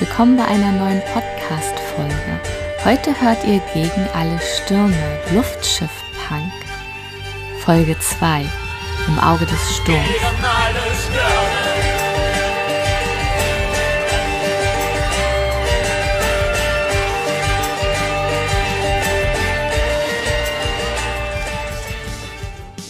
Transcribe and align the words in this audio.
Willkommen 0.00 0.38
bei 0.38 0.46
einer 0.46 0.72
neuen 0.72 1.02
Podcast-Folge. 1.12 2.40
Heute 2.86 3.20
hört 3.20 3.44
ihr 3.44 3.60
gegen 3.74 4.08
alle 4.14 4.40
Stürme 4.40 4.96
Luftschiff-Punk. 5.34 6.50
Folge 7.62 7.94
2 7.98 8.46
Im 9.08 9.18
Auge 9.18 9.44
des 9.44 9.76
Sturms. 9.76 10.08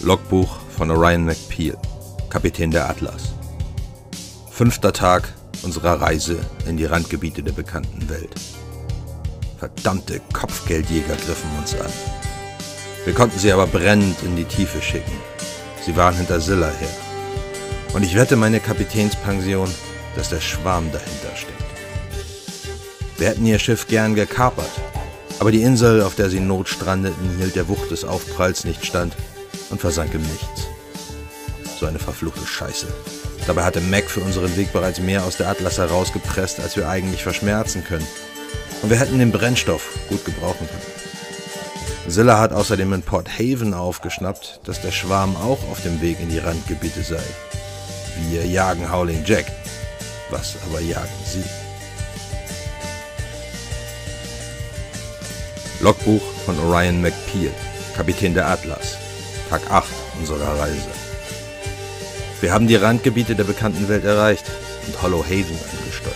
Logbuch 0.01 0.59
von 0.77 0.89
Orion 0.91 1.25
McPeel, 1.25 1.77
Kapitän 2.29 2.71
der 2.71 2.89
Atlas. 2.89 3.33
Fünfter 4.49 4.93
Tag 4.93 5.33
unserer 5.63 6.01
Reise 6.01 6.37
in 6.67 6.77
die 6.77 6.85
Randgebiete 6.85 7.43
der 7.43 7.53
bekannten 7.53 8.09
Welt. 8.09 8.33
Verdammte 9.57 10.21
Kopfgeldjäger 10.33 11.15
griffen 11.15 11.49
uns 11.59 11.75
an. 11.75 11.91
Wir 13.05 13.13
konnten 13.13 13.39
sie 13.39 13.51
aber 13.51 13.67
brennend 13.67 14.21
in 14.23 14.35
die 14.35 14.45
Tiefe 14.45 14.81
schicken. 14.81 15.11
Sie 15.85 15.95
waren 15.95 16.15
hinter 16.15 16.39
Silla 16.39 16.69
her. 16.69 16.89
Und 17.93 18.03
ich 18.03 18.15
wette 18.15 18.35
meine 18.35 18.59
Kapitänspension, 18.59 19.69
dass 20.15 20.29
der 20.29 20.41
Schwarm 20.41 20.91
dahinter 20.91 21.35
steckt. 21.35 21.61
Wir 23.17 23.29
hätten 23.29 23.45
ihr 23.45 23.59
Schiff 23.59 23.87
gern 23.87 24.15
gekapert, 24.15 24.71
aber 25.39 25.51
die 25.51 25.61
Insel, 25.61 26.01
auf 26.01 26.15
der 26.15 26.29
sie 26.29 26.39
notstrandeten, 26.39 27.37
hielt 27.37 27.55
der 27.55 27.67
Wucht 27.67 27.91
des 27.91 28.03
Aufpralls 28.03 28.63
nicht 28.63 28.85
stand 28.85 29.15
und 29.69 29.81
versank 29.81 30.13
im 30.13 30.21
Nichts. 30.21 30.67
So 31.79 31.85
eine 31.85 31.99
verfluchte 31.99 32.45
Scheiße. 32.45 32.87
Dabei 33.47 33.63
hatte 33.63 33.81
Mac 33.81 34.09
für 34.09 34.21
unseren 34.21 34.55
Weg 34.55 34.71
bereits 34.71 34.99
mehr 34.99 35.23
aus 35.23 35.37
der 35.37 35.49
Atlas 35.49 35.77
herausgepresst, 35.77 36.59
als 36.59 36.77
wir 36.77 36.87
eigentlich 36.87 37.23
verschmerzen 37.23 37.83
können. 37.83 38.07
Und 38.81 38.89
wir 38.89 38.99
hätten 38.99 39.19
den 39.19 39.31
Brennstoff 39.31 39.89
gut 40.09 40.23
gebrauchen 40.25 40.67
können. 40.67 41.01
Zilla 42.11 42.39
hat 42.39 42.51
außerdem 42.51 42.93
in 42.93 43.01
Port 43.03 43.29
Haven 43.29 43.73
aufgeschnappt, 43.73 44.61
dass 44.65 44.81
der 44.81 44.91
Schwarm 44.91 45.35
auch 45.35 45.59
auf 45.69 45.81
dem 45.83 46.01
Weg 46.01 46.19
in 46.19 46.29
die 46.29 46.39
Randgebiete 46.39 47.03
sei. 47.03 47.23
Wir 48.29 48.45
jagen 48.45 48.91
Howling 48.91 49.23
Jack. 49.25 49.45
Was 50.29 50.55
aber 50.67 50.79
jagen 50.81 51.07
sie? 51.25 51.43
Logbuch 55.81 56.21
von 56.45 56.59
Orion 56.59 57.01
McPeel, 57.01 57.51
Kapitän 57.95 58.33
der 58.33 58.47
Atlas. 58.47 58.97
Tag 59.49 59.61
8 59.69 59.89
unserer 60.19 60.59
Reise. 60.59 61.00
Wir 62.41 62.51
haben 62.51 62.67
die 62.67 62.75
Randgebiete 62.75 63.35
der 63.35 63.43
bekannten 63.43 63.87
Welt 63.87 64.03
erreicht 64.03 64.45
und 64.87 64.99
Hollow 65.03 65.23
Haven 65.23 65.59
angesteuert. 65.79 66.15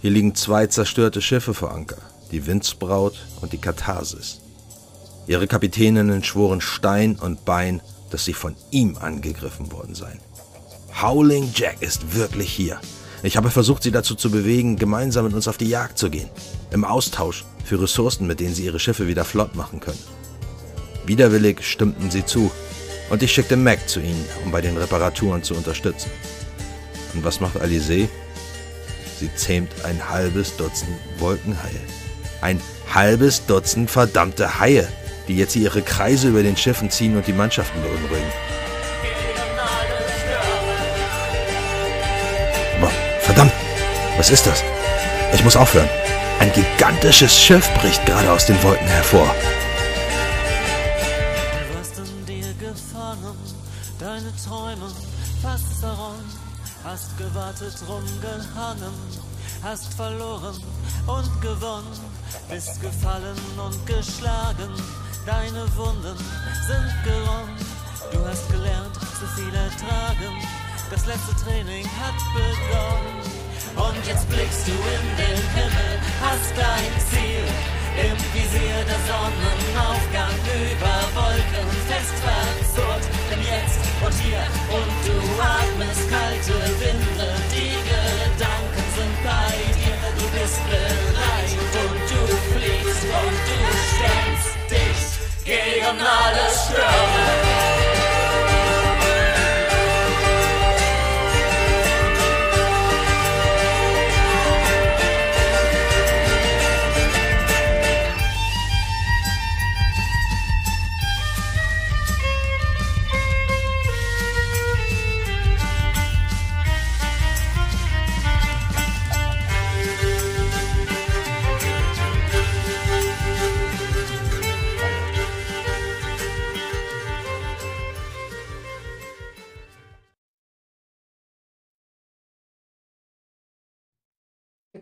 Hier 0.00 0.10
liegen 0.10 0.34
zwei 0.34 0.66
zerstörte 0.66 1.20
Schiffe 1.20 1.52
vor 1.52 1.72
Anker, 1.72 1.98
die 2.32 2.46
Windsbraut 2.46 3.14
und 3.42 3.52
die 3.52 3.58
Katharsis. 3.58 4.40
Ihre 5.26 5.46
Kapitäninnen 5.46 6.24
schworen 6.24 6.62
Stein 6.62 7.16
und 7.16 7.44
Bein, 7.44 7.82
dass 8.10 8.24
sie 8.24 8.32
von 8.32 8.56
ihm 8.70 8.96
angegriffen 8.96 9.70
worden 9.72 9.94
seien. 9.94 10.20
Howling 11.02 11.50
Jack 11.54 11.82
ist 11.82 12.16
wirklich 12.16 12.50
hier. 12.50 12.80
Ich 13.22 13.36
habe 13.36 13.50
versucht, 13.50 13.82
sie 13.82 13.90
dazu 13.90 14.14
zu 14.14 14.30
bewegen, 14.30 14.76
gemeinsam 14.76 15.26
mit 15.26 15.34
uns 15.34 15.48
auf 15.48 15.58
die 15.58 15.68
Jagd 15.68 15.98
zu 15.98 16.08
gehen. 16.08 16.30
Im 16.70 16.86
Austausch 16.86 17.44
für 17.62 17.82
Ressourcen, 17.82 18.26
mit 18.26 18.40
denen 18.40 18.54
sie 18.54 18.64
ihre 18.64 18.80
Schiffe 18.80 19.06
wieder 19.06 19.26
flott 19.26 19.54
machen 19.54 19.80
können. 19.80 19.98
Widerwillig 21.04 21.62
stimmten 21.62 22.10
sie 22.10 22.24
zu 22.24 22.50
und 23.10 23.22
ich 23.22 23.32
schickte 23.32 23.56
Mac 23.56 23.88
zu 23.88 24.00
ihnen, 24.00 24.24
um 24.44 24.50
bei 24.50 24.60
den 24.60 24.76
Reparaturen 24.76 25.42
zu 25.42 25.54
unterstützen. 25.54 26.10
Und 27.14 27.24
was 27.24 27.40
macht 27.40 27.56
Alizé? 27.56 28.08
Sie 29.18 29.30
zähmt 29.34 29.72
ein 29.84 30.08
halbes 30.08 30.56
Dutzend 30.56 30.96
Wolkenhaie. 31.18 31.80
Ein 32.40 32.60
halbes 32.94 33.44
Dutzend 33.46 33.90
verdammte 33.90 34.60
Haie, 34.60 34.86
die 35.26 35.36
jetzt 35.36 35.56
ihre 35.56 35.82
Kreise 35.82 36.28
über 36.28 36.42
den 36.42 36.56
Schiffen 36.56 36.90
ziehen 36.90 37.16
und 37.16 37.26
die 37.26 37.32
Mannschaften 37.32 37.82
beunruhigen. 37.82 38.32
Verdammt, 43.28 43.52
was 44.16 44.30
ist 44.30 44.46
das? 44.46 44.64
Ich 45.34 45.44
muss 45.44 45.54
aufhören. 45.54 45.88
Ein 46.38 46.50
gigantisches 46.54 47.38
Schiff 47.38 47.68
bricht 47.74 48.06
gerade 48.06 48.32
aus 48.32 48.46
den 48.46 48.60
Wolken 48.62 48.86
hervor. 48.86 49.34
Gewartet, 57.68 57.88
rumgehangen, 57.88 58.94
hast 59.62 59.94
verloren 59.94 60.56
und 61.06 61.40
gewonnen, 61.40 62.00
bist 62.48 62.80
gefallen 62.80 63.36
und 63.58 63.86
geschlagen, 63.86 64.72
deine 65.26 65.64
Wunden 65.76 66.16
sind 66.66 66.94
geräumt, 67.04 67.60
du 68.12 68.24
hast 68.26 68.48
gelernt, 68.50 68.94
zu 68.94 69.26
viel 69.36 69.54
ertragen, 69.54 70.34
das 70.90 71.06
letzte 71.06 71.34
Training 71.44 71.84
hat 71.84 72.18
begonnen. 72.34 73.38
Und 73.76 74.06
jetzt 74.06 74.28
blickst 74.28 74.66
du 74.66 74.72
in 74.72 75.06
den 75.16 75.42
Himmel, 75.54 76.00
hast 76.22 76.50
dein 76.56 76.92
Ziel 77.10 77.44
im 77.98 78.16
Visier 78.32 78.84
der 78.86 79.00
Sonnenaufgang 79.06 80.34
über 80.72 80.98
Wolken 81.14 81.68
fest 81.86 82.14
verzurrt. 82.24 83.27
Denn 84.00 84.30
jetzt 84.30 84.60
und 84.70 84.94
du 85.06 85.16
atmest 85.42 86.08
kalte 86.08 86.54
Winde, 86.78 87.34
die 87.50 87.74
Gedanken 87.82 88.84
sind 88.94 89.16
bei 89.24 89.50
dir, 89.74 89.98
du 90.18 90.26
bist 90.38 90.60
bereit. 90.66 91.18
Und 91.78 92.00
du 92.08 92.20
fliegst. 92.54 93.04
Und 93.04 93.38
du 93.48 93.58
stemmst 93.90 94.54
dich 94.70 95.00
gegen 95.44 96.00
alle 96.00 96.48
Stürme. 96.50 97.57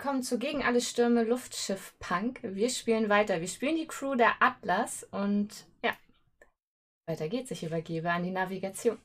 Willkommen 0.06 0.22
zu 0.22 0.38
Gegen 0.38 0.62
alle 0.62 0.80
Stürme 0.80 1.24
Luftschiff 1.24 1.96
Punk. 1.98 2.38
Wir 2.40 2.70
spielen 2.70 3.08
weiter. 3.08 3.40
Wir 3.40 3.48
spielen 3.48 3.74
die 3.74 3.88
Crew 3.88 4.14
der 4.14 4.40
Atlas 4.40 5.02
und 5.02 5.66
ja, 5.82 5.96
weiter 7.06 7.28
geht's. 7.28 7.50
Ich 7.50 7.64
übergebe 7.64 8.12
an 8.12 8.22
die 8.22 8.30
Navigation. 8.30 8.98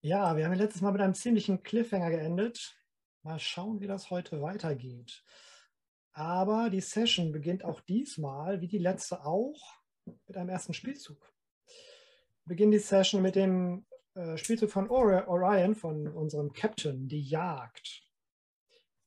Ja, 0.00 0.36
wir 0.36 0.44
haben 0.44 0.54
letztes 0.54 0.80
Mal 0.80 0.92
mit 0.92 1.00
einem 1.00 1.14
ziemlichen 1.14 1.64
Cliffhanger 1.64 2.10
geendet. 2.10 2.76
Mal 3.24 3.40
schauen, 3.40 3.80
wie 3.80 3.88
das 3.88 4.10
heute 4.10 4.42
weitergeht. 4.42 5.24
Aber 6.12 6.70
die 6.70 6.80
Session 6.80 7.32
beginnt 7.32 7.64
auch 7.64 7.80
diesmal, 7.80 8.60
wie 8.60 8.68
die 8.68 8.78
letzte 8.78 9.26
auch, 9.26 9.60
mit 10.28 10.36
einem 10.36 10.50
ersten 10.50 10.72
Spielzug. 10.72 11.34
Wir 12.44 12.50
beginnen 12.54 12.70
die 12.70 12.78
Session 12.78 13.22
mit 13.22 13.34
dem 13.34 13.86
äh, 14.14 14.36
Spielzug 14.36 14.70
von 14.70 14.88
Orion, 14.88 15.74
von 15.74 16.06
unserem 16.06 16.52
Captain, 16.52 17.08
die 17.08 17.22
Jagd. 17.22 18.08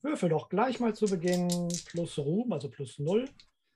Würfel 0.04 0.30
doch 0.30 0.50
gleich 0.50 0.80
mal 0.80 0.94
zu 0.94 1.06
Beginn 1.06 1.48
plus 1.86 2.20
Ruhm, 2.20 2.52
also 2.52 2.70
plus 2.70 3.00
0. 3.00 3.30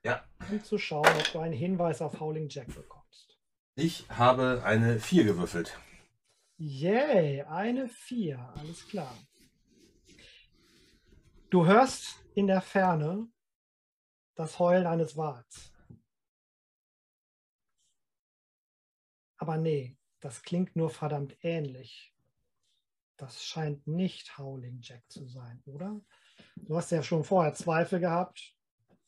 Ja. 0.04 0.28
Um 0.52 0.64
zu 0.64 0.78
schauen, 0.78 1.08
ob 1.08 1.32
du 1.32 1.40
einen 1.40 1.54
Hinweis 1.54 2.02
auf 2.02 2.20
Howling 2.20 2.50
Jack 2.50 2.68
bekommst. 2.68 3.40
Ich 3.76 4.10
habe 4.10 4.62
eine 4.64 5.00
4 5.00 5.24
gewürfelt. 5.24 5.80
Yay, 6.58 7.44
eine 7.44 7.88
4, 7.88 8.40
alles 8.40 8.88
klar. 8.88 9.18
Du 11.50 11.66
hörst 11.66 12.16
in 12.36 12.48
der 12.48 12.62
Ferne 12.62 13.30
das 14.36 14.60
Heulen 14.60 14.86
eines 14.86 15.16
Wals. 15.16 15.72
Aber 19.38 19.58
nee, 19.58 19.98
das 20.20 20.42
klingt 20.42 20.76
nur 20.76 20.90
verdammt 20.90 21.38
ähnlich. 21.42 22.14
Das 23.16 23.44
scheint 23.44 23.88
nicht 23.88 24.38
Howling 24.38 24.80
Jack 24.82 25.10
zu 25.10 25.26
sein, 25.28 25.62
oder? 25.66 26.02
Du 26.66 26.76
hast 26.76 26.92
ja 26.92 27.04
schon 27.04 27.24
vorher 27.24 27.54
Zweifel 27.54 28.00
gehabt, 28.00 28.56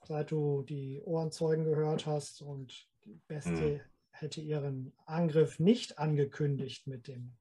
seit 0.04 0.32
du 0.32 0.64
die 0.64 1.02
Ohrenzeugen 1.04 1.66
gehört 1.66 2.06
hast 2.06 2.42
und 2.42 2.88
die 3.06 3.20
Beste 3.28 3.52
hm. 3.52 3.82
hätte 4.12 4.42
ihren 4.42 4.94
Angriff 5.06 5.60
nicht 5.60 5.98
angekündigt 5.98 6.88
mit 6.88 7.08
dem 7.08 7.38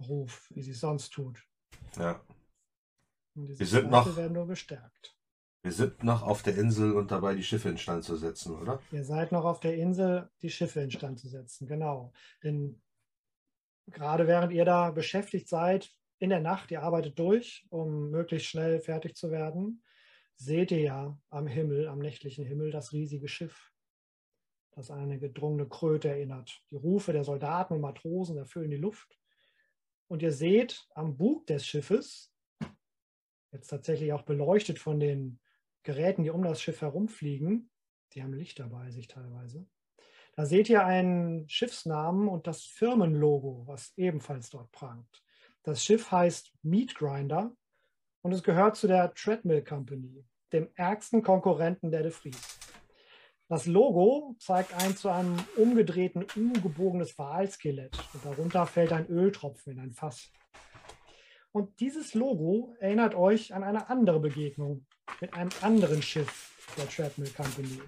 Ruf, 0.00 0.50
wie 0.54 0.62
sie 0.62 0.72
es 0.72 0.80
sonst 0.80 1.10
tut. 1.10 1.42
Ja. 1.96 2.20
Wir 3.34 3.66
sind 3.66 3.90
noch- 3.90 4.16
werden 4.16 4.32
nur 4.32 4.46
bestärkt. 4.46 5.16
Wir 5.62 5.72
sind 5.72 6.04
noch 6.04 6.22
auf 6.22 6.42
der 6.42 6.56
Insel 6.56 6.92
und 6.92 7.10
dabei, 7.10 7.34
die 7.34 7.42
Schiffe 7.42 7.68
instand 7.68 8.04
zu 8.04 8.16
setzen, 8.16 8.54
oder? 8.56 8.80
Ihr 8.92 9.04
seid 9.04 9.32
noch 9.32 9.44
auf 9.44 9.60
der 9.60 9.76
Insel, 9.76 10.30
die 10.40 10.50
Schiffe 10.50 10.80
instand 10.80 11.18
zu 11.18 11.28
setzen, 11.28 11.66
genau. 11.66 12.12
Denn 12.42 12.80
gerade 13.88 14.26
während 14.26 14.52
ihr 14.52 14.64
da 14.64 14.90
beschäftigt 14.90 15.48
seid, 15.48 15.92
in 16.18 16.30
der 16.30 16.40
Nacht, 16.40 16.70
ihr 16.70 16.82
arbeitet 16.82 17.18
durch, 17.18 17.66
um 17.70 18.10
möglichst 18.10 18.48
schnell 18.48 18.80
fertig 18.80 19.16
zu 19.16 19.30
werden, 19.30 19.82
seht 20.36 20.70
ihr 20.70 20.80
ja 20.80 21.20
am 21.30 21.46
Himmel, 21.46 21.88
am 21.88 21.98
nächtlichen 21.98 22.44
Himmel, 22.44 22.70
das 22.70 22.92
riesige 22.92 23.28
Schiff, 23.28 23.72
das 24.72 24.90
an 24.90 25.00
eine 25.00 25.18
gedrungene 25.18 25.68
Kröte 25.68 26.08
erinnert. 26.08 26.62
Die 26.70 26.76
Rufe 26.76 27.12
der 27.12 27.24
Soldaten 27.24 27.74
und 27.74 27.80
Matrosen 27.80 28.36
erfüllen 28.36 28.70
die 28.70 28.76
Luft. 28.76 29.18
Und 30.06 30.22
ihr 30.22 30.32
seht 30.32 30.86
am 30.94 31.16
Bug 31.16 31.46
des 31.46 31.66
Schiffes, 31.66 32.32
jetzt 33.52 33.68
tatsächlich 33.68 34.12
auch 34.12 34.22
beleuchtet 34.22 34.78
von 34.78 35.00
den 35.00 35.40
Geräten, 35.82 36.22
die 36.22 36.30
um 36.30 36.42
das 36.42 36.60
Schiff 36.60 36.80
herumfliegen, 36.80 37.70
die 38.12 38.22
haben 38.22 38.32
Lichter 38.32 38.68
bei 38.68 38.90
sich 38.90 39.06
teilweise. 39.06 39.66
Da 40.34 40.46
seht 40.46 40.68
ihr 40.68 40.84
einen 40.84 41.48
Schiffsnamen 41.48 42.28
und 42.28 42.46
das 42.46 42.62
Firmenlogo, 42.62 43.64
was 43.66 43.92
ebenfalls 43.96 44.50
dort 44.50 44.70
prangt. 44.70 45.24
Das 45.68 45.84
Schiff 45.84 46.10
heißt 46.10 46.50
Meat 46.62 46.94
Grinder 46.94 47.54
und 48.22 48.32
es 48.32 48.42
gehört 48.42 48.78
zu 48.78 48.86
der 48.86 49.12
Treadmill 49.12 49.62
Company, 49.62 50.24
dem 50.50 50.70
ärgsten 50.76 51.22
Konkurrenten 51.22 51.90
der 51.90 52.02
De 52.02 52.10
Vries. 52.10 52.58
Das 53.48 53.66
Logo 53.66 54.34
zeigt 54.38 54.72
ein 54.72 54.96
zu 54.96 55.10
einem 55.10 55.36
umgedrehten 55.56 56.24
U 56.36 56.54
gebogenes 56.54 57.18
Walskelett 57.18 57.94
und 58.14 58.24
darunter 58.24 58.64
fällt 58.64 58.94
ein 58.94 59.10
Öltropfen 59.10 59.74
in 59.74 59.80
ein 59.80 59.92
Fass. 59.92 60.32
Und 61.52 61.78
dieses 61.80 62.14
Logo 62.14 62.74
erinnert 62.80 63.14
euch 63.14 63.52
an 63.52 63.62
eine 63.62 63.90
andere 63.90 64.20
Begegnung 64.20 64.86
mit 65.20 65.34
einem 65.34 65.50
anderen 65.60 66.00
Schiff 66.00 66.72
der 66.78 66.88
Treadmill 66.88 67.30
Company. 67.36 67.82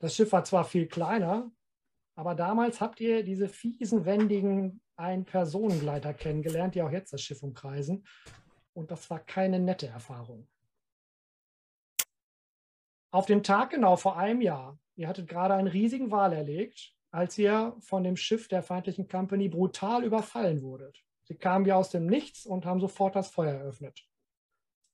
Das 0.00 0.16
Schiff 0.16 0.32
war 0.32 0.42
zwar 0.42 0.64
viel 0.64 0.88
kleiner, 0.88 1.52
aber 2.16 2.34
damals 2.34 2.80
habt 2.80 3.00
ihr 3.00 3.22
diese 3.22 3.48
fiesen, 3.48 4.04
wendigen 4.04 4.80
Ein-Personengleiter 4.96 6.14
kennengelernt, 6.14 6.74
die 6.74 6.82
auch 6.82 6.90
jetzt 6.90 7.12
das 7.12 7.22
Schiff 7.22 7.42
umkreisen. 7.42 8.06
Und 8.72 8.90
das 8.90 9.08
war 9.10 9.20
keine 9.20 9.58
nette 9.58 9.86
Erfahrung. 9.86 10.48
Auf 13.10 13.26
den 13.26 13.42
Tag 13.42 13.70
genau 13.70 13.96
vor 13.96 14.18
einem 14.18 14.40
Jahr, 14.40 14.78
ihr 14.96 15.06
hattet 15.06 15.28
gerade 15.28 15.54
einen 15.54 15.68
riesigen 15.68 16.10
Wal 16.10 16.32
erlegt, 16.32 16.94
als 17.12 17.38
ihr 17.38 17.76
von 17.78 18.02
dem 18.02 18.16
Schiff 18.16 18.48
der 18.48 18.62
feindlichen 18.62 19.06
Company 19.06 19.48
brutal 19.48 20.02
überfallen 20.02 20.62
wurdet. 20.62 21.04
Sie 21.22 21.36
kamen 21.36 21.64
wie 21.64 21.72
aus 21.72 21.90
dem 21.90 22.06
Nichts 22.06 22.44
und 22.44 22.66
haben 22.66 22.80
sofort 22.80 23.14
das 23.14 23.30
Feuer 23.30 23.54
eröffnet. 23.54 24.04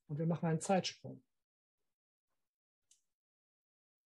Und 0.06 0.18
wir 0.18 0.26
machen 0.26 0.46
einen 0.46 0.60
Zeitsprung. 0.60 1.22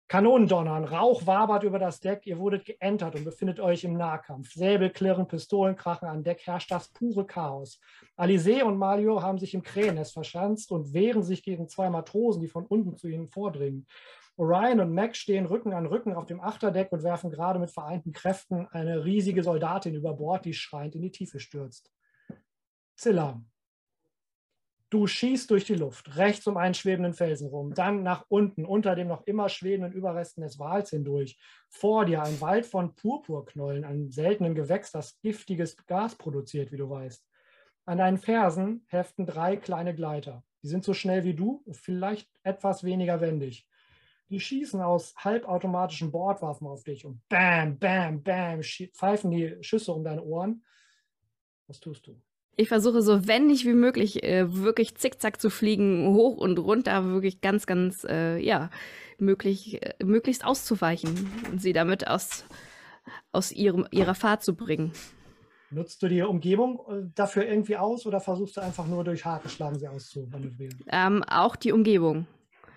Kanonendonnern, 0.08 0.84
Rauch 0.84 1.26
wabert 1.26 1.64
über 1.64 1.80
das 1.80 1.98
Deck, 1.98 2.26
ihr 2.26 2.38
wurdet 2.38 2.64
geentert 2.64 3.16
und 3.16 3.24
befindet 3.24 3.58
euch 3.58 3.82
im 3.82 3.96
Nahkampf. 3.96 4.52
Säbel 4.52 4.90
klirren, 4.90 5.26
Pistolen 5.26 5.74
krachen, 5.74 6.06
an 6.08 6.22
Deck 6.22 6.46
herrscht 6.46 6.70
das 6.70 6.88
pure 6.88 7.26
Chaos. 7.26 7.80
Alizé 8.16 8.62
und 8.62 8.78
Malio 8.78 9.20
haben 9.20 9.38
sich 9.38 9.52
im 9.54 9.64
Krähennest 9.64 10.12
verschanzt 10.12 10.70
und 10.70 10.94
wehren 10.94 11.24
sich 11.24 11.42
gegen 11.42 11.68
zwei 11.68 11.90
Matrosen, 11.90 12.40
die 12.40 12.48
von 12.48 12.66
unten 12.66 12.96
zu 12.96 13.08
ihnen 13.08 13.26
vordringen. 13.26 13.86
Orion 14.36 14.80
und 14.80 14.92
Mac 14.92 15.16
stehen 15.16 15.46
Rücken 15.46 15.72
an 15.72 15.86
Rücken 15.86 16.14
auf 16.14 16.26
dem 16.26 16.40
Achterdeck 16.40 16.92
und 16.92 17.02
werfen 17.02 17.30
gerade 17.30 17.58
mit 17.58 17.70
vereinten 17.70 18.12
Kräften 18.12 18.68
eine 18.68 19.04
riesige 19.04 19.42
Soldatin 19.42 19.94
über 19.94 20.14
Bord, 20.14 20.44
die 20.44 20.54
schreiend 20.54 20.94
in 20.94 21.02
die 21.02 21.10
Tiefe 21.10 21.40
stürzt. 21.40 21.90
Zilla, 22.94 23.42
Du 24.88 25.08
schießt 25.08 25.50
durch 25.50 25.64
die 25.64 25.74
Luft, 25.74 26.16
rechts 26.16 26.46
um 26.46 26.56
einen 26.56 26.74
schwebenden 26.74 27.12
Felsen 27.12 27.48
rum, 27.48 27.74
dann 27.74 28.04
nach 28.04 28.24
unten, 28.28 28.64
unter 28.64 28.94
dem 28.94 29.08
noch 29.08 29.26
immer 29.26 29.48
schwebenden 29.48 29.92
Überresten 29.92 30.44
des 30.44 30.60
Wals 30.60 30.90
hindurch. 30.90 31.36
Vor 31.68 32.04
dir 32.04 32.22
ein 32.22 32.40
Wald 32.40 32.66
von 32.66 32.94
Purpurknollen, 32.94 33.84
einem 33.84 34.12
seltenen 34.12 34.54
Gewächs, 34.54 34.92
das 34.92 35.18
giftiges 35.22 35.76
Gas 35.86 36.14
produziert, 36.14 36.70
wie 36.70 36.76
du 36.76 36.88
weißt. 36.88 37.26
An 37.84 37.98
deinen 37.98 38.18
Fersen 38.18 38.84
heften 38.86 39.26
drei 39.26 39.56
kleine 39.56 39.92
Gleiter. 39.92 40.44
Die 40.62 40.68
sind 40.68 40.84
so 40.84 40.94
schnell 40.94 41.24
wie 41.24 41.34
du, 41.34 41.64
vielleicht 41.72 42.30
etwas 42.44 42.84
weniger 42.84 43.20
wendig. 43.20 43.66
Die 44.28 44.40
schießen 44.40 44.80
aus 44.80 45.14
halbautomatischen 45.16 46.12
Bordwaffen 46.12 46.66
auf 46.68 46.84
dich 46.84 47.04
und 47.04 47.20
bam, 47.28 47.78
bam, 47.78 48.22
bam, 48.22 48.62
pfeifen 48.62 49.30
die 49.32 49.56
Schüsse 49.62 49.92
um 49.92 50.04
deine 50.04 50.22
Ohren. 50.22 50.64
Was 51.66 51.80
tust 51.80 52.06
du? 52.06 52.20
Ich 52.58 52.68
versuche 52.68 53.02
so 53.02 53.28
wendig 53.28 53.66
wie 53.66 53.74
möglich 53.74 54.22
äh, 54.22 54.46
wirklich 54.50 54.96
zickzack 54.96 55.40
zu 55.40 55.50
fliegen, 55.50 56.08
hoch 56.14 56.38
und 56.38 56.58
runter, 56.58 57.04
wirklich 57.04 57.42
ganz, 57.42 57.66
ganz, 57.66 58.04
äh, 58.04 58.38
ja, 58.38 58.70
möglich, 59.18 59.82
äh, 59.82 59.94
möglichst 60.02 60.44
auszuweichen 60.44 61.30
und 61.50 61.60
sie 61.60 61.74
damit 61.74 62.08
aus, 62.08 62.46
aus 63.30 63.52
ihrem, 63.52 63.86
ihrer 63.90 64.14
Fahrt 64.14 64.42
zu 64.42 64.56
bringen. 64.56 64.92
Nutzt 65.70 66.02
du 66.02 66.08
die 66.08 66.22
Umgebung 66.22 66.80
äh, 66.88 67.10
dafür 67.14 67.46
irgendwie 67.46 67.76
aus 67.76 68.06
oder 68.06 68.20
versuchst 68.20 68.56
du 68.56 68.62
einfach 68.62 68.86
nur 68.86 69.04
durch 69.04 69.26
Hakenschlagen 69.26 69.78
sie 69.78 69.88
auszumanövrieren? 69.88 70.82
Ähm, 70.90 71.22
auch 71.24 71.56
die 71.56 71.72
Umgebung. 71.72 72.26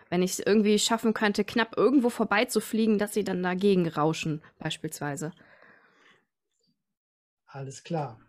Wenn 0.09 0.23
ich 0.23 0.31
es 0.31 0.39
irgendwie 0.39 0.77
schaffen 0.79 1.13
könnte, 1.13 1.45
knapp 1.45 1.77
irgendwo 1.77 2.09
vorbeizufliegen, 2.09 2.97
dass 2.97 3.13
sie 3.13 3.23
dann 3.23 3.43
dagegen 3.43 3.87
rauschen, 3.87 4.41
beispielsweise. 4.57 5.31
Alles 7.45 7.83
klar. 7.83 8.19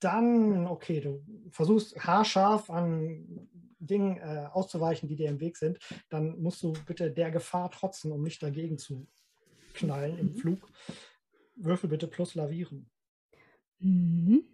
Dann, 0.00 0.66
okay, 0.66 1.00
du 1.00 1.24
versuchst 1.50 1.96
haarscharf 1.98 2.70
an 2.70 3.48
Dingen 3.80 4.18
äh, 4.18 4.48
auszuweichen, 4.52 5.08
die 5.08 5.16
dir 5.16 5.28
im 5.28 5.40
Weg 5.40 5.56
sind. 5.56 5.78
Dann 6.08 6.40
musst 6.40 6.62
du 6.62 6.72
bitte 6.86 7.10
der 7.10 7.30
Gefahr 7.30 7.70
trotzen, 7.70 8.12
um 8.12 8.22
nicht 8.22 8.42
dagegen 8.42 8.78
zu 8.78 9.08
knallen 9.74 10.18
im 10.18 10.34
Flug. 10.34 10.68
Würfel 11.56 11.88
bitte 11.88 12.06
plus 12.06 12.34
lavieren. 12.34 12.90
Mhm. 13.78 14.44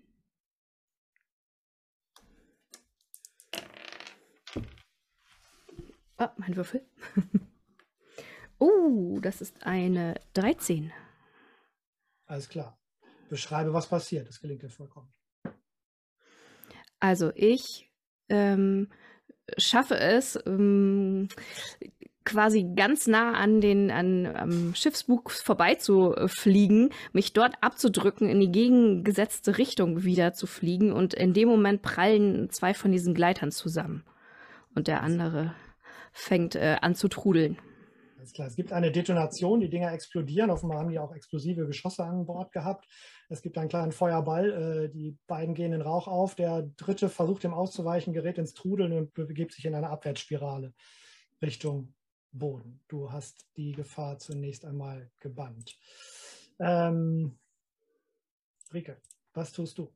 Oh, 6.17 6.29
mein 6.37 6.56
Würfel. 6.56 6.87
oh, 8.58 9.19
das 9.23 9.40
ist 9.40 9.67
eine 9.67 10.20
13. 10.35 10.93
Alles 12.26 12.49
klar. 12.49 12.79
Beschreibe, 13.29 13.73
was 13.73 13.88
passiert. 13.88 14.29
Das 14.29 14.40
gelingt 14.40 14.62
dir 14.62 14.70
vollkommen. 14.70 15.12
Also 17.05 17.33
ich 17.35 17.91
ähm, 18.31 18.89
schaffe 19.59 19.99
es, 19.99 20.38
ähm, 20.47 21.28
quasi 22.25 22.64
ganz 22.75 23.07
nah 23.07 23.35
an 23.35 23.61
den 23.61 23.90
an, 23.90 24.25
am 24.35 24.75
Schiffsbug 24.75 25.31
vorbeizufliegen, 25.31 26.95
mich 27.12 27.35
dort 27.35 27.57
abzudrücken, 27.61 28.31
in 28.31 28.40
die 28.40 28.50
gegengesetzte 28.50 29.59
Richtung 29.59 30.05
wieder 30.05 30.33
zu 30.33 30.47
fliegen 30.47 30.95
und 30.95 31.12
in 31.12 31.35
dem 31.35 31.50
Moment 31.50 31.83
prallen 31.83 32.49
zwei 32.49 32.73
von 32.73 32.90
diesen 32.90 33.12
Gleitern 33.12 33.52
zusammen 33.52 34.02
und 34.75 34.88
der 34.88 35.02
andere 35.02 35.55
fängt 36.14 36.55
äh, 36.55 36.78
an 36.81 36.95
zu 36.95 37.09
trudeln. 37.09 37.59
Alles 38.17 38.33
klar. 38.33 38.47
Es 38.47 38.57
gibt 38.57 38.73
eine 38.73 38.90
Detonation, 38.90 39.61
die 39.61 39.69
Dinger 39.69 39.93
explodieren. 39.93 40.49
Offenbar 40.49 40.78
haben 40.78 40.88
die 40.88 40.99
auch 40.99 41.14
explosive 41.14 41.67
Geschosse 41.67 42.05
an 42.05 42.25
Bord 42.25 42.52
gehabt. 42.52 42.87
Es 43.28 43.43
gibt 43.43 43.59
einen 43.59 43.69
kleinen 43.69 43.93
Feuerball. 43.93 44.85
Äh, 44.85 44.88
die 44.88 45.16
beiden 45.26 45.54
gehen 45.54 45.73
in 45.73 45.83
Rauch 45.83 46.09
auf. 46.09 46.35
Der 46.35 46.62
dritte 46.76 47.09
versucht, 47.09 47.45
dem 47.45 47.54
auszuweichen, 47.54 48.12
gerät 48.12 48.38
ins 48.38 48.54
Trudeln 48.54 48.93
und 48.93 49.14
begibt 49.14 49.52
sich 49.52 49.64
in 49.64 49.75
eine 49.75 49.90
Abwärtsspirale 49.90 50.75
Richtung 51.43 51.95
Boden. 52.33 52.81
Du 52.88 53.11
hast 53.11 53.47
die 53.57 53.73
Gefahr 53.73 54.19
zunächst 54.19 54.64
einmal 54.64 55.11
gebannt. 55.21 55.78
Ähm, 56.59 57.38
Rike, 58.73 59.00
was 59.33 59.52
tust 59.52 59.78
du? 59.78 59.93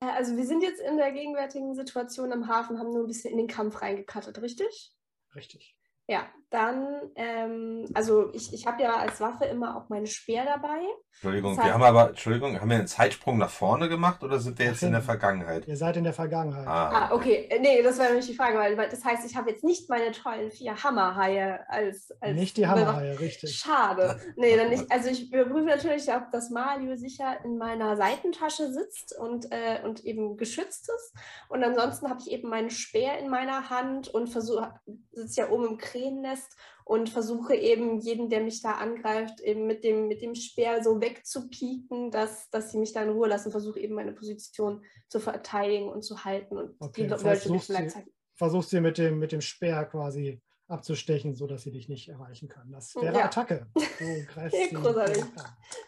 Äh, 0.00 0.06
Also 0.06 0.36
wir 0.36 0.46
sind 0.46 0.62
jetzt 0.62 0.80
in 0.80 0.96
der 0.96 1.12
gegenwärtigen 1.12 1.74
Situation 1.74 2.32
am 2.32 2.48
Hafen, 2.48 2.78
haben 2.78 2.92
nur 2.92 3.04
ein 3.04 3.08
bisschen 3.08 3.32
in 3.32 3.38
den 3.38 3.46
Kampf 3.46 3.82
reingekattet, 3.82 4.40
richtig? 4.40 4.92
Richtig. 5.34 5.76
Ja, 6.08 6.26
dann, 6.50 6.86
ähm, 7.16 7.86
also 7.94 8.32
ich, 8.32 8.54
ich 8.54 8.66
habe 8.66 8.80
ja 8.82 8.94
als 8.96 9.20
Waffe 9.20 9.46
immer 9.46 9.76
auch 9.76 9.88
meine 9.88 10.06
Speer 10.06 10.44
dabei. 10.44 10.78
Entschuldigung, 11.10 11.56
Zeit- 11.56 11.64
wir 11.64 11.74
haben 11.74 11.82
aber, 11.82 12.10
Entschuldigung, 12.10 12.60
haben 12.60 12.68
wir 12.70 12.76
einen 12.76 12.86
Zeitsprung 12.86 13.38
nach 13.38 13.50
vorne 13.50 13.88
gemacht 13.88 14.22
oder 14.22 14.38
sind 14.38 14.58
wir 14.58 14.66
jetzt 14.66 14.82
in 14.82 14.92
der. 14.92 15.00
Vergangenheit? 15.02 15.66
Ihr 15.66 15.76
seid 15.76 15.96
in 15.96 16.04
der 16.04 16.12
Vergangenheit. 16.12 16.66
Ah, 16.68 17.10
okay. 17.12 17.46
Äh, 17.50 17.58
Nee, 17.58 17.82
das 17.82 17.96
wäre 17.98 18.08
nämlich 18.08 18.26
die 18.26 18.34
Frage, 18.34 18.58
weil 18.58 18.76
das 18.76 19.04
heißt, 19.04 19.28
ich 19.28 19.34
habe 19.36 19.50
jetzt 19.50 19.64
nicht 19.64 19.88
meine 19.90 20.12
tollen 20.12 20.50
vier 20.50 20.82
Hammerhaie 20.84 21.60
als, 21.68 22.10
als 22.20 22.34
Nicht 22.36 22.56
die 22.58 22.66
Hammerhaie, 22.68 23.18
richtig. 23.18 23.56
Schade. 23.56 24.20
Nee, 24.36 24.56
dann 24.56 24.68
nicht. 24.70 24.84
Also 24.90 25.08
ich 25.08 25.32
überprüfe 25.32 25.64
natürlich, 25.66 26.08
ob 26.12 26.30
das 26.32 26.50
Malio 26.50 26.96
sicher 26.96 27.38
in 27.44 27.56
meiner 27.58 27.96
Seitentasche 27.96 28.70
sitzt 28.72 29.16
und, 29.18 29.46
äh, 29.50 29.80
und 29.84 30.04
eben 30.04 30.36
geschützt 30.36 30.88
ist. 30.94 31.14
Und 31.48 31.64
ansonsten 31.64 32.08
habe 32.08 32.20
ich 32.20 32.30
eben 32.30 32.48
meinen 32.50 32.70
Speer 32.70 33.18
in 33.18 33.28
meiner 33.30 33.68
Hand 33.70 34.08
und 34.08 34.28
versuche, 34.28 34.72
sitze 35.12 35.40
ja 35.40 35.50
oben 35.50 35.66
im 35.66 35.78
Krähennest 36.00 36.56
und 36.84 37.08
versuche 37.08 37.54
eben 37.54 37.98
jeden, 38.00 38.28
der 38.28 38.40
mich 38.40 38.62
da 38.62 38.72
angreift, 38.72 39.40
eben 39.40 39.66
mit 39.66 39.82
dem, 39.84 40.08
mit 40.08 40.22
dem 40.22 40.34
Speer 40.34 40.82
so 40.84 41.00
wegzupieken, 41.00 42.10
dass, 42.10 42.48
dass 42.50 42.70
sie 42.72 42.78
mich 42.78 42.92
da 42.92 43.02
in 43.02 43.10
Ruhe 43.10 43.28
lassen, 43.28 43.50
versuche 43.50 43.80
eben 43.80 43.94
meine 43.94 44.12
Position 44.12 44.84
zu 45.08 45.20
verteidigen 45.20 45.88
und 45.88 46.02
zu 46.02 46.24
halten 46.24 46.56
und 46.58 46.76
Okay, 46.80 47.02
die 47.04 47.08
Leute 47.08 47.24
heißt, 47.24 47.44
suchst 47.44 47.66
vielleicht 47.66 47.90
sie- 47.90 47.94
zeigen. 47.94 48.10
versuchst 48.34 48.70
sie 48.70 48.80
mit 48.80 48.98
dem, 48.98 49.18
mit 49.18 49.32
dem 49.32 49.40
Speer 49.40 49.84
quasi 49.86 50.40
abzustechen, 50.68 51.34
sodass 51.34 51.62
sie 51.62 51.70
dich 51.70 51.88
nicht 51.88 52.08
erreichen 52.08 52.48
kann. 52.48 52.70
Das 52.72 52.94
wäre 52.96 53.16
Ja. 53.18 53.24
Attacke. 53.26 53.66
Du 53.98 54.24
greifst 54.26 54.56
Ja, 54.72 54.78
großartig. 54.80 55.24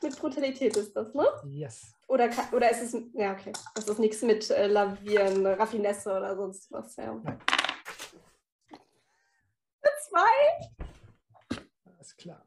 Mit 0.02 0.18
Brutalität 0.18 0.76
ist 0.76 0.94
das, 0.96 1.12
ne? 1.14 1.26
Yes. 1.48 1.92
Oder, 2.06 2.28
ka- 2.28 2.48
oder 2.56 2.70
ist 2.70 2.82
es. 2.94 3.02
Ja, 3.12 3.32
okay. 3.32 3.52
Das 3.74 3.86
ist 3.88 3.98
nichts 3.98 4.22
mit 4.22 4.48
äh, 4.50 4.66
Lavieren, 4.68 5.44
Raffinesse 5.46 6.10
oder 6.16 6.34
sonst 6.36 6.70
was. 6.72 6.96
Ja. 6.96 7.12
Nein. 7.22 7.38
Zwei? 10.10 11.58
Alles 11.96 12.16
klar. 12.28 12.44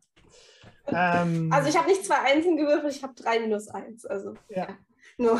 Ähm, 0.87 1.49
Also 1.51 1.69
ich 1.69 1.77
habe 1.77 1.87
nicht 1.87 2.05
zwei 2.05 2.19
Einsen 2.19 2.57
gewürfelt, 2.57 2.95
ich 2.95 3.03
habe 3.03 3.13
drei 3.13 3.39
minus 3.39 3.67
eins. 3.67 4.05
Also 4.05 4.33
Ja. 4.49 4.67
nur, 5.17 5.39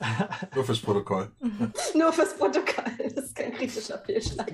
Nur 0.54 0.64
fürs 0.64 0.80
Protokoll. 0.80 1.30
nur 1.94 2.12
fürs 2.12 2.36
Protokoll. 2.36 2.92
Das 3.14 3.24
ist 3.24 3.34
kein 3.34 3.52
kritischer 3.52 3.98
Fehlschlag. 3.98 4.52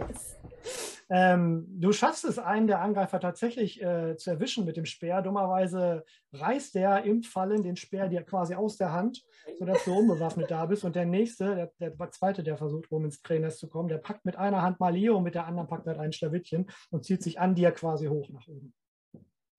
Ähm, 1.11 1.67
du 1.69 1.93
schaffst 1.93 2.25
es, 2.25 2.39
einen 2.39 2.67
der 2.67 2.81
Angreifer 2.81 3.21
tatsächlich 3.21 3.83
äh, 3.83 4.17
zu 4.17 4.31
erwischen 4.31 4.65
mit 4.65 4.79
dem 4.79 4.87
Speer. 4.87 5.21
Dummerweise 5.21 6.05
reißt 6.33 6.75
der 6.75 7.05
im 7.05 7.23
Fallen 7.23 7.63
den 7.63 7.77
Speer 7.77 8.09
dir 8.09 8.23
quasi 8.23 8.55
aus 8.55 8.79
der 8.79 8.93
Hand, 8.93 9.23
sodass 9.59 9.85
du 9.85 9.95
unbewaffnet 9.95 10.51
da 10.51 10.65
bist. 10.65 10.83
Und 10.85 10.97
der 10.97 11.05
nächste, 11.05 11.71
der, 11.79 11.91
der 11.91 12.11
zweite, 12.11 12.43
der 12.43 12.57
versucht, 12.57 12.91
rum 12.91 13.05
ins 13.05 13.23
Krähennest 13.23 13.59
zu 13.59 13.69
kommen, 13.69 13.91
der 13.91 13.99
packt 13.99 14.25
mit 14.25 14.37
einer 14.37 14.63
Hand 14.63 14.81
Malio 14.81 15.19
und 15.19 15.25
mit 15.25 15.35
der 15.35 15.47
anderen 15.47 15.69
packt 15.69 15.87
er 15.87 16.01
ein 16.01 16.13
Schlawittchen 16.15 16.71
und 16.91 17.05
zieht 17.05 17.23
sich 17.23 17.39
an 17.39 17.55
dir 17.55 17.71
quasi 17.73 18.07
hoch 18.07 18.31
nach 18.31 18.49
oben. 18.49 18.73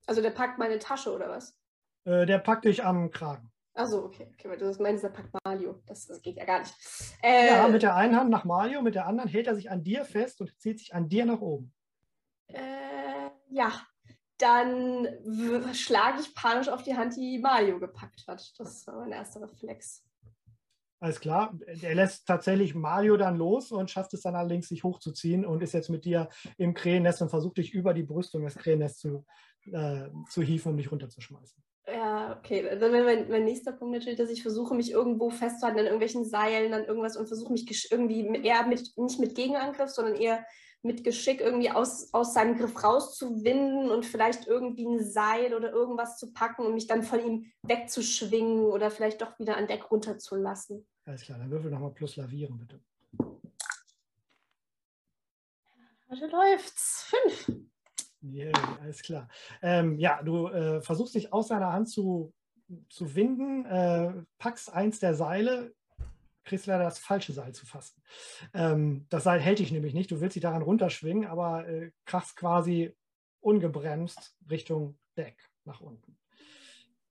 Also 0.05 0.21
der 0.21 0.31
packt 0.31 0.57
meine 0.57 0.79
Tasche 0.79 1.13
oder 1.13 1.29
was? 1.29 1.57
Äh, 2.05 2.25
der 2.25 2.39
packt 2.39 2.65
dich 2.65 2.83
am 2.83 3.11
Kragen. 3.11 3.51
Achso, 3.73 4.05
okay. 4.05 4.29
okay. 4.33 4.49
weil 4.49 4.57
Du 4.57 4.71
meinst, 4.81 5.03
der 5.03 5.09
packt 5.09 5.31
Mario. 5.43 5.81
Das, 5.85 6.07
das 6.07 6.21
geht 6.21 6.37
ja 6.37 6.45
gar 6.45 6.59
nicht. 6.59 6.73
Äh, 7.21 7.47
Ja, 7.47 7.67
mit 7.67 7.83
der 7.83 7.95
einen 7.95 8.15
Hand 8.15 8.29
nach 8.29 8.45
Malio, 8.45 8.81
mit 8.81 8.95
der 8.95 9.05
anderen 9.05 9.29
hält 9.29 9.47
er 9.47 9.55
sich 9.55 9.69
an 9.69 9.83
dir 9.83 10.05
fest 10.05 10.39
und 10.39 10.57
zieht 10.59 10.79
sich 10.79 10.95
an 10.95 11.09
dir 11.09 11.25
nach 11.25 11.41
oben. 11.41 11.73
äh, 12.47 13.29
ja. 13.49 13.71
Dann 14.37 15.07
schlage 15.73 16.19
ich 16.19 16.35
panisch 16.35 16.67
auf 16.67 16.83
die 16.83 16.95
Hand, 16.95 17.15
die 17.15 17.39
Mario 17.39 17.79
gepackt 17.79 18.25
hat. 18.27 18.53
Das 18.57 18.85
war 18.85 18.99
mein 18.99 19.13
erster 19.13 19.41
Reflex. 19.41 20.03
Alles 20.99 21.19
klar. 21.21 21.57
Er 21.81 21.95
lässt 21.95 22.27
tatsächlich 22.27 22.75
Mario 22.75 23.15
dann 23.15 23.37
los 23.37 23.71
und 23.71 23.91
schafft 23.91 24.13
es 24.13 24.21
dann 24.21 24.35
allerdings, 24.35 24.67
sich 24.67 24.83
hochzuziehen 24.83 25.45
und 25.45 25.61
ist 25.63 25.73
jetzt 25.73 25.89
mit 25.89 26.03
dir 26.03 26.27
im 26.57 26.73
Krähennest 26.73 27.21
und 27.21 27.29
versucht 27.29 27.57
dich 27.57 27.73
über 27.73 27.93
die 27.93 28.03
Brüstung 28.03 28.43
des 28.43 28.55
Krähennests 28.55 28.99
zu, 28.99 29.25
äh, 29.71 30.09
zu 30.29 30.41
hieven, 30.41 30.71
um 30.71 30.77
dich 30.77 30.91
runterzuschmeißen. 30.91 31.63
Ja, 31.87 32.37
okay. 32.37 32.63
Dann 32.79 32.91
wäre 32.91 33.03
mein, 33.03 33.29
mein 33.29 33.45
nächster 33.45 33.71
Punkt 33.71 33.93
natürlich, 33.93 34.17
dass 34.17 34.31
ich 34.31 34.41
versuche, 34.41 34.73
mich 34.73 34.91
irgendwo 34.91 35.29
festzuhalten 35.29 35.79
an 35.79 35.85
irgendwelchen 35.85 36.25
Seilen, 36.25 36.73
an 36.73 36.85
irgendwas 36.85 37.15
und 37.15 37.27
versuche 37.27 37.51
mich 37.51 37.91
irgendwie 37.91 38.25
eher 38.43 38.65
mit, 38.65 38.97
nicht 38.97 39.19
mit 39.19 39.35
Gegenangriff, 39.35 39.89
sondern 39.89 40.15
eher 40.15 40.43
mit 40.81 41.03
Geschick 41.03 41.41
irgendwie 41.41 41.71
aus, 41.71 42.13
aus 42.13 42.33
seinem 42.33 42.57
Griff 42.57 42.83
rauszuwinden 42.83 43.89
und 43.89 44.05
vielleicht 44.05 44.47
irgendwie 44.47 44.85
ein 44.85 45.03
Seil 45.03 45.53
oder 45.53 45.71
irgendwas 45.71 46.17
zu 46.17 46.31
packen 46.31 46.65
und 46.65 46.73
mich 46.73 46.87
dann 46.87 47.03
von 47.03 47.19
ihm 47.19 47.51
wegzuschwingen 47.63 48.65
oder 48.65 48.91
vielleicht 48.91 49.21
doch 49.21 49.37
wieder 49.39 49.57
an 49.57 49.67
Deck 49.67 49.89
runterzulassen. 49.91 50.87
Alles 51.05 51.21
klar, 51.21 51.39
dann 51.39 51.49
würfel 51.49 51.71
nochmal 51.71 51.91
plus 51.91 52.15
lavieren, 52.15 52.57
bitte. 52.57 52.79
Also 56.07 56.27
läuft's. 56.27 57.03
Fünf. 57.03 57.65
Yeah, 58.31 58.51
alles 58.81 59.01
klar. 59.01 59.27
Ähm, 59.61 59.99
ja, 59.99 60.21
du 60.23 60.47
äh, 60.47 60.81
versuchst 60.81 61.15
dich 61.15 61.31
aus 61.31 61.49
seiner 61.49 61.71
Hand 61.71 61.89
zu, 61.89 62.33
zu 62.89 63.15
winden, 63.15 63.65
äh, 63.65 64.13
packst 64.39 64.73
eins 64.73 64.99
der 64.99 65.13
Seile, 65.13 65.73
kriegst 66.43 66.65
leider 66.65 66.83
das 66.85 66.99
falsche 66.99 67.33
Seil 67.33 67.53
zu 67.53 67.65
fassen. 67.65 68.01
Ähm, 68.53 69.05
das 69.09 69.23
Seil 69.23 69.39
hält 69.39 69.59
dich 69.59 69.71
nämlich 69.71 69.93
nicht, 69.93 70.09
du 70.11 70.21
willst 70.21 70.35
dich 70.35 70.41
daran 70.41 70.63
runterschwingen, 70.63 71.27
aber 71.27 71.67
äh, 71.67 71.91
krachst 72.05 72.35
quasi 72.35 72.95
ungebremst 73.41 74.35
Richtung 74.49 74.97
Deck 75.17 75.37
nach 75.65 75.81
unten. 75.81 76.17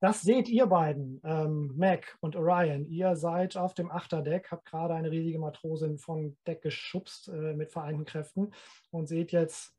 Das 0.00 0.20
seht 0.20 0.48
ihr 0.48 0.66
beiden, 0.66 1.20
ähm, 1.24 1.72
Mac 1.76 2.18
und 2.20 2.36
Orion. 2.36 2.86
Ihr 2.86 3.16
seid 3.16 3.56
auf 3.56 3.72
dem 3.72 3.90
Achterdeck, 3.90 4.50
habt 4.50 4.66
gerade 4.66 4.94
eine 4.94 5.10
riesige 5.10 5.38
Matrosin 5.38 5.96
von 5.96 6.36
Deck 6.46 6.60
geschubst 6.60 7.28
äh, 7.28 7.54
mit 7.54 7.72
vereinten 7.72 8.04
Kräften 8.04 8.50
und 8.90 9.06
seht 9.06 9.32
jetzt, 9.32 9.74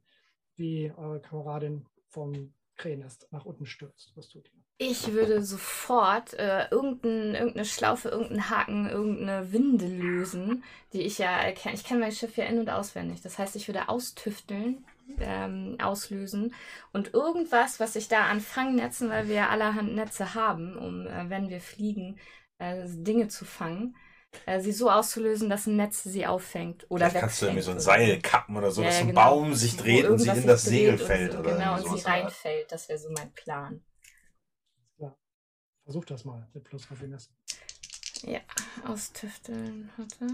wie 0.57 0.91
eure 0.95 1.19
Kameradin 1.21 1.85
vom 2.07 2.53
Krähennest 2.75 3.27
nach 3.31 3.45
unten 3.45 3.65
stürzt. 3.65 4.11
Was 4.15 4.29
tut 4.29 4.45
ihr? 4.45 4.65
Ich 4.77 5.13
würde 5.13 5.41
sofort 5.41 6.33
äh, 6.33 6.67
irgendein, 6.69 7.33
irgendeine 7.33 7.63
Schlaufe, 7.63 8.09
irgendeinen 8.09 8.49
Haken, 8.49 8.89
irgendeine 8.89 9.53
Winde 9.53 9.87
lösen, 9.87 10.65
die 10.91 11.03
ich 11.03 11.17
ja 11.17 11.49
kenne. 11.53 11.75
Ich 11.75 11.85
kenne 11.85 12.01
mein 12.01 12.11
Schiff 12.11 12.35
ja 12.35 12.43
in- 12.45 12.59
und 12.59 12.69
auswendig. 12.69 13.21
Das 13.21 13.39
heißt, 13.39 13.55
ich 13.55 13.67
würde 13.69 13.87
austüfteln, 13.87 14.83
ähm, 15.19 15.77
auslösen 15.81 16.53
und 16.91 17.13
irgendwas, 17.13 17.79
was 17.79 17.95
ich 17.95 18.09
da 18.09 18.25
an 18.25 18.41
Fangnetzen, 18.41 19.09
weil 19.09 19.29
wir 19.29 19.35
ja 19.35 19.49
allerhand 19.49 19.95
Netze 19.95 20.33
haben, 20.33 20.75
um, 20.77 21.07
äh, 21.07 21.29
wenn 21.29 21.47
wir 21.47 21.61
fliegen, 21.61 22.19
äh, 22.57 22.85
Dinge 22.85 23.29
zu 23.29 23.45
fangen, 23.45 23.95
äh, 24.45 24.59
sie 24.59 24.71
so 24.71 24.89
auszulösen, 24.89 25.49
dass 25.49 25.67
ein 25.67 25.75
Netz 25.75 26.03
sie 26.03 26.25
auffängt 26.25 26.85
oder 26.89 27.09
Vielleicht 27.09 27.21
kannst 27.21 27.41
du 27.41 27.45
irgendwie 27.45 27.63
so 27.63 27.71
ein 27.71 27.79
Seil 27.79 28.19
kappen 28.21 28.57
oder 28.57 28.71
so, 28.71 28.81
Ja, 28.81 28.87
dass 28.87 28.95
ja, 28.97 29.01
ein 29.01 29.07
genau. 29.09 29.21
Baum 29.21 29.53
sich 29.53 29.77
dreht 29.77 30.05
und 30.05 30.19
sie 30.19 30.29
in 30.29 30.47
das 30.47 30.63
Segel 30.63 30.97
fällt 30.97 31.33
so, 31.33 31.39
oder 31.39 31.53
Genau, 31.53 31.75
und 31.75 31.97
sie 31.99 32.05
reinfällt. 32.05 32.71
Das 32.71 32.89
wäre 32.89 32.99
so 32.99 33.09
mein 33.11 33.31
Plan. 33.33 33.81
Versucht 35.85 36.09
das 36.09 36.25
mal 36.25 36.47
mit 36.53 36.63
plus 36.63 36.89
Raffinesse. 36.89 37.29
Ja, 38.23 38.39
austüfteln. 38.87 39.91
Warte. 39.97 40.25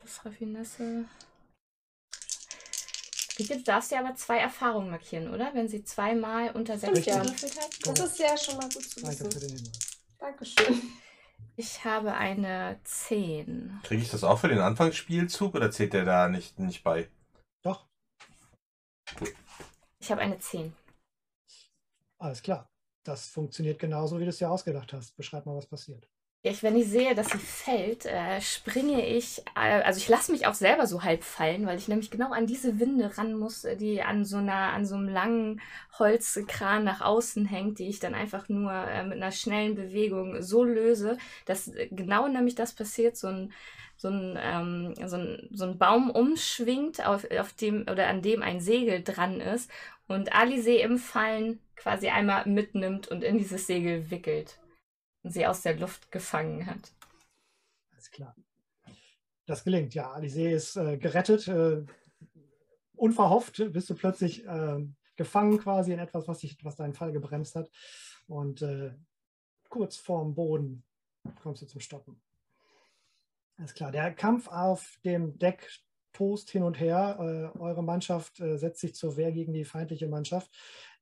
Das 0.00 0.24
Raffinesse. 0.24 1.04
Du 3.38 3.62
darfst 3.62 3.92
dir 3.92 4.00
aber 4.00 4.16
zwei 4.16 4.38
Erfahrungen 4.38 4.90
markieren, 4.90 5.32
oder? 5.32 5.54
Wenn 5.54 5.68
sie 5.68 5.84
zweimal 5.84 6.50
unter 6.50 6.76
sechs 6.76 7.06
ja. 7.06 7.22
gewürfelt 7.22 7.56
hat. 7.56 7.70
Das 7.84 8.00
ist 8.00 8.18
ja 8.18 8.36
schon 8.36 8.56
mal 8.56 8.68
gut 8.68 8.82
zu 8.82 9.00
Danke 9.00 9.16
für 9.16 9.26
wissen. 9.26 9.40
den 9.40 9.56
Hinweis. 9.56 9.78
Dankeschön. 10.18 10.82
Ich 11.60 11.84
habe 11.84 12.14
eine 12.14 12.80
10. 12.84 13.80
Kriege 13.82 14.00
ich 14.00 14.10
das 14.10 14.24
auch 14.24 14.38
für 14.38 14.48
den 14.48 14.60
Anfangsspielzug 14.60 15.54
oder 15.54 15.70
zählt 15.70 15.92
der 15.92 16.06
da 16.06 16.26
nicht, 16.26 16.58
nicht 16.58 16.82
bei? 16.82 17.10
Doch, 17.60 17.86
Ich 19.98 20.10
habe 20.10 20.22
eine 20.22 20.38
10. 20.38 20.72
alles 22.18 22.42
klar. 22.42 22.70
Das 23.04 23.28
funktioniert 23.28 23.78
genauso, 23.78 24.18
wie 24.18 24.24
du 24.24 24.30
es 24.30 24.38
dir 24.38 24.50
ausgedacht 24.50 24.94
hast. 24.94 25.14
Beschreib 25.18 25.44
mal, 25.44 25.54
was 25.54 25.66
passiert. 25.66 26.08
Ich, 26.42 26.62
wenn 26.62 26.74
ich 26.74 26.88
sehe, 26.88 27.14
dass 27.14 27.28
sie 27.28 27.38
fällt, 27.38 28.06
äh, 28.06 28.40
springe 28.40 29.06
ich, 29.06 29.42
äh, 29.54 29.82
also 29.82 29.98
ich 29.98 30.08
lasse 30.08 30.32
mich 30.32 30.46
auch 30.46 30.54
selber 30.54 30.86
so 30.86 31.02
halb 31.02 31.22
fallen, 31.22 31.66
weil 31.66 31.76
ich 31.76 31.86
nämlich 31.86 32.10
genau 32.10 32.32
an 32.32 32.46
diese 32.46 32.80
Winde 32.80 33.18
ran 33.18 33.34
muss, 33.34 33.66
die 33.78 34.00
an 34.00 34.24
so 34.24 34.38
einer, 34.38 34.72
an 34.72 34.86
so 34.86 34.94
einem 34.94 35.10
langen 35.10 35.60
Holzkran 35.98 36.82
nach 36.82 37.02
außen 37.02 37.44
hängt, 37.44 37.78
die 37.78 37.88
ich 37.88 38.00
dann 38.00 38.14
einfach 38.14 38.48
nur 38.48 38.72
äh, 38.72 39.04
mit 39.04 39.18
einer 39.18 39.32
schnellen 39.32 39.74
Bewegung 39.74 40.40
so 40.40 40.64
löse, 40.64 41.18
dass 41.44 41.68
äh, 41.68 41.88
genau 41.90 42.26
nämlich 42.26 42.54
das 42.54 42.74
passiert, 42.74 43.18
so 43.18 43.26
ein, 43.28 43.52
so 43.98 44.08
ein, 44.08 44.38
ähm, 44.40 44.94
so 45.06 45.16
ein, 45.16 45.46
so 45.52 45.64
ein 45.66 45.76
Baum 45.76 46.10
umschwingt, 46.10 47.06
auf, 47.06 47.26
auf 47.38 47.52
dem 47.52 47.82
oder 47.82 48.06
an 48.08 48.22
dem 48.22 48.42
ein 48.42 48.60
Segel 48.62 49.02
dran 49.02 49.42
ist 49.42 49.70
und 50.08 50.32
Alizé 50.32 50.76
im 50.76 50.96
Fallen 50.96 51.60
quasi 51.76 52.08
einmal 52.08 52.46
mitnimmt 52.46 53.08
und 53.08 53.22
in 53.24 53.36
dieses 53.36 53.66
Segel 53.66 54.10
wickelt 54.10 54.59
sie 55.22 55.46
aus 55.46 55.62
der 55.62 55.78
Luft 55.78 56.10
gefangen 56.10 56.66
hat. 56.66 56.92
Alles 57.92 58.10
klar. 58.10 58.34
Das 59.46 59.64
gelingt, 59.64 59.94
ja. 59.94 60.14
Alizé 60.14 60.50
ist 60.50 60.76
äh, 60.76 60.96
gerettet. 60.96 61.48
Äh, 61.48 61.84
unverhofft 62.94 63.62
bist 63.72 63.90
du 63.90 63.94
plötzlich 63.94 64.46
äh, 64.46 64.86
gefangen 65.16 65.58
quasi 65.58 65.92
in 65.92 65.98
etwas, 65.98 66.28
was, 66.28 66.38
dich, 66.38 66.56
was 66.64 66.76
deinen 66.76 66.94
Fall 66.94 67.12
gebremst 67.12 67.56
hat. 67.56 67.70
Und 68.26 68.62
äh, 68.62 68.94
kurz 69.68 69.96
vorm 69.96 70.34
Boden 70.34 70.84
kommst 71.42 71.62
du 71.62 71.66
zum 71.66 71.80
Stoppen. 71.80 72.22
Alles 73.56 73.74
klar. 73.74 73.92
Der 73.92 74.14
Kampf 74.14 74.48
auf 74.48 74.98
dem 75.04 75.38
Deck 75.38 75.68
tost 76.12 76.50
hin 76.50 76.62
und 76.62 76.78
her. 76.78 77.52
Äh, 77.54 77.58
eure 77.58 77.82
Mannschaft 77.82 78.40
äh, 78.40 78.56
setzt 78.56 78.80
sich 78.80 78.94
zur 78.94 79.16
Wehr 79.16 79.32
gegen 79.32 79.52
die 79.52 79.64
feindliche 79.64 80.08
Mannschaft. 80.08 80.50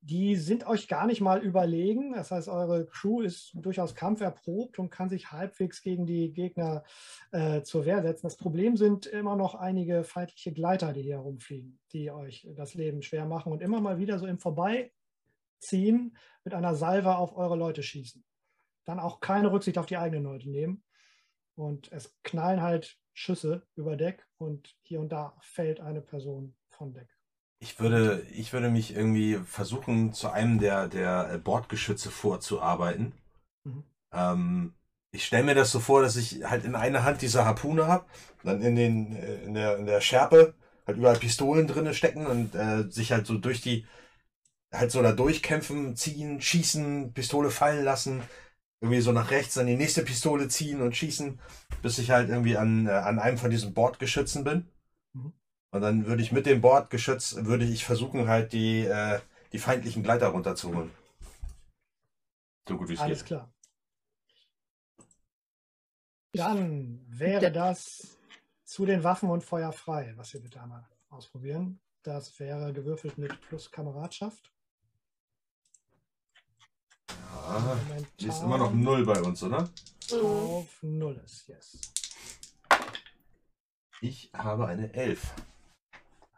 Die 0.00 0.36
sind 0.36 0.66
euch 0.66 0.86
gar 0.86 1.06
nicht 1.06 1.20
mal 1.20 1.42
überlegen. 1.42 2.12
Das 2.12 2.30
heißt, 2.30 2.48
eure 2.48 2.86
Crew 2.86 3.20
ist 3.20 3.50
durchaus 3.54 3.94
kampferprobt 3.94 4.78
und 4.78 4.90
kann 4.90 5.08
sich 5.08 5.32
halbwegs 5.32 5.82
gegen 5.82 6.06
die 6.06 6.32
Gegner 6.32 6.84
äh, 7.32 7.62
zur 7.62 7.84
Wehr 7.84 8.02
setzen. 8.02 8.26
Das 8.26 8.36
Problem 8.36 8.76
sind 8.76 9.06
immer 9.06 9.34
noch 9.34 9.54
einige 9.56 10.04
feindliche 10.04 10.52
Gleiter, 10.52 10.92
die 10.92 11.02
hier 11.02 11.16
herumfliegen, 11.16 11.80
die 11.92 12.10
euch 12.10 12.48
das 12.54 12.74
Leben 12.74 13.02
schwer 13.02 13.26
machen 13.26 13.52
und 13.52 13.60
immer 13.60 13.80
mal 13.80 13.98
wieder 13.98 14.18
so 14.18 14.26
im 14.26 14.38
Vorbeiziehen 14.38 16.16
mit 16.44 16.54
einer 16.54 16.74
Salve 16.76 17.16
auf 17.16 17.36
eure 17.36 17.56
Leute 17.56 17.82
schießen. 17.82 18.24
Dann 18.84 19.00
auch 19.00 19.20
keine 19.20 19.50
Rücksicht 19.50 19.78
auf 19.78 19.86
die 19.86 19.98
eigenen 19.98 20.24
Leute 20.24 20.48
nehmen. 20.48 20.84
Und 21.58 21.90
es 21.90 22.14
knallen 22.22 22.62
halt 22.62 22.98
Schüsse 23.14 23.66
über 23.74 23.96
Deck 23.96 24.24
und 24.38 24.76
hier 24.82 25.00
und 25.00 25.08
da 25.08 25.36
fällt 25.40 25.80
eine 25.80 26.00
Person 26.00 26.54
von 26.70 26.92
Deck. 26.92 27.08
Ich 27.58 27.80
würde, 27.80 28.24
ich 28.30 28.52
würde 28.52 28.70
mich 28.70 28.94
irgendwie 28.94 29.34
versuchen, 29.38 30.12
zu 30.12 30.30
einem 30.30 30.60
der, 30.60 30.86
der 30.86 31.32
äh, 31.32 31.38
Bordgeschütze 31.38 32.12
vorzuarbeiten. 32.12 33.12
Mhm. 33.64 33.82
Ähm, 34.12 34.74
ich 35.10 35.24
stelle 35.24 35.42
mir 35.42 35.56
das 35.56 35.72
so 35.72 35.80
vor, 35.80 36.00
dass 36.00 36.14
ich 36.14 36.44
halt 36.44 36.64
in 36.64 36.76
einer 36.76 37.02
Hand 37.02 37.22
diese 37.22 37.44
Harpune 37.44 37.88
habe, 37.88 38.06
dann 38.44 38.62
in, 38.62 38.76
den, 38.76 39.16
äh, 39.16 39.42
in, 39.42 39.54
der, 39.54 39.78
in 39.78 39.86
der 39.86 40.00
Schärpe 40.00 40.54
halt 40.86 40.96
überall 40.96 41.18
Pistolen 41.18 41.66
drinne 41.66 41.92
stecken 41.92 42.26
und 42.26 42.54
äh, 42.54 42.88
sich 42.88 43.10
halt 43.10 43.26
so 43.26 43.36
durch 43.36 43.60
die, 43.60 43.84
halt 44.72 44.92
so 44.92 45.02
da 45.02 45.10
durchkämpfen, 45.10 45.96
ziehen, 45.96 46.40
schießen, 46.40 47.12
Pistole 47.14 47.50
fallen 47.50 47.84
lassen, 47.84 48.22
irgendwie 48.80 49.00
so 49.00 49.12
nach 49.12 49.30
rechts 49.30 49.58
an 49.58 49.66
die 49.66 49.76
nächste 49.76 50.02
Pistole 50.02 50.48
ziehen 50.48 50.80
und 50.80 50.96
schießen, 50.96 51.38
bis 51.82 51.98
ich 51.98 52.10
halt 52.10 52.28
irgendwie 52.28 52.56
an, 52.56 52.86
äh, 52.86 52.90
an 52.90 53.18
einem 53.18 53.38
von 53.38 53.50
diesen 53.50 53.74
Bordgeschützen 53.74 54.44
bin. 54.44 54.68
Mhm. 55.12 55.32
Und 55.70 55.80
dann 55.80 56.06
würde 56.06 56.22
ich 56.22 56.32
mit 56.32 56.46
dem 56.46 56.60
Bordgeschütz, 56.60 57.36
würde 57.40 57.64
ich 57.64 57.84
versuchen 57.84 58.28
halt 58.28 58.52
die, 58.52 58.84
äh, 58.84 59.20
die 59.52 59.58
feindlichen 59.58 60.02
Gleiter 60.02 60.28
runterzuholen. 60.28 60.90
So 62.68 62.76
gut 62.76 62.88
wie 62.88 62.94
es 62.94 63.00
Alles 63.00 63.20
geht. 63.20 63.26
klar. 63.28 63.52
Dann 66.32 67.04
wäre 67.08 67.50
das 67.50 68.18
zu 68.64 68.84
den 68.84 69.02
Waffen 69.02 69.30
und 69.30 69.42
Feuer 69.42 69.72
frei, 69.72 70.12
was 70.16 70.34
wir 70.34 70.40
bitte 70.40 70.60
einmal 70.60 70.86
ausprobieren. 71.08 71.80
Das 72.02 72.38
wäre 72.38 72.72
gewürfelt 72.72 73.18
mit 73.18 73.40
plus 73.40 73.70
Kameradschaft. 73.70 74.52
Ah, 77.10 77.76
die 78.20 78.26
ist 78.28 78.42
immer 78.42 78.58
noch 78.58 78.72
null 78.72 79.04
bei 79.06 79.20
uns, 79.22 79.42
oder? 79.42 79.68
Auf 80.22 80.82
null 80.82 81.20
ist, 81.24 81.48
yes. 81.48 81.78
Ich 84.00 84.30
habe 84.32 84.66
eine 84.66 84.92
Elf. 84.94 85.34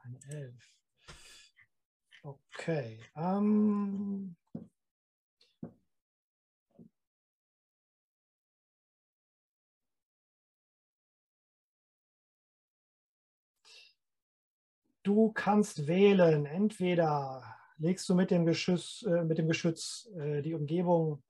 Eine 0.02 0.18
Elf. 0.28 0.70
Okay. 2.22 2.98
Ähm, 3.16 4.36
du 15.02 15.32
kannst 15.32 15.86
wählen. 15.86 16.46
Entweder 16.46 17.59
legst 17.80 18.08
du 18.08 18.14
mit 18.14 18.30
dem 18.30 18.46
Geschütz, 18.46 19.02
äh, 19.02 19.24
mit 19.24 19.38
dem 19.38 19.48
Geschütz 19.48 20.08
äh, 20.16 20.42
die 20.42 20.54
Umgebung 20.54 21.22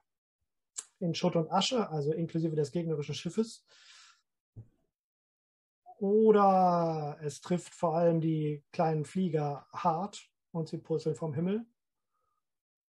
in 0.98 1.14
Schutt 1.14 1.36
und 1.36 1.50
Asche, 1.50 1.88
also 1.88 2.12
inklusive 2.12 2.54
des 2.54 2.72
gegnerischen 2.72 3.14
Schiffes. 3.14 3.64
Oder 5.98 7.18
es 7.22 7.40
trifft 7.40 7.74
vor 7.74 7.96
allem 7.96 8.20
die 8.20 8.62
kleinen 8.72 9.04
Flieger 9.04 9.66
hart 9.72 10.28
und 10.50 10.68
sie 10.68 10.78
purzeln 10.78 11.14
vom 11.14 11.34
Himmel. 11.34 11.64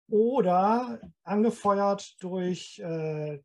Oder 0.09 1.01
angefeuert 1.25 2.23
durch 2.23 2.79
äh, 2.79 3.43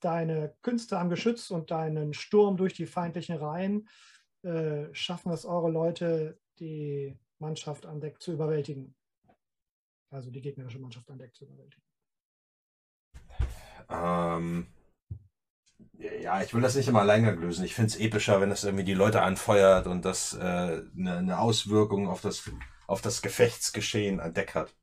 deine 0.00 0.54
Künste 0.62 0.98
am 0.98 1.10
Geschütz 1.10 1.50
und 1.50 1.70
deinen 1.70 2.14
Sturm 2.14 2.56
durch 2.56 2.74
die 2.74 2.86
feindlichen 2.86 3.36
Reihen, 3.36 3.88
äh, 4.42 4.86
schaffen 4.92 5.32
es 5.32 5.44
eure 5.44 5.70
Leute, 5.70 6.38
die 6.58 7.18
Mannschaft 7.38 7.84
an 7.84 8.00
Deck 8.00 8.20
zu 8.20 8.32
überwältigen. 8.32 8.94
Also 10.10 10.30
die 10.30 10.40
gegnerische 10.40 10.78
Mannschaft 10.78 11.08
an 11.10 11.18
Deck 11.18 11.34
zu 11.34 11.44
überwältigen. 11.44 11.84
Ähm, 13.88 14.66
ja, 16.20 16.42
ich 16.42 16.54
will 16.54 16.62
das 16.62 16.74
nicht 16.74 16.88
immer 16.88 17.00
alleine 17.00 17.32
lösen. 17.32 17.64
Ich 17.64 17.74
finde 17.74 17.88
es 17.88 17.98
epischer, 17.98 18.40
wenn 18.40 18.50
das 18.50 18.64
irgendwie 18.64 18.84
die 18.84 18.94
Leute 18.94 19.22
anfeuert 19.22 19.86
und 19.86 20.04
das 20.04 20.34
äh, 20.34 20.38
eine, 20.38 21.18
eine 21.18 21.38
Auswirkung 21.38 22.08
auf 22.08 22.20
das, 22.20 22.50
auf 22.86 23.00
das 23.00 23.22
Gefechtsgeschehen 23.22 24.20
an 24.20 24.34
Deck 24.34 24.54
hat. 24.54 24.74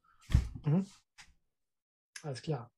Mhm. 0.66 0.86
Alles 2.24 2.42
klar. 2.42 2.72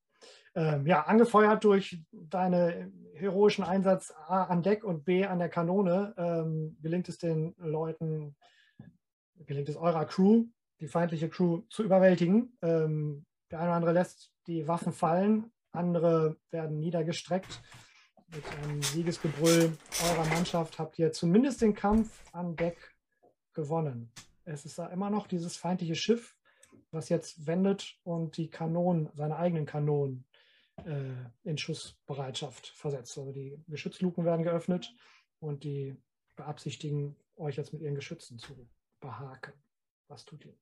Ähm, 0.55 0.87
ja, 0.87 1.03
angefeuert 1.03 1.63
durch 1.63 2.01
deinen 2.11 3.11
heroischen 3.13 3.63
Einsatz 3.63 4.11
A 4.27 4.43
an 4.45 4.63
Deck 4.63 4.83
und 4.83 5.05
B 5.05 5.25
an 5.25 5.39
der 5.39 5.49
Kanone, 5.49 6.13
ähm, 6.17 6.77
gelingt 6.81 7.07
es 7.09 7.17
den 7.17 7.53
Leuten, 7.57 8.35
gelingt 9.45 9.69
es 9.69 9.75
eurer 9.75 10.05
Crew, 10.05 10.45
die 10.79 10.87
feindliche 10.87 11.29
Crew 11.29 11.61
zu 11.69 11.83
überwältigen. 11.83 12.57
Ähm, 12.61 13.25
der 13.51 13.59
eine 13.59 13.69
oder 13.69 13.75
andere 13.77 13.93
lässt 13.93 14.31
die 14.47 14.67
Waffen 14.67 14.93
fallen, 14.93 15.51
andere 15.71 16.37
werden 16.51 16.79
niedergestreckt. 16.79 17.61
Mit 18.27 18.45
einem 18.45 18.81
Siegesgebrüll 18.83 19.75
eurer 20.03 20.25
Mannschaft 20.25 20.77
habt 20.77 20.99
ihr 20.99 21.11
zumindest 21.11 21.61
den 21.61 21.73
Kampf 21.73 22.23
an 22.31 22.55
Deck 22.55 22.95
gewonnen. 23.53 24.11
Es 24.45 24.65
ist 24.65 24.77
da 24.77 24.87
immer 24.87 25.09
noch 25.09 25.27
dieses 25.27 25.57
feindliche 25.57 25.95
Schiff, 25.95 26.37
was 26.91 27.09
jetzt 27.09 27.47
wendet 27.47 27.99
und 28.03 28.37
die 28.37 28.49
Kanonen, 28.49 29.09
seine 29.13 29.37
eigenen 29.37 29.65
Kanonen 29.65 30.25
äh, 30.85 31.13
in 31.43 31.57
Schussbereitschaft 31.57 32.67
versetzt. 32.67 33.17
Also 33.17 33.31
die 33.31 33.57
Geschützluken 33.67 34.25
werden 34.25 34.43
geöffnet 34.43 34.93
und 35.39 35.63
die 35.63 35.95
beabsichtigen, 36.35 37.15
euch 37.35 37.57
jetzt 37.57 37.73
mit 37.73 37.81
ihren 37.81 37.95
Geschützen 37.95 38.37
zu 38.37 38.67
behaken. 38.99 39.53
Was 40.07 40.25
tut 40.25 40.45
ihr? 40.45 40.55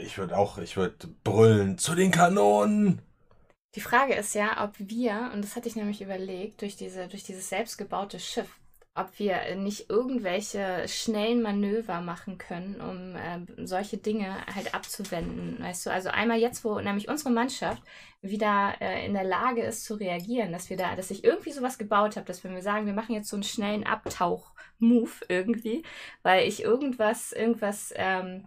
Ich 0.00 0.16
würde 0.16 0.38
auch, 0.38 0.58
ich 0.58 0.76
würde 0.76 1.08
brüllen 1.24 1.76
zu 1.76 1.96
den 1.96 2.12
Kanonen. 2.12 3.02
Die 3.74 3.80
Frage 3.80 4.14
ist 4.14 4.32
ja, 4.34 4.64
ob 4.64 4.74
wir, 4.78 5.30
und 5.34 5.42
das 5.42 5.56
hatte 5.56 5.68
ich 5.68 5.74
nämlich 5.74 6.00
überlegt, 6.00 6.62
durch, 6.62 6.76
diese, 6.76 7.08
durch 7.08 7.24
dieses 7.24 7.48
selbstgebaute 7.48 8.20
Schiff, 8.20 8.48
ob 8.94 9.18
wir 9.18 9.56
nicht 9.56 9.90
irgendwelche 9.90 10.86
schnellen 10.86 11.42
Manöver 11.42 12.00
machen 12.00 12.38
können, 12.38 12.80
um 12.80 13.16
äh, 13.16 13.66
solche 13.66 13.96
Dinge 13.98 14.36
halt 14.54 14.72
abzuwenden. 14.72 15.56
Weißt 15.60 15.84
du, 15.84 15.90
also 15.90 16.10
einmal 16.10 16.38
jetzt, 16.38 16.64
wo 16.64 16.78
nämlich 16.78 17.08
unsere 17.08 17.30
Mannschaft 17.30 17.82
wieder 18.22 18.74
äh, 18.80 19.04
in 19.04 19.14
der 19.14 19.24
Lage 19.24 19.62
ist 19.62 19.84
zu 19.84 19.94
reagieren, 19.94 20.52
dass 20.52 20.70
wir 20.70 20.76
da, 20.76 20.94
dass 20.94 21.10
ich 21.10 21.24
irgendwie 21.24 21.52
sowas 21.52 21.76
gebaut 21.76 22.16
habe, 22.16 22.26
dass 22.26 22.44
wenn 22.44 22.54
wir 22.54 22.62
sagen, 22.62 22.86
wir 22.86 22.94
machen 22.94 23.16
jetzt 23.16 23.28
so 23.28 23.36
einen 23.36 23.42
schnellen 23.42 23.84
Abtauch-Move 23.84 25.10
irgendwie, 25.28 25.82
weil 26.22 26.46
ich 26.46 26.62
irgendwas, 26.62 27.32
irgendwas 27.32 27.92
ähm, 27.96 28.44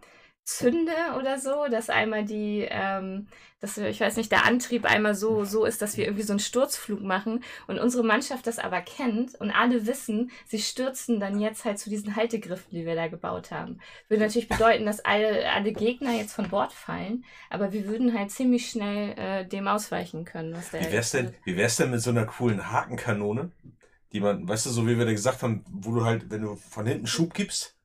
zünde 0.57 0.93
oder 1.17 1.39
so, 1.39 1.67
dass 1.69 1.89
einmal 1.89 2.25
die, 2.25 2.67
ähm, 2.69 3.27
dass 3.59 3.77
ich 3.77 4.01
weiß 4.01 4.17
nicht, 4.17 4.31
der 4.31 4.45
Antrieb 4.45 4.85
einmal 4.85 5.15
so, 5.15 5.45
so 5.45 5.65
ist, 5.65 5.81
dass 5.81 5.97
wir 5.97 6.05
irgendwie 6.05 6.23
so 6.23 6.33
einen 6.33 6.39
Sturzflug 6.39 7.01
machen 7.01 7.43
und 7.67 7.79
unsere 7.79 8.03
Mannschaft 8.03 8.47
das 8.47 8.59
aber 8.59 8.81
kennt 8.81 9.35
und 9.35 9.51
alle 9.51 9.85
wissen, 9.85 10.31
sie 10.47 10.59
stürzen 10.59 11.19
dann 11.19 11.39
jetzt 11.39 11.63
halt 11.63 11.79
zu 11.79 11.89
diesen 11.89 12.15
Haltegriffen, 12.15 12.71
die 12.71 12.85
wir 12.85 12.95
da 12.95 13.07
gebaut 13.07 13.51
haben. 13.51 13.79
Würde 14.09 14.23
natürlich 14.23 14.49
bedeuten, 14.49 14.85
dass 14.85 14.99
alle, 15.05 15.49
alle 15.51 15.71
Gegner 15.71 16.13
jetzt 16.13 16.33
von 16.33 16.49
Bord 16.49 16.73
fallen, 16.73 17.23
aber 17.49 17.71
wir 17.71 17.87
würden 17.87 18.17
halt 18.17 18.31
ziemlich 18.31 18.69
schnell 18.69 19.17
äh, 19.17 19.45
dem 19.45 19.67
ausweichen 19.67 20.25
können, 20.25 20.53
was 20.53 20.71
der 20.71 20.81
Wie 20.81 20.91
wär's 20.91 21.11
denn, 21.11 21.33
wie 21.43 21.55
wär's 21.55 21.77
denn 21.77 21.91
mit 21.91 22.01
so 22.01 22.09
einer 22.09 22.25
coolen 22.25 22.71
Hakenkanone, 22.71 23.51
die 24.11 24.19
man, 24.19 24.47
weißt 24.47 24.65
du, 24.65 24.69
so 24.71 24.87
wie 24.87 24.97
wir 24.97 25.05
da 25.05 25.11
gesagt 25.11 25.43
haben, 25.43 25.63
wo 25.71 25.93
du 25.93 26.03
halt, 26.03 26.29
wenn 26.29 26.41
du 26.41 26.55
von 26.55 26.85
hinten 26.85 27.07
Schub 27.07 27.33
gibst, 27.33 27.77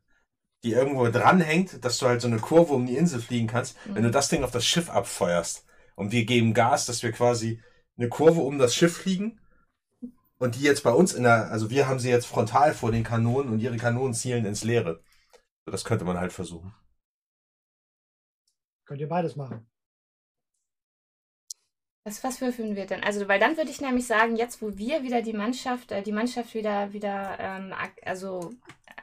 die 0.67 0.73
irgendwo 0.73 1.09
dranhängt, 1.09 1.85
dass 1.85 1.99
du 1.99 2.07
halt 2.07 2.21
so 2.21 2.27
eine 2.27 2.39
Kurve 2.39 2.75
um 2.75 2.87
die 2.87 2.97
Insel 2.97 3.21
fliegen 3.21 3.47
kannst, 3.47 3.77
wenn 3.85 4.03
du 4.03 4.11
das 4.11 4.29
Ding 4.29 4.43
auf 4.43 4.51
das 4.51 4.67
Schiff 4.67 4.91
abfeuerst 4.91 5.65
und 5.95 6.11
wir 6.11 6.25
geben 6.25 6.55
Gas, 6.55 6.87
dass 6.87 7.03
wir 7.05 7.13
quasi 7.13 7.63
eine 7.97 8.09
Kurve 8.09 8.41
um 8.41 8.59
das 8.59 8.75
Schiff 8.75 8.97
fliegen 8.97 9.41
und 10.39 10.57
die 10.57 10.63
jetzt 10.63 10.83
bei 10.83 10.91
uns 10.91 11.15
in 11.15 11.23
der, 11.23 11.51
also 11.51 11.71
wir 11.71 11.89
haben 11.89 12.01
sie 12.01 12.11
jetzt 12.11 12.27
frontal 12.27 12.75
vor 12.75 12.91
den 12.91 13.05
Kanonen 13.05 13.53
und 13.53 13.61
ihre 13.61 13.77
Kanonen 13.77 14.13
zielen 14.13 14.45
ins 14.45 14.65
Leere. 14.65 15.03
So, 15.65 15.71
Das 15.71 15.85
könnte 15.85 16.05
man 16.05 16.19
halt 16.19 16.33
versuchen. 16.33 16.75
Könnt 18.85 19.01
ihr 19.01 19.09
beides 19.09 19.37
machen. 19.37 19.67
Was, 22.05 22.23
was 22.23 22.41
würfeln 22.41 22.77
wir 22.77 22.87
denn? 22.87 23.03
Also, 23.03 23.27
weil 23.29 23.41
dann 23.41 23.57
würde 23.57 23.71
ich 23.71 23.81
nämlich 23.81 24.07
sagen, 24.07 24.37
jetzt 24.37 24.63
wo 24.63 24.77
wir 24.77 25.03
wieder 25.03 25.23
die 25.23 25.33
Mannschaft, 25.33 25.91
äh, 25.91 26.03
die 26.03 26.13
Mannschaft 26.13 26.55
wieder, 26.55 26.93
wieder 26.93 27.37
ähm, 27.41 27.73
ag 27.73 27.91
also 28.05 28.53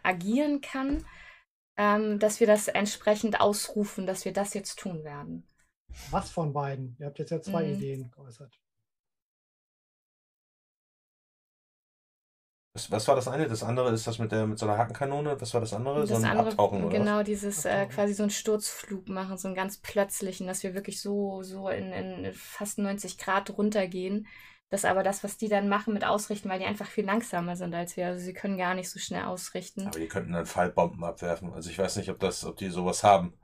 agieren 0.04 0.62
kann, 0.62 1.06
ähm, 1.78 2.20
dass 2.20 2.40
wir 2.40 2.48
das 2.48 2.68
entsprechend 2.68 3.40
ausrufen, 3.42 4.06
dass 4.08 4.26
wir 4.26 4.34
das 4.34 4.54
jetzt 4.54 4.80
tun 4.80 5.04
werden. 5.04 5.48
Was 6.12 6.30
von 6.30 6.54
beiden? 6.54 6.96
Ihr 7.00 7.08
habt 7.08 7.20
jetzt 7.20 7.32
ja 7.32 7.42
zwei 7.42 7.64
Mhm. 7.64 7.74
Ideen 7.74 8.12
geäußert. 8.12 8.60
Was, 12.76 12.90
was 12.92 13.08
war 13.08 13.16
das 13.16 13.28
eine? 13.28 13.48
Das 13.48 13.64
andere 13.64 13.92
ist 13.92 14.06
das 14.08 14.20
mit 14.20 14.32
der 14.32 14.46
mit 14.48 14.58
so 14.60 14.66
einer 14.68 14.78
Hakenkanone. 14.78 15.40
Was 15.42 15.54
war 15.54 15.62
das 15.62 15.74
andere? 15.74 16.06
so 16.08 16.16
Das 16.16 16.24
ein 16.24 16.26
andere, 16.26 16.50
Abtauchen 16.50 16.84
oder 16.84 17.00
genau, 17.00 17.20
was? 17.20 17.24
dieses 17.24 17.66
äh, 17.66 17.86
quasi 17.88 18.14
so 18.14 18.24
einen 18.24 18.30
Sturzflug 18.32 19.08
machen, 19.10 19.38
so 19.38 19.48
einen 19.48 19.56
ganz 19.56 19.78
plötzlichen, 19.78 20.48
dass 20.48 20.64
wir 20.64 20.74
wirklich 20.74 21.02
so, 21.02 21.44
so 21.44 21.70
in, 21.70 21.92
in 21.94 22.34
fast 22.34 22.78
90 22.80 23.18
Grad 23.18 23.50
runtergehen. 23.58 24.28
Das 24.74 24.86
ist 24.86 24.90
aber 24.90 25.04
das, 25.04 25.24
was 25.24 25.38
die 25.38 25.50
dann 25.50 25.70
machen 25.70 25.94
mit 25.94 26.04
Ausrichten, 26.04 26.50
weil 26.50 26.58
die 26.58 26.66
einfach 26.66 26.88
viel 26.88 27.06
langsamer 27.06 27.56
sind 27.56 27.76
als 27.76 27.96
wir. 27.96 28.08
Also 28.08 28.26
sie 28.26 28.34
können 28.34 28.58
gar 28.58 28.74
nicht 28.74 28.90
so 28.90 28.98
schnell 28.98 29.26
ausrichten. 29.26 29.86
Aber 29.86 30.00
die 30.00 30.08
könnten 30.08 30.34
dann 30.34 30.48
Fallbomben 30.48 31.04
abwerfen. 31.04 31.54
Also 31.54 31.70
ich 31.70 31.78
weiß 31.78 31.98
nicht, 31.98 32.10
ob 32.10 32.20
das, 32.20 32.44
ob 32.44 32.58
die 32.58 32.70
sowas 32.70 33.04
haben. 33.04 33.38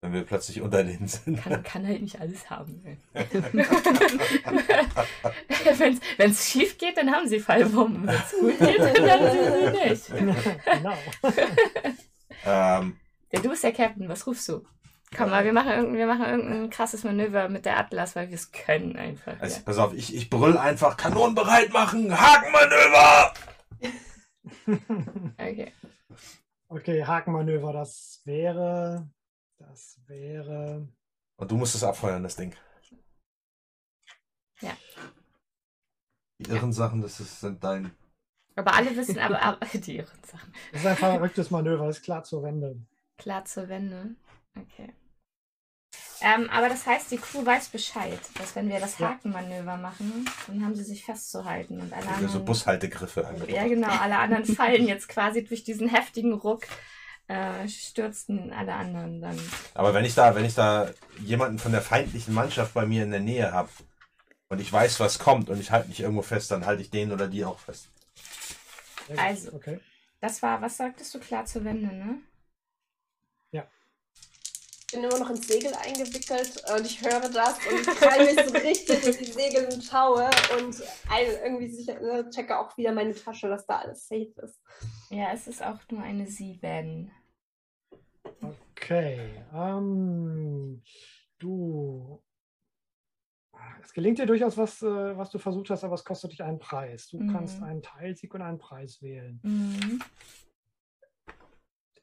Wenn 0.00 0.12
wir 0.12 0.22
plötzlich 0.22 0.60
unter 0.60 0.84
denen 0.84 1.08
sind. 1.08 1.42
Kann, 1.42 1.64
kann 1.64 1.84
halt 1.84 2.00
nicht 2.00 2.20
alles 2.20 2.48
haben. 2.48 2.80
Wenn 6.16 6.30
es 6.30 6.48
schief 6.48 6.78
geht, 6.78 6.96
dann 6.96 7.10
haben 7.10 7.26
sie 7.26 7.40
Fallbomben. 7.40 8.06
Wenn 8.06 8.14
es 8.14 8.30
gut 8.38 8.56
geht, 8.56 8.78
dann 8.78 9.10
haben 9.10 9.32
sie 9.32 9.42
sie 9.50 9.64
nicht. 9.88 10.06
genau. 10.64 10.96
ähm, 12.46 12.96
Ja, 13.32 13.40
du 13.42 13.48
bist 13.48 13.64
der 13.64 13.72
Captain, 13.72 14.08
was 14.08 14.24
rufst 14.28 14.48
du? 14.48 14.64
Komm 15.16 15.30
mal, 15.30 15.44
wir 15.44 15.52
machen, 15.52 15.70
irgendein, 15.70 15.96
wir 15.96 16.06
machen 16.06 16.24
irgendein 16.26 16.70
krasses 16.70 17.02
Manöver 17.02 17.48
mit 17.48 17.64
der 17.64 17.78
Atlas, 17.78 18.14
weil 18.14 18.28
wir 18.28 18.34
es 18.34 18.52
können 18.52 18.96
einfach. 18.96 19.40
also, 19.40 19.56
ja. 19.56 19.62
pass 19.64 19.78
auf, 19.78 19.94
ich, 19.94 20.14
ich 20.14 20.28
brüll 20.28 20.58
einfach 20.58 20.96
Kanonen 20.96 21.34
bereit 21.34 21.72
machen, 21.72 22.18
Hakenmanöver! 22.18 23.32
Okay. 25.36 25.72
Okay, 26.68 27.04
Hakenmanöver, 27.04 27.72
das 27.72 28.22
wäre. 28.24 29.10
Das 29.58 29.98
wäre. 30.06 30.88
Und 31.36 31.50
du 31.50 31.56
musst 31.56 31.74
es 31.74 31.84
abfeuern, 31.84 32.22
das 32.22 32.36
Ding. 32.36 32.54
Ja. 34.60 34.76
Die 36.38 36.50
irren 36.50 36.72
Sachen, 36.72 37.02
das 37.02 37.20
ist, 37.20 37.40
sind 37.40 37.62
dein. 37.62 37.90
Aber 38.56 38.74
alle 38.74 38.96
wissen, 38.96 39.18
aber, 39.18 39.40
aber 39.42 39.66
die 39.74 39.96
irren 39.96 40.24
Sachen. 40.24 40.52
Das 40.72 40.80
ist 40.80 40.86
ein 40.86 40.96
verrücktes 40.96 41.50
Manöver, 41.50 41.86
das 41.86 41.98
ist 41.98 42.04
klar 42.04 42.24
zur 42.24 42.42
Wende. 42.42 42.80
Klar 43.16 43.44
zur 43.44 43.68
Wende. 43.68 44.14
Okay. 44.60 44.92
Ähm, 46.20 46.50
aber 46.50 46.68
das 46.68 46.84
heißt, 46.84 47.10
die 47.12 47.18
Crew 47.18 47.46
weiß 47.46 47.68
Bescheid, 47.68 48.18
dass 48.38 48.56
wenn 48.56 48.68
wir 48.68 48.80
das. 48.80 48.98
Hakenmanöver 48.98 49.76
machen, 49.76 50.28
dann 50.48 50.64
haben 50.64 50.74
sie 50.74 50.82
sich 50.82 51.04
festzuhalten 51.04 51.80
und 51.80 51.92
alle 51.92 52.04
Ja, 52.06 52.10
so 52.12 52.24
anderen. 52.24 52.44
Bushaltegriffe 52.44 53.26
angebracht. 53.26 53.50
Ja, 53.50 53.68
genau. 53.68 53.88
Alle 53.88 54.18
anderen 54.18 54.44
fallen 54.56 54.86
jetzt 54.88 55.08
quasi 55.08 55.44
durch 55.44 55.62
diesen 55.62 55.88
heftigen 55.88 56.32
Ruck, 56.32 56.66
äh, 57.28 57.68
stürzten 57.68 58.52
alle 58.52 58.74
anderen 58.74 59.20
dann. 59.20 59.38
Aber 59.74 59.94
wenn 59.94 60.04
ich 60.04 60.14
da, 60.14 60.34
wenn 60.34 60.44
ich 60.44 60.54
da 60.54 60.90
jemanden 61.20 61.58
von 61.58 61.72
der 61.72 61.82
feindlichen 61.82 62.34
Mannschaft 62.34 62.74
bei 62.74 62.84
mir 62.84 63.04
in 63.04 63.12
der 63.12 63.20
Nähe 63.20 63.52
habe 63.52 63.68
und 64.48 64.60
ich 64.60 64.72
weiß, 64.72 64.98
was 64.98 65.20
kommt 65.20 65.50
und 65.50 65.60
ich 65.60 65.70
halte 65.70 65.88
mich 65.88 66.00
irgendwo 66.00 66.22
fest, 66.22 66.50
dann 66.50 66.66
halte 66.66 66.82
ich 66.82 66.90
den 66.90 67.12
oder 67.12 67.28
die 67.28 67.44
auch 67.44 67.60
fest. 67.60 67.88
Also. 69.16 69.52
Okay. 69.52 69.78
Das 70.20 70.42
war, 70.42 70.60
was 70.60 70.76
sagtest 70.76 71.14
du, 71.14 71.20
klar 71.20 71.44
zur 71.44 71.64
Wende, 71.64 71.94
ne? 71.94 72.18
Ich 74.90 74.94
bin 74.94 75.04
immer 75.04 75.18
noch 75.18 75.28
ins 75.28 75.46
Segel 75.46 75.74
eingewickelt 75.74 76.62
und 76.74 76.86
ich 76.86 77.02
höre 77.02 77.20
das 77.28 77.58
und 77.66 77.80
ich 77.80 77.90
freue 77.90 78.24
mich 78.24 78.42
so 78.42 78.56
richtig 78.56 79.04
in 79.04 79.18
die 79.18 79.32
Segel 79.32 79.68
und 79.70 79.84
schaue 79.84 80.30
und 80.58 80.82
irgendwie 81.44 81.68
sicher, 81.68 82.00
ne, 82.00 82.30
checke 82.30 82.58
auch 82.58 82.74
wieder 82.78 82.92
meine 82.92 83.14
Tasche, 83.14 83.48
dass 83.50 83.66
da 83.66 83.80
alles 83.80 84.08
safe 84.08 84.32
ist. 84.42 84.58
Ja, 85.10 85.30
es 85.34 85.46
ist 85.46 85.62
auch 85.62 85.78
nur 85.90 86.00
eine 86.02 86.26
Sieben. 86.26 87.10
Okay. 88.40 89.44
Ähm, 89.54 90.82
du. 91.38 92.22
Es 93.82 93.92
gelingt 93.92 94.18
dir 94.18 94.26
durchaus, 94.26 94.56
was, 94.56 94.80
äh, 94.80 95.16
was 95.18 95.28
du 95.30 95.38
versucht 95.38 95.68
hast, 95.68 95.84
aber 95.84 95.96
es 95.96 96.04
kostet 96.04 96.32
dich 96.32 96.42
einen 96.42 96.58
Preis. 96.58 97.08
Du 97.08 97.18
Mhm. 97.18 97.30
kannst 97.30 97.62
einen 97.62 97.82
Teilsieg 97.82 98.32
und 98.32 98.40
einen 98.40 98.58
Preis 98.58 99.02
wählen. 99.02 99.38
Mhm. 99.42 100.02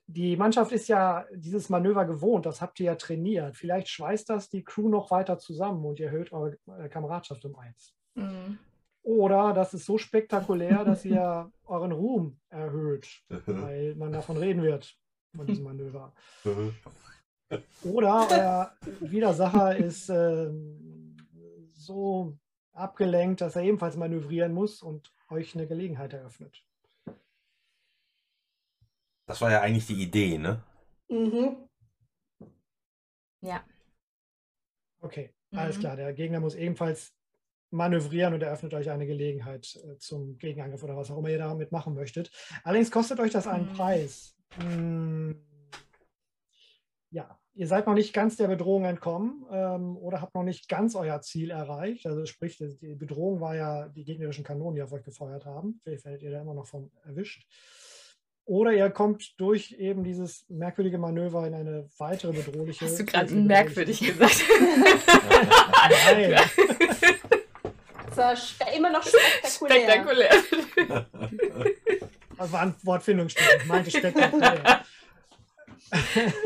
Die 0.07 0.37
Mannschaft 0.37 0.71
ist 0.71 0.87
ja 0.87 1.25
dieses 1.33 1.69
Manöver 1.69 2.05
gewohnt, 2.05 2.45
das 2.45 2.61
habt 2.61 2.79
ihr 2.79 2.87
ja 2.87 2.95
trainiert. 2.95 3.55
Vielleicht 3.55 3.89
schweißt 3.89 4.29
das 4.29 4.49
die 4.49 4.63
Crew 4.63 4.87
noch 4.87 5.09
weiter 5.09 5.39
zusammen 5.39 5.83
und 5.83 5.99
ihr 5.99 6.07
erhöht 6.07 6.31
eure 6.31 6.57
äh, 6.77 6.89
Kameradschaft 6.89 7.43
um 7.45 7.55
eins. 7.55 7.95
Mhm. 8.13 8.59
Oder 9.01 9.53
das 9.53 9.73
ist 9.73 9.85
so 9.85 9.97
spektakulär, 9.97 10.83
dass 10.83 11.05
ihr 11.05 11.51
euren 11.65 11.91
Ruhm 11.91 12.39
erhöht, 12.49 13.23
weil 13.45 13.95
man 13.95 14.11
davon 14.11 14.37
reden 14.37 14.63
wird, 14.63 14.97
von 15.35 15.45
diesem 15.45 15.65
Manöver. 15.65 16.13
Oder 17.83 18.27
euer 18.31 18.71
Widersacher 19.01 19.75
ist 19.75 20.09
ähm, 20.09 21.15
so 21.71 22.35
abgelenkt, 22.73 23.41
dass 23.41 23.55
er 23.55 23.63
ebenfalls 23.63 23.95
manövrieren 23.95 24.53
muss 24.53 24.81
und 24.81 25.13
euch 25.29 25.55
eine 25.55 25.67
Gelegenheit 25.67 26.13
eröffnet. 26.13 26.63
Das 29.25 29.41
war 29.41 29.51
ja 29.51 29.61
eigentlich 29.61 29.87
die 29.87 30.01
Idee, 30.01 30.37
ne? 30.37 30.63
Mhm. 31.09 31.67
Ja. 33.41 33.63
Okay, 35.01 35.33
alles 35.51 35.77
Mhm. 35.77 35.81
klar. 35.81 35.95
Der 35.95 36.13
Gegner 36.13 36.39
muss 36.39 36.55
ebenfalls 36.55 37.13
manövrieren 37.71 38.33
und 38.33 38.41
eröffnet 38.41 38.73
euch 38.73 38.89
eine 38.89 39.05
Gelegenheit 39.05 39.75
äh, 39.83 39.97
zum 39.97 40.37
Gegenangriff 40.37 40.83
oder 40.83 40.95
was 40.95 41.11
auch 41.11 41.17
immer 41.17 41.29
ihr 41.29 41.37
damit 41.39 41.71
machen 41.71 41.93
möchtet. 41.93 42.31
Allerdings 42.63 42.91
kostet 42.91 43.19
euch 43.19 43.31
das 43.31 43.47
einen 43.47 43.65
Mhm. 43.65 43.73
Preis. 43.73 44.35
Hm, 44.59 45.43
ja, 47.11 47.39
ihr 47.53 47.67
seid 47.67 47.87
noch 47.87 47.93
nicht 47.93 48.13
ganz 48.13 48.35
der 48.37 48.47
Bedrohung 48.47 48.85
entkommen 48.85 49.45
ähm, 49.51 49.97
oder 49.97 50.21
habt 50.21 50.35
noch 50.35 50.43
nicht 50.43 50.69
ganz 50.69 50.95
euer 50.95 51.21
Ziel 51.21 51.49
erreicht. 51.49 52.05
Also 52.05 52.25
sprich, 52.25 52.57
die 52.57 52.77
die 52.77 52.95
Bedrohung 52.95 53.41
war 53.41 53.55
ja 53.55 53.87
die 53.89 54.03
gegnerischen 54.03 54.43
Kanonen, 54.43 54.75
die 54.75 54.81
auf 54.83 54.91
euch 54.91 55.03
gefeuert 55.03 55.45
haben. 55.45 55.79
Vielleicht 55.83 56.05
werdet 56.05 56.21
ihr 56.23 56.31
da 56.31 56.41
immer 56.41 56.53
noch 56.53 56.67
von 56.67 56.91
erwischt. 57.03 57.45
Oder 58.45 58.73
ihr 58.73 58.91
kommt 58.91 59.39
durch 59.39 59.71
eben 59.71 60.03
dieses 60.03 60.45
merkwürdige 60.49 60.99
Manöver 60.99 61.47
in 61.47 61.55
eine 61.55 61.89
weitere 61.97 62.31
bedrohliche. 62.31 62.85
Hast 62.85 62.99
du 62.99 63.05
gerade 63.05 63.33
merkwürdig 63.33 63.99
gesagt? 63.99 64.43
Nein. 66.05 66.39
Das 68.07 68.17
war 68.17 68.35
spe- 68.35 68.75
immer 68.77 68.91
noch 68.91 69.03
spektakulär. 69.03 70.31
Spektakulär. 70.31 71.05
Das 72.37 72.51
war 72.51 72.61
ein 72.61 72.75
Wortfindungsstück. 72.83 73.45
Ich 73.61 73.65
meinte 73.65 73.89
spektakulär. 73.89 74.85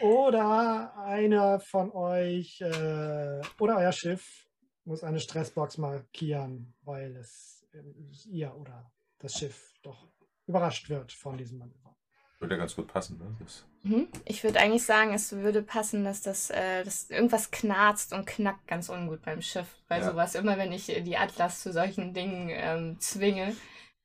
oder 0.00 0.96
einer 0.96 1.60
von 1.60 1.92
euch 1.92 2.60
äh, 2.60 3.40
oder 3.60 3.76
euer 3.78 3.92
Schiff 3.92 4.46
muss 4.84 5.04
eine 5.04 5.20
Stressbox 5.20 5.78
markieren, 5.78 6.74
weil 6.82 7.16
es 7.16 7.64
äh, 7.72 7.82
ihr 8.30 8.54
oder 8.56 8.90
das 9.18 9.34
Schiff 9.34 9.74
doch 9.82 10.08
überrascht 10.46 10.88
wird 10.88 11.12
von 11.12 11.36
diesem 11.36 11.58
Manöver. 11.58 11.94
Würde 12.40 12.54
ja 12.54 12.58
ganz 12.60 12.74
gut 12.76 12.86
passen, 12.88 13.18
ne? 13.18 13.36
Das, 13.40 13.64
Mhm. 13.82 14.08
Ich 14.24 14.42
würde 14.42 14.58
eigentlich 14.58 14.84
sagen, 14.84 15.14
es 15.14 15.32
würde 15.32 15.62
passen, 15.62 16.02
dass 16.04 16.20
das 16.20 16.50
äh, 16.50 16.82
dass 16.82 17.10
irgendwas 17.10 17.50
knarzt 17.52 18.12
und 18.12 18.26
knackt 18.26 18.66
ganz 18.66 18.88
ungut 18.88 19.22
beim 19.22 19.40
Schiff. 19.40 19.76
Weil 19.86 20.00
Ja. 20.00 20.10
sowas, 20.10 20.34
immer 20.34 20.58
wenn 20.58 20.72
ich 20.72 20.86
die 20.86 21.16
Atlas 21.16 21.60
zu 21.62 21.72
solchen 21.72 22.12
Dingen 22.12 22.48
ähm, 22.50 22.98
zwinge, 22.98 23.54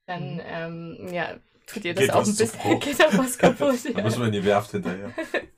dann 0.05 0.35
Mhm. 0.35 0.41
ähm, 0.45 1.07
ja, 1.11 1.37
tut 1.65 1.85
ihr 1.85 1.93
das 1.93 2.01
Geht 2.03 2.11
auch 2.13 2.25
ein 2.25 2.35
bisschen, 2.35 2.79
geht 2.79 3.05
auch 3.05 3.17
was 3.17 3.37
kaputt. 3.37 3.85
da 3.85 3.89
Ja. 3.89 4.03
müssen 4.03 4.19
wir 4.19 4.27
in 4.27 4.31
die 4.33 4.45
Werft 4.45 4.71
hinterher. 4.71 5.11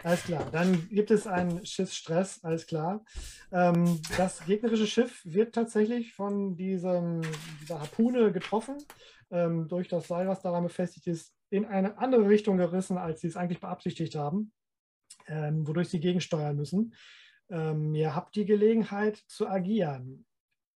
Alles 0.04 0.24
klar, 0.24 0.48
dann 0.52 0.88
gibt 0.90 1.12
es 1.12 1.26
einen 1.28 1.66
Schiffsstress, 1.66 2.44
alles 2.44 2.68
klar. 2.68 3.04
Ähm, 3.52 4.00
das 4.18 4.46
gegnerische 4.46 4.88
Schiff 4.88 5.22
wird 5.26 5.56
tatsächlich 5.56 6.14
von 6.14 6.56
diesem, 6.56 7.22
dieser 7.62 7.80
Harpune 7.82 8.32
getroffen, 8.32 8.78
ähm, 9.32 9.68
durch 9.68 9.88
das 9.88 10.08
Seil, 10.08 10.28
was 10.28 10.42
daran 10.42 10.64
befestigt 10.64 11.08
ist, 11.08 11.34
in 11.50 11.66
eine 11.66 11.98
andere 11.98 12.28
Richtung 12.28 12.58
gerissen, 12.58 12.98
als 12.98 13.22
sie 13.22 13.28
es 13.28 13.36
eigentlich 13.38 13.60
beabsichtigt 13.62 14.16
haben, 14.16 14.52
ähm, 15.28 15.68
wodurch 15.68 15.90
sie 15.90 16.00
gegensteuern 16.00 16.56
müssen. 16.56 16.94
Ähm, 17.50 17.94
ihr 17.96 18.16
habt 18.16 18.36
die 18.36 18.46
Gelegenheit 18.46 19.18
zu 19.28 19.48
agieren. 19.48 20.26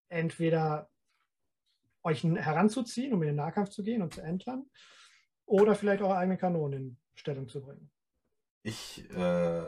Entweder 0.10 0.89
euch 2.04 2.24
heranzuziehen, 2.24 3.13
um 3.13 3.22
in 3.22 3.28
den 3.30 3.36
Nahkampf 3.36 3.70
zu 3.70 3.84
gehen 3.84 4.02
und 4.02 4.13
zu 4.13 4.22
entern, 4.22 4.65
oder 5.49 5.75
vielleicht 5.75 6.01
eure 6.01 6.15
eigene 6.15 6.38
Kanone 6.38 6.75
in 6.75 6.97
Stellung 7.15 7.49
zu 7.49 7.62
bringen. 7.62 7.89
Ich, 8.63 9.09
äh, 9.12 9.63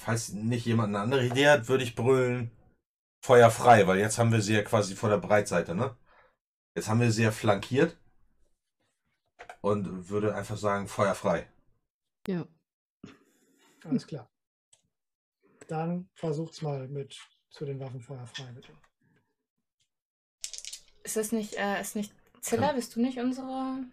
falls 0.00 0.32
nicht 0.32 0.66
jemand 0.66 0.88
eine 0.88 1.00
andere 1.00 1.24
Idee 1.24 1.48
hat, 1.48 1.68
würde 1.68 1.84
ich 1.84 1.94
brüllen, 1.94 2.50
Feuer 3.24 3.50
frei, 3.50 3.86
weil 3.86 3.98
jetzt 3.98 4.18
haben 4.18 4.32
wir 4.32 4.40
sie 4.40 4.54
ja 4.54 4.62
quasi 4.62 4.94
vor 4.94 5.08
der 5.08 5.18
Breitseite, 5.18 5.74
ne? 5.74 5.96
Jetzt 6.74 6.88
haben 6.88 7.00
wir 7.00 7.10
sie 7.10 7.24
ja 7.24 7.30
flankiert 7.30 7.96
und 9.60 10.08
würde 10.08 10.34
einfach 10.34 10.56
sagen, 10.56 10.88
Feuer 10.88 11.14
frei. 11.14 11.50
Ja. 12.26 12.46
Alles 13.84 14.06
klar. 14.06 14.28
Dann 15.68 16.08
versucht's 16.14 16.62
mal 16.62 16.88
mit 16.88 17.18
zu 17.50 17.64
den 17.64 17.78
Waffen 17.80 18.00
Feuer 18.00 18.26
frei, 18.26 18.50
bitte. 18.52 18.72
Ist 21.02 21.16
das 21.16 21.32
nicht, 21.32 21.54
äh, 21.54 21.80
ist 21.80 21.96
nicht, 21.96 22.14
Zilla, 22.40 22.72
bist 22.72 22.96
du 22.96 23.00
nicht 23.00 23.18
unsere? 23.18 23.84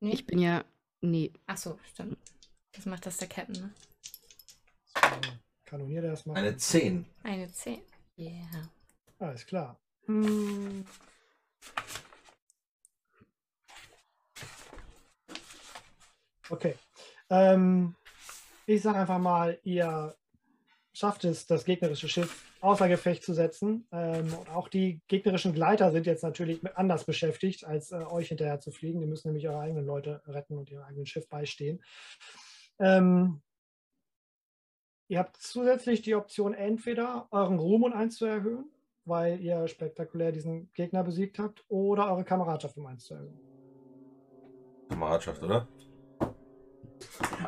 Nee. 0.00 0.12
Ich 0.12 0.26
bin 0.26 0.38
ja. 0.38 0.64
Nee. 1.02 1.32
Ach 1.46 1.56
so, 1.56 1.78
stimmt. 1.92 2.18
Das 2.72 2.86
macht 2.86 3.04
das 3.06 3.18
der 3.18 3.28
Captain, 3.28 3.60
ne? 3.60 3.74
So, 4.94 5.30
kanoniert 5.66 6.04
er 6.04 6.10
erstmal. 6.10 6.36
Eine 6.36 6.56
10. 6.56 7.06
Eine 7.22 7.50
10. 7.52 7.80
Yeah. 8.18 8.70
Alles 9.18 9.46
klar. 9.46 9.78
Hm. 10.06 10.84
Okay. 16.48 16.74
Ähm, 17.28 17.94
ich 18.66 18.82
sage 18.82 18.98
einfach 18.98 19.18
mal, 19.18 19.58
ihr 19.62 20.16
schafft 20.92 21.24
es, 21.24 21.46
das 21.46 21.64
gegnerische 21.64 22.08
Schiff 22.08 22.49
außer 22.60 22.88
Gefecht 22.88 23.24
zu 23.24 23.32
setzen. 23.32 23.86
Ähm, 23.92 24.32
und 24.34 24.50
auch 24.50 24.68
die 24.68 25.00
gegnerischen 25.08 25.52
Gleiter 25.52 25.92
sind 25.92 26.06
jetzt 26.06 26.22
natürlich 26.22 26.60
anders 26.76 27.04
beschäftigt, 27.04 27.64
als 27.64 27.92
äh, 27.92 27.96
euch 27.96 28.28
hinterher 28.28 28.60
zu 28.60 28.70
fliegen. 28.70 29.00
Die 29.00 29.06
müssen 29.06 29.28
nämlich 29.28 29.48
eure 29.48 29.60
eigenen 29.60 29.86
Leute 29.86 30.22
retten 30.26 30.58
und 30.58 30.70
ihrem 30.70 30.84
eigenen 30.84 31.06
Schiff 31.06 31.28
beistehen. 31.28 31.82
Ähm, 32.78 33.42
ihr 35.08 35.18
habt 35.18 35.36
zusätzlich 35.36 36.02
die 36.02 36.14
Option, 36.14 36.54
entweder 36.54 37.28
euren 37.30 37.58
Ruhm 37.58 37.84
um 37.84 37.92
eins 37.92 38.16
zu 38.16 38.26
erhöhen, 38.26 38.70
weil 39.04 39.40
ihr 39.40 39.66
spektakulär 39.68 40.32
diesen 40.32 40.70
Gegner 40.72 41.02
besiegt 41.02 41.38
habt, 41.38 41.64
oder 41.68 42.10
eure 42.10 42.24
Kameradschaft 42.24 42.76
um 42.76 42.86
eins 42.86 43.04
zu 43.04 43.14
erhöhen. 43.14 43.40
Kameradschaft, 44.88 45.42
oder? 45.42 45.68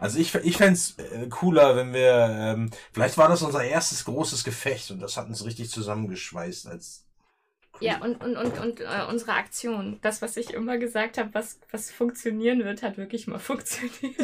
Also 0.01 0.19
ich, 0.19 0.35
ich 0.35 0.57
fände 0.57 0.75
es 0.75 0.99
äh, 0.99 1.29
cooler, 1.29 1.77
wenn 1.77 1.93
wir, 1.93 2.29
ähm, 2.31 2.71
vielleicht 2.93 3.19
war 3.19 3.29
das 3.29 3.43
unser 3.43 3.65
erstes 3.65 4.05
großes 4.05 4.45
Gefecht 4.45 4.91
und 4.91 5.01
das 5.01 5.17
hat 5.17 5.29
uns 5.29 5.45
richtig 5.45 5.71
zusammengeschweißt 5.71 6.67
als 6.67 7.07
Ja, 7.81 8.01
und, 8.01 8.23
und, 8.23 8.37
und, 8.37 8.59
und 8.59 8.81
äh, 8.81 9.07
unsere 9.09 9.33
Aktion, 9.33 9.99
das, 10.03 10.23
was 10.23 10.37
ich 10.37 10.53
immer 10.53 10.79
gesagt 10.79 11.19
habe, 11.19 11.33
was, 11.35 11.61
was 11.71 11.91
funktionieren 11.91 12.65
wird, 12.65 12.83
hat 12.83 12.97
wirklich 12.97 13.27
mal 13.27 13.39
funktioniert. 13.51 14.17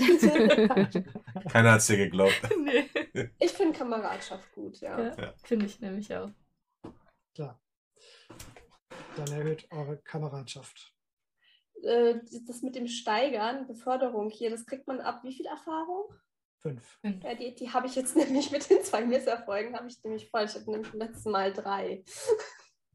Keiner 1.51 1.73
hat 1.73 1.81
es 1.81 1.87
dir 1.87 1.97
geglaubt. 1.97 2.41
nee. 2.65 3.31
Ich 3.39 3.53
finde 3.53 3.79
Kameradschaft 3.79 4.53
gut, 4.53 4.81
ja. 4.81 4.99
Ja, 4.99 5.15
Ja. 5.19 5.35
Finde 5.45 5.67
ich 5.67 5.81
nämlich 5.81 6.15
auch. 6.15 6.31
Klar. 7.35 7.61
Dann 9.17 9.33
erhöht 9.33 9.67
eure 9.71 9.99
Kameradschaft. 9.99 10.93
Äh, 11.83 12.21
das 12.47 12.63
mit 12.63 12.75
dem 12.75 12.87
Steigern, 12.87 13.67
Beförderung 13.67 14.31
hier, 14.31 14.51
das 14.51 14.67
kriegt 14.67 14.87
man 14.87 15.01
ab 15.01 15.21
wie 15.23 15.33
viel 15.33 15.47
Erfahrung? 15.47 16.07
Fünf. 16.61 16.99
Ja, 17.03 17.35
die, 17.35 17.55
die 17.55 17.73
habe 17.73 17.87
ich 17.87 17.95
jetzt 17.95 18.17
nämlich 18.17 18.51
mit 18.51 18.69
den 18.69 18.83
zwei 18.83 19.05
Misserfolgen, 19.05 19.77
habe 19.77 19.89
ich 19.89 20.03
nämlich 20.03 20.29
voll. 20.31 20.45
Ich 20.45 20.55
hatte 20.55 20.71
nämlich 20.71 20.91
beim 20.91 21.01
letzten 21.01 21.31
Mal 21.31 21.53
drei. 21.53 22.05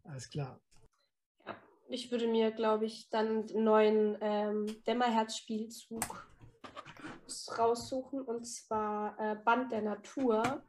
Alles 0.04 0.30
klar. 0.30 0.60
Ich 1.88 2.12
würde 2.12 2.28
mir, 2.28 2.52
glaube 2.52 2.86
ich, 2.86 3.10
dann 3.10 3.48
einen 3.48 3.64
neuen 3.64 4.18
ähm, 4.22 4.84
Dämmerherz-Spielzug 4.88 6.28
raussuchen 7.58 8.22
und 8.22 8.46
zwar 8.46 9.18
äh, 9.20 9.36
Band 9.36 9.72
der 9.72 9.82
Natur. 9.82 10.64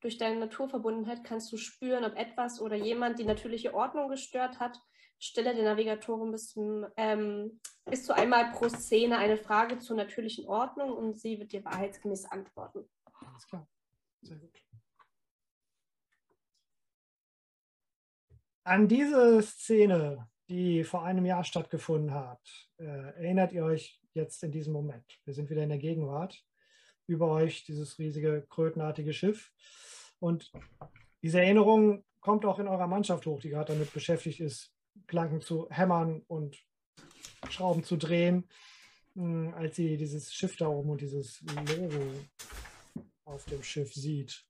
Durch 0.00 0.16
deine 0.16 0.40
Naturverbundenheit 0.40 1.24
kannst 1.24 1.52
du 1.52 1.56
spüren, 1.56 2.04
ob 2.04 2.16
etwas 2.16 2.60
oder 2.60 2.76
jemand 2.76 3.18
die 3.18 3.24
natürliche 3.24 3.74
Ordnung 3.74 4.08
gestört 4.08 4.58
hat. 4.58 4.80
Stelle 5.20 5.54
der 5.54 5.64
Navigatorin 5.64 6.32
bis, 6.32 6.48
zum, 6.48 6.86
ähm, 6.96 7.60
bis 7.84 8.06
zu 8.06 8.14
einmal 8.14 8.52
pro 8.52 8.68
Szene 8.68 9.18
eine 9.18 9.36
Frage 9.36 9.78
zur 9.78 9.96
natürlichen 9.96 10.46
Ordnung 10.46 10.92
und 10.92 11.20
sie 11.20 11.38
wird 11.38 11.52
dir 11.52 11.64
wahrheitsgemäß 11.64 12.24
antworten. 12.24 12.88
Alles 13.20 13.46
klar. 13.46 13.68
Sehr 14.22 14.38
gut. 14.38 14.58
An 18.64 18.88
diese 18.88 19.42
Szene, 19.42 20.28
die 20.48 20.84
vor 20.84 21.04
einem 21.04 21.26
Jahr 21.26 21.44
stattgefunden 21.44 22.14
hat, 22.14 22.40
äh, 22.78 22.84
erinnert 22.84 23.52
ihr 23.52 23.64
euch 23.64 24.00
jetzt 24.14 24.42
in 24.42 24.52
diesem 24.52 24.72
Moment. 24.72 25.20
Wir 25.24 25.34
sind 25.34 25.50
wieder 25.50 25.62
in 25.62 25.68
der 25.68 25.78
Gegenwart. 25.78 26.42
Über 27.06 27.28
euch 27.30 27.64
dieses 27.64 27.98
riesige 27.98 28.46
krötenartige 28.48 29.12
Schiff. 29.12 29.52
Und 30.18 30.50
diese 31.22 31.40
Erinnerung 31.40 32.04
kommt 32.20 32.44
auch 32.44 32.58
in 32.58 32.68
eurer 32.68 32.86
Mannschaft 32.86 33.26
hoch, 33.26 33.40
die 33.40 33.50
gerade 33.50 33.72
damit 33.72 33.92
beschäftigt 33.92 34.40
ist, 34.40 34.72
Planken 35.06 35.40
zu 35.40 35.68
hämmern 35.70 36.22
und 36.26 36.62
Schrauben 37.48 37.84
zu 37.84 37.96
drehen, 37.96 38.48
mh, 39.14 39.54
als 39.54 39.76
sie 39.76 39.96
dieses 39.96 40.32
Schiff 40.32 40.56
da 40.56 40.68
oben 40.68 40.90
und 40.90 41.00
dieses 41.00 41.40
Logo 41.42 42.02
auf 43.24 43.44
dem 43.46 43.62
Schiff 43.62 43.92
sieht. 43.94 44.44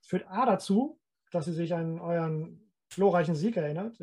Es 0.00 0.08
führt 0.08 0.26
A 0.28 0.46
dazu, 0.46 1.00
dass 1.30 1.44
sie 1.44 1.52
sich 1.52 1.74
an 1.74 2.00
euren 2.00 2.72
glorreichen 2.88 3.34
Sieg 3.34 3.56
erinnert, 3.56 3.98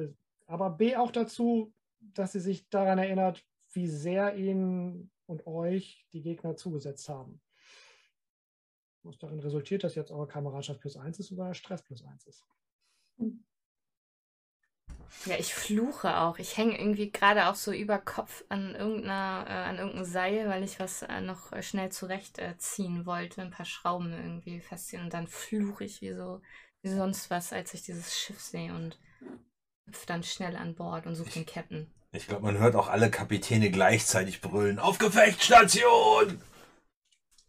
aber 0.46 0.70
B 0.70 0.96
auch 0.96 1.12
dazu, 1.12 1.74
dass 2.00 2.34
sie 2.34 2.40
sich 2.40 2.70
daran 2.70 3.00
erinnert, 3.00 3.44
wie 3.74 3.88
sehr 3.88 4.36
ihnen 4.36 5.12
und 5.26 5.48
euch 5.48 6.06
die 6.14 6.22
Gegner 6.22 6.56
zugesetzt 6.56 7.10
haben. 7.10 7.42
Was 9.04 9.18
darin 9.18 9.40
resultiert, 9.40 9.84
dass 9.84 9.96
jetzt 9.96 10.12
eure 10.12 10.28
Kameradschaft 10.28 10.82
plus 10.82 10.98
eins 10.98 11.20
ist 11.20 11.32
oder 11.32 11.54
Stress 11.54 11.84
plus 11.84 12.04
eins 12.04 12.26
ist. 12.28 12.44
Ja, 15.26 15.36
ich 15.38 15.54
fluche 15.54 16.18
auch. 16.18 16.38
Ich 16.38 16.58
hänge 16.58 16.78
irgendwie 16.78 17.12
gerade 17.12 17.48
auch 17.48 17.56
so 17.56 17.72
über 17.72 17.98
Kopf 17.98 18.44
an 18.50 18.76
irgendeiner, 18.76 19.46
äh, 19.48 19.52
an 19.52 19.78
irgendeinem 19.78 20.06
Seil, 20.06 20.50
weil 20.50 20.64
ich 20.64 20.80
was 20.80 21.02
äh, 21.04 21.22
noch 21.22 21.52
äh, 21.52 21.64
schnell 21.64 21.92
zurechtziehen 21.92 22.52
äh, 22.52 22.58
ziehen 22.58 23.06
wollte, 23.06 23.42
ein 23.42 23.52
paar 23.52 23.66
Schrauben 23.66 24.14
irgendwie 24.14 24.60
festziehen 24.60 25.04
und 25.04 25.14
dann 25.14 25.28
fluche 25.28 25.84
ich 25.84 26.02
wie 26.02 26.14
so 26.14 26.42
wie 26.82 26.90
sonst 26.90 27.32
was, 27.32 27.52
als 27.52 27.74
ich 27.74 27.82
dieses 27.82 28.16
Schiff 28.16 28.40
sehe 28.40 28.74
und 28.74 29.00
hüpfe 29.86 30.06
dann 30.06 30.24
schnell 30.24 30.56
an 30.56 30.76
Bord 30.76 31.08
und 31.08 31.16
suche 31.16 31.32
den 31.32 31.46
Captain. 31.46 31.88
Ich 32.12 32.28
glaube, 32.28 32.44
man 32.44 32.60
hört 32.60 32.76
auch 32.76 32.88
alle 32.88 33.10
Kapitäne 33.10 33.72
gleichzeitig 33.72 34.40
brüllen. 34.40 34.80
Auf 34.80 35.00
Gefechtsstation! 35.00 36.42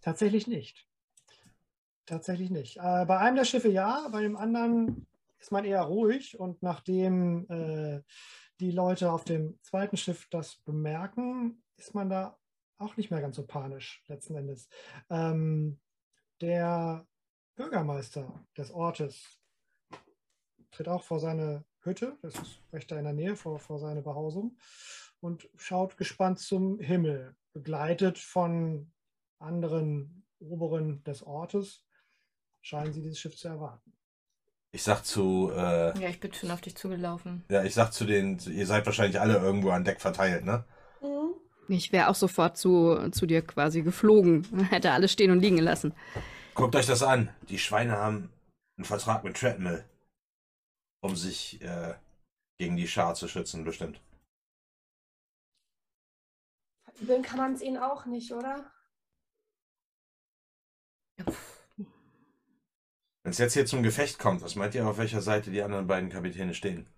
Tatsächlich 0.01 0.47
nicht. 0.47 0.87
Tatsächlich 2.07 2.51
nicht. 2.51 2.79
Äh, 2.79 3.05
bei 3.05 3.19
einem 3.19 3.37
der 3.37 3.45
Schiffe 3.45 3.69
ja, 3.69 4.09
bei 4.11 4.23
dem 4.23 4.37
anderen 4.37 5.07
ist 5.39 5.53
man 5.53 5.65
eher 5.65 5.83
ruhig 5.83 6.39
und 6.39 6.63
nachdem 6.63 7.49
äh, 7.51 8.03
die 8.61 8.71
Leute 8.71 9.13
auf 9.13 9.25
dem 9.25 9.59
zweiten 9.63 9.97
Schiff 9.97 10.29
das 10.31 10.57
bemerken, 10.65 11.63
ist 11.77 11.95
man 11.95 12.09
da 12.09 12.39
auch 12.79 12.97
nicht 12.97 13.11
mehr 13.11 13.21
ganz 13.21 13.37
so 13.37 13.47
panisch 13.47 14.03
letzten 14.09 14.35
Endes. 14.35 14.69
Ähm, 15.11 15.81
der 16.41 17.07
Bürgermeister 17.55 18.47
des 18.57 18.71
Ortes 18.71 19.41
tritt 20.71 20.89
auch 20.89 21.03
vor 21.03 21.21
seine 21.21 21.65
Hütte, 21.81 22.19
das 22.23 22.35
ist 22.35 22.61
recht 22.73 22.91
da 22.91 22.99
in 22.99 23.05
der 23.05 23.13
Nähe, 23.13 23.37
vor, 23.37 23.59
vor 23.59 23.79
seine 23.79 24.03
Behausung 24.03 24.59
und 25.21 25.49
schaut 25.57 25.97
gespannt 25.97 26.39
zum 26.39 26.79
Himmel, 26.79 27.37
begleitet 27.53 28.19
von 28.19 28.93
anderen 29.39 30.27
Oberen 30.39 31.03
des 31.05 31.23
Ortes, 31.23 31.85
scheinen 32.61 32.93
sie 32.93 33.03
dieses 33.03 33.19
Schiff 33.19 33.37
zu 33.37 33.49
erwarten. 33.49 33.97
Ich 34.77 34.83
sag 34.83 35.07
zu, 35.07 35.51
äh, 35.55 35.99
Ja, 35.99 36.11
ich 36.11 36.21
bin 36.21 36.35
schon 36.35 36.51
auf 36.51 36.61
dich 36.61 36.77
zugelaufen. 36.77 37.43
ja, 37.49 37.65
ich 37.65 37.73
sag 37.73 37.95
zu 37.95 38.05
den, 38.05 38.39
ihr 38.41 38.67
seid 38.67 38.85
wahrscheinlich 38.85 39.19
alle 39.19 39.39
irgendwo 39.39 39.71
an 39.71 39.85
Deck 39.85 40.03
verteilt, 40.03 40.45
ne? 40.45 40.67
Mhm. 41.01 41.33
Ich 41.69 41.93
wäre 41.93 42.09
auch 42.09 42.15
sofort 42.15 42.59
zu, 42.59 43.09
zu 43.11 43.25
dir 43.25 43.41
quasi 43.41 43.81
geflogen. 43.81 44.45
Hätte 44.69 44.91
alles 44.93 45.13
stehen 45.13 45.31
und 45.31 45.41
liegen 45.41 45.57
gelassen. 45.57 45.95
Guckt 46.55 46.77
euch 46.77 46.85
das 46.85 47.03
an. 47.03 47.31
Die 47.49 47.59
Schweine 47.59 47.93
haben 47.97 48.29
einen 48.77 48.85
Vertrag 48.85 49.25
mit 49.25 49.39
Treadmill, 49.39 49.83
um 51.01 51.17
sich 51.17 51.59
äh, 51.63 51.95
gegen 52.59 52.77
die 52.77 52.87
Schar 52.87 53.15
zu 53.15 53.29
schützen, 53.29 53.65
bestimmt. 53.65 53.99
Verübeln 56.85 57.23
kann 57.23 57.39
man 57.39 57.55
es 57.55 57.63
ihnen 57.63 57.79
auch 57.79 58.05
nicht, 58.05 58.31
oder? 58.31 58.71
Wenn 63.27 63.33
es 63.33 63.39
jetzt 63.39 63.55
hier 63.55 63.67
zum 63.67 63.83
Gefecht 63.83 64.21
kommt, 64.21 64.41
was 64.43 64.55
meint 64.55 64.77
ihr, 64.77 64.87
auf 64.87 64.99
welcher 64.99 65.21
Seite 65.21 65.51
die 65.51 65.61
anderen 65.61 65.89
beiden 65.89 66.11
Kapitäne 66.11 66.55
stehen? 66.55 66.89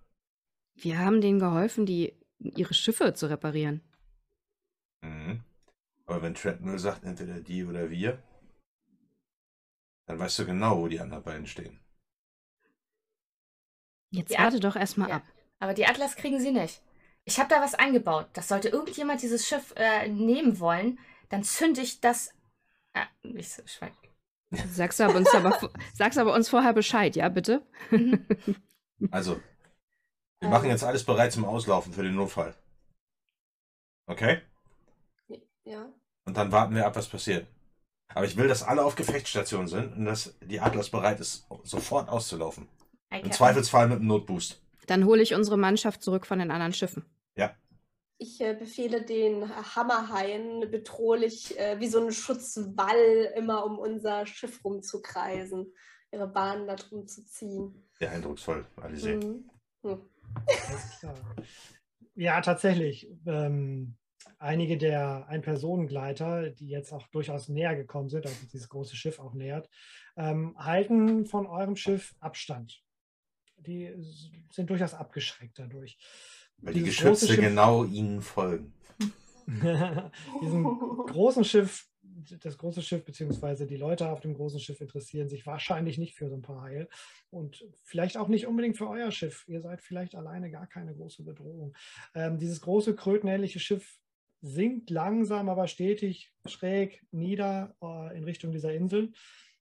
Wir 0.75 0.99
haben 0.99 1.23
denen 1.23 1.38
geholfen, 1.38 1.87
die 1.87 2.21
ihre 2.38 2.75
Schiffe 2.75 3.14
zu 3.14 3.31
reparieren. 3.31 3.81
Mhm. 5.01 5.43
Aber 6.05 6.21
wenn 6.21 6.35
Treadmill 6.35 6.79
sagt, 6.79 7.05
entweder 7.05 7.41
die 7.41 7.64
oder 7.64 7.88
wir, 7.88 8.23
dann 10.05 10.19
weißt 10.19 10.41
du 10.41 10.45
genau, 10.45 10.77
wo 10.83 10.88
die 10.88 11.01
anderen 11.01 11.23
beiden 11.25 11.47
stehen. 11.47 11.81
Jetzt 14.11 14.33
Ja. 14.33 14.41
warte 14.41 14.61
doch 14.61 14.77
erstmal 14.77 15.09
Ja. 15.09 15.17
ab. 15.17 15.23
Aber 15.61 15.73
die 15.73 15.87
Atlas 15.87 16.14
kriegen 16.14 16.41
sie 16.41 16.53
nicht. 16.53 16.83
Ich 17.25 17.38
habe 17.38 17.49
da 17.49 17.62
was 17.62 17.75
eingebaut. 17.75 18.29
Das 18.35 18.49
sollte 18.49 18.69
irgendjemand 18.69 19.23
dieses 19.23 19.49
Schiff 19.49 19.73
äh, 19.77 20.07
nehmen 20.09 20.61
wollen, 20.61 20.99
dann 21.31 21.43
zünde 21.43 21.81
ich 21.81 22.03
das. 22.03 22.35
Ah, 22.93 23.07
ich 23.23 23.49
so, 23.51 23.67
schweig. 23.67 23.95
Sagst 24.71 24.99
du 24.99 25.05
aber 25.05 25.17
uns 25.17 25.29
aber, 25.35 25.71
sagst 25.95 26.19
aber 26.19 26.35
uns 26.35 26.49
vorher 26.49 26.73
Bescheid, 26.73 27.17
ja, 27.17 27.29
bitte? 27.29 27.63
Also, 29.13 29.37
wir 30.41 30.47
Ähm. 30.47 30.51
machen 30.51 30.69
jetzt 30.71 30.83
alles 30.83 31.05
bereit 31.05 31.31
zum 31.33 31.45
Auslaufen 31.45 31.93
für 31.93 32.03
den 32.03 32.17
Notfall. 32.17 32.57
Okay? 34.07 34.41
Ja. 35.65 35.87
Und 36.25 36.37
dann 36.37 36.51
warten 36.51 36.75
wir 36.75 36.85
ab, 36.87 36.97
was 36.97 37.09
passiert. 37.09 37.47
Aber 38.15 38.25
ich 38.25 38.37
will, 38.37 38.49
dass 38.49 38.63
alle 38.63 38.83
auf 38.85 38.97
Gefechtsstationen 38.97 39.69
sind 39.69 39.95
und 39.97 40.05
dass 40.07 40.37
die 40.41 40.61
Atlas 40.61 40.91
bereit 40.91 41.21
ist, 41.21 41.47
sofort 41.63 42.09
auszulaufen. 42.09 42.67
Im. 43.11 43.31
Zweifelsfall 43.31 43.87
mit 43.89 43.99
einem 43.99 44.09
Notboost. 44.09 44.61
Dann 44.87 45.05
hole 45.05 45.23
ich 45.23 45.35
unsere 45.35 45.59
Mannschaft 45.59 46.03
zurück 46.03 46.27
von 46.27 46.39
den 46.39 46.51
anderen 46.51 46.73
Schiffen. 46.73 47.05
Ich 48.21 48.41
äh, 48.41 48.55
befehle 48.55 49.03
den 49.03 49.49
Hammerhaien 49.77 50.69
bedrohlich 50.71 51.59
äh, 51.59 51.79
wie 51.79 51.87
so 51.87 52.05
ein 52.05 52.11
Schutzwall 52.11 53.33
immer 53.37 53.65
um 53.65 53.79
unser 53.79 54.27
Schiff 54.27 54.65
rumzukreisen, 54.65 55.73
ihre 56.11 56.27
Bahnen 56.27 56.67
da 56.67 56.75
drum 56.75 57.07
zu 57.07 57.25
ziehen. 57.25 57.89
Ja, 58.01 58.11
eindrucksvoll, 58.11 58.67
Alice. 58.77 59.05
Mhm. 59.05 59.49
Hm. 59.83 60.03
Alles 60.47 60.99
klar. 61.01 61.15
Ja, 62.15 62.41
tatsächlich. 62.41 63.09
Ähm, 63.27 63.97
einige 64.39 64.77
der 64.79 65.29
Ein-Personen-Gleiter, 65.29 66.51
die 66.51 66.69
jetzt 66.69 66.93
auch 66.93 67.07
durchaus 67.09 67.49
näher 67.49 67.77
gekommen 67.77 68.09
sind, 68.09 68.27
also 68.27 68.37
dieses 68.53 68.69
große 68.69 68.97
Schiff 68.97 69.21
auch 69.21 69.35
nähert, 69.35 69.71
ähm, 70.17 70.57
halten 70.59 71.27
von 71.27 71.47
eurem 71.47 71.77
Schiff 71.77 72.17
Abstand. 72.19 72.83
Die 73.57 73.93
sind 74.51 74.71
durchaus 74.71 74.95
abgeschreckt 74.95 75.59
dadurch. 75.59 75.99
Weil 76.61 76.75
die 76.75 76.83
Geschütze 76.83 77.37
genau 77.37 77.85
ihnen 77.85 78.21
folgen. 78.21 78.73
diesem 80.42 80.64
großen 80.64 81.44
Schiff, 81.44 81.87
das 82.40 82.59
große 82.59 82.83
Schiff, 82.83 83.05
beziehungsweise 83.05 83.66
die 83.66 83.77
Leute 83.77 84.09
auf 84.09 84.21
dem 84.21 84.35
großen 84.35 84.61
Schiff 84.61 84.81
interessieren 84.81 85.29
sich 85.29 85.47
wahrscheinlich 85.47 85.99
nicht 85.99 86.14
für 86.14 86.29
so 86.29 86.35
ein 86.35 86.42
paar 86.42 86.62
Haie 86.62 86.88
und 87.31 87.64
vielleicht 87.85 88.16
auch 88.16 88.29
nicht 88.29 88.47
unbedingt 88.47 88.77
für 88.77 88.88
euer 88.88 89.11
Schiff. 89.11 89.44
Ihr 89.49 89.62
seid 89.62 89.81
vielleicht 89.81 90.14
alleine 90.14 90.51
gar 90.51 90.66
keine 90.66 90.94
große 90.94 91.23
Bedrohung. 91.23 91.75
Ähm, 92.14 92.38
dieses 92.38 92.61
große 92.61 92.94
krötenähnliche 92.94 93.61
Schiff 93.61 93.99
sinkt 94.40 94.90
langsam, 94.90 95.49
aber 95.49 95.66
stetig 95.66 96.33
schräg 96.47 97.03
nieder 97.11 97.75
äh, 97.83 98.16
in 98.16 98.25
Richtung 98.25 98.53
dieser 98.53 98.73
Insel. 98.73 99.12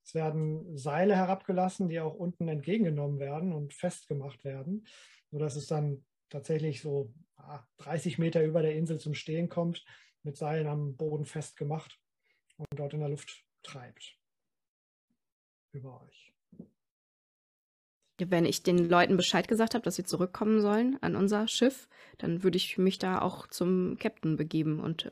Es 0.04 0.14
werden 0.14 0.78
Seile 0.78 1.16
herabgelassen, 1.16 1.90
die 1.90 2.00
auch 2.00 2.14
unten 2.14 2.48
entgegengenommen 2.48 3.20
werden 3.20 3.54
und 3.54 3.74
festgemacht 3.74 4.44
werden, 4.46 4.86
sodass 5.32 5.56
es 5.56 5.68
dann 5.68 6.06
tatsächlich 6.30 6.82
so 6.82 7.14
30 7.78 8.18
Meter 8.18 8.44
über 8.44 8.62
der 8.62 8.76
Insel 8.76 9.00
zum 9.00 9.14
Stehen 9.14 9.50
kommt, 9.50 9.86
mit 10.24 10.38
Seilen 10.38 10.68
am 10.68 10.96
Boden 10.96 11.26
festgemacht 11.26 12.00
und 12.58 12.68
dort 12.76 12.94
in 12.94 13.00
der 13.00 13.10
Luft 13.10 13.46
treibt. 13.64 14.18
Über 15.72 16.02
euch. 16.04 16.34
Wenn 18.20 18.46
ich 18.46 18.64
den 18.64 18.90
Leuten 18.90 19.16
Bescheid 19.16 19.48
gesagt 19.48 19.76
habe, 19.76 19.84
dass 19.84 19.96
sie 19.96 20.04
zurückkommen 20.04 20.60
sollen 20.60 20.98
an 21.02 21.16
unser 21.16 21.48
Schiff, 21.48 21.88
dann 22.18 22.42
würde 22.42 22.58
ich 22.58 22.80
mich 22.80 22.98
da 22.98 23.22
auch 23.22 23.46
zum 23.48 23.98
Captain 24.00 24.38
begeben 24.38 24.80
und 24.80 25.08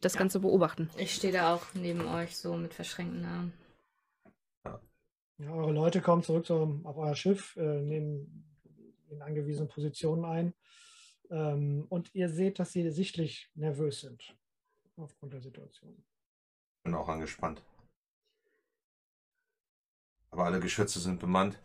das 0.00 0.16
Ganze 0.16 0.38
beobachten. 0.38 0.88
Ich 0.96 1.16
stehe 1.16 1.32
da 1.32 1.52
auch 1.52 1.66
neben 1.74 2.06
euch 2.06 2.36
so 2.36 2.54
mit 2.54 2.72
verschränkten 2.72 3.24
Armen. 3.24 3.52
Ja, 5.38 5.52
eure 5.52 5.72
Leute 5.72 6.00
kommen 6.00 6.22
zurück 6.22 6.46
so 6.46 6.80
auf 6.84 6.96
euer 6.96 7.16
Schiff, 7.16 7.56
äh, 7.56 7.80
nehmen 7.80 8.53
in 9.08 9.22
angewiesenen 9.22 9.68
Positionen 9.68 10.24
ein. 10.24 10.54
Ähm, 11.30 11.86
und 11.88 12.14
ihr 12.14 12.28
seht, 12.28 12.58
dass 12.58 12.72
sie 12.72 12.90
sichtlich 12.90 13.50
nervös 13.54 14.00
sind 14.00 14.36
aufgrund 14.96 15.32
der 15.32 15.40
Situation. 15.40 15.96
Ich 15.96 16.82
bin 16.84 16.94
auch 16.94 17.08
angespannt. 17.08 17.62
Aber 20.30 20.44
alle 20.44 20.60
Geschütze 20.60 21.00
sind 21.00 21.20
bemannt. 21.20 21.58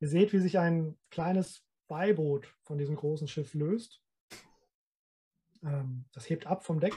Ihr 0.00 0.08
seht, 0.08 0.32
wie 0.32 0.38
sich 0.38 0.58
ein 0.58 0.98
kleines 1.10 1.62
Beiboot 1.88 2.46
von 2.62 2.78
diesem 2.78 2.96
großen 2.96 3.28
Schiff 3.28 3.54
löst. 3.54 4.02
Ähm, 5.62 6.06
das 6.12 6.28
hebt 6.30 6.46
ab 6.46 6.64
vom 6.64 6.80
Deck 6.80 6.94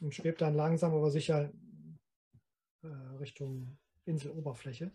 und 0.00 0.14
schwebt 0.14 0.40
dann 0.40 0.54
langsam, 0.54 0.94
aber 0.94 1.10
sicher 1.10 1.52
äh, 2.82 2.86
Richtung 3.18 3.78
Inseloberfläche. 4.04 4.92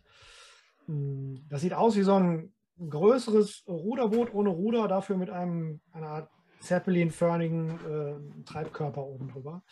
Hm, 0.90 1.46
das 1.48 1.62
sieht 1.62 1.74
aus 1.74 1.96
wie 1.96 2.02
so 2.02 2.16
ein 2.16 2.52
größeres 2.80 3.64
Ruderboot 3.68 4.34
ohne 4.34 4.50
Ruder, 4.50 4.88
dafür 4.88 5.18
mit 5.18 5.30
einem 5.30 5.82
einer 5.92 6.08
Art 6.08 6.32
Zeppelin-förmigen 6.62 7.70
äh, 7.86 8.44
Treibkörper 8.46 9.06
oben 9.06 9.30
drüber. 9.30 9.64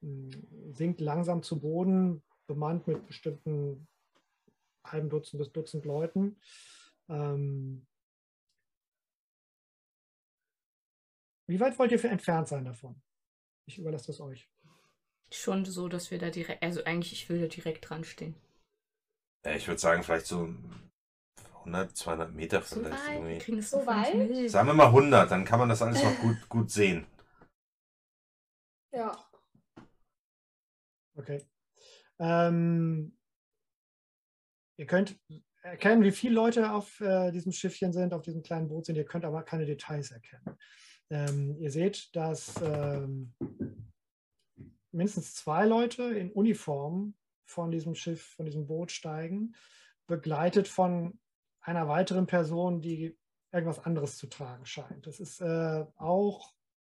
Hm, 0.00 0.30
sinkt 0.72 1.00
langsam 1.02 1.42
zu 1.42 1.60
Boden, 1.60 2.22
bemannt 2.46 2.86
mit 2.86 3.06
bestimmten 3.06 3.86
halben 4.82 5.10
Dutzend 5.10 5.38
bis 5.40 5.52
Dutzend 5.52 5.84
Leuten. 5.84 6.40
Ähm, 7.10 7.86
wie 11.46 11.60
weit 11.60 11.78
wollt 11.78 11.92
ihr 11.92 12.02
entfernt 12.04 12.48
sein 12.48 12.64
davon? 12.64 13.02
Ich 13.66 13.78
überlasse 13.78 14.06
das 14.06 14.20
euch. 14.20 14.48
Schon 15.30 15.64
so, 15.66 15.88
dass 15.88 16.10
wir 16.10 16.18
da 16.18 16.30
direkt, 16.30 16.62
also 16.62 16.82
eigentlich, 16.84 17.12
ich 17.12 17.28
will 17.28 17.40
da 17.40 17.46
direkt 17.46 17.90
dran 17.90 18.04
stehen. 18.04 18.36
Ja, 19.46 19.54
ich 19.54 19.68
würde 19.68 19.78
sagen, 19.78 20.02
vielleicht 20.02 20.26
so 20.26 20.52
100, 21.58 21.96
200 21.96 22.34
Meter 22.34 22.62
So 22.62 22.80
vielleicht. 22.80 22.92
weit, 22.94 23.08
wir 23.08 23.14
irgendwie. 23.28 23.38
kriegen 23.38 23.56
das 23.58 23.70
So 23.70 23.86
weit? 23.86 24.50
Sagen 24.50 24.66
wir 24.66 24.74
mal 24.74 24.86
100, 24.86 25.30
dann 25.30 25.44
kann 25.44 25.60
man 25.60 25.68
das 25.68 25.82
alles 25.82 26.02
noch 26.02 26.18
gut, 26.18 26.36
gut 26.48 26.68
sehen. 26.72 27.06
Ja. 28.92 29.16
Okay. 31.16 31.46
Ähm, 32.18 33.16
ihr 34.78 34.86
könnt 34.86 35.16
erkennen, 35.62 36.02
wie 36.02 36.10
viele 36.10 36.34
Leute 36.34 36.72
auf 36.72 37.00
äh, 37.00 37.30
diesem 37.30 37.52
Schiffchen 37.52 37.92
sind, 37.92 38.14
auf 38.14 38.22
diesem 38.22 38.42
kleinen 38.42 38.66
Boot 38.66 38.86
sind. 38.86 38.96
Ihr 38.96 39.04
könnt 39.04 39.24
aber 39.24 39.44
keine 39.44 39.64
Details 39.64 40.10
erkennen. 40.10 40.58
Ähm, 41.08 41.56
ihr 41.60 41.70
seht, 41.70 42.16
dass 42.16 42.52
ähm, 42.62 43.32
mindestens 44.90 45.36
zwei 45.36 45.66
Leute 45.66 46.02
in 46.02 46.32
Uniform 46.32 47.14
von 47.46 47.70
diesem 47.70 47.94
Schiff, 47.94 48.22
von 48.36 48.44
diesem 48.44 48.66
Boot 48.66 48.92
steigen, 48.92 49.54
begleitet 50.06 50.68
von 50.68 51.18
einer 51.60 51.88
weiteren 51.88 52.26
Person, 52.26 52.80
die 52.80 53.18
irgendwas 53.52 53.84
anderes 53.84 54.16
zu 54.18 54.26
tragen 54.28 54.66
scheint. 54.66 55.06
Das 55.06 55.20
ist 55.20 55.40
äh, 55.40 55.84
auch 55.96 56.52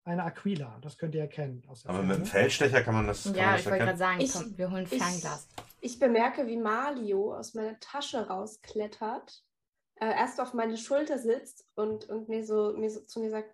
eine 0.03 0.23
Aquila, 0.23 0.79
das 0.81 0.97
könnt 0.97 1.13
ihr 1.15 1.21
erkennen. 1.21 1.63
Aus 1.67 1.83
der 1.83 1.91
Aber 1.91 2.01
mit 2.01 2.17
dem 2.17 2.25
Ferne. 2.25 2.41
Feldstecher 2.41 2.81
kann 2.81 2.93
man 2.95 3.07
das, 3.07 3.23
kann 3.23 3.33
man 3.33 3.41
Ja, 3.41 3.51
das 3.51 3.61
ich 3.61 3.65
wollte 3.67 3.83
gerade 3.85 3.97
sagen, 3.97 4.21
Ich- 4.21 4.33
komm, 4.33 4.57
wir 4.57 4.71
holen 4.71 4.87
ich- 4.89 5.01
Fernglas. 5.03 5.47
Ich 5.79 5.99
bemerke, 5.99 6.47
wie 6.47 6.57
Mario 6.57 7.35
aus 7.37 7.53
meiner 7.53 7.79
Tasche 7.79 8.27
rausklettert, 8.27 9.43
äh, 9.95 10.07
erst 10.07 10.39
auf 10.41 10.53
meine 10.53 10.77
Schulter 10.77 11.19
sitzt 11.19 11.65
und, 11.75 12.05
und 12.09 12.29
mir, 12.29 12.45
so, 12.45 12.73
mir 12.75 12.89
so 12.89 13.01
zu 13.01 13.19
mir 13.19 13.29
sagt, 13.29 13.53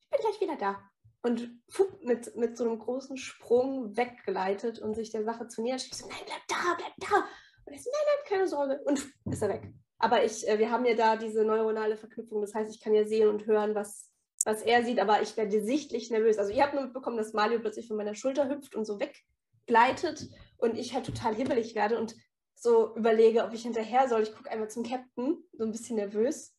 ich 0.00 0.10
bin 0.10 0.20
gleich 0.20 0.40
wieder 0.40 0.56
da. 0.56 0.90
Und 1.22 1.50
fupp, 1.68 2.02
mit, 2.02 2.34
mit 2.36 2.56
so 2.56 2.64
einem 2.64 2.78
großen 2.78 3.16
Sprung 3.16 3.96
weggleitet 3.96 4.80
und 4.80 4.94
sich 4.94 5.10
der 5.10 5.24
Sache 5.24 5.46
zu 5.46 5.62
nähern. 5.62 5.78
Ich 5.78 5.94
so, 5.94 6.08
nein, 6.08 6.18
bleib 6.26 6.40
da, 6.48 6.76
bleib 6.76 6.92
da. 6.98 7.26
Und 7.64 7.72
ich 7.72 7.82
so, 7.82 7.90
nein, 7.90 8.06
nein, 8.06 8.28
keine 8.28 8.48
Sorge. 8.48 8.80
Und 8.84 9.06
ist 9.30 9.42
er 9.42 9.48
weg. 9.48 9.72
Aber 9.98 10.24
ich, 10.24 10.48
äh, 10.48 10.58
wir 10.58 10.70
haben 10.70 10.84
ja 10.84 10.94
da 10.94 11.16
diese 11.16 11.44
neuronale 11.44 11.96
Verknüpfung. 11.96 12.40
Das 12.40 12.54
heißt, 12.54 12.74
ich 12.74 12.80
kann 12.80 12.92
ja 12.92 13.06
sehen 13.06 13.28
und 13.28 13.46
hören, 13.46 13.76
was, 13.76 14.10
was 14.44 14.62
er 14.62 14.84
sieht, 14.84 14.98
aber 14.98 15.22
ich 15.22 15.36
werde 15.36 15.62
sichtlich 15.62 16.10
nervös. 16.10 16.38
Also 16.38 16.52
ihr 16.52 16.62
habt 16.64 16.74
nur 16.74 16.82
mitbekommen, 16.84 17.16
dass 17.16 17.32
Mario 17.32 17.60
plötzlich 17.60 17.86
von 17.86 17.96
meiner 17.96 18.16
Schulter 18.16 18.48
hüpft 18.48 18.74
und 18.74 18.84
so 18.84 18.98
weggleitet 18.98 20.28
und 20.56 20.76
ich 20.76 20.92
halt 20.92 21.06
total 21.06 21.36
hibbelig 21.36 21.76
werde 21.76 21.98
und 21.98 22.16
so 22.56 22.96
überlege, 22.96 23.44
ob 23.44 23.52
ich 23.52 23.62
hinterher 23.62 24.08
soll. 24.08 24.22
Ich 24.22 24.34
gucke 24.34 24.50
einmal 24.50 24.70
zum 24.70 24.82
Captain, 24.82 25.44
so 25.52 25.64
ein 25.64 25.70
bisschen 25.70 25.96
nervös, 25.96 26.52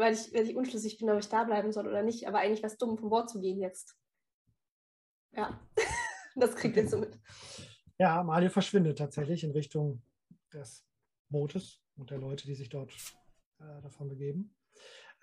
weil 0.00 0.14
ich, 0.14 0.32
weil 0.34 0.48
ich 0.48 0.56
unschlüssig 0.56 0.98
bin, 0.98 1.10
ob 1.10 1.18
ich 1.18 1.28
da 1.28 1.44
bleiben 1.44 1.72
soll 1.72 1.86
oder 1.86 2.02
nicht. 2.02 2.26
Aber 2.26 2.38
eigentlich 2.38 2.62
wäre 2.62 2.72
es 2.72 2.78
dumm, 2.78 2.98
von 2.98 3.10
Bord 3.10 3.30
zu 3.30 3.40
gehen 3.40 3.60
jetzt. 3.60 3.96
Ja, 5.32 5.60
das 6.34 6.56
kriegt 6.56 6.76
ihr 6.76 6.88
so 6.88 6.98
mit. 6.98 7.18
Ja, 7.98 8.22
Mario 8.22 8.50
verschwindet 8.50 8.98
tatsächlich 8.98 9.44
in 9.44 9.52
Richtung 9.52 10.02
des 10.52 10.84
Bootes 11.28 11.80
und 11.96 12.10
der 12.10 12.18
Leute, 12.18 12.46
die 12.46 12.54
sich 12.54 12.68
dort 12.68 12.92
äh, 13.60 13.82
davon 13.82 14.08
begeben. 14.08 14.56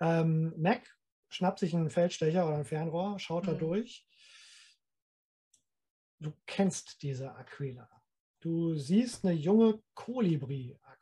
Ähm, 0.00 0.54
Mac 0.56 0.96
schnappt 1.28 1.58
sich 1.58 1.74
einen 1.74 1.90
Feldstecher 1.90 2.46
oder 2.46 2.58
ein 2.58 2.64
Fernrohr, 2.64 3.18
schaut 3.18 3.46
da 3.46 3.52
Mhm. 3.52 3.58
durch. 3.58 4.06
Du 6.20 6.32
kennst 6.46 7.02
diese 7.02 7.34
Aquila. 7.34 7.88
Du 8.40 8.76
siehst 8.76 9.24
eine 9.24 9.34
junge 9.34 9.82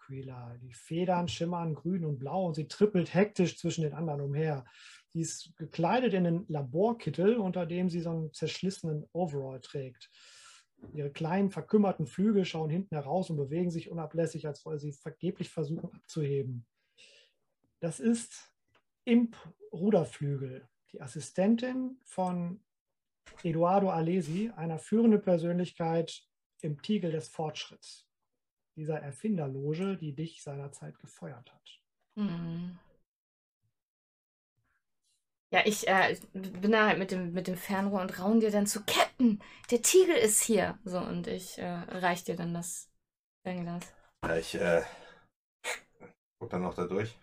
Kolibri-Aquila. 0.06 0.58
Die 0.62 0.72
Federn 0.72 1.28
schimmern 1.28 1.74
grün 1.74 2.04
und 2.04 2.18
blau 2.18 2.46
und 2.46 2.54
sie 2.54 2.68
trippelt 2.68 3.14
hektisch 3.14 3.58
zwischen 3.58 3.82
den 3.82 3.94
anderen 3.94 4.20
umher. 4.20 4.64
Sie 5.12 5.20
ist 5.20 5.56
gekleidet 5.56 6.14
in 6.14 6.26
einen 6.26 6.44
Laborkittel, 6.48 7.36
unter 7.36 7.66
dem 7.66 7.88
sie 7.88 8.00
so 8.00 8.10
einen 8.10 8.32
zerschlissenen 8.32 9.04
Overall 9.12 9.60
trägt. 9.60 10.10
Ihre 10.92 11.10
kleinen, 11.10 11.50
verkümmerten 11.50 12.06
Flügel 12.06 12.44
schauen 12.44 12.70
hinten 12.70 12.94
heraus 12.94 13.30
und 13.30 13.36
bewegen 13.36 13.70
sich 13.70 13.90
unablässig, 13.90 14.46
als 14.46 14.64
wolle 14.64 14.78
sie 14.78 14.92
vergeblich 14.92 15.48
versuchen 15.48 15.90
abzuheben. 15.92 16.66
Das 17.80 17.98
ist 17.98 18.52
Imp 19.04 19.36
Ruderflügel, 19.72 20.68
die 20.92 21.00
Assistentin 21.00 21.98
von 22.04 22.62
Eduardo 23.42 23.90
Alesi, 23.90 24.50
einer 24.54 24.78
führenden 24.78 25.22
Persönlichkeit 25.22 26.22
im 26.60 26.80
Tiegel 26.80 27.12
des 27.12 27.28
Fortschritts, 27.28 28.06
dieser 28.76 29.00
Erfinderloge, 29.00 29.96
die 29.96 30.14
dich 30.14 30.42
seinerzeit 30.42 30.98
gefeuert 30.98 31.52
hat. 31.52 31.80
Mhm. 32.14 32.78
Ja, 35.52 35.62
ich 35.64 35.86
äh, 35.86 36.16
bin 36.32 36.72
da 36.72 36.88
halt 36.88 36.98
mit 36.98 37.10
dem, 37.10 37.32
mit 37.32 37.46
dem 37.46 37.56
Fernrohr 37.56 38.00
und 38.00 38.18
raun 38.18 38.40
dir 38.40 38.50
dann 38.50 38.66
zu 38.66 38.84
Captain, 38.84 39.40
der 39.70 39.80
Tiegel 39.80 40.16
ist 40.16 40.42
hier. 40.42 40.78
So, 40.84 40.98
und 40.98 41.28
ich 41.28 41.58
äh, 41.58 41.66
reich 41.66 42.24
dir 42.24 42.36
dann 42.36 42.52
das 42.52 42.90
Fernglas. 43.42 43.84
Ja, 44.24 44.36
ich 44.36 44.54
äh, 44.56 44.82
guck 46.38 46.50
dann 46.50 46.62
noch 46.62 46.74
da 46.74 46.86
durch. 46.86 47.16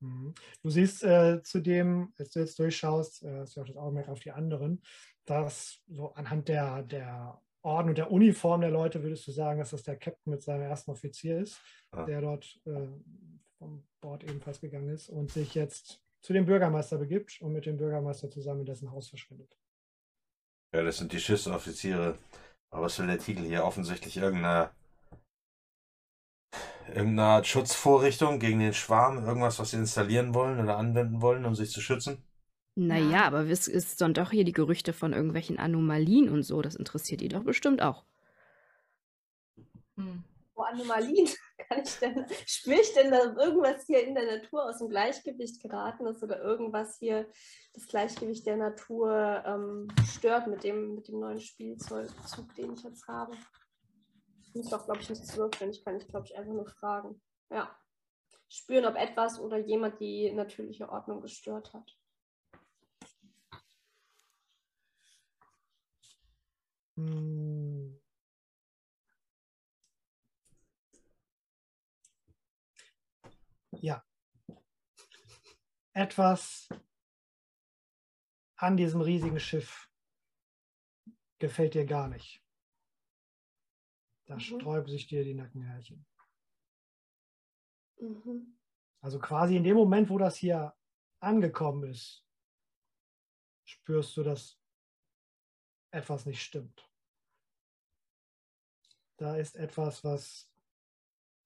Mhm. 0.00 0.34
Du 0.62 0.70
siehst 0.70 1.04
äh, 1.04 1.42
zudem, 1.42 2.14
als 2.18 2.30
du 2.30 2.40
jetzt 2.40 2.58
durchschaust, 2.58 3.22
äh, 3.22 3.40
hast 3.40 3.56
du 3.56 3.60
auch 3.60 3.66
das 3.66 3.76
Augenmerk 3.76 4.08
auf 4.08 4.20
die 4.20 4.32
anderen, 4.32 4.82
dass 5.26 5.82
so 5.88 6.12
anhand 6.14 6.48
der, 6.48 6.82
der 6.82 7.40
Orden 7.62 7.90
und 7.90 7.98
der 7.98 8.10
Uniform 8.10 8.60
der 8.62 8.70
Leute 8.70 9.02
würdest 9.02 9.26
du 9.26 9.32
sagen, 9.32 9.58
dass 9.58 9.70
das 9.70 9.82
der 9.82 9.96
Captain 9.96 10.30
mit 10.32 10.42
seinem 10.42 10.62
ersten 10.62 10.90
Offizier 10.90 11.38
ist, 11.40 11.60
Ah. 11.92 12.04
der 12.04 12.20
dort 12.20 12.60
äh, 12.66 12.86
vom 13.58 13.84
Bord 14.00 14.24
ebenfalls 14.24 14.60
gegangen 14.60 14.88
ist 14.88 15.10
und 15.10 15.30
sich 15.30 15.54
jetzt 15.54 16.00
zu 16.22 16.32
dem 16.32 16.46
Bürgermeister 16.46 16.98
begibt 16.98 17.40
und 17.42 17.52
mit 17.52 17.66
dem 17.66 17.76
Bürgermeister 17.76 18.30
zusammen 18.30 18.60
in 18.60 18.66
dessen 18.66 18.90
Haus 18.90 19.08
verschwindet. 19.08 19.56
Ja, 20.74 20.82
das 20.82 20.98
sind 20.98 21.12
die 21.12 21.20
Schiffsoffiziere. 21.20 22.16
Aber 22.70 22.82
was 22.82 22.98
will 22.98 23.06
der 23.08 23.18
Titel 23.18 23.42
hier? 23.42 23.64
Offensichtlich 23.64 24.16
irgendeine, 24.16 24.70
irgendeine 26.86 27.24
Art 27.24 27.46
Schutzvorrichtung 27.46 28.38
gegen 28.38 28.60
den 28.60 28.72
Schwarm? 28.74 29.24
Irgendwas, 29.24 29.58
was 29.58 29.70
sie 29.70 29.78
installieren 29.78 30.34
wollen 30.34 30.60
oder 30.60 30.76
anwenden 30.76 31.20
wollen, 31.20 31.44
um 31.44 31.54
sich 31.54 31.70
zu 31.70 31.80
schützen? 31.80 32.22
Naja, 32.76 33.10
Ja. 33.10 33.24
aber 33.26 33.46
es 33.48 33.68
ist 33.68 34.00
dann 34.00 34.14
doch 34.14 34.30
hier 34.30 34.44
die 34.44 34.52
Gerüchte 34.52 34.92
von 34.92 35.12
irgendwelchen 35.12 35.58
Anomalien 35.58 36.28
und 36.28 36.42
so. 36.44 36.62
Das 36.62 36.76
interessiert 36.76 37.20
die 37.20 37.28
doch 37.28 37.42
bestimmt 37.44 37.82
auch. 37.82 38.04
Hm. 39.96 40.24
vor 40.54 40.68
Anomalien 40.68 41.26
kann 41.68 41.82
ich 41.82 41.98
denn, 41.98 42.26
spüre 42.46 42.80
ich 42.80 42.92
denn, 42.94 43.10
dass 43.10 43.34
irgendwas 43.36 43.86
hier 43.86 44.06
in 44.06 44.14
der 44.14 44.38
Natur 44.38 44.64
aus 44.68 44.78
dem 44.78 44.88
Gleichgewicht 44.90 45.62
geraten 45.62 46.06
ist 46.06 46.22
oder 46.22 46.40
irgendwas 46.42 46.98
hier 46.98 47.26
das 47.74 47.86
Gleichgewicht 47.86 48.46
der 48.46 48.56
Natur 48.58 49.42
ähm, 49.46 49.88
stört 50.06 50.46
mit 50.48 50.62
dem, 50.64 50.94
mit 50.94 51.08
dem 51.08 51.20
neuen 51.20 51.40
Spielzug, 51.40 52.08
den 52.56 52.74
ich 52.74 52.82
jetzt 52.82 53.06
habe? 53.08 53.32
Ich 54.42 54.54
muss 54.54 54.68
doch, 54.68 54.84
glaube 54.84 55.00
ich, 55.00 55.08
nichts 55.08 55.36
würfeln. 55.36 55.70
Ich 55.70 55.84
kann 55.84 55.94
nicht, 55.94 56.08
glaube 56.08 56.26
ich, 56.26 56.36
einfach 56.36 56.52
nur 56.52 56.66
fragen. 56.66 57.20
Ja. 57.50 57.74
Spüren, 58.48 58.84
ob 58.84 58.96
etwas 58.96 59.38
oder 59.40 59.58
jemand 59.58 60.00
die 60.00 60.30
natürliche 60.32 60.88
Ordnung 60.90 61.20
gestört 61.20 61.72
hat. 61.72 61.96
Hm. 67.00 67.98
Ja. 73.80 74.04
Etwas 75.94 76.68
an 78.56 78.76
diesem 78.76 79.00
riesigen 79.00 79.40
Schiff 79.40 79.90
gefällt 81.38 81.72
dir 81.74 81.86
gar 81.86 82.08
nicht. 82.08 82.44
Da 84.26 84.34
Mhm. 84.34 84.40
sträuben 84.40 84.88
sich 84.88 85.06
dir 85.06 85.24
die 85.24 85.34
Nackenhärchen. 85.34 86.04
Mhm. 87.98 88.58
Also 89.02 89.18
quasi 89.18 89.56
in 89.56 89.64
dem 89.64 89.76
Moment, 89.76 90.10
wo 90.10 90.18
das 90.18 90.36
hier 90.36 90.76
angekommen 91.20 91.90
ist, 91.90 92.26
spürst 93.64 94.16
du, 94.18 94.22
dass 94.22 94.60
etwas 95.92 96.26
nicht 96.26 96.42
stimmt. 96.42 96.89
Da 99.20 99.36
ist 99.36 99.54
etwas, 99.56 100.02
was 100.02 100.50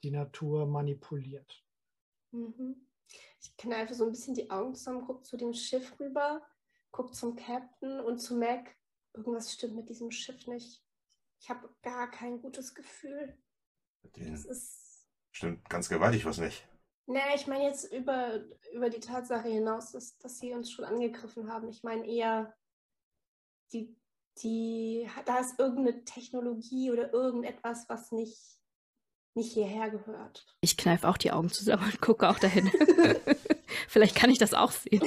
die 0.05 0.13
Natur 0.13 0.65
manipuliert. 0.65 1.67
Mhm. 2.31 2.87
Ich 3.41 3.57
kann 3.57 3.73
einfach 3.73 3.97
so 3.97 4.05
ein 4.05 4.13
bisschen 4.13 4.35
die 4.35 4.49
Augen 4.49 4.77
zusammen, 4.77 5.05
guck 5.05 5.25
zu 5.27 5.37
dem 5.37 5.53
Schiff 5.53 5.99
rüber, 5.99 6.47
guck 6.93 7.17
zum 7.17 7.35
Captain 7.35 7.99
und 7.99 8.19
zu 8.19 8.37
Mac. 8.37 8.77
Irgendwas 9.13 9.53
stimmt 9.53 9.75
mit 9.75 9.89
diesem 9.89 10.13
Schiff 10.13 10.47
nicht. 10.47 10.85
Ich 11.41 11.51
habe 11.51 11.69
gar 11.83 12.09
kein 12.13 12.41
gutes 12.41 12.77
Gefühl. 12.77 13.37
Das 14.03 14.45
ist. 14.45 15.09
stimmt 15.33 15.69
ganz 15.69 15.89
gewaltig 15.89 16.25
was 16.25 16.39
nicht. 16.39 16.69
Nee, 17.07 17.35
ich 17.35 17.49
meine 17.49 17.65
jetzt 17.65 17.93
über, 17.93 18.45
über 18.73 18.89
die 18.89 19.01
Tatsache 19.01 19.49
hinaus, 19.49 19.91
dass, 19.91 20.17
dass 20.19 20.39
sie 20.39 20.53
uns 20.53 20.71
schon 20.71 20.85
angegriffen 20.85 21.51
haben. 21.51 21.69
Ich 21.69 21.83
meine 21.83 22.07
eher, 22.07 22.57
die, 23.73 23.97
die, 24.43 25.09
da 25.27 25.39
ist 25.39 25.59
irgendeine 25.59 26.05
Technologie 26.05 26.91
oder 26.91 27.13
irgendetwas, 27.13 27.85
was 27.89 28.13
nicht, 28.13 28.37
nicht 29.35 29.53
hierher 29.53 29.91
gehört. 29.91 30.47
Ich 30.61 30.77
kneife 30.77 31.09
auch 31.09 31.17
die 31.17 31.33
Augen 31.33 31.51
zusammen 31.51 31.85
und 31.85 32.01
gucke 32.01 32.29
auch 32.29 32.39
dahin. 32.39 32.71
Vielleicht 33.89 34.15
kann 34.15 34.31
ich 34.31 34.39
das 34.39 34.55
auch 34.55 34.73
sehen. 34.73 35.03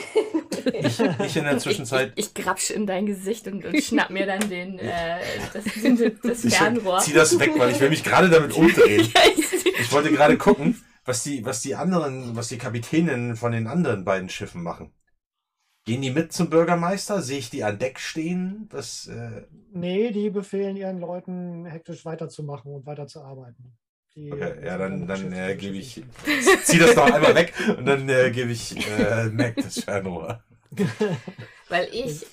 Ich, 0.73 0.99
ich 0.99 1.37
in 1.37 1.43
der 1.43 1.57
Zwischenzeit. 1.57 2.13
Ich, 2.15 2.25
ich, 2.25 2.37
ich 2.37 2.43
grapsch 2.43 2.71
in 2.71 2.85
dein 2.85 3.05
Gesicht 3.05 3.47
und, 3.47 3.65
und 3.65 3.81
schnapp 3.81 4.09
mir 4.09 4.25
dann 4.25 4.49
den, 4.49 4.79
äh, 4.79 5.19
das, 5.53 5.63
das 6.21 6.45
Ich 6.45 6.55
Fernrohr. 6.55 6.99
zieh 6.99 7.13
das 7.13 7.39
weg, 7.39 7.51
weil 7.57 7.71
ich 7.71 7.79
will 7.79 7.89
mich 7.89 8.03
gerade 8.03 8.29
damit 8.29 8.53
umdrehen. 8.55 9.11
Ich 9.79 9.91
wollte 9.91 10.11
gerade 10.11 10.37
gucken, 10.37 10.81
was 11.05 11.23
die, 11.23 11.45
was 11.45 11.61
die 11.61 11.75
anderen, 11.75 12.35
was 12.35 12.49
die 12.49 12.57
Kapitäninnen 12.57 13.35
von 13.35 13.51
den 13.51 13.67
anderen 13.67 14.03
beiden 14.03 14.29
Schiffen 14.29 14.61
machen. 14.63 14.93
Gehen 15.87 16.01
die 16.01 16.11
mit 16.11 16.33
zum 16.33 16.49
Bürgermeister? 16.49 17.21
Sehe 17.21 17.39
ich 17.39 17.49
die 17.49 17.63
an 17.63 17.79
Deck 17.79 17.97
stehen? 17.97 18.67
Was, 18.71 19.07
äh, 19.07 19.43
Nee, 19.71 20.11
die 20.11 20.29
befehlen 20.29 20.75
ihren 20.75 20.99
Leuten 20.99 21.65
hektisch 21.65 22.03
weiterzumachen 22.03 22.73
und 22.73 22.85
weiterzuarbeiten. 22.85 23.77
Die 24.13 24.29
okay, 24.33 24.65
ja, 24.65 24.77
dann, 24.77 25.07
dann 25.07 25.31
äh, 25.31 25.55
gebe 25.55 25.77
ich, 25.77 26.03
zieh 26.63 26.79
das 26.79 26.93
doch 26.93 27.09
einmal 27.09 27.33
weg 27.35 27.53
und 27.77 27.85
dann 27.85 28.09
äh, 28.09 28.31
gebe 28.31 28.51
ich 28.51 28.75
äh, 28.99 29.29
Mac 29.29 29.55
das 29.55 29.79
Fernrohr. 29.79 30.43
Weil 31.69 31.87
ich 31.93 32.25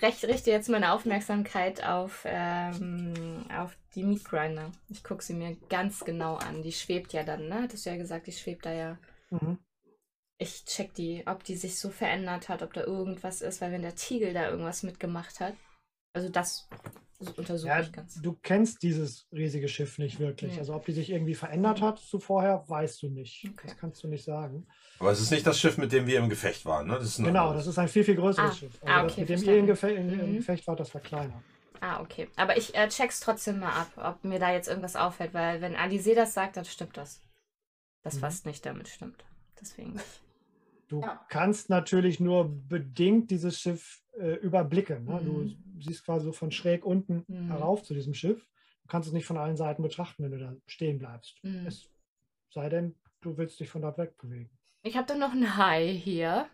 recht, 0.00 0.22
richte 0.22 0.52
jetzt 0.52 0.68
meine 0.68 0.92
Aufmerksamkeit 0.92 1.84
auf, 1.84 2.22
ähm, 2.24 3.46
auf 3.52 3.76
die 3.96 4.04
Meat 4.04 4.24
Grinder. 4.24 4.70
Ich 4.90 5.02
gucke 5.02 5.24
sie 5.24 5.34
mir 5.34 5.56
ganz 5.68 6.04
genau 6.04 6.36
an. 6.36 6.62
Die 6.62 6.72
schwebt 6.72 7.12
ja 7.12 7.24
dann, 7.24 7.48
ne? 7.48 7.62
Hattest 7.62 7.84
du 7.84 7.90
ja 7.90 7.96
gesagt, 7.96 8.28
die 8.28 8.32
schwebt 8.32 8.64
da 8.64 8.72
ja. 8.72 8.98
Mhm. 9.30 9.58
Ich 10.38 10.64
check 10.66 10.92
die, 10.94 11.22
ob 11.26 11.44
die 11.44 11.56
sich 11.56 11.78
so 11.78 11.88
verändert 11.90 12.48
hat, 12.48 12.62
ob 12.62 12.72
da 12.74 12.82
irgendwas 12.84 13.40
ist, 13.40 13.60
weil 13.60 13.72
wenn 13.72 13.82
der 13.82 13.94
Tiegel 13.94 14.34
da 14.34 14.50
irgendwas 14.50 14.82
mitgemacht 14.82 15.40
hat. 15.40 15.54
Also 16.12 16.28
das 16.28 16.68
untersuche 17.36 17.68
Ja, 17.68 17.80
ich 17.80 17.92
ganz. 17.92 18.20
du 18.20 18.34
kennst 18.42 18.82
dieses 18.82 19.26
riesige 19.32 19.68
Schiff 19.68 19.96
nicht 19.98 20.18
wirklich. 20.18 20.52
Nee. 20.52 20.58
Also 20.58 20.74
ob 20.74 20.84
die 20.84 20.92
sich 20.92 21.08
irgendwie 21.10 21.34
verändert 21.34 21.80
hat 21.80 21.98
zu 21.98 22.18
vorher, 22.20 22.64
weißt 22.68 23.02
du 23.02 23.08
nicht. 23.08 23.44
Okay. 23.50 23.68
Das 23.68 23.78
kannst 23.78 24.02
du 24.04 24.08
nicht 24.08 24.24
sagen. 24.24 24.66
Aber 24.98 25.10
es 25.10 25.20
ist 25.20 25.30
nicht 25.30 25.46
das 25.46 25.58
Schiff, 25.58 25.78
mit 25.78 25.92
dem 25.92 26.06
wir 26.06 26.18
im 26.18 26.28
Gefecht 26.28 26.64
waren, 26.66 26.86
ne? 26.86 26.98
Das 26.98 27.16
Genau, 27.16 27.48
anderes. 27.48 27.64
das 27.64 27.72
ist 27.74 27.78
ein 27.78 27.88
viel, 27.88 28.04
viel 28.04 28.16
größeres 28.16 28.50
Ah, 28.50 28.54
Schiff. 28.54 28.78
ah, 28.84 29.02
das, 29.02 29.12
okay, 29.12 29.20
mit 29.22 29.28
dem 29.30 29.42
ihr 29.44 29.58
im 29.58 29.66
Gefecht, 29.66 29.96
im 29.96 30.06
Mhm. 30.30 30.36
Gefecht 30.36 30.66
wart, 30.66 30.80
das 30.80 30.92
war 30.94 31.00
kleiner. 31.00 31.42
Ah, 31.80 32.00
okay. 32.00 32.28
Aber 32.36 32.56
ich 32.56 32.74
äh, 32.74 32.88
check's 32.88 33.20
trotzdem 33.20 33.60
mal 33.60 33.72
ab, 33.72 33.90
ob 33.96 34.24
mir 34.24 34.38
da 34.38 34.52
jetzt 34.52 34.68
irgendwas 34.68 34.96
auffällt, 34.96 35.32
weil 35.34 35.60
wenn 35.62 35.76
Alice 35.76 36.14
das 36.14 36.34
sagt, 36.34 36.56
dann 36.58 36.64
stimmt 36.66 36.96
das. 36.96 37.22
Das 38.02 38.14
Mhm. 38.16 38.20
fast 38.20 38.46
nicht 38.46 38.64
damit 38.66 38.88
stimmt. 38.88 39.24
Deswegen. 39.60 39.98
Du 40.88 41.00
Ja. 41.00 41.24
kannst 41.28 41.68
natürlich 41.68 42.20
nur 42.20 42.48
bedingt 42.48 43.30
dieses 43.30 43.58
Schiff 43.60 44.02
äh, 44.18 44.34
überblicken. 44.36 45.04
Ne? 45.04 45.20
Du 45.22 45.32
Mhm. 45.32 45.80
siehst 45.80 46.04
quasi 46.04 46.24
so 46.26 46.32
von 46.32 46.50
schräg 46.50 46.84
unten 46.84 47.24
Mhm. 47.28 47.48
herauf 47.48 47.82
zu 47.82 47.92
diesem 47.92 48.14
Schiff. 48.14 48.46
Du 48.82 48.88
kannst 48.88 49.08
es 49.08 49.12
nicht 49.12 49.26
von 49.26 49.36
allen 49.36 49.56
Seiten 49.56 49.82
betrachten, 49.82 50.22
wenn 50.22 50.30
du 50.30 50.38
da 50.38 50.54
stehen 50.66 50.98
bleibst. 50.98 51.42
Mhm. 51.42 51.66
Es 51.66 51.90
sei 52.50 52.68
denn, 52.68 52.94
du 53.20 53.36
willst 53.36 53.58
dich 53.60 53.68
von 53.68 53.82
dort 53.82 53.98
wegbewegen. 53.98 54.50
Ich 54.82 54.96
habe 54.96 55.06
dann 55.06 55.18
noch 55.18 55.32
einen 55.32 55.56
Hai 55.56 55.88
hier. 55.88 56.48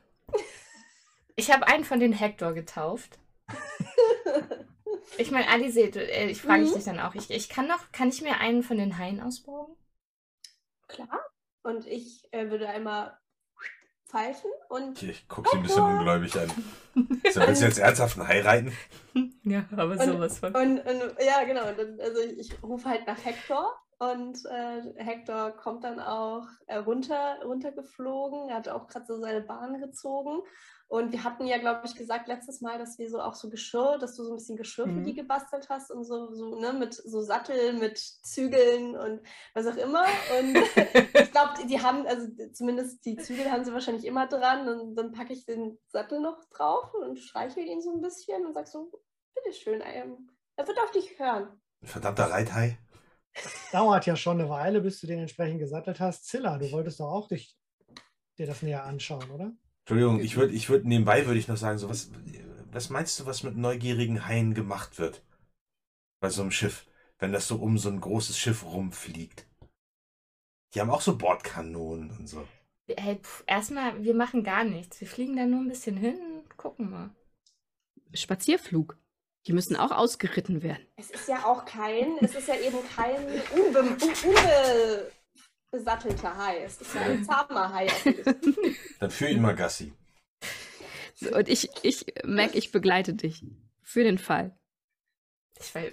Ich 1.37 1.53
habe 1.53 1.67
einen 1.69 1.85
von 1.85 2.01
den 2.01 2.13
Hector 2.15 2.55
getauft. 2.55 3.19
Ich 5.19 5.31
meine, 5.31 5.49
Alice, 5.49 5.75
du, 5.75 6.01
äh, 6.01 6.27
ich 6.31 6.41
frage 6.41 6.63
Mhm. 6.65 6.73
dich 6.73 6.85
dann 6.85 6.99
auch. 7.01 7.15
Ich, 7.15 7.31
ich 7.31 7.49
kann 7.51 7.69
noch, 7.69 7.93
kann 7.93 8.09
ich 8.09 8.23
mir 8.23 8.39
einen 8.39 8.63
von 8.63 8.79
den 8.79 8.97
Haien 8.99 9.21
ausborgen? 9.21 9.77
Klar. 10.89 11.21
Und 11.63 11.87
ich 11.87 12.25
äh, 12.33 12.51
würde 12.51 12.69
einmal 12.69 13.17
pfeifen 14.13 14.51
und 14.69 15.03
Ich, 15.03 15.09
ich 15.09 15.29
gucke 15.29 15.49
sie 15.51 15.57
ein 15.57 15.63
bisschen 15.63 15.83
ungläubig 15.83 16.39
an. 16.39 16.51
So, 17.33 17.41
willst 17.41 17.63
du 17.63 17.67
jetzt 17.67 17.79
ernsthaft 17.79 18.19
ein 18.19 18.29
Hai 18.29 18.43
reiten? 18.43 18.73
Ja, 19.43 19.65
aber 19.73 19.93
Und- 19.93 20.01
sowas 20.03 20.39
von. 20.39 20.55
Und, 20.55 20.79
und 20.81 21.03
ja, 21.25 21.43
genau. 21.45 21.69
Und 21.69 21.79
dann, 21.79 21.99
also 22.01 22.21
ich, 22.21 22.39
ich 22.39 22.63
rufe 22.63 22.89
halt 22.89 23.07
nach 23.07 23.25
Hector 23.25 23.73
und 23.99 24.39
äh, 24.47 25.03
Hector 25.03 25.53
kommt 25.53 25.85
dann 25.85 25.99
auch 26.01 26.47
äh, 26.67 26.77
runter, 26.77 27.39
runtergeflogen. 27.45 28.49
Er 28.51 28.57
hat 28.57 28.69
auch 28.69 28.87
gerade 28.89 29.07
so 29.07 29.19
seine 29.21 29.41
Bahn 29.41 29.81
gezogen. 29.81 30.43
Und 30.93 31.11
wir 31.11 31.25
hatten 31.25 31.47
ja, 31.47 31.57
glaube 31.57 31.87
ich, 31.87 31.95
gesagt 31.95 32.29
letztes 32.29 32.61
Mal, 32.61 32.79
dass 32.79 32.99
wir 32.99 33.09
so 33.09 33.19
auch 33.19 33.33
so 33.33 33.49
Geschirr, 33.49 33.97
dass 33.99 34.15
du 34.15 34.25
so 34.25 34.33
ein 34.33 34.37
bisschen 34.37 34.59
Geschirr 34.59 34.85
für 34.85 35.01
Mhm. 35.01 35.05
die 35.05 35.15
gebastelt 35.15 35.71
hast 35.71 35.91
und 35.91 36.05
so, 36.05 36.35
so 36.35 36.61
ne, 36.61 36.75
mit 36.75 36.93
so 36.93 37.23
Sattel, 37.23 37.73
mit 37.73 37.97
Zügeln 37.97 38.95
und 38.95 39.23
was 39.55 39.67
auch 39.67 39.77
immer. 39.79 40.05
Und 40.39 40.55
ich 41.15 41.33
glaube, 41.33 41.67
die 41.67 41.81
haben, 41.81 42.07
also 42.07 42.29
zumindest 42.53 43.07
die 43.07 43.17
Zügel 43.17 43.51
haben 43.51 43.65
sie 43.65 43.73
wahrscheinlich 43.73 44.05
immer 44.05 44.27
dran. 44.27 44.69
Und 44.69 44.95
dann 44.95 45.13
packe 45.13 45.33
ich 45.33 45.47
den 45.47 45.79
Sattel 45.89 46.21
noch 46.21 46.45
drauf 46.51 46.93
und 46.93 47.19
streichel 47.19 47.65
ihn 47.65 47.81
so 47.81 47.95
ein 47.95 48.03
bisschen 48.03 48.45
und 48.45 48.53
sag 48.53 48.69
so, 48.69 48.93
bitteschön, 49.35 49.83
ähm, 49.83 50.29
er 50.57 50.69
wird 50.69 50.79
auf 50.79 50.91
dich 50.91 51.19
hören. 51.19 51.59
Verdammter 51.83 52.31
Reithai? 52.31 52.79
Dauert 53.73 54.05
ja 54.05 54.15
schon 54.15 54.39
eine 54.39 54.51
Weile, 54.51 54.83
bis 54.83 55.01
du 55.01 55.07
den 55.07 55.21
entsprechend 55.21 55.59
gesattelt 55.59 56.01
hast. 56.01 56.27
Zilla, 56.27 56.59
du 56.59 56.71
wolltest 56.71 57.01
doch 57.01 57.11
auch 57.11 57.29
dich, 57.29 57.57
dir 58.37 58.47
das 58.47 58.61
näher 58.61 58.85
anschauen, 58.85 59.31
oder? 59.31 59.53
Entschuldigung, 59.83 60.21
ich 60.21 60.37
würde 60.37 60.53
ich 60.55 60.69
würd, 60.69 60.85
nebenbei 60.85 61.27
würde 61.27 61.39
ich 61.39 61.49
noch 61.49 61.57
sagen, 61.57 61.79
so 61.79 61.89
was, 61.89 62.11
was 62.71 62.91
meinst 62.91 63.19
du, 63.19 63.27
was 63.27 63.43
mit 63.43 63.57
neugierigen 63.57 64.27
Haien 64.27 64.55
gemacht 64.55 64.99
wird? 64.99 65.23
Bei 66.21 66.31
so 66.31 66.43
einem 66.43 66.53
Schiff, 66.53 66.87
wenn 67.19 67.33
das 67.33 67.49
so 67.49 67.57
um 67.57 67.79
so 67.79 67.89
ein 67.89 68.01
großes 68.01 68.39
Schiff 68.39 68.65
rumfliegt. 68.65 69.47
Die 70.75 70.81
haben 70.81 70.91
auch 70.91 71.01
so 71.01 71.17
Bordkanonen 71.17 72.11
und 72.17 72.29
so. 72.29 72.47
Hey, 72.89 73.21
erstmal, 73.47 74.03
wir 74.03 74.15
machen 74.15 74.45
gar 74.45 74.65
nichts. 74.65 75.01
Wir 75.01 75.09
fliegen 75.09 75.37
da 75.37 75.47
nur 75.47 75.61
ein 75.61 75.69
bisschen 75.69 75.97
hin 75.97 76.17
und 76.21 76.57
gucken 76.57 76.91
mal. 76.91 77.11
Spazierflug. 78.15 78.97
Die 79.47 79.53
müssen 79.53 79.77
auch 79.77 79.91
ausgeritten 79.91 80.63
werden. 80.63 80.87
Es 80.97 81.11
ist 81.11 81.29
ja 81.29 81.45
auch 81.45 81.65
kein, 81.65 82.17
es 82.21 82.35
ist 82.35 82.47
ja 82.47 82.55
eben 82.55 82.79
kein 82.95 83.17
unbe, 83.51 83.97
unbesattelter 85.73 86.37
Hai. 86.37 86.63
Es 86.65 86.81
ist 86.81 86.95
ja 86.95 87.01
ein 87.03 87.25
zahmer 87.25 87.73
Hai. 87.73 87.89
Dann 89.01 89.11
führ 89.11 89.29
ihn 89.29 89.41
mal 89.41 89.55
Gassi. 89.55 89.93
So, 91.15 91.35
Und 91.35 91.49
ich, 91.49 91.71
ich, 91.83 92.07
Mac, 92.25 92.55
ich 92.55 92.73
begleite 92.73 93.15
dich. 93.15 93.45
Für 93.83 94.05
den 94.05 94.19
Fall. 94.19 94.57
Ich 95.61 95.75
weiß, 95.75 95.93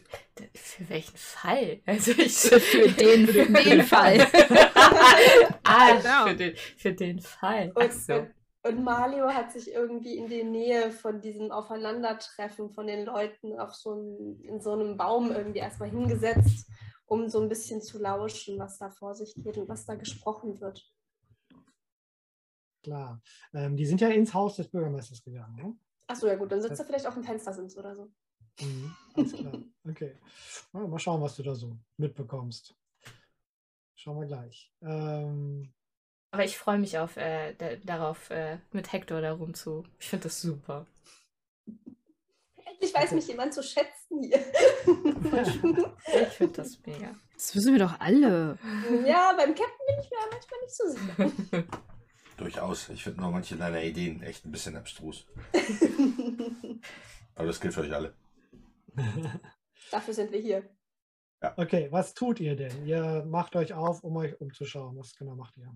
für 0.56 0.90
welchen 0.90 1.18
Fall? 1.18 1.82
Also 1.86 2.12
ich, 2.12 2.34
Für 2.36 2.90
den- 2.90 3.28
für 3.28 3.46
den 3.64 3.84
Fall. 3.84 4.20
ah, 5.64 5.96
Genau. 5.96 6.28
für, 6.28 6.36
den, 6.36 6.56
für 6.78 6.94
den 6.94 7.20
Fall. 7.20 7.72
Und, 7.76 7.94
so. 7.94 8.14
und, 8.16 8.34
und 8.64 8.84
Mario 8.84 9.28
hat 9.30 9.52
sich 9.52 9.72
irgendwie 9.72 10.18
in 10.18 10.28
die 10.28 10.44
Nähe 10.44 10.92
von 10.92 11.22
diesem 11.22 11.52
Aufeinandertreffen 11.52 12.72
von 12.72 12.88
den 12.88 13.06
Leuten 13.06 13.60
auf 13.60 13.76
so 13.76 13.92
einem, 13.92 14.42
in 14.44 14.60
so 14.62 14.74
einem 14.74 14.98
Baum 14.98 15.32
irgendwie 15.32 15.60
erstmal 15.60 15.90
hingesetzt 15.90 16.68
um 17.10 17.28
so 17.28 17.42
ein 17.42 17.50
bisschen 17.50 17.82
zu 17.82 17.98
lauschen, 18.00 18.58
was 18.60 18.78
da 18.78 18.90
vor 18.90 19.16
sich 19.16 19.34
geht 19.36 19.58
und 19.58 19.68
was 19.68 19.86
da 19.86 19.96
gesprochen 19.96 20.62
wird. 20.62 20.90
Klar. 22.84 23.22
Ähm, 23.54 23.76
die 23.76 23.86
sind 23.86 24.00
ja 24.00 24.10
ins 24.10 24.34
Haus 24.34 24.56
des 24.56 24.70
Bürgermeisters 24.70 25.22
gegangen. 25.24 25.56
Ne? 25.56 25.78
Achso, 26.08 26.28
ja 26.28 26.36
gut, 26.36 26.52
dann 26.52 26.62
sitzt 26.62 26.80
er 26.80 26.86
vielleicht 26.86 27.08
auf 27.08 27.16
dem 27.16 27.24
Fenstersims 27.24 27.78
oder 27.78 27.96
so. 27.96 28.12
Mhm, 28.62 28.96
alles 29.16 29.34
klar. 29.34 29.64
Okay. 29.88 30.18
Ja, 30.74 30.88
mal 30.88 31.00
schauen, 31.00 31.22
was 31.22 31.36
du 31.36 31.44
da 31.44 31.56
so 31.56 31.78
mitbekommst. 31.98 32.76
Schauen 33.96 34.20
wir 34.20 34.28
gleich. 34.28 34.72
Ähm, 34.82 35.74
Aber 36.32 36.46
ich 36.46 36.58
freue 36.58 36.78
mich 36.80 36.98
auf, 37.00 37.18
äh, 37.18 37.54
da, 37.56 37.76
darauf, 37.78 38.30
äh, 38.30 38.60
mit 38.72 38.94
Hector 38.94 39.20
da 39.22 39.34
rumzu. 39.34 39.84
Ich 40.00 40.08
finde 40.10 40.24
das 40.24 40.42
super. 40.42 40.86
Endlich 42.80 42.94
weiß 42.96 43.12
mich 43.12 43.28
jemand 43.28 43.54
zu 43.54 43.62
schätzen 43.62 44.24
hier. 44.24 44.40
Ich 46.22 46.36
finde 46.38 46.54
das 46.54 46.80
mega. 46.86 47.14
Das 47.34 47.54
wissen 47.54 47.74
wir 47.74 47.80
doch 47.80 48.00
alle. 48.00 48.58
ja, 49.06 49.34
beim 49.36 49.54
Captain 49.54 49.86
bin 49.88 50.00
ich 50.00 50.10
mir 50.10 50.18
manchmal 50.32 50.60
nicht 50.62 50.76
so 50.76 50.90
sicher. 50.90 51.68
Durchaus. 52.38 52.88
Ich 52.90 53.04
finde 53.04 53.20
nur 53.20 53.32
manche 53.32 53.58
deiner 53.58 53.84
Ideen 53.84 54.24
echt 54.24 54.46
ein 54.46 54.52
bisschen 54.52 54.78
abstrus. 54.78 55.28
Aber 57.36 57.48
das 57.48 57.60
gilt 57.60 57.74
für 57.74 57.82
euch 57.82 57.94
alle. 57.94 58.16
Dafür 59.92 60.14
sind 60.14 60.32
wir 60.32 60.40
hier. 60.40 60.64
okay, 61.58 61.90
was 61.92 62.14
tut 62.14 62.40
ihr 62.40 62.56
denn? 62.56 62.86
Ihr 62.88 63.26
macht 63.28 63.58
euch 63.58 63.74
auf, 63.74 64.06
um 64.06 64.16
euch 64.16 64.40
umzuschauen. 64.40 64.98
Was 64.98 65.16
genau 65.16 65.36
macht 65.36 65.58
ihr? 65.58 65.70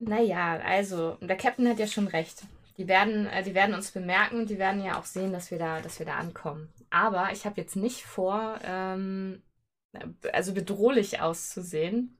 Naja, 0.00 0.58
also, 0.58 1.14
der 1.20 1.36
Captain 1.36 1.68
hat 1.68 1.78
ja 1.78 1.86
schon 1.86 2.08
recht. 2.08 2.42
Die 2.78 2.88
werden, 2.88 3.26
äh, 3.26 3.42
die 3.42 3.54
werden 3.54 3.74
uns 3.74 3.90
bemerken 3.90 4.40
und 4.40 4.50
die 4.50 4.58
werden 4.58 4.84
ja 4.84 4.98
auch 4.98 5.04
sehen, 5.04 5.32
dass 5.32 5.50
wir 5.50 5.58
da, 5.58 5.80
dass 5.80 5.98
wir 5.98 6.06
da 6.06 6.16
ankommen. 6.16 6.72
Aber 6.90 7.30
ich 7.32 7.46
habe 7.46 7.60
jetzt 7.60 7.76
nicht 7.76 8.02
vor, 8.02 8.58
ähm, 8.64 9.42
also 10.32 10.52
bedrohlich 10.52 11.20
auszusehen 11.20 12.18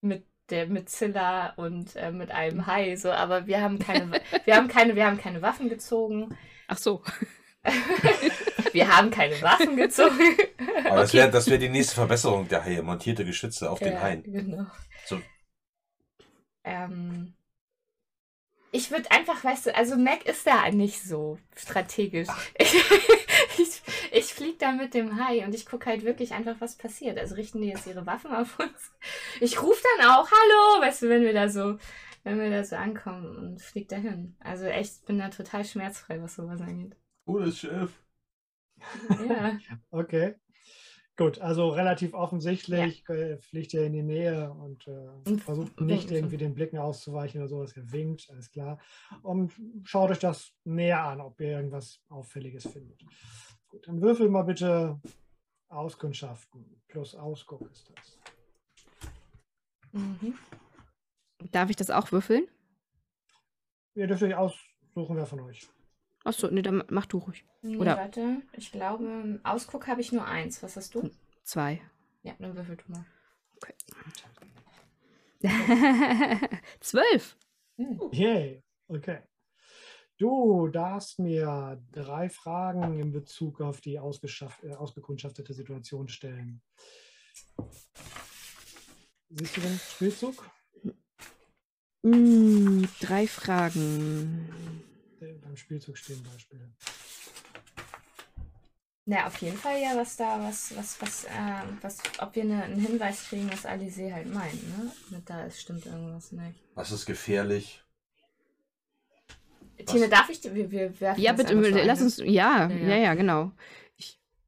mit 0.00 0.26
der 0.50 0.66
mit 0.66 0.88
Zilla 0.88 1.54
und 1.56 1.96
äh, 1.96 2.12
mit 2.12 2.30
einem 2.30 2.66
Hai. 2.66 2.96
So, 2.96 3.10
aber 3.10 3.46
wir 3.46 3.60
haben 3.60 3.78
keine, 3.78 4.20
wir 4.44 4.56
haben 4.56 4.68
keine, 4.68 4.94
wir 4.94 5.06
haben 5.06 5.18
keine 5.18 5.42
Waffen 5.42 5.68
gezogen. 5.68 6.36
Ach 6.68 6.78
so. 6.78 7.02
wir 8.72 8.96
haben 8.96 9.10
keine 9.10 9.40
Waffen 9.42 9.76
gezogen. 9.76 10.36
Aber 10.84 11.00
das 11.00 11.14
wäre 11.14 11.30
das 11.30 11.48
wär 11.48 11.58
die 11.58 11.68
nächste 11.68 11.96
Verbesserung 11.96 12.46
der 12.48 12.64
Haie. 12.64 12.82
Montierte 12.82 13.24
Geschütze 13.24 13.70
auf 13.70 13.80
den 13.80 13.94
Ja, 13.94 14.00
Haien. 14.00 14.22
Genau. 14.22 14.66
So. 15.04 15.20
Ähm, 16.62 17.35
ich 18.76 18.90
würde 18.90 19.10
einfach, 19.10 19.42
weißt 19.42 19.66
du, 19.66 19.74
also 19.74 19.96
Mac 19.96 20.26
ist 20.26 20.46
da 20.46 20.70
nicht 20.70 21.02
so 21.02 21.38
strategisch. 21.56 22.28
ich 22.58 23.82
ich 24.12 24.34
fliege 24.34 24.56
da 24.58 24.72
mit 24.72 24.94
dem 24.94 25.18
Hai 25.22 25.44
und 25.44 25.54
ich 25.54 25.66
gucke 25.66 25.86
halt 25.86 26.04
wirklich 26.04 26.32
einfach, 26.32 26.56
was 26.60 26.76
passiert. 26.76 27.18
Also 27.18 27.34
richten 27.34 27.60
die 27.60 27.68
jetzt 27.68 27.86
ihre 27.86 28.06
Waffen 28.06 28.32
auf 28.32 28.58
uns. 28.58 28.92
Ich 29.40 29.60
rufe 29.62 29.82
dann 29.98 30.08
auch, 30.10 30.30
hallo, 30.30 30.82
weißt 30.82 31.02
du, 31.02 31.08
wenn 31.08 31.22
wir 31.22 31.32
da 31.32 31.48
so, 31.48 31.78
wenn 32.24 32.40
wir 32.40 32.50
da 32.50 32.64
so 32.64 32.76
ankommen 32.76 33.36
und 33.36 33.62
flieg 33.62 33.88
dahin. 33.88 34.36
Also 34.40 34.64
echt, 34.66 35.00
ich 35.00 35.06
bin 35.06 35.18
da 35.18 35.28
total 35.28 35.64
schmerzfrei, 35.64 36.20
was 36.22 36.36
sowas 36.36 36.60
angeht. 36.60 36.96
Cooles 37.26 37.58
Schiff. 37.58 38.02
Ja. 39.28 39.58
Okay. 39.90 40.34
Gut, 41.16 41.38
also 41.38 41.70
relativ 41.70 42.12
offensichtlich 42.12 43.08
äh, 43.08 43.38
fliegt 43.38 43.72
ihr 43.72 43.86
in 43.86 43.94
die 43.94 44.02
Nähe 44.02 44.52
und 44.52 44.86
äh, 44.86 45.38
versucht 45.38 45.80
nicht 45.80 46.10
irgendwie 46.10 46.36
den 46.36 46.54
Blicken 46.54 46.76
auszuweichen 46.76 47.40
oder 47.40 47.48
sowas. 47.48 47.74
Ihr 47.74 47.90
winkt, 47.90 48.28
alles 48.30 48.50
klar. 48.50 48.78
Und 49.22 49.50
schaut 49.84 50.10
euch 50.10 50.18
das 50.18 50.52
näher 50.64 51.02
an, 51.02 51.22
ob 51.22 51.40
ihr 51.40 51.52
irgendwas 51.52 52.02
Auffälliges 52.10 52.64
findet. 52.64 53.02
Gut, 53.68 53.88
dann 53.88 54.02
würfel 54.02 54.28
mal 54.28 54.42
bitte 54.42 55.00
Auskundschaften. 55.68 56.82
Plus 56.86 57.14
Ausguck 57.14 57.62
ist 57.70 57.90
das. 57.94 58.18
Mhm. 59.92 60.34
Darf 61.50 61.70
ich 61.70 61.76
das 61.76 61.90
auch 61.90 62.12
würfeln? 62.12 62.46
Ihr 63.94 64.06
dürft 64.06 64.22
euch 64.22 64.34
aussuchen, 64.34 65.16
wer 65.16 65.24
von 65.24 65.40
euch. 65.40 65.66
Ach 66.28 66.32
so, 66.32 66.48
nee, 66.48 66.60
dann 66.60 66.82
mach 66.90 67.06
du 67.06 67.18
ruhig. 67.18 67.44
Nee, 67.62 67.76
Oder- 67.76 67.96
warte, 67.96 68.42
ich 68.52 68.72
glaube, 68.72 69.38
Ausguck 69.44 69.86
habe 69.86 70.00
ich 70.00 70.10
nur 70.10 70.26
eins. 70.26 70.60
Was 70.60 70.74
hast 70.74 70.92
du? 70.96 71.08
Zwei. 71.44 71.80
Ja, 72.24 72.34
dann 72.40 72.56
würfel 72.56 72.76
du 72.76 72.90
mal. 72.90 73.06
Zwölf. 76.80 77.36
Hm. 77.76 78.00
Yay, 78.10 78.64
okay. 78.88 79.20
Du 80.18 80.66
darfst 80.66 81.20
mir 81.20 81.80
drei 81.92 82.28
Fragen 82.28 82.98
in 82.98 83.12
Bezug 83.12 83.60
auf 83.60 83.80
die 83.80 83.94
äh, 83.94 83.98
ausgekundschaftete 84.00 85.54
Situation 85.54 86.08
stellen. 86.08 86.60
Siehst 89.30 89.56
du 89.58 89.60
den 89.60 89.78
Spielzug? 89.78 90.50
Mm, 92.02 92.84
drei 93.00 93.28
Fragen. 93.28 94.85
Beim 95.18 95.56
Spielzug 95.56 95.96
stehen 95.96 96.22
Beispiele. 96.22 96.72
Na, 99.08 99.28
auf 99.28 99.36
jeden 99.36 99.56
Fall 99.56 99.80
ja, 99.80 99.96
was 99.96 100.16
da, 100.16 100.40
was, 100.42 100.76
was, 100.76 101.00
was, 101.00 101.24
äh, 101.26 101.62
was, 101.80 101.98
ob 102.18 102.34
wir 102.34 102.42
eine, 102.42 102.64
einen 102.64 102.80
Hinweis 102.80 103.28
kriegen, 103.28 103.48
was 103.52 103.64
Alice 103.64 103.98
halt 104.12 104.32
meint, 104.32 104.62
ne? 104.76 104.90
Mit 105.10 105.30
da 105.30 105.44
ist, 105.44 105.60
stimmt 105.60 105.86
irgendwas 105.86 106.32
nicht. 106.32 106.58
Was 106.74 106.90
ist 106.90 107.06
gefährlich? 107.06 107.84
Tine, 109.86 110.08
darf 110.08 110.28
ich 110.28 110.40
dir, 110.40 110.54
wir, 110.54 110.70
wir 110.72 111.00
werfen 111.00 111.20
Ja, 111.20 111.32
das 111.34 111.46
bitte, 111.46 111.84
lass 111.84 112.00
ne? 112.00 112.04
uns. 112.06 112.16
Ja, 112.18 112.68
Ja, 112.68 112.68
ja, 112.68 112.96
ja. 112.96 113.14
genau. 113.14 113.52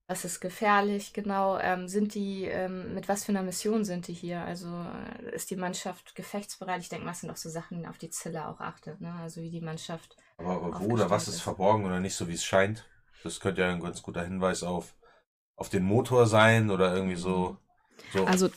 Was 0.09 0.25
ist 0.25 0.41
gefährlich, 0.41 1.13
genau? 1.13 1.59
Ähm, 1.59 1.87
sind 1.87 2.15
die, 2.15 2.45
ähm, 2.45 2.95
mit 2.95 3.09
was 3.09 3.25
für 3.25 3.33
einer 3.33 3.43
Mission 3.43 3.85
sind 3.85 4.09
die 4.09 4.15
hier? 4.15 4.41
Also 4.41 4.67
äh, 4.67 5.35
ist 5.37 5.51
die 5.51 5.57
Mannschaft 5.57 6.15
gefechtsbereit? 6.15 6.81
Ich 6.81 6.89
denke 6.89 7.05
mal, 7.05 7.13
es 7.13 7.21
sind 7.21 7.31
auch 7.31 7.37
so 7.37 7.51
Sachen, 7.51 7.85
auf 7.87 7.99
die 7.99 8.09
Zilla 8.09 8.51
auch 8.51 8.59
achtet, 8.61 9.03
ne? 9.03 9.13
Also 9.23 9.43
wie 9.43 9.51
die 9.51 9.61
Mannschaft. 9.61 10.17
Aber, 10.39 10.53
aber 10.53 10.81
wo 10.81 10.93
oder 10.93 11.11
was 11.11 11.29
ist 11.29 11.35
ist. 11.37 11.41
verborgen 11.41 11.85
oder 11.85 12.01
nicht 12.01 12.15
so, 12.15 12.29
wie 12.29 12.35
es 12.35 12.45
scheint? 12.45 12.85
Das 13.23 13.41
könnte 13.41 13.61
ja 13.63 13.71
ein 13.71 13.81
ganz 13.81 14.03
guter 14.03 14.25
Hinweis 14.25 14.63
auf, 14.63 14.95
auf 15.57 15.69
den 15.69 15.85
Motor 15.85 16.27
sein 16.27 16.71
oder 16.71 16.95
irgendwie 16.95 17.17
so. 17.17 17.57
so 18.13 18.27
Also 18.27 18.51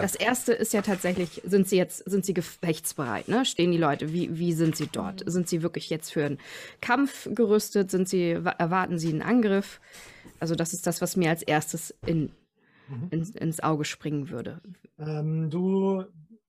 das 0.00 0.14
erste 0.14 0.52
ist 0.52 0.72
ja 0.72 0.82
tatsächlich, 0.82 1.42
sind 1.44 1.68
sie 1.68 1.76
jetzt, 1.76 1.98
sind 2.08 2.24
sie 2.24 2.34
gefechtsbereit, 2.34 3.28
ne? 3.28 3.44
Stehen 3.44 3.72
die 3.72 3.78
Leute, 3.78 4.12
wie, 4.12 4.38
wie 4.38 4.52
sind 4.52 4.76
sie 4.76 4.88
dort? 4.88 5.22
Mhm. 5.24 5.30
Sind 5.30 5.48
sie 5.48 5.62
wirklich 5.62 5.90
jetzt 5.90 6.12
für 6.12 6.24
einen 6.24 6.38
Kampf 6.80 7.28
gerüstet? 7.34 7.90
Sind 7.90 8.08
sie, 8.08 8.44
wa- 8.44 8.54
erwarten 8.58 8.98
sie 8.98 9.10
einen 9.10 9.22
Angriff? 9.22 9.80
Also 10.40 10.54
das 10.54 10.72
ist 10.72 10.86
das, 10.86 11.00
was 11.02 11.16
mir 11.16 11.30
als 11.30 11.42
erstes 11.42 11.94
in, 12.06 12.32
Mhm. 12.88 13.08
ins, 13.10 13.30
ins 13.30 13.60
Auge 13.60 13.84
springen 13.84 14.30
würde. 14.30 14.60
Ähm, 14.98 15.50
du 15.50 16.04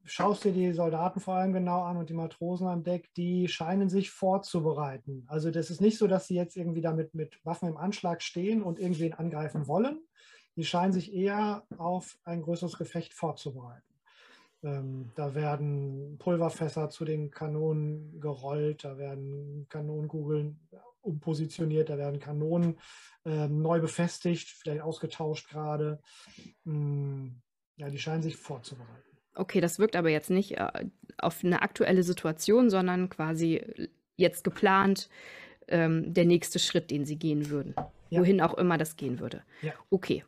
schaust 0.05 0.43
dir 0.43 0.51
die 0.51 0.73
Soldaten 0.73 1.19
vor 1.19 1.35
allem 1.35 1.53
genau 1.53 1.83
an 1.83 1.97
und 1.97 2.09
die 2.09 2.13
Matrosen 2.13 2.67
an 2.67 2.83
Deck, 2.83 3.13
die 3.15 3.47
scheinen 3.47 3.89
sich 3.89 4.11
vorzubereiten. 4.11 5.25
Also 5.27 5.51
das 5.51 5.69
ist 5.69 5.81
nicht 5.81 5.97
so, 5.97 6.07
dass 6.07 6.27
sie 6.27 6.35
jetzt 6.35 6.57
irgendwie 6.57 6.81
damit 6.81 7.13
mit 7.13 7.39
Waffen 7.45 7.69
im 7.69 7.77
Anschlag 7.77 8.21
stehen 8.21 8.63
und 8.63 8.79
irgendwen 8.79 9.13
angreifen 9.13 9.67
wollen. 9.67 9.99
Die 10.55 10.65
scheinen 10.65 10.93
sich 10.93 11.13
eher 11.13 11.63
auf 11.77 12.17
ein 12.23 12.41
größeres 12.41 12.77
Gefecht 12.77 13.13
vorzubereiten. 13.13 13.83
Ähm, 14.61 15.11
da 15.15 15.35
werden 15.35 16.17
Pulverfässer 16.17 16.89
zu 16.89 17.05
den 17.05 17.31
Kanonen 17.31 18.19
gerollt, 18.19 18.83
da 18.83 18.97
werden 18.97 19.67
Kanonenkugeln 19.69 20.59
umpositioniert, 21.01 21.89
da 21.89 21.97
werden 21.97 22.19
Kanonen 22.19 22.77
ähm, 23.25 23.61
neu 23.61 23.79
befestigt, 23.79 24.49
vielleicht 24.49 24.81
ausgetauscht 24.81 25.49
gerade. 25.49 26.01
Mm, 26.65 27.27
ja, 27.77 27.89
die 27.89 27.99
scheinen 27.99 28.21
sich 28.21 28.35
vorzubereiten. 28.35 29.08
Okay, 29.39 29.61
das 29.61 29.79
wirkt 29.79 29.95
aber 29.95 30.09
jetzt 30.09 30.29
nicht 30.29 30.57
äh, 30.57 30.85
auf 31.17 31.43
eine 31.43 31.61
aktuelle 31.61 32.03
Situation, 32.03 32.69
sondern 32.69 33.09
quasi 33.09 33.63
jetzt 34.17 34.43
geplant 34.43 35.09
ähm, 35.69 36.13
der 36.13 36.25
nächste 36.25 36.59
Schritt, 36.59 36.91
den 36.91 37.05
sie 37.05 37.15
gehen 37.15 37.49
würden. 37.49 37.73
Ja. 38.09 38.19
Wohin 38.19 38.41
auch 38.41 38.55
immer 38.55 38.77
das 38.77 38.97
gehen 38.97 39.19
würde. 39.19 39.43
Ja. 39.61 39.71
Okay. 39.89 40.25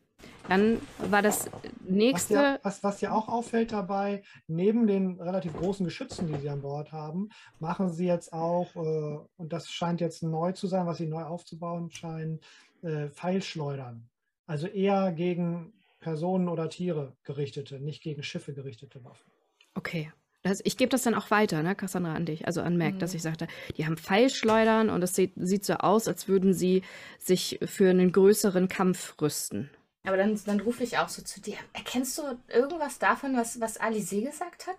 Dann 0.47 0.79
war 1.09 1.21
das 1.21 1.51
Was 1.51 1.61
nächste. 1.83 2.33
dir, 2.35 2.59
was, 2.63 2.83
was 2.83 2.99
dir 2.99 3.13
auch 3.13 3.27
auffällt 3.27 3.73
dabei, 3.73 4.23
neben 4.47 4.87
den 4.87 5.19
relativ 5.19 5.53
großen 5.53 5.83
Geschützen, 5.83 6.31
die 6.31 6.39
sie 6.39 6.49
an 6.49 6.61
Bord 6.61 6.91
haben, 6.91 7.29
machen 7.59 7.89
sie 7.89 8.05
jetzt 8.05 8.31
auch, 8.31 8.75
äh, 8.75 9.17
und 9.37 9.51
das 9.51 9.69
scheint 9.69 9.99
jetzt 9.99 10.23
neu 10.23 10.53
zu 10.53 10.67
sein, 10.67 10.85
was 10.85 10.99
sie 10.99 11.07
neu 11.07 11.23
aufzubauen 11.23 11.91
scheinen, 11.91 12.39
äh, 12.81 13.09
Pfeilschleudern. 13.09 14.07
Also 14.45 14.67
eher 14.67 15.11
gegen 15.11 15.73
Personen 16.01 16.49
oder 16.49 16.69
Tiere 16.69 17.15
gerichtete, 17.23 17.79
nicht 17.79 18.03
gegen 18.03 18.23
Schiffe 18.23 18.53
gerichtete 18.53 19.03
Waffen. 19.05 19.31
Okay. 19.75 20.11
Das, 20.43 20.59
ich 20.63 20.75
gebe 20.75 20.89
das 20.89 21.03
dann 21.03 21.13
auch 21.13 21.29
weiter, 21.29 21.61
ne, 21.61 21.75
Cassandra, 21.75 22.15
an 22.15 22.25
dich, 22.25 22.47
also 22.47 22.61
an 22.63 22.75
Mac, 22.75 22.95
Mhm. 22.95 22.99
dass 22.99 23.13
ich 23.13 23.21
sagte, 23.21 23.47
die 23.77 23.85
haben 23.85 23.95
Pfeilschleudern 23.95 24.89
und 24.89 25.03
es 25.03 25.13
sieht, 25.15 25.33
sieht 25.35 25.63
so 25.63 25.75
aus, 25.75 26.07
als 26.07 26.27
würden 26.27 26.55
sie 26.55 26.81
sich 27.19 27.59
für 27.63 27.91
einen 27.91 28.11
größeren 28.11 28.67
Kampf 28.67 29.21
rüsten. 29.21 29.69
Aber 30.03 30.17
dann, 30.17 30.41
dann 30.47 30.59
rufe 30.61 30.83
ich 30.83 30.97
auch 30.97 31.09
so 31.09 31.21
zu 31.21 31.41
dir. 31.41 31.57
Erkennst 31.73 32.17
du 32.17 32.23
irgendwas 32.47 32.97
davon, 32.97 33.37
was, 33.37 33.61
was 33.61 33.77
Alice 33.77 34.09
gesagt 34.09 34.65
hat? 34.65 34.77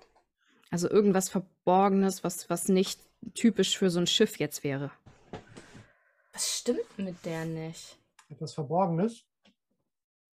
Also 0.72 0.90
irgendwas 0.90 1.28
Verborgenes, 1.28 2.24
was, 2.24 2.50
was 2.50 2.68
nicht 2.68 2.98
typisch 3.34 3.78
für 3.78 3.88
so 3.88 4.00
ein 4.00 4.08
Schiff 4.08 4.40
jetzt 4.40 4.64
wäre. 4.64 4.90
Was 6.32 6.58
stimmt 6.58 6.98
mit 6.98 7.24
der 7.24 7.44
nicht? 7.44 7.98
Etwas 8.30 8.52
Verborgenes. 8.54 9.22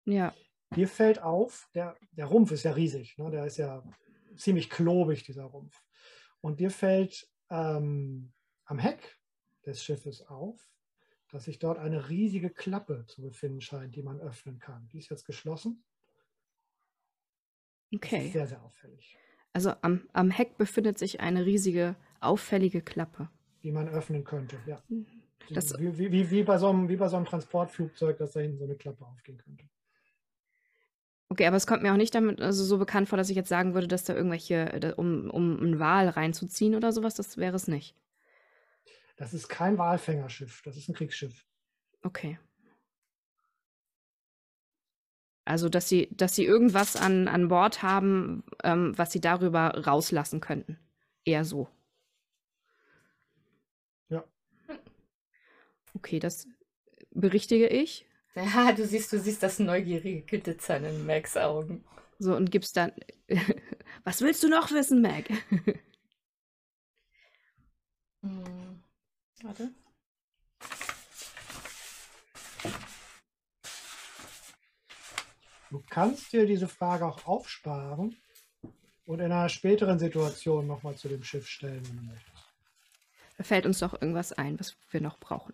Ja. 0.06 0.34
Dir 0.76 0.88
fällt 0.88 1.22
auf, 1.22 1.70
der, 1.74 1.96
der 2.12 2.26
Rumpf 2.26 2.52
ist 2.52 2.64
ja 2.64 2.72
riesig, 2.72 3.18
ne? 3.18 3.30
der 3.32 3.46
ist 3.46 3.58
ja 3.58 3.84
ziemlich 4.36 4.70
klobig, 4.70 5.24
dieser 5.24 5.46
Rumpf. 5.46 5.82
Und 6.42 6.60
dir 6.60 6.72
fällt 6.72 7.28
ähm, 7.50 8.34
am 8.66 8.78
Heck 8.80 9.18
des 9.66 9.84
Schiffes 9.84 10.22
auf, 10.28 10.70
dass 11.32 11.46
sich 11.46 11.60
dort 11.60 11.78
eine 11.78 12.10
riesige 12.10 12.50
Klappe 12.50 13.06
zu 13.08 13.22
befinden 13.22 13.62
scheint, 13.62 13.96
die 13.96 14.04
man 14.04 14.20
öffnen 14.20 14.60
kann. 14.60 14.88
Die 14.90 15.00
ist 15.00 15.10
jetzt 15.10 15.26
geschlossen. 15.26 15.84
Okay. 17.94 18.30
sehr, 18.32 18.48
sehr 18.48 18.62
auffällig. 18.64 19.18
Also 19.54 19.72
am, 19.82 20.08
am 20.14 20.30
Heck 20.30 20.58
befindet 20.58 20.98
sich 21.00 21.20
eine 21.22 21.46
riesige, 21.46 21.96
auffällige 22.20 22.82
Klappe. 22.82 23.30
Die 23.64 23.72
man 23.72 23.88
öffnen 23.88 24.24
könnte, 24.24 24.58
ja. 24.66 24.84
Die- 24.90 25.06
Das- 25.54 25.78
wie, 25.80 25.98
wie, 25.98 26.12
wie, 26.12 26.30
wie, 26.30 26.44
bei 26.44 26.58
so 26.58 26.68
einem, 26.68 26.90
wie 26.90 26.98
bei 26.98 27.08
so 27.08 27.16
einem 27.16 27.26
Transportflugzeug, 27.26 28.18
dass 28.18 28.34
da 28.34 28.42
hinten 28.42 28.58
so 28.58 28.66
eine 28.66 28.76
Klappe 28.76 29.06
aufgehen 29.06 29.38
könnte. 29.38 29.70
Okay, 31.30 31.46
aber 31.46 31.58
es 31.58 31.68
kommt 31.68 31.84
mir 31.84 31.92
auch 31.92 31.98
nicht 31.98 32.16
damit 32.16 32.42
also 32.42 32.64
so 32.64 32.78
bekannt 32.78 33.10
vor, 33.10 33.18
dass 33.18 33.30
ich 33.30 33.36
jetzt 33.36 33.50
sagen 33.50 33.74
würde, 33.74 33.88
dass 33.88 34.06
da 34.06 34.14
irgendwelche, 34.16 34.72
äh, 34.74 34.80
da- 34.80 34.94
um, 34.94 35.30
um 35.30 35.60
einen 35.60 35.80
Wal 35.80 36.08
reinzuziehen 36.10 36.74
oder 36.76 36.92
sowas, 36.94 37.16
das 37.16 37.38
wäre 37.38 37.56
es 37.56 37.68
nicht. 37.68 37.96
Das 39.18 39.34
ist 39.34 39.50
kein 39.50 39.78
Walfängerschiff, 39.78 40.62
das 40.64 40.78
ist 40.78 40.88
ein 40.90 40.96
Kriegsschiff. 40.96 41.46
Okay. 42.04 42.40
Also, 45.44 45.70
dass 45.70 45.88
sie, 45.88 46.10
dass 46.12 46.36
sie 46.36 46.46
irgendwas 46.46 46.96
an, 46.96 47.28
an 47.28 47.48
Bord 47.48 47.82
haben, 47.82 48.44
ähm, 48.64 48.98
was 48.98 49.12
sie 49.14 49.22
darüber 49.22 49.70
rauslassen 49.86 50.42
könnten. 50.42 50.78
Eher 51.24 51.46
so. 51.46 51.70
Ja. 54.10 54.24
Okay, 55.94 56.20
das 56.20 56.48
berichtige 57.12 57.68
ich. 57.68 58.07
Ja, 58.38 58.72
du 58.72 58.86
siehst, 58.86 59.12
du 59.12 59.20
siehst 59.20 59.42
das 59.42 59.58
neugierige 59.58 60.22
Glitzern 60.22 60.86
in 60.86 61.08
Max 61.08 61.36
Augen. 61.36 61.84
So, 62.20 62.36
und 62.36 62.52
gibst 62.52 62.78
dann. 62.78 62.92
Was 64.04 64.22
willst 64.22 64.44
du 64.44 64.48
noch 64.48 64.72
wissen, 64.72 65.02
Mac? 65.02 65.26
Hm. 68.22 68.84
Warte. 69.44 69.72
Du 75.70 75.84
kannst 75.90 76.32
dir 76.32 76.46
diese 76.46 76.68
Frage 76.68 77.06
auch 77.06 77.26
aufsparen 77.26 78.16
und 79.06 79.20
in 79.20 79.32
einer 79.32 79.50
späteren 79.50 80.00
Situation 80.00 80.66
nochmal 80.66 80.96
zu 80.96 81.08
dem 81.08 81.24
Schiff 81.24 81.48
stellen, 81.48 81.86
wenn 81.88 81.98
du 81.98 82.04
möchtest. 82.04 82.54
Da 83.38 83.44
fällt 83.44 83.66
uns 83.66 83.80
doch 83.80 83.94
irgendwas 83.94 84.34
ein, 84.34 84.60
was 84.60 84.76
wir 84.92 85.02
noch 85.02 85.20
brauchen. 85.20 85.54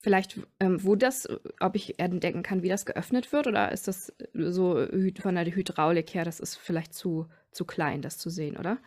Vielleicht, 0.00 0.38
ähm, 0.60 0.84
wo 0.84 0.94
das, 0.94 1.26
ob 1.58 1.74
ich 1.74 1.98
entdecken 1.98 2.44
kann, 2.44 2.62
wie 2.62 2.68
das 2.68 2.86
geöffnet 2.86 3.32
wird, 3.32 3.48
oder 3.48 3.72
ist 3.72 3.88
das 3.88 4.12
so 4.32 4.86
von 5.20 5.34
der 5.34 5.46
Hydraulik 5.46 6.14
her, 6.14 6.24
das 6.24 6.38
ist 6.38 6.54
vielleicht 6.56 6.94
zu, 6.94 7.26
zu 7.50 7.64
klein, 7.64 8.00
das 8.00 8.16
zu 8.16 8.30
sehen, 8.30 8.56
oder? 8.56 8.78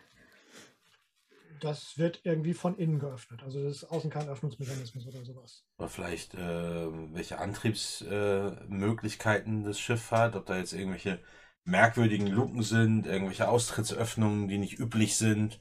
Das 1.60 1.98
wird 1.98 2.22
irgendwie 2.24 2.54
von 2.54 2.76
innen 2.76 2.98
geöffnet. 2.98 3.42
Also 3.44 3.62
das 3.62 3.76
ist 3.76 3.84
außen 3.84 4.10
kein 4.10 4.28
Öffnungsmechanismus 4.28 5.06
oder 5.06 5.24
sowas. 5.24 5.64
Oder 5.78 5.88
vielleicht, 5.88 6.34
äh, 6.34 6.88
welche 7.14 7.38
Antriebsmöglichkeiten 7.38 9.62
äh, 9.62 9.66
das 9.66 9.78
Schiff 9.78 10.10
hat, 10.10 10.34
ob 10.34 10.46
da 10.46 10.56
jetzt 10.56 10.72
irgendwelche 10.72 11.20
merkwürdigen 11.64 12.26
Luken 12.26 12.62
sind, 12.62 13.06
irgendwelche 13.06 13.48
Austrittsöffnungen, 13.48 14.48
die 14.48 14.58
nicht 14.58 14.80
üblich 14.80 15.16
sind. 15.16 15.60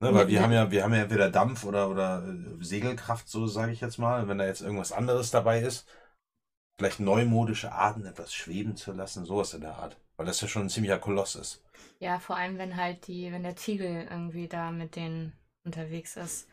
Ne, 0.00 0.12
weil 0.12 0.28
wir 0.28 0.42
haben 0.42 0.52
ja, 0.52 0.70
wir 0.70 0.82
haben 0.84 0.92
ja 0.92 1.02
entweder 1.02 1.30
Dampf 1.30 1.64
oder, 1.64 1.88
oder 1.88 2.22
äh, 2.26 2.62
Segelkraft, 2.62 3.28
so 3.28 3.46
sage 3.46 3.72
ich 3.72 3.80
jetzt 3.80 3.98
mal. 3.98 4.28
Wenn 4.28 4.38
da 4.38 4.46
jetzt 4.46 4.60
irgendwas 4.60 4.92
anderes 4.92 5.30
dabei 5.30 5.60
ist, 5.60 5.88
vielleicht 6.78 7.00
neumodische 7.00 7.72
Arten, 7.72 8.04
etwas 8.04 8.34
schweben 8.34 8.76
zu 8.76 8.92
lassen, 8.92 9.24
sowas 9.24 9.54
in 9.54 9.62
der 9.62 9.76
Art. 9.76 9.96
Weil 10.16 10.26
das 10.26 10.40
ja 10.40 10.48
schon 10.48 10.62
ein 10.62 10.68
ziemlicher 10.70 10.98
Koloss 10.98 11.34
ist. 11.34 11.62
Ja, 11.98 12.18
vor 12.18 12.36
allem, 12.36 12.58
wenn 12.58 12.76
halt 12.76 13.06
die, 13.06 13.32
wenn 13.32 13.42
der 13.42 13.54
Tiegel 13.54 14.06
irgendwie 14.10 14.48
da 14.48 14.70
mit 14.70 14.96
denen 14.96 15.32
unterwegs 15.64 16.16
ist. 16.16 16.46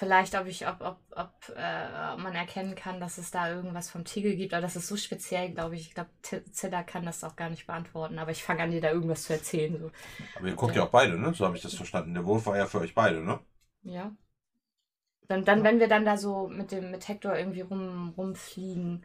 Vielleicht, 0.00 0.34
ob 0.34 0.46
ich, 0.46 0.66
ob, 0.66 0.80
ob, 0.80 0.96
ob, 1.14 1.54
äh, 1.54 2.16
man 2.16 2.34
erkennen 2.34 2.74
kann, 2.74 3.00
dass 3.00 3.18
es 3.18 3.30
da 3.30 3.50
irgendwas 3.50 3.90
vom 3.90 4.06
Tiegel 4.06 4.34
gibt, 4.34 4.54
aber 4.54 4.62
das 4.62 4.74
ist 4.74 4.88
so 4.88 4.96
speziell, 4.96 5.50
glaube 5.50 5.74
ich. 5.74 5.88
Ich 5.88 5.94
glaube, 5.94 6.08
Zilla 6.22 6.82
kann 6.82 7.04
das 7.04 7.22
auch 7.22 7.36
gar 7.36 7.50
nicht 7.50 7.66
beantworten, 7.66 8.18
aber 8.18 8.30
ich 8.30 8.42
fange 8.42 8.62
an, 8.62 8.70
dir 8.70 8.80
da 8.80 8.92
irgendwas 8.92 9.24
zu 9.24 9.34
erzählen. 9.34 9.78
So. 9.78 9.90
Aber 10.36 10.48
ihr 10.48 10.54
guckt 10.54 10.74
ja 10.74 10.84
auch 10.84 10.90
beide, 10.90 11.18
ne? 11.18 11.34
So 11.34 11.44
habe 11.44 11.54
ich 11.54 11.62
das 11.62 11.74
verstanden. 11.74 12.14
Der 12.14 12.24
Wurf 12.24 12.46
war 12.46 12.56
ja 12.56 12.64
für 12.64 12.80
euch 12.80 12.94
beide, 12.94 13.22
ne? 13.22 13.40
Ja. 13.82 14.10
Dann, 15.28 15.44
dann, 15.44 15.64
wenn 15.64 15.80
wir 15.80 15.88
dann 15.88 16.06
da 16.06 16.16
so 16.16 16.48
mit 16.48 16.72
dem, 16.72 16.90
mit 16.90 17.06
Hector 17.06 17.36
irgendwie 17.36 17.60
rum, 17.60 18.14
rumfliegen, 18.16 19.04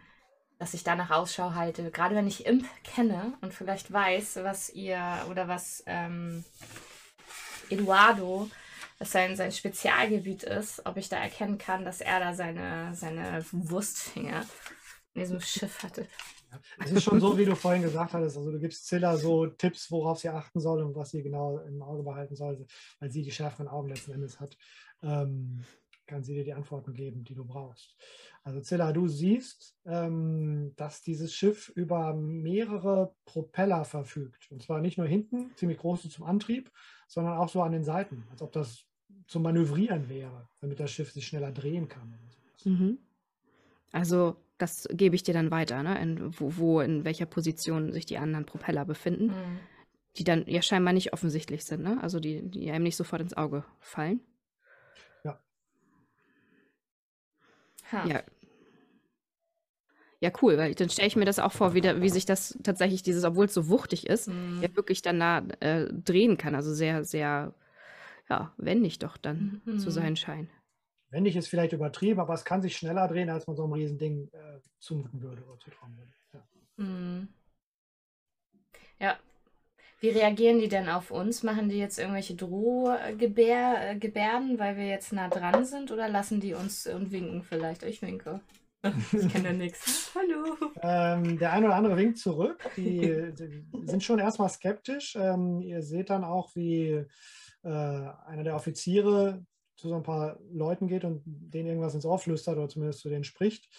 dass 0.60 0.74
ich 0.74 0.86
danach 0.86 1.12
Ausschau 1.12 1.56
halte. 1.56 1.92
Gerade 1.92 2.16
wenn 2.16 2.26
ich 2.26 2.46
Imp 2.46 2.66
kenne 2.86 3.34
und 3.42 3.54
vielleicht 3.54 3.92
weiß, 3.92 4.40
was 4.44 4.70
ihr 4.70 5.02
oder 5.30 5.50
was 5.50 5.84
ähm, 5.88 6.46
Eduardo, 7.70 8.50
was 9.00 9.12
sein, 9.12 9.36
sein 9.36 9.52
Spezialgebiet 9.52 10.44
ist, 10.44 10.86
ob 10.86 10.98
ich 10.98 11.10
da 11.10 11.18
erkennen 11.18 11.58
kann, 11.58 11.86
dass 11.86 12.02
er 12.02 12.20
da 12.20 12.34
seine, 12.34 12.94
seine 12.96 13.46
Wurstfinger 13.52 14.46
in 15.14 15.22
diesem 15.22 15.42
Schiff 15.42 15.84
hatte. 15.84 16.08
Es 16.80 16.92
ist 16.92 17.04
schon 17.04 17.20
so, 17.20 17.38
wie 17.38 17.46
du 17.46 17.56
vorhin 17.56 17.82
gesagt 17.82 18.14
hattest. 18.14 18.38
Also 18.38 18.52
du 18.52 18.60
gibst 18.60 18.86
Zilla 18.88 19.18
so 19.18 19.48
Tipps, 19.48 19.92
worauf 19.92 20.20
sie 20.20 20.30
achten 20.30 20.60
soll 20.60 20.82
und 20.84 20.96
was 20.96 21.12
sie 21.12 21.22
genau 21.22 21.60
im 21.60 21.82
Auge 21.82 22.04
behalten 22.04 22.36
soll, 22.36 22.66
weil 23.00 23.12
sie 23.12 23.24
die 23.24 23.32
schärferen 23.32 23.68
Augen 23.68 23.90
letzten 23.90 24.14
Endes 24.14 24.40
hat. 24.40 24.58
Ähm, 25.04 25.66
kann 26.08 26.24
sie 26.24 26.34
dir 26.34 26.44
die 26.44 26.54
Antworten 26.54 26.94
geben, 26.94 27.24
die 27.24 27.36
du 27.36 27.46
brauchst. 27.46 27.96
Also 28.44 28.62
Zilla, 28.62 28.92
du 28.92 29.08
siehst, 29.08 29.76
ähm, 29.86 30.74
dass 30.76 31.02
dieses 31.02 31.34
Schiff 31.34 31.70
über 31.70 32.14
mehrere 32.14 33.16
Propeller 33.26 33.86
verfügt. 33.86 34.52
Und 34.52 34.62
zwar 34.62 34.82
nicht 34.82 34.98
nur 34.98 35.08
hinten, 35.08 35.52
ziemlich 35.56 35.80
große 35.80 36.10
zum 36.10 36.26
Antrieb, 36.26 36.72
sondern 37.08 37.38
auch 37.38 37.50
so 37.50 37.62
an 37.62 37.72
den 37.72 37.84
Seiten, 37.84 38.24
als 38.30 38.42
ob 38.42 38.52
das 38.52 38.86
zum 39.28 39.44
Manövrieren 39.44 40.10
wäre, 40.10 40.48
damit 40.62 40.80
das 40.80 40.92
Schiff 40.92 41.12
sich 41.12 41.26
schneller 41.26 41.52
drehen 41.52 41.88
kann. 41.88 42.14
Mhm. 42.64 43.00
Also, 43.92 44.36
das 44.58 44.88
gebe 44.92 45.16
ich 45.16 45.24
dir 45.24 45.34
dann 45.34 45.52
weiter, 45.52 45.84
ne? 45.84 46.00
In, 46.02 46.40
wo, 46.40 46.58
wo, 46.58 46.82
in 46.82 47.04
welcher 47.04 47.26
Position 47.26 47.92
sich 47.92 48.06
die 48.06 48.18
anderen 48.18 48.46
Propeller 48.46 48.86
befinden, 48.86 49.28
Mhm. 49.28 49.60
die 50.18 50.24
dann 50.24 50.46
ja 50.48 50.62
scheinbar 50.62 50.94
nicht 50.94 51.14
offensichtlich 51.14 51.66
sind, 51.66 51.84
ne? 51.84 52.02
Also 52.02 52.20
die, 52.20 52.42
die 52.42 52.72
einem 52.72 52.84
nicht 52.84 52.96
sofort 52.96 53.22
ins 53.22 53.36
Auge 53.36 53.66
fallen. 53.80 54.22
Ha. 57.92 58.08
Ja. 58.08 58.24
Ja, 60.22 60.32
cool, 60.42 60.58
weil 60.58 60.74
dann 60.76 60.90
stelle 60.90 61.08
ich 61.10 61.16
mir 61.18 61.26
das 61.26 61.40
auch 61.40 61.52
vor, 61.52 61.74
wie, 61.74 61.82
da, 61.82 62.02
wie 62.02 62.10
sich 62.10 62.26
das 62.26 62.58
tatsächlich, 62.64 63.04
dieses, 63.04 63.24
obwohl 63.26 63.46
es 63.46 63.54
so 63.54 63.68
wuchtig 63.68 64.08
ist, 64.08 64.30
Mhm. 64.30 64.62
ja 64.64 64.76
wirklich 64.76 65.02
dann 65.02 65.20
da 65.20 65.40
äh, 65.60 65.88
drehen 65.92 66.38
kann. 66.38 66.56
Also 66.56 66.74
sehr, 66.74 67.04
sehr, 67.04 67.54
ja, 68.30 68.54
wendig 68.58 68.98
doch 69.00 69.18
dann 69.18 69.62
zu 69.66 69.90
Mhm. 69.90 69.92
sein 69.92 70.16
scheint. 70.16 70.50
Wendig 71.10 71.36
ist 71.36 71.48
vielleicht 71.48 71.74
übertrieben, 71.74 72.20
aber 72.20 72.34
es 72.34 72.44
kann 72.46 72.62
sich 72.62 72.76
schneller 72.76 73.08
drehen, 73.08 73.30
als 73.30 73.46
man 73.46 73.56
so 73.56 73.64
einem 73.66 73.74
Riesending 73.74 74.30
äh, 74.32 74.60
zumuten 74.80 75.22
würde 75.22 75.44
oder 75.46 75.60
zutrauen 75.60 75.96
würde. 75.98 76.12
Ja. 76.34 76.48
Mhm. 76.78 77.28
Ja. 79.00 79.20
Wie 80.00 80.10
reagieren 80.10 80.60
die 80.60 80.68
denn 80.68 80.90
auf 80.90 81.12
uns? 81.12 81.44
Machen 81.44 81.70
die 81.70 81.78
jetzt 81.78 82.00
irgendwelche 82.00 82.36
Drohgebärden, 82.36 84.60
weil 84.60 84.78
wir 84.78 84.88
jetzt 84.88 85.14
nah 85.14 85.30
dran 85.30 85.66
sind? 85.66 85.92
Oder 85.92 86.10
lassen 86.10 86.40
die 86.40 86.54
uns 86.54 86.88
und 86.88 87.12
winken 87.12 87.44
vielleicht? 87.44 87.84
Ich 87.84 88.02
winke. 88.02 88.42
Ich 89.14 89.32
kenne 89.32 89.50
ja 89.50 89.54
nichts. 89.54 90.12
Hallo. 90.16 90.58
Ähm, 90.82 91.40
der 91.40 91.54
eine 91.54 91.68
oder 91.68 91.76
andere 91.76 91.98
winkt 91.98 92.20
zurück. 92.20 92.70
Die, 92.78 93.34
die 93.34 93.88
sind 93.88 94.04
schon 94.04 94.20
erstmal 94.20 94.50
skeptisch. 94.50 95.16
Ähm, 95.16 95.62
ihr 95.62 95.82
seht 95.82 96.10
dann 96.10 96.24
auch, 96.24 96.56
wie 96.56 97.06
äh, 97.64 97.70
einer 97.70 98.44
der 98.44 98.56
Offiziere 98.56 99.46
zu 99.76 99.90
so 99.90 99.96
ein 99.96 100.04
paar 100.04 100.40
Leuten 100.52 100.88
geht 100.88 101.04
und 101.04 101.24
denen 101.26 101.68
irgendwas 101.68 101.96
ins 101.96 102.06
Ohr 102.06 102.20
flüstert 102.20 102.58
oder 102.58 102.70
zumindest 102.70 103.00
zu 103.00 103.10
denen 103.10 103.24
spricht. 103.24 103.70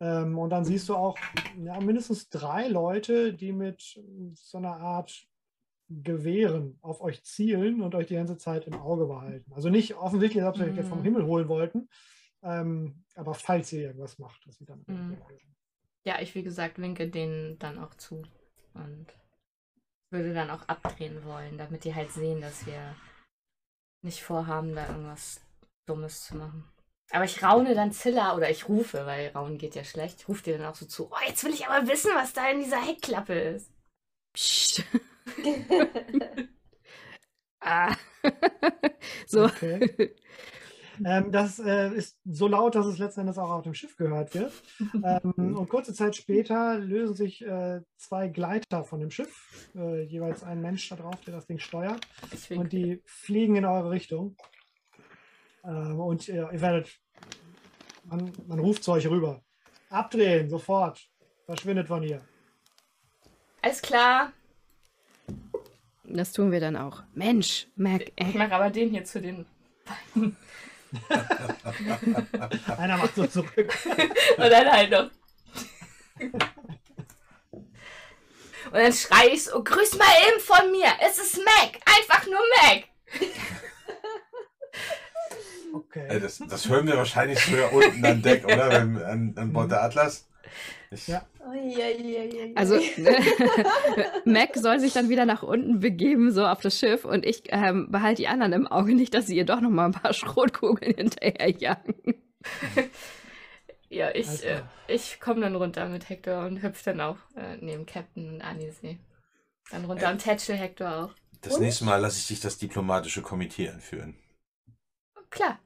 Ähm, 0.00 0.38
und 0.38 0.50
dann 0.50 0.64
siehst 0.64 0.88
du 0.88 0.96
auch 0.96 1.16
ja, 1.62 1.78
mindestens 1.80 2.28
drei 2.28 2.68
Leute, 2.68 3.34
die 3.34 3.52
mit 3.52 4.00
so 4.34 4.58
einer 4.58 4.76
Art 4.76 5.26
Gewehren 5.88 6.78
auf 6.82 7.00
euch 7.00 7.24
zielen 7.24 7.80
und 7.80 7.94
euch 7.94 8.06
die 8.06 8.14
ganze 8.14 8.36
Zeit 8.36 8.66
im 8.66 8.74
Auge 8.74 9.06
behalten. 9.06 9.52
Also 9.54 9.70
nicht 9.70 9.94
offensichtlich, 9.96 10.42
als 10.44 10.50
ob 10.54 10.56
sie 10.62 10.70
euch 10.70 10.76
jetzt 10.76 10.88
vom 10.88 10.98
Mhm. 10.98 11.04
Himmel 11.04 11.24
holen 11.26 11.48
wollten, 11.48 11.88
ähm, 12.42 13.04
aber 13.14 13.34
falls 13.34 13.72
ihr 13.72 13.82
irgendwas 13.82 14.18
macht, 14.18 14.46
dass 14.46 14.58
sie 14.58 14.66
dann 14.66 14.84
Mhm. 14.86 15.16
Ja, 16.04 16.20
ich 16.20 16.34
wie 16.34 16.42
gesagt 16.42 16.78
winke 16.78 17.08
denen 17.08 17.58
dann 17.58 17.78
auch 17.78 17.94
zu 17.94 18.22
und 18.74 19.06
würde 20.10 20.32
dann 20.32 20.50
auch 20.50 20.66
abdrehen 20.68 21.24
wollen, 21.24 21.58
damit 21.58 21.84
die 21.84 21.94
halt 21.94 22.12
sehen, 22.12 22.40
dass 22.40 22.66
wir 22.66 22.94
nicht 24.02 24.22
vorhaben, 24.22 24.74
da 24.74 24.88
irgendwas 24.88 25.40
Dummes 25.86 26.24
zu 26.24 26.36
machen. 26.36 26.64
Aber 27.10 27.24
ich 27.24 27.42
raune 27.42 27.74
dann 27.74 27.92
Zilla 27.92 28.36
oder 28.36 28.50
ich 28.50 28.68
rufe, 28.68 29.06
weil 29.06 29.28
Raunen 29.30 29.58
geht 29.58 29.74
ja 29.74 29.84
schlecht. 29.84 30.20
Ich 30.20 30.28
rufe 30.28 30.42
dir 30.42 30.58
dann 30.58 30.66
auch 30.66 30.74
so 30.74 30.86
zu. 30.86 31.10
Oh, 31.10 31.16
jetzt 31.26 31.42
will 31.44 31.52
ich 31.52 31.66
aber 31.66 31.88
wissen, 31.88 32.10
was 32.14 32.34
da 32.34 32.50
in 32.50 32.60
dieser 32.60 32.80
Heckklappe 32.84 33.32
ist. 33.32 33.70
Psst. 34.34 34.84
ah. 37.60 37.94
so. 39.26 39.44
Okay. 39.44 40.14
Ähm, 41.04 41.30
das 41.30 41.58
äh, 41.58 41.94
ist 41.94 42.18
so 42.24 42.48
laut, 42.48 42.74
dass 42.74 42.86
es 42.86 42.98
letzten 42.98 43.20
Endes 43.20 43.38
auch 43.38 43.50
auf 43.50 43.62
dem 43.62 43.74
Schiff 43.74 43.96
gehört 43.96 44.34
wird. 44.34 44.52
Ähm, 45.04 45.32
und 45.56 45.68
kurze 45.68 45.94
Zeit 45.94 46.16
später 46.16 46.78
lösen 46.78 47.14
sich 47.14 47.44
äh, 47.44 47.80
zwei 47.96 48.28
Gleiter 48.28 48.84
von 48.84 49.00
dem 49.00 49.10
Schiff, 49.10 49.70
äh, 49.76 50.02
jeweils 50.02 50.42
ein 50.42 50.60
Mensch 50.60 50.88
da 50.88 50.96
drauf, 50.96 51.20
der 51.26 51.34
das 51.34 51.46
Ding 51.46 51.58
steuert. 51.58 52.06
Und 52.50 52.72
die 52.72 53.02
fliegen 53.04 53.56
in 53.56 53.64
eure 53.64 53.90
Richtung. 53.90 54.36
Ähm, 55.64 56.00
und 56.00 56.28
ihr, 56.28 56.50
ihr 56.52 56.60
werdet, 56.60 56.98
man, 58.04 58.32
man 58.46 58.58
ruft 58.58 58.82
zu 58.82 58.92
euch 58.92 59.06
rüber. 59.08 59.42
Abdrehen, 59.90 60.48
sofort. 60.48 61.08
Verschwindet 61.46 61.88
von 61.88 62.02
hier. 62.02 62.20
Alles 63.62 63.80
klar. 63.80 64.32
Das 66.10 66.32
tun 66.32 66.50
wir 66.52 66.60
dann 66.60 66.76
auch. 66.76 67.02
Mensch, 67.14 67.66
Mac, 67.76 68.00
Ich 68.02 68.12
ey. 68.16 68.36
mache 68.36 68.54
aber 68.54 68.70
den 68.70 68.90
hier 68.90 69.04
zu 69.04 69.20
den 69.20 69.44
beiden. 70.14 70.36
Einer 72.78 72.96
macht 72.96 73.14
so 73.14 73.26
zurück. 73.26 73.54
Und 74.38 74.50
dann 74.50 74.72
halt 74.72 74.90
noch. 74.90 75.10
Und 78.70 78.74
dann 78.74 78.92
schrei 78.92 79.28
ich 79.32 79.44
so, 79.44 79.62
grüß 79.62 79.98
mal 79.98 80.06
eben 80.28 80.40
von 80.40 80.70
mir. 80.70 80.88
Es 81.06 81.18
ist 81.18 81.36
Mac. 81.38 81.78
Einfach 81.84 82.26
nur 82.26 82.40
Mac. 82.62 82.84
Okay. 85.74 86.20
das, 86.20 86.38
das 86.38 86.68
hören 86.68 86.86
wir 86.86 86.96
wahrscheinlich 86.96 87.38
sogar 87.38 87.72
unten 87.72 88.04
an 88.04 88.22
Deck, 88.22 88.44
oder? 88.44 88.70
Wenn, 88.70 89.02
an, 89.02 89.34
an 89.36 89.52
Bord 89.52 89.70
der 89.70 89.82
Atlas. 89.82 90.27
Ja. 91.06 91.26
Also 92.54 92.76
Mac 94.24 94.56
soll 94.56 94.80
sich 94.80 94.92
dann 94.92 95.08
wieder 95.08 95.26
nach 95.26 95.42
unten 95.42 95.80
begeben, 95.80 96.30
so 96.32 96.46
auf 96.46 96.60
das 96.60 96.78
Schiff, 96.78 97.04
und 97.04 97.26
ich 97.26 97.44
ähm, 97.48 97.90
behalte 97.90 98.22
die 98.22 98.28
anderen 98.28 98.52
im 98.52 98.66
Auge 98.66 98.94
nicht, 98.94 99.14
dass 99.14 99.26
sie 99.26 99.36
ihr 99.36 99.44
doch 99.44 99.60
noch 99.60 99.70
mal 99.70 99.86
ein 99.86 99.92
paar 99.92 100.12
Schrotkugeln 100.14 100.94
hinterherjagen. 100.94 101.94
Ja, 103.90 104.14
ich, 104.14 104.44
äh, 104.44 104.56
klar. 104.56 104.70
ich 104.86 105.20
komme 105.20 105.40
dann 105.40 105.56
runter 105.56 105.88
mit 105.88 106.08
Hector 106.08 106.44
und 106.44 106.62
hüpfe 106.62 106.84
dann 106.84 107.00
auch 107.00 107.16
äh, 107.36 107.56
neben 107.60 107.86
Captain 107.86 108.34
und 108.34 108.42
Anisee. 108.42 108.98
Dann 109.70 109.84
runter 109.84 110.10
und 110.10 110.18
tätschel 110.18 110.56
Hector 110.56 111.04
auch. 111.04 111.14
das 111.40 111.54
Und? 111.54 111.62
nächste 111.62 111.84
Mal 111.84 111.96
lasse 111.96 112.18
ich 112.18 112.26
dich 112.28 112.40
das 112.40 112.58
diplomatische 112.58 113.22
Komitee 113.22 113.70
anführen. 113.70 114.16
Klar. 115.30 115.58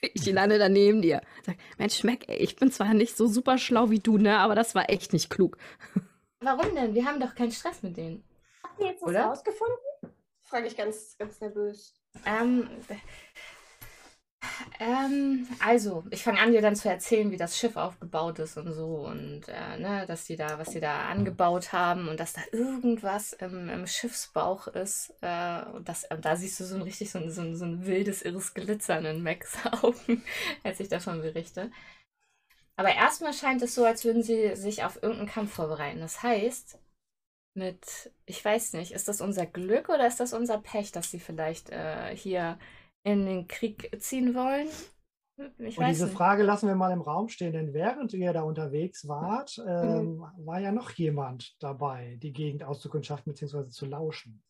Ich 0.14 0.26
lande 0.26 0.58
dann 0.58 0.72
neben 0.72 1.02
dir. 1.02 1.20
Sag, 1.44 1.56
Mensch, 1.76 2.04
ey, 2.04 2.36
ich 2.36 2.56
bin 2.56 2.70
zwar 2.70 2.94
nicht 2.94 3.16
so 3.16 3.26
super 3.26 3.58
schlau 3.58 3.90
wie 3.90 3.98
du, 3.98 4.18
ne, 4.18 4.38
aber 4.38 4.54
das 4.54 4.74
war 4.74 4.90
echt 4.90 5.12
nicht 5.12 5.30
klug. 5.30 5.58
Warum 6.40 6.74
denn? 6.74 6.94
Wir 6.94 7.04
haben 7.04 7.18
doch 7.20 7.34
keinen 7.34 7.50
Stress 7.50 7.82
mit 7.82 7.96
denen. 7.96 8.22
Habt 8.62 8.78
ihr 8.80 8.86
jetzt 8.86 9.02
was 9.02 9.08
Oder? 9.08 9.24
rausgefunden? 9.24 9.76
Frage 10.44 10.68
ich 10.68 10.76
ganz, 10.76 11.16
ganz 11.18 11.40
nervös. 11.40 11.94
Ähm, 12.24 12.68
ähm, 14.80 15.48
also, 15.58 16.04
ich 16.10 16.22
fange 16.22 16.40
an, 16.40 16.52
dir 16.52 16.62
dann 16.62 16.76
zu 16.76 16.88
erzählen, 16.88 17.30
wie 17.30 17.36
das 17.36 17.58
Schiff 17.58 17.76
aufgebaut 17.76 18.38
ist 18.38 18.56
und 18.56 18.72
so 18.72 19.06
und 19.06 19.48
äh, 19.48 19.78
ne, 19.78 20.04
dass 20.06 20.24
die 20.24 20.36
da, 20.36 20.58
was 20.58 20.70
die 20.70 20.80
da 20.80 21.08
angebaut 21.08 21.72
haben 21.72 22.08
und 22.08 22.20
dass 22.20 22.34
da 22.34 22.42
irgendwas 22.52 23.32
im, 23.32 23.68
im 23.68 23.86
Schiffsbauch 23.86 24.68
ist. 24.68 25.12
Äh, 25.20 25.62
und 25.72 25.88
das, 25.88 26.04
und 26.10 26.24
da 26.24 26.36
siehst 26.36 26.60
du 26.60 26.64
so 26.64 26.76
ein 26.76 26.82
richtig 26.82 27.10
so 27.10 27.18
ein, 27.18 27.30
so 27.30 27.40
ein, 27.40 27.56
so 27.56 27.64
ein 27.64 27.86
wildes, 27.86 28.22
irres 28.22 28.54
Glitzern 28.54 29.04
in 29.04 29.22
Max 29.22 29.56
Augen, 29.82 30.22
als 30.62 30.80
ich 30.80 30.88
davon 30.88 31.20
berichte. 31.20 31.70
Aber 32.76 32.94
erstmal 32.94 33.32
scheint 33.32 33.60
es 33.62 33.74
so, 33.74 33.84
als 33.84 34.04
würden 34.04 34.22
sie 34.22 34.54
sich 34.54 34.84
auf 34.84 35.02
irgendeinen 35.02 35.28
Kampf 35.28 35.54
vorbereiten. 35.54 35.98
Das 36.00 36.22
heißt, 36.22 36.78
mit, 37.54 38.12
ich 38.24 38.44
weiß 38.44 38.74
nicht, 38.74 38.92
ist 38.92 39.08
das 39.08 39.20
unser 39.20 39.46
Glück 39.46 39.88
oder 39.88 40.06
ist 40.06 40.20
das 40.20 40.32
unser 40.32 40.58
Pech, 40.58 40.92
dass 40.92 41.10
sie 41.10 41.18
vielleicht 41.18 41.70
äh, 41.70 42.14
hier 42.14 42.58
in 43.04 43.26
den 43.26 43.46
Krieg 43.48 43.90
ziehen 44.00 44.34
wollen? 44.34 44.68
Ich 45.58 45.78
Und 45.78 45.86
diese 45.86 46.06
nicht. 46.06 46.16
Frage 46.16 46.42
lassen 46.42 46.66
wir 46.66 46.74
mal 46.74 46.90
im 46.92 47.00
Raum 47.00 47.28
stehen, 47.28 47.52
denn 47.52 47.72
während 47.72 48.12
ihr 48.12 48.32
da 48.32 48.42
unterwegs 48.42 49.06
wart, 49.06 49.56
ähm, 49.64 50.16
Mhm. 50.16 50.46
war 50.46 50.58
ja 50.58 50.72
noch 50.72 50.90
jemand 50.90 51.54
dabei, 51.60 52.18
die 52.20 52.32
Gegend 52.32 52.64
auszukundschaften 52.64 53.32
bzw. 53.32 53.68
zu 53.68 53.86
lauschen. 53.86 54.42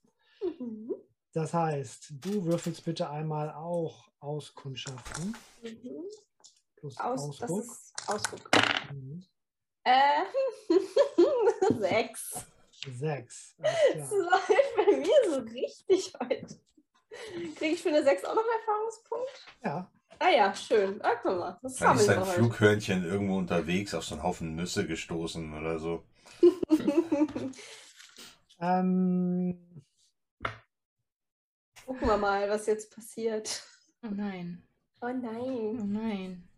Mhm. 0.59 0.95
Das 1.35 1.53
heißt, 1.53 2.15
du 2.25 2.45
würfelst 2.47 2.85
bitte 2.87 3.11
einmal 3.11 3.53
auch 3.53 4.09
auskundschaften. 4.21 5.37
Mhm. 5.63 6.05
Plus 6.77 6.99
Aus, 6.99 7.37
das 7.39 7.51
Ausdruck. 7.51 7.61
ist 7.61 7.93
Ausdruck. 8.09 8.51
Mhm. 8.93 9.25
Äh, 9.85 10.23
sechs. 11.79 12.47
Sechs. 12.97 13.57
Das 13.59 14.11
läuft 14.11 14.77
bei 14.77 14.97
mir 14.97 15.31
so 15.35 15.41
richtig 15.41 16.13
heute. 16.23 16.61
Kriege 17.57 17.75
ich 17.75 17.83
für 17.83 17.89
eine 17.89 18.03
6 18.03 18.25
auch 18.25 18.35
noch 18.35 18.43
einen 18.43 18.61
Erfahrungspunkt? 18.61 19.47
Ja, 19.65 19.91
Ah 20.21 20.31
ja, 20.31 20.55
schön. 20.55 21.01
Ah, 21.03 21.15
guck 21.23 21.39
mal. 21.39 21.59
Das 21.63 21.77
Dann 21.77 21.97
ist 21.97 22.07
sammeln 22.07 22.19
ein 22.23 22.25
wir 22.25 22.33
heute. 22.33 22.39
Flughörnchen 22.41 23.05
irgendwo 23.05 23.39
unterwegs 23.39 23.95
auf 23.95 24.05
so 24.05 24.15
einen 24.17 24.25
Haufen 24.25 24.57
Nüsse 24.57 24.87
gestoßen 24.87 25.55
oder 25.57 25.79
so. 25.79 26.05
ähm, 28.61 29.85
Gucken 31.87 32.09
wir 32.09 32.17
mal, 32.17 32.51
was 32.51 32.67
jetzt 32.67 32.95
passiert. 32.95 33.63
Oh 34.03 34.09
nein, 34.11 34.63
Oh 35.01 35.07
oh 35.07 35.13
nein. 35.13 35.93
nein. 35.93 36.49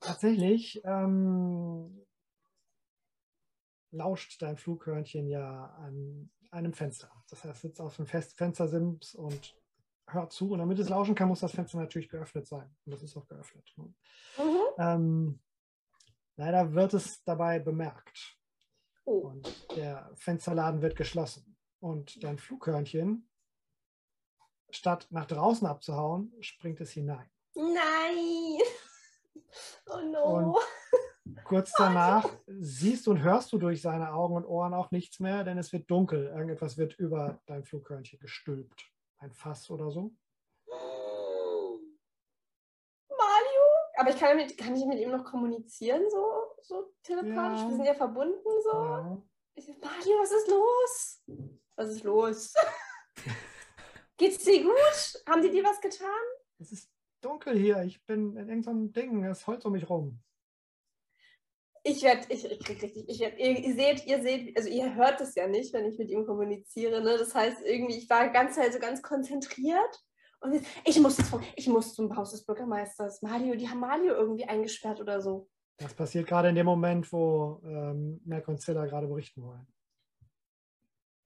tatsächlich 0.00 0.82
ähm, 0.84 2.03
lauscht 3.94 4.42
dein 4.42 4.56
Flughörnchen 4.56 5.28
ja 5.28 5.66
an 5.78 6.30
einem 6.50 6.72
Fenster. 6.72 7.10
Das 7.28 7.44
heißt, 7.44 7.62
sitzt 7.62 7.80
auf 7.80 7.96
dem 7.96 8.06
Fest 8.06 8.36
Fenstersims 8.36 9.14
und 9.14 9.56
hört 10.08 10.32
zu. 10.32 10.50
Und 10.52 10.58
damit 10.58 10.78
es 10.78 10.88
lauschen 10.88 11.14
kann, 11.14 11.28
muss 11.28 11.40
das 11.40 11.52
Fenster 11.52 11.78
natürlich 11.78 12.08
geöffnet 12.08 12.46
sein. 12.46 12.74
Und 12.84 12.92
das 12.92 13.02
ist 13.02 13.16
auch 13.16 13.26
geöffnet. 13.26 13.72
ne? 13.76 13.94
Mhm. 14.38 14.60
Ähm, 14.78 15.40
leider 16.36 16.74
wird 16.74 16.94
es 16.94 17.22
dabei 17.24 17.58
bemerkt. 17.58 18.38
Oh. 19.04 19.28
Und 19.28 19.76
der 19.76 20.10
Fensterladen 20.14 20.82
wird 20.82 20.96
geschlossen. 20.96 21.56
Und 21.80 22.22
dein 22.22 22.38
Flughörnchen, 22.38 23.28
statt 24.70 25.06
nach 25.10 25.26
draußen 25.26 25.66
abzuhauen, 25.66 26.32
springt 26.40 26.80
es 26.80 26.92
hinein. 26.92 27.30
Nein. 27.54 28.60
Oh 29.86 30.00
no. 30.00 30.24
Und 30.24 30.56
kurz 31.44 31.72
danach 31.76 32.28
siehst 32.46 33.06
und 33.08 33.22
hörst 33.22 33.52
du 33.52 33.58
durch 33.58 33.82
seine 33.82 34.12
Augen 34.12 34.36
und 34.36 34.44
Ohren 34.46 34.74
auch 34.74 34.90
nichts 34.90 35.20
mehr, 35.20 35.44
denn 35.44 35.58
es 35.58 35.72
wird 35.72 35.90
dunkel. 35.90 36.26
Irgendetwas 36.26 36.76
wird 36.78 36.94
über 36.98 37.40
dein 37.46 37.64
Flughörnchen 37.64 38.18
gestülpt. 38.18 38.90
Ein 39.18 39.32
Fass 39.32 39.70
oder 39.70 39.90
so. 39.90 40.14
Mario? 43.08 43.62
Aber 43.96 44.10
ich 44.10 44.16
kann, 44.16 44.36
mit, 44.36 44.58
kann 44.58 44.74
ich 44.74 44.84
mit 44.86 44.98
ihm 44.98 45.10
noch 45.10 45.24
kommunizieren, 45.24 46.02
so, 46.10 46.56
so 46.62 46.92
telepathisch? 47.02 47.60
Ja. 47.60 47.68
Wir 47.68 47.76
sind 47.76 47.84
ja 47.84 47.94
verbunden, 47.94 48.48
so. 48.62 48.72
Ja. 48.72 49.22
Ich 49.54 49.68
Mario, 49.68 50.18
was 50.20 50.32
ist 50.32 50.48
los? 50.48 51.22
Was 51.76 51.88
ist 51.90 52.04
los? 52.04 52.54
Geht's 54.16 54.44
dir 54.44 54.62
gut? 54.62 55.22
Haben 55.28 55.42
die 55.42 55.50
dir 55.50 55.64
was 55.64 55.80
getan? 55.80 56.08
Es 56.58 56.72
ist 56.72 56.90
dunkel 57.20 57.56
hier. 57.56 57.82
Ich 57.82 58.04
bin 58.04 58.36
in 58.36 58.48
irgendeinem 58.48 58.92
Ding. 58.92 59.24
Es 59.24 59.46
Holz 59.46 59.64
um 59.64 59.72
mich 59.72 59.88
rum. 59.88 60.20
Ich 61.86 62.02
werde, 62.02 62.22
ich, 62.30 62.50
ich 62.50 62.64
krieg 62.64 62.82
richtig, 62.82 63.06
ich 63.06 63.20
werd, 63.20 63.38
ihr, 63.38 63.58
ihr 63.58 63.74
seht, 63.74 64.06
ihr 64.06 64.22
seht, 64.22 64.56
also 64.56 64.70
ihr 64.70 64.94
hört 64.94 65.20
es 65.20 65.34
ja 65.34 65.46
nicht, 65.46 65.74
wenn 65.74 65.84
ich 65.84 65.98
mit 65.98 66.08
ihm 66.08 66.24
kommuniziere, 66.24 67.02
ne? 67.02 67.18
Das 67.18 67.34
heißt, 67.34 67.58
irgendwie, 67.62 67.98
ich 67.98 68.08
war 68.08 68.30
ganz 68.30 68.56
halt 68.56 68.72
so 68.72 68.78
ganz 68.78 69.02
konzentriert 69.02 70.02
und 70.40 70.64
ich 70.86 70.98
muss 70.98 71.18
jetzt, 71.18 71.32
ich 71.56 71.68
muss 71.68 71.94
zum 71.94 72.16
Haus 72.16 72.30
des 72.30 72.46
Bürgermeisters. 72.46 73.20
Mario, 73.20 73.54
die 73.54 73.68
haben 73.68 73.80
Mario 73.80 74.14
irgendwie 74.14 74.46
eingesperrt 74.46 74.98
oder 74.98 75.20
so. 75.20 75.50
Das 75.76 75.92
passiert 75.92 76.26
gerade 76.26 76.48
in 76.48 76.54
dem 76.54 76.66
Moment, 76.66 77.12
wo 77.12 77.60
ähm, 77.64 78.20
Mac 78.24 78.48
und 78.48 78.62
Zilla 78.62 78.86
gerade 78.86 79.06
berichten 79.06 79.42
wollen. 79.42 79.66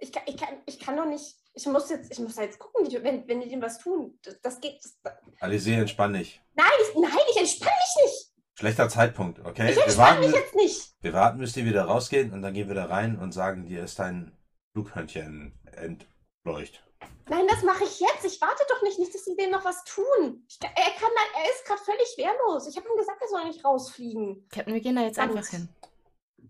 Ich 0.01 0.13
kann, 0.13 0.23
ich 0.27 0.37
kann, 0.37 0.55
ich 0.67 0.79
kann 0.81 0.97
doch 0.97 1.07
nicht, 1.07 1.37
ich 1.55 1.67
muss 1.67 1.91
jetzt, 1.91 2.13
ich 2.13 2.19
muss 2.19 2.37
da 2.37 2.43
jetzt 2.43 2.59
gucken, 2.59 2.87
wenn, 3.03 3.27
wenn 3.29 3.41
die 3.41 3.49
dem 3.49 3.61
was 3.61 3.79
tun, 3.79 4.19
das, 4.23 4.41
das 4.41 4.61
geht, 4.61 4.81
das, 4.83 4.99
Alice, 5.41 5.67
entspann 5.67 6.15
dich. 6.15 6.41
nein, 6.55 6.67
ich, 6.83 6.95
nein, 6.95 7.19
ich 7.31 7.37
entspanne 7.37 7.71
mich 7.71 8.05
nicht. 8.05 8.28
Schlechter 8.59 8.89
Zeitpunkt, 8.89 9.39
okay? 9.47 9.71
Ich 9.71 9.77
Wir 9.77 9.97
warten, 9.99 10.21
mich 10.21 10.33
jetzt 10.33 10.55
nicht. 10.57 10.93
wir 11.01 11.13
warten, 11.13 11.39
bis 11.39 11.53
die 11.53 11.65
wieder 11.65 11.85
rausgehen 11.85 12.33
und 12.33 12.43
dann 12.43 12.55
gehen 12.55 12.67
wir 12.67 12.75
da 12.75 12.87
rein 12.87 13.17
und 13.17 13.31
sagen, 13.31 13.67
dir 13.67 13.85
ist 13.85 14.01
dein 14.01 14.37
Flughörnchen 14.73 15.57
entleucht. 15.71 16.83
Nein, 17.29 17.47
das 17.49 17.63
mache 17.63 17.85
ich 17.85 18.01
jetzt. 18.01 18.25
Ich 18.25 18.41
warte 18.41 18.65
doch 18.69 18.83
nicht, 18.83 18.99
nicht, 18.99 19.15
dass 19.15 19.25
sie 19.25 19.37
dem 19.37 19.51
noch 19.53 19.65
was 19.65 19.85
tun. 19.85 20.45
Ich, 20.49 20.59
er 20.61 20.71
kann, 20.73 21.11
er 21.37 21.51
ist 21.53 21.65
gerade 21.67 21.81
völlig 21.83 22.09
wehrlos. 22.17 22.67
Ich 22.67 22.77
habe 22.77 22.89
ihm 22.89 22.99
gesagt, 22.99 23.23
er 23.23 23.29
soll 23.29 23.45
nicht 23.45 23.65
rausfliegen. 23.65 24.49
Captain, 24.51 24.75
wir 24.75 24.81
gehen 24.81 24.97
da 24.97 25.03
jetzt 25.03 25.19
Ganz. 25.19 25.37
einfach 25.37 25.49
hin. 25.51 25.69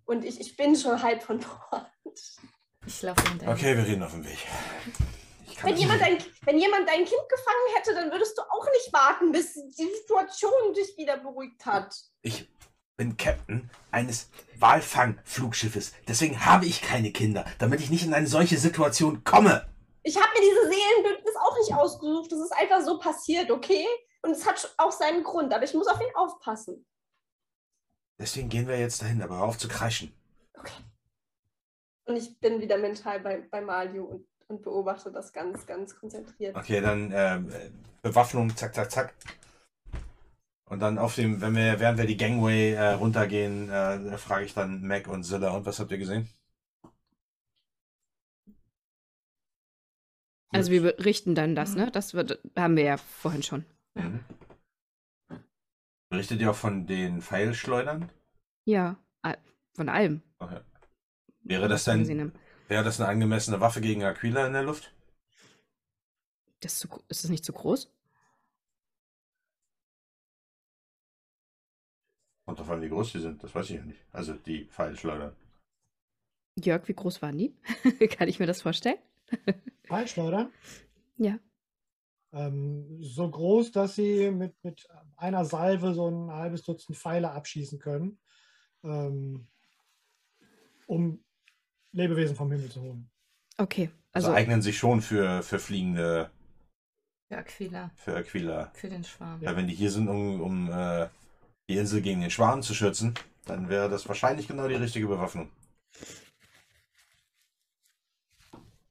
Und 0.07 0.25
ich, 0.25 0.41
ich 0.41 0.57
bin 0.57 0.75
schon 0.77 1.03
halb 1.03 1.23
von 1.23 1.41
Bord. 1.41 1.91
Ich 2.87 3.03
laufe 3.03 3.29
hinterher. 3.29 3.53
Okay, 3.55 3.77
wir 3.77 3.85
reden 3.87 4.03
auf 4.03 4.13
dem 4.13 4.25
Weg. 4.25 4.39
Wenn 5.63 5.77
jemand, 5.77 6.01
dein, 6.01 6.19
wenn 6.43 6.59
jemand 6.59 6.89
dein 6.89 7.05
Kind 7.05 7.29
gefangen 7.29 7.77
hätte, 7.77 7.95
dann 7.95 8.11
würdest 8.11 8.37
du 8.39 8.43
auch 8.43 8.67
nicht 8.73 8.93
warten, 8.93 9.33
bis 9.33 9.55
die 9.55 9.91
Situation 9.97 10.53
dich 10.75 10.97
wieder 10.97 11.17
beruhigt 11.19 11.65
hat. 11.67 11.95
Ich 12.23 12.49
bin 12.97 13.17
Captain 13.17 13.71
eines 13.91 14.29
Walfangflugschiffes. 14.59 15.93
Deswegen 16.07 16.45
habe 16.45 16.67
ich 16.67 16.83
keine 16.83 17.13
Kinder, 17.13 17.45
damit 17.59 17.81
ich 17.81 17.91
nicht 17.91 18.05
in 18.05 18.15
eine 18.15 18.27
solche 18.27 18.59
Situation 18.59 19.25
komme. 19.25 19.69
Ich 20.03 20.17
habe 20.17 20.29
mir 20.35 20.41
diese 20.41 20.69
Seelenbildnis 20.69 21.37
auch 21.37 21.57
nicht 21.59 21.75
ausgesucht. 21.75 22.33
Das 22.33 22.41
ist 22.41 22.53
einfach 22.53 22.81
so 22.81 22.99
passiert, 22.99 23.51
okay? 23.51 23.87
Und 24.23 24.33
es 24.33 24.47
hat 24.47 24.75
auch 24.79 24.93
seinen 24.93 25.23
Grund, 25.23 25.53
aber 25.53 25.65
ich 25.65 25.75
muss 25.75 25.87
auf 25.87 26.01
ihn 26.01 26.15
aufpassen. 26.15 26.85
Deswegen 28.21 28.49
gehen 28.49 28.67
wir 28.67 28.79
jetzt 28.79 29.01
dahin, 29.01 29.23
aber 29.23 29.39
hör 29.39 29.45
auf 29.45 29.59
zu 29.59 29.69
kreischen. 29.69 30.13
Okay. 30.55 30.83
Und 32.07 32.17
ich 32.17 32.41
bin 32.41 32.61
wieder 32.61 32.79
mental 32.79 33.21
bei, 33.21 33.43
bei 33.43 33.61
Mario 33.61 34.05
und, 34.05 34.27
und 34.49 34.63
beobachte 34.63 35.13
das 35.13 35.33
ganz, 35.33 35.67
ganz 35.67 35.99
konzentriert. 35.99 36.57
Okay, 36.57 36.81
dann 36.81 37.13
äh, 37.13 37.41
Bewaffnung, 38.03 38.55
zack, 38.57 38.75
zack, 38.75 38.91
zack. 38.91 39.15
Und 40.65 40.81
dann 40.81 40.99
auf 40.99 41.15
dem, 41.15 41.41
wenn 41.41 41.55
wir, 41.55 41.81
während 41.81 41.99
wir 41.99 42.07
die 42.07 42.17
Gangway 42.17 42.73
äh, 42.73 42.93
runtergehen, 42.93 43.71
äh, 43.71 44.19
frage 44.19 44.45
ich 44.45 44.55
dann 44.55 44.87
Mac 44.87 45.07
und 45.09 45.25
Zilla, 45.25 45.51
und 45.51 45.65
was 45.65 45.79
habt 45.81 45.91
ihr 45.91 45.99
gesehen? 45.99 46.29
Also 50.51 50.73
wir 50.73 50.83
berichten 50.83 51.35
dann 51.35 51.55
das, 51.55 51.75
ne? 51.75 51.91
Das 51.91 52.15
wird, 52.15 52.41
haben 52.57 52.77
wir 52.77 52.85
ja 52.85 52.97
vorhin 52.97 53.43
schon. 53.43 53.65
Mhm. 53.95 54.25
Berichtet 56.11 56.41
ihr 56.41 56.51
auch 56.51 56.57
von 56.57 56.87
den 56.87 57.21
Pfeilschleudern? 57.21 58.11
Ja, 58.65 58.97
von 59.75 59.89
allem. 59.89 60.23
Okay. 60.39 60.61
Wäre 61.45 61.69
das 61.69 61.87
was 61.87 62.09
wäre 62.69 62.85
das 62.85 63.01
eine 63.01 63.09
angemessene 63.09 63.61
Waffe 63.61 63.81
gegen 63.81 64.05
Aquila 64.05 64.47
in 64.47 64.53
der 64.53 64.63
Luft? 64.63 64.95
Das 66.61 66.75
ist, 66.75 66.81
zu, 66.81 66.89
ist 67.09 67.25
das 67.25 67.31
nicht 67.31 67.45
zu 67.45 67.53
groß? 67.53 67.91
Kommt 72.45 72.61
davon, 72.61 72.81
wie 72.81 72.89
groß 72.89 73.13
die 73.13 73.21
sind, 73.21 73.43
das 73.43 73.55
weiß 73.55 73.71
ich 73.71 73.77
ja 73.77 73.85
nicht. 73.85 74.01
Also 74.13 74.35
die 74.35 74.65
Pfeilschleudern. 74.65 75.37
Jörg, 76.57 76.89
wie 76.89 76.95
groß 76.95 77.23
waren 77.23 77.39
die? 77.39 77.55
Kann 78.11 78.29
ich 78.29 78.41
mir 78.41 78.47
das 78.47 78.63
vorstellen? 78.63 78.99
Pfeilschleudern. 79.87 80.53
Ja. 81.17 81.39
Ähm, 82.33 83.03
so 83.03 83.31
groß, 83.31 83.73
dass 83.73 83.95
sie 83.95 84.31
mit, 84.31 84.55
mit 84.63 84.87
einer 85.17 85.45
Salve 85.45 85.95
so 85.95 86.09
ein 86.11 86.31
halbes 86.31 86.63
Dutzend 86.63 86.97
Pfeile 86.97 87.31
abschießen 87.31 87.79
können, 87.79 88.19
ähm, 88.83 89.49
um 90.87 91.25
Lebewesen 91.93 92.37
vom 92.37 92.51
Himmel 92.53 92.71
zu 92.71 92.81
holen. 92.83 93.09
Okay. 93.57 93.91
Also, 94.13 94.29
Also, 94.29 94.37
eignen 94.39 94.63
sich 94.63 94.79
schon 94.79 95.01
für, 95.03 95.43
für 95.43 95.59
fliegende, 95.59 96.31
Für 97.29 97.39
Aquila, 97.39 97.91
für 97.97 98.17
Aquila. 98.17 98.71
für 98.75 98.89
den 98.89 99.05
Schwarm. 99.05 99.43
Ja, 99.43 99.55
wenn 99.57 99.67
die 99.67 99.75
hier 99.75 99.91
sind, 99.91 100.09
um, 100.09 100.41
um 100.41 100.71
äh, 100.71 101.09
die 101.69 101.77
Insel 101.77 102.01
gegen 102.01 102.21
den 102.21 102.31
Schwarm 102.31 102.63
zu 102.63 102.75
schützen, 102.75 103.15
dann 103.45 103.69
wäre 103.69 103.89
das 103.89 104.09
wahrscheinlich 104.09 104.49
genau 104.49 104.69
die 104.69 104.75
richtige 104.75 105.07
Bewaffnung. 105.07 105.51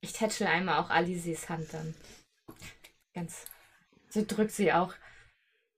Ich 0.02 0.14
tätschel 0.14 0.48
einmal 0.48 0.80
auch 0.80 0.90
Alices 0.90 1.50
Hand 1.50 1.74
dann. 1.74 1.94
Ganz. 3.14 3.46
Sie 4.10 4.26
drückt 4.26 4.52
sie 4.52 4.72
auch. 4.72 4.94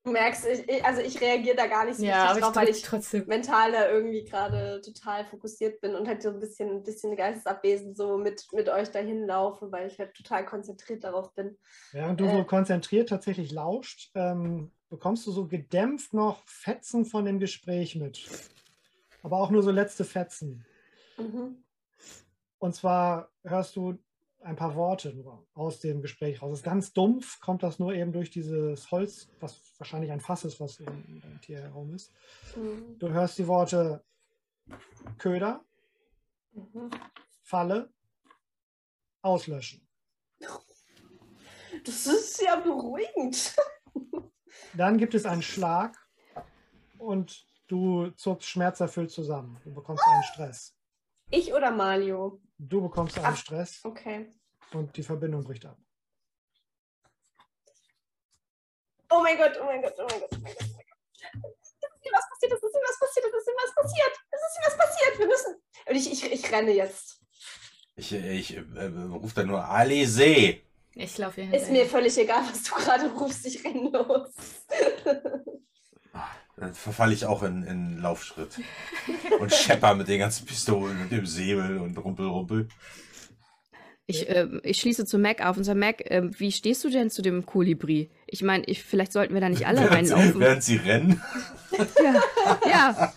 Du 0.06 0.12
merkst, 0.12 0.46
ich, 0.48 0.68
ich- 0.70 0.86
also 0.86 1.02
ich 1.02 1.20
reagiere 1.20 1.56
da 1.58 1.68
gar 1.68 1.86
nicht 1.86 1.98
so 1.98 2.06
Ja, 2.06 2.24
richtig 2.32 2.38
ich 2.38 2.44
drauf, 2.44 2.56
weil 2.56 2.70
ich 2.70 2.82
trotzdem. 2.82 3.28
mental 3.28 3.72
da 3.74 3.90
irgendwie 3.90 4.24
gerade 4.24 4.82
total 4.82 5.26
fokussiert 5.26 5.82
bin 5.82 5.94
und 5.94 6.08
halt 6.08 6.24
so 6.24 6.30
ein 6.30 6.40
bisschen, 6.40 6.70
ein 6.78 6.84
bisschen 6.84 7.16
geistesabwesend 7.16 7.98
so 7.98 8.18
mit, 8.18 8.48
mit 8.54 8.70
euch 8.70 8.90
dahin 8.92 9.26
laufe, 9.28 9.72
weil 9.72 9.88
ich 9.88 10.00
halt 10.00 10.14
total 10.14 10.46
konzentriert 10.46 11.04
darauf 11.04 11.34
bin. 11.36 11.58
Während 11.92 12.20
du 12.20 12.26
Äh. 12.26 12.32
so 12.38 12.44
konzentriert 12.46 13.10
tatsächlich 13.10 13.52
lauscht, 13.52 14.12
ähm, 14.16 14.72
bekommst 14.90 15.28
du 15.28 15.32
so 15.32 15.48
gedämpft 15.48 16.14
noch 16.14 16.42
Fetzen 16.48 17.06
von 17.06 17.26
dem 17.26 17.40
Gespräch 17.40 17.96
mit. 17.96 18.26
Aber 19.22 19.42
auch 19.42 19.50
nur 19.52 19.64
so 19.64 19.72
letzte 19.72 20.06
Fetzen. 20.06 20.66
Mhm. 21.18 21.64
Und 22.60 22.76
zwar 22.76 23.30
hörst 23.44 23.76
du 23.76 23.98
ein 24.42 24.56
paar 24.56 24.76
Worte 24.76 25.14
nur 25.14 25.46
aus 25.54 25.80
dem 25.80 26.02
Gespräch 26.02 26.42
raus. 26.42 26.54
Es 26.54 26.60
ist 26.60 26.66
ganz 26.66 26.94
dumpf, 26.94 27.40
kommt 27.40 27.64
das 27.64 27.80
nur 27.80 27.94
eben 27.94 28.12
durch 28.14 28.30
dieses 28.30 28.90
Holz, 28.92 29.30
was 29.40 29.60
wahrscheinlich 29.78 30.12
ein 30.12 30.22
Fass 30.22 30.46
ist, 30.46 30.60
was 30.60 30.80
um 30.80 30.88
um 30.88 31.22
dein 31.22 31.42
Tier 31.42 31.62
herum 31.62 31.94
ist. 31.94 32.12
Mhm. 32.56 32.98
Du 33.00 33.10
hörst 33.10 33.38
die 33.38 33.48
Worte 33.48 34.04
Köder, 35.18 35.64
Mhm. 36.52 36.90
Falle, 37.44 37.94
auslöschen. 39.22 39.88
Das 41.84 42.08
ist 42.08 42.42
ja 42.42 42.56
beruhigend. 42.58 43.56
Dann 44.76 44.98
gibt 44.98 45.14
es 45.14 45.26
einen 45.26 45.42
Schlag 45.42 45.96
und 46.98 47.46
du 47.68 48.10
zuckst 48.12 48.50
schmerzerfüllt 48.50 49.12
zusammen. 49.12 49.60
Du 49.64 49.74
bekommst 49.74 50.04
einen 50.08 50.24
Stress. 50.24 50.76
Ich 51.30 51.54
oder 51.54 51.72
Mario? 51.72 52.42
Du 52.62 52.82
bekommst 52.82 53.18
einen 53.18 53.28
Ach. 53.28 53.38
Stress 53.38 53.80
Okay. 53.86 54.30
und 54.74 54.96
die 54.98 55.04
Verbindung 55.04 55.44
bricht 55.46 55.66
ab. 55.66 55.78
Oh 59.12 59.22
mein 59.24 59.38
Gott, 59.38 59.58
oh 59.62 59.66
mein 59.66 59.82
Gott, 59.82 59.96
oh 59.98 60.06
mein 60.10 60.20
Gott, 60.20 60.30
oh 60.34 60.38
mein 60.42 60.54
Gott. 60.54 60.68
Oh 60.68 60.74
mein 60.74 61.42
Gott. 61.42 61.56
Es 61.62 61.72
ist 61.72 62.06
ihm 62.06 62.12
was 62.14 62.30
passiert, 62.30 62.52
es 62.54 62.62
ist 62.64 62.76
ihm 62.76 62.82
was 62.88 63.00
passiert, 63.00 63.26
es 63.26 63.42
ist 63.42 63.48
ihm 63.48 63.56
was 63.64 63.76
passiert, 63.76 64.20
es 64.30 64.42
ist 64.42 64.58
ihm 64.58 64.66
was 64.68 64.78
passiert. 64.78 65.20
Wir 65.20 65.28
müssen. 65.28 65.56
Und 65.88 65.96
ich, 65.96 66.12
ich, 66.12 66.32
ich 66.32 66.52
renne 66.52 66.72
jetzt. 66.74 67.22
Ich, 67.96 68.14
ich 68.14 68.56
äh, 68.58 68.62
rufe 68.62 69.36
da 69.36 69.44
nur 69.44 69.64
Alizé. 69.64 70.62
Ich 70.96 71.18
laufe 71.18 71.42
hier 71.42 71.54
Ist 71.54 71.66
hinterher. 71.68 71.84
mir 71.86 71.90
völlig 71.90 72.18
egal, 72.18 72.44
was 72.50 72.64
du 72.64 72.76
gerade 72.76 73.10
rufst, 73.14 73.46
ich 73.46 73.64
renne 73.64 73.90
los. 73.90 74.34
Dann 76.60 76.74
verfalle 76.74 77.14
ich 77.14 77.26
auch 77.26 77.44
in, 77.44 77.64
in 77.64 78.02
Laufschritt. 78.02 78.60
Und 79.40 79.54
schepper 79.54 79.96
mit 79.96 80.08
den 80.08 80.20
ganzen 80.20 80.46
Pistolen 80.46 81.02
und 81.02 81.12
dem 81.12 81.26
Säbel 81.26 81.78
und 81.78 81.98
Rumpel, 81.98 82.26
Rumpel. 82.26 82.68
ich, 84.06 84.28
äh, 84.28 84.48
ich 84.64 84.82
schließe 84.82 85.06
zu 85.06 85.18
Mac 85.18 85.46
auf 85.46 85.56
und 85.56 85.64
sage, 85.64 85.80
Mac, 85.80 86.02
äh, 86.02 86.24
wie 86.38 86.52
stehst 86.52 86.84
du 86.84 86.90
denn 86.90 87.10
zu 87.10 87.22
dem 87.22 87.46
Kolibri? 87.46 88.10
Ich 88.28 88.42
meine, 88.44 88.66
ich, 88.66 88.84
vielleicht 88.84 89.14
sollten 89.14 89.34
wir 89.34 89.40
da 89.40 89.48
nicht 89.48 89.66
alle 89.66 89.82
während, 89.82 90.08
sie, 90.08 90.14
reinlaufen. 90.14 90.42
während 90.42 90.64
sie 90.64 90.76
rennen. 90.78 91.22
Ja, 92.04 92.60
ja. 92.68 93.14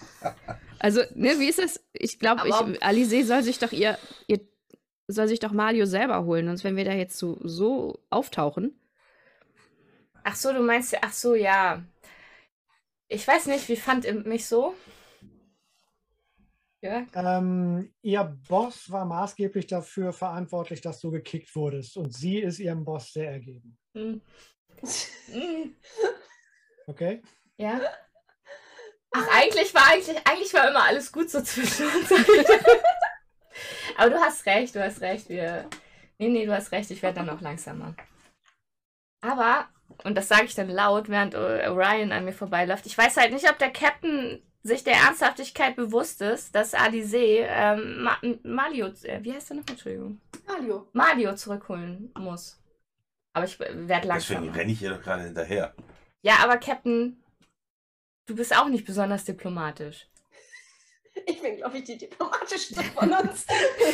Also, 0.78 1.00
ne, 1.14 1.40
wie 1.40 1.48
ist 1.48 1.58
das? 1.58 1.80
Ich 1.92 2.20
glaube, 2.20 2.42
Alice 2.80 3.26
soll 3.26 3.42
sich 3.42 3.58
doch 3.58 3.72
ihr, 3.72 3.98
ihr, 4.28 4.40
soll 5.08 5.26
sich 5.26 5.40
doch 5.40 5.52
Mario 5.52 5.86
selber 5.86 6.24
holen, 6.24 6.46
sonst 6.46 6.62
wenn 6.62 6.76
wir 6.76 6.84
da 6.84 6.92
jetzt 6.92 7.18
so, 7.18 7.38
so 7.42 7.98
auftauchen. 8.10 8.78
Ach 10.22 10.36
so, 10.36 10.52
du 10.52 10.62
meinst, 10.62 10.96
ach 11.00 11.12
so, 11.12 11.34
ja. 11.34 11.82
Ich 13.12 13.28
weiß 13.28 13.44
nicht, 13.46 13.68
wie 13.68 13.76
fand 13.76 14.06
ihr 14.06 14.14
mich 14.14 14.46
so? 14.46 14.74
Ja. 16.80 17.06
Ähm, 17.14 17.92
ihr 18.00 18.24
Boss 18.48 18.90
war 18.90 19.04
maßgeblich 19.04 19.66
dafür 19.66 20.14
verantwortlich, 20.14 20.80
dass 20.80 20.98
du 21.00 21.10
gekickt 21.10 21.54
wurdest. 21.54 21.98
Und 21.98 22.14
sie 22.14 22.38
ist 22.38 22.58
ihrem 22.58 22.84
Boss 22.84 23.12
sehr 23.12 23.32
ergeben. 23.32 23.78
Hm. 23.94 24.20
Okay? 26.88 27.22
Ja. 27.58 27.80
Ach, 29.12 29.28
eigentlich 29.30 29.72
war 29.72 29.86
eigentlich, 29.86 30.16
eigentlich 30.26 30.52
war 30.52 30.68
immer 30.68 30.82
alles 30.82 31.12
gut 31.12 31.30
so 31.30 31.40
zwischen 31.42 31.86
uns. 31.86 32.10
Aber 33.96 34.10
du 34.10 34.16
hast 34.16 34.44
recht, 34.46 34.74
du 34.74 34.82
hast 34.82 35.00
recht. 35.00 35.28
Wir. 35.28 35.70
Nee, 36.18 36.28
nee, 36.28 36.44
du 36.44 36.52
hast 36.52 36.72
recht, 36.72 36.90
ich 36.90 37.00
werde 37.02 37.18
dann 37.18 37.26
noch 37.26 37.40
langsamer. 37.40 37.94
Aber, 39.20 39.68
und 40.04 40.16
das 40.16 40.28
sage 40.28 40.44
ich 40.44 40.54
dann 40.54 40.68
laut, 40.68 41.08
während 41.08 41.34
Orion 41.34 42.12
an 42.12 42.24
mir 42.24 42.32
vorbeiläuft, 42.32 42.86
ich 42.86 42.96
weiß 42.96 43.16
halt 43.16 43.32
nicht, 43.32 43.48
ob 43.50 43.58
der 43.58 43.70
Captain 43.70 44.42
sich 44.62 44.84
der 44.84 44.94
Ernsthaftigkeit 44.94 45.76
bewusst 45.76 46.22
ist, 46.22 46.54
dass 46.54 46.74
Alice 46.74 47.14
ähm, 47.14 48.02
Ma 48.02 48.16
Malio, 48.44 48.86
äh, 49.02 49.18
wie 49.22 49.32
heißt 49.32 49.50
der 49.50 49.56
noch? 49.58 49.64
Entschuldigung. 49.68 50.20
Mario. 50.46 50.88
Malio 50.92 51.34
zurückholen 51.34 52.12
muss. 52.16 52.60
Aber 53.32 53.44
ich 53.46 53.58
werde 53.58 53.78
Deswegen 53.86 54.08
langsamer. 54.08 54.54
renne 54.54 54.72
ich 54.72 54.82
ihr 54.82 54.90
doch 54.90 55.02
gerade 55.02 55.24
hinterher. 55.24 55.74
Ja, 56.22 56.36
aber 56.42 56.58
Captain, 56.58 57.20
du 58.26 58.36
bist 58.36 58.56
auch 58.56 58.68
nicht 58.68 58.84
besonders 58.84 59.24
diplomatisch. 59.24 60.08
Ich 61.26 61.42
bin, 61.42 61.58
glaube 61.58 61.76
ich, 61.76 61.84
die 61.84 61.98
diplomatischste 61.98 62.82
von 62.82 63.12
uns. 63.12 63.44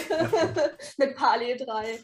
Mit 0.98 1.16
Pali 1.16 1.56
3. 1.56 1.98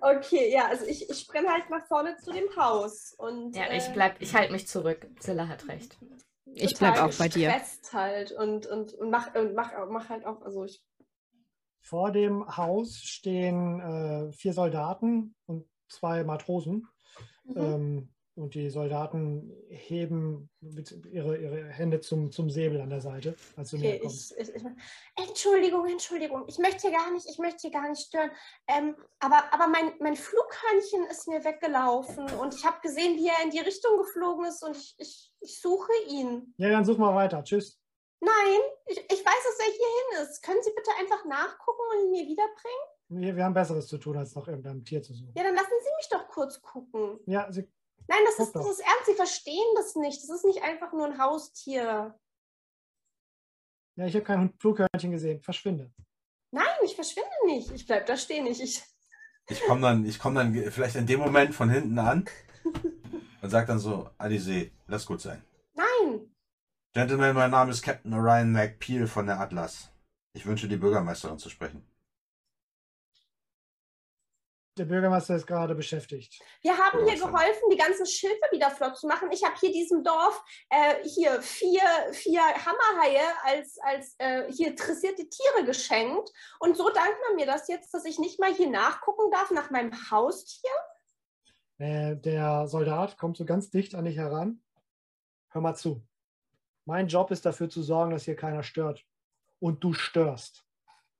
Okay, 0.00 0.52
ja, 0.52 0.66
also 0.68 0.84
ich, 0.86 1.08
ich 1.08 1.18
sprenne 1.20 1.48
halt 1.48 1.70
nach 1.70 1.86
vorne 1.86 2.16
zu 2.16 2.32
dem 2.32 2.48
Haus. 2.56 3.14
Und, 3.18 3.56
Ja, 3.56 3.72
ich 3.72 3.88
äh, 3.88 3.92
bleib, 3.92 4.20
ich 4.20 4.34
halte 4.34 4.52
mich 4.52 4.66
zurück. 4.66 5.06
Zilla 5.20 5.48
hat 5.48 5.68
recht. 5.68 5.98
Ich 6.54 6.76
bleib 6.78 6.98
auch 7.00 7.12
bei 7.14 7.28
dir. 7.28 7.54
halt 7.92 8.32
und, 8.32 8.66
und, 8.66 8.94
und 8.94 9.10
mach, 9.10 9.34
und 9.34 9.54
mach, 9.54 9.72
mach 9.88 10.08
halt 10.08 10.24
auch, 10.24 10.42
also 10.42 10.64
ich 10.64 10.82
Vor 11.80 12.10
dem 12.10 12.56
Haus 12.56 12.96
stehen 12.96 13.80
äh, 13.80 14.32
vier 14.32 14.52
Soldaten 14.52 15.34
und 15.46 15.66
zwei 15.88 16.24
Matrosen. 16.24 16.88
Mhm. 17.44 17.56
Ähm, 17.56 18.08
und 18.38 18.54
die 18.54 18.70
Soldaten 18.70 19.52
heben 19.68 20.48
ihre, 21.10 21.36
ihre 21.36 21.64
Hände 21.66 22.00
zum, 22.00 22.30
zum 22.30 22.48
Säbel 22.50 22.80
an 22.80 22.90
der 22.90 23.00
Seite, 23.00 23.34
als 23.56 23.70
du 23.70 23.78
näher 23.78 23.94
Okay, 23.96 24.00
kommst. 24.02 24.34
ich, 24.38 24.48
ich, 24.54 24.62
Entschuldigung, 25.16 25.86
Entschuldigung, 25.86 26.44
ich 26.46 26.58
möchte 26.58 26.88
hier 26.88 26.96
gar 26.96 27.10
nicht, 27.12 27.26
ich 27.28 27.38
möchte 27.38 27.62
hier 27.62 27.70
gar 27.70 27.88
nicht 27.88 28.00
stören. 28.06 28.30
Ähm, 28.68 28.96
aber 29.18 29.52
aber 29.52 29.68
mein, 29.68 29.92
mein 30.00 30.16
Flughörnchen 30.16 31.04
ist 31.10 31.28
mir 31.28 31.44
weggelaufen 31.44 32.24
und 32.40 32.54
ich 32.54 32.64
habe 32.64 32.80
gesehen, 32.80 33.16
wie 33.16 33.28
er 33.28 33.44
in 33.44 33.50
die 33.50 33.60
Richtung 33.60 33.96
geflogen 33.98 34.46
ist 34.46 34.62
und 34.62 34.76
ich, 34.76 34.94
ich, 34.98 35.32
ich 35.40 35.60
suche 35.60 35.92
ihn. 36.08 36.54
Ja, 36.58 36.70
dann 36.70 36.84
such 36.84 36.98
mal 36.98 37.14
weiter. 37.14 37.42
Tschüss. 37.44 37.80
Nein, 38.20 38.60
ich, 38.86 38.98
ich 38.98 39.24
weiß, 39.24 39.44
dass 39.44 39.58
er 39.60 39.72
hierhin 39.72 40.28
ist. 40.28 40.42
Können 40.42 40.62
Sie 40.62 40.72
bitte 40.74 40.90
einfach 40.98 41.24
nachgucken 41.24 41.82
und 41.92 42.04
ihn 42.06 42.10
mir 42.10 42.26
wiederbringen? 42.26 42.84
Wir, 43.10 43.36
wir 43.36 43.44
haben 43.44 43.54
Besseres 43.54 43.86
zu 43.86 43.96
tun, 43.96 44.16
als 44.16 44.34
nach 44.34 44.48
irgendeinem 44.48 44.84
Tier 44.84 45.02
zu 45.02 45.14
suchen. 45.14 45.32
Ja, 45.36 45.44
dann 45.44 45.54
lassen 45.54 45.68
Sie 45.68 45.90
mich 45.96 46.08
doch 46.10 46.28
kurz 46.28 46.60
gucken. 46.60 47.20
Ja, 47.26 47.50
Sie, 47.50 47.66
Nein, 48.08 48.20
das 48.24 48.38
ist, 48.46 48.54
das 48.54 48.66
ist 48.68 48.80
ernst. 48.80 49.06
Sie 49.06 49.14
verstehen 49.14 49.74
das 49.76 49.94
nicht. 49.96 50.22
Das 50.22 50.30
ist 50.30 50.44
nicht 50.44 50.62
einfach 50.62 50.92
nur 50.92 51.06
ein 51.06 51.18
Haustier. 51.18 52.18
ja 53.96 54.06
ich 54.06 54.14
habe 54.14 54.24
kein 54.24 54.40
Hund- 54.40 54.60
Flughörnchen 54.60 55.10
gesehen. 55.12 55.42
Verschwinde. 55.42 55.92
Nein, 56.50 56.64
ich 56.84 56.94
verschwinde 56.94 57.28
nicht. 57.46 57.70
Ich 57.72 57.86
bleib 57.86 58.06
da 58.06 58.16
stehen. 58.16 58.46
Ich, 58.46 58.62
ich, 58.62 58.82
Ich 59.48 59.62
komme 59.66 59.82
dann, 59.82 60.04
ich 60.06 60.18
komm 60.18 60.34
dann 60.34 60.54
vielleicht 60.70 60.96
in 60.96 61.06
dem 61.06 61.20
Moment 61.20 61.54
von 61.54 61.68
hinten 61.70 61.98
an 61.98 62.24
und 63.42 63.50
sag 63.50 63.66
dann 63.66 63.78
so, 63.78 64.08
Alizé, 64.18 64.70
lass 64.86 65.04
gut 65.06 65.20
sein. 65.20 65.44
nein. 65.74 66.34
Gentlemen, 66.94 67.34
mein 67.34 67.50
Name 67.50 67.70
ist 67.70 67.82
Captain 67.82 68.12
Orion 68.14 68.50
McPeel 68.50 69.06
von 69.06 69.26
der 69.26 69.38
Atlas. 69.38 69.90
Ich 70.32 70.46
wünsche 70.46 70.66
die 70.68 70.76
Bürgermeisterin 70.78 71.38
zu 71.38 71.50
sprechen. 71.50 71.86
Der 74.78 74.84
Bürgermeister 74.84 75.34
ist 75.34 75.46
gerade 75.46 75.74
beschäftigt. 75.74 76.40
Wir 76.62 76.78
haben 76.78 77.04
hier 77.04 77.18
geholfen, 77.18 77.68
die 77.72 77.76
ganzen 77.76 78.06
Schilfe 78.06 78.46
wieder 78.52 78.70
flott 78.70 78.96
zu 78.96 79.08
machen. 79.08 79.28
Ich 79.32 79.42
habe 79.44 79.56
hier 79.58 79.72
diesem 79.72 80.04
Dorf 80.04 80.40
äh, 80.70 81.02
hier 81.02 81.42
vier, 81.42 81.82
vier 82.12 82.40
Hammerhaie 82.40 83.20
als, 83.42 83.76
als 83.80 84.14
äh, 84.18 84.52
hier 84.52 84.76
dressierte 84.76 85.28
Tiere 85.28 85.66
geschenkt. 85.66 86.30
Und 86.60 86.76
so 86.76 86.84
dankt 86.90 87.18
man 87.26 87.34
mir 87.34 87.46
das 87.46 87.66
jetzt, 87.66 87.92
dass 87.92 88.04
ich 88.04 88.20
nicht 88.20 88.38
mal 88.38 88.54
hier 88.54 88.70
nachgucken 88.70 89.32
darf 89.32 89.50
nach 89.50 89.70
meinem 89.70 89.92
Haustier. 90.12 90.70
Äh, 91.78 92.16
der 92.16 92.68
Soldat 92.68 93.18
kommt 93.18 93.36
so 93.36 93.44
ganz 93.44 93.70
dicht 93.70 93.96
an 93.96 94.04
dich 94.04 94.16
heran. 94.16 94.62
Hör 95.48 95.60
mal 95.60 95.74
zu. 95.74 96.06
Mein 96.84 97.08
Job 97.08 97.32
ist 97.32 97.44
dafür 97.44 97.68
zu 97.68 97.82
sorgen, 97.82 98.12
dass 98.12 98.24
hier 98.24 98.36
keiner 98.36 98.62
stört. 98.62 99.04
Und 99.58 99.82
du 99.82 99.92
störst. 99.92 100.67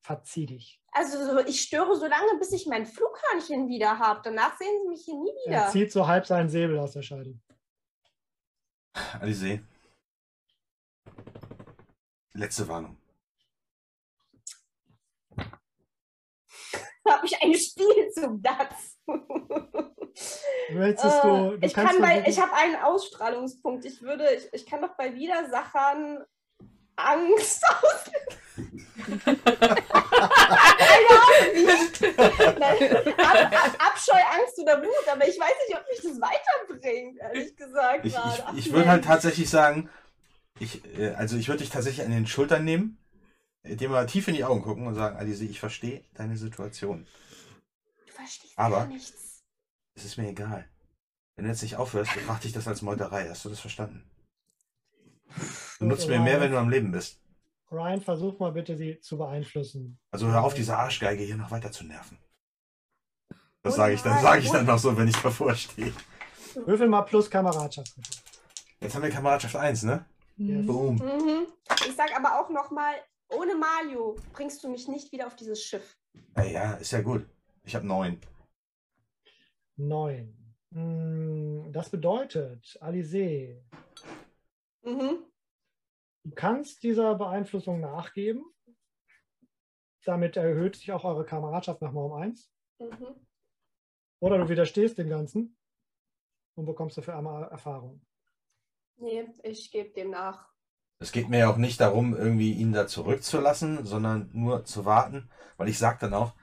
Verzieh 0.01 0.47
dich. 0.47 0.81
Also 0.93 1.23
so- 1.25 1.39
ich 1.47 1.61
störe 1.61 1.95
so 1.97 2.07
lange, 2.07 2.39
bis 2.39 2.53
ich 2.53 2.67
mein 2.67 2.87
Flughörnchen 2.87 3.69
wieder 3.69 3.99
habe. 3.99 4.21
Danach 4.25 4.57
sehen 4.57 4.81
Sie 4.83 4.89
mich 4.89 5.05
hier 5.05 5.15
nie 5.17 5.33
Er 5.47 5.51
wieder. 5.51 5.69
zieht 5.71 5.93
so 5.93 6.07
halb 6.07 6.27
seinen 6.27 6.49
Säbel 6.49 6.79
aus 6.79 6.93
der 6.93 7.03
Scheide. 7.03 7.39
Alizé. 9.21 9.61
Letzte 12.33 12.67
Warnung. 12.69 12.97
habe 17.09 17.27
ich 17.27 17.43
ein 17.43 17.55
Spiel 17.55 18.11
zum. 18.13 18.43
Möchtest 20.71 21.19
Äh, 21.19 21.23
du, 21.23 21.57
du 21.59 21.67
ich 21.67 21.73
kannst 21.75 21.93
kann 21.95 22.03
bei, 22.03 22.25
ich 22.27 22.39
habe 22.41 22.53
einen 22.53 22.77
Ausstrahlungspunkt. 22.77 23.85
Ich 23.85 24.03
würde, 24.03 24.31
ich, 24.35 24.53
ich 24.53 24.67
kann 24.67 24.83
doch 24.83 24.95
bei 24.97 25.15
Widersachern 25.15 26.25
Angst 26.99 27.63
aus. 27.69 28.11
Keine 29.25 29.39
Ahnung, 31.11 31.55
wie- 31.55 32.59
Nein, 32.59 32.97
Ab, 33.19 33.53
Ab, 33.53 33.77
Abscheu, 33.79 34.21
Angst 34.37 34.59
oder 34.59 34.83
Wut, 34.83 35.09
aber 35.11 35.27
ich 35.29 35.39
weiß 35.39 35.53
nicht, 35.69 35.79
ob 35.79 35.85
mich 35.89 36.01
das 36.03 36.21
weiterbringt, 36.21 37.19
ehrlich 37.19 37.57
gesagt. 37.57 38.05
Ich, 38.05 38.15
gerade. 38.15 38.45
Ach, 38.47 38.53
ich, 38.55 38.67
ich 38.67 38.73
würde 38.73 38.89
halt 38.89 39.05
tatsächlich 39.05 39.49
sagen, 39.49 39.89
ich, 40.59 40.85
äh, 40.99 41.15
also 41.15 41.37
ich 41.37 41.49
würde 41.49 41.61
dich 41.61 41.71
tatsächlich 41.71 42.05
an 42.05 42.11
den 42.13 42.27
Schultern 42.27 42.65
nehmen, 42.65 42.99
äh, 43.63 43.77
dir 43.77 43.89
mal 43.89 44.07
tief 44.07 44.27
in 44.29 44.35
die 44.35 44.45
Augen 44.45 44.63
gucken 44.63 44.87
und 44.87 44.95
sagen, 44.95 45.17
Alice, 45.17 45.41
ich 45.41 45.61
verstehe 45.61 46.05
deine 46.15 46.37
Situation. 46.37 47.07
Du 48.07 48.13
verstehst 48.13 48.53
aber- 48.57 48.87
nichts. 48.87 49.43
Es 49.95 50.05
ist 50.05 50.17
mir 50.17 50.29
egal. 50.29 50.69
Wenn 51.37 51.45
du 51.45 51.51
jetzt 51.51 51.63
nicht 51.63 51.77
aufhörst, 51.77 52.13
betrachte 52.15 52.47
ich 52.49 52.53
das 52.55 52.67
als 52.69 52.83
Meuterei. 52.83 53.29
Hast 53.29 53.45
du 53.45 53.49
das 53.49 53.61
verstanden? 53.61 54.09
Du 55.79 55.87
nutzt 55.87 56.09
mir 56.09 56.19
mehr, 56.21 56.41
wenn 56.41 56.51
du 56.51 56.59
am 56.59 56.69
Leben 56.69 56.91
bist. 56.91 57.21
Ryan, 57.71 58.01
versuch 58.01 58.39
mal 58.39 58.53
bitte, 58.53 58.77
sie 58.77 58.99
zu 59.01 59.19
beeinflussen. 59.19 59.99
Also 60.11 60.27
hör 60.29 60.43
auf, 60.43 60.55
diese 60.55 60.77
Arschgeige 60.77 61.23
hier 61.23 61.37
noch 61.37 61.51
weiter 61.51 61.71
zu 61.71 61.85
nerven. 61.85 62.19
Das 63.63 63.77
sage 63.77 63.95
ich 63.95 64.03
dann, 64.03 64.21
sage 64.23 64.41
ich 64.43 64.51
dann 64.51 64.65
noch 64.67 64.79
so, 64.79 64.97
wenn 64.97 65.09
ich 65.09 65.17
davor 65.17 65.55
stehe. 65.55 65.93
Würfel 66.55 66.89
mal 66.89 67.03
plus 67.03 67.31
Kameradschaft. 67.31 67.95
Jetzt 68.81 68.95
haben 68.95 69.03
wir 69.03 69.11
Kameradschaft 69.11 69.55
1, 69.57 69.83
ne? 69.83 70.05
Yes. 70.37 70.67
Boom. 70.67 70.97
Mhm. 70.97 71.47
Ich 71.87 71.95
sag 71.95 72.17
aber 72.17 72.41
auch 72.41 72.49
nochmal, 72.49 72.95
ohne 73.29 73.55
Mario 73.57 74.17
bringst 74.33 74.63
du 74.65 74.71
mich 74.71 74.89
nicht 74.89 75.13
wieder 75.13 75.27
auf 75.27 75.37
dieses 75.37 75.63
Schiff. 75.63 75.97
Ja, 76.37 76.45
ja, 76.45 76.73
ist 76.75 76.93
ja 76.93 77.03
gut. 77.03 77.27
Ich 77.65 77.75
habe 77.75 77.87
9. 77.87 78.19
Neun. 79.77 80.35
Hm, 80.73 81.71
Das 81.73 81.91
bedeutet, 81.91 82.79
Alizé, 82.81 83.61
Mhm. 84.83 85.25
Du 86.29 86.35
kannst 86.35 86.83
dieser 86.83 87.15
Beeinflussung 87.15 87.81
nachgeben. 87.81 88.45
Damit 90.05 90.37
erhöht 90.37 90.77
sich 90.77 90.93
auch 90.93 91.05
eure 91.05 91.25
Kameradschaft 91.25 91.83
nochmal 91.83 92.05
um 92.05 92.13
eins. 92.13 92.51
Mhm. 92.79 93.15
Oder 94.21 94.39
du 94.39 94.49
widerstehst 94.49 94.99
dem 94.99 95.09
Ganzen 95.09 95.57
und 96.55 96.67
bekommst 96.67 96.97
dafür 96.97 97.17
einmal 97.17 97.45
Erfahrung. 97.45 98.01
Nee, 98.97 99.29
ich 99.43 99.71
gebe 99.71 99.91
dem 99.91 100.11
nach. 100.11 100.49
Es 101.01 101.13
geht 101.13 101.29
mir 101.29 101.39
ja 101.39 101.51
auch 101.51 101.57
nicht 101.57 101.81
darum, 101.81 102.17
irgendwie 102.17 102.53
ihn 102.53 102.73
da 102.73 102.89
zurückzulassen, 102.89 103.85
sondern 103.85 104.31
nur 104.33 104.65
zu 104.65 104.85
warten, 104.85 105.31
weil 105.57 105.69
ich 105.69 105.79
sage 105.79 105.99
dann 106.01 106.15
auch, 106.15 106.35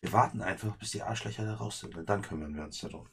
wir 0.00 0.12
warten 0.12 0.40
einfach, 0.40 0.76
bis 0.76 0.92
die 0.92 1.02
Arschlöcher 1.02 1.44
da 1.44 1.54
raus 1.54 1.80
sind 1.80 1.96
und 1.96 2.08
dann 2.08 2.22
kümmern 2.22 2.54
wir 2.54 2.62
uns 2.64 2.80
darum. 2.80 3.06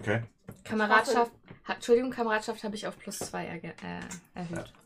Okay? 0.00 0.24
Kameradschaft, 0.64 1.30
ha, 1.68 1.74
Entschuldigung, 1.74 2.10
Kameradschaft 2.10 2.64
habe 2.64 2.74
ich 2.74 2.86
auf 2.88 2.98
plus 2.98 3.18
zwei 3.18 3.46
erge- 3.46 3.80
äh, 3.84 4.00
erhöht. 4.34 4.72
Ja, 4.74 4.81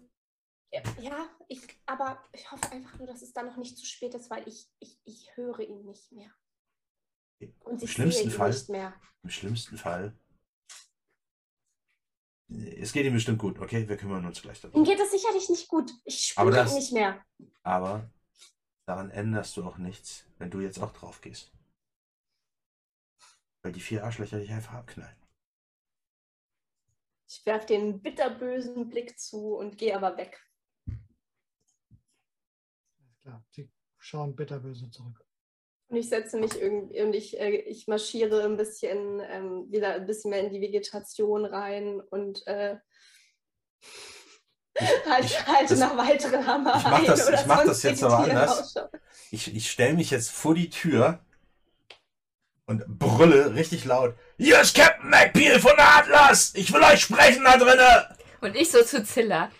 ja, 1.00 1.28
ich, 1.48 1.60
aber 1.86 2.22
ich 2.32 2.50
hoffe 2.50 2.70
einfach 2.72 2.98
nur, 2.98 3.06
dass 3.06 3.22
es 3.22 3.32
dann 3.32 3.46
noch 3.46 3.56
nicht 3.56 3.78
zu 3.78 3.86
spät 3.86 4.14
ist, 4.14 4.30
weil 4.30 4.46
ich, 4.48 4.68
ich, 4.80 4.98
ich 5.04 5.36
höre 5.36 5.60
ihn 5.60 5.84
nicht 5.84 6.12
mehr. 6.12 6.30
Und 7.60 7.82
Im 7.82 7.88
schlimmsten 7.88 8.30
Fall, 8.30 8.50
nicht 8.50 8.68
mehr. 8.68 8.94
im 9.22 9.30
schlimmsten 9.30 9.76
Fall, 9.76 10.18
es 12.48 12.92
geht 12.92 13.04
ihm 13.04 13.12
bestimmt 13.12 13.38
gut, 13.38 13.58
okay? 13.58 13.88
Wir 13.88 13.96
kümmern 13.96 14.24
uns 14.24 14.40
gleich 14.40 14.62
Ihm 14.62 14.70
darum. 14.70 14.84
geht 14.84 15.00
es 15.00 15.10
sicherlich 15.10 15.48
nicht 15.48 15.68
gut. 15.68 15.90
Ich 16.04 16.28
spüre 16.28 16.66
ihn 16.68 16.74
nicht 16.74 16.92
mehr. 16.92 17.24
Aber 17.62 18.08
daran 18.86 19.10
änderst 19.10 19.56
du 19.56 19.64
auch 19.64 19.78
nichts, 19.78 20.26
wenn 20.38 20.50
du 20.50 20.60
jetzt 20.60 20.78
auch 20.78 20.92
drauf 20.92 21.20
gehst. 21.20 21.52
Weil 23.62 23.72
die 23.72 23.80
vier 23.80 24.04
Arschlöcher 24.04 24.38
dich 24.38 24.50
einfach 24.50 24.74
abknallen. 24.74 25.16
Ich 27.28 27.44
werfe 27.44 27.66
den 27.66 28.00
bitterbösen 28.00 28.88
Blick 28.88 29.18
zu 29.18 29.56
und 29.56 29.76
gehe 29.76 29.96
aber 29.96 30.16
weg. 30.16 30.40
Klar. 33.26 33.44
Sie 33.50 33.68
schauen 33.98 34.36
bitterböse 34.36 34.88
zurück. 34.88 35.20
Und 35.88 35.96
ich 35.96 36.08
setze 36.08 36.36
mich 36.38 36.54
irgendwie 36.60 37.00
und 37.02 37.12
ich, 37.12 37.40
äh, 37.40 37.56
ich 37.56 37.88
marschiere 37.88 38.44
ein 38.44 38.56
bisschen 38.56 39.20
ähm, 39.20 39.66
wieder 39.68 39.94
ein 39.94 40.06
bisschen 40.06 40.30
mehr 40.30 40.42
in 40.44 40.52
die 40.52 40.60
Vegetation 40.60 41.44
rein 41.44 42.00
und 42.00 42.46
äh, 42.46 42.76
halt, 45.06 45.46
halte 45.48 45.70
das- 45.74 45.78
nach 45.80 45.96
weiteren 45.96 46.46
Hammer. 46.46 46.76
ich 46.76 46.84
mach 46.84 47.04
das- 47.04 47.28
ich 47.28 47.46
mach 47.46 47.64
das 47.64 47.82
jetzt 47.82 48.02
aber 48.04 48.18
anders. 48.18 48.74
Ich, 49.32 49.52
ich 49.56 49.68
stelle 49.70 49.94
mich 49.94 50.10
jetzt 50.12 50.30
vor 50.30 50.54
die 50.54 50.70
Tür 50.70 51.18
und 52.66 52.84
brülle 52.86 53.54
richtig 53.54 53.84
laut. 53.86 54.14
Hier 54.38 54.60
ist 54.60 54.76
Captain 54.76 55.10
McPeel 55.10 55.58
von 55.58 55.72
der 55.76 55.96
Atlas! 55.98 56.52
Ich 56.54 56.72
will 56.72 56.82
euch 56.82 57.00
sprechen 57.00 57.42
da 57.42 57.56
drinne! 57.56 58.16
Und 58.40 58.54
ich 58.54 58.70
so 58.70 58.84
zu 58.84 59.02
Zilla. 59.02 59.50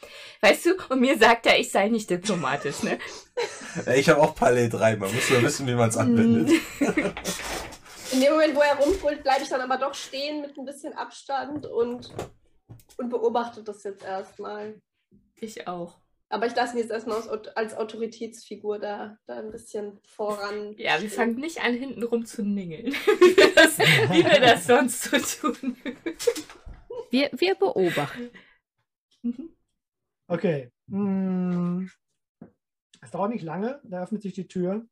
Weißt 0.41 0.67
du, 0.67 0.75
und 0.91 1.01
mir 1.01 1.19
sagt 1.19 1.47
er, 1.47 1.59
ich 1.59 1.71
sei 1.71 1.89
nicht 1.89 2.11
diplomatisch, 2.11 2.83
ne? 2.83 2.99
Ich 3.97 4.09
habe 4.09 4.21
auch 4.21 4.35
Palais 4.35 4.69
3, 4.69 4.97
man 4.97 5.15
muss 5.15 5.31
nur 5.31 5.43
wissen, 5.43 5.67
wie 5.67 5.75
man 5.75 5.89
es 5.89 5.97
anwendet. 5.97 6.51
In 8.13 8.21
dem 8.21 8.33
Moment, 8.33 8.55
wo 8.55 8.61
er 8.61 8.77
rumbrüllt, 8.77 9.23
bleibe 9.23 9.43
ich 9.43 9.49
dann 9.49 9.61
aber 9.61 9.79
doch 9.79 9.95
stehen 9.95 10.41
mit 10.41 10.57
ein 10.57 10.65
bisschen 10.65 10.93
Abstand 10.95 11.67
und, 11.67 12.15
und 12.99 13.11
beobachte 13.11 13.63
das 13.63 13.83
jetzt 13.85 14.05
erstmal. 14.05 14.81
Ich 15.37 15.67
auch. 15.67 15.99
Aber 16.29 16.47
ich 16.47 16.57
lasse 16.57 16.75
mich 16.75 16.85
jetzt 16.85 16.93
erstmal 16.93 17.23
als 17.55 17.77
Autoritätsfigur 17.77 18.79
da, 18.79 19.17
da 19.27 19.39
ein 19.39 19.53
bisschen 19.53 20.01
voran. 20.05 20.75
Ja, 20.77 21.01
wir 21.01 21.11
fangen 21.11 21.37
nicht 21.37 21.63
an, 21.63 21.75
hinten 21.75 22.03
rum 22.03 22.27
zu 22.27 22.43
ningeln. 22.43 22.87
wie, 22.93 23.37
wir 23.37 23.55
das, 23.55 23.79
wie 23.79 24.25
wir 24.25 24.41
das 24.41 24.67
sonst 24.67 25.05
so 25.05 25.51
tun. 25.53 25.77
Wir, 27.11 27.31
wir 27.33 27.55
beobachten. 27.55 28.31
Mhm. 29.23 29.56
Okay. 30.29 30.73
Hm. 30.89 31.91
Es 33.01 33.11
dauert 33.11 33.31
nicht 33.31 33.43
lange, 33.43 33.81
da 33.85 34.03
öffnet 34.03 34.23
sich 34.23 34.35
die 34.35 34.49
Tür 34.49 34.87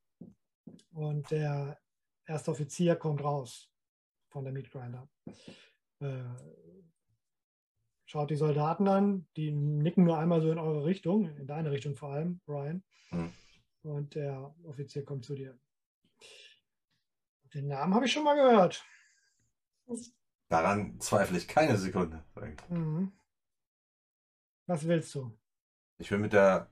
und 0.93 1.31
der 1.31 1.79
erste 2.27 2.51
Offizier 2.51 2.97
kommt 2.97 3.23
raus 3.25 3.71
von 4.29 4.45
der 4.45 4.53
Meat 4.53 4.71
Grinder. 4.71 5.09
Äh, 6.01 6.23
schaut 8.05 8.31
die 8.31 8.37
Soldaten 8.37 8.87
an, 8.89 9.27
die 9.37 9.51
nicken 9.51 10.05
nur 10.05 10.19
einmal 10.19 10.41
so 10.41 10.51
in 10.51 10.59
eure 10.59 10.85
Richtung, 10.85 11.37
in 11.37 11.47
deine 11.47 11.71
Richtung 11.71 11.97
vor 11.97 12.11
allem, 12.13 12.41
Brian. 12.45 12.85
Hm. 13.09 13.33
Und 13.83 14.15
der 14.15 14.55
Offizier 14.65 15.05
kommt 15.05 15.25
zu 15.25 15.35
dir. 15.35 15.59
Den 17.53 17.69
Namen 17.69 17.95
habe 17.95 18.07
ich 18.07 18.13
schon 18.13 18.25
mal 18.25 18.35
gehört. 18.35 18.85
Daran 20.49 20.99
zweifle 21.01 21.39
ich 21.39 21.49
keine 21.49 21.77
Sekunde. 21.77 22.25
Mhm. 22.69 23.13
Was 24.67 24.87
willst 24.87 25.15
du? 25.15 25.37
Ich 25.99 26.11
will 26.11 26.19
mit 26.19 26.33
der 26.33 26.71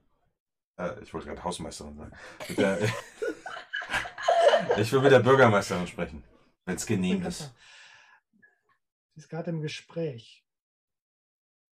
Äh, 0.76 1.01
ich 1.03 1.12
wollte 1.12 1.28
gerade 1.28 1.45
Hausmeisterin 1.45 1.97
sagen. 1.97 2.12
Der, 2.57 2.78
ich 4.78 4.93
will 4.93 5.03
mit 5.03 5.12
der 5.12 5.20
Bürgermeisterin 5.20 5.86
sprechen, 5.86 6.24
wenn 6.64 6.76
es 6.76 6.86
genehm 6.86 7.22
ist. 7.24 7.53
Sie 9.14 9.20
ist 9.20 9.28
gerade 9.28 9.51
im 9.51 9.61
Gespräch. 9.61 10.45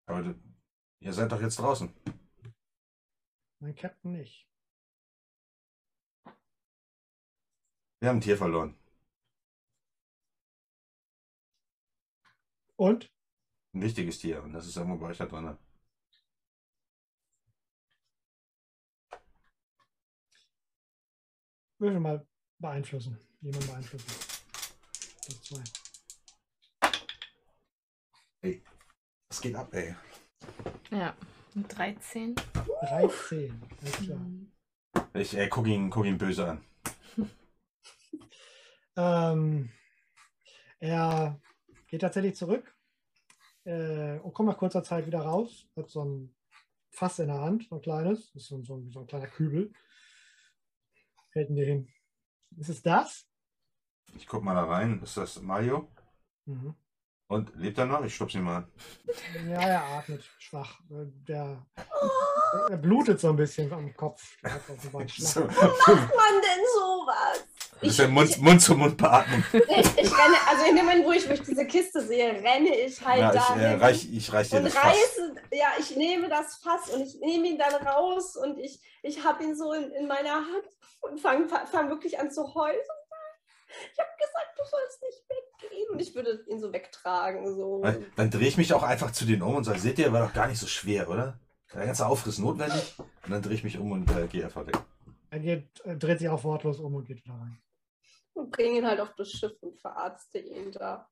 Aber 0.05 0.21
du, 0.21 0.35
ihr 0.99 1.13
seid 1.13 1.31
doch 1.31 1.41
jetzt 1.41 1.59
draußen. 1.59 1.93
Mein 3.59 3.75
Captain 3.75 4.11
nicht. 4.11 4.47
Wir 8.01 8.09
haben 8.09 8.17
ein 8.17 8.21
Tier 8.21 8.37
verloren. 8.37 8.75
Und? 12.77 13.11
Ein 13.73 13.81
wichtiges 13.81 14.19
Tier. 14.19 14.41
Und 14.41 14.53
das 14.53 14.65
ist 14.65 14.77
irgendwo 14.77 14.97
bei 14.97 15.07
euch 15.07 15.17
da 15.17 15.25
drin. 15.25 15.57
Würfel 21.79 21.99
mal 21.99 22.27
beeinflussen. 22.59 23.17
Jemand 23.41 23.65
beeinflussen. 23.67 24.07
Das 25.25 25.41
zwei. 25.43 25.63
Ey, 28.41 28.61
was 29.29 29.41
geht 29.41 29.55
ab, 29.55 29.73
ey? 29.73 29.95
Ja. 30.91 31.15
13. 31.55 32.35
13. 32.81 33.61
Alles 33.81 33.97
klar. 33.97 34.19
Ich 35.13 35.37
äh, 35.37 35.47
gucke 35.47 35.69
ihn, 35.69 35.89
guck 35.89 36.05
ihn 36.05 36.17
böse 36.17 36.47
an. 36.47 36.65
Ähm, 38.97 39.69
er 40.79 41.39
geht 41.87 42.01
tatsächlich 42.01 42.35
zurück 42.35 42.75
äh, 43.63 44.19
und 44.19 44.33
kommt 44.33 44.49
nach 44.49 44.57
kurzer 44.57 44.83
Zeit 44.83 45.05
wieder 45.05 45.21
raus. 45.21 45.69
Hat 45.77 45.89
so 45.89 46.03
ein 46.03 46.35
Fass 46.91 47.19
in 47.19 47.27
der 47.27 47.39
Hand, 47.39 47.65
so 47.69 47.75
ein 47.75 47.81
kleines. 47.81 48.33
Das 48.33 48.41
ist 48.41 48.49
so, 48.49 48.61
so, 48.61 48.83
so 48.89 48.99
ein 49.01 49.07
kleiner 49.07 49.27
Kübel. 49.27 49.71
Ihn 51.47 51.55
dir 51.55 51.65
hin. 51.65 51.87
Ist 52.57 52.69
es 52.69 52.81
das? 52.81 53.25
Ich 54.15 54.27
guck 54.27 54.43
mal 54.43 54.55
da 54.55 54.65
rein. 54.65 55.01
Ist 55.03 55.15
das 55.17 55.41
Mario? 55.41 55.87
Mhm. 56.45 56.75
Und 57.27 57.55
lebt 57.55 57.77
er 57.77 57.85
noch? 57.85 58.03
Ich 58.03 58.15
stupse 58.15 58.39
ihn 58.39 58.43
mal 58.43 58.57
an. 58.57 58.71
Ja, 59.47 59.61
er 59.61 59.83
atmet 59.99 60.23
schwach. 60.39 60.79
Äh, 60.89 61.05
Der, 61.27 61.63
er 62.69 62.77
blutet 62.77 63.19
so 63.19 63.29
ein 63.29 63.35
bisschen 63.35 63.71
am 63.71 63.95
Kopf. 63.95 64.21
So, 65.17 65.41
Macht 65.41 65.59
man 65.59 66.35
denn 66.41 66.65
sowas? 66.73 67.43
das 67.81 67.89
ist 67.91 67.99
ja 67.99 68.07
Mund, 68.07 68.37
Mund 68.41 68.61
zu 68.61 68.75
Mund 68.75 68.97
beatmen. 68.97 69.43
Ich, 69.53 69.61
ich 69.61 70.11
renne, 70.11 70.35
also 70.47 70.65
in 70.69 70.75
dem 70.75 70.85
Moment, 70.85 71.05
wo 71.05 71.11
ich, 71.11 71.29
ich 71.29 71.41
diese 71.41 71.65
Kiste 71.65 72.01
sehe, 72.01 72.31
renne 72.43 72.75
ich 72.75 73.03
halt 73.05 73.19
Ja, 73.19 73.33
ich, 73.33 73.39
dahin 73.39 73.61
äh, 73.61 73.73
reich, 73.75 74.07
ich 74.11 74.33
reich 74.33 74.49
dir 74.49 74.57
und 74.57 74.65
das 74.65 74.73
Fass. 74.73 74.85
reiße, 74.85 75.35
ja, 75.51 75.67
ich 75.79 75.95
nehme 75.95 76.29
das 76.29 76.57
Fass 76.57 76.89
und 76.89 77.01
ich 77.01 77.19
nehme 77.19 77.47
ihn 77.47 77.57
dann 77.57 77.73
raus 77.87 78.35
und 78.35 78.57
ich, 78.59 78.81
ich 79.03 79.23
habe 79.23 79.43
ihn 79.43 79.55
so 79.55 79.73
in, 79.73 79.91
in 79.91 80.07
meiner 80.07 80.35
Hand 80.35 80.65
und 81.01 81.19
fange 81.19 81.47
fang 81.71 81.89
wirklich 81.89 82.19
an 82.19 82.31
zu 82.31 82.53
heulen. 82.53 82.79
Ich 83.93 83.99
habe 83.99 84.09
gesagt, 84.17 84.57
du 84.57 84.63
sollst 84.65 85.01
nicht 85.03 85.23
weggehen 85.29 85.89
und 85.91 86.01
ich 86.01 86.15
würde 86.15 86.43
ihn 86.47 86.59
so 86.59 86.73
wegtragen. 86.73 87.55
So. 87.55 87.83
Dann 88.15 88.31
drehe 88.31 88.47
ich 88.47 88.57
mich 88.57 88.73
auch 88.73 88.83
einfach 88.83 89.11
zu 89.11 89.25
denen 89.25 89.43
um 89.43 89.55
und 89.55 89.63
sage, 89.63 89.79
seht 89.79 89.99
ihr, 89.99 90.11
war 90.11 90.25
doch 90.25 90.33
gar 90.33 90.47
nicht 90.47 90.59
so 90.59 90.67
schwer, 90.67 91.07
oder? 91.09 91.39
Der 91.73 91.85
ganze 91.85 92.05
Aufriss 92.07 92.39
notwendig. 92.39 92.95
Und 92.97 93.31
dann 93.31 93.41
drehe 93.41 93.53
ich 93.53 93.63
mich 93.63 93.77
um 93.77 93.91
und 93.91 94.09
äh, 94.11 94.27
gehe 94.27 94.43
einfach 94.45 94.65
weg. 94.65 94.77
Er 95.29 95.39
geht, 95.39 95.67
äh, 95.85 95.95
dreht 95.95 96.19
sich 96.19 96.29
auch 96.29 96.43
wortlos 96.43 96.79
um 96.79 96.95
und 96.95 97.05
geht 97.05 97.23
wieder 97.23 97.35
rein. 97.35 97.57
Und 98.33 98.51
bringe 98.51 98.79
ihn 98.79 98.87
halt 98.87 98.99
auf 98.99 99.13
das 99.15 99.29
Schiff 99.31 99.53
und 99.61 99.77
verarzte 99.79 100.39
ihn 100.39 100.71
da. 100.71 101.07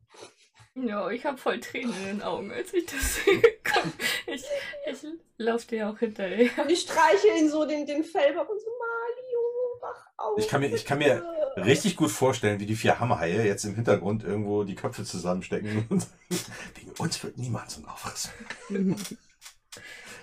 Ja, 0.75 1.09
ich 1.09 1.25
habe 1.25 1.37
voll 1.37 1.59
Tränen 1.59 1.93
in 2.01 2.05
den 2.05 2.21
Augen, 2.21 2.51
als 2.51 2.73
ich 2.73 2.85
das 2.85 3.15
sehe. 3.15 3.41
Komm, 3.63 3.91
ich, 4.27 4.43
ich 4.89 5.05
laufe 5.37 5.67
dir 5.67 5.89
auch 5.89 5.97
hinterher. 5.97 6.49
Und 6.63 6.71
ich 6.71 6.81
streiche 6.81 7.27
ihn 7.37 7.49
so 7.49 7.65
den, 7.65 7.85
den 7.85 8.03
Fellbock 8.03 8.49
und 8.49 8.59
so, 8.59 8.67
Mario, 8.67 9.81
wach 9.81 10.07
auf. 10.17 10.39
Ich 10.39 10.47
kann 10.47 10.61
mir- 10.61 10.73
ich 10.73 10.85
kann 10.85 10.99
mir 10.99 11.23
Richtig 11.57 11.95
gut 11.95 12.11
vorstellen, 12.11 12.59
wie 12.59 12.67
die 12.67 12.75
vier 12.75 12.99
Hammerhaie 12.99 13.43
jetzt 13.43 13.63
im 13.65 13.73
Hintergrund 13.73 14.23
irgendwo 14.23 14.63
die 14.63 14.75
Köpfe 14.75 15.03
zusammenstecken. 15.03 15.87
Und 15.89 16.05
wegen 16.75 16.91
uns 16.99 17.23
wird 17.23 17.37
niemand 17.37 17.71
so 17.71 17.81
ein 17.81 17.87
Aufriss. 17.87 18.29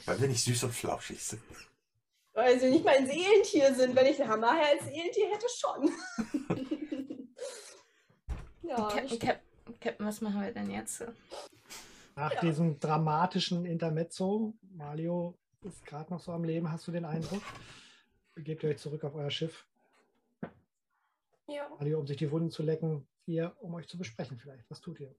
Weil 0.06 0.20
wir 0.20 0.28
nicht 0.28 0.44
süß 0.44 0.64
und 0.64 0.72
flauschig 0.72 1.22
sind. 1.22 1.42
Weil 2.34 2.58
sie 2.60 2.70
nicht 2.70 2.84
mal 2.84 2.96
ein 2.96 3.06
Seelentier 3.06 3.74
sind. 3.74 3.94
Wenn 3.96 4.06
ich 4.06 4.20
ein 4.20 4.28
Hammerherr 4.28 4.68
als 4.72 4.84
Seelentier 4.84 5.30
hätte, 5.30 5.46
schon. 5.56 5.90
ja, 8.62 8.76
Captain, 8.88 9.18
Cap 9.18 9.40
Captain, 9.80 10.06
was 10.06 10.20
machen 10.20 10.42
wir 10.42 10.52
denn 10.52 10.70
jetzt? 10.70 11.04
Nach 12.16 12.32
Ja. 12.32 12.40
diesem 12.40 12.78
dramatischen 12.78 13.64
Intermezzo, 13.64 14.54
Mario 14.62 15.36
ist 15.62 15.84
gerade 15.86 16.12
noch 16.12 16.20
so 16.20 16.32
am 16.32 16.44
Leben, 16.44 16.70
hast 16.70 16.86
du 16.86 16.92
den 16.92 17.04
Eindruck? 17.04 17.42
Begebt 18.34 18.62
ihr 18.62 18.70
euch 18.70 18.78
zurück 18.78 19.04
auf 19.04 19.14
euer 19.14 19.30
Schiff. 19.30 19.66
ja. 21.48 21.68
Mario, 21.78 21.98
um 22.00 22.06
sich 22.06 22.16
die 22.18 22.30
Wunden 22.30 22.50
zu 22.50 22.62
lecken, 22.62 23.06
ihr, 23.26 23.56
um 23.60 23.74
euch 23.74 23.88
zu 23.88 23.96
besprechen 23.96 24.38
vielleicht. 24.38 24.68
Was 24.70 24.80
tut 24.80 25.00
ihr? 25.00 25.14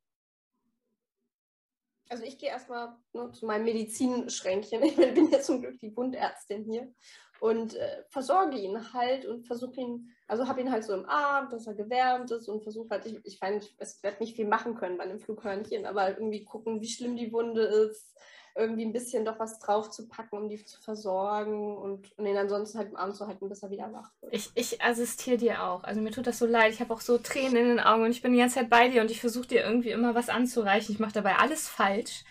Also 2.10 2.24
ich 2.24 2.38
gehe 2.38 2.50
erstmal 2.50 2.96
ne, 3.14 3.32
zu 3.32 3.46
meinem 3.46 3.66
Medizinschränkchen. 3.66 4.84
Ich 4.84 4.96
bin 4.96 5.30
ja 5.32 5.42
zum 5.42 5.62
Glück 5.62 5.80
die 5.80 5.96
Wundärztin 5.96 6.64
hier. 6.64 6.94
Und 7.40 7.76
äh, 7.76 8.04
versorge 8.10 8.58
ihn 8.58 8.94
halt 8.94 9.26
und 9.26 9.46
versuche 9.46 9.80
ihn, 9.80 10.10
also 10.28 10.48
habe 10.48 10.62
ihn 10.62 10.72
halt 10.72 10.84
so 10.84 10.94
im 10.94 11.08
Arm, 11.08 11.50
dass 11.50 11.68
er 11.68 11.74
gewärmt 11.74 12.32
ist 12.32 12.48
und 12.48 12.64
versuche 12.64 12.90
halt, 12.90 13.06
ich, 13.06 13.20
ich 13.26 13.42
meine, 13.42 13.62
es 13.78 14.02
werde 14.04 14.24
nicht 14.24 14.36
viel 14.36 14.48
machen 14.48 14.76
können 14.76 14.98
bei 14.98 15.04
einem 15.04 15.20
Flughörnchen, 15.20 15.86
aber 15.86 16.10
irgendwie 16.10 16.46
gucken, 16.46 16.82
wie 16.82 16.88
schlimm 16.88 17.18
die 17.18 17.34
Wunde 17.34 17.64
ist, 17.64 18.16
irgendwie 18.56 18.86
ein 18.86 18.94
bisschen 18.94 19.26
doch 19.26 19.38
was 19.38 19.60
drauf 19.60 19.92
zu 19.92 20.08
packen, 20.08 20.38
um 20.38 20.50
die 20.50 20.64
zu 20.64 20.82
versorgen 20.82 21.78
und, 21.78 22.18
und 22.18 22.26
ihn 22.26 22.38
ansonsten 22.38 22.78
halt 22.78 22.90
im 22.90 22.96
Arm 22.96 23.14
zu 23.14 23.28
halten, 23.28 23.50
bis 23.50 23.62
er 23.62 23.70
wieder 23.70 23.92
wach 23.92 24.10
wird. 24.22 24.34
Ich, 24.34 24.50
ich 24.56 24.82
assistiere 24.82 25.38
dir 25.38 25.64
auch. 25.64 25.84
Also 25.84 26.00
mir 26.00 26.12
tut 26.12 26.26
das 26.26 26.40
so 26.40 26.46
leid. 26.46 26.72
Ich 26.72 26.80
habe 26.80 26.94
auch 26.94 27.02
so 27.02 27.18
Tränen 27.18 27.58
in 27.58 27.68
den 27.68 27.80
Augen 27.82 28.04
und 28.04 28.12
ich 28.12 28.22
bin 28.22 28.32
die 28.32 28.40
ganze 28.40 28.56
Zeit 28.56 28.70
bei 28.70 28.88
dir 28.88 29.02
und 29.02 29.12
ich 29.12 29.20
versuche 29.20 29.48
dir 29.48 29.64
irgendwie 29.66 29.92
immer 29.92 30.16
was 30.16 30.30
anzureichen. 30.30 30.94
Ich 30.94 31.00
mache 31.00 31.12
dabei 31.14 31.36
alles 31.36 31.68
falsch. 31.68 32.24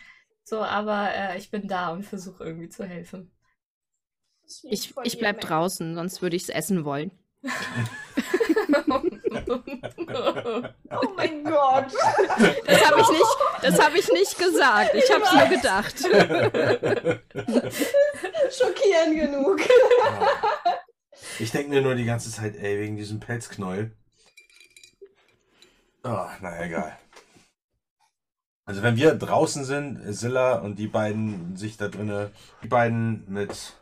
So, 0.45 0.61
aber 0.61 1.11
äh, 1.15 1.39
ich 1.39 1.51
bin 1.51 1.69
da 1.69 1.93
und 1.93 2.05
versuche 2.05 2.45
irgendwie 2.45 2.71
zu 2.71 2.85
helfen. 2.85 3.34
Ich, 4.63 4.95
ich 5.03 5.19
bleib 5.19 5.41
draußen, 5.41 5.95
sonst 5.95 6.23
würde 6.23 6.37
ich 6.37 6.45
es 6.45 6.49
essen 6.49 6.85
wollen. 6.85 7.11
Oh 10.91 11.09
mein 11.17 11.45
Gott. 11.45 11.93
Das 12.67 12.85
habe 12.85 13.01
ich 13.01 13.09
nicht, 13.11 13.37
das 13.63 13.81
habe 13.81 13.99
ich 13.99 14.13
nicht 14.13 14.39
gesagt. 14.39 14.95
Ich 14.95 15.11
habe 15.13 15.25
es 15.25 15.33
nur 15.33 15.49
gedacht. 15.49 15.99
Schockierend 18.51 19.17
genug. 19.21 19.61
Ich 21.39 21.51
denke 21.51 21.71
mir 21.71 21.83
nur 21.83 21.95
die 21.95 22.05
ganze 22.05 22.31
Zeit, 22.31 22.57
ey, 22.57 22.79
wegen 22.79 22.97
diesem 22.97 23.21
Pelzknäuel. 23.21 23.91
Oh, 26.05 26.27
na 26.41 26.65
egal. 26.65 26.97
Also 28.67 28.83
wenn 28.83 28.97
wir 28.97 29.15
draußen 29.15 29.65
sind, 29.65 30.01
Silla 30.15 30.57
und 30.57 30.79
die 30.79 30.87
beiden 30.87 31.57
sich 31.57 31.77
da 31.77 31.89
drinnen, 31.89 32.31
die 32.63 32.69
beiden 32.69 33.25
mit 33.31 33.75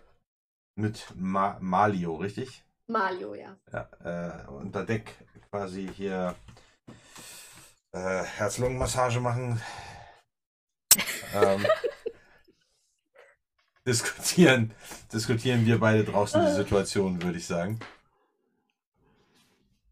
mit 0.75 1.07
Ma 1.15 1.59
Malio, 1.61 2.17
richtig? 2.17 2.65
Mario, 2.87 3.35
ja. 3.35 3.57
Ja, 3.73 4.45
äh, 4.45 4.49
unter 4.49 4.85
Deck 4.85 5.15
quasi 5.51 5.89
hier 5.95 6.35
äh, 7.93 8.23
Herz-Lungen-Massage 8.23 9.21
machen. 9.21 9.61
ähm, 11.35 11.67
diskutieren, 13.87 14.75
diskutieren 15.13 15.65
wir 15.67 15.79
beide 15.79 16.05
draußen 16.05 16.45
die 16.47 16.53
Situation, 16.53 17.23
würde 17.23 17.39
ich 17.39 17.47
sagen. 17.47 17.79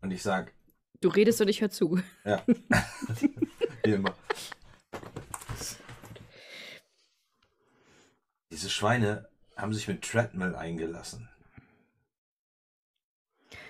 Und 0.03 0.11
ich 0.11 0.23
sag, 0.23 0.53
Du 1.01 1.09
redest 1.09 1.41
und 1.41 1.49
ich 1.49 1.63
höre 1.63 1.71
zu. 1.71 1.99
ja, 2.25 2.43
wie 3.85 3.93
immer. 3.93 4.15
Diese 8.51 8.69
Schweine 8.69 9.30
haben 9.61 9.73
sich 9.73 9.89
mit 9.89 10.03
Treadmill 10.03 10.55
eingelassen. 10.55 11.29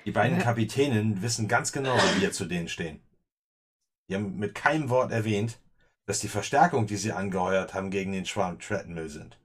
Die 0.04 0.12
beiden. 0.12 0.38
Kapitänen 0.38 1.22
wissen 1.22 1.48
ganz 1.48 1.72
genau, 1.72 1.96
wie 1.96 2.22
wir 2.22 2.32
zu 2.32 2.46
denen 2.46 2.68
stehen. 2.68 3.00
Die 4.08 4.14
haben 4.14 4.38
mit 4.38 4.54
keinem 4.54 4.88
Wort 4.88 5.12
erwähnt, 5.12 5.58
dass 6.06 6.20
die 6.20 6.28
Verstärkung, 6.28 6.86
die 6.86 6.96
sie 6.96 7.12
angeheuert 7.12 7.74
haben, 7.74 7.90
gegen 7.90 8.12
den 8.12 8.26
Schwarm 8.26 8.58
Treadmill 8.58 9.08
sind. 9.08 9.38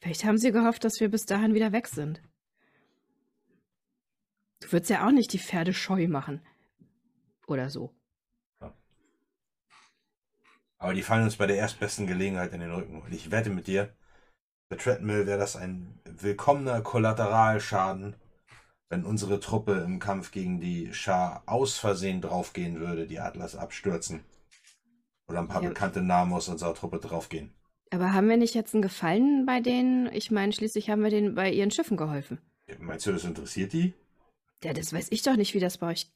Vielleicht 0.00 0.24
haben 0.24 0.38
sie 0.38 0.52
gehofft, 0.52 0.84
dass 0.84 1.00
wir 1.00 1.08
bis 1.08 1.24
dahin 1.24 1.54
wieder 1.54 1.72
weg 1.72 1.86
sind. 1.86 2.20
Du 4.60 4.72
würdest 4.72 4.90
ja 4.90 5.06
auch 5.06 5.12
nicht 5.12 5.32
die 5.32 5.38
Pferde 5.38 5.72
scheu 5.72 6.08
machen. 6.08 6.40
Oder 7.46 7.70
so. 7.70 7.94
Aber 10.78 10.92
die 10.92 11.02
fallen 11.02 11.24
uns 11.24 11.36
bei 11.36 11.46
der 11.46 11.56
erstbesten 11.56 12.06
Gelegenheit 12.06 12.52
in 12.52 12.60
den 12.60 12.70
Rücken. 12.70 13.00
Und 13.00 13.12
ich 13.12 13.30
wette 13.30 13.48
mit 13.48 13.66
dir, 13.66 13.94
für 14.70 14.76
Treadmill 14.76 15.26
wäre 15.26 15.38
das 15.38 15.56
ein 15.56 15.98
willkommener 16.04 16.80
Kollateralschaden, 16.80 18.16
wenn 18.88 19.04
unsere 19.04 19.40
Truppe 19.40 19.82
im 19.84 19.98
Kampf 19.98 20.30
gegen 20.30 20.60
die 20.60 20.92
Schar 20.92 21.42
aus 21.46 21.78
Versehen 21.78 22.20
draufgehen 22.20 22.80
würde, 22.80 23.06
die 23.06 23.20
Atlas 23.20 23.56
abstürzen. 23.56 24.24
Oder 25.26 25.38
ein 25.40 25.48
paar 25.48 25.62
Ja. 25.62 25.70
bekannte 25.70 26.02
Namen 26.02 26.32
aus 26.32 26.48
unserer 26.48 26.74
Truppe 26.74 26.98
draufgehen. 26.98 27.52
Aber 27.90 28.12
haben 28.12 28.28
wir 28.28 28.36
nicht 28.36 28.54
jetzt 28.54 28.74
einen 28.74 28.82
Gefallen 28.82 29.46
bei 29.46 29.60
denen? 29.60 30.06
Ich 30.12 30.30
meine, 30.30 30.52
schließlich 30.52 30.90
haben 30.90 31.02
wir 31.02 31.10
denen 31.10 31.34
bei 31.34 31.50
ihren 31.50 31.70
Schiffen 31.70 31.96
geholfen. 31.96 32.38
Meinst 32.78 33.06
du, 33.06 33.12
das 33.12 33.24
interessiert 33.24 33.72
die? 33.72 33.94
Ja, 34.62 34.72
das 34.72 34.92
weiß 34.92 35.08
ich 35.10 35.22
doch 35.22 35.36
nicht, 35.36 35.54
wie 35.54 35.60
das 35.60 35.78
bei 35.78 35.88
euch 35.92 36.10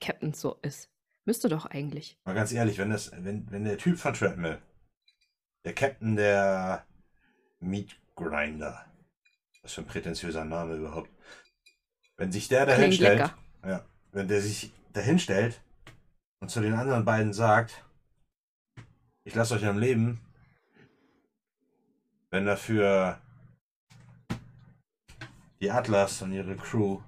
Captain 0.00 0.34
so 0.34 0.56
ist. 0.62 0.90
Müsste 1.24 1.48
doch 1.48 1.66
eigentlich. 1.66 2.18
Mal 2.24 2.34
ganz 2.34 2.52
ehrlich, 2.52 2.78
wenn 2.78 2.90
das, 2.90 3.10
wenn, 3.16 3.50
wenn 3.50 3.64
der 3.64 3.78
Typ 3.78 3.98
von 3.98 4.14
Treadmill, 4.14 4.58
der 5.64 5.72
Captain 5.74 6.16
der 6.16 6.84
Meat 7.66 7.96
Grinder, 8.14 8.86
was 9.62 9.74
für 9.74 9.82
ein 9.82 9.86
prätentiöser 9.86 10.44
Name 10.44 10.76
überhaupt, 10.76 11.10
wenn 12.16 12.32
sich 12.32 12.48
der 12.48 12.66
dahin 12.66 12.84
Klingt 12.84 12.94
stellt, 12.94 13.18
lecker. 13.18 13.38
ja, 13.64 13.84
wenn 14.12 14.28
der 14.28 14.40
sich 14.40 14.72
dahin 14.92 15.18
stellt 15.18 15.60
und 16.40 16.50
zu 16.50 16.60
den 16.60 16.74
anderen 16.74 17.04
beiden 17.04 17.32
sagt, 17.32 17.84
ich 19.24 19.34
lasse 19.34 19.54
euch 19.54 19.66
am 19.66 19.78
Leben, 19.78 20.20
wenn 22.30 22.46
dafür 22.46 23.20
die 25.60 25.70
Atlas 25.70 26.22
und 26.22 26.32
ihre 26.32 26.56
Crew 26.56 27.02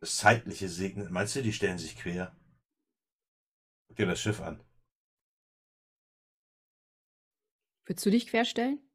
das 0.00 0.16
Zeitliche 0.16 0.68
segnet, 0.68 1.10
meinst 1.10 1.34
du, 1.34 1.42
die 1.42 1.52
stellen 1.52 1.78
sich 1.78 1.96
quer? 1.96 2.36
Guck 3.88 3.96
dir 3.96 4.06
das 4.06 4.20
Schiff 4.20 4.40
an. 4.40 4.60
Würdest 7.86 8.04
du 8.04 8.10
dich 8.10 8.26
querstellen? 8.26 8.85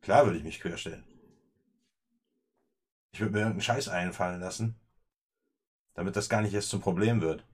Klar 0.00 0.24
würde 0.24 0.38
ich 0.38 0.44
mich 0.44 0.60
querstellen. 0.60 1.04
Ich 3.12 3.20
würde 3.20 3.32
mir 3.32 3.40
irgendeinen 3.40 3.62
Scheiß 3.62 3.88
einfallen 3.88 4.40
lassen, 4.40 4.76
damit 5.94 6.16
das 6.16 6.28
gar 6.28 6.42
nicht 6.42 6.54
erst 6.54 6.70
zum 6.70 6.80
Problem 6.80 7.20
wird. 7.20 7.44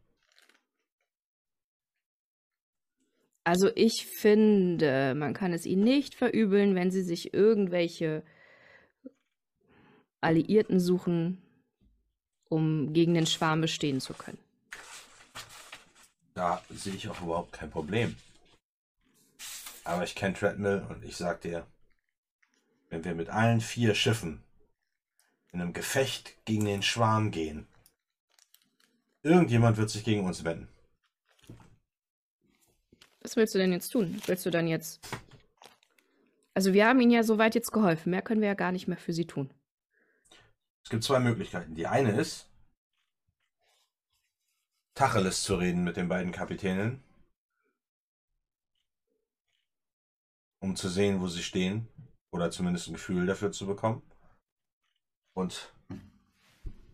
Also 3.44 3.70
ich 3.74 4.06
finde, 4.06 5.14
man 5.14 5.34
kann 5.34 5.52
es 5.52 5.66
ihnen 5.66 5.84
nicht 5.84 6.14
verübeln, 6.14 6.74
wenn 6.74 6.90
sie 6.90 7.02
sich 7.02 7.34
irgendwelche 7.34 8.22
Alliierten 10.22 10.80
suchen, 10.80 11.42
um 12.48 12.94
gegen 12.94 13.12
den 13.12 13.26
Schwarm 13.26 13.60
bestehen 13.60 14.00
zu 14.00 14.14
können. 14.14 14.38
Da 16.32 16.62
sehe 16.70 16.94
ich 16.94 17.08
auch 17.08 17.20
überhaupt 17.20 17.52
kein 17.52 17.70
Problem. 17.70 18.16
Aber 19.84 20.04
ich 20.04 20.14
kenne 20.14 20.34
Treadmill 20.34 20.86
und 20.88 21.04
ich 21.04 21.16
sag 21.16 21.42
dir, 21.42 21.66
wenn 22.94 23.04
wir 23.04 23.14
mit 23.14 23.28
allen 23.28 23.60
vier 23.60 23.94
Schiffen 23.94 24.42
in 25.52 25.60
einem 25.60 25.72
Gefecht 25.72 26.44
gegen 26.44 26.64
den 26.64 26.82
Schwarm 26.82 27.30
gehen, 27.30 27.66
irgendjemand 29.22 29.76
wird 29.76 29.90
sich 29.90 30.04
gegen 30.04 30.24
uns 30.24 30.44
wenden. 30.44 30.68
Was 33.20 33.36
willst 33.36 33.54
du 33.54 33.58
denn 33.58 33.72
jetzt 33.72 33.88
tun? 33.90 34.20
Willst 34.26 34.46
du 34.46 34.50
dann 34.50 34.68
jetzt... 34.68 35.00
Also 36.54 36.72
wir 36.72 36.86
haben 36.86 37.00
ihnen 37.00 37.10
ja 37.10 37.24
soweit 37.24 37.54
jetzt 37.54 37.72
geholfen. 37.72 38.10
Mehr 38.10 38.22
können 38.22 38.40
wir 38.40 38.48
ja 38.48 38.54
gar 38.54 38.70
nicht 38.70 38.86
mehr 38.86 38.98
für 38.98 39.12
sie 39.12 39.26
tun. 39.26 39.50
Es 40.84 40.90
gibt 40.90 41.02
zwei 41.02 41.18
Möglichkeiten. 41.18 41.74
Die 41.74 41.86
eine 41.86 42.12
ist, 42.12 42.48
Tacheles 44.94 45.42
zu 45.42 45.56
reden 45.56 45.82
mit 45.82 45.96
den 45.96 46.08
beiden 46.08 46.30
Kapitänen, 46.30 47.02
um 50.60 50.76
zu 50.76 50.88
sehen, 50.88 51.20
wo 51.20 51.26
sie 51.26 51.42
stehen, 51.42 51.88
oder 52.34 52.50
zumindest 52.50 52.88
ein 52.88 52.94
Gefühl 52.94 53.26
dafür 53.26 53.52
zu 53.52 53.64
bekommen. 53.64 54.02
Und 55.34 55.72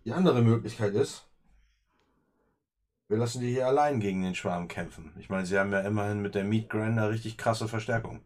die 0.04 0.12
andere 0.12 0.42
Möglichkeit 0.42 0.94
ist, 0.94 1.26
wir 3.08 3.16
lassen 3.16 3.40
die 3.40 3.48
hier 3.48 3.66
allein 3.66 4.00
gegen 4.00 4.22
den 4.22 4.34
Schwarm 4.34 4.68
kämpfen. 4.68 5.14
Ich 5.18 5.30
meine, 5.30 5.46
sie 5.46 5.58
haben 5.58 5.72
ja 5.72 5.80
immerhin 5.80 6.20
mit 6.20 6.34
der 6.34 6.44
Meat 6.44 6.68
Grinder 6.68 7.08
richtig 7.08 7.38
krasse 7.38 7.68
Verstärkung. 7.68 8.22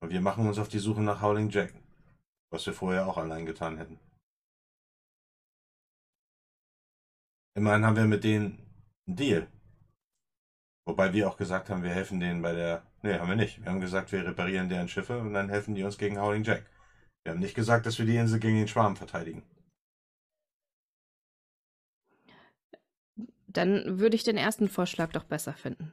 Und 0.00 0.10
wir 0.10 0.20
machen 0.20 0.46
uns 0.46 0.58
auf 0.58 0.68
die 0.68 0.78
Suche 0.78 1.00
nach 1.00 1.22
Howling 1.22 1.48
Jack. 1.48 1.72
Was 2.50 2.66
wir 2.66 2.74
vorher 2.74 3.06
auch 3.06 3.16
allein 3.16 3.46
getan 3.46 3.78
hätten. 3.78 3.98
Immerhin 7.54 7.84
haben 7.84 7.96
wir 7.96 8.04
mit 8.04 8.24
denen 8.24 8.58
einen 9.06 9.16
Deal. 9.16 9.48
Wobei 10.84 11.14
wir 11.14 11.28
auch 11.28 11.38
gesagt 11.38 11.70
haben, 11.70 11.82
wir 11.82 11.90
helfen 11.90 12.20
denen 12.20 12.42
bei 12.42 12.52
der. 12.52 12.86
Nee, 13.04 13.18
haben 13.18 13.28
wir 13.28 13.36
nicht. 13.36 13.62
Wir 13.62 13.70
haben 13.70 13.82
gesagt, 13.82 14.12
wir 14.12 14.24
reparieren 14.26 14.70
deren 14.70 14.88
Schiffe 14.88 15.18
und 15.18 15.34
dann 15.34 15.50
helfen 15.50 15.74
die 15.74 15.82
uns 15.82 15.98
gegen 15.98 16.18
Howling 16.18 16.42
Jack. 16.42 16.64
Wir 17.22 17.32
haben 17.32 17.38
nicht 17.40 17.54
gesagt, 17.54 17.84
dass 17.84 17.98
wir 17.98 18.06
die 18.06 18.16
Insel 18.16 18.40
gegen 18.40 18.56
den 18.56 18.66
Schwarm 18.66 18.96
verteidigen. 18.96 19.42
Dann 23.46 24.00
würde 24.00 24.16
ich 24.16 24.24
den 24.24 24.38
ersten 24.38 24.68
Vorschlag 24.70 25.12
doch 25.12 25.24
besser 25.24 25.52
finden. 25.52 25.92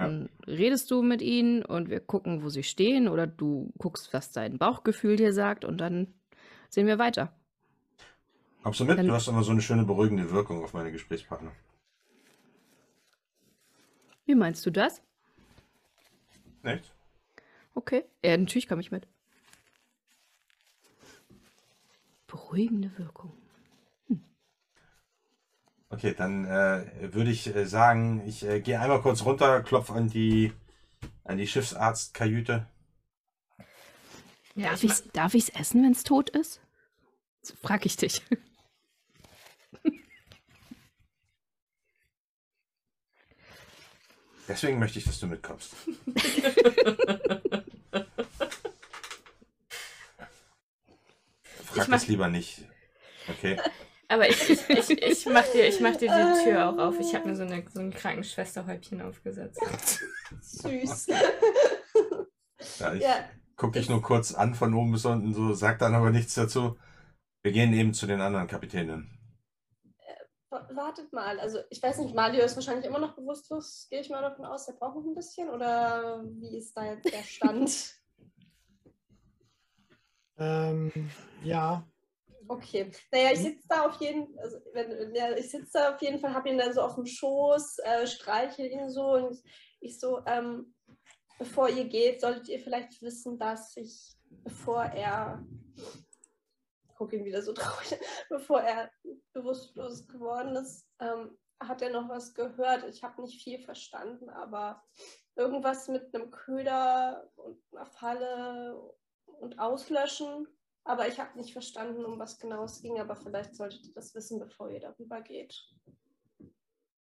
Ja. 0.00 0.06
Dann 0.08 0.28
redest 0.48 0.90
du 0.90 1.02
mit 1.02 1.22
ihnen 1.22 1.64
und 1.64 1.88
wir 1.88 2.00
gucken, 2.00 2.42
wo 2.42 2.48
sie 2.48 2.64
stehen, 2.64 3.06
oder 3.06 3.28
du 3.28 3.72
guckst, 3.78 4.12
was 4.12 4.32
dein 4.32 4.58
Bauchgefühl 4.58 5.14
dir 5.14 5.32
sagt, 5.32 5.64
und 5.64 5.78
dann 5.78 6.12
sehen 6.68 6.88
wir 6.88 6.98
weiter. 6.98 7.32
Kommst 8.64 8.80
du 8.80 8.84
mit? 8.86 8.98
Dann- 8.98 9.06
Du 9.06 9.12
hast 9.14 9.28
immer 9.28 9.44
so 9.44 9.52
eine 9.52 9.62
schöne 9.62 9.84
beruhigende 9.84 10.32
Wirkung 10.32 10.64
auf 10.64 10.72
meine 10.72 10.90
Gesprächspartner. 10.90 11.52
Wie 14.24 14.34
meinst 14.34 14.66
du 14.66 14.70
das? 14.72 15.00
Nicht? 16.66 16.92
Okay. 17.74 18.04
Ja, 18.24 18.36
natürlich 18.36 18.68
komme 18.68 18.80
ich 18.80 18.90
mit. 18.90 19.06
Beruhigende 22.26 22.90
Wirkung. 22.98 23.32
Okay, 25.88 26.14
dann 26.16 26.44
äh, 26.44 27.14
würde 27.14 27.30
ich 27.30 27.54
äh, 27.54 27.64
sagen, 27.64 28.26
ich 28.26 28.44
äh, 28.44 28.60
gehe 28.60 28.80
einmal 28.80 29.00
kurz 29.00 29.24
runter, 29.24 29.62
klopf 29.62 29.90
an 29.90 30.08
die 30.08 30.52
an 31.22 31.38
die 31.38 31.46
Schiffsarztkajüte. 31.46 32.66
Ja, 34.56 34.70
darf 34.70 34.82
ich 34.82 35.12
darf 35.12 35.34
ich's 35.34 35.48
essen, 35.50 35.84
wenn 35.84 35.92
es 35.92 36.02
tot 36.02 36.30
ist? 36.30 36.60
So 37.42 37.54
frag 37.54 37.86
ich 37.86 37.96
dich. 37.96 38.22
Deswegen 44.48 44.78
möchte 44.78 44.98
ich, 44.98 45.04
dass 45.04 45.18
du 45.18 45.26
mitkommst. 45.26 45.74
Frag 51.64 51.84
Ich 51.84 51.88
mach- 51.88 51.98
das 51.98 52.08
lieber 52.08 52.28
nicht. 52.28 52.62
Okay. 53.28 53.58
Aber 54.08 54.28
ich, 54.28 54.50
ich, 54.50 54.68
ich, 54.70 54.90
ich, 55.02 55.26
mach 55.26 55.44
dir, 55.48 55.66
ich 55.66 55.80
mach 55.80 55.96
dir 55.96 56.08
die 56.08 56.44
Tür 56.44 56.68
auch 56.68 56.78
auf. 56.78 57.00
Ich 57.00 57.12
habe 57.14 57.28
mir 57.28 57.34
so, 57.34 57.42
eine, 57.42 57.64
so 57.72 57.80
ein 57.80 57.92
Krankenschwesterhäubchen 57.92 59.02
aufgesetzt. 59.02 59.60
Süß. 60.40 61.08
Ja, 62.78 62.94
ich 62.94 63.02
ja, 63.02 63.28
guck 63.56 63.72
dich 63.72 63.88
nur 63.88 64.02
kurz 64.02 64.32
an 64.32 64.54
von 64.54 64.74
oben 64.74 64.92
bis 64.92 65.04
unten, 65.04 65.34
so 65.34 65.54
sag 65.54 65.80
dann 65.80 65.94
aber 65.94 66.10
nichts 66.10 66.34
dazu. 66.34 66.78
Wir 67.42 67.52
gehen 67.52 67.72
eben 67.72 67.94
zu 67.94 68.06
den 68.06 68.20
anderen 68.20 68.46
Kapitänen. 68.46 69.15
Wa- 70.56 70.68
wartet 70.74 71.12
mal. 71.12 71.38
Also 71.38 71.60
ich 71.70 71.82
weiß 71.82 71.98
nicht, 71.98 72.14
Mario 72.14 72.44
ist 72.44 72.56
wahrscheinlich 72.56 72.86
immer 72.86 72.98
noch 72.98 73.14
bewusstlos. 73.14 73.86
Gehe 73.90 74.00
ich 74.00 74.10
mal 74.10 74.22
davon 74.22 74.44
aus, 74.44 74.66
er 74.68 74.74
braucht 74.74 74.96
noch 74.96 75.04
ein 75.04 75.14
bisschen? 75.14 75.48
Oder 75.50 76.24
wie 76.24 76.58
ist 76.58 76.74
da 76.76 76.84
jetzt 76.86 77.12
der 77.12 77.22
Stand? 77.22 77.94
Ähm, 80.38 80.92
ja, 81.42 81.82
Okay. 82.48 82.90
Naja, 83.10 83.32
ich 83.32 83.40
sitze 83.40 83.66
da 83.68 83.86
auf 83.86 84.00
jeden 84.00 84.38
also 84.38 84.58
wenn, 84.72 85.14
ja, 85.14 85.32
ich 85.36 85.50
sitze 85.50 85.70
da 85.72 85.94
auf 85.94 86.02
jeden 86.02 86.18
Fall, 86.20 86.34
habe 86.34 86.48
ihn 86.48 86.58
dann 86.58 86.72
so 86.72 86.82
auf 86.82 86.94
dem 86.94 87.06
Schoß, 87.06 87.78
äh, 87.78 88.06
streichel 88.06 88.66
ihn 88.66 88.88
so 88.90 89.14
und 89.14 89.32
ich, 89.32 89.42
ich 89.80 89.98
so, 90.00 90.20
ähm, 90.26 90.74
bevor 91.38 91.68
ihr 91.68 91.84
geht, 91.84 92.20
solltet 92.20 92.48
ihr 92.48 92.60
vielleicht 92.60 93.00
wissen, 93.02 93.38
dass 93.38 93.76
ich, 93.76 94.14
bevor 94.44 94.84
er, 94.84 95.44
guck 96.96 97.12
ihn 97.12 97.24
wieder 97.24 97.42
so 97.42 97.52
traurig, 97.54 97.98
bevor 98.28 98.60
er 98.60 98.90
bewusstlos 99.32 100.06
geworden 100.08 100.56
ist, 100.56 100.86
ähm, 101.00 101.36
hat 101.60 101.82
er 101.82 101.90
noch 101.90 102.08
was 102.08 102.34
gehört. 102.34 102.84
Ich 102.84 103.02
habe 103.02 103.22
nicht 103.22 103.42
viel 103.42 103.58
verstanden, 103.60 104.28
aber 104.28 104.82
irgendwas 105.36 105.88
mit 105.88 106.14
einem 106.14 106.30
Köder 106.30 107.30
und 107.36 107.58
einer 107.72 107.86
Falle 107.86 108.80
und 109.24 109.58
Auslöschen. 109.58 110.46
Aber 110.84 111.08
ich 111.08 111.18
habe 111.18 111.36
nicht 111.36 111.52
verstanden, 111.52 112.04
um 112.04 112.18
was 112.18 112.38
genau 112.38 112.64
es 112.64 112.80
ging, 112.80 113.00
aber 113.00 113.16
vielleicht 113.16 113.56
solltet 113.56 113.84
ihr 113.86 113.94
das 113.94 114.14
wissen, 114.14 114.38
bevor 114.38 114.70
ihr 114.70 114.80
darüber 114.80 115.20
geht. 115.20 115.68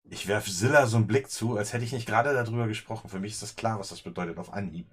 Ich 0.06 0.28
werfe 0.28 0.52
Silla 0.52 0.86
so 0.86 0.98
einen 0.98 1.08
Blick 1.08 1.30
zu, 1.30 1.58
als 1.58 1.74
hätte 1.74 1.84
ich 1.84 1.92
nicht 1.92 2.06
gerade 2.06 2.34
darüber 2.34 2.68
gesprochen. 2.68 3.10
Für 3.10 3.20
mich 3.20 3.34
ist 3.34 3.42
das 3.42 3.56
klar, 3.56 3.80
was 3.80 3.90
das 3.90 4.02
bedeutet 4.02 4.38
auf 4.38 4.54
Anhieb. 4.54 4.88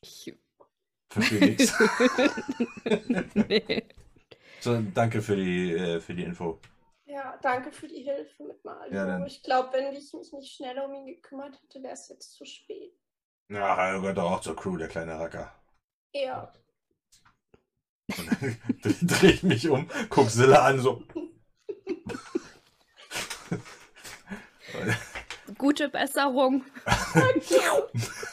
Ich, 0.00 0.34
Verstehe 1.12 1.40
nichts. 1.40 1.72
nee. 3.34 3.84
So, 4.60 4.80
danke 4.94 5.20
für 5.20 5.36
die, 5.36 5.72
äh, 5.74 6.00
für 6.00 6.14
die 6.14 6.22
Info. 6.22 6.58
Ja, 7.04 7.38
danke 7.42 7.70
für 7.72 7.88
die 7.88 8.02
Hilfe 8.02 8.44
mit 8.44 8.64
Mario. 8.64 8.94
Ja, 8.94 9.06
dann- 9.06 9.26
ich 9.26 9.42
glaube, 9.42 9.72
wenn 9.72 9.92
ich 9.94 10.12
mich 10.14 10.32
nicht 10.32 10.54
schneller 10.54 10.86
um 10.86 10.94
ihn 10.94 11.06
gekümmert 11.06 11.60
hätte, 11.62 11.82
wäre 11.82 11.92
es 11.92 12.08
jetzt 12.08 12.32
zu 12.34 12.46
spät. 12.46 12.94
Ach, 13.52 13.76
er 13.76 14.00
gehört 14.00 14.16
doch 14.16 14.30
auch 14.30 14.40
zur 14.40 14.56
Crew, 14.56 14.78
der 14.78 14.88
kleine 14.88 15.18
Racker. 15.18 15.54
Ja. 16.14 16.50
Und 18.16 18.42
dann 18.84 18.96
drehe 19.02 19.32
ich 19.32 19.42
mich 19.42 19.68
um, 19.68 19.88
guck 20.08 20.30
Silla 20.30 20.64
an, 20.64 20.80
so. 20.80 21.02
Gute 25.58 25.90
Besserung. 25.90 26.64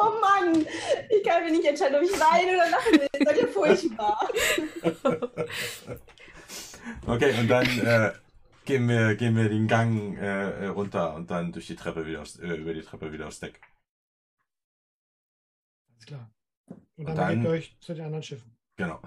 Oh 0.00 0.20
Mann, 0.20 0.66
ich 1.10 1.22
kann 1.24 1.44
mir 1.44 1.50
nicht 1.52 1.64
entscheiden, 1.66 1.96
ob 1.96 2.02
ich 2.02 2.12
weine 2.20 2.52
oder 2.54 2.70
lachen 2.70 2.92
will. 2.92 3.08
Seid 3.24 3.38
ihr 3.38 3.48
furchtbar. 3.48 4.28
Okay, 7.06 7.38
und 7.40 7.48
dann 7.48 7.66
äh, 7.80 8.12
gehen, 8.64 8.88
wir, 8.88 9.14
gehen 9.16 9.36
wir 9.36 9.48
den 9.48 9.66
Gang 9.66 10.16
äh, 10.18 10.66
runter 10.66 11.14
und 11.14 11.30
dann 11.30 11.52
durch 11.52 11.66
die 11.66 11.76
Treppe 11.76 12.06
wieder 12.06 12.22
aufs, 12.22 12.38
äh, 12.38 12.54
über 12.54 12.74
die 12.74 12.82
Treppe 12.82 13.12
wieder 13.12 13.26
aufs 13.26 13.40
Deck. 13.40 13.60
Alles 15.92 16.06
klar. 16.06 16.30
Und 16.68 16.80
Und 16.96 17.06
dann, 17.06 17.16
dann- 17.16 17.28
begebt 17.28 17.44
ihr 17.44 17.50
euch 17.50 17.76
zu 17.80 17.94
den 17.94 18.04
anderen 18.04 18.22
Schiffen. 18.22 18.56
Genau. 18.76 19.00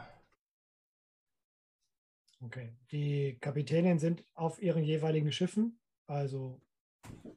Okay. 2.41 2.73
Die 2.91 3.37
Kapitänin 3.39 3.99
sind 3.99 4.23
auf 4.33 4.61
ihren 4.61 4.83
jeweiligen 4.83 5.31
Schiffen. 5.31 5.79
Also 6.07 6.61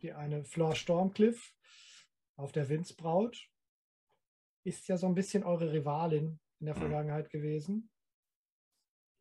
die 0.01 0.13
eine 0.13 0.45
Flor 0.45 0.75
Stormcliff 0.75 1.55
auf 2.43 2.53
der 2.53 2.69
Windsbraut 2.69 3.49
ist 4.65 4.89
ja 4.89 4.97
so 4.97 5.07
ein 5.07 5.15
bisschen 5.15 5.45
eure 5.45 5.73
Rivalin 5.73 6.41
in 6.61 6.67
der 6.67 6.75
Mhm. 6.75 6.81
Vergangenheit 6.81 7.31
gewesen. 7.31 7.91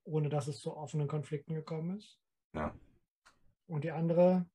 Ohne 0.04 0.30
dass 0.30 0.48
es 0.48 0.60
zu 0.60 0.76
offenen 0.76 1.08
Konflikten 1.08 1.54
gekommen 1.54 1.98
ist. 1.98 2.20
Ja. 2.54 2.76
Und 3.68 3.84
die 3.84 3.92
andere, 3.92 4.50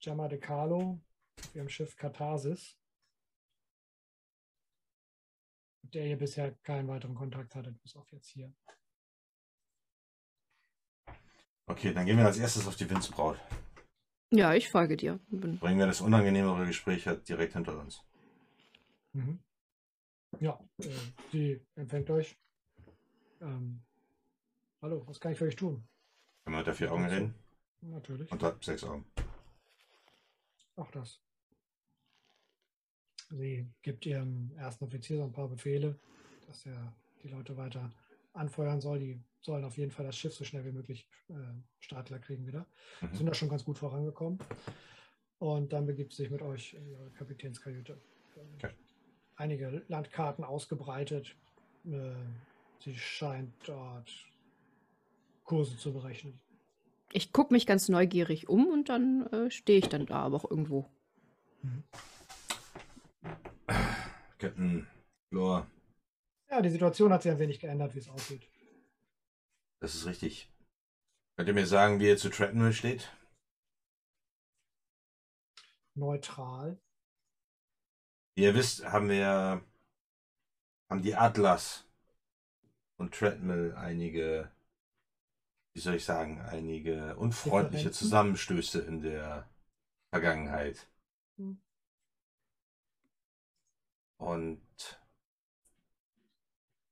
Gemma 0.00 0.28
de 0.28 0.38
Carlo, 0.38 1.00
auf 1.38 1.54
ihrem 1.54 1.68
Schiff 1.68 1.96
Katharsis, 1.96 2.78
mit 5.82 5.94
der 5.94 6.06
ihr 6.06 6.16
bisher 6.16 6.54
keinen 6.62 6.88
weiteren 6.88 7.16
Kontakt 7.16 7.54
hattet, 7.54 7.80
bis 7.82 7.96
auf 7.96 8.10
jetzt 8.12 8.28
hier. 8.28 8.54
Okay, 11.66 11.92
dann 11.92 12.06
gehen 12.06 12.16
wir 12.16 12.26
als 12.26 12.38
erstes 12.38 12.66
auf 12.66 12.76
die 12.76 12.88
Windsbraut. 12.88 13.38
Ja, 14.30 14.54
ich 14.54 14.70
folge 14.70 14.96
dir. 14.96 15.18
Bin 15.28 15.58
Bringen 15.58 15.78
wir 15.78 15.86
das 15.86 16.00
unangenehmere 16.00 16.66
Gespräch 16.66 17.06
halt 17.06 17.28
direkt 17.28 17.54
hinter 17.54 17.78
uns. 17.78 18.04
Mhm. 19.12 19.40
Ja, 20.38 20.58
äh, 20.78 20.88
sie 21.32 21.60
empfängt 21.74 22.08
euch. 22.10 22.38
Ähm, 23.40 23.82
hallo, 24.80 25.02
was 25.06 25.18
kann 25.18 25.32
ich 25.32 25.38
für 25.38 25.46
euch 25.46 25.56
tun? 25.56 25.84
Können 26.44 26.54
wir 26.54 26.60
unter 26.60 26.74
vier 26.74 26.92
Augen 26.92 27.06
reden? 27.06 27.34
Natürlich. 27.80 28.30
Und 28.30 28.42
hat 28.42 28.62
sechs 28.62 28.84
Augen. 28.84 29.04
Auch 30.76 30.90
das. 30.92 31.20
Sie 33.30 33.68
gibt 33.82 34.06
ihrem 34.06 34.52
ersten 34.56 34.84
Offizier 34.84 35.18
so 35.18 35.24
ein 35.24 35.32
paar 35.32 35.48
Befehle, 35.48 35.98
dass 36.46 36.66
er 36.66 36.94
die 37.22 37.28
Leute 37.28 37.56
weiter 37.56 37.90
anfeuern 38.32 38.80
soll. 38.80 38.98
Die 38.98 39.22
sollen 39.40 39.64
auf 39.64 39.78
jeden 39.78 39.90
Fall 39.90 40.06
das 40.06 40.16
Schiff 40.16 40.34
so 40.34 40.44
schnell 40.44 40.64
wie 40.64 40.72
möglich 40.72 41.08
äh, 41.28 41.34
Startler 41.78 42.18
kriegen 42.18 42.46
wieder. 42.46 42.66
Mhm. 43.00 43.14
Sind 43.14 43.26
da 43.26 43.34
schon 43.34 43.48
ganz 43.48 43.64
gut 43.64 43.78
vorangekommen. 43.78 44.38
Und 45.38 45.72
dann 45.72 45.86
begibt 45.86 46.12
sie 46.12 46.22
sich 46.22 46.30
mit 46.30 46.42
euch 46.42 46.74
in 46.74 46.86
ihre 46.86 47.10
Kapitänskajüte. 47.12 47.98
Okay. 48.56 48.70
Einige 49.36 49.82
Landkarten 49.88 50.44
ausgebreitet. 50.44 51.34
Äh, 51.86 52.12
sie 52.80 52.94
scheint 52.94 53.52
dort 53.66 54.10
Kurse 55.44 55.76
zu 55.78 55.92
berechnen. 55.92 56.38
Ich 57.12 57.32
gucke 57.32 57.52
mich 57.52 57.66
ganz 57.66 57.88
neugierig 57.88 58.48
um 58.48 58.66
und 58.66 58.88
dann 58.88 59.26
äh, 59.28 59.50
stehe 59.50 59.78
ich 59.78 59.88
dann 59.88 60.06
da 60.06 60.20
aber 60.20 60.36
auch 60.36 60.50
irgendwo. 60.50 60.86
Captain 64.38 64.86
Lore, 65.30 65.66
Ja, 66.50 66.60
die 66.60 66.70
Situation 66.70 67.12
hat 67.12 67.22
sich 67.22 67.30
ein 67.30 67.38
wenig 67.38 67.60
geändert, 67.60 67.94
wie 67.94 68.00
es 68.00 68.08
aussieht. 68.08 68.50
das 69.80 69.94
ist 69.94 70.06
richtig. 70.06 70.52
Könnt 71.36 71.48
ihr 71.48 71.54
mir 71.54 71.66
sagen, 71.66 72.00
wie 72.00 72.08
ihr 72.08 72.18
zu 72.18 72.28
Treadmill 72.28 72.72
steht? 72.72 73.10
Neutral. 75.94 76.78
Wie 78.34 78.42
ihr 78.42 78.54
wisst, 78.54 78.84
haben 78.84 79.08
wir 79.08 79.64
haben 80.90 81.02
die 81.02 81.14
Atlas 81.14 81.86
und 82.96 83.14
Treadmill 83.14 83.74
einige, 83.76 84.50
wie 85.72 85.80
soll 85.80 85.94
ich 85.94 86.04
sagen, 86.04 86.40
einige 86.40 87.16
unfreundliche? 87.16 87.92
Zusammenstöße 87.92 88.80
in 88.82 89.00
der 89.00 89.48
Vergangenheit. 90.12 90.88
Hm. 91.36 91.62
Und 94.18 94.99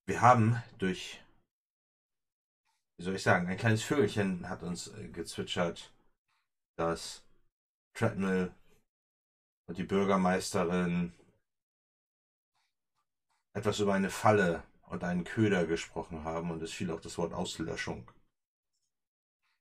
wir 0.09 0.22
haben 0.22 0.62
durch, 0.78 1.22
wie 2.97 3.05
soll 3.05 3.14
ich 3.14 3.22
sagen, 3.22 3.47
ein 3.47 3.59
kleines 3.59 3.82
Vögelchen 3.82 4.48
hat 4.48 4.62
uns 4.62 4.89
äh, 4.89 5.09
gezwitschert, 5.09 5.93
dass 6.78 7.22
Treadmill 7.94 8.55
und 9.68 9.76
die 9.76 9.85
Bürgermeisterin 9.85 11.12
etwas 13.55 13.80
über 13.80 13.93
eine 13.93 14.09
Falle 14.09 14.62
und 14.86 15.05
einen 15.05 15.24
Köder 15.24 15.66
gesprochen 15.66 16.24
haben 16.24 16.51
und 16.51 16.62
es 16.62 16.72
fiel 16.72 16.90
auch 16.90 17.01
das 17.01 17.18
Wort 17.18 17.35
Auslöschung. 17.35 18.10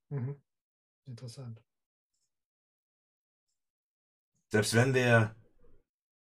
Mhm. 0.09 0.41
Interessant. 1.07 1.61
Selbst 4.49 4.73
wenn 4.75 4.93
wir 4.93 5.35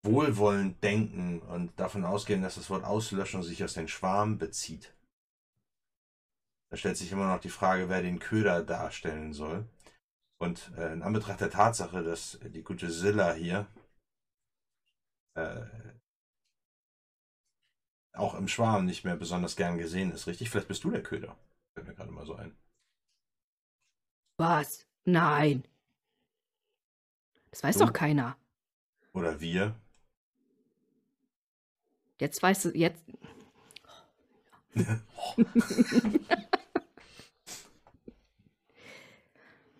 wohlwollend 0.04 0.82
denken 0.82 1.40
und 1.42 1.78
davon 1.78 2.04
ausgehen, 2.04 2.42
dass 2.42 2.56
das 2.56 2.70
Wort 2.70 2.84
Auslöschung 2.84 3.42
sich 3.42 3.62
aus 3.62 3.74
den 3.74 3.88
Schwarm 3.88 4.38
bezieht, 4.38 4.94
da 6.70 6.78
stellt 6.78 6.96
sich 6.96 7.12
immer 7.12 7.28
noch 7.28 7.40
die 7.40 7.50
Frage, 7.50 7.90
wer 7.90 8.00
den 8.00 8.18
Köder 8.18 8.62
darstellen 8.64 9.34
soll. 9.34 9.68
Und 10.40 10.72
äh, 10.78 10.94
in 10.94 11.02
Anbetracht 11.02 11.40
der 11.40 11.50
Tatsache, 11.50 12.02
dass 12.02 12.38
die 12.42 12.62
gute 12.62 12.90
Silla 12.90 13.34
hier 13.34 13.66
äh, 15.34 15.66
auch 18.14 18.34
im 18.34 18.48
Schwarm 18.48 18.86
nicht 18.86 19.04
mehr 19.04 19.16
besonders 19.16 19.54
gern 19.54 19.76
gesehen 19.76 20.12
ist, 20.12 20.26
richtig? 20.26 20.48
Vielleicht 20.48 20.68
bist 20.68 20.82
du 20.84 20.90
der 20.90 21.02
Köder. 21.02 21.36
Fällt 21.74 21.88
mir 21.88 21.94
gerade 21.94 22.10
mal 22.10 22.24
so 22.24 22.34
ein. 22.34 22.56
Was? 24.38 24.86
Nein. 25.04 25.64
Das 27.50 27.62
weiß 27.62 27.76
Du? 27.76 27.84
doch 27.84 27.92
keiner. 27.92 28.38
Oder 29.12 29.40
wir. 29.40 29.78
Jetzt 32.22 32.40
weißt 32.40 32.66
du, 32.66 32.68
jetzt. 32.70 33.02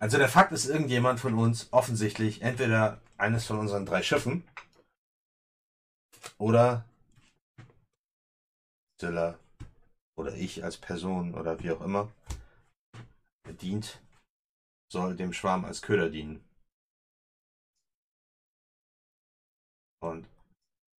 Also 0.01 0.19
der 0.19 0.29
Fakt 0.29 0.51
ist, 0.51 0.67
irgendjemand 0.67 1.21
von 1.21 1.35
uns 1.35 1.73
offensichtlich 1.73 2.43
entweder 2.43 3.01
eines 3.19 3.47
von 3.47 3.61
unseren 3.61 3.87
drei 3.87 4.03
Schiffen 4.03 4.43
oder 6.39 6.85
Silla 9.01 9.39
oder 10.19 10.35
ich 10.35 10.65
als 10.65 10.77
Person 10.77 11.35
oder 11.35 11.61
wie 11.61 11.71
auch 11.71 11.81
immer 11.83 12.11
dient, 13.61 14.03
soll 14.91 15.15
dem 15.15 15.33
Schwarm 15.33 15.65
als 15.65 15.83
Köder 15.83 16.11
dienen. 16.11 16.45
Und 20.01 20.27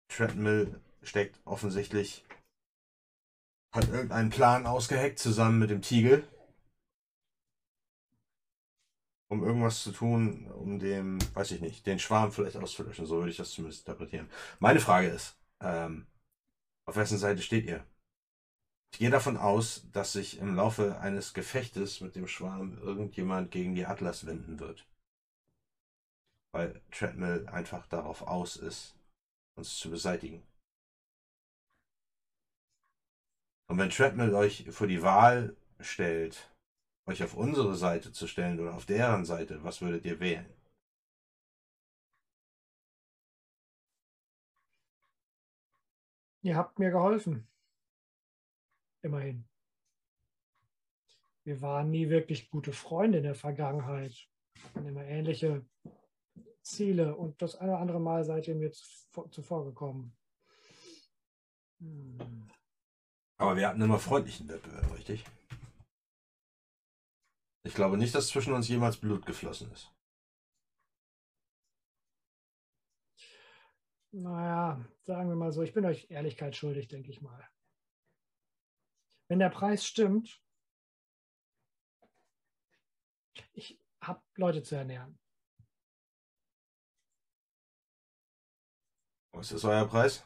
Treadmill 0.08 0.80
steckt 1.04 1.40
offensichtlich, 1.46 2.24
hat 3.74 3.90
irgendeinen 3.90 4.30
Plan 4.30 4.66
ausgeheckt 4.66 5.20
zusammen 5.20 5.60
mit 5.60 5.70
dem 5.70 5.82
Tiegel 5.82 6.28
um 9.34 9.44
irgendwas 9.44 9.84
zu 9.84 9.92
tun, 9.92 10.50
um 10.52 10.80
dem, 10.80 11.20
weiß 11.36 11.52
ich 11.52 11.62
nicht, 11.62 11.86
den 11.86 12.00
Schwarm 12.00 12.32
vielleicht 12.32 12.56
auszulöschen. 12.56 13.06
So 13.06 13.18
würde 13.18 13.32
ich 13.32 13.38
das 13.38 13.52
zumindest 13.52 13.88
interpretieren. 13.88 14.30
Meine 14.60 14.80
Frage 14.80 15.08
ist, 15.08 15.36
ähm, 15.60 16.08
auf 16.88 16.96
wessen 16.96 17.18
Seite 17.18 17.42
steht 17.42 17.66
ihr? 17.66 17.86
Ich 18.94 19.00
gehe 19.00 19.10
davon 19.10 19.38
aus, 19.38 19.90
dass 19.92 20.14
sich 20.14 20.38
im 20.38 20.56
Laufe 20.56 21.00
eines 21.00 21.34
Gefechtes 21.34 22.00
mit 22.00 22.16
dem 22.16 22.28
Schwarm 22.28 22.78
irgendjemand 22.78 23.50
gegen 23.50 23.74
die 23.74 23.88
Atlas 23.88 24.28
wenden 24.28 24.60
wird. 24.60 24.88
Weil 26.54 26.80
Treadmill 26.92 27.48
einfach 27.48 27.88
darauf 27.88 28.22
aus 28.22 28.56
ist, 28.56 28.96
uns 29.58 29.78
zu 29.78 29.90
beseitigen. 29.90 30.44
Und 33.74 33.80
wenn 33.80 33.90
Treadmill 33.90 34.36
euch 34.36 34.70
vor 34.70 34.86
die 34.86 35.02
Wahl 35.02 35.58
stellt, 35.80 36.56
euch 37.08 37.24
auf 37.24 37.34
unsere 37.34 37.74
Seite 37.74 38.12
zu 38.12 38.28
stellen 38.28 38.60
oder 38.60 38.76
auf 38.76 38.86
deren 38.86 39.26
Seite, 39.26 39.64
was 39.64 39.82
würdet 39.82 40.06
ihr 40.06 40.20
wählen? 40.20 40.46
Ihr 46.44 46.56
habt 46.56 46.78
mir 46.78 46.92
geholfen. 46.92 47.48
Immerhin. 49.02 49.44
Wir 51.44 51.60
waren 51.64 51.90
nie 51.90 52.10
wirklich 52.10 52.52
gute 52.52 52.74
Freunde 52.74 53.18
in 53.18 53.24
der 53.24 53.34
Vergangenheit. 53.34 54.30
Hatten 54.66 54.86
immer 54.86 55.04
ähnliche 55.04 55.66
Ziele 56.62 57.16
und 57.16 57.42
das 57.42 57.56
eine 57.56 57.72
oder 57.72 57.82
andere 57.82 58.00
Mal 58.00 58.24
seid 58.24 58.48
ihr 58.48 58.54
mir 58.54 58.72
zuvor 58.72 59.66
gekommen. 59.66 60.16
Hm. 61.80 62.53
Aber 63.44 63.58
wir 63.58 63.68
hatten 63.68 63.82
immer 63.82 64.00
freundlichen 64.00 64.48
Wettbewerb, 64.48 64.90
richtig? 64.94 65.26
Ich 67.64 67.74
glaube 67.74 67.98
nicht, 67.98 68.16
dass 68.16 68.30
zwischen 68.30 68.54
uns 68.54 68.70
jemals 68.70 68.96
Blut 68.96 69.26
geflossen 69.26 69.70
ist. 69.74 69.92
Naja, 74.14 74.82
sagen 75.02 75.28
wir 75.28 75.36
mal 75.36 75.52
so, 75.52 75.62
ich 75.62 75.74
bin 75.74 75.84
euch 75.84 76.10
Ehrlichkeit 76.10 76.56
schuldig, 76.56 76.88
denke 76.88 77.12
ich 77.12 77.20
mal. 77.20 77.46
Wenn 79.28 79.40
der 79.40 79.50
Preis 79.50 79.86
stimmt, 79.86 80.42
ich 83.52 83.78
habe 84.00 84.24
Leute 84.36 84.64
zu 84.64 84.76
ernähren. 84.76 85.20
Was 89.34 89.52
ist 89.52 89.66
euer 89.66 89.86
Preis? 89.86 90.26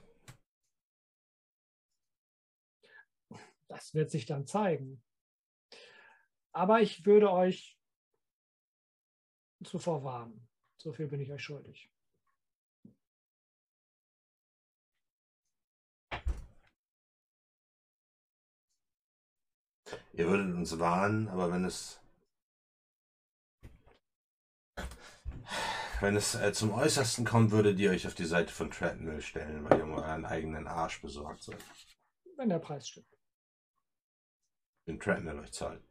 Das 3.68 3.94
wird 3.94 4.12
sich 4.12 4.26
dann 4.26 4.48
zeigen. 4.48 5.04
Aber 6.52 6.82
ich 6.82 7.06
würde 7.06 7.32
euch 7.32 7.78
zuvor 9.64 10.04
warnen. 10.04 10.48
So 10.78 10.94
viel 10.94 11.08
bin 11.08 11.20
ich 11.20 11.32
euch 11.32 11.44
schuldig. 11.44 11.92
Ihr 20.14 20.28
würdet 20.28 20.56
uns 20.56 20.80
warnen, 20.80 21.28
aber 21.28 21.52
wenn 21.52 21.64
es 21.64 22.02
wenn 26.00 26.16
es 26.16 26.36
äh, 26.36 26.54
zum 26.54 26.74
Äußersten 26.74 27.26
kommt, 27.26 27.52
würdet 27.52 27.80
ihr 27.80 27.92
euch 27.92 28.06
auf 28.08 28.16
die 28.16 28.26
Seite 28.26 28.52
von 28.52 28.72
Treadmill 28.72 29.22
stellen, 29.22 29.64
weil 29.64 29.78
ihr 29.78 29.84
um 29.84 29.94
euren 29.94 30.26
eigenen 30.26 30.68
Arsch 30.68 31.02
besorgt 31.02 31.44
seid. 31.44 31.64
Wenn 32.36 32.50
der 32.50 32.60
Preis 32.60 32.88
stimmt. 32.88 33.17
Den 34.88 35.00
Treadmill 35.00 35.40
euch 35.40 35.52
zahlt. 35.52 35.84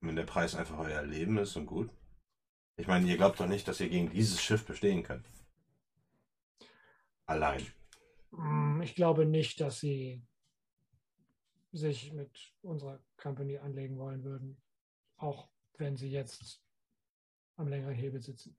Wenn 0.00 0.16
der 0.16 0.24
Preis 0.24 0.54
einfach 0.54 0.78
euer 0.78 1.02
Leben 1.02 1.36
ist 1.38 1.56
und 1.56 1.66
gut. 1.66 1.90
Ich 2.76 2.86
meine, 2.86 3.06
ihr 3.06 3.16
glaubt 3.16 3.40
doch 3.40 3.46
nicht, 3.48 3.66
dass 3.68 3.80
ihr 3.80 3.88
gegen 3.88 4.10
dieses 4.10 4.40
Schiff 4.40 4.64
bestehen 4.64 5.02
könnt. 5.02 5.26
Allein. 7.26 7.66
Hm, 8.30 8.80
Ich 8.82 8.94
glaube 8.94 9.26
nicht, 9.26 9.60
dass 9.60 9.80
sie 9.80 10.24
sich 11.72 12.12
mit 12.12 12.54
unserer 12.62 13.02
Company 13.16 13.58
anlegen 13.58 13.98
wollen 13.98 14.24
würden. 14.24 14.62
Auch 15.16 15.50
wenn 15.76 15.96
sie 15.96 16.08
jetzt 16.10 16.62
am 17.56 17.68
längeren 17.68 17.94
Hebel 17.94 18.22
sitzen. 18.22 18.56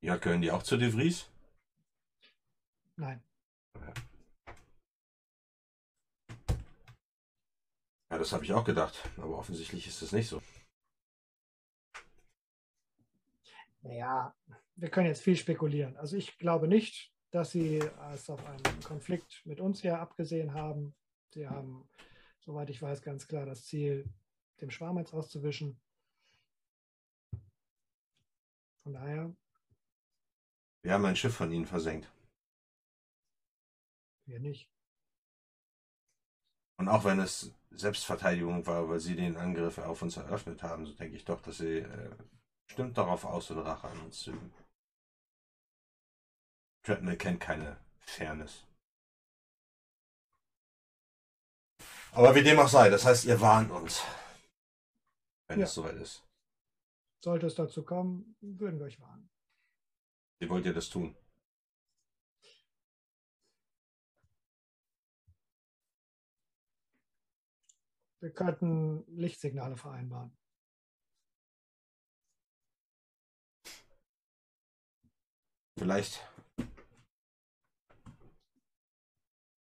Ja, 0.00 0.16
gehören 0.16 0.42
die 0.42 0.50
auch 0.50 0.64
zu 0.64 0.76
De 0.76 0.90
Vries? 0.90 1.30
Nein. 2.96 3.22
Ja, 8.12 8.18
das 8.18 8.34
habe 8.34 8.44
ich 8.44 8.52
auch 8.52 8.64
gedacht. 8.64 9.08
Aber 9.16 9.38
offensichtlich 9.38 9.86
ist 9.86 10.02
es 10.02 10.12
nicht 10.12 10.28
so. 10.28 10.42
Naja, 13.80 14.36
wir 14.76 14.90
können 14.90 15.06
jetzt 15.06 15.22
viel 15.22 15.34
spekulieren. 15.34 15.96
Also 15.96 16.18
ich 16.18 16.36
glaube 16.36 16.68
nicht, 16.68 17.10
dass 17.30 17.52
sie 17.52 17.78
es 18.12 18.28
auf 18.28 18.44
einen 18.44 18.80
Konflikt 18.82 19.40
mit 19.46 19.60
uns 19.60 19.80
hier 19.80 19.98
abgesehen 19.98 20.52
haben. 20.52 20.94
Sie 21.30 21.48
haben, 21.48 21.88
soweit 22.40 22.68
ich 22.68 22.82
weiß, 22.82 23.00
ganz 23.00 23.26
klar 23.26 23.46
das 23.46 23.64
Ziel, 23.64 24.06
dem 24.60 24.70
Schwarm 24.70 24.98
jetzt 24.98 25.14
auszuwischen. 25.14 25.80
Von 28.82 28.92
daher, 28.92 29.34
Wir 30.82 30.92
haben 30.92 31.06
ein 31.06 31.16
Schiff 31.16 31.34
von 31.34 31.50
ihnen 31.50 31.66
versenkt. 31.66 32.12
wir 34.26 34.38
nicht. 34.38 34.71
Und 36.82 36.88
auch 36.88 37.04
wenn 37.04 37.20
es 37.20 37.54
Selbstverteidigung 37.70 38.66
war, 38.66 38.88
weil 38.88 38.98
sie 38.98 39.14
den 39.14 39.36
Angriff 39.36 39.78
auf 39.78 40.02
uns 40.02 40.16
eröffnet 40.16 40.64
haben, 40.64 40.84
so 40.84 40.92
denke 40.94 41.14
ich 41.14 41.24
doch, 41.24 41.40
dass 41.40 41.58
sie 41.58 41.78
äh, 41.78 42.10
stimmt 42.66 42.98
darauf 42.98 43.24
aus, 43.24 43.46
so 43.46 43.54
eine 43.54 43.64
Rache 43.64 43.86
an 43.86 44.00
uns 44.00 44.18
zu 44.18 44.32
üben. 44.32 44.52
Treadmill 46.82 47.16
kennt 47.16 47.38
keine 47.38 47.78
Fairness. 48.00 48.66
Aber 52.10 52.34
wie 52.34 52.42
dem 52.42 52.58
auch 52.58 52.66
sei, 52.66 52.90
das 52.90 53.04
heißt, 53.04 53.26
ihr 53.26 53.40
warnt 53.40 53.70
uns. 53.70 54.02
Wenn 55.46 55.60
Ja. 55.60 55.66
es 55.66 55.74
soweit 55.74 55.94
ist. 55.94 56.26
Sollte 57.22 57.46
es 57.46 57.54
dazu 57.54 57.84
kommen, 57.84 58.34
würden 58.40 58.80
wir 58.80 58.86
euch 58.86 58.98
warnen. 59.00 59.30
Wie 60.40 60.48
wollt 60.50 60.66
ihr 60.66 60.74
das 60.74 60.90
tun? 60.90 61.16
Wir 68.22 68.32
könnten 68.32 69.04
Lichtsignale 69.08 69.76
vereinbaren. 69.76 70.30
Vielleicht 75.76 76.24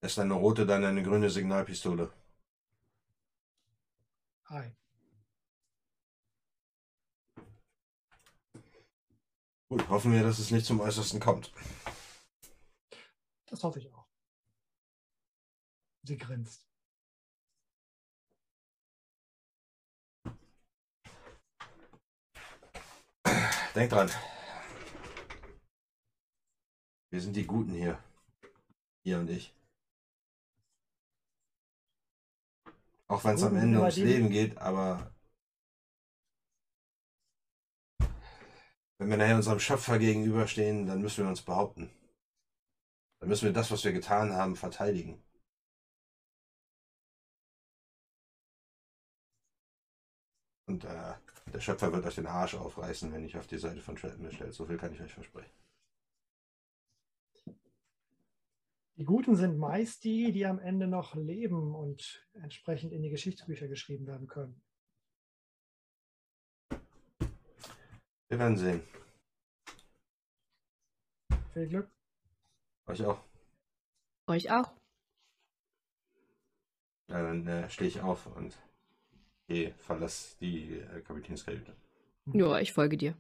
ist 0.01 0.19
eine 0.19 0.35
rote 0.35 0.67
dann 0.67 0.85
eine 0.85 1.05
grüne 1.05 1.31
Signalpistole. 1.31 2.13
Hi. 4.47 4.73
Gut, 9.69 9.89
hoffen 9.89 10.11
wir, 10.11 10.25
dass 10.25 10.41
es 10.41 10.51
nicht 10.51 10.67
zum 10.67 10.81
Äußersten 10.81 11.21
kommt. 11.21 11.53
Das 13.47 13.63
hoffe 13.63 13.79
ich 13.79 13.93
auch. 13.93 14.09
Sie 16.03 16.17
grinst. 16.17 16.70
Denk 23.75 23.91
dran. 23.91 24.11
Wir 27.11 27.21
sind 27.21 27.37
die 27.37 27.47
Guten 27.47 27.73
hier. 27.73 28.03
Ihr 29.05 29.19
und 29.19 29.31
ich. 29.31 29.55
Auch 33.07 33.25
wenn 33.25 33.35
es 33.37 33.43
am 33.43 33.57
Ende 33.57 33.79
ums 33.79 33.97
Leben 33.97 34.31
geht, 34.31 34.59
aber 34.59 35.13
wenn 38.99 39.09
wir 39.09 39.17
nachher 39.17 39.37
unserem 39.37 39.61
Schöpfer 39.61 39.99
gegenüberstehen, 39.99 40.87
dann 40.87 41.01
müssen 41.01 41.25
wir 41.25 41.29
uns 41.29 41.43
behaupten. 41.43 41.91
Dann 43.21 43.29
müssen 43.29 43.47
wir 43.47 43.53
das, 43.53 43.71
was 43.71 43.85
wir 43.85 43.93
getan 43.93 44.33
haben, 44.33 44.57
verteidigen. 44.57 45.23
Und 50.67 50.85
äh, 50.85 51.15
der 51.53 51.61
Schöpfer 51.61 51.93
wird 51.93 52.07
euch 52.07 52.15
den 52.15 52.27
Arsch 52.27 52.55
aufreißen, 52.55 53.13
wenn 53.13 53.25
ich 53.25 53.37
auf 53.37 53.47
die 53.47 53.59
Seite 53.59 53.81
von 53.81 53.97
Treadmill 53.97 54.33
stellt. 54.33 54.55
So 54.55 54.67
viel 54.67 54.77
kann 54.77 54.93
ich 54.93 55.01
euch 55.01 55.13
versprechen. 55.13 55.53
Die 58.97 59.05
Guten 59.05 59.35
sind 59.35 59.57
meist 59.57 60.05
die, 60.05 60.31
die 60.31 60.45
am 60.45 60.59
Ende 60.59 60.87
noch 60.87 61.15
leben 61.15 61.75
und 61.75 62.27
entsprechend 62.35 62.93
in 62.93 63.03
die 63.03 63.09
Geschichtsbücher 63.09 63.67
geschrieben 63.67 64.07
werden 64.07 64.27
können. 64.27 64.61
Wir 68.29 68.39
werden 68.39 68.57
sehen. 68.57 68.83
Viel 71.55 71.67
Glück. 71.67 71.91
Euch 72.87 73.05
auch. 73.05 73.25
Euch 74.27 74.51
auch. 74.53 74.73
Ja, 77.09 77.23
dann 77.23 77.47
äh, 77.47 77.69
stehe 77.71 77.89
ich 77.89 78.01
auf 78.03 78.27
und 78.27 78.57
gehe, 79.51 79.75
verlasse 79.79 80.39
die 80.41 80.79
äh, 80.79 81.01
Kapitänskajüte. 81.03 81.75
Ja, 82.33 82.61
ich 82.61 82.73
folge 82.73 82.97
dir. 82.97 83.17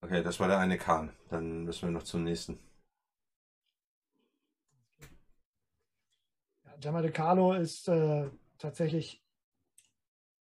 Okay, 0.00 0.22
das 0.22 0.38
war 0.40 0.48
der 0.48 0.58
eine 0.58 0.78
Kahn. 0.78 1.12
Dann 1.30 1.64
müssen 1.64 1.88
wir 1.88 1.92
noch 1.92 2.02
zum 2.02 2.24
nächsten. 2.24 2.58
Ja, 6.64 6.76
Gemma 6.78 7.02
de 7.02 7.10
Carlo 7.10 7.54
ist 7.54 7.88
äh, 7.88 8.28
tatsächlich 8.58 9.22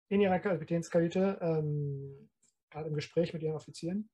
in 0.10 0.22
ihrer 0.22 0.40
Kapitänskajüte 0.40 1.40
ähm, 1.42 2.30
gerade 2.70 2.90
im 2.90 2.96
Gespräch 2.96 3.34
mit 3.34 3.44
ihren 3.44 3.56
Offizieren. 3.56 4.10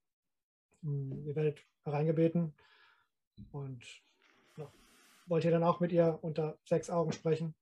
Hm, 0.81 1.25
Ihr 1.25 1.35
werdet 1.35 1.63
hereingebeten 1.83 2.53
und 3.51 4.04
wollt 5.25 5.43
ihr 5.43 5.51
dann 5.51 5.63
auch 5.63 5.79
mit 5.79 5.91
ihr 5.91 6.19
unter 6.21 6.57
sechs 6.65 6.89
Augen 6.89 7.11
sprechen? 7.11 7.55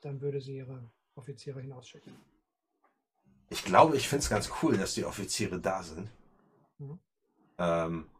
Dann 0.00 0.20
würde 0.20 0.40
sie 0.40 0.56
ihre 0.56 0.90
Offiziere 1.14 1.60
hinausschicken. 1.60 2.12
Ich 3.48 3.64
glaube, 3.64 3.96
ich 3.96 4.08
finde 4.08 4.22
es 4.22 4.30
ganz 4.30 4.50
cool, 4.62 4.76
dass 4.76 4.94
die 4.94 5.04
Offiziere 5.04 5.60
da 5.60 5.82
sind. 5.82 6.10
Mhm. 6.78 6.98
Ähm, 7.58 8.10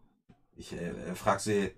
ich 0.57 0.73
äh, 0.73 1.15
frage 1.15 1.41
sie, 1.41 1.75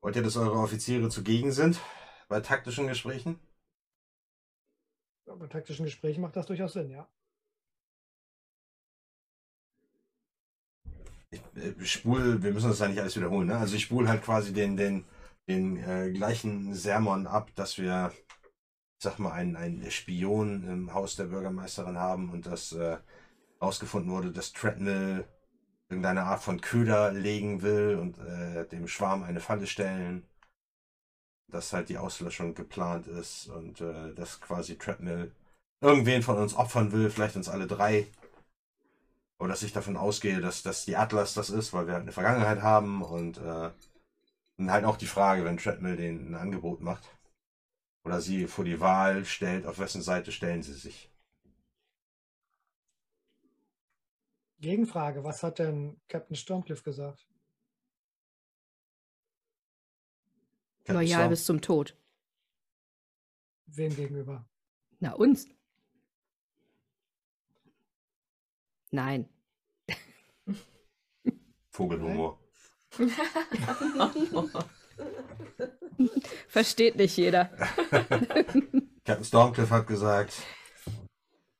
wollt 0.00 0.16
ihr, 0.16 0.22
dass 0.22 0.36
eure 0.36 0.58
Offiziere 0.58 1.08
zugegen 1.08 1.52
sind 1.52 1.80
bei 2.28 2.40
taktischen 2.40 2.88
Gesprächen? 2.88 3.38
Ja, 5.26 5.34
Bei 5.36 5.46
taktischen 5.46 5.84
Gesprächen 5.84 6.20
macht 6.20 6.36
das 6.36 6.46
durchaus 6.46 6.74
Sinn, 6.74 6.90
ja. 6.90 7.08
Ich 11.34 11.62
äh, 11.62 11.84
spul, 11.84 12.42
wir 12.42 12.52
müssen 12.52 12.68
das 12.68 12.78
ja 12.78 12.88
nicht 12.88 13.00
alles 13.00 13.16
wiederholen, 13.16 13.48
ne? 13.48 13.56
Also 13.56 13.76
ich 13.76 13.82
spule 13.84 14.08
halt 14.08 14.22
quasi 14.22 14.52
den, 14.52 14.76
den, 14.76 15.04
den 15.48 15.76
äh, 15.76 16.10
gleichen 16.12 16.74
Sermon 16.74 17.26
ab, 17.26 17.50
dass 17.54 17.78
wir, 17.78 18.12
sag 19.02 19.18
mal, 19.18 19.32
einen, 19.32 19.56
einen 19.56 19.90
Spion 19.90 20.64
im 20.68 20.94
Haus 20.94 21.16
der 21.16 21.24
Bürgermeisterin 21.24 21.98
haben 21.98 22.30
und 22.30 22.46
das 22.46 22.72
äh, 22.72 22.98
rausgefunden 23.60 24.10
wurde, 24.10 24.32
dass 24.32 24.52
Treadmill 24.52 25.24
irgendeine 25.88 26.24
Art 26.24 26.42
von 26.42 26.60
Köder 26.60 27.12
legen 27.12 27.62
will 27.62 27.98
und 28.00 28.18
äh, 28.18 28.66
dem 28.68 28.88
Schwarm 28.88 29.22
eine 29.22 29.40
Falle 29.40 29.66
stellen. 29.66 30.24
Dass 31.50 31.72
halt 31.72 31.88
die 31.88 31.98
Auslöschung 31.98 32.54
geplant 32.54 33.06
ist 33.06 33.48
und 33.48 33.80
äh, 33.80 34.14
dass 34.14 34.40
quasi 34.40 34.76
Treadmill 34.76 35.30
irgendwen 35.80 36.22
von 36.22 36.38
uns 36.38 36.54
opfern 36.54 36.90
will, 36.92 37.10
vielleicht 37.10 37.36
uns 37.36 37.48
alle 37.48 37.66
drei. 37.66 38.06
Oder 39.38 39.50
dass 39.50 39.62
ich 39.62 39.72
davon 39.72 39.96
ausgehe, 39.96 40.40
dass, 40.40 40.62
dass 40.62 40.84
die 40.84 40.96
Atlas 40.96 41.34
das 41.34 41.50
ist, 41.50 41.72
weil 41.72 41.86
wir 41.86 41.94
halt 41.94 42.02
eine 42.02 42.12
Vergangenheit 42.12 42.62
haben 42.62 43.02
und, 43.02 43.38
äh, 43.38 43.70
und 44.58 44.70
halt 44.70 44.84
auch 44.84 44.96
die 44.96 45.06
Frage, 45.06 45.44
wenn 45.44 45.56
Treadmill 45.58 45.96
den 45.96 46.30
ein 46.30 46.34
Angebot 46.34 46.80
macht 46.80 47.02
oder 48.04 48.20
sie 48.20 48.46
vor 48.46 48.64
die 48.64 48.80
Wahl 48.80 49.24
stellt, 49.24 49.66
auf 49.66 49.78
wessen 49.78 50.02
Seite 50.02 50.30
stellen 50.30 50.62
sie 50.62 50.74
sich. 50.74 51.10
Gegenfrage, 54.60 55.24
was 55.24 55.42
hat 55.42 55.58
denn 55.58 56.00
Captain 56.08 56.36
Stormcliffe 56.36 56.84
gesagt? 56.84 57.26
Captain 60.84 60.94
Loyal 60.94 61.08
Storm- 61.08 61.30
bis 61.30 61.44
zum 61.44 61.60
Tod. 61.60 61.96
Wem 63.66 63.94
gegenüber? 63.94 64.48
Na, 65.00 65.12
uns. 65.12 65.48
Nein. 68.94 69.28
Vogelhumor. 71.70 72.38
Versteht 76.46 76.94
nicht 76.94 77.16
jeder. 77.16 77.46
Captain 79.04 79.24
Stormcliffe 79.24 79.74
hat 79.74 79.88
gesagt, 79.88 80.40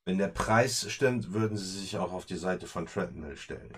wenn 0.04 0.18
der 0.18 0.28
Preis 0.28 0.88
stimmt, 0.92 1.32
würden 1.32 1.56
sie 1.56 1.80
sich 1.80 1.96
auch 1.96 2.12
auf 2.12 2.24
die 2.24 2.36
Seite 2.36 2.68
von 2.68 2.86
Treadmill 2.86 3.36
stellen. 3.36 3.76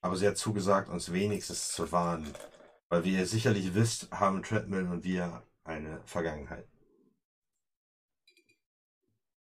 Aber 0.00 0.16
sie 0.16 0.26
hat 0.26 0.38
zugesagt, 0.38 0.88
uns 0.88 1.12
wenigstens 1.12 1.72
zu 1.72 1.92
warnen. 1.92 2.32
Weil 2.88 3.04
wie 3.04 3.18
ihr 3.18 3.26
sicherlich 3.26 3.74
wisst, 3.74 4.10
haben 4.12 4.42
Treadmill 4.42 4.86
und 4.86 5.04
wir 5.04 5.42
eine 5.64 6.00
Vergangenheit. 6.06 6.66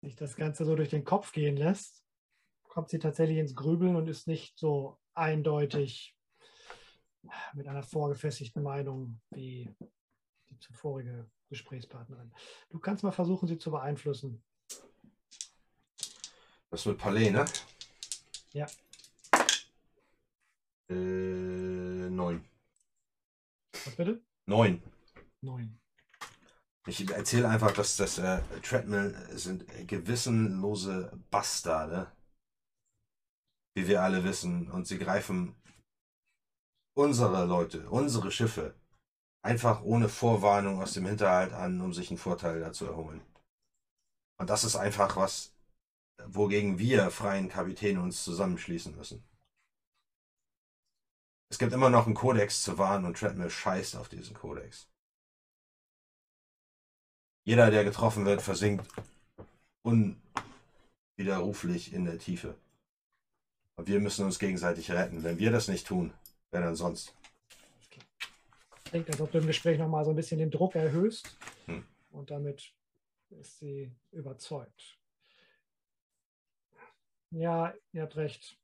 Sich 0.01 0.17
das 0.17 0.35
Ganze 0.35 0.65
so 0.65 0.75
durch 0.75 0.89
den 0.89 1.05
Kopf 1.05 1.31
gehen 1.31 1.55
lässt, 1.55 2.04
kommt 2.75 2.89
sie 2.89 2.99
tatsächlich 2.99 3.37
ins 3.37 3.55
Grübeln 3.55 3.95
und 3.95 4.09
ist 4.09 4.27
nicht 4.27 4.59
so 4.59 4.99
eindeutig 5.13 6.13
mit 7.53 7.69
einer 7.69 7.83
vorgefestigten 7.83 8.61
Meinung 8.61 9.21
wie 9.29 9.73
die 10.49 10.59
zuvorige 10.59 11.31
Gesprächspartnerin. 11.47 12.33
Du 12.69 12.79
kannst 12.79 13.01
mal 13.01 13.13
versuchen, 13.13 13.47
sie 13.47 13.57
zu 13.57 13.71
beeinflussen. 13.71 14.43
Das 16.69 16.85
wird 16.85 16.97
Palais, 16.97 17.31
ne? 17.31 17.45
Ja. 18.51 18.67
Äh, 20.89 22.09
neun. 22.09 22.43
Was 23.85 23.95
bitte? 23.95 24.21
Neun. 24.47 24.83
Neun. 25.39 25.79
Ich 26.87 27.09
erzähle 27.09 27.47
einfach, 27.47 27.71
dass 27.71 27.95
das 27.95 28.17
äh, 28.17 28.41
Treadmill 28.61 29.15
sind 29.31 29.65
gewissenlose 29.87 31.17
Bastarde. 31.31 32.11
Wie 33.75 33.87
wir 33.87 34.01
alle 34.01 34.23
wissen. 34.23 34.71
Und 34.71 34.87
sie 34.87 34.97
greifen 34.97 35.55
unsere 36.97 37.45
Leute, 37.45 37.89
unsere 37.89 38.31
Schiffe 38.31 38.73
einfach 39.43 39.83
ohne 39.83 40.09
Vorwarnung 40.09 40.81
aus 40.81 40.93
dem 40.93 41.05
Hinterhalt 41.05 41.53
an, 41.53 41.81
um 41.81 41.93
sich 41.93 42.09
einen 42.09 42.17
Vorteil 42.17 42.59
dazu 42.59 42.85
erholen. 42.85 43.21
Und 44.39 44.49
das 44.49 44.63
ist 44.63 44.75
einfach 44.75 45.17
was, 45.17 45.53
wogegen 46.25 46.79
wir 46.79 47.11
freien 47.11 47.49
Kapitäne 47.49 48.01
uns 48.01 48.23
zusammenschließen 48.23 48.95
müssen. 48.95 49.23
Es 51.51 51.59
gibt 51.59 51.73
immer 51.73 51.91
noch 51.91 52.05
einen 52.05 52.15
Kodex 52.15 52.63
zu 52.63 52.77
wahren 52.77 53.05
und 53.05 53.17
Treadmill 53.17 53.49
scheißt 53.49 53.95
auf 53.95 54.09
diesen 54.09 54.35
Kodex. 54.35 54.89
Jeder, 57.47 57.69
der 57.69 57.83
getroffen 57.83 58.25
wird, 58.25 58.41
versinkt 58.41 58.87
unwiderruflich 59.85 61.93
in 61.93 62.05
der 62.05 62.17
Tiefe. 62.17 62.57
Und 63.75 63.87
wir 63.87 63.99
müssen 63.99 64.25
uns 64.25 64.39
gegenseitig 64.39 64.91
retten. 64.91 65.23
Wenn 65.23 65.37
wir 65.37 65.51
das 65.51 65.67
nicht 65.67 65.85
tun, 65.87 66.13
wer 66.51 66.61
dann 66.61 66.75
sonst? 66.75 67.13
Klingt, 68.85 69.09
als 69.09 69.19
ob 69.19 69.31
du 69.31 69.39
im 69.39 69.47
Gespräch 69.47 69.77
nochmal 69.77 70.05
so 70.05 70.11
ein 70.11 70.15
bisschen 70.15 70.39
den 70.39 70.51
Druck 70.51 70.75
erhöhst. 70.75 71.37
Hm. 71.65 71.85
Und 72.11 72.31
damit 72.31 72.73
ist 73.31 73.59
sie 73.59 73.91
überzeugt. 74.11 74.97
Ja, 77.31 77.73
ihr 77.91 78.03
habt 78.03 78.15
recht. 78.15 78.57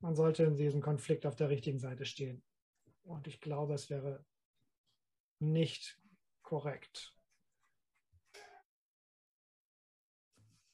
Man 0.00 0.16
sollte 0.16 0.42
in 0.42 0.56
diesem 0.56 0.80
Konflikt 0.80 1.26
auf 1.26 1.36
der 1.36 1.48
richtigen 1.48 1.78
Seite 1.78 2.04
stehen. 2.04 2.42
Und 3.04 3.28
ich 3.28 3.40
glaube, 3.40 3.74
es 3.74 3.88
wäre 3.88 4.24
nicht 5.38 6.00
korrekt, 6.42 7.14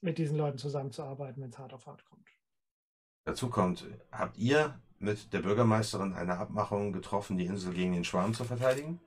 mit 0.00 0.18
diesen 0.18 0.36
Leuten 0.36 0.58
zusammenzuarbeiten, 0.58 1.42
wenn 1.42 1.50
es 1.50 1.58
hart 1.58 1.72
auf 1.72 1.86
hart 1.86 2.04
kommt. 2.04 2.31
Dazu 3.24 3.50
kommt, 3.50 3.86
habt 4.10 4.36
ihr 4.36 4.80
mit 4.98 5.32
der 5.32 5.42
Bürgermeisterin 5.42 6.12
eine 6.12 6.38
Abmachung 6.38 6.92
getroffen, 6.92 7.36
die 7.36 7.46
Insel 7.46 7.72
gegen 7.72 7.92
den 7.92 8.04
Schwarm 8.04 8.34
zu 8.34 8.44
verteidigen? 8.44 9.00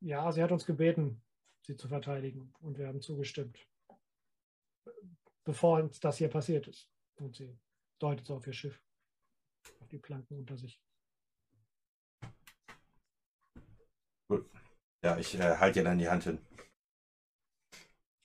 Ja, 0.00 0.32
sie 0.32 0.42
hat 0.42 0.50
uns 0.50 0.66
gebeten, 0.66 1.22
sie 1.64 1.76
zu 1.76 1.88
verteidigen. 1.88 2.52
Und 2.60 2.78
wir 2.78 2.88
haben 2.88 3.00
zugestimmt. 3.00 3.68
Bevor 5.44 5.80
uns 5.80 6.00
das 6.00 6.18
hier 6.18 6.28
passiert 6.28 6.66
ist. 6.66 6.88
Und 7.16 7.36
sie 7.36 7.56
deutet 8.00 8.26
so 8.26 8.36
auf 8.36 8.46
ihr 8.46 8.52
Schiff. 8.52 8.82
Auf 9.80 9.88
die 9.88 9.98
Planken 9.98 10.38
unter 10.38 10.56
sich. 10.56 10.80
Ja, 15.04 15.16
ich 15.18 15.34
äh, 15.34 15.56
halte 15.56 15.80
ihr 15.80 15.84
dann 15.84 15.98
die 15.98 16.08
Hand 16.08 16.24
hin. 16.24 16.38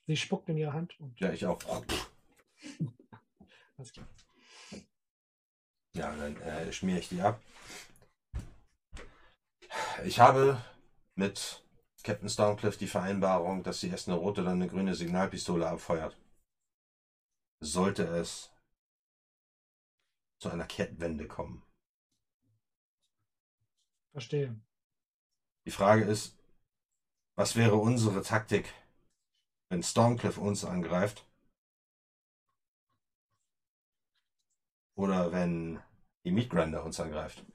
Sie 0.06 0.16
spuckt 0.16 0.48
in 0.50 0.58
ihre 0.58 0.74
Hand 0.74 1.00
und 1.00 1.20
Ja, 1.20 1.32
ich 1.32 1.46
auch. 1.46 1.60
Alles 3.78 3.94
klar. 3.94 4.08
Ja, 5.94 6.16
dann 6.16 6.36
äh, 6.42 6.72
schmiere 6.72 7.00
ich 7.00 7.10
die 7.10 7.22
ab. 7.22 7.42
Ich 10.06 10.20
habe 10.20 10.62
mit 11.16 11.64
Captain 12.04 12.30
Stormcliffe 12.30 12.78
die 12.78 12.88
Vereinbarung, 12.88 13.64
dass 13.64 13.80
sie 13.80 13.90
erst 13.90 14.08
eine 14.08 14.18
rote 14.18 14.42
oder 14.42 14.52
eine 14.52 14.68
grüne 14.68 14.96
Signalpistole 14.96 15.68
abfeuert. 15.68 16.18
Sollte 17.60 18.04
es 18.04 18.52
zu 20.40 20.50
einer 20.50 20.66
Kettwende 20.66 21.28
kommen. 21.28 21.64
Verstehe. 24.12 24.60
Die 25.66 25.72
Frage 25.72 26.06
ist, 26.06 26.38
was 27.36 27.56
wäre 27.56 27.76
unsere 27.76 28.22
Taktik, 28.22 28.74
wenn 29.70 29.84
Stormcliffe 29.84 30.40
uns 30.40 30.64
angreift? 30.64 31.27
Oder 34.98 35.32
wenn 35.32 35.80
die 36.26 36.32
Meatgrinder 36.32 36.84
uns 36.84 37.00
angreift? 37.00 37.46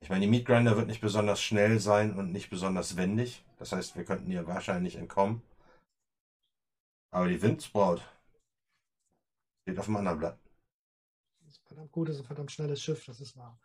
Ich 0.00 0.08
meine, 0.08 0.20
die 0.24 0.30
Meatgrinder 0.30 0.76
wird 0.76 0.86
nicht 0.86 1.00
besonders 1.00 1.42
schnell 1.42 1.80
sein 1.80 2.16
und 2.16 2.30
nicht 2.30 2.50
besonders 2.50 2.96
wendig. 2.96 3.44
Das 3.58 3.72
heißt, 3.72 3.96
wir 3.96 4.04
könnten 4.04 4.30
ihr 4.30 4.46
wahrscheinlich 4.46 4.94
entkommen. 4.94 5.42
Aber 7.10 7.26
die 7.26 7.42
Windsbraut 7.42 8.00
steht 9.62 9.78
auf 9.80 9.86
dem 9.86 9.96
anderen 9.96 10.18
Blatt. 10.20 10.38
Das 11.40 11.54
ist 11.54 11.62
ein 11.62 11.66
verdammt 11.66 11.92
gutes 11.92 12.18
und 12.20 12.26
verdammt 12.26 12.52
schnelles 12.52 12.80
Schiff, 12.80 13.04
das 13.06 13.20
ist 13.20 13.36
wahr. 13.36 13.58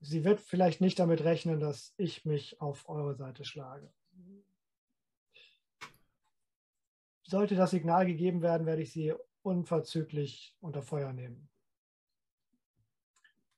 Sie 0.00 0.24
wird 0.24 0.40
vielleicht 0.40 0.80
nicht 0.80 0.98
damit 0.98 1.24
rechnen, 1.24 1.60
dass 1.60 1.92
ich 1.98 2.24
mich 2.24 2.60
auf 2.60 2.88
eure 2.88 3.14
Seite 3.14 3.44
schlage. 3.44 3.92
Sollte 7.22 7.54
das 7.54 7.70
Signal 7.70 8.06
gegeben 8.06 8.42
werden, 8.42 8.66
werde 8.66 8.82
ich 8.82 8.92
sie 8.92 9.14
unverzüglich 9.42 10.56
unter 10.60 10.82
Feuer 10.82 11.12
nehmen. 11.12 11.48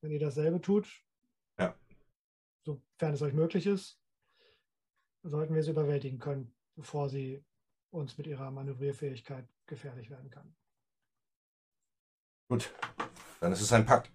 Wenn 0.01 0.11
ihr 0.11 0.19
dasselbe 0.19 0.61
tut, 0.61 0.89
Ja. 1.59 1.77
sofern 2.65 3.15
es 3.15 3.23
euch 3.23 3.33
möglich 3.33 3.67
ist, 3.67 4.01
sollten 5.23 5.55
wir 5.55 5.63
sie 5.63 5.71
überwältigen 5.71 6.19
können, 6.19 6.53
bevor 6.75 7.09
sie 7.09 7.45
uns 7.91 8.19
mit 8.19 8.27
ihrer 8.27 8.51
Manövrierfähigkeit 8.51 9.47
gefährlich 9.67 10.11
werden 10.11 10.29
kann. 10.31 10.57
Gut, 12.49 12.75
dann 13.41 13.53
ist 13.53 13.61
es 13.61 13.73
ein 13.73 13.87
Pakt. 13.87 14.11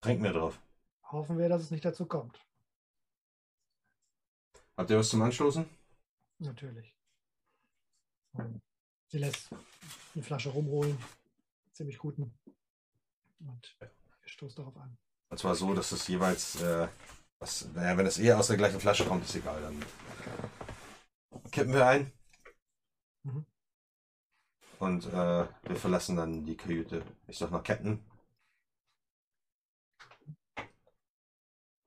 Trinken 0.00 0.24
wir 0.24 0.32
drauf. 0.32 0.60
Hoffen 1.10 1.38
wir, 1.38 1.48
dass 1.48 1.62
es 1.62 1.70
nicht 1.70 1.84
dazu 1.84 2.06
kommt. 2.06 2.38
Habt 4.76 4.90
ihr 4.90 4.98
was 4.98 5.08
zum 5.08 5.22
Anstoßen? 5.22 5.68
Natürlich. 6.38 6.94
Sie 9.08 9.18
lässt 9.18 9.50
eine 10.14 10.22
Flasche 10.22 10.50
rumholen. 10.50 10.96
Ziemlich 11.72 11.98
guten. 11.98 12.32
Und 13.40 13.76
ihr 13.80 13.90
stoßt 14.28 14.58
darauf 14.58 14.76
an. 14.76 14.96
Und 15.30 15.38
zwar 15.38 15.54
so, 15.54 15.74
dass 15.74 15.92
es 15.92 16.06
jeweils, 16.06 16.60
äh, 16.62 16.88
was, 17.38 17.68
naja, 17.72 17.96
wenn 17.96 18.06
es 18.06 18.18
eher 18.18 18.38
aus 18.38 18.48
der 18.48 18.56
gleichen 18.56 18.80
Flasche 18.80 19.04
kommt, 19.04 19.24
ist 19.24 19.34
egal. 19.34 19.60
Dann 19.60 19.84
kippen 21.50 21.72
wir 21.72 21.86
ein. 21.86 22.12
Mhm. 23.24 23.46
Und 24.78 25.06
äh, 25.06 25.46
wir 25.48 25.76
verlassen 25.76 26.16
dann 26.16 26.44
die 26.44 26.56
Kajüte. 26.56 27.04
Ich 27.26 27.38
sag 27.38 27.50
mal 27.50 27.62
Captain. 27.62 28.04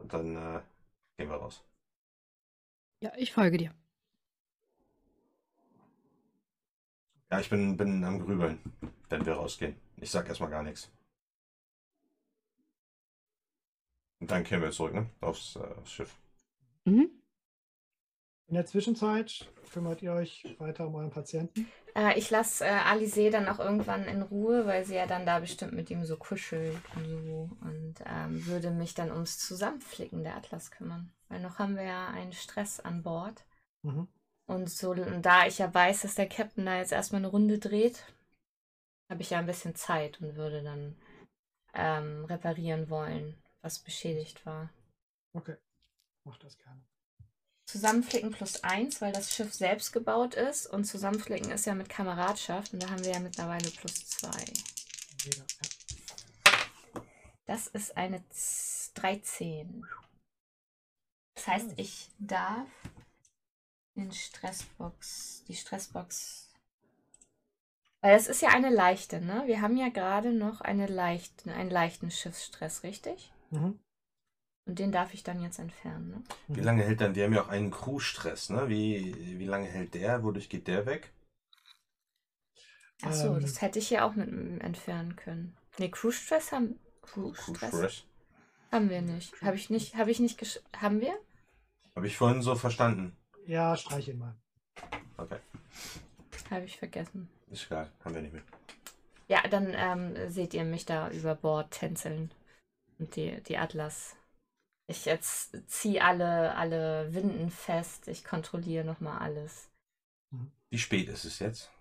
Und 0.01 0.13
dann 0.13 0.35
äh, 0.35 0.61
gehen 1.17 1.29
wir 1.29 1.37
raus. 1.37 1.63
Ja, 3.01 3.11
ich 3.17 3.31
folge 3.31 3.57
dir. 3.57 3.73
Ja, 7.31 7.39
ich 7.39 7.49
bin, 7.49 7.77
bin 7.77 8.03
am 8.03 8.19
Grübeln, 8.19 8.59
wenn 9.09 9.25
wir 9.25 9.33
rausgehen. 9.33 9.75
Ich 9.97 10.11
sag 10.11 10.27
erstmal 10.27 10.49
gar 10.49 10.63
nichts. 10.63 10.91
Und 14.19 14.29
dann 14.29 14.43
kehren 14.43 14.61
wir 14.61 14.71
zurück, 14.71 14.93
ne? 14.93 15.09
Aufs, 15.21 15.55
äh, 15.55 15.59
aufs 15.59 15.91
Schiff. 15.91 16.15
Mhm. 16.85 17.20
In 18.51 18.55
der 18.55 18.65
Zwischenzeit 18.65 19.49
kümmert 19.71 20.01
ihr 20.01 20.11
euch 20.11 20.57
weiter 20.59 20.85
um 20.85 20.95
euren 20.95 21.09
Patienten. 21.09 21.71
Äh, 21.95 22.19
ich 22.19 22.29
lasse 22.29 22.65
äh, 22.65 22.67
Alice 22.67 23.31
dann 23.31 23.47
auch 23.47 23.59
irgendwann 23.59 24.03
in 24.03 24.21
Ruhe, 24.21 24.65
weil 24.65 24.83
sie 24.83 24.95
ja 24.95 25.07
dann 25.07 25.25
da 25.25 25.39
bestimmt 25.39 25.71
mit 25.71 25.89
ihm 25.89 26.03
so 26.03 26.17
kuschelt 26.17 26.77
und 26.97 27.05
so. 27.05 27.49
Und 27.61 27.95
ähm, 28.05 28.45
würde 28.45 28.71
mich 28.71 28.93
dann 28.93 29.09
ums 29.09 29.39
Zusammenflicken 29.39 30.23
der 30.23 30.35
Atlas 30.35 30.69
kümmern. 30.69 31.13
Weil 31.29 31.39
noch 31.39 31.59
haben 31.59 31.77
wir 31.77 31.83
ja 31.83 32.09
einen 32.09 32.33
Stress 32.33 32.81
an 32.81 33.03
Bord. 33.03 33.45
Mhm. 33.83 34.09
Und 34.47 34.69
so, 34.69 34.91
und 34.91 35.21
da 35.21 35.47
ich 35.47 35.59
ja 35.59 35.73
weiß, 35.73 36.01
dass 36.01 36.15
der 36.15 36.27
Captain 36.27 36.65
da 36.65 36.75
jetzt 36.75 36.91
erstmal 36.91 37.21
eine 37.21 37.29
Runde 37.29 37.57
dreht, 37.57 38.03
habe 39.09 39.21
ich 39.21 39.29
ja 39.29 39.39
ein 39.39 39.45
bisschen 39.45 39.75
Zeit 39.75 40.19
und 40.19 40.35
würde 40.35 40.61
dann 40.61 40.97
ähm, 41.73 42.25
reparieren 42.25 42.89
wollen, 42.89 43.41
was 43.61 43.79
beschädigt 43.79 44.45
war. 44.45 44.69
Okay, 45.31 45.55
mach 46.25 46.37
das 46.37 46.57
gerne. 46.57 46.81
Zusammenflicken 47.71 48.31
plus 48.31 48.63
eins, 48.65 48.99
weil 49.01 49.13
das 49.13 49.33
Schiff 49.33 49.53
selbst 49.53 49.93
gebaut 49.93 50.35
ist. 50.35 50.67
Und 50.67 50.83
Zusammenflicken 50.83 51.51
ist 51.51 51.65
ja 51.65 51.73
mit 51.73 51.87
Kameradschaft. 51.87 52.73
Und 52.73 52.83
da 52.83 52.89
haben 52.89 53.03
wir 53.05 53.13
ja 53.13 53.19
mittlerweile 53.19 53.69
plus 53.69 54.07
zwei. 54.07 54.43
Jeder, 55.23 55.37
ja. 55.37 57.01
Das 57.45 57.67
ist 57.67 57.95
eine 57.95 58.27
Z- 58.29 58.91
13. 58.95 59.85
Das 61.35 61.47
heißt, 61.47 61.69
ich 61.77 62.09
darf 62.19 62.67
den 63.95 64.11
Stressbox, 64.11 65.45
die 65.47 65.55
Stressbox. 65.55 66.49
Weil 68.01 68.17
es 68.17 68.27
ist 68.27 68.41
ja 68.41 68.49
eine 68.49 68.69
leichte, 68.69 69.21
ne? 69.21 69.43
Wir 69.45 69.61
haben 69.61 69.77
ja 69.77 69.87
gerade 69.87 70.33
noch 70.33 70.59
eine 70.59 70.87
leichte, 70.87 71.53
einen 71.53 71.69
leichten 71.69 72.11
Schiffsstress, 72.11 72.83
richtig? 72.83 73.31
Mhm. 73.51 73.79
Und 74.65 74.77
den 74.79 74.91
darf 74.91 75.13
ich 75.13 75.23
dann 75.23 75.41
jetzt 75.41 75.59
entfernen, 75.59 76.09
ne? 76.09 76.23
Wie 76.47 76.61
lange 76.61 76.83
hält 76.83 77.01
dann, 77.01 77.15
wir 77.15 77.25
haben 77.25 77.33
ja 77.33 77.41
auch 77.43 77.49
einen 77.49 77.71
Crew-Stress, 77.71 78.51
ne? 78.51 78.69
Wie, 78.69 79.39
wie 79.39 79.45
lange 79.45 79.67
hält 79.67 79.93
der? 79.95 80.23
Wodurch 80.23 80.49
geht 80.49 80.67
der 80.67 80.85
weg? 80.85 81.11
Achso, 83.01 83.35
Ähm. 83.35 83.41
das 83.41 83.61
hätte 83.61 83.79
ich 83.79 83.89
ja 83.89 84.05
auch 84.05 84.13
mit 84.15 84.29
entfernen 84.61 85.15
können. 85.15 85.57
Ne, 85.79 85.89
Crew 85.89 86.11
Stress 86.11 86.51
haben. 86.51 86.79
Crew 87.01 87.33
Stress 87.33 87.71
Crew-Stress? 87.71 88.03
haben 88.71 88.89
wir 88.89 89.01
nicht. 89.01 89.41
Habe 89.41 89.55
ich 89.55 89.69
nicht, 89.69 89.95
habe 89.95 90.11
ich 90.11 90.19
nicht 90.19 90.37
gesch 90.37 90.59
Haben 90.77 91.01
wir? 91.01 91.17
Habe 91.95 92.07
ich 92.07 92.15
vorhin 92.17 92.41
so 92.41 92.55
verstanden. 92.55 93.17
Ja, 93.47 93.75
streich 93.75 94.07
ihn 94.07 94.19
mal. 94.19 94.35
Okay, 95.17 95.39
Habe 96.49 96.65
ich 96.65 96.77
vergessen. 96.77 97.27
ist 97.49 97.65
egal, 97.65 97.91
haben 98.05 98.15
wir 98.15 98.21
nicht 98.21 98.33
mehr. 98.33 98.43
Ja, 99.27 99.47
dann 99.47 99.73
ähm, 99.75 100.29
seht 100.29 100.53
ihr 100.53 100.63
mich 100.63 100.85
da 100.85 101.09
über 101.09 101.35
Bord 101.35 101.71
tänzeln. 101.71 102.31
Und 102.99 103.15
die, 103.15 103.41
die 103.43 103.57
Atlas. 103.57 104.15
Ich 104.91 105.05
jetzt 105.05 105.55
ziehe 105.69 106.03
alle, 106.03 106.53
alle 106.55 107.13
Winden 107.13 107.49
fest. 107.49 108.09
Ich 108.09 108.25
kontrolliere 108.25 108.83
nochmal 108.83 109.19
alles. 109.19 109.69
Wie 110.69 110.77
spät 110.77 111.07
ist 111.07 111.23
es 111.23 111.39
jetzt? 111.39 111.71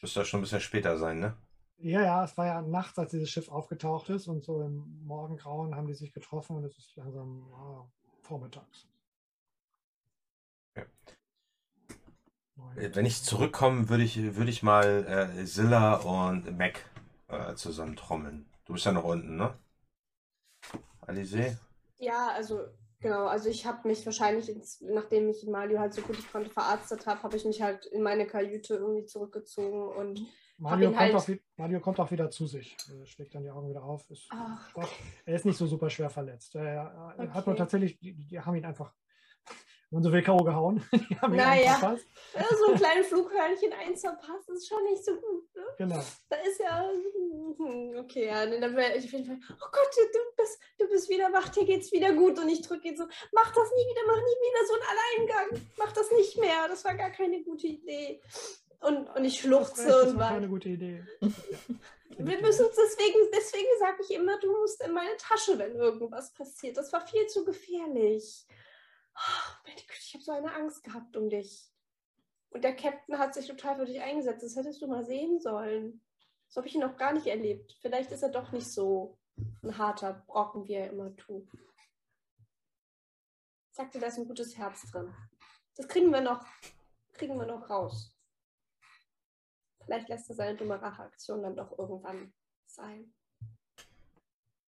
Müsste 0.00 0.20
doch 0.20 0.26
schon 0.26 0.38
ein 0.38 0.42
bisschen 0.44 0.60
später 0.60 0.96
sein, 0.96 1.18
ne? 1.18 1.36
Ja, 1.78 2.02
ja, 2.02 2.24
es 2.24 2.36
war 2.36 2.46
ja 2.46 2.62
nachts, 2.62 2.96
als 3.00 3.10
dieses 3.10 3.30
Schiff 3.30 3.48
aufgetaucht 3.48 4.10
ist 4.10 4.28
und 4.28 4.44
so 4.44 4.62
im 4.62 5.04
Morgengrauen 5.04 5.74
haben 5.74 5.88
die 5.88 5.94
sich 5.94 6.12
getroffen 6.12 6.56
und 6.56 6.64
es 6.64 6.78
ist 6.78 6.94
langsam 6.94 7.52
ah, 7.52 7.90
vormittags. 8.22 8.86
Ja. 10.76 10.84
Äh, 12.76 12.94
Wenn 12.94 13.06
ich 13.06 13.24
zurückkomme, 13.24 13.88
würde 13.88 14.04
ich, 14.04 14.36
würde 14.36 14.50
ich 14.50 14.62
mal 14.62 15.32
äh, 15.36 15.44
Zilla 15.46 15.94
und 15.96 16.56
Mac 16.56 16.88
äh, 17.26 17.56
zusammen 17.56 17.96
trommeln. 17.96 18.46
Du 18.66 18.74
bist 18.74 18.86
ja 18.86 18.92
noch 18.92 19.04
unten, 19.04 19.36
ne? 19.36 19.58
Alice? 21.00 21.58
Ja, 22.04 22.28
also 22.34 22.60
genau, 23.00 23.26
also 23.26 23.48
ich 23.48 23.64
habe 23.66 23.88
mich 23.88 24.04
wahrscheinlich, 24.04 24.48
ins, 24.48 24.80
nachdem 24.80 25.28
ich 25.28 25.46
Mario 25.46 25.78
halt 25.78 25.94
so 25.94 26.02
gut 26.02 26.18
ich 26.18 26.30
konnte 26.30 26.50
verarztet 26.50 27.06
habe, 27.06 27.22
habe 27.22 27.36
ich 27.36 27.44
mich 27.44 27.60
halt 27.62 27.86
in 27.86 28.02
meine 28.02 28.26
Kajüte 28.26 28.74
irgendwie 28.74 29.04
zurückgezogen 29.06 29.88
und 29.88 30.20
Mario, 30.58 30.88
kommt 30.90 31.00
halt- 31.00 31.14
auch, 31.16 31.28
Mario 31.56 31.80
kommt 31.80 31.98
auch 32.00 32.10
wieder 32.10 32.30
zu 32.30 32.46
sich. 32.46 32.76
Er 32.88 33.06
schlägt 33.06 33.34
dann 33.34 33.42
die 33.42 33.50
Augen 33.50 33.68
wieder 33.68 33.82
auf. 33.82 34.08
Ist, 34.10 34.28
Ach. 34.30 34.72
doch, 34.74 34.88
er 35.24 35.34
ist 35.34 35.44
nicht 35.46 35.56
so 35.58 35.66
super 35.66 35.90
schwer 35.90 36.10
verletzt. 36.10 36.54
Er, 36.54 37.14
er 37.18 37.34
hat 37.34 37.46
nur 37.46 37.54
Okay. 37.54 37.56
tatsächlich, 37.56 37.98
die, 37.98 38.14
die 38.14 38.38
haben 38.40 38.54
ihn 38.54 38.64
einfach, 38.64 38.94
man 39.90 40.02
so 40.02 40.12
will, 40.12 40.22
K.O. 40.22 40.42
gehauen. 40.44 40.82
Die 40.92 41.16
haben 41.20 41.36
Naja. 41.36 41.96
so 42.58 42.72
ein 42.72 42.76
kleines 42.78 43.06
Flughörnchen 43.08 43.72
eins 43.72 44.00
verpasst, 44.00 44.48
ist 44.50 44.68
schon 44.68 44.82
nicht 44.84 45.04
so 45.04 45.14
gut. 45.16 45.54
Ne? 45.54 45.62
Genau. 45.78 46.02
Da 46.28 46.36
ist 46.36 46.60
ja. 46.60 46.88
hm, 47.58 47.96
Okay, 48.00 48.26
ja, 48.26 48.44
dann 48.46 48.74
wäre 48.76 48.96
ich 48.96 49.04
auf 49.04 49.12
jeden 49.12 49.26
Fall. 49.26 49.38
Oh 49.50 49.66
Gott, 49.72 49.88
du, 49.96 50.18
bist, 50.42 50.58
du 50.78 50.88
bist 50.88 51.08
wieder 51.08 51.32
wach, 51.32 51.48
dir 51.50 51.64
geht's 51.64 51.92
wieder 51.92 52.12
gut. 52.12 52.38
Und 52.38 52.48
ich 52.48 52.62
drücke 52.62 52.88
ihn 52.88 52.96
so: 52.96 53.04
Mach 53.32 53.54
das 53.54 53.70
nie 53.70 53.84
wieder, 53.90 54.02
mach 54.06 54.16
nie 54.16 54.22
wieder 54.22 54.66
so 54.66 54.74
einen 54.74 55.28
Alleingang. 55.28 55.66
Mach 55.78 55.92
das 55.92 56.10
nicht 56.12 56.38
mehr. 56.38 56.68
Das 56.68 56.84
war 56.84 56.94
gar 56.94 57.10
keine 57.10 57.42
gute 57.42 57.66
Idee. 57.68 58.20
Und, 58.80 59.08
und 59.16 59.24
ich 59.24 59.34
Das 59.40 59.42
schluchze 59.42 60.18
war 60.18 60.30
keine 60.30 60.48
gute 60.48 60.68
Idee. 60.70 61.02
Wir 62.16 62.40
müssen 62.40 62.66
uns 62.66 62.76
deswegen, 62.76 63.18
deswegen 63.34 63.66
sage 63.80 63.96
ich 64.02 64.14
immer, 64.14 64.38
du 64.38 64.52
musst 64.60 64.80
in 64.84 64.92
meine 64.92 65.16
Tasche, 65.16 65.58
wenn 65.58 65.74
irgendwas 65.74 66.32
passiert. 66.32 66.76
Das 66.76 66.92
war 66.92 67.04
viel 67.06 67.26
zu 67.26 67.44
gefährlich. 67.44 68.46
Ich 70.06 70.14
habe 70.14 70.24
so 70.24 70.32
eine 70.32 70.54
Angst 70.54 70.84
gehabt 70.84 71.16
um 71.16 71.28
dich. 71.28 71.72
Und 72.50 72.62
der 72.62 72.76
Captain 72.76 73.18
hat 73.18 73.34
sich 73.34 73.48
total 73.48 73.76
für 73.76 73.84
dich 73.84 74.00
eingesetzt. 74.00 74.44
Das 74.44 74.54
hättest 74.54 74.80
du 74.80 74.86
mal 74.86 75.04
sehen 75.04 75.40
sollen. 75.40 76.00
So 76.48 76.58
habe 76.58 76.68
ich 76.68 76.74
ihn 76.76 76.82
noch 76.82 76.96
gar 76.96 77.12
nicht 77.12 77.26
erlebt. 77.26 77.76
Vielleicht 77.80 78.12
ist 78.12 78.22
er 78.22 78.28
doch 78.28 78.52
nicht 78.52 78.70
so 78.70 79.18
ein 79.62 79.76
harter 79.76 80.24
Brocken, 80.26 80.68
wie 80.68 80.74
er 80.74 80.90
immer 80.90 81.16
tut. 81.16 81.48
Sagte, 83.72 83.98
da 83.98 84.06
ist 84.06 84.18
ein 84.18 84.28
gutes 84.28 84.56
Herz 84.56 84.88
drin. 84.92 85.12
Das 85.74 85.88
kriegen 85.88 86.10
wir 86.12 86.20
noch, 86.20 86.46
kriegen 87.12 87.36
wir 87.36 87.46
noch 87.46 87.68
raus. 87.68 88.16
Vielleicht 89.84 90.08
lässt 90.08 90.30
er 90.30 90.36
seine 90.36 90.56
dumme 90.56 90.80
Racheaktion 90.80 91.42
dann 91.42 91.56
doch 91.56 91.76
irgendwann 91.76 92.32
sein. 92.66 93.12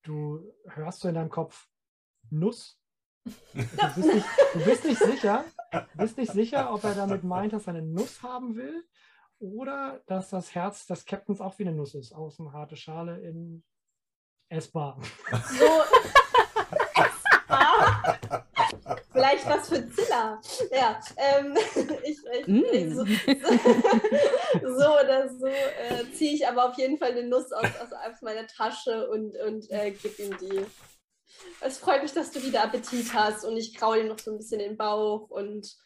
Du 0.04 0.54
hörst 0.66 1.00
so 1.00 1.08
in 1.08 1.16
deinem 1.16 1.30
Kopf 1.30 1.70
Nuss. 2.30 2.79
Du 3.54 3.96
bist, 3.96 4.14
nicht, 4.14 4.26
du 4.54 4.60
bist 4.66 4.86
nicht 4.86 5.00
sicher, 5.04 5.46
du 5.72 5.98
bist 5.98 6.18
nicht 6.18 6.32
sicher, 6.32 6.74
ob 6.74 6.84
er 6.84 6.96
damit 6.96 7.24
meint, 7.24 7.54
dass 7.54 7.68
er 7.68 7.74
eine 7.76 7.82
Nuss 7.82 8.22
haben 8.24 8.56
will 8.56 8.84
oder 9.40 10.02
dass 10.08 10.30
das 10.30 10.54
Herz 10.56 10.86
des 10.86 11.06
Captains 11.06 11.42
auch 11.42 11.58
wie 11.60 11.64
eine 11.64 11.74
Nuss 11.76 11.96
ist. 11.96 12.14
Außen 12.14 12.52
harte 12.54 12.76
Schale, 12.76 13.20
innen 13.20 13.64
essbar. 14.50 15.00
So. 15.58 15.66
Ah, 17.52 18.14
Vielleicht 19.12 19.48
was 19.50 19.70
für 19.70 19.90
Zilla. 19.90 20.40
Ja, 20.72 21.00
ähm, 21.18 21.58
ich, 22.04 22.20
ich, 22.32 22.48
Mm. 22.48 22.94
so, 22.94 23.06
so, 23.06 24.78
so 24.78 25.00
oder 25.00 25.30
so 25.30 25.46
äh, 25.48 26.12
ziehe 26.14 26.34
ich 26.36 26.48
aber 26.48 26.70
auf 26.70 26.78
jeden 26.78 26.98
Fall 26.98 27.12
eine 27.12 27.24
Nuss 27.28 27.52
aus, 27.52 27.66
aus, 27.66 27.92
aus 27.92 28.22
meiner 28.22 28.46
Tasche 28.48 29.10
und, 29.10 29.36
und 29.36 29.70
äh, 29.72 29.92
gebe 29.92 30.22
ihm 30.22 30.38
die. 30.40 30.66
Es 31.62 31.78
freut 31.78 32.04
mich, 32.04 32.14
dass 32.14 32.32
du 32.32 32.44
wieder 32.44 32.64
Appetit 32.64 33.14
hast 33.14 33.44
und 33.44 33.58
ich 33.58 33.76
kraule 33.76 34.02
ihm 34.02 34.08
noch 34.08 34.20
so 34.20 34.32
ein 34.32 34.38
bisschen 34.38 34.60
den 34.60 34.78
Bauch 34.78 35.30
und 35.30 35.78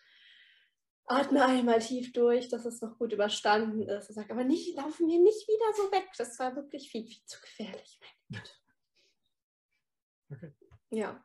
atme 1.06 1.46
einmal 1.46 1.80
tief 1.80 2.14
durch, 2.14 2.50
dass 2.50 2.66
es 2.66 2.82
noch 2.82 2.98
gut 2.98 3.12
überstanden 3.12 3.88
ist. 3.88 4.10
Er 4.10 4.14
sagt, 4.14 4.32
aber 4.32 4.44
nicht, 4.44 4.76
laufen 4.76 5.08
wir 5.08 5.20
nicht 5.20 5.48
wieder 5.48 5.74
so 5.76 5.92
weg. 5.92 6.08
Das 6.18 6.40
war 6.40 6.56
wirklich 6.56 6.90
viel, 6.90 7.06
viel 7.06 7.24
zu 7.26 7.42
gefährlich. 7.42 8.00
Meine 8.30 8.44
Güte. 8.44 8.52
Okay. 10.32 10.54
Ja. 10.90 11.24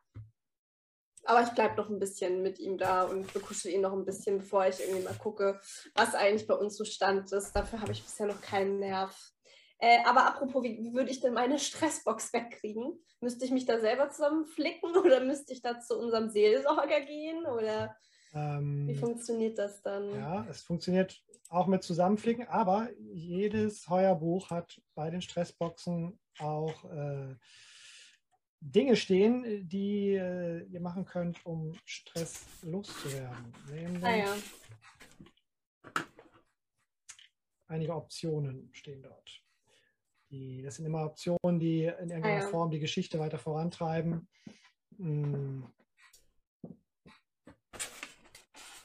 Aber 1.25 1.43
ich 1.43 1.51
bleibe 1.51 1.77
noch 1.77 1.91
ein 1.91 1.99
bisschen 1.99 2.43
mit 2.43 2.59
ihm 2.59 2.79
da 2.79 3.03
und 3.03 3.33
bekuschel 3.35 3.71
ihn 3.71 3.83
noch 3.83 3.93
ein 3.93 4.07
bisschen, 4.07 4.39
bevor 4.39 4.67
ich 4.67 4.81
irgendwie 4.81 5.03
mal 5.03 5.15
gucke, 5.15 5.61
was 5.95 6.15
eigentlich 6.15 6.47
bei 6.47 6.55
uns 6.55 6.77
so 6.77 6.85
Stand 6.85 7.31
ist. 7.33 7.53
Dafür 7.53 7.81
habe 7.81 7.93
ich 7.93 8.03
bisher 8.03 8.27
noch 8.27 8.41
keinen 8.41 8.79
Nerv. 8.79 9.33
Äh, 9.81 9.99
aber 10.05 10.27
apropos, 10.27 10.63
wie, 10.65 10.79
wie 10.79 10.93
würde 10.93 11.11
ich 11.11 11.21
denn 11.21 11.35
meine 11.35 11.59
Stressbox 11.59 12.33
wegkriegen? 12.33 12.99
Müsste 13.21 13.45
ich 13.45 13.51
mich 13.51 13.65
da 13.65 13.81
selber 13.81 14.09
zusammenflicken 14.11 14.97
oder 15.05 15.21
müsste 15.21 15.53
ich 15.53 15.63
da 15.63 15.81
zu 15.81 15.99
unserem 15.99 16.31
Seelsorger 16.31 17.01
gehen? 17.03 17.47
Oder 17.47 17.97
Ähm, 18.35 18.89
Wie 18.89 18.95
funktioniert 18.95 19.59
das 19.59 19.81
dann? 19.83 20.11
Ja, 20.15 20.47
es 20.51 20.63
funktioniert 20.63 21.23
auch 21.49 21.67
mit 21.67 21.83
Zusammenfliegen, 21.83 22.47
aber 22.49 22.91
jedes 22.99 23.89
Heuerbuch 23.89 24.51
hat 24.51 24.81
bei 24.95 25.11
den 25.11 25.23
Stressboxen 25.23 26.19
auch 26.39 26.85
äh, 26.85 27.35
Dinge 28.61 28.97
stehen, 28.97 29.69
die 29.69 30.15
äh, 30.15 30.65
ihr 30.65 30.81
machen 30.81 31.05
könnt, 31.05 31.45
um 31.47 31.75
Stress 31.85 32.45
loszuwerden. 32.63 33.55
Nämlich 33.71 34.05
Ah 34.05 34.17
ja. 34.17 34.37
einige 37.69 37.95
Optionen 37.95 38.69
stehen 38.73 39.03
dort. 39.03 39.43
Die, 40.31 40.63
das 40.63 40.77
sind 40.77 40.87
immer 40.87 41.05
Optionen, 41.05 41.59
die 41.59 41.85
in 41.85 42.11
irgendeiner 42.11 42.39
Ah 42.39 42.41
ja. 42.41 42.49
Form 42.49 42.71
die 42.71 42.81
Geschichte 42.81 43.19
weiter 43.19 43.39
vorantreiben. 43.39 44.29
Mm, 44.99 45.63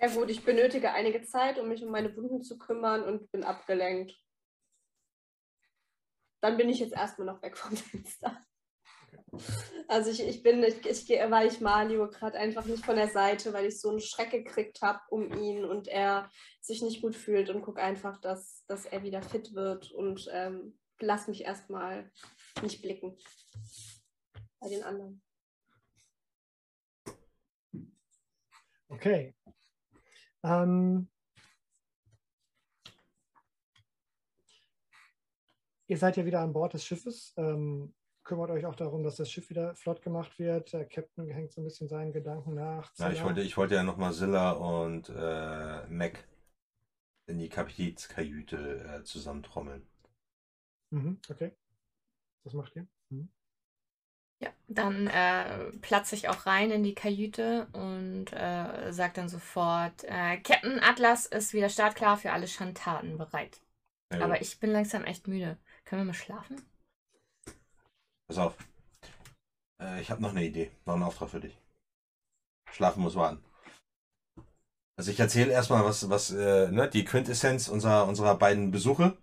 Ja 0.04 0.10
gut, 0.10 0.30
ich 0.30 0.44
benötige 0.44 0.92
einige 0.92 1.22
Zeit, 1.22 1.58
um 1.58 1.70
mich 1.70 1.82
um 1.82 1.90
meine 1.90 2.14
Wunden 2.18 2.42
zu 2.42 2.58
kümmern 2.58 3.04
und 3.06 3.32
bin 3.32 3.46
abgelenkt. 3.46 4.22
Dann 6.42 6.58
bin 6.58 6.68
ich 6.68 6.80
jetzt 6.80 6.92
erstmal 6.92 7.28
noch 7.28 7.42
weg 7.42 7.56
vom 7.56 7.74
Fenster. 7.78 8.38
Also 9.88 10.12
ich, 10.12 10.22
ich 10.22 10.44
bin, 10.44 10.62
ich, 10.62 10.86
ich 10.86 11.08
gehe, 11.08 11.32
weil 11.32 11.48
ich 11.48 11.62
Mario 11.62 12.10
gerade 12.10 12.38
einfach 12.38 12.66
nicht 12.66 12.84
von 12.84 12.98
der 12.98 13.08
Seite, 13.08 13.54
weil 13.54 13.68
ich 13.68 13.80
so 13.80 13.92
einen 13.92 14.02
Schreck 14.02 14.32
gekriegt 14.32 14.82
habe 14.82 15.00
um 15.10 15.32
ihn 15.42 15.64
und 15.64 15.88
er 15.88 16.30
sich 16.60 16.82
nicht 16.82 17.02
gut 17.02 17.16
fühlt 17.16 17.50
und 17.50 17.62
gucke 17.62 17.82
einfach, 17.82 18.20
dass, 18.20 18.66
dass 18.68 18.86
er 18.86 19.04
wieder 19.04 19.22
fit 19.22 19.56
wird 19.56 19.90
und 19.94 20.30
ähm, 20.34 20.78
lass 21.04 21.28
mich 21.28 21.44
erstmal 21.44 22.10
nicht 22.62 22.82
blicken 22.82 23.18
bei 24.60 24.70
den 24.70 24.84
anderen. 24.84 25.22
Okay. 28.90 29.36
Ähm, 30.44 31.10
ihr 35.88 35.98
seid 35.98 36.18
ja 36.18 36.26
wieder 36.26 36.42
an 36.42 36.54
Bord 36.54 36.74
des 36.74 36.86
Schiffes. 36.86 37.34
Ähm, 37.38 37.94
kümmert 38.24 38.52
euch 38.52 38.66
auch 38.66 38.76
darum, 38.76 39.04
dass 39.04 39.16
das 39.16 39.32
Schiff 39.32 39.50
wieder 39.50 39.76
flott 39.76 40.02
gemacht 40.02 40.38
wird. 40.38 40.74
Der 40.74 40.86
Captain 40.86 41.30
hängt 41.30 41.52
so 41.52 41.62
ein 41.62 41.66
bisschen 41.66 41.88
seinen 41.88 42.14
Gedanken 42.14 42.54
nach. 42.54 42.94
Ja, 42.98 43.12
ich 43.12 43.24
wollte, 43.24 43.42
ich 43.42 43.58
wollte 43.58 43.76
ja 43.76 43.84
nochmal 43.84 44.14
Silla 44.14 44.52
und 44.52 45.10
äh, 45.10 45.88
Mac 45.88 46.28
in 47.26 47.40
die 47.40 47.50
Kapitänskajüte 47.50 49.00
äh, 49.00 49.04
zusammentrommeln. 49.04 49.88
Mhm, 50.94 51.20
okay. 51.28 51.52
Was 52.44 52.54
macht 52.54 52.76
ihr? 52.76 52.88
Mhm. 53.10 53.28
Ja, 54.40 54.50
dann 54.68 55.08
äh, 55.08 55.72
platze 55.78 56.16
ich 56.16 56.30
auch 56.30 56.46
rein 56.46 56.70
in 56.70 56.84
die 56.84 56.94
Kajüte 56.94 57.68
und 57.72 58.32
äh, 58.32 58.92
sage 58.92 59.14
dann 59.16 59.30
sofort, 59.30 60.04
äh, 60.04 60.38
Captain 60.38 60.80
Atlas 60.82 61.26
ist 61.26 61.54
wieder 61.54 61.70
startklar 61.70 62.18
für 62.18 62.32
alle 62.32 62.48
Schandtaten 62.48 63.18
bereit. 63.18 63.62
Ja, 64.14 64.22
Aber 64.22 64.42
ich 64.42 64.60
bin 64.60 64.72
langsam 64.72 65.04
echt 65.04 65.28
müde. 65.28 65.58
Können 65.86 66.02
wir 66.02 66.06
mal 66.06 66.14
schlafen? 66.14 66.62
Pass 68.28 68.38
auf. 68.38 68.58
Äh, 69.82 70.02
ich 70.02 70.12
habe 70.12 70.22
noch 70.22 70.32
eine 70.32 70.46
Idee. 70.46 70.72
Noch 70.86 70.94
einen 70.94 71.04
Auftrag 71.04 71.30
für 71.30 71.40
dich. 71.40 71.58
Schlafen 72.72 73.02
muss 73.02 73.16
warten. 73.16 73.44
Also 74.96 75.10
ich 75.10 75.20
erzähle 75.20 75.52
erstmal, 75.52 75.84
was, 75.86 76.08
was 76.10 76.30
äh, 76.32 76.70
ne, 76.72 76.88
die 76.88 77.04
Quintessenz 77.04 77.68
unserer, 77.68 78.08
unserer 78.08 78.38
beiden 78.38 78.70
Besuche. 78.70 79.18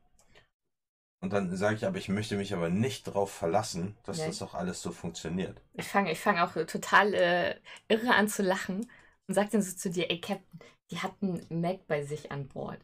Und 1.20 1.32
dann 1.32 1.55
sage 1.55 1.76
ich 1.76 1.84
aber, 1.84 1.98
ich 1.98 2.09
möchte 2.09 2.36
mich 2.36 2.55
aber 2.55 2.70
nicht 2.70 3.06
darauf 3.06 3.30
verlassen, 3.30 3.97
dass 4.05 4.18
Nee. 4.18 4.26
das 4.28 4.38
doch 4.38 4.55
alles 4.55 4.80
so 4.80 4.90
funktioniert. 4.90 5.60
Ich 5.74 5.86
fange 5.86 6.12
ich 6.12 6.18
fang 6.20 6.38
auch 6.38 6.52
total 6.66 7.12
äh, 7.14 7.56
irre 7.88 8.14
an 8.14 8.28
zu 8.28 8.42
lachen 8.42 8.90
und 9.28 9.34
sage 9.34 9.51
dann 9.52 9.62
so 9.62 9.76
zu 9.76 9.90
dir, 9.90 10.10
ey 10.10 10.20
Captain, 10.20 10.60
die 10.90 10.98
hatten 10.98 11.47
Mac 11.51 11.86
bei 11.86 12.02
sich 12.02 12.32
an 12.32 12.48
Bord. 12.48 12.80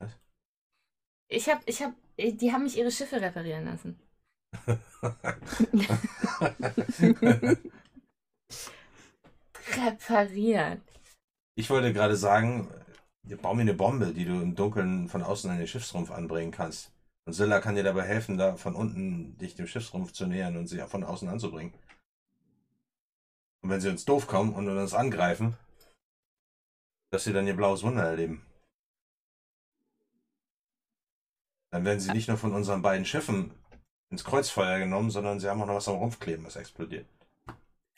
Was? 0.00 0.12
Ich 1.28 1.48
hab, 1.48 1.62
ich 1.66 1.82
hab, 1.82 1.92
die 2.18 2.52
haben 2.52 2.64
mich 2.64 2.76
ihre 2.76 2.90
Schiffe 2.90 3.20
reparieren 3.20 3.64
lassen. 3.64 3.98
Reparieren. 9.76 10.82
Ich 11.56 11.70
wollte 11.70 11.92
gerade 11.92 12.16
sagen, 12.16 12.68
äh, 12.70 12.77
bau 13.36 13.54
mir 13.54 13.62
eine 13.62 13.74
Bombe, 13.74 14.12
die 14.12 14.24
du 14.24 14.40
im 14.40 14.54
Dunkeln 14.54 15.08
von 15.08 15.22
außen 15.22 15.50
an 15.50 15.58
den 15.58 15.66
Schiffsrumpf 15.66 16.10
anbringen 16.10 16.52
kannst. 16.52 16.92
Und 17.26 17.34
Silla 17.34 17.60
kann 17.60 17.74
dir 17.74 17.82
dabei 17.82 18.04
helfen, 18.04 18.38
da 18.38 18.56
von 18.56 18.74
unten 18.74 19.36
dich 19.38 19.54
dem 19.54 19.66
Schiffsrumpf 19.66 20.12
zu 20.12 20.26
nähern 20.26 20.56
und 20.56 20.66
sie 20.66 20.78
von 20.78 21.04
außen 21.04 21.28
anzubringen. 21.28 21.74
Und 23.62 23.70
wenn 23.70 23.80
sie 23.80 23.90
uns 23.90 24.04
doof 24.04 24.26
kommen 24.26 24.54
und 24.54 24.68
uns 24.68 24.94
angreifen, 24.94 25.56
dass 27.10 27.24
sie 27.24 27.32
dann 27.32 27.46
ihr 27.46 27.56
blaues 27.56 27.82
Wunder 27.82 28.04
erleben. 28.04 28.44
Dann 31.70 31.84
werden 31.84 32.00
sie 32.00 32.12
nicht 32.12 32.28
nur 32.28 32.38
von 32.38 32.54
unseren 32.54 32.82
beiden 32.82 33.04
Schiffen 33.04 33.50
ins 34.10 34.24
Kreuzfeuer 34.24 34.78
genommen, 34.78 35.10
sondern 35.10 35.38
sie 35.38 35.48
haben 35.48 35.60
auch 35.60 35.66
noch 35.66 35.74
was 35.74 35.88
am 35.88 35.96
Rumpf 35.96 36.18
kleben, 36.18 36.44
was 36.44 36.56
explodiert. 36.56 37.06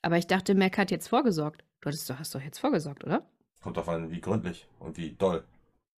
Aber 0.03 0.19
ich 0.19 0.27
dachte, 0.27 0.55
Mac 0.55 0.77
hat 0.79 0.91
jetzt 0.91 1.09
vorgesorgt. 1.09 1.65
Du 1.81 1.87
hattest 1.87 2.09
doch, 2.11 2.19
hast 2.19 2.35
doch 2.35 2.41
jetzt 2.41 2.59
vorgesorgt, 2.59 3.05
oder? 3.05 3.29
Kommt 3.63 3.77
drauf 3.77 3.89
an, 3.89 4.11
wie 4.11 4.21
gründlich 4.21 4.67
und 4.79 4.97
wie 4.99 5.13
doll. 5.13 5.45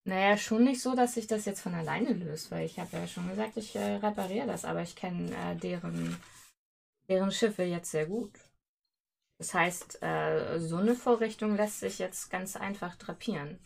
Naja, 0.05 0.37
schon 0.37 0.63
nicht 0.63 0.81
so, 0.81 0.95
dass 0.95 1.13
sich 1.15 1.27
das 1.27 1.43
jetzt 1.45 1.61
von 1.61 1.73
alleine 1.75 2.13
löst, 2.13 2.51
weil 2.51 2.65
ich 2.65 2.79
habe 2.79 2.95
ja 2.95 3.07
schon 3.07 3.27
gesagt, 3.29 3.57
ich 3.57 3.75
äh, 3.75 3.95
repariere 3.95 4.47
das, 4.47 4.65
aber 4.65 4.81
ich 4.81 4.95
kenne 4.95 5.31
äh, 5.35 5.55
deren, 5.57 6.17
deren 7.09 7.31
Schiffe 7.31 7.63
jetzt 7.63 7.91
sehr 7.91 8.05
gut. 8.07 8.31
Das 9.37 9.53
heißt, 9.53 10.01
äh, 10.01 10.59
so 10.59 10.77
eine 10.77 10.95
Vorrichtung 10.95 11.55
lässt 11.55 11.79
sich 11.81 11.99
jetzt 11.99 12.29
ganz 12.31 12.55
einfach 12.55 12.95
drapieren. 12.95 13.59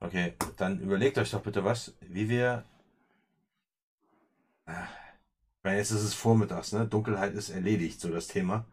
Okay, 0.00 0.32
dann 0.56 0.80
überlegt 0.80 1.18
euch 1.18 1.30
doch 1.32 1.42
bitte 1.42 1.62
was, 1.64 1.94
wie 2.00 2.28
wir. 2.30 2.64
Ah, 4.66 4.86
Ich 5.58 5.64
meine, 5.64 5.78
jetzt 5.78 5.90
ist 5.92 6.02
es 6.02 6.14
vormittags, 6.14 6.72
ne? 6.72 6.86
Dunkelheit 6.88 7.34
ist 7.34 7.50
erledigt, 7.50 8.00
so 8.00 8.10
das 8.10 8.28
Thema. 8.28 8.66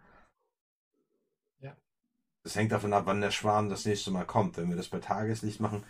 Das 2.44 2.56
hängt 2.56 2.72
davon 2.72 2.94
ab, 2.94 3.03
wann 3.06 3.22
der 3.22 3.32
Schwarm 3.32 3.70
das 3.70 3.86
nächste 3.86 4.11
Mal 4.11 4.26
kommt. 4.26 4.57
Wenn 4.57 4.70
wir 4.70 4.76
das 4.76 4.90
bei 4.90 4.99
Tageslicht 4.99 5.60
machen, 5.61 5.84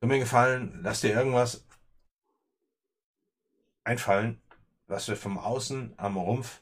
tut 0.00 0.08
mir 0.08 0.18
gefallen, 0.18 0.80
lasst 0.82 1.04
dir 1.04 1.14
irgendwas 1.14 1.64
einfallen, 3.84 4.40
was 4.88 5.08
wir 5.08 5.16
vom 5.16 5.38
Außen 5.38 5.94
am 5.96 6.16
Rumpf 6.16 6.60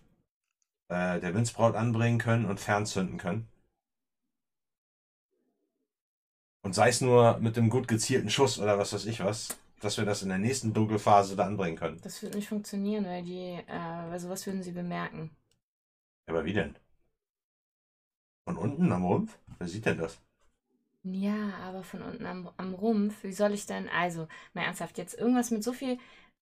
äh, 0.89 1.21
der 1.21 1.35
Windsbraut 1.35 1.75
anbringen 1.75 2.19
können 2.19 2.45
und 2.45 2.61
fernzünden 2.61 3.19
können. 3.19 3.49
Und 6.63 6.75
sei 6.75 6.91
es 6.91 7.01
nur 7.01 7.39
mit 7.39 7.57
einem 7.57 7.71
gut 7.71 7.89
gezielten 7.89 8.29
Schuss 8.29 8.59
oder 8.59 8.79
was 8.79 8.93
weiß 8.93 9.07
ich 9.07 9.21
was, 9.25 9.57
dass 9.81 9.97
wir 9.97 10.05
das 10.05 10.23
in 10.23 10.29
der 10.29 10.39
nächsten 10.39 10.75
Dunkelphase 10.75 11.37
da 11.37 11.47
anbringen 11.47 11.79
können. 11.79 12.01
Das 12.03 12.23
wird 12.23 12.35
nicht 12.35 12.49
funktionieren, 12.49 13.07
weil 13.07 13.23
die, 13.23 13.63
äh, 13.67 14.11
weil 14.11 14.21
sowas 14.21 14.45
würden 14.45 14.63
sie 14.63 14.73
bemerken. 14.73 15.31
Aber 16.27 16.45
wie 16.45 16.53
denn? 16.53 16.77
Von 18.49 18.57
unten 18.57 18.91
am 18.93 19.05
Rumpf? 19.05 19.39
Wer 19.59 19.69
sieht 19.69 19.85
denn 19.85 19.99
das? 19.99 20.23
Ja, 21.03 21.53
aber 21.63 21.83
von 21.85 22.01
unten 22.01 22.25
am, 22.25 22.51
am 22.57 22.73
Rumpf, 22.73 23.23
wie 23.25 23.33
soll 23.33 23.53
ich 23.53 23.67
denn, 23.67 23.91
also, 23.91 24.27
mal 24.55 24.63
ernsthaft, 24.63 24.97
jetzt 24.97 25.19
irgendwas 25.19 25.51
mit 25.51 25.63
so 25.63 25.75
viel, 25.75 25.99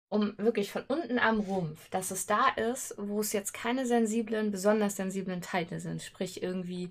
um 0.09 0.39
wirklich 0.39 0.71
von 0.71 0.85
unten 0.87 1.19
am 1.19 1.41
Rumpf, 1.41 1.89
dass 1.91 2.13
es 2.13 2.27
da 2.27 2.51
ist, 2.51 2.95
wo 2.97 3.21
es 3.21 3.33
jetzt 3.33 3.53
keine 3.55 3.87
sensiblen, 3.87 4.53
besonders 4.53 4.95
sensiblen 4.95 5.41
Teile 5.41 5.81
sind, 5.81 6.01
sprich 6.01 6.45
irgendwie, 6.45 6.91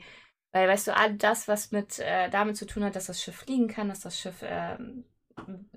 weil, 0.52 0.68
weißt 0.68 0.88
du, 0.88 0.96
all 0.98 1.14
das, 1.16 1.48
was 1.48 1.72
mit, 1.72 2.00
äh, 2.00 2.30
damit 2.30 2.58
zu 2.58 2.66
tun 2.68 2.84
hat, 2.84 2.98
dass 2.98 3.06
das 3.06 3.22
Schiff 3.24 3.38
fliegen 3.38 3.70
kann, 3.70 3.88
dass 3.88 4.02
das 4.02 4.20
Schiff 4.20 4.40
ähm, 4.44 5.06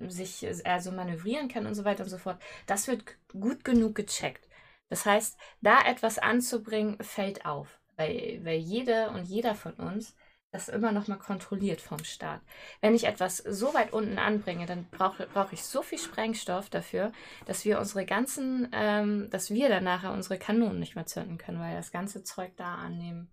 sich 0.07 0.43
äh, 0.43 0.79
so 0.81 0.91
manövrieren 0.91 1.47
kann 1.47 1.65
und 1.65 1.75
so 1.75 1.85
weiter 1.85 2.03
und 2.03 2.09
so 2.09 2.17
fort, 2.17 2.41
das 2.65 2.87
wird 2.89 3.05
gut 3.29 3.63
genug 3.63 3.95
gecheckt. 3.95 4.49
Das 4.89 5.05
heißt, 5.05 5.37
da 5.61 5.81
etwas 5.85 6.17
anzubringen, 6.19 6.97
fällt 7.01 7.45
auf, 7.45 7.78
weil, 7.99 8.39
weil 8.43 8.57
jede 8.57 9.09
und 9.09 9.25
jeder 9.25 9.53
von 9.55 9.73
uns 9.73 10.15
das 10.51 10.67
immer 10.67 10.91
noch 10.91 11.07
mal 11.07 11.17
kontrolliert 11.17 11.79
vom 11.79 12.03
Start. 12.03 12.41
Wenn 12.81 12.95
ich 12.95 13.03
etwas 13.03 13.37
so 13.37 13.73
weit 13.75 13.93
unten 13.93 14.17
anbringe, 14.17 14.65
dann 14.65 14.85
brauche 14.89 15.27
brauch 15.27 15.51
ich 15.51 15.63
so 15.63 15.83
viel 15.83 15.99
Sprengstoff 15.99 16.69
dafür, 16.69 17.11
dass 17.45 17.65
wir 17.65 17.77
unsere 17.77 18.05
ganzen, 18.05 18.67
ähm, 18.71 19.29
dass 19.29 19.51
wir 19.51 19.69
dann 19.69 19.83
nachher 19.83 20.11
unsere 20.11 20.39
Kanonen 20.39 20.79
nicht 20.79 20.95
mehr 20.95 21.05
zünden 21.05 21.37
können, 21.37 21.59
weil 21.59 21.75
das 21.75 21.91
ganze 21.91 22.23
Zeug 22.23 22.53
da 22.55 22.75
an 22.75 22.99
dem, 22.99 23.27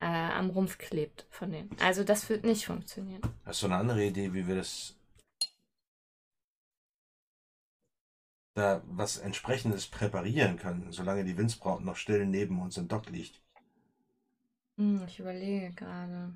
äh, 0.00 0.06
am 0.06 0.48
Rumpf 0.48 0.78
klebt 0.78 1.26
von 1.28 1.52
denen. 1.52 1.76
Also 1.82 2.02
das 2.02 2.30
wird 2.30 2.44
nicht 2.44 2.64
funktionieren. 2.64 3.20
Hast 3.44 3.62
du 3.62 3.66
eine 3.66 3.76
andere 3.76 4.04
Idee, 4.04 4.32
wie 4.32 4.46
wir 4.46 4.56
das 4.56 4.96
da 8.54 8.82
was 8.86 9.18
entsprechendes 9.18 9.86
präparieren 9.86 10.56
können, 10.56 10.92
solange 10.92 11.24
die 11.24 11.36
Windsbraut 11.36 11.82
noch 11.82 11.96
still 11.96 12.26
neben 12.26 12.60
uns 12.60 12.76
im 12.76 12.88
Dock 12.88 13.08
liegt. 13.08 13.40
Hm, 14.76 15.04
ich 15.06 15.18
überlege 15.18 15.72
gerade. 15.74 16.34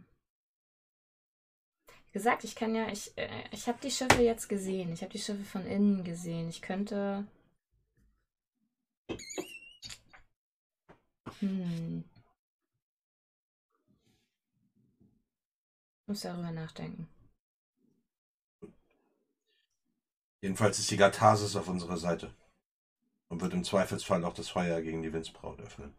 Wie 2.07 2.13
gesagt, 2.13 2.45
ich 2.45 2.55
kann 2.55 2.75
ja, 2.75 2.89
ich, 2.89 3.17
äh, 3.19 3.29
ich 3.51 3.69
habe 3.69 3.79
die 3.83 3.91
Schiffe 3.91 4.23
jetzt 4.23 4.49
gesehen. 4.49 4.93
Ich 4.93 5.03
habe 5.03 5.13
die 5.13 5.19
Schiffe 5.19 5.45
von 5.45 5.67
innen 5.67 6.05
gesehen. 6.05 6.49
Ich 6.49 6.63
könnte. 6.63 7.27
Hm. 11.41 12.05
Ich 16.01 16.09
muss 16.09 16.21
darüber 16.21 16.53
nachdenken. 16.53 17.09
Jedenfalls 20.41 20.79
ist 20.79 20.91
die 20.91 20.97
Gatharsis 20.97 21.57
auf 21.57 21.69
unserer 21.69 21.97
Seite. 21.97 22.35
Und 23.29 23.41
wird 23.41 23.55
im 23.55 23.65
Zweifelsfall 23.65 24.25
auch 24.25 24.35
das 24.35 24.49
Feuer 24.49 24.81
gegen 24.81 25.03
die 25.03 25.13
Windsbraut 25.13 25.61
öffnen. 25.61 25.95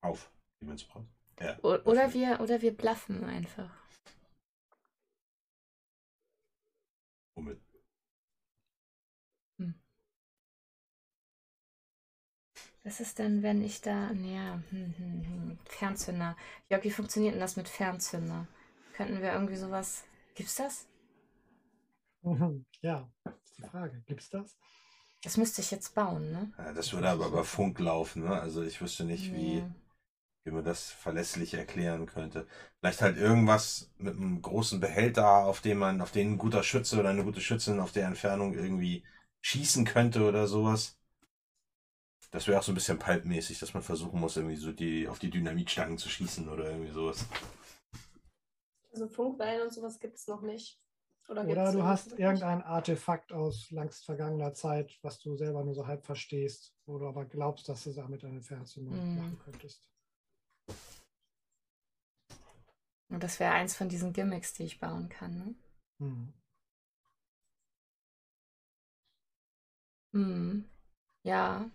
Auf 0.00 0.30
die 0.60 0.66
Windsbraut. 0.66 1.04
Ja, 1.38 1.58
oder 1.60 2.12
wir, 2.14 2.40
oder 2.40 2.62
wir 2.62 2.76
bluffen 2.76 3.24
einfach. 3.24 3.70
Womit? 7.36 7.60
Was 12.86 13.00
ist 13.00 13.18
denn, 13.18 13.42
wenn 13.42 13.64
ich 13.64 13.80
da. 13.80 14.12
Ja, 14.12 14.62
hm, 14.70 14.94
hm, 14.96 15.24
hm. 15.26 15.58
Fernzünder. 15.64 16.36
Jörg, 16.68 16.84
wie 16.84 16.92
funktioniert 16.92 17.34
denn 17.34 17.40
das 17.40 17.56
mit 17.56 17.68
Fernzünder? 17.68 18.46
Könnten 18.92 19.20
wir 19.20 19.32
irgendwie 19.32 19.56
sowas. 19.56 20.04
Gibt's 20.36 20.54
das? 20.54 20.86
Ja, 22.82 23.08
ist 23.44 23.58
die 23.58 23.62
Frage. 23.62 24.02
Gibt's 24.06 24.28
das? 24.30 24.56
Das 25.22 25.36
müsste 25.36 25.60
ich 25.60 25.70
jetzt 25.70 25.94
bauen, 25.94 26.30
ne? 26.30 26.52
Ja, 26.58 26.72
das 26.72 26.92
würde 26.92 27.08
aber 27.10 27.26
über 27.26 27.44
Funk 27.44 27.78
laufen, 27.78 28.22
ne? 28.24 28.40
Also 28.40 28.62
ich 28.62 28.80
wüsste 28.80 29.04
nicht, 29.04 29.32
wie, 29.32 29.62
Nee. 29.62 29.70
wie 30.44 30.50
man 30.52 30.64
das 30.64 30.90
verlässlich 30.90 31.54
erklären 31.54 32.06
könnte. 32.06 32.46
Vielleicht 32.80 33.02
halt 33.02 33.16
irgendwas 33.18 33.90
mit 33.98 34.16
einem 34.16 34.42
großen 34.42 34.80
Behälter, 34.80 35.46
auf 35.46 35.60
dem 35.60 35.78
man, 35.78 36.00
auf 36.00 36.12
den 36.12 36.32
ein 36.34 36.38
guter 36.38 36.62
Schütze 36.62 36.98
oder 37.00 37.10
eine 37.10 37.24
gute 37.24 37.40
Schützin 37.40 37.80
auf 37.80 37.92
der 37.92 38.06
Entfernung 38.06 38.54
irgendwie 38.54 39.04
schießen 39.42 39.84
könnte 39.84 40.26
oder 40.28 40.46
sowas. 40.48 40.98
Das 42.30 42.46
wäre 42.46 42.58
auch 42.58 42.62
so 42.62 42.70
ein 42.70 42.76
bisschen 42.76 43.00
pulpmäßig, 43.00 43.58
dass 43.58 43.74
man 43.74 43.82
versuchen 43.82 44.20
muss, 44.20 44.36
irgendwie 44.36 44.54
so 44.56 44.70
die 44.70 45.08
auf 45.08 45.18
die 45.18 45.30
Dynamitstangen 45.30 45.98
zu 45.98 46.08
schießen 46.08 46.48
oder 46.48 46.70
irgendwie 46.70 46.92
sowas. 46.92 47.26
Also 48.90 49.06
Funkwellen 49.06 49.62
und 49.62 49.72
sowas 49.72 50.00
gibt 50.00 50.16
es 50.16 50.26
noch 50.26 50.42
nicht. 50.42 50.80
Oder, 51.28 51.44
Oder 51.44 51.72
du 51.72 51.82
hast 51.82 52.12
irgendein 52.12 52.62
Artefakt 52.62 53.32
aus 53.32 53.70
längst 53.70 54.04
vergangener 54.04 54.54
Zeit, 54.54 54.96
was 55.02 55.18
du 55.18 55.36
selber 55.36 55.64
nur 55.64 55.74
so 55.74 55.86
halb 55.86 56.04
verstehst, 56.06 56.72
wo 56.86 56.98
du 56.98 57.06
aber 57.06 57.24
glaubst, 57.24 57.68
dass 57.68 57.84
du 57.84 57.92
damit 57.92 58.24
eine 58.24 58.42
Fernzündung 58.42 58.94
Mhm. 58.94 59.18
machen 59.18 59.38
könntest. 59.44 59.82
Und 63.08 63.22
das 63.22 63.40
wäre 63.40 63.52
eins 63.52 63.74
von 63.76 63.88
diesen 63.88 64.12
Gimmicks, 64.12 64.52
die 64.54 64.64
ich 64.64 64.80
bauen 64.80 65.08
kann, 65.08 65.36
ne? 65.38 65.54
Hm. 66.00 66.32
Hm. 70.12 70.64
Ja. 71.24 71.70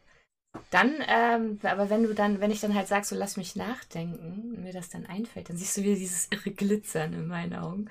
Dann, 0.72 0.96
ähm, 1.08 1.60
aber 1.64 1.90
wenn 1.90 2.04
du 2.04 2.14
dann, 2.16 2.42
wenn 2.42 2.52
ich 2.52 2.62
dann 2.62 2.76
halt 2.76 2.88
sag, 2.88 3.06
so 3.06 3.16
lass 3.16 3.38
mich 3.38 3.56
nachdenken 3.56 4.54
und 4.56 4.64
mir 4.64 4.74
das 4.74 4.90
dann 4.90 5.06
einfällt, 5.06 5.50
dann 5.50 5.58
siehst 5.58 5.78
du 5.78 5.84
wieder 5.84 5.96
dieses 5.96 6.28
irre 6.32 6.52
Glitzern 6.52 7.14
in 7.14 7.28
meinen 7.28 7.56
Augen. 7.56 7.90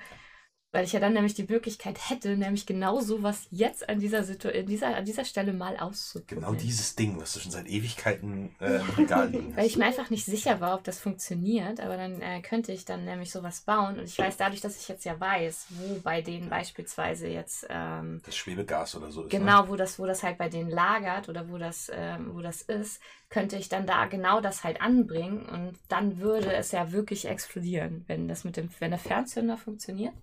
Weil 0.73 0.85
ich 0.85 0.93
ja 0.93 1.01
dann 1.01 1.13
nämlich 1.13 1.33
die 1.33 1.43
Möglichkeit 1.43 2.09
hätte, 2.09 2.37
nämlich 2.37 2.65
genau 2.65 3.01
so 3.01 3.21
was 3.23 3.47
jetzt 3.51 3.89
an 3.89 3.99
dieser 3.99 4.23
Situ 4.23 4.47
in 4.47 4.67
dieser, 4.67 4.95
an 4.95 5.03
dieser 5.03 5.25
Stelle 5.25 5.51
mal 5.51 5.75
auszuprobieren. 5.75 6.43
Genau 6.43 6.53
dieses 6.53 6.95
Ding, 6.95 7.19
was 7.19 7.33
du 7.33 7.41
schon 7.41 7.51
seit 7.51 7.67
Ewigkeiten 7.67 8.55
äh, 8.61 8.75
im 8.79 8.89
Regal 8.91 9.29
liegen 9.29 9.55
Weil 9.55 9.63
hast. 9.63 9.71
ich 9.71 9.77
mir 9.77 9.85
einfach 9.85 10.09
nicht 10.09 10.23
sicher 10.23 10.61
war, 10.61 10.75
ob 10.75 10.85
das 10.85 10.97
funktioniert, 10.97 11.81
aber 11.81 11.97
dann 11.97 12.21
äh, 12.21 12.41
könnte 12.41 12.71
ich 12.71 12.85
dann 12.85 13.03
nämlich 13.03 13.31
sowas 13.31 13.61
bauen. 13.61 13.99
Und 13.99 14.05
ich 14.05 14.17
weiß 14.17 14.37
dadurch, 14.37 14.61
dass 14.61 14.79
ich 14.79 14.87
jetzt 14.87 15.03
ja 15.03 15.19
weiß, 15.19 15.67
wo 15.71 15.99
bei 15.99 16.21
denen 16.21 16.49
beispielsweise 16.49 17.27
jetzt 17.27 17.67
ähm, 17.69 18.21
Das 18.25 18.37
Schwebegas 18.37 18.95
oder 18.95 19.11
so 19.11 19.23
ist. 19.23 19.33
Ne? 19.33 19.39
Genau, 19.39 19.67
wo 19.67 19.75
das, 19.75 19.99
wo 19.99 20.05
das 20.05 20.23
halt 20.23 20.37
bei 20.37 20.47
denen 20.47 20.69
lagert 20.69 21.27
oder 21.27 21.49
wo 21.49 21.57
das, 21.57 21.91
ähm, 21.93 22.31
wo 22.33 22.39
das 22.39 22.61
ist, 22.61 23.01
könnte 23.29 23.57
ich 23.57 23.67
dann 23.67 23.85
da 23.85 24.05
genau 24.05 24.39
das 24.39 24.63
halt 24.63 24.81
anbringen 24.81 25.45
und 25.47 25.73
dann 25.89 26.19
würde 26.19 26.53
es 26.53 26.71
ja 26.71 26.91
wirklich 26.91 27.25
explodieren, 27.25 28.03
wenn 28.07 28.27
das 28.27 28.43
mit 28.43 28.57
dem, 28.57 28.69
wenn 28.79 28.91
der 28.91 28.99
Fernzünder 28.99 29.57
funktioniert. 29.57 30.13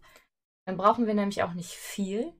Dann 0.69 0.77
brauchen 0.77 1.07
wir 1.07 1.15
nämlich 1.15 1.43
auch 1.43 1.55
nicht 1.55 1.71
viel, 1.71 2.31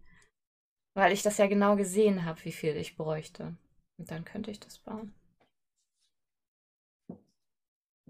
weil 0.95 1.13
ich 1.13 1.23
das 1.23 1.39
ja 1.39 1.47
genau 1.47 1.77
gesehen 1.77 2.27
habe, 2.27 2.45
wie 2.45 2.53
viel 2.53 2.77
ich 2.77 2.95
bräuchte. 2.95 3.57
Und 3.97 4.11
dann 4.11 4.27
könnte 4.27 4.51
ich 4.51 4.61
das 4.61 4.81
bauen. 4.81 5.15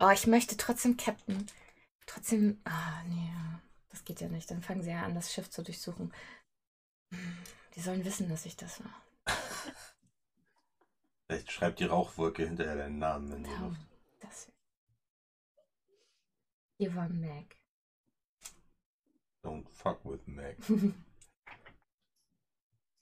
Oh, 0.01 0.11
ich 0.13 0.27
möchte 0.27 0.57
trotzdem 0.57 0.97
Captain. 0.97 1.47
Trotzdem. 2.05 2.61
Ah, 2.65 3.05
nee, 3.05 3.33
das 3.91 4.05
geht 4.05 4.21
ja 4.21 4.29
nicht. 4.29 4.51
Dann 4.51 4.61
fangen 4.61 4.83
sie 4.83 4.91
ja 4.91 5.05
an, 5.05 5.15
das 5.15 5.33
Schiff 5.33 5.51
zu 5.51 5.63
durchsuchen. 5.63 6.13
Die 7.77 7.81
sollen 7.81 8.05
wissen, 8.05 8.29
dass 8.29 8.45
ich 8.45 8.57
das 8.57 8.83
war. 8.83 9.01
Vielleicht 11.29 11.53
schreibt 11.53 11.79
die 11.79 11.85
Rauchwolke 11.85 12.45
hinterher 12.45 12.75
deinen 12.75 12.99
Namen 12.99 13.31
in 13.35 13.45
die 13.45 13.51
Luft. 13.51 13.87
das. 14.19 14.51
Hier 16.81 16.93
war 16.97 17.09
Meg. 17.09 17.58
Don't 19.49 19.65
fuck 19.73 20.05
with 20.05 20.27
Meg. 20.27 20.57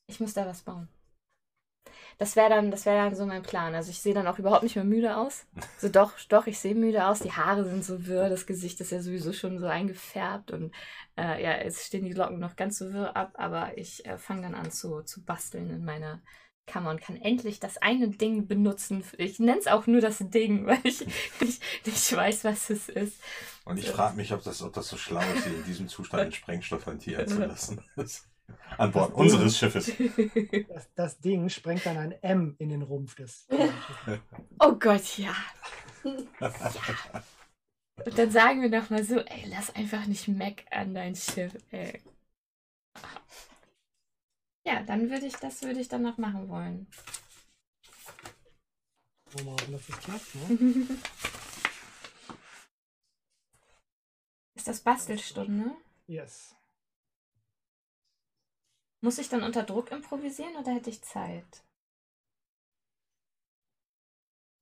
Ich 0.09 0.21
muss 0.21 0.35
da 0.35 0.47
was 0.47 0.63
bauen. 0.63 0.89
Das 2.19 2.37
wäre 2.37 2.49
dann, 2.49 2.71
das 2.71 2.87
wäre 2.87 2.97
dann 2.97 3.17
so 3.17 3.27
mein 3.27 3.43
Plan. 3.43 3.75
Also 3.75 3.91
ich 3.91 3.99
sehe 4.01 4.15
dann 4.15 4.29
auch 4.29 4.39
überhaupt 4.39 4.63
nicht 4.63 4.77
mehr 4.77 4.85
müde 4.85 5.17
aus. 5.17 5.47
So 5.79 5.89
doch, 5.89 6.13
doch, 6.29 6.47
ich 6.47 6.61
sehe 6.61 6.77
müde 6.77 7.09
aus. 7.09 7.19
Die 7.19 7.33
Haare 7.33 7.65
sind 7.65 7.85
so 7.85 8.07
wirr, 8.07 8.29
das 8.29 8.47
Gesicht 8.47 8.81
ist 8.81 8.93
ja 8.93 9.03
sowieso 9.03 9.33
schon 9.33 9.59
so 9.59 9.67
eingefärbt 9.67 10.53
und 10.53 10.73
äh, 11.19 11.43
ja, 11.43 11.61
jetzt 11.61 11.85
stehen 11.85 12.05
die 12.05 12.13
Locken 12.13 12.39
noch 12.39 12.55
ganz 12.55 12.79
so 12.79 12.93
wirr 12.93 13.17
ab, 13.17 13.33
aber 13.35 13.77
ich 13.77 14.07
äh, 14.07 14.17
fange 14.17 14.43
dann 14.43 14.55
an 14.55 14.71
zu, 14.71 15.03
zu 15.03 15.25
basteln 15.25 15.69
in 15.71 15.85
meiner 15.85 16.23
Kammer 16.67 16.91
und 16.91 17.01
kann 17.01 17.17
endlich 17.17 17.61
das 17.61 17.79
eine 17.79 18.09
Ding 18.09 18.47
benutzen. 18.47 19.05
Ich 19.19 19.39
nenne 19.39 19.59
es 19.59 19.67
auch 19.67 19.87
nur 19.87 20.01
das 20.01 20.19
Ding, 20.19 20.67
weil 20.67 20.81
ich 20.85 21.07
nicht, 21.41 21.63
nicht 21.87 22.17
weiß, 22.17 22.45
was 22.45 22.71
es 22.71 22.89
ist. 22.89 23.21
Und 23.65 23.79
ich 23.79 23.89
frage 23.89 24.17
mich, 24.17 24.33
ob 24.33 24.43
das, 24.43 24.63
ob 24.63 24.73
das 24.73 24.89
so 24.89 24.97
schlau 24.97 25.23
ist, 25.35 25.47
in 25.47 25.65
diesem 25.65 25.89
Zustand 25.89 26.23
einen 26.23 26.33
Sprengstoff 26.33 26.87
hantieren 26.87 27.27
zu 27.27 27.39
lassen. 27.39 27.81
An 28.79 28.93
Bord 28.93 29.11
Das 29.11 29.17
unseres 29.17 29.59
Schiffes. 29.59 29.93
Das, 30.69 30.89
das 30.95 31.19
Ding 31.19 31.49
sprengt 31.49 31.85
dann 31.85 31.97
ein 31.97 32.13
M 32.23 32.55
in 32.59 32.69
den 32.69 32.83
Rumpf 32.83 33.17
des. 33.17 33.47
Oh 34.61 34.73
Gott, 34.73 35.19
ja. 35.19 35.35
ja. 36.05 36.53
Und 38.05 38.19
dann 38.19 38.31
sagen 38.31 38.63
wir 38.63 38.71
doch 38.71 38.91
mal 38.91 39.03
so, 39.03 39.19
ey, 39.19 39.47
lass 39.49 39.75
einfach 39.75 40.07
nicht 40.07 40.29
Mac 40.29 40.65
an 40.71 40.95
dein 40.95 41.17
Schiff, 41.17 41.53
ey. 41.71 42.01
Ja, 44.67 44.83
dann 44.83 45.09
würde 45.11 45.27
ich, 45.27 45.37
das 45.37 45.63
würde 45.63 45.79
ich 45.81 45.87
dann 45.87 46.03
noch 46.03 46.19
machen 46.19 46.49
wollen. 46.49 46.89
Wollen 49.31 49.37
wir 49.37 49.45
mal 49.45 49.53
hoffen, 49.53 49.73
dass 49.73 49.89
es 49.89 49.99
klappt, 50.01 50.35
ne? 50.35 50.99
Ist 54.57 54.67
das 54.67 54.81
Bastelstunde? 54.81 55.77
Yes. 56.09 56.57
Muss 59.03 59.19
ich 59.19 59.29
dann 59.29 59.45
unter 59.45 59.63
Druck 59.63 59.93
improvisieren 59.93 60.57
oder 60.57 60.73
hätte 60.75 60.91
ich 60.91 61.01
Zeit? 61.03 61.63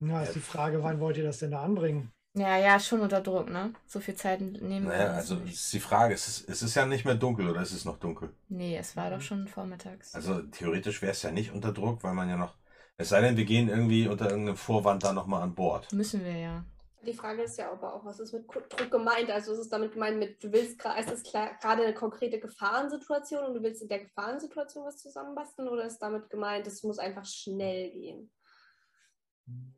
Na, 0.01 0.23
ist 0.23 0.35
die 0.35 0.41
Frage, 0.41 0.83
wann 0.83 1.01
wollt 1.01 1.17
ihr 1.17 1.25
das 1.25 1.39
denn 1.39 1.53
da 1.53 1.63
anbringen? 1.63 2.13
Ja, 2.35 2.57
ja, 2.59 2.79
schon 2.81 3.01
unter 3.01 3.21
Druck, 3.21 3.49
ne? 3.49 3.73
So 3.87 4.01
viel 4.01 4.15
Zeit 4.15 4.41
nehmen 4.41 4.87
wir 4.87 4.91
Naja, 4.91 5.11
uns 5.11 5.17
also 5.17 5.35
nicht. 5.37 5.55
ist 5.55 5.73
die 5.73 5.81
Frage, 5.81 6.15
es 6.15 6.29
ist, 6.29 6.49
es 6.49 6.63
ist 6.63 6.75
ja 6.75 6.87
nicht 6.87 7.05
mehr 7.05 7.15
dunkel 7.15 7.49
oder 7.49 7.61
ist 7.63 7.73
es 7.73 7.85
noch 7.85 7.99
dunkel? 7.99 8.31
Nee, 8.49 8.79
es 8.79 8.97
war 8.97 9.11
doch 9.11 9.21
schon 9.21 9.47
vormittags. 9.49 10.15
Also 10.15 10.41
theoretisch 10.43 11.03
wäre 11.03 11.13
es 11.13 11.23
ja 11.23 11.31
nicht 11.31 11.53
unter 11.53 11.73
Druck, 11.73 12.03
weil 12.03 12.15
man 12.15 12.29
ja 12.29 12.37
noch. 12.37 12.55
Es 12.97 13.09
sei 13.11 13.21
denn, 13.21 13.37
wir 13.37 13.45
gehen 13.45 13.69
irgendwie 13.69 14.09
unter 14.09 14.31
irgendeinem 14.31 14.57
Vorwand 14.57 15.03
da 15.05 15.13
nochmal 15.13 15.43
an 15.43 15.55
Bord. 15.55 15.93
Müssen 15.93 16.25
wir 16.25 16.37
ja. 16.37 16.65
Die 17.05 17.13
Frage 17.13 17.43
ist 17.43 17.59
ja 17.59 17.71
aber 17.71 17.93
auch, 17.95 18.05
was 18.07 18.19
ist 18.19 18.33
mit 18.33 18.47
Druck 18.49 18.91
gemeint? 18.91 19.31
Also 19.31 19.53
ist 19.53 19.59
es 19.59 19.69
damit 19.69 19.93
gemeint, 19.93 20.19
mit, 20.19 20.43
du 20.43 20.51
willst 20.53 20.79
gerade, 20.79 21.01
ist 21.01 21.11
es 21.13 21.23
gerade 21.23 21.83
eine 21.83 21.93
konkrete 21.93 22.41
Gefahrensituation 22.41 23.45
und 23.45 23.55
du 23.55 23.63
willst 23.63 23.83
in 23.83 23.89
der 23.89 24.01
Gefahrensituation 24.05 24.85
was 24.87 24.99
zusammenbasteln 24.99 25.69
oder 25.69 25.85
ist 25.85 25.99
damit 25.99 26.31
gemeint, 26.31 26.67
es 26.67 26.83
muss 26.83 26.99
einfach 26.99 27.27
schnell 27.27 27.91
gehen? 27.91 28.31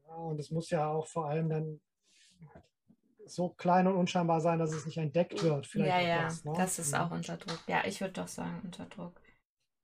Ja, 0.07 0.15
und 0.15 0.39
es 0.41 0.51
muss 0.51 0.71
ja 0.71 0.87
auch 0.89 1.07
vor 1.07 1.27
allem 1.29 1.49
dann 1.49 1.81
so 3.27 3.49
klein 3.51 3.87
und 3.89 3.97
unscheinbar 3.97 4.41
sein, 4.41 4.59
dass 4.59 4.73
es 4.73 4.87
nicht 4.87 4.99
entdeckt 4.99 5.43
wird. 5.43 5.67
Vielleicht 5.67 5.91
ja, 5.91 6.01
ja, 6.01 6.23
das, 6.25 6.45
ne? 6.45 6.53
das 6.57 6.79
ist 6.79 6.93
Mhm. 6.93 6.99
auch 7.01 7.11
unter 7.11 7.37
Druck. 7.37 7.61
Ja, 7.67 7.85
ich 7.85 8.01
würde 8.01 8.15
doch 8.15 8.29
sagen 8.29 8.61
unter 8.65 8.87
Druck. 8.87 9.21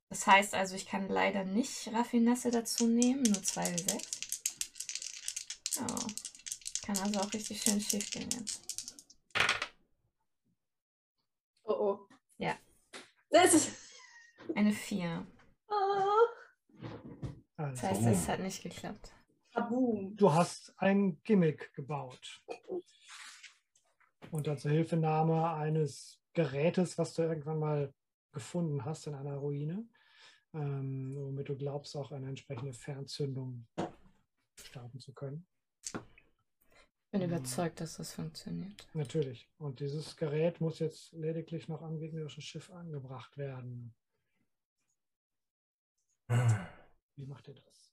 Das 0.09 0.27
heißt 0.27 0.55
also, 0.55 0.75
ich 0.77 0.87
kann 0.87 1.09
leider 1.09 1.45
nicht 1.45 1.89
Raffinesse 1.93 2.51
dazu 2.51 2.87
nehmen, 2.87 3.23
nur 3.23 3.43
2 3.43 3.65
w 3.73 3.77
6. 3.79 4.11
Ja. 5.77 5.87
Kann 6.85 6.99
also 6.99 7.21
auch 7.21 7.33
richtig 7.33 7.63
schön 7.63 7.81
schief 7.81 8.11
gehen 8.11 8.29
jetzt. 8.31 8.61
Oh 11.65 11.73
oh. 11.73 11.99
Ja. 12.39 12.57
Das 13.31 13.55
ist. 13.55 13.71
Eine 14.55 14.73
4. 14.73 15.27
Ah, 15.69 15.75
Also, 17.57 17.71
Das 17.81 17.83
heißt, 17.83 18.03
Oh. 18.05 18.09
es 18.09 18.29
hat 18.29 18.41
nicht 18.41 18.63
geklappt. 18.63 19.13
Kaboom. 19.53 20.17
du 20.17 20.33
hast 20.33 20.75
ein 20.79 21.23
Gimmick 21.25 21.73
gebaut. 21.75 22.43
Unter 24.31 24.57
Zuhilfenahme 24.57 25.53
eines 25.53 26.19
Gerätes, 26.33 26.97
was 26.97 27.15
du 27.15 27.23
irgendwann 27.23 27.59
mal 27.59 27.95
gefunden 28.33 28.85
hast 28.85 29.07
in 29.07 29.15
einer 29.15 29.37
Ruine, 29.37 29.87
ähm, 30.55 31.15
womit 31.17 31.49
du 31.51 31.57
glaubst, 31.57 31.97
auch 31.97 32.13
eine 32.13 32.29
entsprechende 32.29 32.73
Fernzündung 32.73 33.67
starten 34.55 34.99
zu 35.01 35.13
können. 35.13 35.47
bin 37.11 37.23
überzeugt, 37.23 37.81
dass 37.81 37.99
das 37.99 38.15
funktioniert. 38.15 38.89
Natürlich. 38.95 39.51
Und 39.59 39.81
dieses 39.81 40.17
Gerät 40.17 40.63
muss 40.63 40.79
jetzt 40.79 41.13
lediglich 41.13 41.69
noch 41.69 41.83
am 41.83 41.99
gegnerischen 41.99 42.43
Schiff 42.43 42.71
angebracht 42.71 43.37
werden. 43.37 43.95
Wie 47.17 47.27
macht 47.27 47.49
ihr 47.49 47.55
das? 47.55 47.92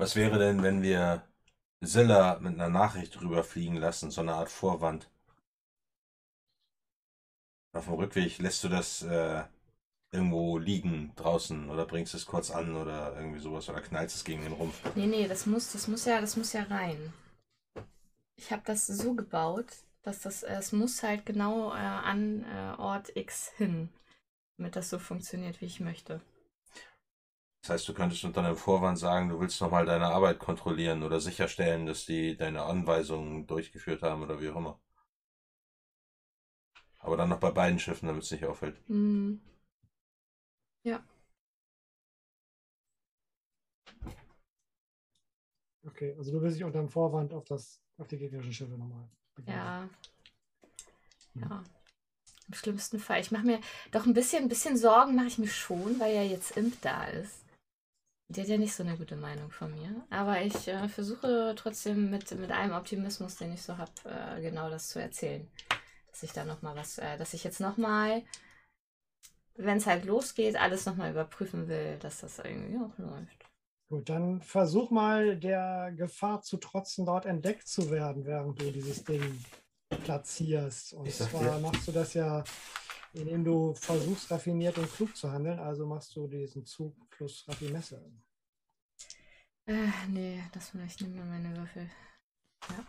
Was 0.00 0.16
wäre 0.16 0.38
denn, 0.38 0.62
wenn 0.62 0.80
wir 0.80 1.22
Zilla 1.84 2.38
mit 2.40 2.54
einer 2.54 2.70
Nachricht 2.70 3.20
rüberfliegen 3.20 3.76
lassen, 3.76 4.10
so 4.10 4.22
eine 4.22 4.32
Art 4.32 4.48
Vorwand? 4.48 5.10
Auf 7.74 7.84
dem 7.84 7.92
Rückweg 7.92 8.38
lässt 8.38 8.64
du 8.64 8.70
das 8.70 9.02
äh, 9.02 9.42
irgendwo 10.10 10.56
liegen 10.56 11.12
draußen 11.16 11.68
oder 11.68 11.84
bringst 11.84 12.14
es 12.14 12.24
kurz 12.24 12.50
an 12.50 12.76
oder 12.76 13.14
irgendwie 13.14 13.40
sowas 13.40 13.68
oder 13.68 13.82
knallst 13.82 14.16
es 14.16 14.24
gegen 14.24 14.40
den 14.40 14.54
Rumpf. 14.54 14.80
Nee, 14.94 15.06
nee, 15.06 15.28
das 15.28 15.44
muss, 15.44 15.70
das 15.70 15.86
muss 15.86 16.06
ja, 16.06 16.18
das 16.22 16.34
muss 16.34 16.54
ja 16.54 16.62
rein. 16.62 17.12
Ich 18.36 18.50
habe 18.52 18.62
das 18.64 18.86
so 18.86 19.12
gebaut, 19.12 19.66
dass 20.00 20.20
das, 20.20 20.44
äh, 20.44 20.54
es 20.54 20.72
muss 20.72 21.02
halt 21.02 21.26
genau 21.26 21.74
äh, 21.74 21.76
an 21.76 22.46
äh, 22.46 22.80
Ort 22.80 23.14
X 23.14 23.50
hin, 23.58 23.90
damit 24.56 24.76
das 24.76 24.88
so 24.88 24.98
funktioniert, 24.98 25.60
wie 25.60 25.66
ich 25.66 25.78
möchte. 25.78 26.22
Das 27.62 27.70
heißt, 27.70 27.88
du 27.88 27.94
könntest 27.94 28.24
unter 28.24 28.42
einem 28.42 28.56
Vorwand 28.56 28.98
sagen, 28.98 29.28
du 29.28 29.38
willst 29.38 29.60
nochmal 29.60 29.84
deine 29.84 30.06
Arbeit 30.06 30.38
kontrollieren 30.38 31.02
oder 31.02 31.20
sicherstellen, 31.20 31.86
dass 31.86 32.06
die 32.06 32.36
deine 32.36 32.62
Anweisungen 32.62 33.46
durchgeführt 33.46 34.02
haben 34.02 34.22
oder 34.22 34.40
wie 34.40 34.48
auch 34.48 34.56
immer. 34.56 34.80
Aber 36.98 37.16
dann 37.16 37.28
noch 37.28 37.40
bei 37.40 37.50
beiden 37.50 37.78
Schiffen, 37.78 38.06
damit 38.06 38.22
es 38.24 38.30
nicht 38.30 38.44
auffällt. 38.44 38.80
Hm. 38.86 39.40
Ja. 40.84 41.04
Okay, 45.84 46.14
also 46.16 46.32
du 46.32 46.42
willst 46.42 46.56
dich 46.56 46.64
unter 46.64 46.78
dem 46.78 46.88
Vorwand 46.88 47.32
auf, 47.32 47.44
das, 47.44 47.80
auf 47.98 48.06
die 48.08 48.18
gegnerischen 48.18 48.52
Schiffe 48.52 48.72
nochmal 48.72 49.08
begeben. 49.34 49.56
Ja. 49.56 49.88
Ja. 51.34 51.64
Im 52.48 52.54
schlimmsten 52.54 52.98
Fall. 52.98 53.20
Ich 53.20 53.30
mache 53.30 53.46
mir 53.46 53.60
doch 53.92 54.06
ein 54.06 54.14
bisschen, 54.14 54.44
ein 54.44 54.48
bisschen 54.48 54.76
Sorgen 54.76 55.14
mache 55.14 55.28
ich 55.28 55.38
mir 55.38 55.48
schon, 55.48 56.00
weil 56.00 56.14
ja 56.14 56.22
jetzt 56.22 56.56
Imp 56.56 56.80
da 56.82 57.04
ist. 57.04 57.39
Die 58.30 58.40
hat 58.40 58.46
ja 58.48 58.58
nicht 58.58 58.72
so 58.72 58.84
eine 58.84 58.96
gute 58.96 59.16
Meinung 59.16 59.50
von 59.50 59.74
mir. 59.74 60.06
Aber 60.08 60.40
ich 60.40 60.68
äh, 60.68 60.88
versuche 60.88 61.52
trotzdem 61.56 62.10
mit, 62.10 62.30
mit 62.38 62.52
allem 62.52 62.70
Optimismus, 62.70 63.34
den 63.34 63.52
ich 63.52 63.62
so 63.62 63.76
habe, 63.76 63.90
äh, 64.04 64.40
genau 64.40 64.70
das 64.70 64.88
zu 64.88 65.00
erzählen. 65.00 65.50
Dass 66.12 66.22
ich 66.22 66.32
da 66.32 66.44
nochmal 66.44 66.76
was, 66.76 66.98
äh, 66.98 67.18
dass 67.18 67.34
ich 67.34 67.42
jetzt 67.42 67.58
nochmal, 67.58 68.22
wenn 69.56 69.78
es 69.78 69.86
halt 69.86 70.04
losgeht, 70.04 70.54
alles 70.54 70.86
nochmal 70.86 71.10
überprüfen 71.10 71.66
will, 71.66 71.98
dass 71.98 72.20
das 72.20 72.38
irgendwie 72.38 72.78
auch 72.78 72.96
läuft. 72.98 73.46
Gut, 73.88 74.08
dann 74.08 74.40
versuch 74.42 74.92
mal 74.92 75.36
der 75.36 75.92
Gefahr 75.96 76.40
zu 76.42 76.58
trotzen, 76.58 77.06
dort 77.06 77.26
entdeckt 77.26 77.66
zu 77.66 77.90
werden, 77.90 78.24
während 78.26 78.60
du 78.62 78.70
dieses 78.70 79.02
Ding 79.02 79.44
platzierst. 80.04 80.92
Und 80.92 81.10
zwar 81.10 81.56
dir- 81.56 81.58
machst 81.58 81.88
du 81.88 81.90
das 81.90 82.14
ja, 82.14 82.44
indem 83.12 83.44
du 83.44 83.74
versuchst, 83.74 84.30
raffiniert 84.30 84.78
und 84.78 84.92
klug 84.92 85.16
zu 85.16 85.30
handeln. 85.30 85.58
Also 85.58 85.86
machst 85.86 86.14
du 86.16 86.26
diesen 86.26 86.64
Zug 86.64 86.94
plus 87.10 87.46
Raffinesse. 87.48 88.02
Äh, 89.66 89.88
nee, 90.08 90.42
das 90.52 90.74
ich 90.74 91.00
nehme 91.00 91.16
mal 91.16 91.38
meine 91.38 91.56
Würfel. 91.56 91.90
Ja. 92.68 92.84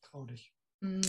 Trau 0.00 0.24
dich. 0.26 0.52
Mhm. 0.80 1.02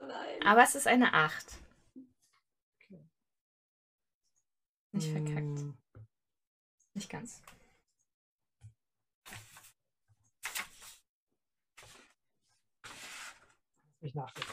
Oh 0.00 0.06
nein. 0.06 0.42
Aber 0.44 0.62
es 0.62 0.74
ist 0.74 0.86
eine 0.86 1.12
8. 1.12 1.58
Okay. 2.74 3.08
Nicht 4.92 5.10
verkackt. 5.10 5.42
Mm, 5.42 5.74
Nicht 6.94 7.10
ganz. 7.10 7.42
Nicht 14.00 14.14
nachdenken. 14.14 14.52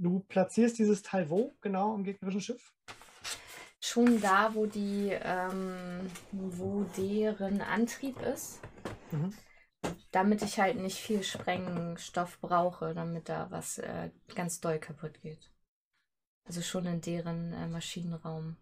Du 0.00 0.20
platzierst 0.20 0.78
dieses 0.78 1.02
Teil 1.02 1.28
wo 1.28 1.56
genau 1.60 1.92
am 1.94 2.04
gegnerischen 2.04 2.40
Schiff? 2.40 2.72
Schon 3.88 4.20
da, 4.20 4.54
wo 4.54 4.66
die, 4.66 5.16
ähm, 5.22 6.10
wo 6.30 6.84
deren 6.98 7.62
Antrieb 7.62 8.20
ist. 8.20 8.60
Mhm. 9.10 9.32
Damit 10.10 10.42
ich 10.42 10.60
halt 10.60 10.76
nicht 10.76 10.98
viel 10.98 11.22
Sprengstoff 11.22 12.38
brauche, 12.42 12.92
damit 12.92 13.30
da 13.30 13.50
was 13.50 13.78
äh, 13.78 14.10
ganz 14.34 14.60
doll 14.60 14.78
kaputt 14.78 15.22
geht. 15.22 15.50
Also 16.44 16.60
schon 16.60 16.84
in 16.84 17.00
deren 17.00 17.54
äh, 17.54 17.66
Maschinenraum. 17.66 18.58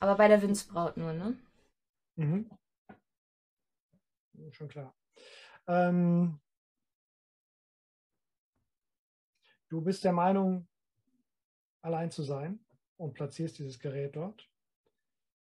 Aber 0.00 0.16
bei 0.16 0.28
der 0.28 0.42
Windsbraut 0.42 0.98
nur, 0.98 1.14
ne? 1.14 1.38
Mhm. 2.16 2.50
Schon 4.50 4.68
klar. 4.68 4.94
Ähm, 5.66 6.42
du 9.70 9.80
bist 9.80 10.04
der 10.04 10.12
Meinung, 10.12 10.68
allein 11.80 12.10
zu 12.10 12.22
sein 12.22 12.60
und 12.96 13.14
platzierst 13.14 13.58
dieses 13.58 13.78
Gerät 13.78 14.16
dort. 14.16 14.48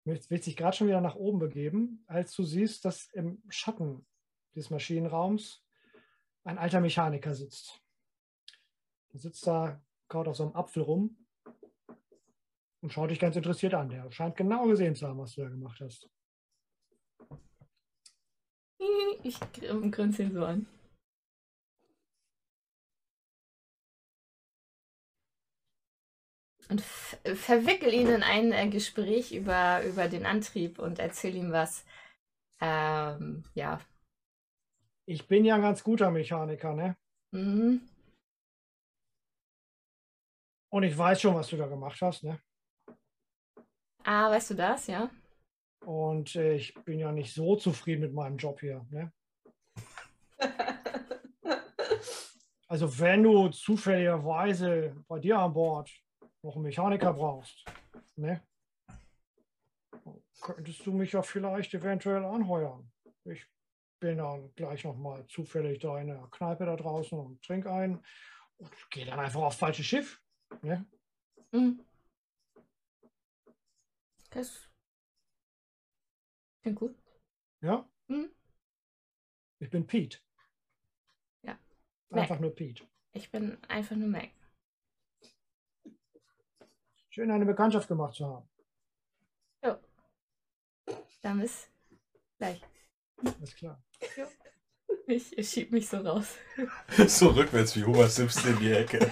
Willst, 0.04 0.30
willst 0.30 0.46
dich 0.46 0.56
gerade 0.56 0.76
schon 0.76 0.86
wieder 0.88 1.00
nach 1.00 1.16
oben 1.16 1.38
begeben, 1.38 2.04
als 2.06 2.34
du 2.34 2.44
siehst, 2.44 2.84
dass 2.84 3.08
im 3.12 3.42
Schatten 3.48 4.06
des 4.54 4.70
Maschinenraums 4.70 5.64
ein 6.44 6.58
alter 6.58 6.80
Mechaniker 6.80 7.34
sitzt. 7.34 7.82
Der 9.12 9.20
sitzt 9.20 9.46
da, 9.46 9.82
kaut 10.08 10.28
auf 10.28 10.36
so 10.36 10.44
einem 10.44 10.54
Apfel 10.54 10.82
rum 10.82 11.26
und 12.80 12.92
schaut 12.92 13.10
dich 13.10 13.20
ganz 13.20 13.36
interessiert 13.36 13.74
an. 13.74 13.90
Der 13.90 14.10
scheint 14.10 14.36
genau 14.36 14.66
gesehen 14.66 14.94
zu 14.94 15.06
haben, 15.06 15.18
was 15.18 15.34
du 15.34 15.42
da 15.42 15.48
gemacht 15.48 15.80
hast. 15.80 16.08
Ich 19.22 19.38
gr- 19.52 19.90
grinse 19.90 20.22
ihn 20.22 20.32
so 20.32 20.44
an. 20.44 20.66
Und 26.68 26.82
verwickel 26.82 27.94
ihn 27.94 28.08
in 28.08 28.22
ein 28.22 28.52
äh, 28.52 28.68
Gespräch 28.68 29.32
über, 29.32 29.82
über 29.84 30.08
den 30.08 30.26
Antrieb 30.26 30.78
und 30.78 30.98
erzähl 30.98 31.34
ihm 31.34 31.50
was. 31.50 31.86
Ähm, 32.60 33.44
ja. 33.54 33.80
Ich 35.06 35.26
bin 35.26 35.44
ja 35.46 35.54
ein 35.54 35.62
ganz 35.62 35.82
guter 35.82 36.10
Mechaniker, 36.10 36.74
ne? 36.74 36.96
Mhm. 37.30 37.80
Und 40.70 40.82
ich 40.82 40.96
weiß 40.96 41.22
schon, 41.22 41.34
was 41.34 41.48
du 41.48 41.56
da 41.56 41.66
gemacht 41.66 41.98
hast, 42.02 42.24
ne? 42.24 42.38
Ah, 44.04 44.30
weißt 44.30 44.50
du 44.50 44.54
das, 44.54 44.86
ja? 44.88 45.10
Und 45.86 46.36
äh, 46.36 46.54
ich 46.54 46.74
bin 46.84 46.98
ja 46.98 47.12
nicht 47.12 47.32
so 47.32 47.56
zufrieden 47.56 48.02
mit 48.02 48.12
meinem 48.12 48.36
Job 48.36 48.60
hier, 48.60 48.86
ne? 48.90 49.12
Also 52.70 52.98
wenn 52.98 53.22
du 53.22 53.48
zufälligerweise 53.48 54.94
bei 55.08 55.18
dir 55.18 55.38
an 55.38 55.54
Bord 55.54 55.90
noch 56.48 56.56
einen 56.56 56.64
Mechaniker 56.64 57.12
brauchst, 57.12 57.64
ne? 58.16 58.42
Könntest 60.40 60.86
du 60.86 60.92
mich 60.92 61.12
ja 61.12 61.20
vielleicht 61.20 61.74
eventuell 61.74 62.24
anheuern. 62.24 62.90
Ich 63.24 63.46
bin 64.00 64.16
dann 64.16 64.54
gleich 64.54 64.84
nochmal 64.84 65.26
zufällig 65.26 65.80
da 65.80 66.00
in 66.00 66.06
der 66.06 66.26
Kneipe 66.30 66.64
da 66.64 66.74
draußen 66.74 67.18
und 67.18 67.42
trink 67.42 67.66
ein 67.66 68.02
und 68.56 68.90
gehe 68.90 69.04
dann 69.04 69.20
einfach 69.20 69.42
aufs 69.42 69.58
falsche 69.58 69.84
Schiff. 69.84 70.22
Ne? 70.62 70.86
Mhm. 71.52 71.84
Das 74.30 74.70
klingt 76.62 76.78
gut. 76.78 76.96
Ja? 77.60 77.86
Mhm. 78.06 78.30
Ich 79.58 79.68
bin 79.68 79.86
Pete. 79.86 80.18
Ja. 81.42 81.58
Einfach 82.10 82.40
nur 82.40 82.54
Pete. 82.54 82.88
Ich 83.12 83.30
bin 83.30 83.62
einfach 83.64 83.96
nur 83.96 84.08
Mac. 84.08 84.30
Schön, 87.18 87.32
eine 87.32 87.46
Bekanntschaft 87.46 87.88
gemacht 87.88 88.14
zu 88.14 88.26
haben. 88.26 88.48
Dann 91.20 91.40
bis 91.40 91.66
gleich. 92.38 92.60
Alles 93.16 93.56
klar. 93.56 93.82
Ich, 95.08 95.36
ich 95.36 95.50
schieb 95.50 95.72
mich 95.72 95.88
so 95.88 95.96
raus. 95.96 96.36
so 97.08 97.30
rückwärts 97.30 97.74
wie 97.74 97.84
Homer 97.84 98.06
Simpson 98.06 98.52
in 98.52 98.58
die 98.60 98.70
Ecke. 98.70 99.10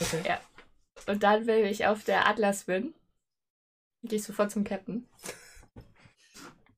Okay. 0.00 0.22
Ja. 0.26 0.40
Und 1.06 1.22
dann, 1.22 1.46
wenn 1.46 1.66
ich 1.66 1.86
auf 1.86 2.02
der 2.02 2.26
Atlas 2.26 2.64
bin, 2.64 2.94
gehe 4.02 4.18
ich 4.18 4.24
sofort 4.24 4.50
zum 4.50 4.64
Captain. 4.64 5.08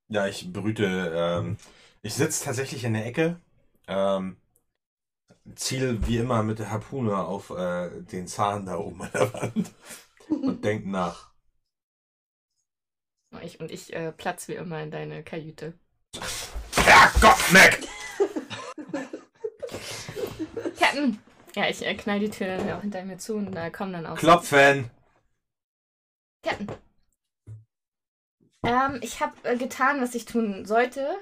Ja, 0.09 0.27
ich 0.27 0.53
brüte. 0.53 1.15
Ähm, 1.17 1.57
ich 2.03 2.13
sitze 2.13 2.45
tatsächlich 2.45 2.85
in 2.85 2.93
der 2.93 3.07
Ecke. 3.07 3.41
Ähm, 3.89 4.37
ziel 5.55 6.07
wie 6.07 6.19
immer 6.19 6.43
mit 6.43 6.59
der 6.59 6.71
Harpune 6.71 7.17
auf 7.17 7.51
äh, 7.51 7.91
den 8.03 8.27
Zahn 8.27 8.67
da 8.67 8.79
oben 8.79 9.03
an 9.03 9.11
der 9.13 9.33
Wand 9.33 9.71
und 10.29 10.65
denk 10.65 10.87
nach. 10.87 11.31
Ich, 13.43 13.61
und 13.61 13.71
ich 13.71 13.93
äh, 13.93 14.13
platz 14.13 14.49
wie 14.49 14.55
immer 14.55 14.83
in 14.83 14.91
deine 14.91 15.23
Kajüte. 15.23 15.75
Herrgott, 16.75 17.53
Mac! 17.53 17.79
Captain! 20.79 21.21
Ja, 21.55 21.69
ich 21.69 21.85
äh, 21.85 21.95
knall 21.95 22.21
die 22.21 22.31
Tür 22.31 22.57
dann 22.57 22.71
auch 22.71 22.81
hinter 22.81 23.05
mir 23.05 23.19
zu 23.19 23.35
und 23.37 23.53
da 23.53 23.71
kommen 23.71 23.93
dann 23.93 24.07
auch. 24.07 24.17
Klopfen! 24.17 24.91
Captain! 26.43 26.69
Ähm, 28.65 28.99
ich 29.03 29.21
habe 29.21 29.37
äh, 29.45 29.57
getan, 29.57 30.01
was 30.01 30.15
ich 30.15 30.25
tun 30.25 30.65
sollte. 30.65 31.17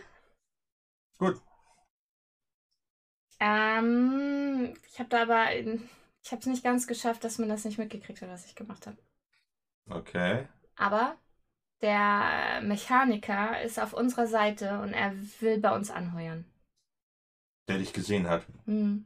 Gut. 1.19 1.41
Ähm, 3.45 4.75
ich 4.89 4.99
habe 4.99 5.11
da 5.11 5.23
aber. 5.23 5.55
Ich 5.55 6.33
habe 6.33 6.41
es 6.41 6.47
nicht 6.47 6.65
ganz 6.65 6.87
geschafft, 6.87 7.23
dass 7.25 7.37
man 7.39 7.51
das 7.51 7.67
nicht 7.67 7.77
mitgekriegt 7.77 8.23
hat, 8.23 8.31
was 8.31 8.47
ich 8.47 8.55
gemacht 8.55 8.87
habe. 8.87 8.97
Okay. 9.91 10.47
Aber 10.77 11.17
der 11.83 12.63
Mechaniker 12.63 13.61
ist 13.61 13.79
auf 13.79 13.93
unserer 13.93 14.27
Seite 14.27 14.81
und 14.81 14.95
er 14.95 15.13
will 15.41 15.59
bei 15.61 15.75
uns 15.77 15.91
anheuern. 15.91 16.47
Der 17.69 17.79
dich 17.79 17.93
gesehen 17.93 18.29
hat, 18.29 18.47
Hm. 18.65 19.05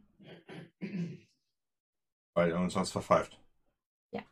weil 2.34 2.52
er 2.52 2.60
uns 2.60 2.74
sonst 2.74 2.92
verpfeift. 2.92 3.36
Ja. 4.12 4.22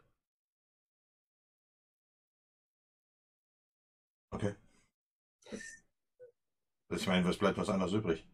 Okay. 4.32 4.54
Ich 6.90 7.06
meine, 7.06 7.26
was 7.26 7.36
bleibt 7.38 7.58
was 7.58 7.68
anderes 7.68 7.92
übrig? 7.92 8.24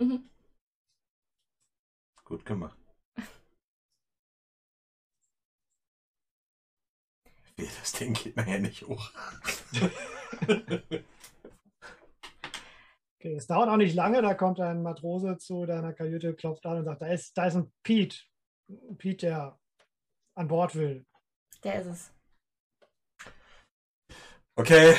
Mhm. 0.00 0.28
Gut 2.24 2.44
gemacht. 2.46 2.78
Wie, 7.56 7.66
Das 7.66 7.92
Ding 7.92 8.14
geht 8.14 8.36
nachher 8.36 8.60
nicht 8.60 8.82
hoch. 8.82 9.12
Okay, 13.22 13.34
es 13.34 13.46
dauert 13.46 13.68
auch 13.68 13.76
nicht 13.76 13.94
lange, 13.94 14.22
da 14.22 14.32
kommt 14.32 14.60
ein 14.60 14.82
Matrose 14.82 15.36
zu 15.36 15.66
deiner 15.66 15.92
Kajüte, 15.92 16.34
klopft 16.34 16.64
an 16.64 16.78
und 16.78 16.84
sagt, 16.86 17.02
da 17.02 17.06
ist, 17.08 17.36
da 17.36 17.44
ist 17.44 17.54
ein 17.54 17.70
Pete. 17.82 18.16
Ein 18.70 18.96
Pete, 18.96 19.26
der 19.26 19.60
an 20.34 20.48
Bord 20.48 20.74
will. 20.74 21.04
Der 21.62 21.82
ist 21.82 21.86
es. 21.86 22.19
Okay, 24.60 24.94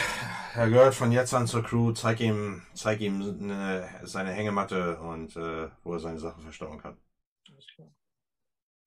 er 0.55 0.69
gehört 0.69 0.95
von 0.95 1.11
jetzt 1.11 1.35
an 1.35 1.45
zur 1.45 1.61
Crew. 1.61 1.91
Zeig 1.91 2.19
ihm, 2.19 2.63
zeig 2.73 2.99
ihm 2.99 3.21
eine, 3.21 3.87
seine 4.01 4.31
Hängematte 4.31 4.99
und 4.99 5.35
äh, 5.35 5.69
wo 5.83 5.93
er 5.93 5.99
seine 5.99 6.17
Sachen 6.17 6.41
verstauen 6.41 6.79
kann. 6.79 6.97
Alles 7.47 7.67
klar. 7.67 7.93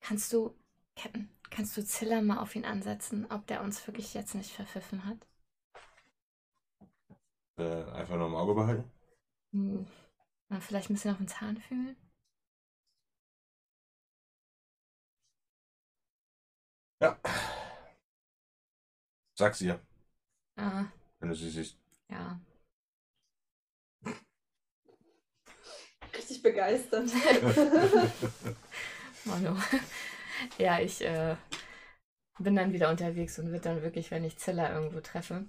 Kannst 0.00 0.32
du, 0.32 0.58
Captain, 0.96 1.30
kannst 1.48 1.76
du 1.76 1.84
Zilla 1.84 2.20
mal 2.22 2.38
auf 2.38 2.56
ihn 2.56 2.64
ansetzen, 2.64 3.30
ob 3.30 3.46
der 3.46 3.62
uns 3.62 3.86
wirklich 3.86 4.14
jetzt 4.14 4.34
nicht 4.34 4.50
verpfiffen 4.50 5.06
hat? 5.06 5.28
Äh, 7.56 7.84
einfach 7.92 8.16
nur 8.16 8.26
im 8.26 8.34
Auge 8.34 8.54
behalten. 8.54 8.90
Hm. 9.52 9.86
Mal 10.48 10.60
vielleicht 10.60 10.90
ein 10.90 10.94
bisschen 10.94 11.12
auf 11.12 11.18
den 11.18 11.28
Zahn 11.28 11.56
fühlen? 11.56 11.96
Ja. 17.00 17.16
Sag's 19.36 19.60
ihr, 19.60 19.80
Ah, 20.56 20.86
wenn 21.20 21.28
du 21.28 21.34
sie 21.34 21.50
siehst. 21.50 21.76
ja. 22.10 22.40
Richtig 26.16 26.42
begeistert. 26.42 27.10
Mano. 29.24 29.56
Ja, 30.58 30.78
ich 30.78 31.04
äh, 31.04 31.36
bin 32.38 32.54
dann 32.54 32.72
wieder 32.72 32.90
unterwegs 32.90 33.38
und 33.38 33.50
wird 33.50 33.66
dann 33.66 33.82
wirklich, 33.82 34.10
wenn 34.10 34.24
ich 34.24 34.38
Zilla 34.38 34.72
irgendwo 34.72 35.00
treffe. 35.00 35.46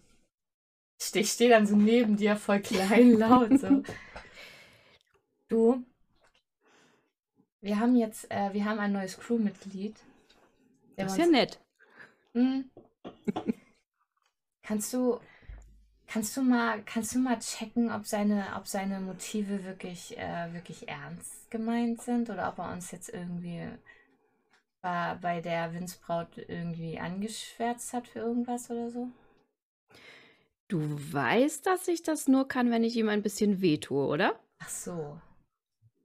Ich 0.99 1.07
stehe 1.07 1.25
steh 1.25 1.49
dann 1.49 1.67
so 1.67 1.75
neben 1.75 2.17
dir, 2.17 2.35
voll 2.35 2.61
klein, 2.61 3.11
laut 3.19 3.59
so. 3.59 3.83
Du, 5.49 5.83
wir 7.61 7.79
haben 7.79 7.95
jetzt, 7.95 8.29
äh, 8.31 8.53
wir 8.53 8.65
haben 8.65 8.79
ein 8.79 8.93
neues 8.93 9.19
Crewmitglied. 9.19 9.95
Das 10.97 11.13
ist 11.13 11.17
ja 11.17 11.25
nett. 11.25 11.59
Hm. 12.33 12.69
Kannst 14.65 14.93
du, 14.93 15.19
kannst 16.07 16.35
du 16.35 16.41
mal, 16.41 16.81
kannst 16.83 17.13
du 17.13 17.19
mal 17.19 17.37
checken, 17.37 17.91
ob 17.91 18.07
seine, 18.07 18.55
ob 18.57 18.65
seine 18.67 18.99
Motive 18.99 19.63
wirklich, 19.63 20.17
äh, 20.17 20.53
wirklich 20.53 20.87
ernst 20.87 21.51
gemeint 21.51 22.01
sind 22.01 22.31
oder 22.31 22.49
ob 22.49 22.57
er 22.57 22.71
uns 22.73 22.89
jetzt 22.89 23.09
irgendwie 23.09 23.67
bei, 24.81 25.17
bei 25.21 25.41
der 25.41 25.71
Windsbraut 25.73 26.39
irgendwie 26.47 26.99
angeschwärzt 26.99 27.93
hat 27.93 28.07
für 28.07 28.19
irgendwas 28.19 28.71
oder 28.71 28.89
so? 28.89 29.07
Du 30.67 30.79
weißt, 31.13 31.67
dass 31.67 31.87
ich 31.87 32.01
das 32.01 32.27
nur 32.27 32.47
kann, 32.47 32.71
wenn 32.71 32.83
ich 32.83 32.95
ihm 32.95 33.09
ein 33.09 33.21
bisschen 33.21 33.61
wehtue, 33.61 34.07
oder? 34.07 34.39
Ach 34.57 34.69
so. 34.69 35.21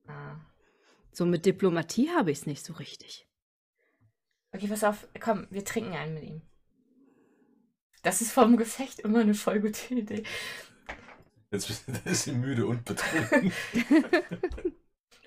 Ah. 0.06 0.36
So 1.12 1.24
mit 1.24 1.46
Diplomatie 1.46 2.10
habe 2.10 2.30
ich 2.30 2.40
es 2.40 2.46
nicht 2.46 2.62
so 2.62 2.74
richtig. 2.74 3.26
Okay, 4.52 4.68
pass 4.68 4.84
auf, 4.84 5.08
komm, 5.18 5.46
wir 5.48 5.64
trinken 5.64 5.94
einen 5.94 6.12
mit 6.12 6.24
ihm. 6.24 6.42
Das 8.02 8.20
ist 8.20 8.32
vom 8.32 8.56
Gefecht 8.56 9.00
immer 9.00 9.20
eine 9.20 9.34
voll 9.34 9.60
gute 9.60 9.94
Idee. 9.94 10.22
Jetzt 11.50 11.66
bist- 11.68 11.88
ist 12.04 12.24
sie 12.24 12.32
müde 12.32 12.66
und 12.66 12.84
betrunken. 12.84 13.52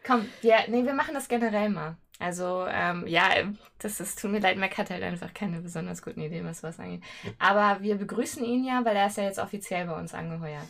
Komm, 0.05 0.27
wir, 0.41 0.55
nee, 0.67 0.83
wir 0.85 0.93
machen 0.93 1.13
das 1.13 1.27
generell 1.27 1.69
mal. 1.69 1.97
Also, 2.19 2.65
ähm, 2.69 3.07
ja, 3.07 3.29
das 3.79 3.99
ist, 3.99 4.19
tut 4.21 4.31
mir 4.31 4.39
leid, 4.39 4.57
Mac 4.57 4.77
hat 4.77 4.89
halt 4.89 5.03
einfach 5.03 5.33
keine 5.33 5.61
besonders 5.61 6.01
guten 6.01 6.21
Ideen, 6.21 6.45
was 6.45 6.63
was 6.63 6.79
angeht. 6.79 7.03
Aber 7.39 7.81
wir 7.81 7.95
begrüßen 7.95 8.43
ihn 8.43 8.63
ja, 8.65 8.83
weil 8.85 8.95
er 8.95 9.07
ist 9.07 9.17
ja 9.17 9.23
jetzt 9.23 9.39
offiziell 9.39 9.87
bei 9.87 9.97
uns 9.99 10.13
angeheuert. 10.13 10.67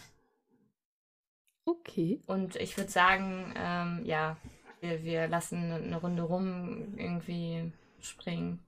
Okay. 1.66 2.22
Und 2.26 2.56
ich 2.58 2.78
würde 2.78 2.92
sagen, 2.92 3.54
ähm, 3.58 4.02
ja, 4.06 4.38
wir, 4.82 5.04
wir 5.04 5.28
lassen 5.28 5.72
eine 5.72 5.98
Runde 5.98 6.24
rum 6.24 6.94
irgendwie 6.98 7.72
springen. 8.02 8.60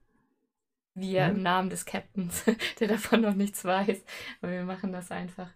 Wir 0.98 1.28
Mhm. 1.28 1.36
im 1.36 1.44
Namen 1.44 1.70
des 1.70 1.86
Captains, 1.86 2.44
der 2.80 2.88
davon 2.88 3.22
noch 3.22 3.36
nichts 3.36 3.64
weiß. 3.66 4.04
Aber 4.42 4.52
wir 4.52 4.64
machen 4.64 4.92
das 4.92 5.12
einfach. 5.12 5.52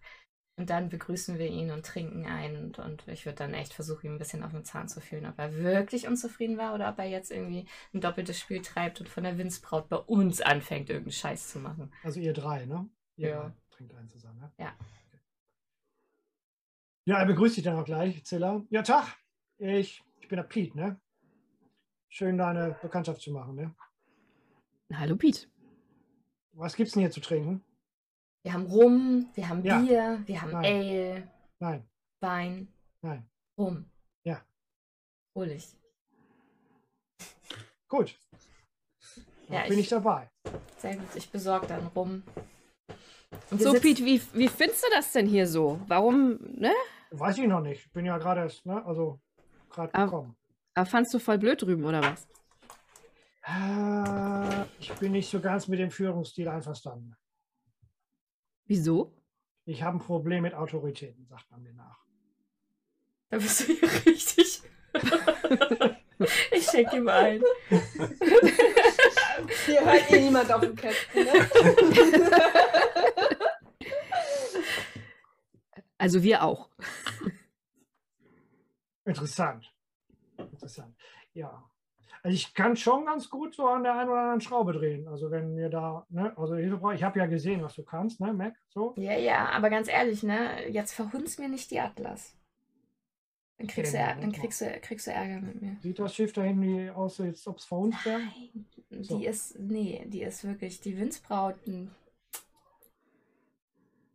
Und 0.57 0.69
dann 0.69 0.89
begrüßen 0.89 1.39
wir 1.39 1.47
ihn 1.47 1.71
und 1.71 1.85
trinken 1.85 2.25
ein. 2.25 2.57
Und, 2.57 2.79
und 2.79 3.07
ich 3.07 3.25
würde 3.25 3.37
dann 3.37 3.53
echt 3.53 3.73
versuchen, 3.73 4.07
ihm 4.07 4.15
ein 4.15 4.19
bisschen 4.19 4.43
auf 4.43 4.51
den 4.51 4.65
Zahn 4.65 4.89
zu 4.89 4.99
fühlen, 4.99 5.25
ob 5.25 5.39
er 5.39 5.55
wirklich 5.55 6.05
unzufrieden 6.07 6.57
war 6.57 6.75
oder 6.75 6.89
ob 6.89 6.99
er 6.99 7.05
jetzt 7.05 7.31
irgendwie 7.31 7.65
ein 7.93 8.01
doppeltes 8.01 8.37
Spiel 8.37 8.61
treibt 8.61 8.99
und 8.99 9.07
von 9.07 9.23
der 9.23 9.37
Windsbraut 9.37 9.87
bei 9.87 9.95
uns 9.95 10.41
anfängt, 10.41 10.89
irgendeinen 10.89 11.13
Scheiß 11.13 11.47
zu 11.47 11.59
machen. 11.59 11.93
Also 12.03 12.19
ihr 12.19 12.33
drei, 12.33 12.65
ne? 12.65 12.89
Ihr 13.15 13.29
Ja. 13.29 13.41
drei 13.43 13.53
trinkt 13.71 13.95
einen 13.95 14.09
zusammen, 14.09 14.39
ne? 14.41 14.51
Ja. 14.57 14.73
Ja, 17.05 17.19
er 17.19 17.25
begrüßt 17.25 17.55
dich 17.57 17.63
dann 17.63 17.77
auch 17.77 17.85
gleich, 17.85 18.23
Zilla. 18.25 18.61
Ja, 18.69 18.81
Tag. 18.83 19.15
Ich, 19.57 20.03
ich 20.19 20.27
bin 20.27 20.35
der 20.37 20.43
Pete, 20.43 20.77
ne? 20.77 20.99
Schön, 22.09 22.37
deine 22.37 22.77
Bekanntschaft 22.81 23.21
zu 23.21 23.31
machen, 23.31 23.55
ne? 23.55 23.73
Hallo 24.93 25.15
Pete. 25.15 25.47
Was 26.53 26.75
gibt's 26.75 26.93
denn 26.93 27.01
hier 27.01 27.11
zu 27.11 27.21
trinken? 27.21 27.63
Wir 28.43 28.53
haben 28.53 28.65
Rum, 28.65 29.29
wir 29.35 29.47
haben 29.49 29.63
Ja. 29.63 29.79
Bier, 29.79 30.23
wir 30.25 30.41
haben 30.41 30.51
Nein. 30.51 30.65
Ale, 30.65 31.29
Nein, 31.59 31.89
Wein, 32.21 32.67
nein. 33.01 33.29
Rum. 33.57 33.85
Ja. 34.23 34.41
Hol 35.35 35.49
ich. 35.51 35.67
Gut. 37.87 38.17
Dann 39.47 39.55
Ja, 39.55 39.63
bin 39.63 39.73
ich- 39.73 39.79
ich 39.85 39.89
dabei. 39.89 40.29
Sehr 40.77 40.95
gut, 40.97 41.15
ich 41.15 41.29
besorge 41.29 41.67
dann 41.67 41.87
Rum. 41.87 42.23
Und 43.51 43.59
wir 43.59 43.65
So, 43.67 43.71
sitzen- 43.71 43.81
Pete, 43.81 44.05
wie, 44.05 44.21
wie 44.33 44.47
findest 44.47 44.83
du 44.83 44.87
das 44.91 45.11
denn 45.11 45.27
hier 45.27 45.47
so? 45.47 45.79
Warum, 45.87 46.39
ne? 46.41 46.71
Weiß 47.11 47.37
ich 47.37 47.47
noch 47.47 47.61
nicht. 47.61 47.91
Bin 47.93 48.05
ja 48.05 48.17
gerade 48.17 48.41
erst, 48.41 48.65
ne? 48.65 48.83
Also 48.85 49.19
gerade 49.69 49.93
Ah. 49.93 50.05
gekommen. 50.05 50.35
Aber 50.75 50.85
fandst 50.85 51.13
du 51.13 51.19
voll 51.19 51.37
blöd 51.37 51.61
drüben, 51.61 51.83
oder 51.83 52.01
was? 52.01 52.27
Äh, 53.49 54.65
ich 54.79 54.93
bin 54.93 55.13
nicht 55.13 55.29
so 55.29 55.39
ganz 55.39 55.67
mit 55.67 55.79
dem 55.79 55.91
Führungsstil 55.91 56.47
einverstanden. 56.47 57.15
Wieso? 58.65 59.15
Ich 59.65 59.81
habe 59.81 59.97
ein 59.97 60.01
Problem 60.01 60.43
mit 60.43 60.53
Autoritäten, 60.53 61.25
sagt 61.25 61.49
man 61.49 61.63
mir 61.63 61.73
nach. 61.73 62.05
Da 63.29 63.37
bist 63.37 63.61
du 63.61 63.73
hier 63.73 64.05
richtig. 64.05 64.61
ich 66.51 66.65
schenke 66.65 66.97
ihm 66.97 67.07
ein. 67.07 67.41
Hier 69.65 69.85
hört 69.85 70.11
eh 70.11 70.19
niemand 70.19 70.51
auf 70.51 70.61
den 70.61 70.75
Captain, 70.75 71.23
ne? 71.23 71.49
Also 75.97 76.23
wir 76.23 76.43
auch. 76.43 76.69
Interessant. 79.03 79.73
Interessant. 80.37 80.95
Ja. 81.33 81.68
Also 82.21 82.35
ich 82.35 82.53
kann 82.53 82.75
schon 82.75 83.05
ganz 83.05 83.29
gut 83.29 83.55
so 83.55 83.67
an 83.67 83.83
der 83.83 83.97
einen 83.97 84.09
oder 84.09 84.19
anderen 84.19 84.41
Schraube 84.41 84.73
drehen. 84.73 85.07
Also 85.07 85.31
wenn 85.31 85.53
mir 85.55 85.69
da, 85.69 86.05
ne, 86.09 86.35
also 86.37 86.55
Hilfe 86.55 86.77
brauche, 86.77 86.95
ich 86.95 87.03
habe 87.03 87.19
ja 87.19 87.25
gesehen, 87.25 87.61
was 87.63 87.75
du 87.75 87.83
kannst, 87.83 88.19
ne, 88.19 88.33
Mac, 88.33 88.55
so. 88.69 88.93
Ja, 88.97 89.17
ja, 89.17 89.49
aber 89.49 89.69
ganz 89.69 89.87
ehrlich, 89.87 90.23
ne? 90.23 90.67
Jetzt 90.69 90.93
verhunz 90.93 91.37
mir 91.37 91.47
nicht 91.47 91.71
die 91.71 91.79
Atlas. 91.79 92.35
Dann 93.57 93.67
kriegst, 93.67 93.93
du, 93.93 93.97
dann 93.97 94.31
kriegst, 94.31 94.61
du, 94.61 94.79
kriegst 94.79 95.07
du 95.07 95.11
Ärger 95.11 95.41
mit 95.41 95.61
mir. 95.61 95.77
Sieht 95.81 95.99
das 95.99 96.15
Schiff 96.15 96.31
da 96.31 96.43
hinten 96.43 96.61
wie 96.61 96.89
aus, 96.89 97.19
als 97.19 97.45
ob 97.45 97.57
es 97.57 97.65
verhunzt 97.65 98.05
wäre? 98.05 98.19
Nein, 98.19 99.03
So. 99.03 99.17
die 99.17 99.25
ist, 99.25 99.59
nee, 99.59 100.05
die 100.07 100.21
ist 100.21 100.45
wirklich 100.45 100.79
die 100.79 100.97
Windsbrauten. 100.97 101.93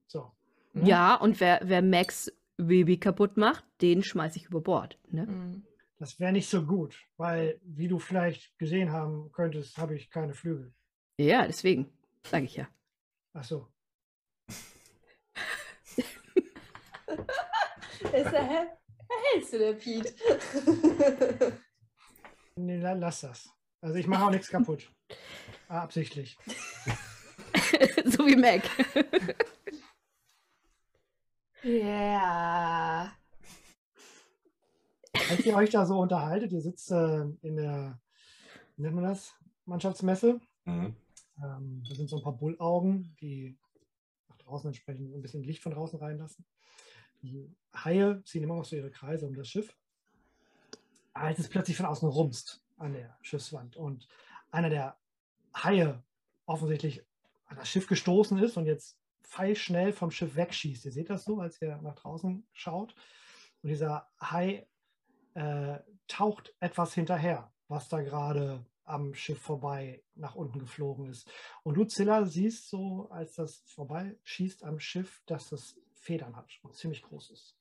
So. 0.07 0.31
Mhm. 0.73 0.87
Ja, 0.87 1.15
und 1.17 1.41
wer, 1.41 1.61
wer 1.63 1.83
Max 1.83 2.33
Baby 2.57 2.99
kaputt 2.99 3.37
macht, 3.37 3.65
den 3.83 4.03
schmeiß 4.03 4.37
ich 4.37 4.47
über 4.47 4.61
Bord. 4.61 4.99
Ne? 5.11 5.27
Mhm. 5.27 5.67
Das 6.05 6.21
wäre 6.21 6.33
nicht 6.33 6.51
so 6.51 6.67
gut, 6.67 7.03
weil, 7.17 7.59
wie 7.65 7.89
du 7.89 7.99
vielleicht 7.99 8.59
gesehen 8.59 8.93
haben 8.93 9.33
könntest, 9.33 9.79
habe 9.79 9.97
ich 9.97 10.11
keine 10.11 10.35
Flügel. 10.35 10.75
Ja, 11.19 11.47
deswegen, 11.47 11.91
sage 12.27 12.45
ich 12.45 12.57
ja. 12.57 12.69
Ach 13.33 13.43
so. 13.43 13.73
Ist 18.03 18.33
er, 18.35 18.45
hä? 18.47 18.67
Erhältst 19.09 19.53
du 19.55 19.59
der 19.59 19.73
Pete? 19.73 20.15
Nee, 22.57 22.77
la- 22.77 22.93
lass 22.93 23.23
das. 23.23 23.49
Also 23.81 23.97
ich 23.97 24.07
mache 24.07 24.27
auch 24.27 24.31
nichts 24.31 24.49
kaputt. 24.51 24.93
Ah, 25.69 25.81
Absichtlich. 25.85 26.37
so 28.05 28.27
wie 28.27 28.37
Mac. 28.37 28.63
Ja. 31.63 33.17
Als 35.31 35.47
ihr 35.47 35.57
euch 35.57 35.71
da 35.71 35.87
so 35.87 35.99
unterhaltet, 35.99 36.53
ihr 36.53 36.61
sitzt 36.61 36.91
äh, 36.91 37.23
in 37.43 37.57
der, 37.57 37.99
wie 38.77 38.83
nennt 38.83 38.95
man 38.95 39.05
das? 39.05 39.35
Mannschaftsmesse. 39.65 40.41
Mhm. 40.65 40.97
Ähm, 41.43 41.83
da 41.89 41.95
sind 41.95 42.09
so 42.09 42.17
ein 42.17 42.23
paar 42.23 42.37
Bullaugen, 42.37 43.17
die 43.21 43.57
nach 44.29 44.37
draußen 44.39 44.69
entsprechend 44.69 45.15
ein 45.15 45.23
bisschen 45.23 45.43
Licht 45.43 45.63
von 45.63 45.73
draußen 45.73 45.99
reinlassen. 45.99 46.45
Die 47.23 47.51
Haie 47.75 48.23
ziehen 48.25 48.43
immer 48.43 48.57
noch 48.57 48.65
so 48.65 48.77
ihre 48.77 48.91
Kreise 48.91 49.27
um 49.27 49.35
das 49.35 49.49
Schiff. 49.49 49.75
Als 51.15 51.39
es 51.39 51.49
plötzlich 51.49 51.77
von 51.77 51.87
außen 51.87 52.09
rumst 52.09 52.63
an 52.77 52.93
der 52.93 53.17
Schiffswand 53.23 53.77
und 53.77 54.09
einer 54.51 54.69
der 54.69 54.97
Haie 55.55 56.03
offensichtlich 56.47 57.03
an 57.47 57.57
das 57.57 57.69
Schiff 57.69 57.87
gestoßen 57.87 58.39
ist 58.39 58.57
und 58.57 58.67
jetzt 58.67 58.99
pfeilschnell 59.23 59.93
vom 59.93 60.11
Schiff 60.11 60.37
wegschießt. 60.37 60.85
Ihr 60.85 60.93
seht 60.93 61.09
das 61.09 61.25
so, 61.25 61.41
als 61.41 61.61
ihr 61.63 61.81
nach 61.83 61.95
draußen 61.95 62.47
schaut. 62.53 62.95
Und 63.63 63.71
dieser 63.71 64.09
Hai 64.21 64.67
äh, 65.35 65.79
taucht 66.09 66.55
etwas 66.61 66.95
hinterher, 66.95 67.53
was 67.69 67.89
da 67.89 68.01
gerade 68.01 68.65
am 68.85 69.15
Schiff 69.15 69.41
vorbei 69.41 70.03
nach 70.15 70.35
unten 70.35 70.59
geflogen 70.59 71.07
ist. 71.07 71.31
Und 71.63 71.77
du, 71.77 71.85
Zilla, 71.85 72.25
siehst 72.27 72.69
so, 72.69 73.09
als 73.11 73.35
das 73.35 73.63
vorbeischießt 73.67 74.63
am 74.65 74.79
Schiff, 74.79 75.23
dass 75.27 75.51
das 75.51 75.77
Federn 75.95 76.37
hat 76.37 76.51
und 76.63 76.75
ziemlich 76.75 77.03
groß 77.03 77.31
ist. 77.31 77.57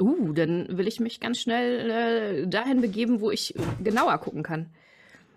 Uh, 0.00 0.32
dann 0.32 0.76
will 0.76 0.88
ich 0.88 0.98
mich 0.98 1.20
ganz 1.20 1.40
schnell 1.40 1.90
äh, 1.90 2.48
dahin 2.48 2.80
begeben, 2.80 3.20
wo 3.20 3.30
ich 3.30 3.54
genauer 3.82 4.18
gucken 4.18 4.42
kann. 4.42 4.74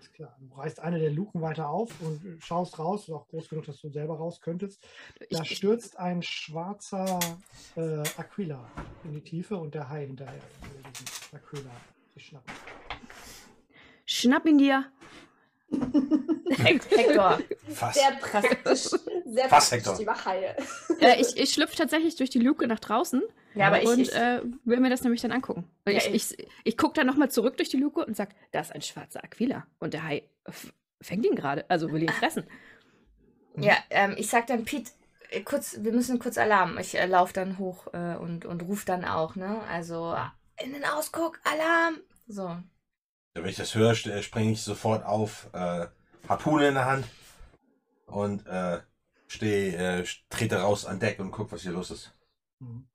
Ist 0.00 0.12
klar. 0.14 0.36
Du 0.40 0.54
reißt 0.54 0.80
eine 0.80 0.98
der 0.98 1.10
Luken 1.10 1.42
weiter 1.42 1.68
auf 1.68 1.90
und 2.00 2.42
schaust 2.42 2.78
raus, 2.78 3.02
ist 3.02 3.14
auch 3.14 3.26
groß 3.28 3.48
genug, 3.48 3.66
dass 3.66 3.80
du 3.80 3.88
selber 3.88 4.16
raus 4.16 4.40
könntest. 4.40 4.82
Da 5.18 5.42
Ich, 5.42 5.50
ich, 5.50 5.56
stürzt 5.56 5.98
ein 5.98 6.22
schwarzer 6.22 7.18
äh, 7.76 8.02
Aquila 8.16 8.70
in 9.04 9.12
die 9.12 9.22
Tiefe 9.22 9.56
und 9.56 9.74
der 9.74 9.88
Hai 9.88 10.06
hinterher. 10.06 10.40
Aquila 11.32 11.70
sich 12.14 12.26
schnappen. 12.26 12.54
schnapp 14.06 14.46
ihn 14.46 14.58
dir. 14.58 14.84
Hector. 16.50 17.38
Fast. 17.68 17.98
Sehr 17.98 18.12
praktisch. 18.12 18.82
Sehr 19.26 19.48
Fast, 19.48 19.70
praktisch, 19.70 19.72
Hector. 19.72 19.98
die 19.98 20.06
Wachhaie. 20.06 20.56
Äh, 21.00 21.20
ich 21.20 21.36
ich 21.36 21.52
schlüpfe 21.52 21.76
tatsächlich 21.76 22.16
durch 22.16 22.30
die 22.30 22.38
Luke 22.38 22.66
nach 22.66 22.80
draußen 22.80 23.22
Ja, 23.58 23.66
aber 23.68 23.82
ich, 23.82 23.88
und 23.88 24.00
ich, 24.00 24.14
äh, 24.14 24.42
will 24.64 24.80
mir 24.80 24.90
das 24.90 25.02
nämlich 25.02 25.20
dann 25.20 25.32
angucken. 25.32 25.64
Ja, 25.86 25.94
ich 25.94 26.06
ich, 26.14 26.48
ich 26.64 26.76
gucke 26.76 26.94
dann 26.94 27.06
nochmal 27.06 27.30
zurück 27.30 27.56
durch 27.56 27.68
die 27.68 27.76
Luke 27.76 28.04
und 28.04 28.16
sag, 28.16 28.30
da 28.52 28.60
ist 28.60 28.72
ein 28.72 28.82
schwarzer 28.82 29.22
Aquila. 29.24 29.66
Und 29.78 29.94
der 29.94 30.04
Hai 30.04 30.22
fängt 31.00 31.24
ihn 31.26 31.34
gerade, 31.34 31.68
also 31.68 31.90
will 31.92 32.02
ihn 32.02 32.08
fressen. 32.08 32.44
ja, 33.56 33.76
ähm, 33.90 34.14
ich 34.16 34.28
sag 34.28 34.46
dann, 34.46 34.64
Pete, 34.64 34.90
äh, 35.30 35.40
kurz, 35.40 35.78
wir 35.82 35.92
müssen 35.92 36.18
kurz 36.18 36.38
Alarm. 36.38 36.78
Ich 36.78 36.96
äh, 36.98 37.06
laufe 37.06 37.32
dann 37.32 37.58
hoch 37.58 37.86
äh, 37.92 38.16
und, 38.16 38.44
und 38.44 38.62
ruf 38.62 38.84
dann 38.84 39.04
auch, 39.04 39.36
ne? 39.36 39.60
Also, 39.70 40.16
in 40.62 40.72
den 40.72 40.84
Ausguck, 40.84 41.40
Alarm. 41.44 41.96
So. 42.26 42.56
Wenn 43.34 43.46
ich 43.46 43.56
das 43.56 43.74
höre, 43.74 43.92
st- 43.92 44.22
springe 44.22 44.52
ich 44.52 44.62
sofort 44.62 45.04
auf, 45.04 45.48
äh, 45.52 45.86
Harpune 46.28 46.68
in 46.68 46.74
der 46.74 46.84
Hand 46.86 47.06
und 48.06 48.46
äh, 48.46 48.80
stehe, 49.28 50.00
äh, 50.00 50.04
trete 50.30 50.56
raus 50.60 50.84
an 50.84 50.98
Deck 51.00 51.18
und 51.20 51.30
guck, 51.30 51.52
was 51.52 51.62
hier 51.62 51.72
los 51.72 51.90
ist. 51.90 52.12
Mhm. 52.60 52.86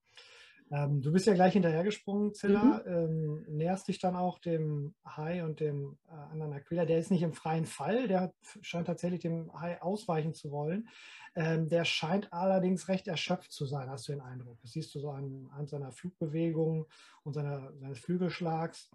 Ähm, 0.72 1.02
du 1.02 1.12
bist 1.12 1.28
ja 1.28 1.34
gleich 1.34 1.54
hinterhergesprungen, 1.54 2.34
Zilla, 2.34 2.84
ähm, 2.86 3.46
näherst 3.48 3.88
dich 3.88 4.00
dann 4.00 4.16
auch 4.16 4.40
dem 4.40 4.96
Hai 5.06 5.44
und 5.44 5.60
dem 5.60 5.98
äh, 6.08 6.12
anderen 6.12 6.54
Aquila. 6.54 6.86
Der 6.86 6.98
ist 7.00 7.12
nicht 7.12 7.22
im 7.22 7.34
freien 7.34 7.66
Fall, 7.66 8.08
der 8.08 8.22
hat, 8.22 8.36
scheint 8.62 8.88
tatsächlich 8.88 9.22
dem 9.22 9.52
Hai 9.60 9.82
ausweichen 9.82 10.34
zu 10.34 10.52
wollen. 10.52 10.88
Ähm, 11.36 11.68
der 11.70 11.86
scheint 11.86 12.32
allerdings 12.32 12.88
recht 12.88 13.08
erschöpft 13.08 13.52
zu 13.52 13.66
sein, 13.66 13.90
hast 13.90 14.08
du 14.08 14.14
den 14.14 14.22
Eindruck. 14.22 14.60
Das 14.62 14.72
siehst 14.72 14.94
du 14.96 15.00
so 15.00 15.12
an, 15.12 15.50
an 15.52 15.68
seiner 15.68 15.92
Flugbewegung 15.92 16.88
und 17.24 17.34
seiner, 17.34 17.74
seines 17.78 18.00
Flügelschlags. 18.00 18.90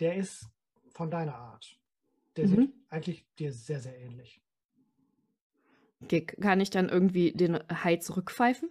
Der 0.00 0.16
ist 0.16 0.46
von 0.90 1.10
deiner 1.10 1.36
Art. 1.36 1.78
Der 2.36 2.48
Mhm. 2.48 2.56
sieht 2.56 2.74
eigentlich 2.90 3.26
dir 3.38 3.52
sehr, 3.52 3.80
sehr 3.80 3.98
ähnlich. 3.98 4.42
Kann 6.40 6.60
ich 6.60 6.70
dann 6.70 6.88
irgendwie 6.88 7.32
den 7.32 7.58
Hai 7.82 7.96
zurückpfeifen? 7.96 8.68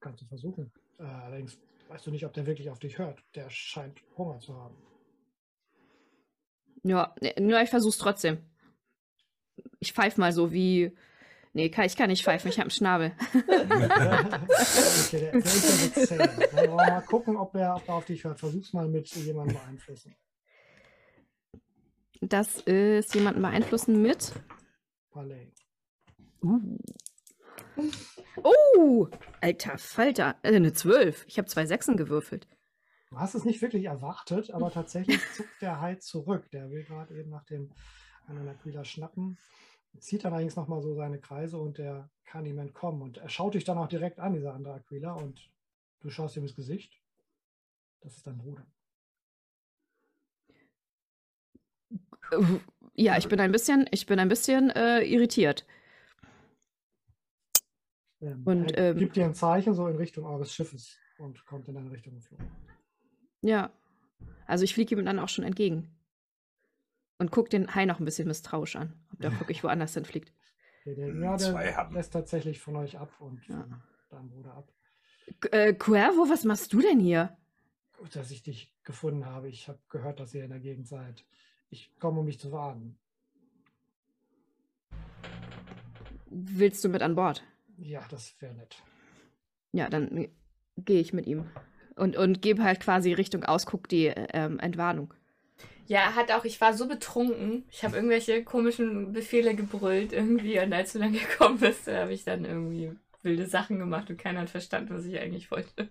Kannst 0.00 0.22
du 0.22 0.26
versuchen. 0.26 0.72
Allerdings 0.98 1.58
weißt 1.88 2.06
du 2.06 2.10
nicht, 2.10 2.24
ob 2.24 2.32
der 2.32 2.46
wirklich 2.46 2.70
auf 2.70 2.78
dich 2.78 2.98
hört. 2.98 3.22
Der 3.34 3.50
scheint 3.50 4.00
Hunger 4.16 4.38
zu 4.40 4.54
haben. 4.54 4.76
Ja, 6.84 7.14
ne, 7.20 7.34
nur 7.40 7.60
ich 7.60 7.70
versuch's 7.70 7.98
trotzdem. 7.98 8.38
Ich 9.80 9.92
pfeife 9.92 10.20
mal 10.20 10.32
so 10.32 10.52
wie. 10.52 10.96
Nee, 11.54 11.70
kann, 11.70 11.86
ich 11.86 11.96
kann 11.96 12.10
nicht 12.10 12.24
pfeifen, 12.24 12.50
ich 12.50 12.58
habe 12.58 12.64
einen 12.64 12.70
Schnabel. 12.70 13.12
okay, 15.06 15.18
der, 15.18 15.32
der 15.32 15.40
ist 15.40 16.10
ja 16.10 16.18
wollen 16.18 16.70
wir 16.70 16.76
mal 16.76 17.00
gucken, 17.02 17.36
ob 17.36 17.54
er, 17.54 17.74
ob 17.74 17.88
er 17.88 17.94
auf 17.94 18.04
dich 18.04 18.22
hört. 18.22 18.38
Versuch's 18.38 18.72
mal 18.72 18.86
mit 18.86 19.08
jemandem 19.16 19.56
beeinflussen. 19.56 20.14
Das 22.20 22.60
ist 22.60 23.14
jemanden 23.14 23.42
beeinflussen 23.42 24.02
mit. 24.02 24.32
Palais. 25.10 25.52
Uh. 26.42 26.78
Oh, 28.42 29.08
alter 29.40 29.78
Falter. 29.78 30.36
Äh, 30.42 30.56
eine 30.56 30.72
12. 30.72 31.24
Ich 31.26 31.38
habe 31.38 31.48
zwei 31.48 31.66
Sechsen 31.66 31.96
gewürfelt. 31.96 32.46
Du 33.10 33.18
hast 33.18 33.34
es 33.34 33.44
nicht 33.44 33.62
wirklich 33.62 33.84
erwartet, 33.84 34.50
aber 34.50 34.70
tatsächlich 34.70 35.20
zuckt 35.34 35.62
der 35.62 35.80
Hai 35.80 35.94
zurück. 35.96 36.50
Der 36.50 36.70
will 36.70 36.84
gerade 36.84 37.18
eben 37.18 37.30
nach 37.30 37.44
dem 37.44 37.72
anderen 38.26 38.48
Aquila 38.48 38.84
schnappen. 38.84 39.38
Zieht 39.98 40.24
dann 40.24 40.32
allerdings 40.32 40.56
nochmal 40.56 40.82
so 40.82 40.94
seine 40.94 41.18
Kreise 41.18 41.58
und 41.58 41.78
der 41.78 42.10
kann 42.24 42.44
ihm 42.46 42.58
entkommen. 42.58 43.02
Und 43.02 43.18
er 43.18 43.28
schaut 43.28 43.54
dich 43.54 43.64
dann 43.64 43.78
auch 43.78 43.88
direkt 43.88 44.20
an, 44.20 44.34
dieser 44.34 44.54
andere 44.54 44.74
Aquila, 44.74 45.14
und 45.14 45.50
du 46.00 46.10
schaust 46.10 46.36
ihm 46.36 46.42
ins 46.42 46.54
Gesicht. 46.54 47.00
Das 48.00 48.16
ist 48.16 48.26
dein 48.26 48.38
Bruder. 48.38 48.66
Äh, 52.30 52.60
Ja, 52.94 53.16
ich 53.16 53.28
bin 53.28 53.40
ein 53.40 53.52
bisschen, 53.52 53.86
ich 53.92 54.06
bin 54.06 54.18
ein 54.18 54.28
bisschen 54.28 54.70
äh, 54.70 55.02
irritiert. 55.02 55.64
Ähm, 58.20 58.42
Und, 58.44 58.72
er 58.72 58.90
ähm, 58.90 58.98
gibt 58.98 59.16
dir 59.16 59.24
ein 59.24 59.34
Zeichen 59.34 59.74
so 59.74 59.86
in 59.86 59.96
Richtung 59.96 60.24
eures 60.24 60.52
Schiffes 60.52 60.96
und 61.18 61.44
kommt 61.46 61.68
in 61.68 61.74
deine 61.74 61.90
Richtung 61.90 62.14
geflogen. 62.14 62.46
Ja. 63.42 63.70
Also 64.46 64.64
ich 64.64 64.74
fliege 64.74 64.94
ihm 64.96 65.04
dann 65.04 65.18
auch 65.18 65.28
schon 65.28 65.44
entgegen. 65.44 65.94
Und 67.18 67.30
guck 67.30 67.50
den 67.50 67.74
Hai 67.74 67.84
noch 67.84 67.98
ein 67.98 68.04
bisschen 68.04 68.28
misstrauisch 68.28 68.76
an, 68.76 68.92
ob 69.12 69.20
der 69.20 69.38
wirklich 69.40 69.62
woanders 69.64 69.94
hinfliegt. 69.94 70.32
Der, 70.84 70.94
der, 70.94 71.08
Hm, 71.08 71.22
ja, 71.22 71.36
zwei 71.36 71.64
der 71.64 71.76
haben. 71.76 71.94
lässt 71.94 72.12
tatsächlich 72.12 72.60
von 72.60 72.76
euch 72.76 72.98
ab 72.98 73.12
und 73.20 73.46
Ja. 73.48 73.62
von 73.64 73.82
deinem 74.10 74.30
Bruder 74.30 74.54
ab. 74.54 74.72
Äh, 75.50 75.74
Cuervo, 75.74 76.28
was 76.30 76.44
machst 76.44 76.72
du 76.72 76.80
denn 76.80 77.00
hier? 77.00 77.36
Gut, 77.98 78.14
dass 78.16 78.30
ich 78.30 78.42
dich 78.42 78.72
gefunden 78.84 79.26
habe. 79.26 79.48
Ich 79.48 79.68
habe 79.68 79.78
gehört, 79.90 80.20
dass 80.20 80.32
ihr 80.34 80.44
in 80.44 80.50
der 80.50 80.60
Gegend 80.60 80.86
seid. 80.88 81.24
Ich 81.70 81.92
komme, 81.98 82.20
um 82.20 82.24
mich 82.26 82.38
zu 82.38 82.52
warnen. 82.52 82.98
Willst 86.30 86.84
du 86.84 86.88
mit 86.88 87.02
an 87.02 87.14
Bord? 87.14 87.42
Ja, 87.78 88.04
das 88.10 88.34
wäre 88.40 88.54
nett. 88.54 88.82
Ja, 89.72 89.88
dann 89.88 90.28
gehe 90.76 91.00
ich 91.00 91.12
mit 91.12 91.26
ihm. 91.26 91.46
Und, 91.96 92.16
und 92.16 92.42
gebe 92.42 92.62
halt 92.62 92.80
quasi 92.80 93.12
Richtung 93.12 93.44
Ausguck 93.44 93.88
die 93.88 94.06
ähm, 94.06 94.58
Entwarnung. 94.60 95.14
Ja, 95.86 96.14
hat 96.14 96.30
auch, 96.30 96.44
ich 96.44 96.60
war 96.60 96.74
so 96.74 96.86
betrunken. 96.86 97.64
Ich 97.70 97.82
habe 97.82 97.96
irgendwelche 97.96 98.44
komischen 98.44 99.12
Befehle 99.12 99.54
gebrüllt 99.54 100.12
irgendwie 100.12 100.60
und 100.60 100.72
als 100.72 100.92
du 100.92 100.98
dann 100.98 101.12
gekommen 101.12 101.58
bist, 101.58 101.86
habe 101.88 102.12
ich 102.12 102.24
dann 102.24 102.44
irgendwie 102.44 102.92
wilde 103.22 103.46
Sachen 103.46 103.78
gemacht 103.78 104.10
und 104.10 104.18
keiner 104.18 104.40
hat 104.40 104.50
verstanden, 104.50 104.94
was 104.94 105.04
ich 105.04 105.18
eigentlich 105.18 105.50
wollte. 105.50 105.88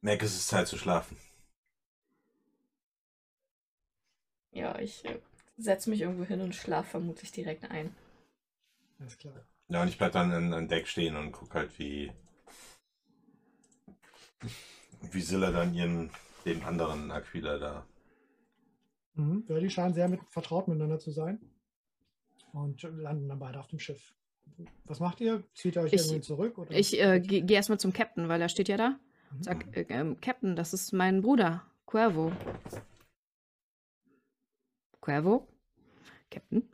Mac, 0.00 0.22
es 0.22 0.36
ist 0.36 0.48
Zeit 0.48 0.68
zu 0.68 0.78
schlafen. 0.78 1.16
Ja, 4.52 4.78
ich 4.78 5.04
äh, 5.04 5.18
setze 5.56 5.90
mich 5.90 6.00
irgendwo 6.00 6.24
hin 6.24 6.40
und 6.40 6.54
schlafe 6.54 6.90
vermutlich 6.90 7.32
direkt 7.32 7.70
ein. 7.70 7.94
Alles 8.98 9.16
klar. 9.18 9.34
Ja, 9.68 9.82
und 9.82 9.88
ich 9.88 9.98
bleib 9.98 10.12
dann 10.12 10.32
an, 10.32 10.52
an 10.52 10.68
Deck 10.68 10.86
stehen 10.88 11.16
und 11.16 11.32
guck 11.32 11.54
halt, 11.54 11.78
wie. 11.78 12.12
wie 15.12 15.20
Silla 15.20 15.50
dann 15.50 15.74
ihren. 15.74 16.10
den 16.44 16.62
anderen 16.62 17.10
Aquila 17.10 17.58
da. 17.58 17.86
Mhm. 19.14 19.44
Ja, 19.48 19.58
die 19.58 19.68
scheinen 19.68 19.92
sehr 19.94 20.08
mit, 20.08 20.20
vertraut 20.30 20.68
miteinander 20.68 20.98
zu 20.98 21.10
sein. 21.10 21.40
Und 22.52 22.82
landen 22.82 23.28
dann 23.28 23.38
beide 23.38 23.60
auf 23.60 23.66
dem 23.68 23.78
Schiff. 23.78 24.14
Was 24.86 24.98
macht 25.00 25.20
ihr? 25.20 25.44
Zieht 25.54 25.76
ihr 25.76 25.82
euch 25.82 25.92
Ich- 25.92 26.00
irgendwie 26.00 26.22
zurück? 26.22 26.56
Oder? 26.56 26.70
Ich 26.70 26.98
äh, 26.98 27.20
gehe 27.20 27.42
geh 27.42 27.54
erstmal 27.54 27.78
zum 27.78 27.92
Captain, 27.92 28.28
weil 28.28 28.40
er 28.40 28.48
steht 28.48 28.68
ja 28.68 28.76
da. 28.78 28.98
Mhm. 29.32 29.42
Sag, 29.42 29.76
äh, 29.76 29.84
ähm, 29.90 30.20
Captain, 30.20 30.56
das 30.56 30.72
ist 30.72 30.92
mein 30.92 31.20
Bruder, 31.20 31.64
Cuervo. 31.84 32.32
Cuervo? 35.00 35.46
Captain? 36.30 36.68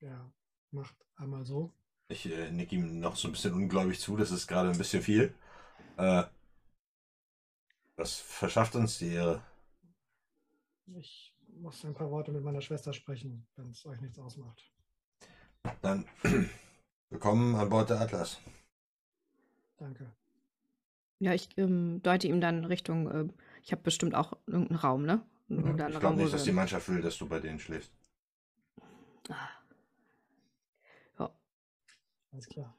Ja, 0.00 0.30
macht 0.70 0.94
einmal 1.16 1.44
so. 1.44 1.72
Ich 2.08 2.30
äh, 2.30 2.50
nick 2.50 2.72
ihm 2.72 3.00
noch 3.00 3.16
so 3.16 3.28
ein 3.28 3.32
bisschen 3.32 3.54
ungläubig 3.54 4.00
zu, 4.00 4.16
das 4.16 4.30
ist 4.30 4.46
gerade 4.46 4.70
ein 4.70 4.78
bisschen 4.78 5.02
viel. 5.02 5.34
Äh, 5.96 6.24
das 7.96 8.16
verschafft 8.16 8.74
uns 8.74 8.98
die 8.98 9.12
Ehre. 9.12 9.42
Ich 10.96 11.34
muss 11.48 11.84
ein 11.84 11.94
paar 11.94 12.10
Worte 12.10 12.32
mit 12.32 12.42
meiner 12.42 12.60
Schwester 12.60 12.92
sprechen, 12.92 13.46
wenn 13.56 13.70
es 13.70 13.86
euch 13.86 14.00
nichts 14.00 14.18
ausmacht. 14.18 14.70
Dann 15.80 16.04
willkommen 17.10 17.54
an 17.54 17.70
Bord 17.70 17.90
der 17.90 18.00
Atlas. 18.00 18.38
Danke. 19.78 20.10
Ja, 21.20 21.32
ich 21.32 21.48
ähm, 21.56 22.02
deute 22.02 22.28
ihm 22.28 22.40
dann 22.40 22.64
Richtung, 22.64 23.10
äh, 23.10 23.28
ich 23.62 23.72
habe 23.72 23.82
bestimmt 23.82 24.14
auch 24.14 24.36
irgendeinen 24.46 24.78
Raum, 24.78 25.06
ne? 25.06 25.22
Irgendeinen 25.48 25.90
Ich 25.90 25.94
Raum, 25.94 26.00
glaube 26.00 26.16
nicht, 26.22 26.34
dass 26.34 26.44
die 26.44 26.52
Mannschaft 26.52 26.88
will, 26.88 27.00
dass 27.00 27.16
du 27.16 27.28
bei 27.28 27.40
denen 27.40 27.58
schläfst. 27.60 27.92
Ah. 29.30 29.48
Ja, 32.34 32.38
Alles 32.38 32.46
klar. 32.48 32.76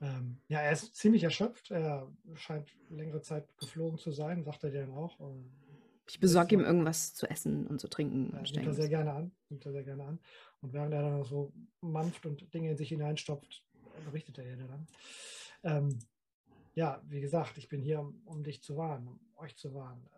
Ähm, 0.00 0.40
ja, 0.48 0.60
er 0.60 0.72
ist 0.72 0.94
ziemlich 0.94 1.22
erschöpft. 1.22 1.70
Er 1.70 2.10
scheint 2.34 2.74
längere 2.90 3.20
Zeit 3.22 3.56
geflogen 3.58 3.98
zu 3.98 4.12
sein, 4.12 4.44
sagt 4.44 4.64
er 4.64 4.70
dir 4.70 4.80
dann 4.80 4.92
auch. 4.92 5.18
Und, 5.18 5.50
ich 6.06 6.20
besorge 6.20 6.54
ihm 6.54 6.60
Ja. 6.60 6.66
irgendwas 6.66 7.14
zu 7.14 7.26
essen 7.28 7.66
und 7.66 7.80
zu 7.80 7.88
trinken. 7.88 8.30
und 8.30 8.52
nimmt 8.52 8.66
er 8.66 8.74
sehr 8.74 8.88
gerne 8.88 9.12
an. 9.12 9.32
Nimmt 9.48 9.64
er 9.66 9.72
sehr 9.72 9.84
gerne 9.84 10.04
an. 10.04 10.20
Und 10.60 10.72
während 10.72 10.92
er 10.94 11.02
dann 11.02 11.24
so 11.24 11.52
mampft 11.80 12.26
und 12.26 12.52
Dinge 12.54 12.70
in 12.70 12.76
sich 12.76 12.88
hineinstopft, 12.90 13.64
berichtet 14.04 14.38
er 14.38 14.56
dir 14.56 14.66
dann. 14.66 14.86
Ähm, 15.62 15.98
ja, 16.74 17.02
wie 17.06 17.20
gesagt, 17.20 17.56
ich 17.58 17.68
bin 17.68 17.82
hier, 17.82 18.00
um, 18.00 18.22
um 18.26 18.44
dich 18.44 18.62
zu 18.62 18.76
warnen, 18.76 19.08
um 19.08 19.20
euch 19.36 19.56
zu 19.56 19.72
warnen. 19.74 20.08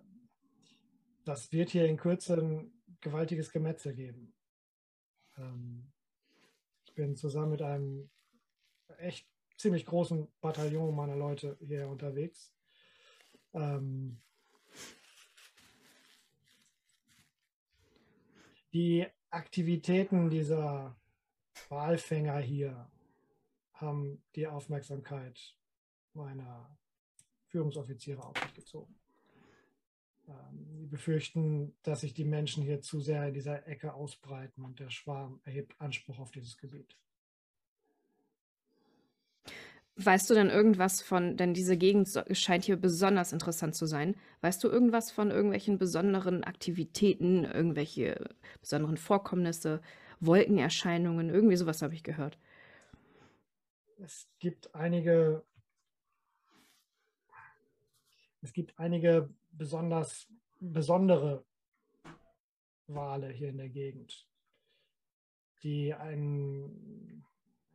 Das 1.25 1.53
wird 1.53 1.71
hier 1.71 1.87
in 1.87 1.97
Kürze 1.97 2.35
ein 2.37 2.73
gewaltiges 3.01 3.53
Gemetzel 3.53 3.95
geben. 3.95 4.35
Ähm, 5.37 5.93
ich 6.85 6.95
bin 6.95 7.15
zusammen 7.17 7.53
mit 7.53 7.63
einem 7.63 8.11
echt 8.99 9.27
ziemlich 9.57 9.87
großen 9.87 10.29
Bataillon 10.41 10.95
meiner 10.95 11.17
Leute 11.17 11.57
hier 11.61 11.89
unterwegs. 11.89 12.53
Ähm, 13.53 14.21
die 18.73 19.07
Aktivitäten 19.31 20.31
dieser 20.31 20.97
Walfänger 21.69 22.39
hier 22.39 22.91
haben 23.73 24.23
die 24.35 24.47
Aufmerksamkeit 24.47 25.57
meiner 26.15 26.77
Führungsoffiziere 27.47 28.25
auf 28.25 28.37
sich 28.39 28.55
gezogen. 28.55 28.95
Ähm, 30.29 30.77
Sie 30.79 30.87
befürchten, 30.87 31.77
dass 31.83 32.01
sich 32.01 32.15
die 32.15 32.25
Menschen 32.25 32.63
hier 32.63 32.81
zu 32.81 33.01
sehr 33.01 33.29
in 33.29 33.35
dieser 33.35 33.67
Ecke 33.67 33.95
ausbreiten 33.95 34.65
und 34.65 34.79
der 34.79 34.91
Schwarm 34.91 35.41
erhebt 35.45 35.81
Anspruch 35.81 36.19
auf 36.19 36.31
dieses 36.31 36.57
Gebiet. 36.59 36.97
Weißt 40.01 40.31
du 40.31 40.35
denn 40.35 40.49
irgendwas 40.49 41.03
von, 41.03 41.37
denn 41.37 41.55
diese 41.55 41.77
Gegend 41.77 42.09
scheint 42.31 42.65
hier 42.65 42.77
besonders 42.77 43.33
interessant 43.33 43.75
zu 43.75 43.85
sein. 43.85 44.15
Weißt 44.43 44.63
du 44.63 44.69
irgendwas 44.69 45.11
von 45.11 45.33
irgendwelchen 45.33 45.77
besonderen 45.77 46.45
Aktivitäten, 46.45 47.45
irgendwelche 47.45 48.31
besonderen 48.61 48.97
Vorkommnisse, 48.97 49.83
Wolkenerscheinungen, 50.21 51.31
irgendwie 51.31 51.57
sowas 51.57 51.83
habe 51.83 51.95
ich 51.95 52.05
gehört. 52.05 52.39
Es 53.99 54.29
gibt 54.39 54.73
einige, 54.73 55.45
es 58.41 58.53
gibt 58.53 58.79
einige 58.79 59.29
besonders 59.51 60.29
besondere 60.61 61.45
Wale 62.87 63.31
hier 63.31 63.49
in 63.49 63.59
der 63.59 63.69
Gegend, 63.69 64.29
die 65.65 65.93
ein, 65.93 67.25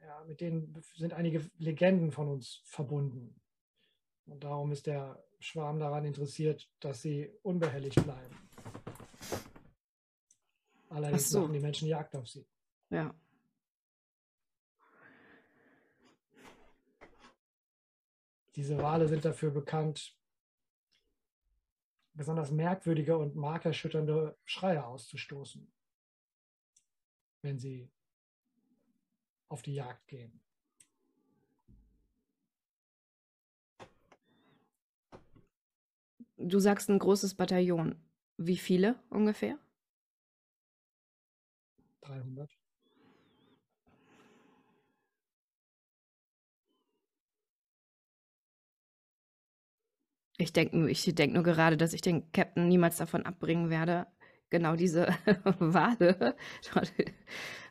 ja, 0.06 0.24
mit 0.26 0.42
denen 0.42 0.74
sind 0.96 1.14
einige 1.14 1.50
Legenden 1.58 2.12
von 2.12 2.28
uns 2.28 2.62
verbunden. 2.66 3.40
Und 4.26 4.44
darum 4.44 4.72
ist 4.72 4.88
der 4.88 5.24
Schwarm 5.40 5.80
daran 5.80 6.06
interessiert, 6.06 6.70
dass 6.80 7.02
sie 7.02 7.32
unbehelligt 7.42 8.02
bleiben. 8.04 8.36
Allerdings 10.90 11.30
so. 11.30 11.42
machen 11.42 11.54
die 11.54 11.60
Menschen 11.60 11.88
Jagd 11.88 12.16
auf 12.16 12.28
sie. 12.28 12.46
Ja. 12.90 13.14
Diese 18.56 18.78
Wale 18.78 19.08
sind 19.08 19.26
dafür 19.26 19.50
bekannt, 19.50 20.16
besonders 22.14 22.52
merkwürdige 22.52 23.18
und 23.18 23.36
markerschütternde 23.36 24.38
Schreie 24.46 24.86
auszustoßen, 24.86 25.74
wenn 27.42 27.58
sie 27.58 27.90
auf 29.54 29.62
die 29.62 29.76
Jagd 29.76 30.08
gehen. 30.08 30.42
Du 36.38 36.60
sagst 36.60 36.90
ein 36.90 36.98
großes 36.98 37.36
Bataillon. 37.36 37.96
Wie 38.38 38.58
viele 38.58 39.00
ungefähr? 39.12 39.60
300. 42.02 42.50
Ich 50.38 50.52
denke 50.52 50.90
ich 50.90 51.06
denk 51.16 51.34
nur 51.34 51.44
gerade, 51.44 51.78
dass 51.78 51.94
ich 51.94 52.02
den 52.02 52.32
Captain 52.32 52.68
niemals 52.68 52.98
davon 52.98 53.24
abbringen 53.24 53.70
werde, 53.70 54.08
genau 54.54 54.76
diese 54.76 55.08
Wale. 55.60 56.36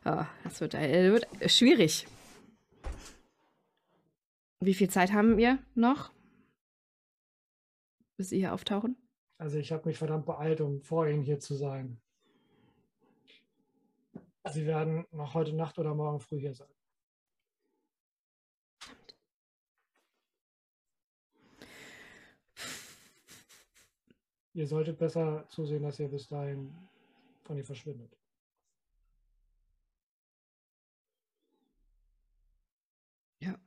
Oh, 0.05 0.25
das 0.43 0.59
wird, 0.59 0.73
äh, 0.73 1.13
wird 1.13 1.25
schwierig. 1.49 2.05
Wie 4.59 4.73
viel 4.73 4.89
Zeit 4.89 5.13
haben 5.13 5.37
wir 5.37 5.59
noch, 5.75 6.11
bis 8.17 8.27
Sie 8.27 8.39
hier 8.39 8.53
auftauchen? 8.53 8.97
Also 9.37 9.59
ich 9.59 9.71
habe 9.71 9.87
mich 9.87 9.97
verdammt 9.97 10.25
beeilt, 10.25 10.59
um 10.59 10.81
vor 10.81 11.07
Ihnen 11.07 11.21
hier 11.21 11.39
zu 11.39 11.55
sein. 11.55 12.01
Sie 14.51 14.65
werden 14.65 15.05
noch 15.11 15.35
heute 15.35 15.55
Nacht 15.55 15.79
oder 15.79 15.95
morgen 15.95 16.19
früh 16.19 16.41
hier 16.41 16.53
sein. 16.53 16.72
Ihr 24.53 24.67
solltet 24.67 24.99
besser 24.99 25.47
zusehen, 25.49 25.83
dass 25.83 25.99
ihr 25.99 26.09
bis 26.09 26.27
dahin 26.27 26.71
von 27.43 27.57
ihr 27.57 27.65
verschwindet. 27.65 28.15
Ja. 33.39 33.59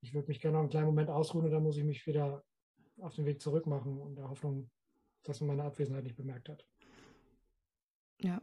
Ich 0.00 0.14
würde 0.14 0.28
mich 0.28 0.40
gerne 0.40 0.54
noch 0.54 0.60
einen 0.60 0.70
kleinen 0.70 0.86
Moment 0.86 1.10
ausruhen 1.10 1.44
und 1.44 1.50
dann 1.50 1.62
muss 1.62 1.76
ich 1.76 1.84
mich 1.84 2.06
wieder 2.06 2.42
auf 2.98 3.14
den 3.14 3.26
Weg 3.26 3.42
zurück 3.42 3.66
machen, 3.66 4.00
in 4.06 4.14
der 4.16 4.30
Hoffnung, 4.30 4.70
dass 5.22 5.40
man 5.40 5.48
meine 5.48 5.64
Abwesenheit 5.64 6.04
nicht 6.04 6.16
bemerkt 6.16 6.48
hat. 6.48 6.66
Ja. 8.22 8.40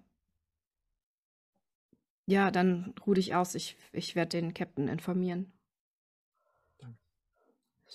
Ja, 2.27 2.52
dann 2.52 2.94
ruh 3.06 3.15
dich 3.15 3.34
aus. 3.34 3.56
Ich, 3.56 3.77
ich 3.91 4.15
werde 4.15 4.40
den 4.40 4.53
Captain 4.53 4.88
informieren. 4.88 5.52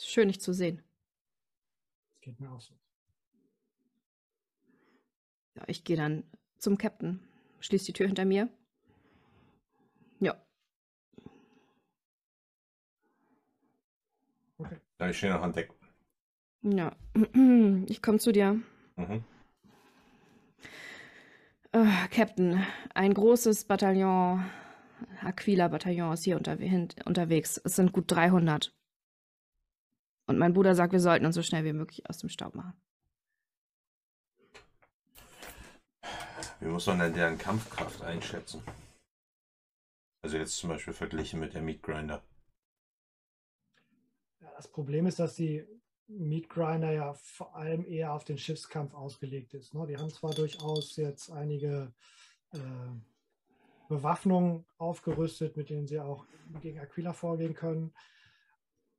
Schön, 0.01 0.29
dich 0.29 0.41
zu 0.41 0.53
sehen. 0.53 0.83
Das 2.13 2.21
geht 2.21 2.41
mir 2.41 2.51
auch 2.51 2.61
so. 2.61 2.75
Ja, 5.57 5.65
ich 5.67 5.85
gehe 5.85 5.97
dann 5.97 6.25
zum 6.59 6.79
Captain. 6.79 7.21
Schließ 7.61 7.85
die 7.85 7.93
Tür 7.93 8.07
hinter 8.07 8.25
mir. 8.25 8.49
Ja. 10.21 10.41
Okay. 14.59 14.77
Ja, 15.01 15.11
ich 15.11 15.17
stehe 15.19 15.33
noch 15.33 15.43
an 15.43 15.53
Deck. 15.53 15.73
Ja. 16.63 16.97
Ich 17.87 18.03
komme 18.03 18.19
zu 18.19 18.33
dir. 18.33 18.61
Mhm. 18.97 19.25
Äh, 21.73 22.09
Captain, 22.11 22.65
ein 22.95 23.15
großes 23.15 23.65
Bataillon 23.67 24.45
Aquila-Bataillon 25.23 26.13
ist 26.15 26.25
hier 26.25 26.37
unterwe 26.37 26.65
hin- 26.65 26.89
unterwegs. 27.05 27.61
Es 27.65 27.77
sind 27.77 27.93
gut 27.93 28.11
300. 28.11 28.75
Und 30.29 30.39
mein 30.39 30.53
Bruder 30.53 30.75
sagt, 30.75 30.93
wir 30.93 31.01
sollten 31.01 31.25
uns 31.25 31.35
so 31.35 31.43
schnell 31.43 31.65
wie 31.65 31.73
möglich 31.73 32.09
aus 32.09 32.19
dem 32.19 32.29
Staub 32.29 32.55
machen. 32.55 32.75
Wie 36.61 36.67
muss 36.67 36.87
man 36.87 36.99
denn 36.99 37.15
deren 37.15 37.39
Kampfkraft 37.39 38.03
einschätzen? 38.03 38.63
Also 40.23 40.37
jetzt 40.37 40.59
zum 40.59 40.69
Beispiel 40.69 40.93
verglichen 40.93 41.41
mit 41.41 41.55
der 41.55 41.63
Meat 41.63 41.83
Grinder. 41.83 42.23
Ja, 44.41 44.51
das 44.55 44.69
Problem 44.71 45.07
ist, 45.07 45.19
dass 45.19 45.35
die 45.35 45.67
Meat 46.09 46.51
Grinder 46.51 46.93
ja 46.93 47.15
vor 47.15 47.57
allem 47.57 47.87
eher 47.87 48.13
auf 48.13 48.25
den 48.25 48.37
Schiffskampf 48.37 48.93
ausgelegt 48.93 49.55
ist. 49.55 49.73
Ne? 49.73 49.87
Die 49.87 49.97
haben 49.97 50.11
zwar 50.11 50.35
durchaus 50.35 50.97
jetzt 50.97 51.31
einige 51.31 51.95
äh, 52.53 52.59
Bewaffnungen 53.89 54.67
aufgerüstet, 54.77 55.57
mit 55.57 55.71
denen 55.71 55.87
sie 55.87 56.01
auch 56.01 56.27
gegen 56.61 56.81
Aquila 56.81 57.15
vorgehen 57.15 57.55
können, 57.55 57.95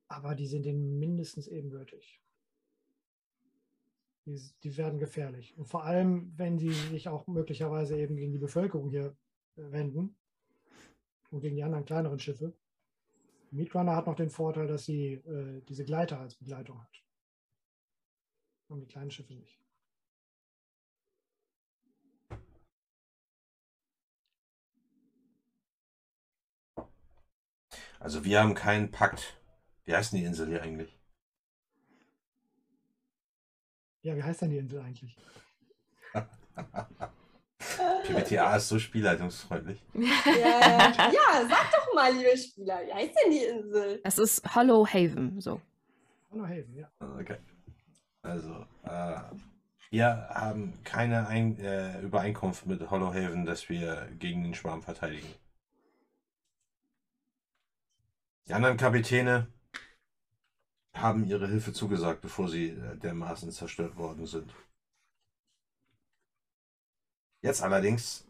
aber 0.10 0.36
die 0.36 0.48
sind 0.48 0.65
denen 0.65 0.99
mindestens 0.99 1.48
ebenbürtig. 1.48 2.19
Die, 4.26 4.41
die 4.64 4.76
werden 4.76 4.99
gefährlich. 4.99 5.57
Und 5.57 5.65
vor 5.65 5.86
allem, 5.86 6.34
wenn 6.36 6.60
sie 6.60 6.72
sich 6.73 7.07
auch 7.07 7.27
möglicherweise 7.27 7.98
eben 7.98 8.18
gegen 8.18 8.34
die 8.34 8.38
Bevölkerung 8.38 8.90
hier 8.90 9.15
äh, 9.56 9.72
wenden 9.72 10.15
und 11.31 11.41
gegen 11.41 11.56
die 11.56 11.64
anderen 11.64 11.86
kleineren 11.86 12.19
Schiffe. 12.19 12.53
Meat 13.52 13.73
Runner 13.73 13.95
hat 13.95 14.07
noch 14.07 14.15
den 14.15 14.30
Vorteil, 14.30 14.68
dass 14.68 14.86
sie 14.86 15.14
äh, 15.14 15.61
diese 15.68 15.86
Gleiter 15.86 16.19
als 16.19 16.36
Begleitung 16.36 16.81
hat. 16.81 17.03
Und 18.68 18.81
die 18.81 18.88
kleinen 18.88 19.10
Schiffe 19.10 19.34
nicht. 19.34 19.60
Also 27.99 28.23
wir 28.23 28.40
haben 28.40 28.53
keinen 28.53 28.91
Pakt. 28.91 29.39
Wie 29.90 29.95
heißt 29.95 30.14
denn 30.14 30.20
die 30.20 30.26
Insel 30.28 30.48
hier 30.49 30.61
eigentlich? 30.61 30.95
Ja, 34.03 34.16
wie 34.16 34.22
heißt 34.22 34.44
denn 34.44 34.52
die 34.52 34.57
Insel 34.60 34.82
eigentlich? 34.82 35.18
PBTA 38.03 38.57
ist 38.57 38.70
so 38.70 38.78
spielleitungsfreundlich. 38.78 39.84
Ja, 39.95 40.60
ja. 40.61 41.11
ja, 41.11 41.48
sag 41.49 41.72
doch 41.72 41.91
mal, 41.95 42.14
liebe 42.14 42.38
Spieler, 42.38 42.86
wie 42.86 42.94
heißt 42.94 43.16
denn 43.26 43.32
die 43.32 43.44
Insel? 43.44 43.99
Es 44.03 44.20
ist 44.20 44.53
Hollow 44.53 44.86
Haven, 44.86 45.41
so. 45.41 45.60
Honor 46.30 46.48
Haven, 46.48 46.76
ja. 46.76 46.91
Okay. 47.20 47.38
Also, 48.22 48.68
äh, 48.84 49.22
wir 49.90 50.30
haben 50.30 50.84
keine 50.84 51.26
Ein 51.26 51.57
äh, 51.57 51.99
Übereinkunft 52.02 52.68
mit 52.68 52.91
Hollowhaven, 52.91 53.44
dass 53.44 53.70
wir 53.70 54.07
gegen 54.20 54.44
den 54.44 54.53
Schwarm 54.53 54.84
verteidigen. 54.84 55.34
Die 58.48 58.53
anderen 58.53 58.78
Kapitäne 58.78 59.48
haben 60.94 61.26
ihre 61.26 61.48
Hilfe 61.48 61.74
zugesagt, 61.74 62.22
bevor 62.22 62.49
sie 62.49 62.70
äh, 62.70 62.98
dermaßen 62.98 63.52
zerstört 63.52 63.98
worden 63.98 64.26
sind. 64.26 64.53
Jetzt 67.41 67.61
allerdings 67.61 68.26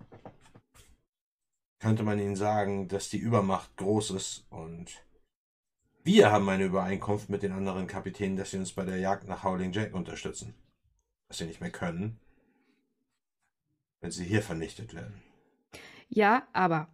könnte 1.80 2.04
man 2.04 2.20
ihnen 2.20 2.36
sagen, 2.36 2.88
dass 2.88 3.10
die 3.10 3.18
Übermacht 3.18 3.76
groß 3.78 4.12
ist 4.12 4.46
und 4.50 5.04
wir 6.04 6.32
haben 6.32 6.48
eine 6.50 6.66
Übereinkunft 6.66 7.30
mit 7.30 7.44
den 7.44 7.52
anderen 7.52 7.88
Kapitänen, 7.88 8.38
dass 8.38 8.52
sie 8.52 8.58
uns 8.58 8.74
bei 8.74 8.86
der 8.86 8.98
Jagd 8.98 9.28
nach 9.28 9.44
Howling 9.44 9.72
Jack 9.72 9.94
unterstützen. 9.94 10.54
Was 11.28 11.38
sie 11.38 11.46
nicht 11.46 11.62
mehr 11.62 11.72
können, 11.72 12.20
wenn 14.02 14.12
sie 14.12 14.26
hier 14.26 14.42
vernichtet 14.42 14.94
werden. 14.94 15.22
Ja, 16.08 16.48
aber 16.54 16.88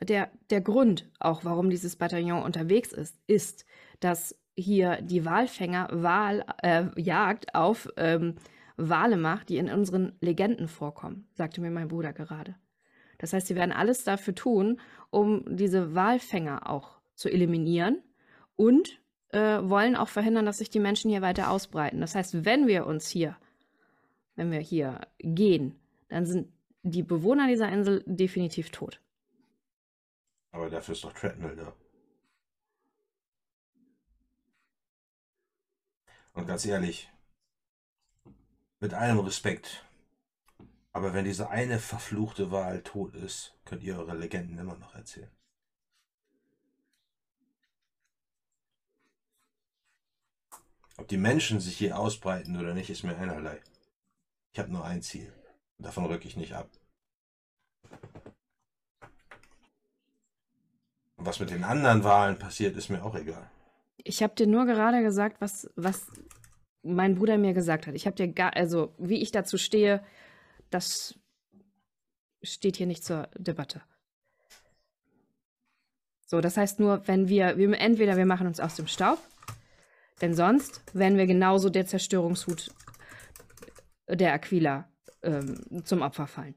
der, 0.00 0.30
der 0.50 0.60
Grund, 0.60 1.10
auch 1.20 1.44
warum 1.44 1.70
dieses 1.70 1.96
Bataillon 1.96 2.42
unterwegs 2.42 2.92
ist, 2.92 3.18
ist, 3.26 3.66
dass 4.00 4.38
hier 4.56 5.00
die 5.02 5.24
Walfänger 5.24 5.88
Wahl, 5.90 6.44
äh, 6.62 6.84
Jagd 7.00 7.54
auf 7.54 7.88
ähm, 7.96 8.36
Wale 8.76 9.16
macht, 9.16 9.48
die 9.48 9.58
in 9.58 9.70
unseren 9.70 10.12
Legenden 10.20 10.68
vorkommen, 10.68 11.28
sagte 11.32 11.60
mir 11.60 11.70
mein 11.70 11.88
Bruder 11.88 12.12
gerade. 12.12 12.56
Das 13.18 13.32
heißt, 13.32 13.46
sie 13.46 13.54
werden 13.54 13.72
alles 13.72 14.04
dafür 14.04 14.34
tun, 14.34 14.80
um 15.10 15.44
diese 15.56 15.94
Walfänger 15.94 16.68
auch 16.68 17.00
zu 17.14 17.28
eliminieren 17.28 18.02
und 18.56 19.00
äh, 19.28 19.60
wollen 19.62 19.96
auch 19.96 20.08
verhindern, 20.08 20.46
dass 20.46 20.58
sich 20.58 20.70
die 20.70 20.80
Menschen 20.80 21.10
hier 21.10 21.22
weiter 21.22 21.50
ausbreiten. 21.50 22.00
Das 22.00 22.14
heißt, 22.14 22.44
wenn 22.44 22.66
wir 22.66 22.86
uns 22.86 23.08
hier, 23.08 23.36
wenn 24.34 24.50
wir 24.50 24.60
hier 24.60 25.00
gehen, 25.18 25.78
dann 26.08 26.26
sind 26.26 26.52
die 26.82 27.02
Bewohner 27.02 27.46
dieser 27.46 27.70
Insel 27.70 28.02
definitiv 28.06 28.70
tot. 28.70 29.00
Aber 30.50 30.68
dafür 30.68 30.92
ist 30.92 31.04
doch 31.04 31.12
Treadmill 31.12 31.56
da. 31.56 31.72
Und 36.32 36.46
ganz 36.46 36.64
ehrlich, 36.64 37.10
mit 38.80 38.94
allem 38.94 39.18
Respekt, 39.20 39.86
aber 40.92 41.14
wenn 41.14 41.24
diese 41.24 41.50
eine 41.50 41.78
verfluchte 41.78 42.50
Wahl 42.50 42.82
tot 42.82 43.14
ist, 43.14 43.56
könnt 43.64 43.82
ihr 43.82 43.98
eure 43.98 44.16
Legenden 44.16 44.58
immer 44.58 44.76
noch 44.76 44.94
erzählen. 44.94 45.30
Ob 50.98 51.08
die 51.08 51.16
Menschen 51.16 51.60
sich 51.60 51.76
hier 51.78 51.98
ausbreiten 51.98 52.58
oder 52.58 52.74
nicht, 52.74 52.90
ist 52.90 53.02
mir 53.02 53.16
einerlei. 53.16 53.60
Ich 54.52 54.58
habe 54.58 54.70
nur 54.70 54.84
ein 54.84 55.02
Ziel. 55.02 55.32
Und 55.78 55.86
davon 55.86 56.04
rücke 56.06 56.28
ich 56.28 56.36
nicht 56.36 56.54
ab. 56.54 56.70
Und 61.16 61.26
was 61.26 61.40
mit 61.40 61.50
den 61.50 61.64
anderen 61.64 62.04
Wahlen 62.04 62.38
passiert, 62.38 62.76
ist 62.76 62.90
mir 62.90 63.02
auch 63.02 63.14
egal. 63.14 63.50
Ich 63.96 64.22
habe 64.22 64.34
dir 64.34 64.46
nur 64.46 64.66
gerade 64.66 65.02
gesagt, 65.02 65.40
was, 65.40 65.70
was 65.76 66.06
mein 66.82 67.14
Bruder 67.14 67.38
mir 67.38 67.52
gesagt 67.52 67.86
hat. 67.86 67.94
Ich 67.94 68.06
habe 68.06 68.16
dir 68.16 68.28
gar, 68.28 68.56
also 68.56 68.94
wie 68.98 69.22
ich 69.22 69.30
dazu 69.30 69.58
stehe, 69.58 70.02
das 70.70 71.14
steht 72.42 72.76
hier 72.76 72.86
nicht 72.86 73.04
zur 73.04 73.28
Debatte. 73.36 73.82
So, 76.26 76.40
das 76.40 76.56
heißt 76.56 76.80
nur, 76.80 77.06
wenn 77.06 77.28
wir, 77.28 77.58
wir 77.58 77.78
entweder 77.78 78.16
wir 78.16 78.26
machen 78.26 78.46
uns 78.46 78.58
aus 78.58 78.76
dem 78.76 78.86
Staub, 78.86 79.18
denn 80.20 80.34
sonst 80.34 80.82
werden 80.94 81.18
wir 81.18 81.26
genauso 81.26 81.68
der 81.68 81.86
Zerstörungshut 81.86 82.70
der 84.08 84.32
Aquila 84.32 84.88
ähm, 85.22 85.84
zum 85.84 86.02
Opfer 86.02 86.26
fallen. 86.26 86.54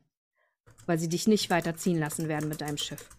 Weil 0.86 0.98
sie 0.98 1.10
dich 1.10 1.28
nicht 1.28 1.50
weiterziehen 1.50 2.00
lassen 2.00 2.28
werden 2.28 2.48
mit 2.48 2.62
deinem 2.62 2.78
Schiff. 2.78 3.10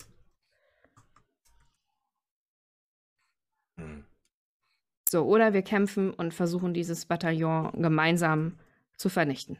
So, 5.16 5.24
oder 5.24 5.54
wir 5.54 5.62
kämpfen 5.62 6.12
und 6.12 6.34
versuchen 6.34 6.74
dieses 6.74 7.06
Bataillon 7.06 7.72
gemeinsam 7.72 8.58
zu 8.98 9.08
vernichten. 9.08 9.56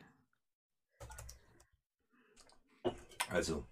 Also. 3.31 3.66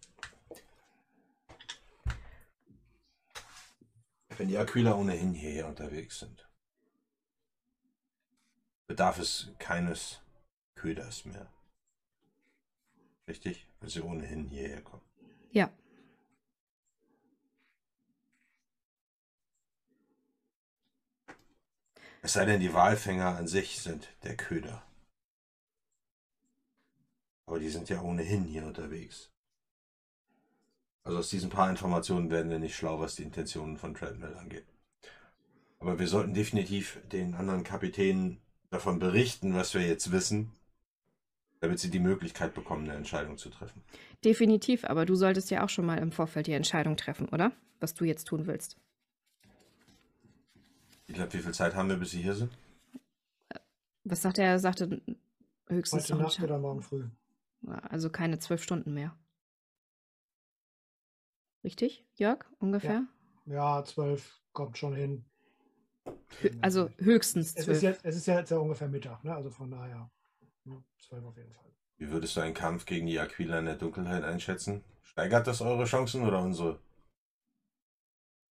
Wenn 4.39 4.49
die 4.49 4.57
Aquila 4.57 4.95
ohnehin 4.95 5.35
hierher 5.35 5.69
unterwegs 5.69 6.21
sind, 6.21 6.49
bedarf 8.87 9.19
es 9.19 9.53
keines 9.59 10.23
Köders 10.77 11.27
mehr. 11.27 11.53
Richtig? 13.29 13.69
Weil 13.81 13.91
sie 13.91 14.01
ohnehin 14.01 14.49
hierher 14.49 14.81
kommen. 14.81 15.05
Ja. 15.51 15.71
Es 22.25 22.33
sei 22.33 22.47
denn, 22.47 22.59
die 22.59 22.73
Walfänger 22.73 23.37
an 23.37 23.47
sich 23.47 23.81
sind 23.81 24.09
der 24.23 24.35
Köder. 24.35 24.83
Aber 27.45 27.59
die 27.59 27.69
sind 27.69 27.91
ja 27.91 28.01
ohnehin 28.01 28.45
hier 28.45 28.65
unterwegs. 28.65 29.31
Also 31.03 31.19
aus 31.19 31.29
diesen 31.29 31.51
paar 31.51 31.69
Informationen 31.69 32.31
werden 32.31 32.51
wir 32.51 32.59
nicht 32.59 32.77
schlau, 32.77 32.99
was 32.99 33.17
die 33.17 33.25
Intentionen 33.25 33.77
von 33.77 33.95
Treadmill 33.95 34.33
angeht. 34.37 34.65
Aber 35.81 35.99
wir 35.99 36.09
sollten 36.09 36.33
definitiv 36.33 36.99
den 37.13 37.35
anderen 37.35 37.63
Kapitänen 37.63 38.41
davon 38.71 38.99
berichten, 38.99 39.55
was 39.55 39.75
wir 39.75 39.83
jetzt 39.83 40.11
wissen, 40.11 40.51
damit 41.61 41.79
sie 41.79 41.91
die 41.91 42.01
Möglichkeit 42.01 42.55
bekommen, 42.55 42.89
eine 42.89 42.97
Entscheidung 42.97 43.37
zu 43.37 43.51
treffen. 43.51 43.83
Definitiv, 44.25 44.87
aber 44.87 45.05
du 45.05 45.15
solltest 45.15 45.51
ja 45.51 45.63
auch 45.63 45.69
schon 45.69 45.85
mal 45.85 45.99
im 45.99 46.11
Vorfeld 46.11 46.47
die 46.47 46.53
Entscheidung 46.53 46.97
treffen, 46.97 47.29
oder? 47.29 47.53
Was 47.81 47.93
du 47.93 48.07
jetzt 48.07 48.25
tun 48.25 48.47
willst. 48.47 48.79
Ich 51.15 51.19
glaube, 51.19 51.33
wie 51.33 51.39
viel 51.39 51.55
Zeit 51.55 51.77
haben 51.77 51.89
wir, 51.89 51.97
bis 51.97 52.11
sie 52.11 52.23
hier 52.23 52.35
sind? 52.35 52.53
Was 54.03 54.21
sagt 54.21 54.39
er? 54.39 54.47
Er 54.47 54.59
sagte 54.59 55.01
höchstens 55.69 56.11
Heute 56.11 56.17
Nacht 56.17 56.43
oder 56.43 56.59
morgen 56.59 56.83
früh. 56.83 57.05
Also 57.89 58.11
keine 58.11 58.41
zwölf 58.41 58.65
Stunden 58.65 58.93
mehr. 58.95 59.17
Richtig, 61.63 62.05
Jörg? 62.17 62.45
Ungefähr? 62.59 63.05
Ja, 63.47 63.85
zwölf 63.85 64.41
kommt 64.53 64.77
schon 64.77 64.97
hin. 64.97 65.25
Also 66.63 66.91
höchstens 66.99 67.51
Es 67.51 67.59
ist, 67.59 67.65
zwölf. 67.67 67.83
jetzt, 67.83 68.05
es 68.05 68.17
ist 68.17 68.27
ja 68.27 68.41
jetzt 68.41 68.51
ja 68.51 68.57
ungefähr 68.59 68.89
Mittag, 68.89 69.23
ne? 69.23 69.37
Also 69.37 69.51
von 69.51 69.71
daher. 69.71 70.11
ne, 70.65 70.83
Zwölf 70.99 71.25
auf 71.25 71.37
jeden 71.37 71.53
Fall. 71.53 71.71
Wie 71.99 72.11
würdest 72.11 72.35
du 72.37 72.41
einen 72.41 72.55
Kampf 72.55 72.87
gegen 72.87 73.07
die 73.07 73.21
Aquila 73.21 73.61
in 73.61 73.67
der 73.67 73.77
Dunkelheit 73.77 74.25
einschätzen? 74.25 74.83
Steigert 75.05 75.47
das 75.47 75.61
eure 75.63 75.85
Chancen 75.85 76.27
oder 76.27 76.43
unsere? 76.43 76.81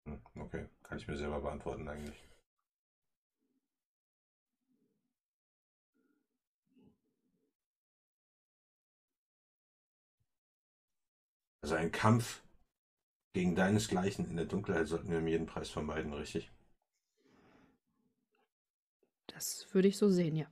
Hm, 0.06 0.22
Okay, 0.36 0.64
kann 0.84 0.96
ich 0.96 1.06
mir 1.06 1.18
selber 1.18 1.40
beantworten 1.42 1.86
eigentlich. 1.86 2.25
Also 11.66 11.74
ein 11.74 11.90
Kampf 11.90 12.44
gegen 13.32 13.56
deinesgleichen 13.56 14.30
in 14.30 14.36
der 14.36 14.46
Dunkelheit 14.46 14.86
sollten 14.86 15.10
wir 15.10 15.18
um 15.18 15.26
jeden 15.26 15.46
Preis 15.46 15.68
vermeiden, 15.68 16.12
richtig? 16.12 16.52
Das 19.28 19.66
würde 19.72 19.86
ich 19.86 19.98
so 19.98 20.08
sehen, 20.10 20.34
ja. 20.36 20.46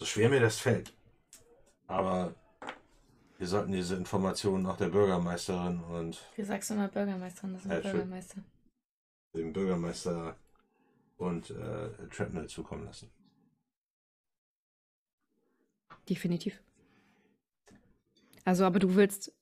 So 0.00 0.06
schwer 0.06 0.28
mir 0.28 0.40
das 0.40 0.58
fällt. 0.58 0.92
Aber 1.86 2.34
wir 3.38 3.46
sollten 3.46 3.72
diese 3.72 3.96
Informationen 3.96 4.66
auch 4.66 4.76
der 4.76 4.88
Bürgermeisterin 4.88 5.80
und 5.80 6.20
Wie 6.36 6.42
sagst 6.42 6.70
du 6.70 6.74
mal 6.74 6.88
Bürgermeisterin? 6.88 7.52
Das 7.52 7.64
ist 7.64 7.70
Ja, 7.70 7.76
ein 7.76 7.82
schön. 7.82 7.92
Bürgermeister. 7.92 8.42
dem 9.34 9.52
Bürgermeister 9.52 10.36
und 11.18 11.50
äh, 11.50 11.90
Trapnell 12.10 12.48
zukommen 12.48 12.84
lassen. 12.84 13.10
Definitiv. 16.08 16.62
Also, 18.44 18.64
aber 18.64 18.78
du 18.78 18.94
willst, 18.94 19.32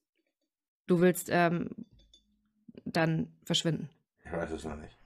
du 0.89 1.01
willst 1.01 1.29
ähm, 1.31 1.71
dann 2.85 3.33
verschwinden. 3.45 3.89
Ich 4.25 4.33
weiß 4.33 4.51
es 4.51 4.65
noch 4.65 4.77
nicht. 4.77 4.99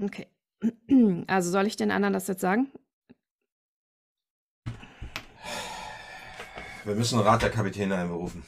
Okay. 0.00 0.26
Also 1.26 1.50
soll 1.50 1.66
ich 1.66 1.76
den 1.76 1.90
anderen 1.90 2.14
das 2.14 2.26
jetzt 2.26 2.40
sagen? 2.40 2.72
Wir 6.84 6.94
müssen 6.94 7.18
Rat 7.20 7.42
der 7.42 7.50
Kapitäne 7.50 7.96
einberufen. 7.96 8.42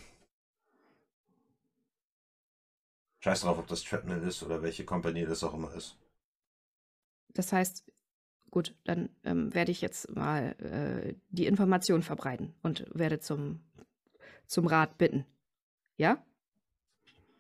Scheiß 3.21 3.43
drauf, 3.43 3.59
ob 3.59 3.67
das 3.67 3.83
Trapnell 3.83 4.23
ist 4.23 4.43
oder 4.43 4.63
welche 4.63 4.85
Kompanie 4.85 5.27
das 5.27 5.45
auch 5.45 5.55
immer 5.55 5.73
ist. 5.75 5.97
Das 7.35 7.53
heißt, 7.53 7.85
gut, 8.51 8.75
dann 8.85 9.09
ähm, 9.25 9.55
werde 9.55 9.73
ich 9.73 9.81
jetzt 9.81 10.15
mal 10.15 10.57
äh, 10.59 11.15
die 11.29 11.47
Information 11.47 12.03
verbreiten 12.03 12.55
und 12.63 12.87
werde 12.93 13.21
zum, 13.21 13.61
zum 14.47 14.67
Rat 14.67 14.99
bitten. 14.99 15.25
Ja? 15.97 16.25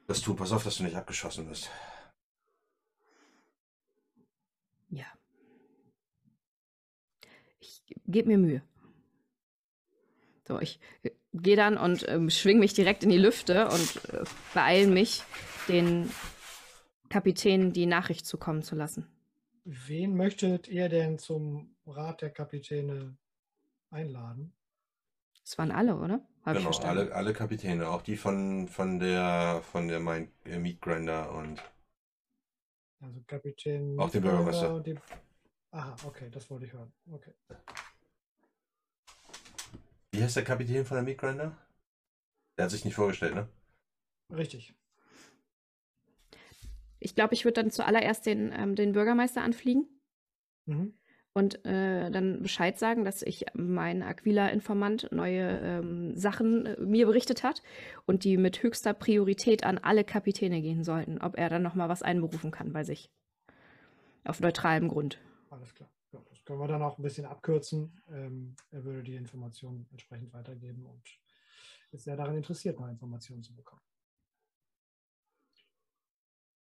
Das 0.07 0.21
tu, 0.21 0.35
pass 0.35 0.53
auf, 0.53 0.65
dass 0.65 0.77
du 0.77 0.85
nicht 0.85 0.97
abgeschossen 0.97 1.49
wirst. 1.49 1.71
Ja. 4.89 5.07
Ich 7.59 7.83
gebe 8.07 8.29
mir 8.29 8.39
Mühe. 8.39 8.63
So, 10.47 10.61
ich 10.61 10.81
äh, 11.03 11.11
gehe 11.33 11.57
dann 11.57 11.79
und 11.79 12.09
ähm, 12.09 12.29
schwing 12.29 12.59
mich 12.59 12.75
direkt 12.75 13.05
in 13.05 13.11
die 13.11 13.19
Lüfte 13.19 13.69
und 13.69 14.05
äh, 14.13 14.25
beeile 14.53 14.89
mich, 14.89 15.23
den 15.69 16.11
Kapitän 17.09 17.73
die 17.73 17.87
Nachricht 17.87 18.27
zukommen 18.27 18.63
zu 18.63 18.75
lassen. 18.75 19.07
Wen 19.73 20.17
möchtet 20.17 20.67
ihr 20.67 20.89
denn 20.89 21.21
zum 21.21 21.77
Rat 21.87 22.23
der 22.23 22.31
Kapitäne 22.31 23.17
einladen? 23.91 24.53
Das 25.45 25.59
waren 25.59 25.71
alle, 25.71 25.97
oder? 25.97 26.27
Ich 26.47 26.53
genau, 26.55 26.71
alle, 26.81 27.15
alle 27.15 27.33
Kapitäne, 27.33 27.89
auch 27.89 28.03
die 28.03 28.17
von, 28.17 28.67
von 28.67 28.99
der 28.99 29.63
von 29.71 29.87
der 29.87 30.01
Mine, 30.01 30.29
äh, 30.45 30.59
Meat 30.59 30.81
Grinder 30.81 31.31
und 31.33 31.63
Also 33.01 33.21
Kapitän. 33.29 33.97
Auch 34.01 34.11
den 34.11 34.23
Bürgermeister. 34.23 34.75
und 34.75 34.87
die- 34.89 34.99
Aha, 35.71 35.95
okay, 36.05 36.29
das 36.31 36.51
wollte 36.51 36.67
ich 36.67 36.73
hören. 36.73 36.93
Okay. 37.13 37.33
wie 40.11 40.21
heißt 40.25 40.35
der 40.35 40.45
Kapitän 40.45 40.85
von 40.85 40.97
der 40.97 41.05
Meat 41.05 41.19
Grinder? 41.19 41.57
Der 42.59 42.65
hat 42.65 42.73
sich 42.73 42.85
nicht 42.85 42.97
vorgestellt, 42.97 43.37
ne? 43.37 43.49
Richtig. 44.33 44.75
Ich 47.01 47.15
glaube, 47.15 47.35
ich 47.35 47.45
würde 47.45 47.63
dann 47.63 47.71
zuallererst 47.71 48.27
den, 48.27 48.53
ähm, 48.57 48.75
den 48.77 48.93
Bürgermeister 48.93 49.43
anfliegen 49.43 49.87
Mhm. 50.67 50.95
und 51.33 51.65
äh, 51.65 52.11
dann 52.11 52.43
Bescheid 52.43 52.79
sagen, 52.79 53.05
dass 53.05 53.23
ich 53.23 53.47
mein 53.55 54.03
Aquila-Informant 54.03 55.09
neue 55.11 55.59
ähm, 55.61 56.17
Sachen 56.17 56.67
äh, 56.67 56.81
mir 56.81 57.07
berichtet 57.07 57.43
hat 57.43 57.63
und 58.07 58.25
die 58.25 58.37
mit 58.37 58.63
höchster 58.63 58.93
Priorität 58.93 59.65
an 59.65 59.79
alle 59.79 60.05
Kapitäne 60.05 60.61
gehen 60.61 60.85
sollten, 60.85 61.19
ob 61.21 61.39
er 61.39 61.49
dann 61.49 61.63
nochmal 61.63 61.89
was 61.89 62.03
einberufen 62.03 62.51
kann 62.51 62.73
bei 62.73 62.85
sich. 62.85 63.11
Auf 64.25 64.41
neutralem 64.41 64.89
Grund. 64.89 65.19
Alles 65.49 65.75
klar. 65.75 65.91
Ja, 66.13 66.21
das 66.29 66.45
können 66.45 66.61
wir 66.61 66.69
dann 66.69 66.83
auch 66.83 66.99
ein 66.99 67.03
bisschen 67.03 67.25
abkürzen. 67.25 68.01
Ähm, 68.11 68.57
er 68.71 68.85
würde 68.85 69.03
die 69.03 69.15
Informationen 69.17 69.87
entsprechend 69.93 70.33
weitergeben 70.35 70.85
und 70.85 71.03
ist 71.93 72.05
sehr 72.05 72.17
daran 72.17 72.37
interessiert, 72.37 72.79
mal 72.79 72.91
Informationen 72.91 73.43
zu 73.43 73.55
bekommen. 73.55 73.81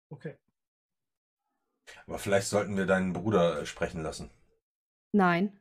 Okay. 0.09 0.37
Aber 2.07 2.19
vielleicht 2.19 2.47
sollten 2.47 2.77
wir 2.77 2.85
deinen 2.85 3.13
Bruder 3.13 3.61
äh, 3.61 3.65
sprechen 3.65 4.01
lassen. 4.03 4.29
Nein, 5.11 5.59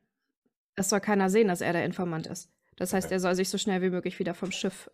es 0.74 0.88
soll 0.90 1.00
keiner 1.00 1.30
sehen, 1.30 1.48
dass 1.48 1.60
er 1.60 1.72
der 1.72 1.84
Informant 1.84 2.26
ist. 2.26 2.50
Das 2.76 2.92
heißt, 2.92 3.06
Okay. 3.06 3.14
er 3.14 3.20
soll 3.20 3.34
sich 3.34 3.48
so 3.48 3.58
schnell 3.58 3.82
wie 3.82 3.90
möglich 3.90 4.18
wieder 4.18 4.34
vom 4.34 4.52
Schiff 4.52 4.90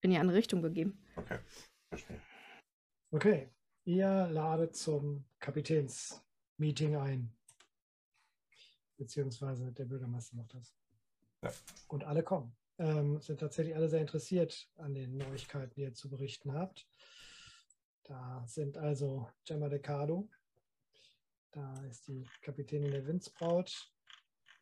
in 0.00 0.10
die 0.10 0.18
andere 0.18 0.36
Richtung 0.38 0.62
begeben. 0.62 0.98
Okay, 1.16 1.38
verstehe. 1.90 2.20
Okay. 3.10 3.48
Ihr 3.84 4.28
ladet 4.28 4.76
zum 4.76 5.24
Kapitänsmeeting 5.38 6.96
ein. 6.96 7.32
Beziehungsweise 8.98 9.72
der 9.72 9.84
Bürgermeister 9.86 10.36
macht 10.36 10.54
das. 10.54 10.74
Ja. 11.42 11.50
Und 11.88 12.04
alle 12.04 12.22
kommen. 12.22 12.54
Ähm, 12.78 13.20
sind 13.20 13.40
tatsächlich 13.40 13.74
alle 13.74 13.88
sehr 13.88 14.00
interessiert 14.00 14.70
an 14.76 14.94
den 14.94 15.16
Neuigkeiten, 15.16 15.72
die 15.74 15.82
ihr 15.82 15.94
zu 15.94 16.08
berichten 16.10 16.52
habt. 16.52 16.86
Da 18.10 18.44
sind 18.44 18.76
also 18.76 19.30
Gemma 19.44 19.68
Decado, 19.68 20.28
da 21.52 21.80
ist 21.84 22.08
die 22.08 22.28
Kapitänin 22.42 22.90
der 22.90 23.06
Windsbraut, 23.06 23.70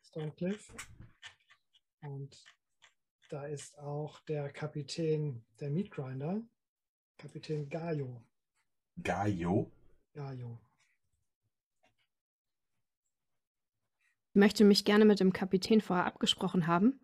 Stonecliffe. 0.03 0.71
Und 2.01 2.45
da 3.31 3.47
ist 3.47 3.79
auch 3.79 4.19
der 4.25 4.53
Kapitän 4.53 5.43
der 5.59 5.71
Meatgrinder, 5.71 6.43
Kapitän 7.17 7.67
Gaio. 7.67 8.23
Gaio? 9.01 9.71
Gaio. 10.13 10.59
Ich 14.27 14.35
möchte 14.35 14.63
mich 14.63 14.85
gerne 14.85 15.05
mit 15.05 15.19
dem 15.19 15.33
Kapitän 15.33 15.81
vorher 15.81 16.05
abgesprochen 16.05 16.67
haben, 16.67 16.99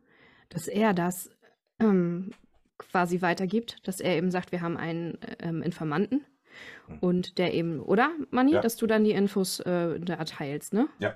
dass 0.49 0.67
er 0.67 0.93
das 0.93 1.31
ähm, 1.79 2.35
quasi 2.77 3.23
weitergibt, 3.23 3.79
dass 3.87 3.99
er 3.99 4.15
eben 4.15 4.29
sagt, 4.29 4.51
wir 4.51 4.61
haben 4.61 4.77
einen 4.77 5.17
ähm, 5.39 5.63
Informanten. 5.63 6.23
Und 7.01 7.37
der 7.37 7.53
eben, 7.53 7.79
oder, 7.81 8.11
Manni, 8.31 8.53
Ja. 8.53 8.61
dass 8.61 8.75
du 8.77 8.87
dann 8.87 9.03
die 9.03 9.11
Infos 9.11 9.59
äh, 9.61 9.99
da 9.99 10.15
erteilst, 10.15 10.73
ne? 10.73 10.87
Ja. 10.99 11.15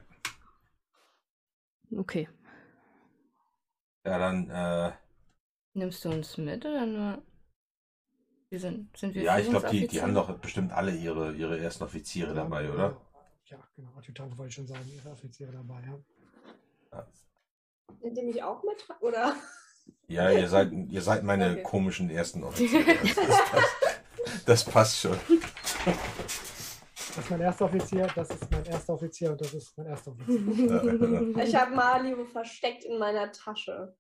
Okay. 1.95 2.30
Ja, 4.06 4.18
dann, 4.18 4.49
äh, 4.49 4.91
Nimmst 5.74 6.03
du 6.06 6.10
uns 6.10 6.38
mit 6.38 6.66
oder 6.66 6.86
nur? 6.86 7.24
Wir 8.49 8.60
sind, 8.60 8.98
sind 8.98 9.14
wir 9.14 9.22
ja, 9.22 9.38
ich 9.38 9.49
glaube, 9.49 9.70
die, 9.70 9.88
die 9.88 10.02
haben 10.02 10.16
doch 10.16 10.36
bestimmt 10.40 10.72
alle 10.72 10.95
ihre, 10.95 11.34
ihre 11.36 11.60
ersten 11.60 11.84
Offiziere 11.84 12.34
dabei, 12.34 12.72
oder? 12.72 12.99
Ja, 13.45 13.57
genau. 13.76 13.91
Adjutant 13.95 14.36
wollte 14.38 14.49
ich 14.49 14.56
schon 14.56 14.68
sagen, 14.68 14.86
ihre 14.91 15.10
Offiziere 15.11 15.52
dabei, 15.52 15.82
ja. 15.82 15.99
Ja. 16.91 17.07
Nimmt 18.02 18.18
ihr 18.18 18.24
mich 18.24 18.44
auch 18.44 18.64
mit? 18.64 18.84
Oder? 19.02 19.36
Ja, 20.07 20.32
ihr 20.32 20.48
seid, 20.48 20.72
ihr 20.72 21.02
seid 21.02 21.24
meine 21.24 21.52
Okay. 21.52 21.64
komischen 21.64 22.10
ersten 22.10 22.44
Offiziere. 22.44 22.84
Das, 23.03 23.16
das, 23.16 23.52
passt, 23.52 23.76
das 24.49 24.63
passt 24.63 24.99
schon. 24.99 25.17
Das 25.85 27.17
ist 27.26 27.30
mein 27.31 27.41
erster 27.41 27.65
Offizier, 27.65 28.07
das 28.15 28.30
ist 28.30 28.51
mein 28.51 28.65
erster 28.65 28.93
Offizier 28.93 29.31
und 29.31 29.41
das 29.41 29.53
ist 29.53 29.77
mein 29.77 29.88
erster 29.88 30.11
Offizier. 30.11 31.34
Ich 31.43 31.55
habe 31.55 31.76
Malibu 31.76 32.26
versteckt 32.26 32.84
in 32.84 32.97
meiner 32.97 33.31
Tasche. 33.31 33.95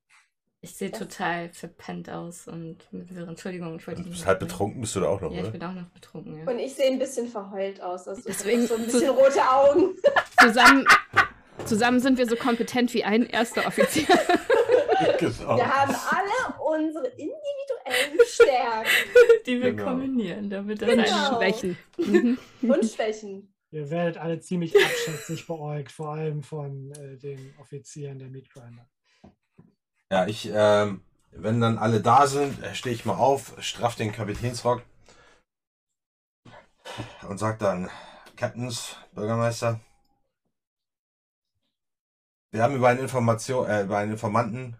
Ich 0.61 0.75
sehe 0.75 0.91
total 0.91 1.49
verpennt 1.53 2.09
aus 2.09 2.47
und 2.47 2.91
mit 2.91 3.15
Wirren. 3.15 3.29
Entschuldigung, 3.29 3.77
ich 3.79 3.87
wollte 3.87 4.01
Du 4.01 4.03
dich 4.05 4.11
bist 4.11 4.21
nicht 4.23 4.27
halt 4.27 4.39
betrunken, 4.39 4.81
bist 4.81 4.95
du 4.95 4.99
da 4.99 5.07
auch 5.07 5.21
noch, 5.21 5.31
Ja, 5.31 5.37
ich 5.37 5.43
oder? 5.43 5.51
bin 5.51 5.63
auch 5.63 5.73
noch 5.73 5.87
betrunken, 5.89 6.37
ja. 6.37 6.51
Und 6.51 6.59
ich 6.59 6.73
sehe 6.75 6.91
ein 6.91 6.99
bisschen 6.99 7.27
verheult 7.29 7.81
aus. 7.81 8.07
Also 8.07 8.21
Deswegen- 8.27 8.67
so 8.67 8.75
ein 8.75 8.83
bisschen 8.85 9.09
rote 9.09 9.41
Augen. 9.49 9.95
Zusammen, 10.41 10.85
zusammen 11.65 11.99
sind 12.01 12.17
wir 12.17 12.27
so 12.27 12.35
kompetent 12.35 12.93
wie 12.93 13.03
ein 13.05 13.25
erster 13.25 13.65
Offizier. 13.67 14.07
Genau. 15.17 15.55
Wir 15.55 15.65
haben 15.65 15.95
alle 16.09 16.59
unsere 16.61 17.07
individuellen 17.07 17.38
Stärken 18.25 18.89
Die 19.45 19.61
wir 19.61 19.71
Genau. 19.71 19.83
kombinieren, 19.85 20.49
damit 20.49 20.81
das 20.81 20.89
Genau. 20.89 21.37
Schwächen. 21.37 21.77
Mhm. 21.97 22.37
und 22.61 22.85
Schwächen. 22.85 23.53
Ihr 23.71 23.89
werdet 23.89 24.17
alle 24.17 24.39
ziemlich 24.39 24.75
abschätzig 24.75 25.45
beäugt, 25.45 25.91
vor 25.91 26.13
allem 26.13 26.41
von 26.43 26.91
äh, 26.93 27.17
den 27.17 27.53
Offizieren 27.59 28.17
der 28.17 28.29
Meatgrinder. 28.29 28.87
Ja, 30.11 30.25
ich, 30.25 30.49
ähm, 30.51 31.03
wenn 31.31 31.61
dann 31.61 31.77
alle 31.77 32.01
da 32.01 32.25
sind, 32.25 32.63
äh, 32.63 32.73
stehe 32.73 32.95
ich 32.95 33.05
mal 33.05 33.17
auf, 33.17 33.53
straff 33.59 33.95
den 33.95 34.11
Kapitänsrock 34.11 34.81
und 37.27 37.37
sag 37.37 37.59
dann, 37.59 37.89
Captains, 38.35 38.95
Bürgermeister, 39.13 39.79
Wir 42.51 42.63
haben 42.63 42.75
über 42.75 42.87
einen, 42.87 43.01
Information, 43.01 43.67
äh, 43.69 43.83
über 43.83 43.99
einen 43.99 44.13
Informanten 44.13 44.75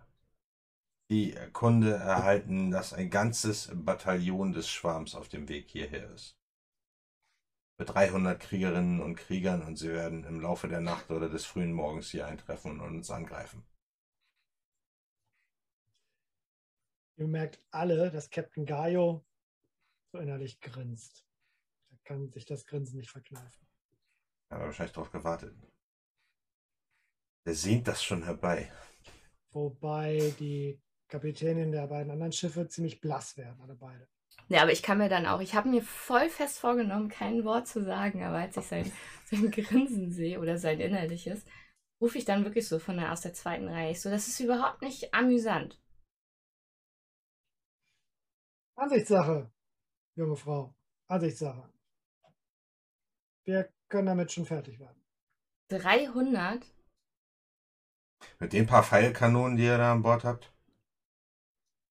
die 1.09 1.35
Kunde 1.53 1.93
erhalten, 1.95 2.69
dass 2.69 2.93
ein 2.93 3.09
ganzes 3.09 3.71
Bataillon 3.73 4.53
des 4.53 4.69
Schwarms 4.69 5.15
auf 5.15 5.27
dem 5.27 5.49
Weg 5.49 5.67
hierher 5.69 6.09
ist. 6.11 6.37
Mit 7.79 7.89
300 7.89 8.39
Kriegerinnen 8.39 9.01
und 9.01 9.15
Kriegern 9.15 9.63
und 9.63 9.77
sie 9.77 9.89
werden 9.89 10.23
im 10.25 10.39
Laufe 10.39 10.67
der 10.67 10.81
Nacht 10.81 11.09
oder 11.09 11.29
des 11.29 11.45
frühen 11.45 11.73
Morgens 11.73 12.11
hier 12.11 12.27
eintreffen 12.27 12.79
und 12.79 12.95
uns 12.95 13.09
angreifen. 13.09 13.65
Ihr 17.17 17.27
merkt 17.27 17.59
alle, 17.71 18.11
dass 18.11 18.29
Captain 18.29 18.65
Gaio 18.65 19.25
so 20.11 20.19
innerlich 20.19 20.59
grinst. 20.61 21.25
Er 21.89 21.97
kann 22.03 22.29
sich 22.31 22.45
das 22.45 22.65
Grinsen 22.65 22.97
nicht 22.97 23.09
verkneifen. 23.09 23.67
Er 24.49 24.57
hat 24.57 24.65
wahrscheinlich 24.65 24.93
darauf 24.93 25.11
gewartet. 25.11 25.55
Er 27.45 27.55
sehnt 27.55 27.87
das 27.87 28.03
schon 28.03 28.23
herbei. 28.23 28.71
Wobei 29.51 30.33
die 30.39 30.79
Kapitänin 31.09 31.71
der 31.71 31.87
beiden 31.87 32.11
anderen 32.11 32.31
Schiffe 32.31 32.67
ziemlich 32.67 33.01
blass 33.01 33.35
werden, 33.35 33.59
alle 33.61 33.75
beide. 33.75 34.07
Ja, 34.47 34.61
aber 34.61 34.71
ich 34.71 34.81
kann 34.81 34.99
mir 34.99 35.09
dann 35.09 35.25
auch, 35.25 35.41
ich 35.41 35.53
habe 35.55 35.69
mir 35.69 35.83
voll 35.83 36.29
fest 36.29 36.59
vorgenommen, 36.59 37.09
kein 37.09 37.43
Wort 37.43 37.67
zu 37.67 37.83
sagen, 37.83 38.23
aber 38.23 38.37
als 38.37 38.57
ich 38.57 38.65
sein, 38.65 38.91
sein 39.25 39.51
Grinsen 39.51 40.11
sehe 40.11 40.39
oder 40.39 40.57
sein 40.57 40.79
innerliches, 40.79 41.43
rufe 41.99 42.17
ich 42.17 42.25
dann 42.25 42.45
wirklich 42.45 42.67
so 42.67 42.79
von 42.79 42.97
der, 42.97 43.11
aus 43.11 43.21
der 43.21 43.33
zweiten 43.33 43.67
Reihe. 43.67 43.91
Ich 43.91 44.01
so, 44.01 44.09
das 44.09 44.27
ist 44.27 44.39
überhaupt 44.39 44.81
nicht 44.81 45.13
amüsant. 45.13 45.79
Ansichtssache, 48.75 49.51
junge 50.15 50.37
Frau. 50.37 50.73
Ansichtssache. 51.07 51.69
Wir 53.45 53.69
können 53.89 54.07
damit 54.07 54.31
schon 54.31 54.45
fertig 54.45 54.79
werden. 54.79 55.03
300? 55.69 56.65
Mit 58.39 58.53
den 58.53 58.67
paar 58.67 58.83
Pfeilkanonen, 58.83 59.57
die 59.57 59.63
ihr 59.63 59.77
da 59.77 59.91
an 59.91 60.01
Bord 60.01 60.23
habt? 60.23 60.53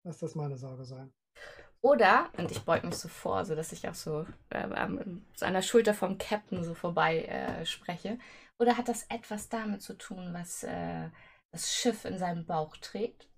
Lass 0.08 0.20
das 0.20 0.34
meine 0.34 0.56
Sorge 0.56 0.86
sein. 0.86 1.12
Oder, 1.82 2.30
und 2.38 2.50
ich 2.50 2.62
beug 2.62 2.82
mich 2.82 2.96
so 2.96 3.08
vor, 3.08 3.44
sodass 3.44 3.72
ich 3.72 3.86
auch 3.86 3.94
so 3.94 4.24
äh, 4.48 4.56
an 4.56 5.22
seiner 5.34 5.60
Schulter 5.60 5.92
vom 5.92 6.16
Captain 6.16 6.64
so 6.64 6.72
vorbei 6.72 7.24
äh, 7.24 7.66
spreche. 7.66 8.18
Oder 8.58 8.78
hat 8.78 8.88
das 8.88 9.02
etwas 9.10 9.50
damit 9.50 9.82
zu 9.82 9.98
tun, 9.98 10.32
was 10.32 10.62
äh, 10.62 11.10
das 11.50 11.74
Schiff 11.74 12.06
in 12.06 12.18
seinem 12.18 12.46
Bauch 12.46 12.74
trägt? 12.78 13.28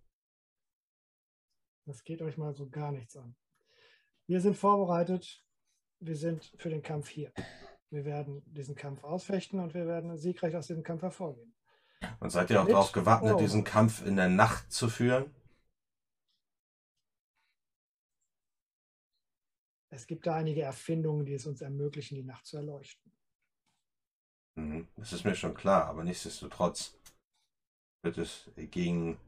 Das 1.87 2.05
geht 2.05 2.23
euch 2.23 2.37
mal 2.37 2.55
so 2.55 2.69
gar 2.71 2.93
nichts 2.93 3.17
an. 3.17 3.35
Wir 4.29 4.41
sind 4.41 4.57
vorbereitet. 4.57 5.45
Wir 5.99 6.15
sind 6.15 6.53
für 6.57 6.71
den 6.71 6.85
Kampf 6.85 7.09
hier. 7.09 7.33
Wir 7.91 8.05
werden 8.05 8.45
diesen 8.47 8.77
Kampf 8.77 9.03
ausfechten 9.03 9.59
und 9.59 9.75
wir 9.75 9.89
werden 9.89 10.17
siegreich 10.17 10.55
aus 10.55 10.69
diesem 10.69 10.85
Kampf 10.85 11.03
hervorgehen. 11.03 11.53
Und 12.21 12.31
seid 12.31 12.49
ihr 12.51 12.63
auch 12.63 12.69
darauf 12.69 12.93
gewappnet, 12.93 13.31
Vorbereitung. 13.31 13.45
diesen 13.45 13.65
Kampf 13.65 14.07
in 14.07 14.15
der 14.15 14.29
Nacht 14.29 14.73
zu 14.73 14.89
führen? 14.89 15.35
Es 19.91 20.07
gibt 20.07 20.27
da 20.27 20.37
einige 20.37 20.63
Erfindungen, 20.63 21.27
die 21.27 21.35
es 21.35 21.47
uns 21.47 21.61
ermöglichen, 21.61 22.15
die 22.15 22.23
Nacht 22.23 22.47
zu 22.47 22.57
erleuchten. 22.57 23.13
Mhm, 24.57 24.87
Das 24.97 25.13
ist 25.13 25.25
mir 25.25 25.35
schon 25.35 25.55
klar, 25.55 25.87
aber 25.87 26.05
nichtsdestotrotz 26.05 26.97
wird 28.03 28.19
es 28.19 28.51
gegen 28.57 29.19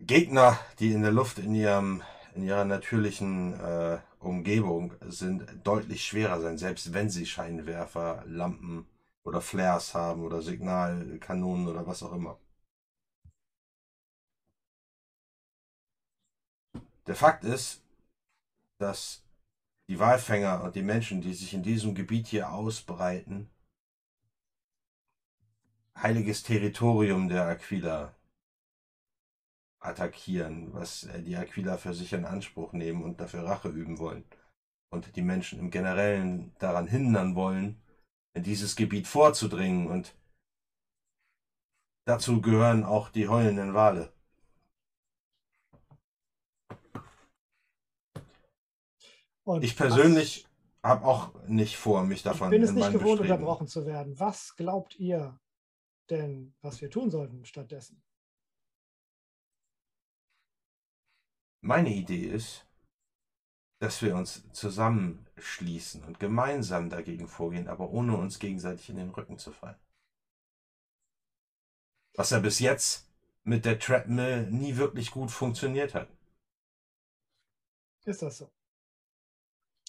Gegner, 0.00 0.58
die 0.80 0.92
in 0.92 1.02
der 1.02 1.12
Luft 1.12 1.38
in 1.38 1.54
ihrem 1.54 2.02
in 2.34 2.42
ihrer 2.42 2.64
natürlichen 2.64 3.54
äh, 3.60 4.00
Umgebung 4.18 4.92
sind, 5.08 5.46
deutlich 5.64 6.04
schwerer 6.04 6.40
sein, 6.40 6.58
selbst 6.58 6.92
wenn 6.92 7.08
sie 7.08 7.26
Scheinwerfer, 7.26 8.24
Lampen 8.26 8.88
oder 9.22 9.40
Flares 9.40 9.94
haben 9.94 10.24
oder 10.24 10.42
Signalkanonen 10.42 11.68
oder 11.68 11.86
was 11.86 12.02
auch 12.02 12.12
immer. 12.12 12.38
Der 17.06 17.14
Fakt 17.14 17.44
ist, 17.44 17.82
dass 18.78 19.23
die 19.88 19.98
Walfänger 19.98 20.62
und 20.62 20.74
die 20.76 20.82
Menschen, 20.82 21.20
die 21.20 21.34
sich 21.34 21.54
in 21.54 21.62
diesem 21.62 21.94
Gebiet 21.94 22.28
hier 22.28 22.52
ausbreiten, 22.52 23.50
heiliges 25.96 26.42
Territorium 26.42 27.28
der 27.28 27.46
Aquila 27.46 28.14
attackieren, 29.84 30.72
was 30.72 31.04
äh, 31.04 31.22
die 31.22 31.36
Aquila 31.36 31.76
für 31.76 31.94
sich 31.94 32.12
in 32.12 32.24
Anspruch 32.24 32.72
nehmen 32.72 33.02
und 33.04 33.20
dafür 33.20 33.44
Rache 33.44 33.68
üben 33.68 33.98
wollen. 33.98 34.24
Und 34.90 35.16
die 35.16 35.22
Menschen 35.22 35.58
im 35.58 35.70
Generellen 35.70 36.54
daran 36.58 36.86
hindern 36.86 37.34
wollen, 37.34 37.82
in 38.34 38.42
dieses 38.42 38.76
Gebiet 38.76 39.06
vorzudringen. 39.06 39.88
Und 39.88 40.16
dazu 42.06 42.40
gehören 42.40 42.84
auch 42.84 43.10
die 43.10 43.28
heulenden 43.28 43.74
Wale. 43.74 44.13
Und 49.44 49.62
Ich 49.62 49.76
persönlich 49.76 50.46
habe 50.82 51.04
auch 51.06 51.34
nicht 51.46 51.76
vor, 51.76 52.04
mich 52.04 52.22
davon 52.22 52.48
ich 52.48 52.58
bin 52.58 52.62
es 52.62 52.72
nicht 52.72 52.92
gewohnt, 52.92 53.20
Bestreben- 53.20 53.32
unterbrochen 53.32 53.66
zu 53.68 53.86
werden. 53.86 54.18
Was 54.18 54.56
glaubt 54.56 54.96
ihr 54.96 55.38
denn, 56.10 56.54
was 56.60 56.80
wir 56.80 56.90
tun 56.90 57.10
sollten 57.10 57.44
stattdessen? 57.44 58.02
Meine 61.60 61.94
Idee 61.94 62.26
ist, 62.26 62.66
dass 63.80 64.02
wir 64.02 64.14
uns 64.14 64.50
zusammenschließen 64.52 66.04
und 66.04 66.20
gemeinsam 66.20 66.90
dagegen 66.90 67.28
vorgehen, 67.28 67.68
aber 67.68 67.90
ohne 67.90 68.16
uns 68.16 68.38
gegenseitig 68.38 68.90
in 68.90 68.96
den 68.96 69.10
Rücken 69.10 69.38
zu 69.38 69.52
fallen. 69.52 69.80
Was 72.14 72.30
ja 72.30 72.38
bis 72.38 72.60
jetzt 72.60 73.10
mit 73.42 73.64
der 73.64 73.78
Treadmill 73.78 74.50
nie 74.50 74.76
wirklich 74.76 75.10
gut 75.10 75.30
funktioniert 75.30 75.94
hat. 75.94 76.08
Ist 78.04 78.22
das 78.22 78.38
so? 78.38 78.50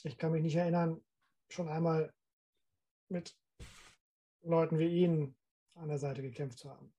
Ich 0.06 0.18
kann 0.20 0.32
mich 0.32 0.44
nicht 0.44 0.56
erinnern, 0.56 1.02
schon 1.50 1.68
einmal 1.68 2.14
mit 3.10 3.36
Leuten 4.44 4.78
wie 4.78 5.04
Ihnen 5.04 5.36
an 5.74 5.88
der 5.88 5.98
Seite 5.98 6.22
gekämpft 6.22 6.60
zu 6.60 6.70
haben. 6.70 6.94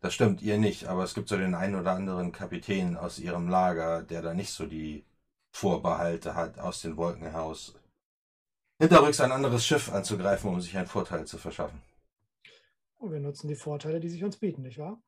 Das 0.00 0.12
stimmt, 0.12 0.42
ihr 0.42 0.58
nicht, 0.58 0.86
aber 0.86 1.04
es 1.04 1.14
gibt 1.14 1.28
so 1.28 1.36
den 1.36 1.54
einen 1.54 1.76
oder 1.76 1.92
anderen 1.92 2.32
Kapitän 2.32 2.96
aus 2.96 3.20
ihrem 3.20 3.48
Lager, 3.48 4.02
der 4.02 4.22
da 4.22 4.34
nicht 4.34 4.50
so 4.50 4.66
die 4.66 5.04
Vorbehalte 5.52 6.34
hat, 6.34 6.58
aus 6.58 6.82
den 6.82 6.96
Wolken 6.96 7.22
heraus 7.22 7.74
hinterrücks 8.80 9.20
ein 9.20 9.30
anderes 9.30 9.64
Schiff 9.64 9.92
anzugreifen, 9.92 10.50
um 10.50 10.60
sich 10.60 10.76
einen 10.76 10.88
Vorteil 10.88 11.24
zu 11.24 11.38
verschaffen. 11.38 11.80
Und 12.96 13.12
wir 13.12 13.20
nutzen 13.20 13.46
die 13.46 13.54
Vorteile, 13.54 14.00
die 14.00 14.08
sich 14.08 14.24
uns 14.24 14.36
bieten, 14.36 14.62
nicht 14.62 14.78
wahr? 14.78 15.00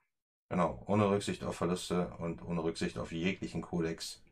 Genau, 0.49 0.81
ohne 0.87 1.11
Rücksicht 1.11 1.43
auf 1.43 1.57
Verluste 1.57 2.13
und 2.19 2.45
ohne 2.45 2.63
Rücksicht 2.63 2.97
auf 2.99 3.11
jeglichen 3.11 3.63
Kodex. 3.63 4.24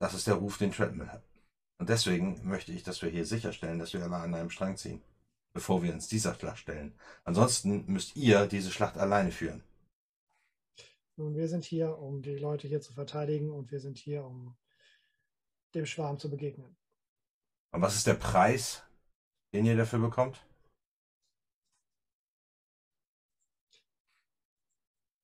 Das 0.00 0.14
ist 0.14 0.26
der 0.26 0.34
Ruf, 0.34 0.58
den 0.58 0.72
Treadmill 0.72 1.08
hat. 1.08 1.24
Und 1.78 1.88
deswegen 1.88 2.46
möchte 2.46 2.72
ich, 2.72 2.82
dass 2.82 3.02
wir 3.02 3.10
hier 3.10 3.26
sicherstellen, 3.26 3.78
dass 3.78 3.92
wir 3.92 4.02
alle 4.02 4.16
an 4.16 4.34
einem 4.34 4.50
Strang 4.50 4.76
ziehen, 4.76 5.02
bevor 5.52 5.82
wir 5.82 5.92
uns 5.92 6.08
dieser 6.08 6.34
Schlacht 6.34 6.58
stellen. 6.58 6.98
Ansonsten 7.24 7.84
müsst 7.86 8.16
ihr 8.16 8.46
diese 8.46 8.70
Schlacht 8.70 8.96
alleine 8.96 9.32
führen. 9.32 9.62
Nun, 11.16 11.34
wir 11.36 11.48
sind 11.48 11.64
hier, 11.64 11.98
um 11.98 12.22
die 12.22 12.36
Leute 12.36 12.66
hier 12.66 12.80
zu 12.80 12.92
verteidigen 12.92 13.50
und 13.50 13.70
wir 13.70 13.80
sind 13.80 13.98
hier, 13.98 14.24
um 14.24 14.56
dem 15.74 15.86
Schwarm 15.86 16.18
zu 16.18 16.28
begegnen. 16.28 16.76
Und 17.72 17.82
was 17.82 17.96
ist 17.96 18.06
der 18.06 18.14
Preis, 18.14 18.82
den 19.52 19.66
ihr 19.66 19.76
dafür 19.76 19.98
bekommt? 19.98 20.44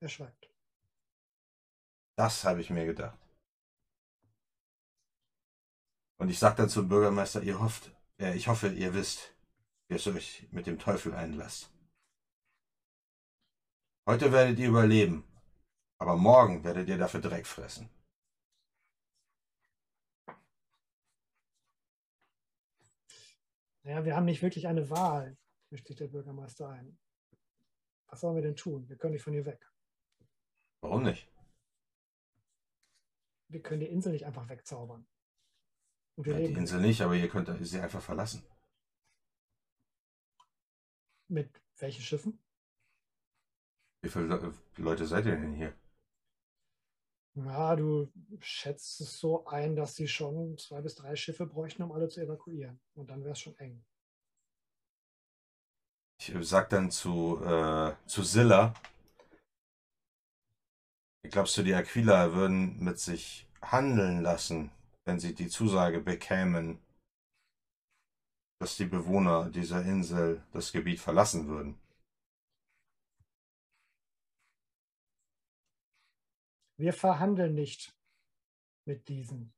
Er 0.01 0.09
schweigt. 0.09 0.51
Das 2.17 2.45
habe 2.45 2.61
ich 2.61 2.71
mir 2.71 2.87
gedacht. 2.87 3.19
Und 6.21 6.29
ich 6.29 6.39
sage 6.39 6.57
dann 6.57 6.69
zum 6.69 6.87
Bürgermeister, 6.87 7.43
ihr 7.43 7.59
hofft, 7.61 7.91
äh, 8.19 8.37
ich 8.37 8.47
hoffe, 8.47 8.69
ihr 8.69 8.93
wisst, 8.93 9.35
wie 9.89 9.95
es 9.95 10.07
euch 10.07 10.47
mit 10.53 10.67
dem 10.67 10.79
Teufel 10.79 11.15
einlasst. 11.15 11.73
Heute 14.07 14.31
werdet 14.31 14.59
ihr 14.59 14.69
überleben, 14.69 15.25
aber 15.99 16.17
morgen 16.17 16.63
werdet 16.63 16.91
ihr 16.91 16.99
dafür 16.99 17.23
Dreck 17.23 17.47
fressen. 17.47 17.89
Naja, 23.83 24.05
wir 24.05 24.15
haben 24.15 24.27
nicht 24.27 24.43
wirklich 24.43 24.69
eine 24.69 24.91
Wahl, 24.91 25.39
mischt 25.71 25.87
sich 25.87 25.97
der 25.97 26.09
Bürgermeister 26.09 26.69
ein. 26.69 26.99
Was 28.09 28.21
sollen 28.21 28.35
wir 28.35 28.43
denn 28.43 28.57
tun? 28.57 28.87
Wir 28.91 28.99
können 28.99 29.15
nicht 29.15 29.23
von 29.23 29.33
hier 29.33 29.47
weg. 29.47 29.73
Warum 30.83 31.03
nicht? 31.03 31.33
Wir 33.49 33.63
können 33.63 33.81
die 33.81 33.87
Insel 33.87 34.13
nicht 34.13 34.27
einfach 34.27 34.51
wegzaubern. 34.51 35.07
Ja, 36.25 36.39
die 36.39 36.53
Insel 36.53 36.81
nicht, 36.81 37.01
aber 37.03 37.15
ihr 37.15 37.29
könnt 37.29 37.49
sie 37.65 37.81
einfach 37.81 38.03
verlassen. 38.03 38.43
mit 41.31 41.51
welchen 41.79 42.03
Schiffen? 42.03 42.39
Wie 44.03 44.09
viele 44.09 44.27
Le 44.27 44.55
Leute 44.77 45.07
seid 45.07 45.27
ihr 45.27 45.37
denn 45.37 45.55
hier? 45.55 45.75
Ja, 47.35 47.77
du 47.77 48.11
schätzt 48.41 49.01
es 49.01 49.19
so 49.19 49.47
ein, 49.47 49.77
dass 49.77 49.95
sie 49.95 50.09
schon 50.09 50.59
zwei 50.59 50.81
bis 50.81 50.97
drei 50.97 51.15
Schiffe 51.17 51.47
bräuchten, 51.47 51.83
um 51.83 51.93
alle 51.93 52.09
zu 52.09 52.21
evakuieren. 52.21 52.81
Und 52.95 53.09
dann 53.09 53.23
wäre 53.23 53.33
es 53.33 53.41
schon 53.41 53.57
eng. 53.59 53.85
Ich 56.19 56.35
ich 56.35 56.49
sag 56.49 56.69
dann 56.71 56.91
zu, 56.91 57.41
äh, 57.43 57.95
zu 58.07 58.23
Silla, 58.23 58.75
glaubst 61.23 61.57
du, 61.57 61.63
die 61.63 61.75
Aquila 61.75 62.35
würden 62.35 62.83
mit 62.83 62.99
sich 62.99 63.47
handeln 63.63 64.23
lassen, 64.23 64.71
wenn 65.11 65.19
sie 65.19 65.35
die 65.35 65.49
Zusage 65.49 66.01
bekämen, 66.01 66.79
dass 68.61 68.77
die 68.77 68.85
Bewohner 68.85 69.51
dieser 69.51 69.85
Insel 69.85 70.47
das 70.53 70.71
Gebiet 70.71 71.01
verlassen 71.01 71.49
würden? 71.49 71.81
Wir 76.77 76.93
verhandeln 76.93 77.57
nicht 77.57 77.93
mit 78.87 79.09
diesen, 79.09 79.53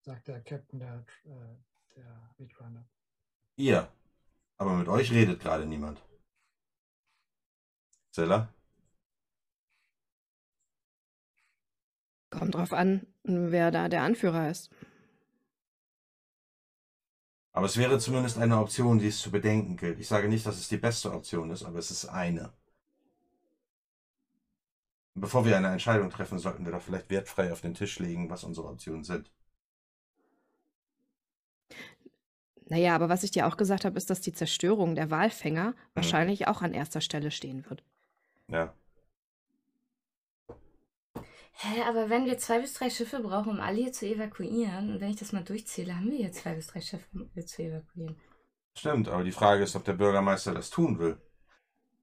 sagt 0.00 0.26
der 0.26 0.42
Captain 0.42 0.80
der, 0.80 1.06
äh, 1.22 1.56
der 1.94 2.34
Midrunner. 2.36 2.84
Ihr. 3.54 3.92
Aber 4.56 4.74
mit 4.74 4.88
euch 4.88 5.12
redet 5.12 5.40
gerade 5.40 5.66
niemand. 5.66 6.02
Zilla? 8.10 8.52
Kommt 12.30 12.56
drauf 12.56 12.72
an, 12.72 13.13
wer 13.24 13.70
da 13.70 13.88
der 13.88 14.02
Anführer 14.02 14.50
ist. 14.50 14.70
Aber 17.52 17.66
es 17.66 17.76
wäre 17.76 17.98
zumindest 17.98 18.36
eine 18.38 18.58
Option, 18.58 18.98
die 18.98 19.06
es 19.08 19.20
zu 19.20 19.30
bedenken 19.30 19.76
gilt. 19.76 19.98
Ich 20.00 20.08
sage 20.08 20.28
nicht, 20.28 20.44
dass 20.44 20.56
es 20.58 20.68
die 20.68 20.76
beste 20.76 21.12
Option 21.12 21.50
ist, 21.50 21.62
aber 21.64 21.78
es 21.78 21.90
ist 21.90 22.06
eine. 22.06 22.52
Bevor 25.16 25.44
wir 25.44 25.56
eine 25.56 25.68
Entscheidung 25.72 26.10
treffen, 26.10 26.38
sollten 26.38 26.64
wir 26.64 26.72
doch 26.72 26.82
vielleicht 26.82 27.10
wertfrei 27.10 27.52
auf 27.52 27.60
den 27.60 27.74
Tisch 27.74 27.98
legen, 27.98 28.30
was 28.30 28.44
unsere 28.44 28.68
Optionen 28.68 29.02
sind. 29.04 29.30
Naja, 32.66 32.94
aber 32.94 33.08
was 33.08 33.22
ich 33.22 33.30
dir 33.30 33.46
auch 33.46 33.56
gesagt 33.56 33.84
habe, 33.84 33.96
ist, 33.98 34.10
dass 34.10 34.20
die 34.20 34.32
Zerstörung 34.32 34.94
der 34.94 35.10
Walfänger 35.10 35.70
Mhm. 35.70 35.74
wahrscheinlich 35.94 36.46
auch 36.48 36.62
an 36.62 36.72
erster 36.74 37.00
Stelle 37.00 37.30
stehen 37.30 37.64
wird. 37.68 37.82
Ja. 38.48 38.74
Hä, 41.56 41.82
aber 41.82 42.10
wenn 42.10 42.26
wir 42.26 42.36
zwei 42.38 42.60
bis 42.60 42.74
drei 42.74 42.90
Schiffe 42.90 43.20
brauchen, 43.20 43.52
um 43.52 43.60
alle 43.60 43.76
hier 43.76 43.92
zu 43.92 44.06
evakuieren, 44.06 44.90
und 44.90 45.00
wenn 45.00 45.10
ich 45.10 45.16
das 45.16 45.32
mal 45.32 45.44
durchzähle, 45.44 45.94
haben 45.94 46.10
wir 46.10 46.18
hier 46.18 46.32
zwei 46.32 46.54
bis 46.54 46.66
drei 46.66 46.80
Schiffe, 46.80 47.06
um 47.14 47.30
hier 47.32 47.46
zu 47.46 47.62
evakuieren. 47.62 48.16
Stimmt, 48.76 49.08
aber 49.08 49.22
die 49.22 49.32
Frage 49.32 49.62
ist, 49.62 49.76
ob 49.76 49.84
der 49.84 49.92
Bürgermeister 49.92 50.52
das 50.52 50.70
tun 50.70 50.98
will. 50.98 51.16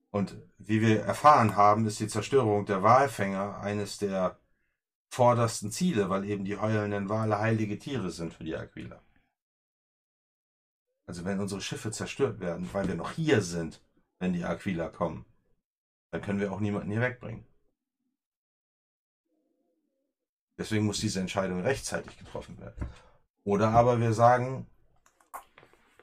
Und 0.09 0.37
wie 0.57 0.81
wir 0.81 1.01
erfahren 1.01 1.55
haben, 1.55 1.85
ist 1.85 1.99
die 1.99 2.07
Zerstörung 2.07 2.65
der 2.65 2.81
Walfänger 2.81 3.59
eines 3.59 3.97
der 3.97 4.39
vordersten 5.09 5.71
Ziele, 5.71 6.09
weil 6.09 6.25
eben 6.25 6.45
die 6.45 6.57
heulenden 6.57 7.09
Wale 7.09 7.39
heilige 7.39 7.77
Tiere 7.77 8.09
sind 8.09 8.33
für 8.33 8.45
die 8.45 8.55
Aquila. 8.55 9.01
Also 11.05 11.25
wenn 11.25 11.41
unsere 11.41 11.59
Schiffe 11.59 11.91
zerstört 11.91 12.39
werden, 12.39 12.69
weil 12.71 12.87
wir 12.87 12.95
noch 12.95 13.11
hier 13.11 13.41
sind, 13.41 13.81
wenn 14.19 14.31
die 14.31 14.45
Aquila 14.45 14.87
kommen, 14.87 15.25
dann 16.11 16.21
können 16.21 16.39
wir 16.39 16.53
auch 16.53 16.61
niemanden 16.61 16.91
hier 16.91 17.01
wegbringen. 17.01 17.45
Deswegen 20.61 20.85
muss 20.85 20.99
diese 20.99 21.19
Entscheidung 21.19 21.61
rechtzeitig 21.61 22.19
getroffen 22.19 22.59
werden. 22.59 22.87
Oder 23.43 23.69
aber 23.69 23.99
wir 23.99 24.13
sagen, 24.13 24.67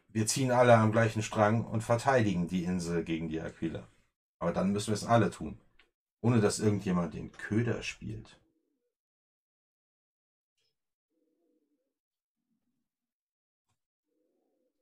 wir 0.08 0.26
ziehen 0.26 0.50
alle 0.50 0.74
am 0.74 0.90
gleichen 0.90 1.22
Strang 1.22 1.64
und 1.64 1.82
verteidigen 1.82 2.48
die 2.48 2.64
Insel 2.64 3.04
gegen 3.04 3.28
die 3.28 3.40
Aquila. 3.40 3.86
Aber 4.40 4.52
dann 4.52 4.72
müssen 4.72 4.88
wir 4.88 4.94
es 4.94 5.04
alle 5.04 5.30
tun. 5.30 5.60
Ohne 6.22 6.40
dass 6.40 6.58
irgendjemand 6.58 7.14
den 7.14 7.30
Köder 7.30 7.84
spielt. 7.84 8.40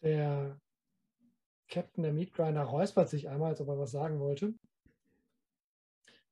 Der 0.00 0.58
Captain 1.68 2.02
der 2.02 2.14
Meatgrinder 2.14 2.62
räuspert 2.62 3.10
sich 3.10 3.28
einmal, 3.28 3.50
als 3.50 3.60
ob 3.60 3.68
er 3.68 3.78
was 3.78 3.90
sagen 3.90 4.20
wollte. 4.20 4.54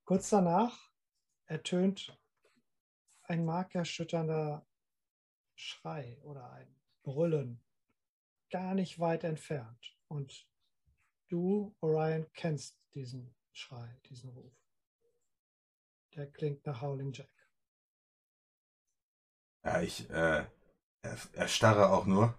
Kurz 0.07 0.31
danach 0.31 0.91
ertönt 1.45 2.19
ein 3.25 3.45
markerschütternder 3.45 4.67
Schrei 5.55 6.19
oder 6.23 6.51
ein 6.53 6.75
Brüllen 7.03 7.61
gar 8.51 8.75
nicht 8.75 8.99
weit 8.99 9.25
entfernt. 9.25 9.97
Und 10.09 10.49
du, 11.29 11.75
Orion, 11.81 12.27
kennst 12.33 12.77
diesen 12.95 13.35
Schrei, 13.53 13.99
diesen 14.09 14.31
Ruf. 14.31 14.53
Der 16.15 16.31
klingt 16.31 16.65
nach 16.67 16.81
Howling 16.81 17.13
Jack. 17.13 17.31
Ja, 19.65 19.81
ich 19.81 20.09
äh, 20.11 20.47
er- 21.03 21.35
erstarre 21.35 21.91
auch 21.91 22.07
nur. 22.07 22.39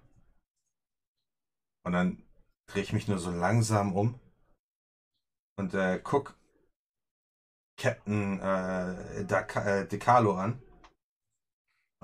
Und 1.83 1.91
dann 1.93 2.23
drehe 2.67 2.83
ich 2.83 2.93
mich 2.93 3.07
nur 3.07 3.19
so 3.19 3.31
langsam 3.31 3.93
um 3.93 4.19
und 5.57 5.73
äh, 5.73 5.99
guck 6.03 6.37
Captain 7.77 8.39
äh, 8.39 9.21
äh, 9.21 9.87
DeCarlo 9.87 10.35
an 10.35 10.61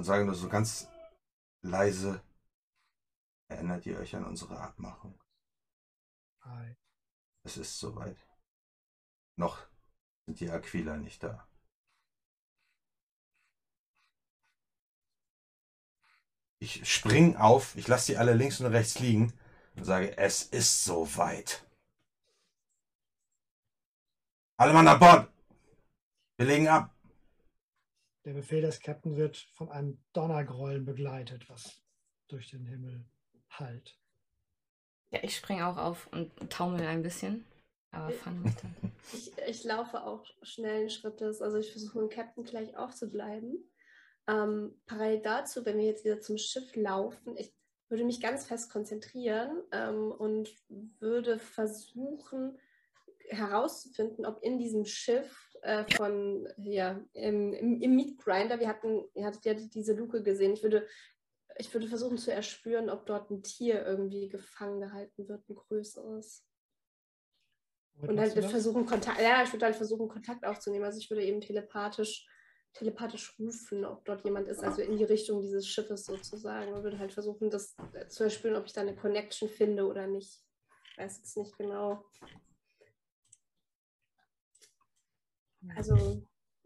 und 0.02 0.06
sage 0.06 0.26
nur 0.26 0.34
so 0.34 0.50
ganz 0.50 0.88
leise, 1.62 2.24
erinnert 3.50 3.86
ihr 3.86 4.00
euch 4.00 4.16
an 4.16 4.26
unsere 4.26 4.60
Abmachung? 4.60 5.14
Hi. 6.42 6.76
Es 7.44 7.58
ist 7.58 7.78
soweit. 7.78 8.18
Noch 9.36 9.60
sind 10.26 10.40
die 10.40 10.50
Aquila 10.50 10.98
nicht 10.98 11.22
da. 11.22 11.48
Ich 16.58 16.92
spring 16.92 17.36
auf, 17.36 17.76
ich 17.76 17.88
lasse 17.88 18.14
die 18.14 18.18
alle 18.18 18.34
links 18.34 18.60
und 18.60 18.72
rechts 18.72 18.98
liegen 18.98 19.32
und 19.76 19.84
sage, 19.84 20.18
es 20.18 20.42
ist 20.42 20.84
soweit. 20.84 21.64
Alle 24.58 24.74
Mann 24.74 24.88
an 24.88 25.00
Bord! 25.00 25.32
Wir 26.38 26.48
legen 26.48 26.68
ab. 26.70 26.92
Der 28.26 28.34
Befehl 28.34 28.62
des 28.62 28.80
Captain 28.80 29.16
wird 29.16 29.38
von 29.54 29.70
einem 29.70 30.04
Donnergrollen 30.14 30.86
begleitet, 30.86 31.50
was 31.50 31.82
durch 32.28 32.50
den 32.50 32.66
Himmel 32.66 33.06
hallt. 33.50 33.98
Ja, 35.10 35.20
ich 35.24 35.36
springe 35.36 35.68
auch 35.68 35.78
auf 35.78 36.08
und 36.08 36.32
taumel 36.50 36.86
ein 36.86 37.02
bisschen. 37.02 37.46
Aber 37.92 38.12
fand 38.12 38.44
mich 38.44 38.56
dann. 38.56 38.76
Ich, 39.14 39.32
ich 39.48 39.64
laufe 39.66 40.04
auch 40.04 40.26
schnellen 40.44 40.90
Schrittes. 40.90 41.42
Also 41.42 41.58
ich 41.58 41.72
versuche 41.72 42.00
dem 42.00 42.10
Captain 42.10 42.46
gleich 42.46 42.78
aufzubleiben. 42.78 43.70
Ähm, 44.28 44.80
parallel 44.86 45.22
dazu, 45.22 45.66
wenn 45.66 45.78
wir 45.78 45.86
jetzt 45.86 46.06
wieder 46.06 46.22
zum 46.22 46.38
Schiff 46.38 46.76
laufen, 46.76 47.36
ich 47.36 47.54
würde 47.90 48.06
mich 48.06 48.22
ganz 48.22 48.46
fest 48.46 48.72
konzentrieren 48.72 49.62
ähm, 49.74 50.12
und 50.12 50.50
würde 51.00 51.40
versuchen 51.40 52.58
herauszufinden, 53.28 54.26
ob 54.26 54.42
in 54.42 54.58
diesem 54.58 54.86
Schiff 54.86 55.51
äh, 55.62 55.86
von 55.96 56.48
ja, 56.58 57.00
im, 57.14 57.54
im, 57.54 57.82
im 57.82 57.96
Meat 57.96 58.18
Grinder, 58.18 58.60
wir 58.60 58.68
hatten, 58.68 59.04
ihr 59.14 59.26
hattet 59.26 59.46
ja 59.46 59.54
diese 59.54 59.94
Luke 59.94 60.24
gesehen, 60.24 60.54
ich 60.54 60.64
würde, 60.64 60.88
ich 61.58 61.74
würde 61.74 61.88
versuchen 61.88 62.18
zu 62.18 62.32
erspüren, 62.32 62.90
ob 62.90 63.06
dort 63.06 63.30
ein 63.30 63.44
Tier 63.44 63.86
irgendwie 63.86 64.30
gefangen 64.30 64.80
gehalten 64.80 65.28
wird, 65.28 65.48
ein 65.50 65.56
größeres. 65.56 66.44
Und 68.02 68.16
machst 68.16 68.36
halt 68.36 68.46
versuchen, 68.46 68.86
Kontakt, 68.86 69.22
ja, 69.22 69.44
ich 69.44 69.52
würde 69.54 69.66
halt 69.66 69.76
versuchen, 69.76 70.08
Kontakt 70.08 70.46
aufzunehmen. 70.46 70.86
Also 70.86 70.98
ich 70.98 71.10
würde 71.10 71.24
eben 71.24 71.42
telepathisch, 71.42 72.28
telepathisch 72.74 73.38
rufen, 73.38 73.86
ob 73.86 74.04
dort 74.06 74.24
jemand 74.24 74.48
ist, 74.48 74.64
also 74.64 74.82
in 74.82 74.98
die 74.98 75.04
Richtung 75.04 75.42
dieses 75.42 75.68
Schiffes 75.68 76.06
sozusagen. 76.06 76.74
Und 76.74 76.84
würde 76.84 76.98
halt 76.98 77.14
versuchen, 77.14 77.52
das 77.52 77.76
zu 78.08 78.24
erspüren, 78.24 78.56
ob 78.56 78.66
ich 78.66 78.74
da 78.74 78.82
eine 78.82 78.96
Connection 78.96 79.50
finde 79.50 79.86
oder 79.86 80.08
nicht. 80.08 80.42
Ich 80.92 80.98
weiß 80.98 81.18
jetzt 81.18 81.38
nicht 81.38 81.56
genau. 81.58 82.04
Also 85.76 86.24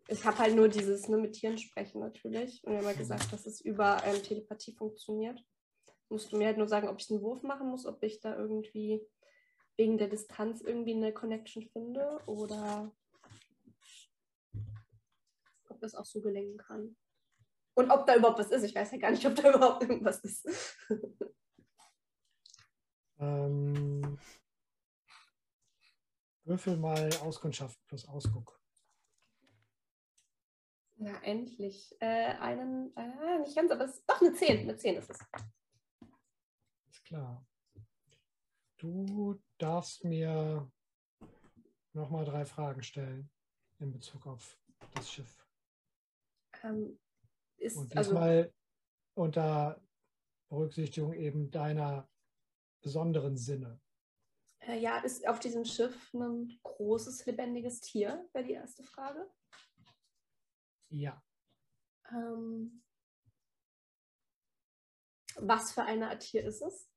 ich 0.07 0.23
habe 0.23 0.37
halt 0.37 0.55
nur 0.55 0.67
dieses 0.69 1.07
ne, 1.07 1.17
mit 1.17 1.33
Tieren 1.33 1.57
sprechen 1.57 1.99
natürlich. 1.99 2.63
Und 2.63 2.73
ja 2.73 2.93
gesagt, 2.93 3.33
dass 3.33 3.45
es 3.45 3.61
über 3.61 4.01
ähm, 4.05 4.21
Telepathie 4.21 4.73
funktioniert. 4.73 5.43
Musst 6.09 6.31
du 6.31 6.37
mir 6.37 6.47
halt 6.47 6.57
nur 6.57 6.67
sagen, 6.67 6.87
ob 6.87 6.99
ich 6.99 7.09
einen 7.09 7.21
Wurf 7.21 7.41
machen 7.41 7.69
muss, 7.69 7.85
ob 7.85 8.01
ich 8.03 8.19
da 8.19 8.35
irgendwie 8.35 9.01
wegen 9.77 9.97
der 9.97 10.07
Distanz 10.07 10.61
irgendwie 10.61 10.93
eine 10.93 11.13
Connection 11.13 11.63
finde 11.63 12.21
oder 12.27 12.95
ob 15.69 15.79
das 15.81 15.95
auch 15.95 16.05
so 16.05 16.21
gelingen 16.21 16.57
kann. 16.57 16.95
Und 17.73 17.91
ob 17.91 18.05
da 18.05 18.15
überhaupt 18.15 18.39
was 18.39 18.51
ist. 18.51 18.63
Ich 18.63 18.75
weiß 18.75 18.91
ja 18.91 18.97
gar 18.99 19.11
nicht, 19.11 19.25
ob 19.25 19.35
da 19.35 19.49
überhaupt 19.53 19.83
irgendwas 19.83 20.19
ist. 20.19 20.47
Ähm, 23.17 24.17
würfel 26.43 26.77
mal 26.77 27.09
Auskundschaft 27.21 27.79
plus 27.87 28.07
Ausguck. 28.07 28.61
Ja, 30.97 31.17
endlich. 31.23 31.95
Äh, 31.99 32.35
einen, 32.39 32.95
äh, 32.95 33.39
nicht 33.39 33.55
ganz, 33.55 33.71
aber 33.71 33.85
es 33.85 33.97
ist 33.97 34.09
doch 34.09 34.21
eine 34.21 34.33
10. 34.33 34.59
Eine 34.59 34.77
10 34.77 34.95
ist 34.95 35.09
es. 35.09 35.19
Ist 36.89 37.03
klar. 37.03 37.45
Du 38.77 39.41
darfst 39.57 40.03
mir 40.03 40.71
nochmal 41.93 42.25
drei 42.25 42.45
Fragen 42.45 42.83
stellen 42.83 43.29
in 43.79 43.91
Bezug 43.91 44.25
auf 44.27 44.57
das 44.93 45.11
Schiff. 45.11 45.45
Ähm, 46.63 46.99
ist, 47.57 47.77
Und 47.77 47.95
also, 47.95 48.11
diesmal 48.11 48.53
unter 49.15 49.81
Berücksichtigung 50.49 51.13
eben 51.13 51.51
deiner 51.51 52.09
besonderen 52.81 53.37
Sinne. 53.37 53.79
Äh, 54.59 54.79
ja, 54.79 54.99
ist 54.99 55.27
auf 55.27 55.39
diesem 55.39 55.65
Schiff 55.65 56.13
ein 56.13 56.59
großes, 56.63 57.25
lebendiges 57.25 57.81
Tier? 57.81 58.27
Wäre 58.33 58.45
die 58.45 58.53
erste 58.53 58.83
Frage. 58.83 59.29
Ja. 60.89 61.23
Ähm, 62.11 62.83
was 65.37 65.71
für 65.71 65.83
eine 65.83 66.09
Art 66.09 66.21
Tier 66.21 66.43
ist 66.45 66.61
es? 66.61 66.89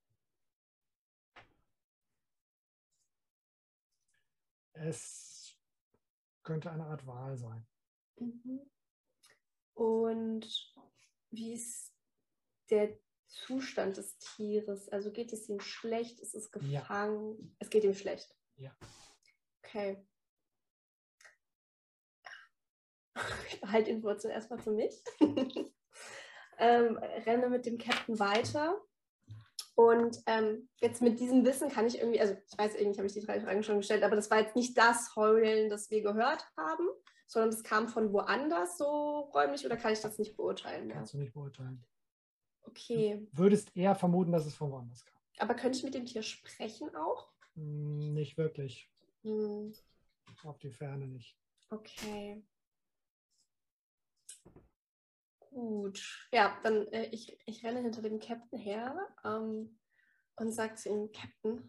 Es 4.74 5.58
könnte 6.42 6.70
eine 6.70 6.86
Art 6.86 7.06
Wal 7.06 7.36
sein. 7.36 7.66
Mhm. 8.16 8.70
Und 9.74 10.74
wie 11.30 11.52
ist 11.54 11.92
der 12.70 12.98
Zustand 13.26 13.96
des 13.96 14.16
Tieres? 14.18 14.88
Also 14.88 15.12
geht 15.12 15.32
es 15.32 15.48
ihm 15.48 15.60
schlecht? 15.60 16.20
Ist 16.20 16.34
es 16.34 16.50
Ja. 16.62 16.80
gefangen? 16.80 17.56
Es 17.58 17.70
geht 17.70 17.84
ihm 17.84 17.94
schlecht. 17.94 18.36
Ja. 18.56 18.76
Okay. 19.62 20.06
Ich 23.48 23.60
behalte 23.60 23.90
Informationen 23.90 24.34
erstmal 24.34 24.58
für 24.58 24.70
mich. 24.72 25.02
ähm, 26.58 26.96
renne 27.26 27.48
mit 27.48 27.66
dem 27.66 27.78
Captain 27.78 28.18
weiter. 28.18 28.80
Und 29.74 30.18
ähm, 30.26 30.68
jetzt 30.80 31.02
mit 31.02 31.20
diesem 31.20 31.44
Wissen 31.44 31.68
kann 31.70 31.86
ich 31.86 31.98
irgendwie, 31.98 32.20
also 32.20 32.34
ich 32.34 32.58
weiß, 32.58 32.74
eigentlich 32.76 32.98
habe 32.98 33.06
ich 33.06 33.12
die 33.12 33.24
drei 33.24 33.40
Fragen 33.40 33.62
schon 33.62 33.76
gestellt, 33.76 34.02
aber 34.02 34.16
das 34.16 34.28
war 34.28 34.40
jetzt 34.40 34.56
nicht 34.56 34.76
das 34.76 35.14
Heulen, 35.14 35.70
das 35.70 35.88
wir 35.90 36.02
gehört 36.02 36.44
haben, 36.56 36.84
sondern 37.28 37.52
das 37.52 37.62
kam 37.62 37.88
von 37.88 38.12
woanders 38.12 38.76
so 38.76 39.30
räumlich 39.34 39.64
oder 39.64 39.76
kann 39.76 39.92
ich 39.92 40.00
das 40.00 40.18
nicht 40.18 40.36
beurteilen? 40.36 40.88
Ja. 40.88 40.96
Kannst 40.96 41.14
du 41.14 41.18
nicht 41.18 41.32
beurteilen. 41.32 41.84
Okay. 42.62 43.24
Würdest 43.32 43.74
eher 43.76 43.94
vermuten, 43.94 44.32
dass 44.32 44.46
es 44.46 44.54
von 44.54 44.72
woanders 44.72 45.04
kam. 45.04 45.16
Aber 45.38 45.54
könnte 45.54 45.78
ich 45.78 45.84
mit 45.84 45.94
dem 45.94 46.06
Tier 46.06 46.22
sprechen 46.22 46.94
auch? 46.96 47.28
Hm, 47.54 48.14
Nicht 48.14 48.36
wirklich. 48.36 48.90
Hm, 49.22 49.72
Auf 50.42 50.58
die 50.58 50.70
Ferne 50.72 51.06
nicht. 51.06 51.36
okay. 51.70 52.42
Gut. 55.58 56.28
Ja, 56.32 56.56
dann 56.62 56.86
äh, 56.92 57.06
ich, 57.06 57.36
ich 57.44 57.64
renne 57.64 57.80
hinter 57.80 58.00
dem 58.00 58.20
Captain 58.20 58.60
her 58.60 58.94
ähm, 59.24 59.76
und 60.36 60.52
sage 60.52 60.76
zu 60.76 60.88
ihm, 60.88 61.10
Captain, 61.10 61.68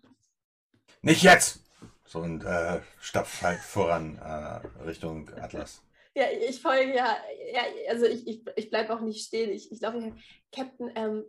Nicht 1.02 1.24
jetzt! 1.24 1.64
So 2.06 2.20
und 2.20 2.44
äh, 2.44 2.82
stapft 3.00 3.42
halt 3.42 3.60
voran 3.60 4.20
äh, 4.20 4.84
Richtung 4.84 5.28
Atlas. 5.40 5.82
Ja, 6.14 6.26
ich 6.30 6.62
folge 6.62 6.94
ja, 6.94 7.18
ja 7.52 7.62
also 7.90 8.06
ich, 8.06 8.28
ich, 8.28 8.46
ich 8.58 8.70
bleibe 8.70 8.94
auch 8.94 9.02
nicht 9.02 9.26
stehen. 9.26 9.50
Ich, 9.50 9.72
ich 9.72 9.82
laufe 9.82 10.00
hier. 10.00 10.16
Captain, 10.52 10.92
ähm, 10.94 11.26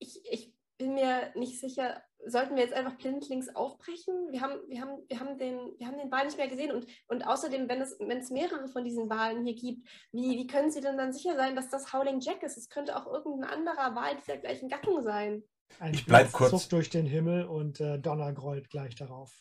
ich, 0.00 0.20
ich 0.28 0.52
bin 0.78 0.94
mir 0.94 1.30
nicht 1.36 1.60
sicher, 1.60 2.02
sollten 2.26 2.56
wir 2.56 2.62
jetzt 2.62 2.74
einfach 2.74 2.96
blindlings 2.96 3.54
aufbrechen? 3.54 4.14
Wir 4.30 4.40
haben, 4.40 4.54
wir 4.68 4.80
haben, 4.80 4.98
wir 5.08 5.20
haben 5.20 5.38
den, 5.38 5.58
wir 5.78 5.86
haben 5.86 5.98
den 5.98 6.10
Wal 6.10 6.24
nicht 6.26 6.36
mehr 6.36 6.48
gesehen 6.48 6.72
und, 6.72 6.86
und 7.08 7.26
außerdem, 7.26 7.68
wenn 7.68 7.80
es, 7.80 7.96
wenn 8.00 8.18
es 8.18 8.30
mehrere 8.30 8.68
von 8.68 8.84
diesen 8.84 9.08
Walen 9.08 9.44
hier 9.44 9.54
gibt, 9.54 9.86
wie, 10.12 10.36
wie 10.38 10.46
können 10.46 10.70
Sie 10.70 10.80
denn 10.80 10.96
dann 10.96 11.12
sicher 11.12 11.36
sein, 11.36 11.56
dass 11.56 11.68
das 11.68 11.92
Howling 11.92 12.20
Jack 12.20 12.42
ist? 12.42 12.56
Es 12.56 12.68
könnte 12.68 12.96
auch 12.96 13.06
irgendein 13.06 13.50
anderer 13.50 13.94
Wal 13.94 14.16
dieser 14.16 14.36
gleichen 14.38 14.68
Gattung 14.68 15.02
sein. 15.02 15.42
Ein 15.80 15.94
Ich 15.94 16.06
bleib 16.06 16.24
Blitz 16.26 16.32
kurz- 16.32 16.50
zuckt 16.50 16.72
durch 16.72 16.90
den 16.90 17.06
Himmel 17.06 17.44
und 17.44 17.80
äh, 17.80 17.98
Donner 17.98 18.32
grollt 18.32 18.70
gleich 18.70 18.94
darauf. 18.94 19.32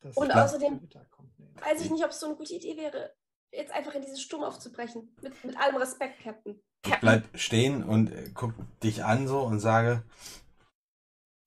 dass 0.00 0.16
Und 0.16 0.30
außerdem- 0.34 0.78
Gewitter 0.78 1.04
kommt. 1.10 1.38
Nee. 1.38 1.52
Weiß 1.60 1.80
ich 1.82 1.90
nicht, 1.90 2.04
ob 2.04 2.10
es 2.10 2.20
so 2.20 2.26
eine 2.26 2.36
gute 2.36 2.54
Idee 2.54 2.76
wäre, 2.76 3.12
jetzt 3.52 3.72
einfach 3.72 3.94
in 3.94 4.02
diesen 4.02 4.16
Sturm 4.18 4.42
aufzubrechen. 4.44 5.14
Mit, 5.22 5.44
mit 5.44 5.56
allem 5.58 5.76
Respekt, 5.76 6.20
Captain. 6.22 6.60
Ich 6.86 6.94
bleib 7.00 7.24
stehen 7.34 7.82
und 7.82 8.10
äh, 8.12 8.30
guck 8.34 8.54
dich 8.82 9.04
an 9.04 9.26
so 9.26 9.40
und 9.40 9.58
sage, 9.60 10.04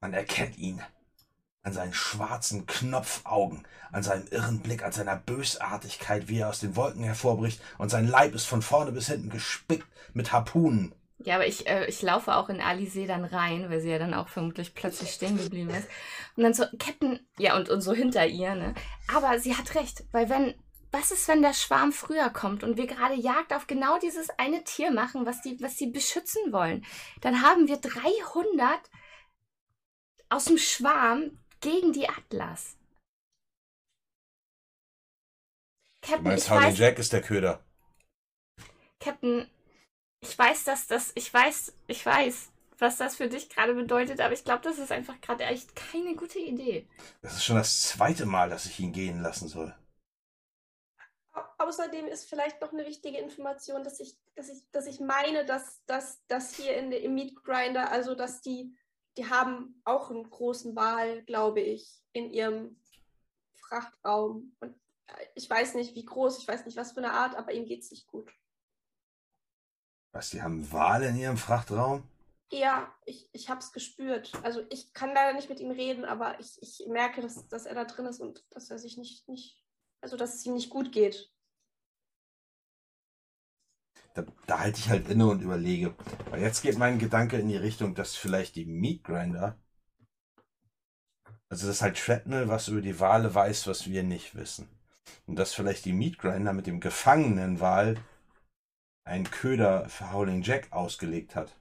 man 0.01 0.13
erkennt 0.13 0.57
ihn 0.57 0.81
an 1.63 1.73
seinen 1.73 1.93
schwarzen 1.93 2.65
Knopfaugen, 2.65 3.67
an 3.91 4.03
seinem 4.03 4.27
irren 4.27 4.61
Blick, 4.61 4.83
an 4.83 4.91
seiner 4.91 5.17
Bösartigkeit, 5.17 6.27
wie 6.27 6.39
er 6.39 6.49
aus 6.49 6.59
den 6.59 6.75
Wolken 6.75 7.03
hervorbricht 7.03 7.61
und 7.77 7.89
sein 7.89 8.07
Leib 8.07 8.33
ist 8.33 8.45
von 8.45 8.61
vorne 8.61 8.91
bis 8.91 9.07
hinten 9.07 9.29
gespickt 9.29 9.87
mit 10.13 10.31
Harpunen. 10.31 10.95
Ja, 11.21 11.35
aber 11.35 11.47
ich, 11.47 11.67
äh, 11.67 11.85
ich 11.87 12.01
laufe 12.01 12.33
auch 12.33 12.47
in 12.47 12.61
Alice 12.61 13.05
dann 13.05 13.25
rein, 13.25 13.69
weil 13.69 13.81
sie 13.81 13.89
ja 13.89 13.99
dann 13.99 14.13
auch 14.13 14.29
vermutlich 14.29 14.73
plötzlich 14.73 15.11
stehen 15.11 15.37
geblieben 15.37 15.69
ist. 15.69 15.89
Und 16.37 16.43
dann 16.43 16.53
so, 16.53 16.63
Captain, 16.79 17.19
ja, 17.37 17.57
und, 17.57 17.69
und 17.69 17.81
so 17.81 17.93
hinter 17.93 18.25
ihr, 18.25 18.55
ne? 18.55 18.73
Aber 19.13 19.37
sie 19.37 19.55
hat 19.57 19.75
recht, 19.75 20.05
weil 20.13 20.29
wenn, 20.29 20.55
was 20.91 21.11
ist, 21.11 21.27
wenn 21.27 21.41
der 21.41 21.53
Schwarm 21.53 21.91
früher 21.91 22.29
kommt 22.29 22.63
und 22.63 22.77
wir 22.77 22.87
gerade 22.87 23.15
Jagd 23.15 23.53
auf 23.53 23.67
genau 23.67 23.99
dieses 23.99 24.29
eine 24.37 24.63
Tier 24.63 24.91
machen, 24.91 25.25
was 25.25 25.41
die, 25.41 25.59
was 25.59 25.77
sie 25.77 25.87
beschützen 25.87 26.53
wollen? 26.53 26.85
Dann 27.19 27.41
haben 27.41 27.67
wir 27.67 27.77
300 27.77 28.79
aus 30.29 30.45
dem 30.45 30.57
Schwarm 30.57 31.37
gegen 31.61 31.93
die 31.93 32.07
Atlas. 32.07 32.77
Du 36.13 36.21
Captain, 36.21 36.21
meinst, 36.21 36.45
ich 36.45 36.51
Howling 36.51 36.75
weiß, 36.75 36.75
Jack 36.75 36.99
ist 36.99 37.13
der 37.13 37.21
Köder. 37.23 37.63
Captain, 38.99 39.49
ich 40.21 40.37
weiß, 40.37 40.65
dass 40.65 40.87
das, 40.87 41.11
ich 41.15 41.33
weiß, 41.33 41.73
ich 41.87 42.05
weiß, 42.05 42.51
was 42.79 42.97
das 42.97 43.17
für 43.17 43.29
dich 43.29 43.49
gerade 43.49 43.73
bedeutet, 43.75 44.21
aber 44.21 44.33
ich 44.33 44.43
glaube, 44.45 44.63
das 44.63 44.79
ist 44.79 44.91
einfach 44.91 45.19
gerade 45.21 45.45
echt 45.45 45.75
keine 45.75 46.15
gute 46.15 46.39
Idee. 46.39 46.87
Das 47.21 47.35
ist 47.35 47.45
schon 47.45 47.55
das 47.55 47.81
zweite 47.83 48.25
Mal, 48.25 48.49
dass 48.49 48.65
ich 48.65 48.77
ihn 48.81 48.91
gehen 48.91 49.21
lassen 49.21 49.47
soll. 49.47 49.73
Au- 51.33 51.41
Außerdem 51.65 52.05
ist 52.07 52.29
vielleicht 52.29 52.61
noch 52.61 52.71
eine 52.73 52.85
wichtige 52.85 53.17
Information, 53.17 53.83
dass 53.83 53.99
ich, 53.99 54.15
dass 54.35 54.49
ich, 54.49 54.69
dass 54.71 54.85
ich 54.87 54.99
meine, 54.99 55.45
dass, 55.45 55.83
dass, 55.85 56.25
dass 56.27 56.53
hier 56.55 56.75
in 56.77 56.89
der, 56.91 57.01
im 57.01 57.13
Meat 57.15 57.35
Grinder, 57.43 57.91
also 57.91 58.15
dass 58.15 58.41
die, 58.41 58.75
die 59.17 59.29
haben 59.29 59.81
auch 59.83 60.09
einen 60.09 60.29
großen 60.29 60.75
Wal, 60.75 61.23
glaube 61.23 61.61
ich, 61.61 62.01
in 62.13 62.31
ihrem 62.31 62.77
Frachtraum. 63.55 64.55
Und 64.59 64.75
äh, 65.07 65.25
ich 65.35 65.49
weiß 65.49 65.75
nicht, 65.75 65.95
wie 65.95 66.05
groß, 66.05 66.39
ich 66.39 66.47
weiß 66.47 66.65
nicht, 66.65 66.77
was 66.77 66.93
für 66.93 66.99
eine 66.99 67.11
Art, 67.11 67.35
aber 67.35 67.51
ihm 67.51 67.65
geht 67.65 67.83
es 67.83 67.91
nicht 67.91 68.07
gut. 68.07 68.31
Was, 70.11 70.31
die 70.31 70.41
haben 70.41 70.71
Wale 70.71 71.09
in 71.09 71.17
ihrem 71.17 71.37
Frachtraum? 71.37 72.03
Ja, 72.51 72.91
ich, 73.05 73.29
ich 73.31 73.49
habe 73.49 73.59
es 73.59 73.71
gespürt. 73.71 74.31
Also 74.43 74.65
ich 74.69 74.91
kann 74.93 75.13
leider 75.13 75.33
nicht 75.33 75.49
mit 75.49 75.59
ihm 75.59 75.69
reden, 75.69 76.03
aber 76.03 76.39
ich, 76.39 76.57
ich 76.61 76.87
merke, 76.87 77.21
dass, 77.21 77.47
dass 77.47 77.65
er 77.67 77.75
da 77.75 77.85
drin 77.85 78.07
ist 78.07 78.19
und 78.19 78.43
dass 78.49 78.71
er 78.71 78.79
sich 78.79 78.97
nicht, 78.97 79.27
nicht, 79.29 79.61
also 80.01 80.17
dass 80.17 80.33
es 80.33 80.45
ihm 80.45 80.55
nicht 80.55 80.71
gut 80.71 80.91
geht. 80.91 81.31
Da, 84.21 84.31
da 84.47 84.59
halte 84.59 84.79
ich 84.79 84.89
halt 84.89 85.09
inne 85.09 85.27
und 85.27 85.41
überlege. 85.41 85.95
Weil 86.29 86.41
jetzt 86.41 86.61
geht 86.61 86.77
mein 86.77 86.99
Gedanke 86.99 87.37
in 87.37 87.47
die 87.47 87.57
Richtung, 87.57 87.95
dass 87.95 88.15
vielleicht 88.15 88.55
die 88.55 88.65
Meat 88.65 89.03
Grinder, 89.03 89.57
also 91.49 91.67
dass 91.67 91.81
halt 91.81 91.97
Shrapnel 91.97 92.47
was 92.47 92.67
über 92.67 92.81
die 92.81 92.99
Wale 92.99 93.33
weiß, 93.33 93.67
was 93.67 93.89
wir 93.89 94.03
nicht 94.03 94.35
wissen. 94.35 94.69
Und 95.25 95.37
dass 95.37 95.53
vielleicht 95.53 95.85
die 95.85 95.93
Meat 95.93 96.19
Grinder 96.19 96.53
mit 96.53 96.67
dem 96.67 96.79
gefangenen 96.79 97.59
Wal 97.59 97.97
einen 99.05 99.29
Köder 99.29 99.89
für 99.89 100.11
Howling 100.11 100.43
Jack 100.43 100.71
ausgelegt 100.71 101.35
hat. 101.35 101.55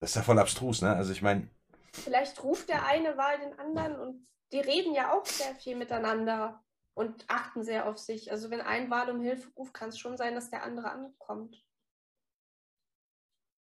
Das 0.00 0.10
ist 0.10 0.16
ja 0.16 0.22
voll 0.22 0.38
abstrus, 0.38 0.82
ne? 0.82 0.94
Also 0.94 1.12
ich 1.12 1.22
meine, 1.22 1.48
Vielleicht 1.94 2.42
ruft 2.42 2.68
der 2.68 2.86
eine 2.86 3.16
Wal 3.16 3.38
den 3.38 3.58
anderen 3.58 3.96
und 3.96 4.26
die 4.52 4.60
reden 4.60 4.94
ja 4.94 5.12
auch 5.12 5.26
sehr 5.26 5.54
viel 5.54 5.76
miteinander 5.76 6.62
und 6.94 7.24
achten 7.28 7.62
sehr 7.64 7.88
auf 7.88 7.98
sich. 7.98 8.30
Also 8.30 8.50
wenn 8.50 8.60
ein 8.60 8.90
Wal 8.90 9.10
um 9.10 9.20
Hilfe 9.20 9.50
ruft, 9.56 9.74
kann 9.74 9.88
es 9.88 9.98
schon 9.98 10.16
sein, 10.16 10.34
dass 10.34 10.50
der 10.50 10.62
andere 10.62 10.90
ankommt. 10.90 11.64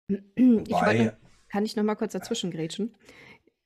Ich 0.07 0.71
wollte, 0.71 1.17
kann 1.49 1.65
ich 1.65 1.75
noch 1.75 1.83
mal 1.83 1.95
kurz 1.95 2.13
dazwischen 2.13 2.51
grätschen? 2.51 2.95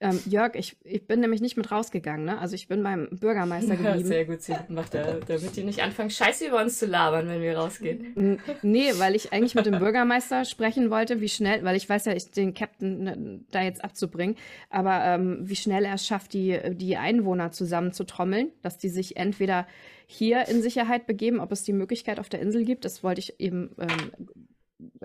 Ähm, 0.01 0.19
Jörg, 0.25 0.55
ich, 0.55 0.75
ich 0.83 1.07
bin 1.07 1.21
nämlich 1.21 1.39
nicht 1.39 1.55
mit 1.55 1.71
rausgegangen, 1.71 2.25
ne? 2.25 2.37
Also 2.37 2.53
ich 2.53 2.67
bin 2.67 2.83
beim 2.83 3.07
Bürgermeister 3.11 3.75
Ja, 3.75 3.81
geblieben. 3.93 4.09
sehr 4.09 4.25
gut, 4.25 4.41
sie 4.41 4.53
macht 4.67 4.93
er, 4.93 5.21
damit 5.21 5.55
die 5.55 5.63
nicht 5.63 5.81
anfangen, 5.81 6.09
Scheiße 6.09 6.47
über 6.47 6.61
uns 6.61 6.79
zu 6.79 6.85
labern, 6.85 7.29
wenn 7.29 7.41
wir 7.41 7.57
rausgehen. 7.57 8.13
N- 8.17 8.39
Nee, 8.61 8.91
weil 8.97 9.15
ich 9.15 9.31
eigentlich 9.31 9.55
mit 9.55 9.65
dem 9.65 9.79
Bürgermeister 9.79 10.43
sprechen 10.43 10.89
wollte, 10.89 11.21
wie 11.21 11.29
schnell, 11.29 11.63
weil 11.63 11.77
ich 11.77 11.87
weiß 11.87 12.05
ja, 12.05 12.13
ich 12.13 12.29
den 12.29 12.53
Captain 12.53 13.03
ne, 13.03 13.39
da 13.51 13.61
jetzt 13.63 13.85
abzubringen, 13.85 14.35
aber 14.69 15.01
ähm, 15.05 15.39
wie 15.43 15.55
schnell 15.55 15.85
er 15.85 15.93
es 15.93 16.05
schafft, 16.05 16.33
die, 16.33 16.59
die 16.75 16.97
Einwohner 16.97 17.51
zusammenzutrommeln, 17.51 18.51
dass 18.63 18.77
die 18.77 18.89
sich 18.89 19.15
entweder 19.15 19.65
hier 20.07 20.49
in 20.49 20.61
Sicherheit 20.61 21.07
begeben, 21.07 21.39
ob 21.39 21.53
es 21.53 21.63
die 21.63 21.73
Möglichkeit 21.73 22.19
auf 22.19 22.27
der 22.27 22.41
Insel 22.41 22.65
gibt, 22.65 22.83
das 22.83 23.01
wollte 23.01 23.21
ich 23.21 23.39
eben, 23.39 23.73
ähm, 23.79 24.11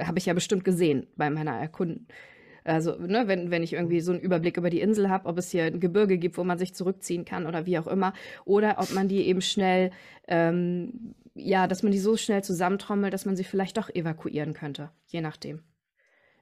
habe 0.04 0.18
ich 0.18 0.26
ja 0.26 0.34
bestimmt 0.34 0.64
gesehen 0.64 1.06
bei 1.16 1.30
meiner 1.30 1.52
Erkunden. 1.52 2.08
Also, 2.64 2.96
ne, 2.96 3.26
wenn, 3.26 3.50
wenn 3.50 3.62
ich 3.62 3.72
irgendwie 3.72 4.00
so 4.00 4.12
einen 4.12 4.20
Überblick 4.20 4.56
über 4.56 4.70
die 4.70 4.80
Insel 4.80 5.08
habe, 5.08 5.28
ob 5.28 5.38
es 5.38 5.50
hier 5.50 5.64
ein 5.64 5.80
Gebirge 5.80 6.18
gibt, 6.18 6.36
wo 6.36 6.44
man 6.44 6.58
sich 6.58 6.74
zurückziehen 6.74 7.24
kann 7.24 7.46
oder 7.46 7.66
wie 7.66 7.78
auch 7.78 7.86
immer, 7.86 8.12
oder 8.44 8.76
ob 8.78 8.92
man 8.92 9.08
die 9.08 9.26
eben 9.26 9.40
schnell, 9.40 9.90
ähm, 10.28 11.14
ja, 11.34 11.66
dass 11.66 11.82
man 11.82 11.92
die 11.92 11.98
so 11.98 12.16
schnell 12.16 12.44
zusammentrommelt, 12.44 13.14
dass 13.14 13.26
man 13.26 13.36
sie 13.36 13.44
vielleicht 13.44 13.76
doch 13.76 13.88
evakuieren 13.88 14.54
könnte, 14.54 14.90
je 15.06 15.20
nachdem. 15.20 15.62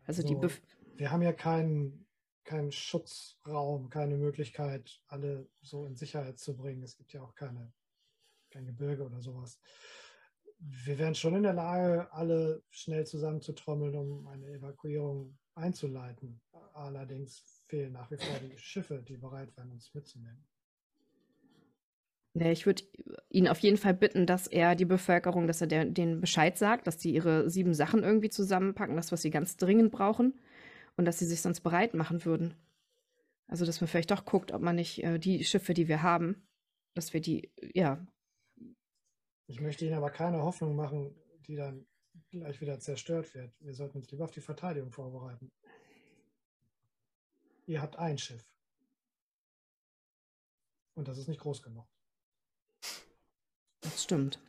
Also 0.07 0.23
die 0.23 0.35
So, 0.35 0.41
Bef 0.41 0.61
wir 0.97 1.13
haben 1.13 1.23
ja 1.23 1.33
keinen 1.33 2.09
keinen 2.49 2.73
Schutzraum, 2.73 3.91
keine 3.91 4.17
Möglichkeit, 4.17 5.03
alle 5.07 5.47
so 5.61 5.85
in 5.85 5.97
Sicherheit 5.97 6.39
zu 6.39 6.57
bringen. 6.57 6.83
Es 6.83 6.97
gibt 6.97 7.13
ja 7.13 7.21
auch 7.21 7.35
keine, 7.35 7.71
kein 8.51 8.65
Gebirge 8.65 9.05
oder 9.05 9.21
sowas. 9.21 9.61
Wir 10.59 10.99
wären 10.99 11.15
schon 11.15 11.37
in 11.37 11.43
der 11.43 11.53
Lage, 11.53 12.11
alle 12.11 12.63
schnell 12.71 13.07
zusammenzutrommeln, 13.07 13.95
um 13.95 14.27
eine 14.29 14.47
Evakuierung 14.47 15.37
einzuleiten. 15.59 16.41
Allerdings 16.73 17.63
fehlen 17.67 17.93
nach 17.93 18.11
wie 18.11 18.17
vor 18.17 18.39
die 18.39 18.57
Schiffe, 18.59 19.03
die 19.07 19.17
bereit 19.17 19.57
wären, 19.57 19.73
uns 19.73 19.93
mitzunehmen. 19.93 20.45
Nee, 22.35 22.53
ich 22.53 22.67
würde 22.67 22.85
ihn 23.31 23.49
auf 23.49 23.59
jeden 23.59 23.79
Fall 23.79 23.95
bitten, 23.95 24.25
dass 24.25 24.47
er 24.47 24.77
die 24.77 24.85
Bevölkerung, 24.85 25.49
dass 25.49 25.61
er 25.61 25.67
der, 25.67 25.85
denen 25.87 26.21
Bescheid 26.21 26.57
sagt, 26.57 26.87
dass 26.87 26.97
die 26.97 27.13
ihre 27.13 27.51
sieben 27.51 27.75
Sachen 27.75 28.05
irgendwie 28.05 28.31
zusammenpacken, 28.31 28.95
das, 28.95 29.11
was 29.11 29.23
sie 29.23 29.31
ganz 29.31 29.57
dringend 29.57 29.91
brauchen, 29.91 30.39
und 30.97 31.05
dass 31.05 31.19
sie 31.19 31.27
sich 31.27 31.43
sonst 31.43 31.61
bereit 31.61 31.95
machen 31.95 32.25
würden. 32.25 32.55
Also, 33.49 33.65
dass 33.65 33.81
man 33.81 33.89
vielleicht 33.89 34.11
doch 34.11 34.25
guckt, 34.25 34.53
ob 34.53 34.63
man 34.63 34.77
nicht 34.77 35.03
äh, 35.03 35.19
die 35.19 35.43
Schiffe, 35.45 35.75
die 35.75 35.89
wir 35.89 36.03
haben, 36.03 36.47
dass 36.95 37.13
wir 37.13 37.21
die, 37.21 37.51
ja. 37.75 38.07
Ich 39.47 39.61
möchte 39.61 39.85
Ihnen 39.85 39.95
aber 39.95 40.11
keine 40.11 40.43
Hoffnung 40.43 40.77
machen, 40.77 41.15
die 41.47 41.57
dann 41.57 41.87
gleich 42.31 42.61
wieder 42.61 42.79
zerstört 42.81 43.35
wird. 43.35 43.53
Wir 43.61 43.75
sollten 43.75 43.99
uns 43.99 44.11
lieber 44.11 44.25
auf 44.25 44.31
die 44.31 44.41
Verteidigung 44.41 44.91
vorbereiten. 44.93 45.51
Ihr 47.67 47.83
habt 47.83 47.97
ein 47.97 48.19
Schiff. 48.19 48.45
Und 50.95 51.09
das 51.09 51.19
ist 51.19 51.29
nicht 51.29 51.41
groß 51.41 51.63
genug. 51.63 51.87
Das 53.81 54.03
stimmt. 54.03 54.41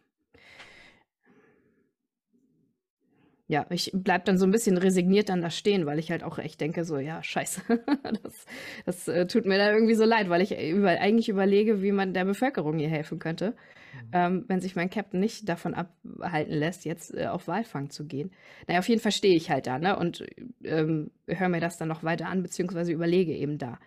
Ja, 3.47 3.65
ich 3.71 3.89
bleib 3.93 4.25
dann 4.25 4.37
so 4.37 4.45
ein 4.45 4.51
bisschen 4.51 4.77
resigniert 4.77 5.29
dann 5.29 5.41
da 5.41 5.49
stehen, 5.49 5.87
weil 5.87 5.97
ich 5.97 6.11
halt 6.11 6.23
auch 6.23 6.37
echt 6.37 6.61
denke, 6.61 6.85
so, 6.85 6.99
ja, 6.99 7.23
scheiße. 7.23 7.61
das 8.23 8.45
das 8.85 9.07
äh, 9.07 9.25
tut 9.25 9.45
mir 9.47 9.57
dann 9.57 9.73
irgendwie 9.73 9.95
so 9.95 10.05
leid, 10.05 10.29
weil 10.29 10.43
ich 10.43 10.51
über, 10.51 10.89
eigentlich 10.89 11.29
überlege, 11.29 11.81
wie 11.81 11.91
man 11.91 12.13
der 12.13 12.25
Bevölkerung 12.25 12.77
hier 12.77 12.89
helfen 12.89 13.17
könnte, 13.17 13.55
Mhm. 13.93 14.09
ähm, 14.13 14.45
wenn 14.47 14.61
sich 14.61 14.75
mein 14.75 14.89
Captain 14.89 15.19
nicht 15.19 15.47
davon 15.47 15.73
abhalten 15.73 16.53
lässt, 16.53 16.85
jetzt 16.85 17.13
äh, 17.13 17.27
auf 17.27 17.47
Walfang 17.47 17.89
zu 17.89 18.05
gehen. 18.05 18.31
Naja, 18.67 18.79
auf 18.79 18.89
jeden 18.89 19.01
Fall 19.01 19.11
stehe 19.11 19.35
ich 19.35 19.49
halt 19.49 19.67
da, 19.67 19.79
ne? 19.79 19.97
Und 19.97 20.25
ähm, 20.63 21.11
höre 21.27 21.49
mir 21.49 21.61
das 21.61 21.77
dann 21.77 21.87
noch 21.87 22.03
weiter 22.03 22.27
an, 22.27 22.43
beziehungsweise 22.43 22.91
überlege 22.91 23.35
eben 23.35 23.57
da. 23.57 23.79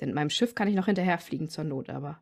Denn 0.00 0.12
meinem 0.12 0.30
Schiff 0.30 0.54
kann 0.54 0.68
ich 0.68 0.74
noch 0.74 0.86
hinterherfliegen 0.86 1.48
zur 1.48 1.64
Not, 1.64 1.90
aber. 1.90 2.20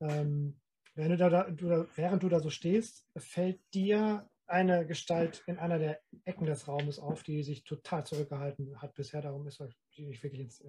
Ähm, 0.00 0.56
wenn 0.94 1.10
du 1.10 1.16
da, 1.16 1.28
da, 1.28 1.50
du 1.50 1.68
da, 1.68 1.86
während 1.94 2.22
du 2.22 2.28
da 2.28 2.40
so 2.40 2.50
stehst, 2.50 3.06
fällt 3.16 3.60
dir 3.74 4.28
eine 4.46 4.86
Gestalt 4.86 5.42
in 5.46 5.58
einer 5.58 5.78
der 5.78 6.00
Ecken 6.24 6.46
des 6.46 6.68
Raumes 6.68 6.98
auf, 6.98 7.22
die 7.22 7.42
sich 7.42 7.64
total 7.64 8.06
zurückgehalten 8.06 8.80
hat 8.80 8.94
bisher. 8.94 9.20
Darum 9.20 9.46
ist 9.46 9.62
die 9.96 10.06
nicht 10.06 10.22
wirklich 10.22 10.40
ins 10.40 10.60
äh, 10.60 10.68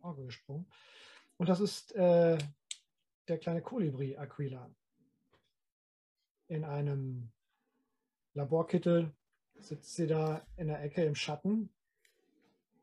Auge 0.00 0.24
gesprungen. 0.24 0.66
Und 1.36 1.48
das 1.48 1.60
ist 1.60 1.94
äh, 1.94 2.38
der 3.28 3.38
kleine 3.38 3.62
Kolibri 3.62 4.16
Aquila. 4.16 4.70
In 6.48 6.64
einem 6.64 7.32
Laborkittel 8.34 9.14
sitzt 9.54 9.94
sie 9.94 10.06
da 10.06 10.46
in 10.56 10.68
der 10.68 10.82
Ecke 10.82 11.04
im 11.04 11.14
Schatten, 11.14 11.70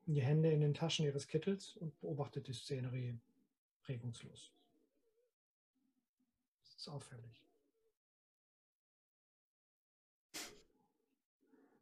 die 0.06 0.22
Hände 0.22 0.52
in 0.52 0.60
den 0.60 0.74
Taschen 0.74 1.06
ihres 1.06 1.28
Kittels 1.28 1.76
und 1.78 1.98
beobachtet 2.02 2.48
die 2.48 2.54
Szenerie 2.54 3.20
regungslos. 3.88 4.52
Das 6.62 6.76
ist 6.76 6.88
auffällig. 6.90 7.44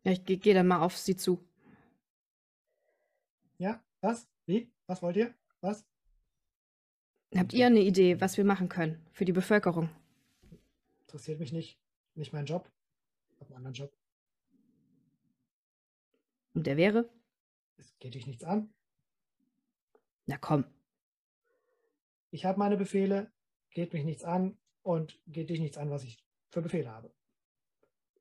Ja, 0.03 0.11
ich 0.11 0.25
gehe 0.25 0.38
geh 0.38 0.53
dann 0.53 0.67
mal 0.67 0.81
auf 0.81 0.98
sie 0.98 1.15
zu. 1.15 1.48
Ja, 3.57 3.83
was? 4.01 4.27
Wie? 4.45 4.72
Was 4.88 5.01
wollt 5.01 5.17
ihr? 5.17 5.35
Was? 5.61 5.85
Habt 7.35 7.53
ihr 7.53 7.66
eine 7.66 7.80
Idee, 7.80 8.19
was 8.19 8.38
wir 8.38 8.43
machen 8.43 8.68
können 8.68 9.06
für 9.14 9.24
die 9.24 9.32
Bevölkerung? 9.32 9.90
Interessiert 11.01 11.40
mich 11.40 11.53
nicht. 11.53 11.80
Nicht 12.16 12.34
mein 12.34 12.45
Job. 12.45 12.69
Ich 13.30 13.40
habe 13.40 13.48
einen 13.48 13.58
anderen 13.58 13.74
Job. 13.74 13.93
Und 16.53 16.68
der 16.68 16.76
wäre? 16.76 17.10
Es 17.77 17.98
geht 18.00 18.16
dich 18.16 18.27
nichts 18.27 18.43
an. 18.43 18.74
Na 20.26 20.38
komm. 20.38 20.66
Ich 22.32 22.45
habe 22.45 22.60
meine 22.60 22.77
Befehle, 22.77 23.32
geht 23.72 23.93
mich 23.93 24.03
nichts 24.03 24.24
an 24.24 24.58
und 24.84 25.19
geht 25.27 25.50
dich 25.50 25.60
nichts 25.60 25.77
an, 25.77 25.90
was 25.90 26.03
ich 26.03 26.24
für 26.50 26.61
Befehle 26.61 26.90
habe. 26.90 27.14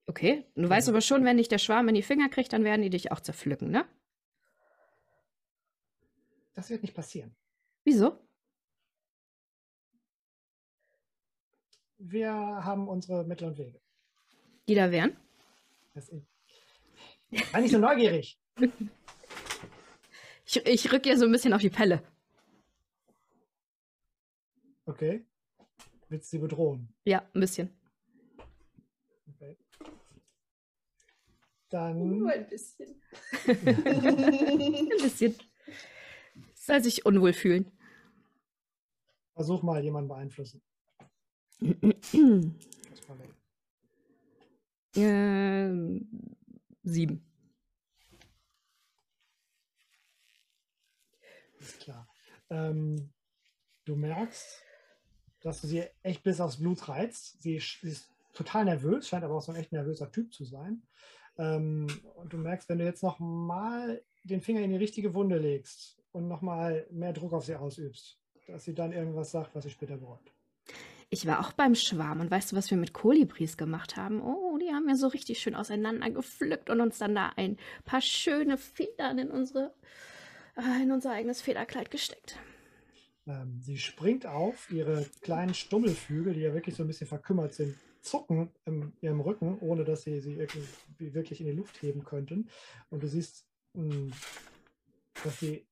Okay. 0.06 0.46
Du 0.54 0.68
weißt 0.68 0.88
aber 0.88 1.00
schon, 1.00 1.24
wenn 1.24 1.36
dich 1.36 1.48
der 1.48 1.58
Schwarm 1.58 1.88
in 1.88 1.94
die 1.94 2.02
Finger 2.02 2.28
kriegt, 2.28 2.52
dann 2.52 2.64
werden 2.64 2.82
die 2.82 2.90
dich 2.90 3.12
auch 3.12 3.20
zerpflücken, 3.20 3.70
ne? 3.70 3.86
Das 6.54 6.70
wird 6.70 6.82
nicht 6.82 6.94
passieren. 6.94 7.34
Wieso? 7.84 8.18
Wir 12.02 12.32
haben 12.32 12.88
unsere 12.88 13.24
Mittel 13.24 13.48
und 13.48 13.58
Wege. 13.58 13.78
Die 14.68 14.74
da 14.74 14.90
wären? 14.90 15.16
Das 15.92 16.08
ist, 16.08 16.26
sei 17.52 17.60
nicht 17.60 17.72
so 17.72 17.78
neugierig. 17.78 18.38
Ich, 20.52 20.66
ich 20.66 20.92
rück 20.92 21.06
ihr 21.06 21.16
so 21.16 21.26
ein 21.26 21.30
bisschen 21.30 21.52
auf 21.52 21.60
die 21.60 21.70
Pelle. 21.70 22.02
Okay. 24.84 25.24
Willst 26.08 26.32
du 26.32 26.38
sie 26.38 26.40
bedrohen? 26.40 26.92
Ja, 27.04 27.24
ein 27.34 27.40
bisschen. 27.40 27.70
Okay. 29.28 29.56
Dann 31.68 32.18
Nur 32.18 32.30
ein 32.30 32.48
bisschen. 32.48 33.00
Ein 33.46 34.88
bisschen. 34.88 35.36
Soll 36.54 36.82
sich 36.82 37.06
unwohl 37.06 37.32
fühlen. 37.32 37.70
versuch 39.34 39.62
mal 39.62 39.84
jemanden 39.84 40.08
beeinflussen. 40.08 40.60
Ähm, 44.96 46.08
sieben. 46.82 47.24
Ist 51.60 51.80
klar. 51.80 52.08
Ähm, 52.48 53.12
du 53.84 53.94
merkst, 53.94 54.62
dass 55.42 55.60
du 55.60 55.68
sie 55.68 55.84
echt 56.02 56.22
bis 56.22 56.40
aufs 56.40 56.58
Blut 56.58 56.88
reizt. 56.88 57.40
Sie 57.42 57.56
ist, 57.56 57.80
sie 57.80 57.90
ist 57.90 58.10
total 58.32 58.64
nervös, 58.64 59.08
scheint 59.08 59.24
aber 59.24 59.36
auch 59.36 59.42
so 59.42 59.52
ein 59.52 59.58
echt 59.58 59.72
nervöser 59.72 60.10
Typ 60.10 60.32
zu 60.32 60.44
sein. 60.44 60.82
Ähm, 61.38 61.86
und 62.16 62.32
du 62.32 62.38
merkst, 62.38 62.68
wenn 62.68 62.78
du 62.78 62.84
jetzt 62.84 63.02
noch 63.02 63.18
mal 63.18 64.02
den 64.24 64.40
Finger 64.40 64.60
in 64.60 64.70
die 64.70 64.76
richtige 64.76 65.14
Wunde 65.14 65.38
legst 65.38 66.02
und 66.12 66.28
noch 66.28 66.42
mal 66.42 66.86
mehr 66.90 67.12
Druck 67.12 67.32
auf 67.32 67.44
sie 67.44 67.56
ausübst, 67.56 68.18
dass 68.46 68.64
sie 68.64 68.74
dann 68.74 68.92
irgendwas 68.92 69.30
sagt, 69.30 69.54
was 69.54 69.64
sie 69.64 69.70
später 69.70 69.96
bereut. 69.96 70.32
Ich 71.12 71.26
war 71.26 71.40
auch 71.40 71.52
beim 71.52 71.74
Schwarm 71.74 72.20
und 72.20 72.30
weißt 72.30 72.52
du, 72.52 72.56
was 72.56 72.70
wir 72.70 72.78
mit 72.78 72.92
Kolibris 72.92 73.56
gemacht 73.56 73.96
haben? 73.96 74.22
Oh, 74.22 74.56
die 74.58 74.68
haben 74.68 74.86
wir 74.86 74.94
so 74.94 75.08
richtig 75.08 75.40
schön 75.40 75.56
auseinandergepflückt 75.56 76.70
und 76.70 76.80
uns 76.80 76.98
dann 76.98 77.16
da 77.16 77.32
ein 77.36 77.58
paar 77.84 78.00
schöne 78.00 78.56
Federn 78.56 79.18
in 79.18 79.28
unsere 79.28 79.74
äh, 80.56 80.82
in 80.82 80.92
unser 80.92 81.10
eigenes 81.10 81.42
Federkleid 81.42 81.90
gesteckt. 81.90 82.38
Ähm, 83.26 83.58
sie 83.60 83.76
springt 83.76 84.24
auf, 84.24 84.70
ihre 84.70 85.04
kleinen 85.20 85.54
Stummelflügel, 85.54 86.34
die 86.34 86.40
ja 86.40 86.54
wirklich 86.54 86.76
so 86.76 86.84
ein 86.84 86.86
bisschen 86.86 87.08
verkümmert 87.08 87.54
sind, 87.54 87.76
zucken 88.02 88.50
in 88.64 88.92
ihrem 89.00 89.20
Rücken, 89.20 89.58
ohne 89.60 89.84
dass 89.84 90.02
sie 90.02 90.20
sie 90.20 90.38
wirklich 90.38 91.40
in 91.40 91.46
die 91.46 91.52
Luft 91.52 91.82
heben 91.82 92.04
könnten. 92.04 92.48
Und 92.88 93.02
du 93.02 93.08
siehst, 93.08 93.46
mh, 93.74 94.12
dass 95.24 95.40
sie 95.40 95.66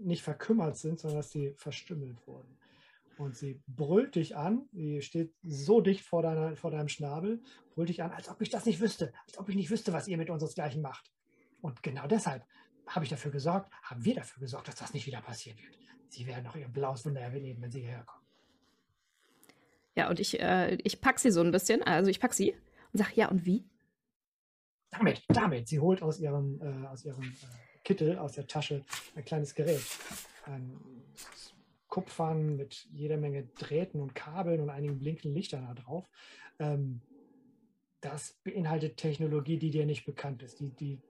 nicht 0.00 0.22
verkümmert 0.22 0.76
sind, 0.76 1.00
sondern 1.00 1.18
dass 1.20 1.30
sie 1.30 1.54
verstümmelt 1.56 2.16
wurden. 2.26 2.58
Und 3.22 3.36
sie 3.36 3.62
brüllt 3.68 4.16
dich 4.16 4.36
an, 4.36 4.68
sie 4.72 5.00
steht 5.00 5.32
so 5.44 5.80
dicht 5.80 6.04
vor, 6.04 6.22
deiner, 6.22 6.56
vor 6.56 6.72
deinem 6.72 6.88
Schnabel, 6.88 7.40
brüllt 7.72 7.88
dich 7.88 8.02
an, 8.02 8.10
als 8.10 8.28
ob 8.28 8.42
ich 8.42 8.50
das 8.50 8.66
nicht 8.66 8.80
wüsste, 8.80 9.12
als 9.28 9.38
ob 9.38 9.48
ich 9.48 9.54
nicht 9.54 9.70
wüsste, 9.70 9.92
was 9.92 10.08
ihr 10.08 10.16
mit 10.16 10.28
unseresgleichen 10.28 10.82
macht. 10.82 11.12
Und 11.60 11.84
genau 11.84 12.08
deshalb 12.08 12.44
habe 12.88 13.04
ich 13.04 13.10
dafür 13.10 13.30
gesorgt, 13.30 13.70
haben 13.84 14.04
wir 14.04 14.16
dafür 14.16 14.40
gesorgt, 14.40 14.66
dass 14.66 14.74
das 14.74 14.92
nicht 14.92 15.06
wieder 15.06 15.20
passieren 15.20 15.56
wird. 15.58 15.78
Sie 16.08 16.26
werden 16.26 16.42
noch 16.42 16.56
ihr 16.56 16.66
blaues 16.66 17.06
Wunder 17.06 17.20
erleben, 17.20 17.62
wenn 17.62 17.70
sie 17.70 17.82
hierher 17.82 18.02
kommen. 18.02 18.26
Ja, 19.94 20.10
und 20.10 20.18
ich, 20.18 20.40
äh, 20.40 20.74
ich 20.82 21.00
pack 21.00 21.20
sie 21.20 21.30
so 21.30 21.42
ein 21.42 21.52
bisschen, 21.52 21.80
also 21.84 22.10
ich 22.10 22.18
pack 22.18 22.34
sie 22.34 22.54
und 22.92 22.98
sag, 22.98 23.16
ja, 23.16 23.28
und 23.28 23.46
wie? 23.46 23.64
Damit, 24.90 25.22
damit. 25.28 25.68
Sie 25.68 25.78
holt 25.78 26.02
aus 26.02 26.18
ihrem, 26.18 26.60
äh, 26.60 26.88
aus 26.88 27.04
ihrem 27.04 27.22
äh, 27.22 27.36
Kittel, 27.84 28.18
aus 28.18 28.32
der 28.32 28.48
Tasche, 28.48 28.84
ein 29.14 29.24
kleines 29.24 29.54
Gerät. 29.54 29.80
Ein 30.44 30.76
Kupfern 31.92 32.56
mit 32.56 32.88
jeder 32.90 33.18
Menge 33.18 33.44
Drähten 33.58 34.00
und 34.00 34.14
Kabeln 34.14 34.62
und 34.62 34.70
einigen 34.70 34.98
blinkenden 34.98 35.34
Lichtern 35.34 35.66
da 35.66 35.74
drauf. 35.74 36.08
Ähm, 36.58 37.02
das 38.00 38.32
beinhaltet 38.44 38.96
Technologie, 38.96 39.58
die 39.58 39.68
dir 39.70 39.84
nicht 39.84 40.06
bekannt 40.06 40.42
ist, 40.42 40.58
die, 40.58 40.70
die 40.70 41.02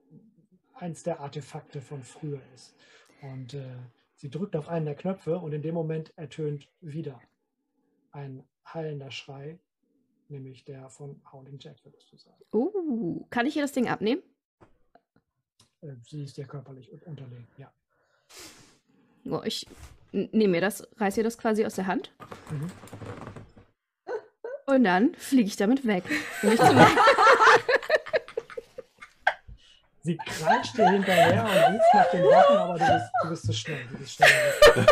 eins 0.73 1.03
der 1.03 1.21
Artefakte 1.21 1.79
von 1.79 2.03
früher 2.03 2.41
ist. 2.53 2.75
Und 3.21 3.53
äh, 3.53 3.77
sie 4.15 4.29
drückt 4.29 4.57
auf 4.57 4.67
einen 4.67 4.85
der 4.85 4.95
Knöpfe 4.95 5.37
und 5.37 5.53
in 5.53 5.61
dem 5.61 5.73
Moment 5.73 6.11
ertönt 6.17 6.69
wieder 6.81 7.21
ein 8.11 8.43
hallender 8.65 9.09
Schrei, 9.09 9.59
nämlich 10.27 10.65
der 10.65 10.89
von 10.89 11.21
Howling 11.31 11.59
Jack, 11.59 11.77
würdest 11.85 12.11
du 12.11 12.17
sagen. 12.17 12.43
Uh, 12.51 13.25
kann 13.29 13.45
ich 13.45 13.55
ihr 13.55 13.61
das 13.61 13.71
Ding 13.71 13.87
abnehmen? 13.87 14.21
Äh, 15.79 15.95
Sie 16.01 16.23
ist 16.23 16.35
dir 16.35 16.45
körperlich 16.45 16.91
un- 16.91 17.03
unterlegen, 17.03 17.47
ja. 17.57 17.73
Oh, 19.23 19.41
ich 19.45 19.65
nehme 20.13 20.51
mir 20.53 20.61
das, 20.61 20.87
reiß 20.97 21.17
ihr 21.17 21.23
das 21.23 21.37
quasi 21.37 21.65
aus 21.65 21.75
der 21.75 21.87
Hand. 21.87 22.11
Mhm. 22.49 22.71
Und 24.65 24.83
dann 24.85 25.13
fliege 25.15 25.47
ich 25.47 25.57
damit 25.57 25.85
weg. 25.85 26.03
Ich 26.43 26.59
Sie 30.05 30.17
kreischt 30.17 30.77
dir 30.77 30.89
hinterher 30.89 31.43
und 31.43 31.75
ruft 31.75 31.93
nach 31.93 32.11
den 32.11 32.23
Wachen, 32.25 32.57
aber 32.57 32.73
du 32.77 32.85
bist, 32.85 33.11
du 33.23 33.29
bist 33.29 33.45
zu 33.45 33.53
schnell. 33.53 33.85
Du 33.89 33.97
bist 33.99 34.15
schneller. 34.15 34.85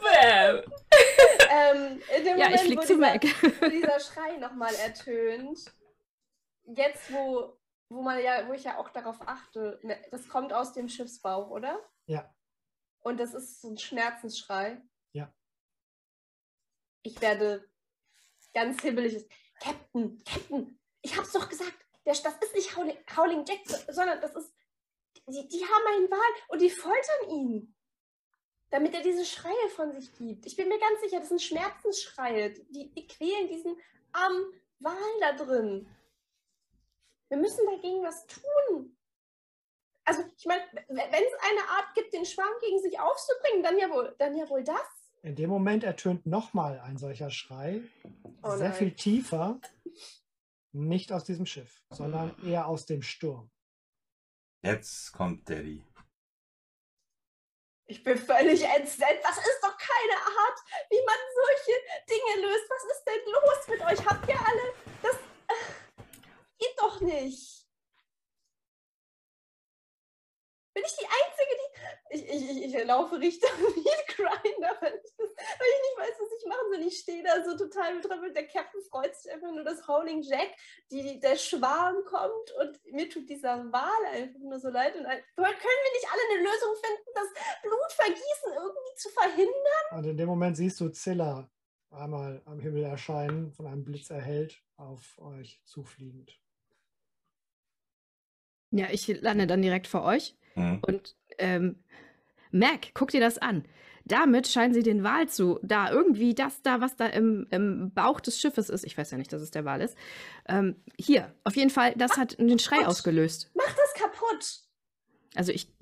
Bäm. 0.00 0.62
Ähm, 1.50 2.00
in 2.16 2.24
dem 2.24 2.38
Ja, 2.38 2.46
ich 2.46 2.50
Moment, 2.52 2.60
flieg 2.60 2.78
wo 2.78 2.82
zu 2.82 2.94
dieser, 2.94 3.00
Mac. 3.00 3.22
wo 3.60 3.68
dieser 3.68 4.00
Schrei 4.00 4.36
nochmal 4.36 4.74
ertönt, 4.76 5.58
jetzt 6.66 7.12
wo, 7.12 7.58
wo 7.90 8.02
man 8.02 8.22
ja, 8.22 8.46
wo 8.46 8.52
ich 8.52 8.62
ja 8.64 8.78
auch 8.78 8.90
darauf 8.90 9.16
achte, 9.26 9.80
ne, 9.82 9.96
das 10.12 10.28
kommt 10.28 10.52
aus 10.52 10.72
dem 10.72 10.88
Schiffsbauch, 10.88 11.50
oder? 11.50 11.80
Ja, 12.06 12.32
Und 13.06 13.18
das 13.18 13.34
ist 13.34 13.60
so 13.60 13.68
ein 13.68 13.78
Schmerzensschrei. 13.78 14.82
Ja. 15.12 15.32
Ich 17.04 17.20
werde 17.20 17.70
ganz 18.52 18.82
hibbelig. 18.82 19.24
Captain, 19.60 20.20
Captain, 20.24 20.80
ich 21.02 21.16
hab's 21.16 21.30
doch 21.30 21.48
gesagt, 21.48 21.72
der, 22.04 22.14
das 22.14 22.34
ist 22.38 22.54
nicht 22.56 22.76
Howling, 22.76 22.98
Howling 23.16 23.44
Jack, 23.46 23.60
sondern 23.94 24.20
das 24.20 24.34
ist. 24.34 24.52
Die, 25.28 25.46
die 25.46 25.64
haben 25.64 25.86
einen 25.86 26.10
Wal 26.10 26.42
und 26.48 26.60
die 26.60 26.68
foltern 26.68 27.30
ihn. 27.30 27.76
Damit 28.70 28.92
er 28.92 29.02
diese 29.02 29.24
Schreie 29.24 29.68
von 29.76 29.92
sich 29.92 30.12
gibt. 30.14 30.44
Ich 30.44 30.56
bin 30.56 30.68
mir 30.68 30.80
ganz 30.80 31.00
sicher, 31.00 31.20
das 31.20 31.28
sind 31.28 31.40
Schmerzensschreie. 31.40 32.54
Die, 32.54 32.90
die 32.92 33.06
quälen 33.06 33.46
diesen 33.46 33.80
armen 34.10 34.52
Wal 34.80 35.20
da 35.20 35.32
drin. 35.32 35.88
Wir 37.28 37.38
müssen 37.38 37.66
dagegen 37.66 38.02
was 38.02 38.26
tun. 38.26 38.95
Also, 40.06 40.22
ich 40.38 40.46
meine, 40.46 40.62
wenn 40.88 40.98
es 40.98 41.34
eine 41.42 41.68
Art 41.68 41.92
gibt, 41.94 42.12
den 42.14 42.24
Schwarm 42.24 42.52
gegen 42.60 42.80
sich 42.80 42.98
aufzubringen, 42.98 43.62
dann 43.62 43.76
ja 43.76 43.90
wohl, 43.90 44.14
dann 44.18 44.36
ja 44.36 44.48
wohl 44.48 44.62
das. 44.64 44.86
in 45.22 45.34
dem 45.34 45.50
Moment 45.50 45.82
ertönt 45.82 46.24
nochmal 46.26 46.78
ein 46.80 46.96
solcher 46.96 47.30
Schrei. 47.30 47.82
Oh 48.42 48.56
sehr 48.56 48.72
viel 48.72 48.92
tiefer. 48.94 49.60
Nicht 50.72 51.10
aus 51.10 51.24
diesem 51.24 51.46
Schiff, 51.46 51.82
sondern 51.90 52.36
eher 52.46 52.68
aus 52.68 52.86
dem 52.86 53.02
Sturm. 53.02 53.50
Jetzt 54.62 55.12
kommt 55.12 55.48
Daddy. 55.50 55.82
Ich 57.88 58.02
bin 58.02 58.18
völlig 58.18 58.62
entsetzt. 58.64 59.00
Das 59.24 59.38
ist 59.38 59.60
doch 59.62 59.76
keine 59.76 60.16
Art, 60.20 60.58
wie 60.90 61.04
man 61.04 61.16
solche 61.34 61.74
Dinge 62.10 62.46
löst. 62.46 62.68
Was 62.68 62.84
ist 62.96 63.04
denn 63.04 63.32
los 63.32 63.68
mit 63.68 63.80
euch? 63.80 64.06
Habt 64.06 64.28
ihr 64.28 64.38
alle 64.38 64.72
das. 65.02 65.16
Ach, 65.48 66.04
geht 66.58 66.74
doch 66.78 67.00
nicht. 67.00 67.55
Bin 70.76 70.84
ich 70.84 70.92
die 70.92 71.06
Einzige, 71.06 71.52
die. 71.56 71.66
Ich, 72.10 72.22
ich, 72.28 72.50
ich, 72.50 72.74
ich 72.74 72.84
laufe 72.84 73.18
Richtung 73.18 73.48
Meatgrinder, 73.60 74.76
weil 74.82 75.00
ich, 75.02 75.10
das, 75.16 75.26
weil 75.26 75.72
ich 75.72 75.82
nicht 75.82 75.96
weiß, 75.96 76.20
was 76.20 76.38
ich 76.38 76.46
machen 76.46 76.66
soll. 76.70 76.86
Ich 76.86 76.98
stehe 76.98 77.22
da 77.22 77.42
so 77.42 77.56
total 77.56 77.96
betrüppelt. 77.96 78.36
Der 78.36 78.46
Captain 78.46 78.82
freut 78.82 79.16
sich 79.16 79.32
einfach 79.32 79.50
nur, 79.52 79.64
dass 79.64 79.88
Howling 79.88 80.20
Jack, 80.20 80.50
die, 80.90 81.18
der 81.18 81.36
Schwarm 81.36 82.04
kommt 82.04 82.52
und 82.60 82.92
mir 82.92 83.08
tut 83.08 83.26
dieser 83.26 83.72
Wal 83.72 84.04
einfach 84.12 84.38
nur 84.38 84.60
so 84.60 84.68
leid. 84.68 84.94
Und 84.96 85.06
ein, 85.06 85.18
können 85.18 85.82
wir 85.82 85.92
nicht 85.94 86.08
alle 86.12 86.22
eine 86.30 86.42
Lösung 86.44 86.74
finden, 86.84 87.10
das 87.14 87.62
Blutvergießen 87.62 88.52
irgendwie 88.54 88.96
zu 88.96 89.08
verhindern? 89.08 89.84
Und 89.92 90.04
in 90.04 90.16
dem 90.18 90.28
Moment 90.28 90.58
siehst 90.58 90.78
du 90.80 90.90
Zilla 90.90 91.48
einmal 91.88 92.42
am 92.44 92.60
Himmel 92.60 92.84
erscheinen, 92.84 93.50
von 93.50 93.66
einem 93.66 93.82
Blitz 93.82 94.10
erhellt, 94.10 94.62
auf 94.76 95.18
euch 95.20 95.62
zufliegend. 95.64 96.38
Ja, 98.72 98.88
ich 98.90 99.06
lande 99.22 99.46
dann 99.46 99.62
direkt 99.62 99.86
vor 99.86 100.04
euch. 100.04 100.36
Hm. 100.56 100.80
Und 100.82 101.14
ähm, 101.38 101.76
Mac, 102.50 102.88
guck 102.94 103.10
dir 103.10 103.20
das 103.20 103.38
an. 103.38 103.64
Damit 104.04 104.46
scheinen 104.46 104.72
sie 104.72 104.82
den 104.82 105.02
Wal 105.02 105.28
zu, 105.28 105.58
da 105.62 105.90
irgendwie 105.90 106.34
das 106.34 106.62
da, 106.62 106.80
was 106.80 106.96
da 106.96 107.06
im, 107.06 107.46
im 107.50 107.92
Bauch 107.92 108.20
des 108.20 108.40
Schiffes 108.40 108.70
ist, 108.70 108.84
ich 108.84 108.96
weiß 108.96 109.10
ja 109.10 109.18
nicht, 109.18 109.32
dass 109.32 109.42
es 109.42 109.50
der 109.50 109.64
Wal 109.64 109.80
ist, 109.80 109.96
ähm, 110.48 110.76
hier, 110.96 111.34
auf 111.42 111.56
jeden 111.56 111.70
Fall, 111.70 111.92
das 111.96 112.16
hat 112.16 112.38
den 112.38 112.58
Schrei 112.60 112.78
Gott. 112.78 112.86
ausgelöst. 112.86 113.50
Mach 113.54 113.64
das 113.64 113.94
kaputt! 113.94 114.60
Also 115.34 115.50
ich 115.50 115.72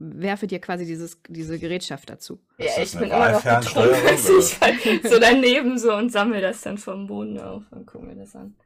werfe 0.00 0.48
dir 0.48 0.60
quasi 0.60 0.84
dieses, 0.84 1.22
diese 1.28 1.58
Gerätschaft 1.58 2.10
dazu. 2.10 2.40
Ja, 2.58 2.66
ich 2.82 2.96
eine 2.96 3.06
bin 3.06 3.14
immer 3.14 3.30
noch 3.30 3.44
Wahlfernsteuerung, 3.44 4.02
betrunken, 4.02 4.38
ich 4.40 4.60
halt 4.60 5.08
so 5.08 5.20
daneben 5.20 5.78
so 5.78 5.94
und 5.94 6.10
sammle 6.10 6.40
das 6.40 6.62
dann 6.62 6.78
vom 6.78 7.06
Boden 7.06 7.38
auf 7.38 7.62
und 7.70 7.86
gucke 7.86 8.06
mir 8.06 8.16
das 8.16 8.34
an. 8.34 8.56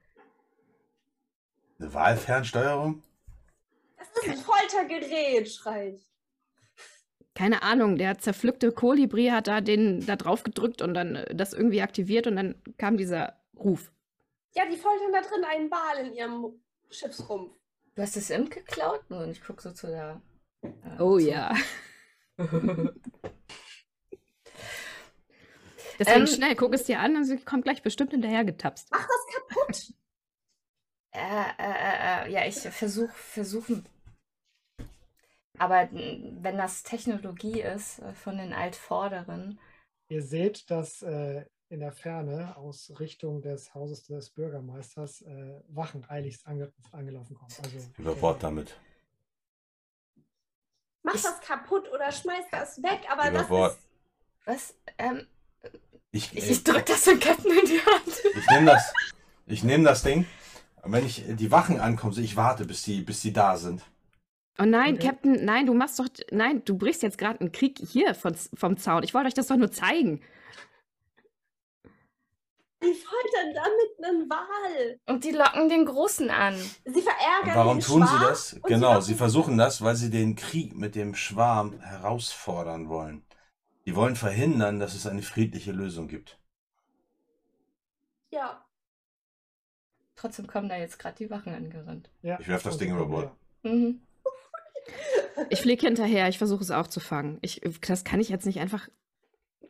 Eine 1.78 1.92
Wahlfernsteuerung? 1.92 3.02
Das 4.15 4.25
ist 4.25 4.31
ein 4.31 4.36
Foltergerät, 4.39 5.49
schrei 5.51 5.89
ich. 5.97 6.07
Keine 7.35 7.62
Ahnung, 7.62 7.97
der 7.97 8.17
zerpflückte 8.18 8.73
Kolibri 8.73 9.26
hat 9.26 9.47
da 9.47 9.60
den 9.60 10.05
da 10.07 10.17
drauf 10.17 10.43
gedrückt 10.43 10.81
und 10.81 10.94
dann 10.94 11.17
äh, 11.17 11.35
das 11.35 11.52
irgendwie 11.52 11.83
aktiviert 11.83 12.26
und 12.26 12.36
dann 12.36 12.62
kam 12.78 12.97
dieser 12.97 13.39
Ruf. 13.59 13.93
Ja, 14.55 14.65
die 14.65 14.76
foltern 14.76 15.12
da 15.12 15.20
drin 15.20 15.44
einen 15.44 15.70
Wal 15.70 16.07
in 16.07 16.15
ihrem 16.15 16.60
Schiffsrumpf. 16.91 17.52
Du 17.94 18.02
hast 18.02 18.17
das 18.17 18.31
Imp 18.31 18.51
geklaut? 18.51 19.02
Und 19.10 19.31
ich 19.33 19.43
gucke 19.43 19.60
so 19.62 19.70
zu 19.73 19.86
der. 19.89 20.23
äh, 20.62 20.68
Oh 20.99 21.18
zu- 21.18 21.28
ja. 21.28 21.55
Deswegen 25.99 26.20
Ähm, 26.20 26.26
schnell, 26.26 26.55
guck 26.57 26.75
es 26.75 26.85
dir 26.85 27.01
an 27.01 27.17
und 27.17 27.25
sie 27.25 27.39
kommt 27.39 27.65
gleich 27.65 27.83
bestimmt 27.83 28.10
hinterher 28.12 28.44
getapst. 28.44 28.89
Mach 28.91 29.07
das 29.07 29.26
kaputt! 29.35 29.93
Äh, 31.12 31.18
äh, 31.59 31.70
äh, 31.70 32.26
äh, 32.28 32.33
ja, 32.33 32.44
ich 32.47 32.57
versuche, 32.57 33.12
versuchen. 33.15 33.89
Aber 35.59 35.81
n- 35.83 36.39
wenn 36.43 36.57
das 36.59 36.83
Technologie 36.83 37.60
ist 37.60 37.99
äh, 38.01 38.12
von 38.15 38.36
den 38.39 38.52
Altvorderen, 38.52 39.59
Ihr 40.09 40.23
seht, 40.23 40.70
dass 40.70 41.02
äh, 41.02 41.44
in 41.68 41.81
der 41.81 41.91
Ferne 41.91 42.57
aus 42.57 42.93
Richtung 43.01 43.43
des 43.43 43.75
Hauses 43.75 44.05
des 44.05 44.31
Bürgermeisters 44.31 45.23
äh, 45.23 45.60
Wachen 45.68 46.05
eiligst 46.09 46.47
ange 46.47 46.73
angelaufen 46.93 47.35
kommen. 47.35 47.51
Also, 47.65 47.78
Über 47.99 48.15
Bord 48.15 48.41
damit. 48.43 48.78
Mach 51.02 51.15
Ich- 51.15 51.23
das 51.23 51.41
kaputt 51.41 51.91
oder 51.93 52.10
schmeiß 52.12 52.44
das 52.52 52.83
weg, 52.83 53.01
aber 53.10 53.28
Über 53.28 53.39
das 53.39 53.49
Bord. 53.49 53.73
ist. 53.73 53.89
was? 54.44 54.75
Ähm, 54.99 55.26
Ich, 56.12 56.33
ich, 56.36 56.51
ich 56.51 56.65
drück 56.65 56.86
das 56.86 57.02
dem 57.05 57.18
Captain 57.20 57.51
in 57.51 57.67
die 57.67 57.81
Hand. 57.81 58.23
ich 58.39 58.47
nehme 58.51 58.67
das, 58.67 58.93
ich 59.47 59.65
nehm 59.65 59.85
das 59.85 60.02
Ding. 60.02 60.25
Und 60.83 60.93
wenn 60.93 61.05
ich 61.05 61.25
die 61.26 61.51
Wachen 61.51 61.81
ankommen, 61.81 62.12
so 62.12 62.20
ich 62.20 62.36
warte, 62.36 62.65
bis 62.65 62.83
die, 62.85 63.02
bis 63.02 63.20
die 63.23 63.33
da 63.33 63.57
sind. 63.57 63.83
Oh 64.59 64.65
nein, 64.65 64.94
Okay. 64.94 65.07
Captain, 65.09 65.44
nein, 65.44 65.67
du 65.67 65.75
machst 65.75 65.99
doch, 65.99 66.09
nein, 66.31 66.62
du 66.65 66.76
brichst 66.78 67.02
jetzt 67.02 67.18
gerade 67.18 67.41
einen 67.41 67.52
Krieg 67.52 67.78
hier 67.78 68.15
von, 68.15 68.35
vom 68.55 68.76
Zaun. 68.78 69.02
Ich 69.02 69.12
wollte 69.12 69.28
euch 69.28 69.35
das 69.35 69.49
doch 69.49 69.57
nur 69.57 69.70
zeigen. 69.70 70.23
Die 72.83 72.93
foltern 72.93 73.55
damit 73.55 74.05
einen 74.05 74.31
Wal. 74.31 75.01
Und 75.07 75.25
die 75.25 75.31
locken 75.31 75.68
den 75.68 75.86
Großen 75.86 76.28
an. 76.31 76.55
Sie 76.85 77.02
verärgern 77.02 77.55
warum 77.57 77.78
den 77.78 77.86
tun 77.86 78.02
sie 78.02 78.09
Schwarm 78.09 78.23
das? 78.23 78.52
und 78.55 78.67
Genau, 78.67 78.93
locken- 78.93 79.02
sie 79.02 79.15
versuchen 79.15 79.59
das, 79.59 79.83
weil 79.83 79.97
sie 79.97 80.10
den 80.10 80.36
Krieg 80.36 80.75
mit 80.76 80.94
dem 80.94 81.15
Schwarm 81.15 81.81
herausfordern 81.81 82.89
wollen. 82.89 83.25
Die 83.86 83.97
wollen 83.97 84.17
verhindern, 84.17 84.78
dass 84.78 84.94
es 84.94 85.07
eine 85.07 85.23
friedliche 85.23 85.73
Lösung 85.73 86.07
gibt. 86.09 86.39
Ja. 88.31 88.65
Trotzdem 90.15 90.47
kommen 90.47 90.68
da 90.68 90.76
jetzt 90.76 90.99
gerade 90.99 91.17
die 91.17 91.31
Wachen 91.31 91.55
angerannt. 91.55 92.10
ja, 92.23 92.39
Ich 92.41 92.49
werf 92.49 92.62
das 92.62 92.78
Ding 92.78 92.93
über 92.93 93.07
Bord. 93.07 93.31
Mhm. 93.62 94.01
Ich 95.50 95.60
fliege 95.60 95.86
hinterher, 95.86 96.28
ich 96.28 96.39
versuche 96.39 96.62
es 96.62 96.70
auch 96.70 96.86
zu 96.86 97.00
fangen. 97.00 97.39
Ich, 97.42 97.60
das 97.86 98.05
kann 98.05 98.20
ich 98.20 98.28
jetzt 98.28 98.47
nicht 98.47 98.60
einfach. 98.60 98.89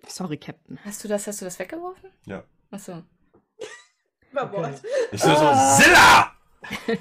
Sorry, 0.06 0.36
Captain. 0.38 0.78
Hast 0.84 1.02
du 1.02 1.08
das, 1.08 1.26
hast 1.26 1.40
du 1.40 1.44
das 1.44 1.58
weggeworfen? 1.58 2.10
Ja. 2.26 2.44
Achso. 2.70 3.02
Über 4.30 4.44
Okay. 4.44 4.56
Bord. 4.56 4.82
Ich 5.12 5.20
so, 5.20 5.28
so, 5.28 5.34
Silla! 5.36 6.32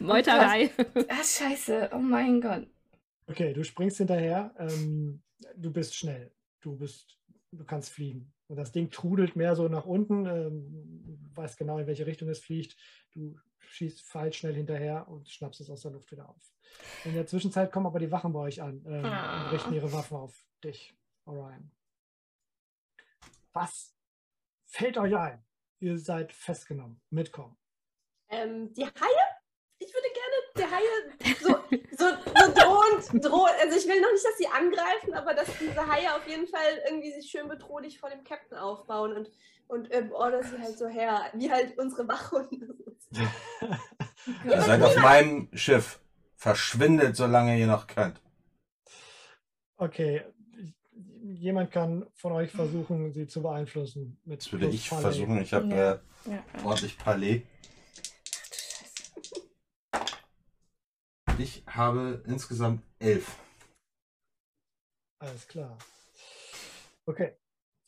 Meuterei. 0.00 0.70
Ah, 1.08 1.22
scheiße. 1.24 1.90
Oh 1.92 1.98
mein 1.98 2.40
Gott. 2.40 2.66
Okay, 3.26 3.52
du 3.52 3.64
springst 3.64 3.98
hinterher. 3.98 4.54
Ähm, 4.58 5.22
du 5.56 5.72
bist 5.72 5.94
schnell. 5.94 6.32
Du 6.60 6.76
bist, 6.76 7.18
du 7.52 7.64
kannst 7.64 7.90
fliegen. 7.90 8.32
Und 8.48 8.56
das 8.56 8.72
Ding 8.72 8.90
trudelt 8.90 9.36
mehr 9.36 9.56
so 9.56 9.68
nach 9.68 9.86
unten. 9.86 10.26
Ähm, 10.26 11.30
weißt 11.34 11.56
genau, 11.58 11.78
in 11.78 11.86
welche 11.86 12.06
Richtung 12.06 12.28
es 12.28 12.40
fliegt. 12.40 12.76
Du 13.12 13.36
schießt 13.60 14.02
falsch 14.02 14.38
schnell 14.38 14.54
hinterher 14.54 15.08
und 15.08 15.28
schnappst 15.28 15.60
es 15.60 15.70
aus 15.70 15.82
der 15.82 15.92
Luft 15.92 16.12
wieder 16.12 16.28
auf. 16.28 16.52
In 17.04 17.14
der 17.14 17.26
Zwischenzeit 17.26 17.72
kommen 17.72 17.86
aber 17.86 17.98
die 17.98 18.10
Wachen 18.12 18.32
bei 18.32 18.40
euch 18.40 18.60
an 18.62 18.84
ähm, 18.86 19.04
Ah. 19.04 19.44
und 19.46 19.52
richten 19.52 19.72
ihre 19.72 19.92
Waffen 19.92 20.16
auf 20.16 20.46
dich, 20.62 20.94
Orion. 21.24 21.70
Was 23.52 23.94
fällt 24.66 24.98
euch 24.98 25.16
ein? 25.16 25.44
Ihr 25.80 25.98
seid 25.98 26.32
festgenommen. 26.32 27.00
Mitkommen. 27.10 27.56
Ähm, 28.28 28.72
die 28.74 28.84
Haie? 28.84 29.23
Die 30.56 30.62
Haie 30.62 31.34
so, 31.42 31.48
so, 31.98 32.04
so 32.06 32.52
drohend, 32.54 33.24
drohend. 33.24 33.54
Also 33.62 33.76
ich 33.76 33.86
will 33.88 34.00
noch 34.00 34.12
nicht, 34.12 34.24
dass 34.24 34.38
sie 34.38 34.46
angreifen, 34.46 35.14
aber 35.14 35.34
dass 35.34 35.48
diese 35.58 35.86
Haie 35.86 36.14
auf 36.14 36.26
jeden 36.28 36.46
Fall 36.46 36.80
irgendwie 36.88 37.12
sich 37.12 37.28
schön 37.30 37.48
bedrohlich 37.48 37.98
vor 37.98 38.08
dem 38.10 38.22
Captain 38.22 38.56
aufbauen 38.58 39.16
und, 39.16 39.30
und 39.66 39.92
ähm, 39.92 40.12
order 40.12 40.42
sie 40.44 40.58
halt 40.58 40.78
so 40.78 40.86
her, 40.86 41.22
wie 41.34 41.50
halt 41.50 41.76
unsere 41.78 42.06
Wachhunde. 42.06 42.74
Ihr 44.44 44.60
seid 44.62 44.82
auf 44.82 44.96
meinem 44.96 45.48
Schiff. 45.54 46.00
Verschwindet, 46.36 47.16
solange 47.16 47.58
ihr 47.58 47.66
noch 47.66 47.86
könnt. 47.86 48.20
Okay. 49.76 50.22
Jemand 51.22 51.70
kann 51.72 52.06
von 52.14 52.32
euch 52.32 52.50
versuchen, 52.52 53.12
sie 53.12 53.26
zu 53.26 53.42
beeinflussen. 53.42 54.20
Mit 54.24 54.40
Das 54.42 54.52
würde 54.52 54.66
ich 54.68 54.88
Palais. 54.90 55.00
versuchen. 55.02 55.40
Ich 55.40 55.54
habe 55.54 55.66
Ja. 55.68 55.92
äh, 55.94 55.98
Ja. 56.26 56.44
ordentlich 56.62 56.98
Palais. 56.98 57.42
Ach 59.92 60.04
du 60.04 61.33
Scheiße. 61.33 61.33
Ich 61.44 61.62
habe 61.66 62.22
insgesamt 62.26 62.82
elf. 62.98 63.38
Alles 65.18 65.46
klar. 65.46 65.76
Okay. 67.04 67.36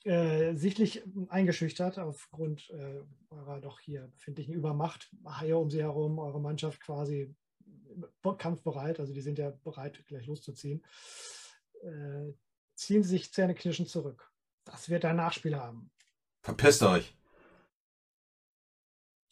Äh, 0.05 0.55
sichtlich 0.57 1.02
eingeschüchtert 1.31 1.99
aufgrund 1.99 2.68
äh, 2.68 3.02
eurer 3.31 3.62
doch 3.62 3.81
hier 3.81 4.09
befindlichen 4.09 4.52
Übermacht. 4.52 5.10
Haie 5.25 5.57
um 5.57 5.70
sie 5.70 5.81
herum, 5.81 6.18
eure 6.18 6.39
Mannschaft 6.39 6.83
quasi 6.83 7.35
kampfbereit, 8.36 9.01
also 9.01 9.15
die 9.15 9.23
sind 9.23 9.39
ja 9.39 9.49
bereit, 9.65 10.05
gleich 10.05 10.26
loszuziehen. 10.26 10.85
Äh, 11.81 12.35
ziehen 12.75 13.02
sie 13.05 13.09
sich 13.09 13.33
zähneknirschend 13.33 13.89
zurück. 13.89 14.31
Das 14.67 14.91
wird 14.91 15.07
ein 15.07 15.17
Nachspiel 15.17 15.57
haben. 15.57 15.91
Verpisst 16.43 16.83
euch. 16.83 17.17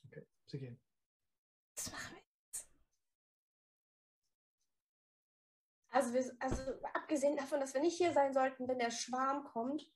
Okay, 0.07 0.27
sie 0.47 0.59
gehen. 0.61 0.81
Was 1.77 1.93
machen 1.93 2.14
Also, 5.95 6.13
wir, 6.13 6.25
also 6.41 6.61
abgesehen 6.93 7.37
davon, 7.37 7.61
dass 7.61 7.73
wir 7.73 7.81
nicht 7.81 7.97
hier 7.97 8.13
sein 8.13 8.35
sollten, 8.35 8.67
wenn 8.67 8.81
der 8.81 8.91
Schwarm 8.91 9.45
kommt, 9.45 9.89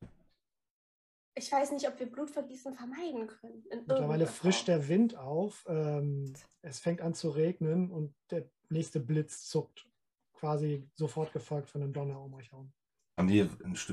ich 1.34 1.50
weiß 1.50 1.72
nicht, 1.72 1.88
ob 1.88 1.98
wir 1.98 2.10
Blutvergießen 2.10 2.74
vermeiden 2.74 3.26
können. 3.26 3.64
Mittlerweile 3.70 4.26
frischt 4.26 4.68
der 4.68 4.88
Wind 4.88 5.16
auf. 5.16 5.64
Ähm, 5.68 6.34
es 6.62 6.78
fängt 6.78 7.00
an 7.00 7.14
zu 7.14 7.30
regnen 7.30 7.90
und 7.90 8.14
der 8.30 8.48
nächste 8.68 9.00
Blitz 9.00 9.48
zuckt. 9.48 9.88
Quasi 10.34 10.88
sofort 10.94 11.32
gefolgt 11.32 11.70
von 11.70 11.82
einem 11.82 11.92
Donner 11.92 12.20
um 12.20 12.34
euch 12.34 12.50
herum. 12.50 12.72
Haben 13.16 13.28
die, 13.28 13.48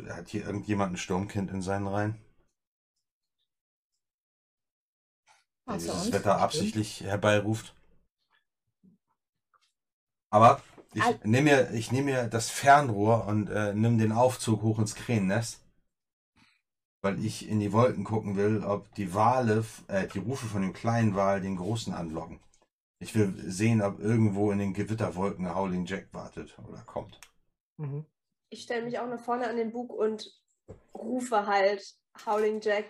hat 0.09 0.29
hier 0.29 0.45
irgendjemand 0.45 0.93
ein 0.93 0.97
Sturmkind 0.97 1.49
in 1.49 1.61
seinen 1.61 1.87
Reihen? 1.87 2.21
Der 5.67 5.77
dieses. 5.77 6.11
Wetter 6.11 6.37
absichtlich 6.37 7.01
herbeiruft. 7.01 7.75
Aber 10.29 10.61
ich 10.95 11.23
nehme 11.23 11.51
mir, 11.51 11.71
ich 11.71 11.91
nehme 11.91 12.11
mir 12.11 12.27
das 12.27 12.49
Fernrohr 12.49 13.25
und 13.27 13.49
äh, 13.49 13.73
nimm 13.73 13.97
den 13.97 14.11
Aufzug 14.11 14.61
hoch 14.61 14.79
ins 14.79 14.95
Krähennest. 14.95 15.61
Weil 17.01 17.23
ich 17.23 17.47
in 17.47 17.59
die 17.59 17.73
Wolken 17.73 18.03
gucken 18.03 18.35
will, 18.35 18.63
ob 18.63 18.91
die 18.95 19.13
Wale, 19.13 19.63
äh, 19.87 20.07
die 20.07 20.19
Rufe 20.19 20.47
von 20.47 20.61
dem 20.61 20.73
kleinen 20.73 21.15
Wal 21.15 21.41
den 21.41 21.57
großen 21.57 21.93
anlocken. 21.93 22.39
Ich 22.99 23.13
will 23.13 23.33
sehen, 23.45 23.81
ob 23.81 23.99
irgendwo 23.99 24.51
in 24.51 24.59
den 24.59 24.73
Gewitterwolken 24.73 25.53
Howling 25.53 25.85
Jack 25.85 26.07
wartet 26.13 26.57
oder 26.67 26.81
kommt. 26.85 27.19
Mhm. 27.77 28.05
Ich 28.49 28.63
stelle 28.63 28.85
mich 28.85 28.97
auch 28.97 29.07
nach 29.07 29.19
vorne 29.19 29.47
an 29.47 29.57
den 29.57 29.71
Bug 29.71 29.91
und 29.91 30.31
rufe 30.93 31.45
halt 31.45 31.83
Howling 32.25 32.61
Jack. 32.61 32.85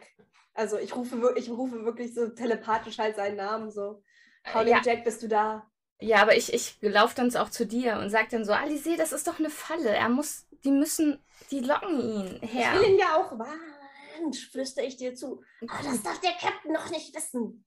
Also 0.53 0.77
ich 0.77 0.95
rufe, 0.95 1.33
ich 1.35 1.49
rufe 1.49 1.83
wirklich 1.83 2.13
so 2.13 2.29
telepathisch 2.29 2.99
halt 2.99 3.15
seinen 3.15 3.37
Namen 3.37 3.71
so. 3.71 4.01
Howling 4.53 4.73
Ja. 4.73 4.81
Jack, 4.83 5.03
bist 5.03 5.23
du 5.23 5.27
da? 5.27 5.67
Ja, 6.01 6.21
aber 6.21 6.35
ich, 6.35 6.53
ich 6.53 6.77
laufe 6.81 7.15
dann 7.15 7.33
auch 7.35 7.49
zu 7.49 7.65
dir 7.65 7.97
und 7.99 8.09
sag 8.09 8.29
dann 8.29 8.45
so, 8.45 8.51
Alice, 8.53 8.87
das 8.97 9.13
ist 9.13 9.27
doch 9.27 9.39
eine 9.39 9.49
Falle. 9.49 9.89
Er 9.89 10.09
muss, 10.09 10.45
die 10.63 10.71
müssen, 10.71 11.23
die 11.51 11.61
locken 11.61 11.99
ihn 11.99 12.39
Ich 12.41 12.53
her. 12.53 12.73
will 12.79 12.89
ihn 12.91 12.99
ja 12.99 13.15
auch 13.15 13.37
warnen, 13.39 14.33
flüstere 14.33 14.85
ich 14.85 14.97
dir 14.97 15.15
zu. 15.15 15.41
Aber 15.67 15.83
das 15.83 16.03
darf 16.03 16.19
der 16.19 16.33
Captain 16.33 16.73
noch 16.73 16.89
nicht 16.89 17.15
wissen. 17.15 17.65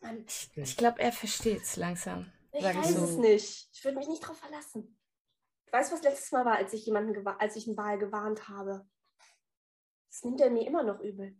Mann, 0.00 0.24
Ich, 0.28 0.50
ich 0.56 0.76
glaube, 0.76 1.00
er 1.00 1.12
versteht's 1.12 1.76
langsam. 1.76 2.30
ich 2.52 2.60
ich 2.60 2.64
weiß 2.64 2.88
so. 2.94 3.04
es 3.04 3.16
nicht. 3.16 3.68
Ich 3.72 3.84
würde 3.84 3.98
mich 3.98 4.08
nicht 4.08 4.20
drauf 4.20 4.36
verlassen. 4.38 4.98
Du 5.66 5.72
weißt, 5.72 5.92
was 5.92 6.02
letztes 6.02 6.32
Mal 6.32 6.44
war, 6.44 6.56
als 6.56 6.72
ich 6.74 6.84
jemanden 6.84 7.26
als 7.26 7.56
ich 7.56 7.66
einen 7.66 7.76
Wal 7.78 7.98
gewarnt 7.98 8.48
habe. 8.48 8.86
Das 10.10 10.22
nimmt 10.24 10.40
er 10.42 10.50
mir 10.50 10.66
immer 10.66 10.82
noch 10.82 11.00
übel. 11.00 11.34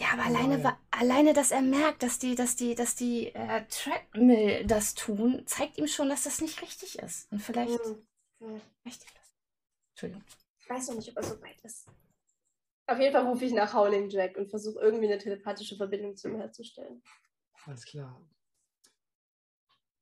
Ja, 0.00 0.08
aber 0.12 0.24
alleine, 0.24 0.76
alleine, 0.90 1.32
dass 1.34 1.52
er 1.52 1.62
merkt, 1.62 2.02
dass 2.02 2.18
die, 2.18 2.34
dass 2.34 2.56
die, 2.56 2.74
dass 2.74 2.96
die 2.96 3.32
äh, 3.34 3.64
Treadmill 3.68 4.66
das 4.66 4.94
tun, 4.94 5.46
zeigt 5.46 5.78
ihm 5.78 5.86
schon, 5.86 6.08
dass 6.08 6.24
das 6.24 6.40
nicht 6.40 6.60
richtig 6.62 6.98
ist. 6.98 7.30
Und 7.30 7.40
vielleicht 7.40 7.78
Hm. 7.84 8.02
Hm. 8.40 8.60
richtig 8.84 9.12
das. 9.14 9.34
Entschuldigung. 9.90 10.24
Ich 10.58 10.70
weiß 10.70 10.88
noch 10.88 10.96
nicht, 10.96 11.10
ob 11.10 11.16
er 11.16 11.22
so 11.22 11.40
weit 11.42 11.60
ist. 11.62 11.86
Auf 12.86 12.98
jeden 12.98 13.12
Fall 13.12 13.26
rufe 13.26 13.44
ich 13.44 13.52
nach 13.52 13.72
Howling 13.72 14.10
Jack 14.10 14.36
und 14.36 14.50
versuche 14.50 14.80
irgendwie 14.80 15.06
eine 15.06 15.18
telepathische 15.18 15.76
Verbindung 15.76 16.16
zu 16.16 16.28
ihm 16.28 16.36
herzustellen. 16.36 17.02
Alles 17.64 17.84
klar. 17.84 18.20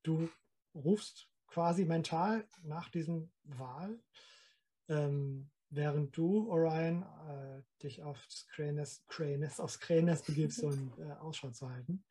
Du 0.01 0.29
rufst 0.73 1.29
quasi 1.47 1.85
mental 1.85 2.47
nach 2.63 2.89
diesem 2.89 3.31
Wahl, 3.43 4.01
ähm, 4.89 5.49
während 5.75 6.15
du, 6.15 6.49
Orion, 6.49 7.03
äh, 7.03 7.61
dich 7.81 8.03
aufs 8.03 8.47
Krähennest, 8.47 9.07
Krähennest, 9.07 9.59
aufs 9.59 9.79
Krähennest 9.79 10.25
begibst 10.27 10.63
und 10.63 10.97
äh, 10.99 11.11
Ausschau 11.13 11.49
zu 11.51 11.69
halten. 11.69 12.03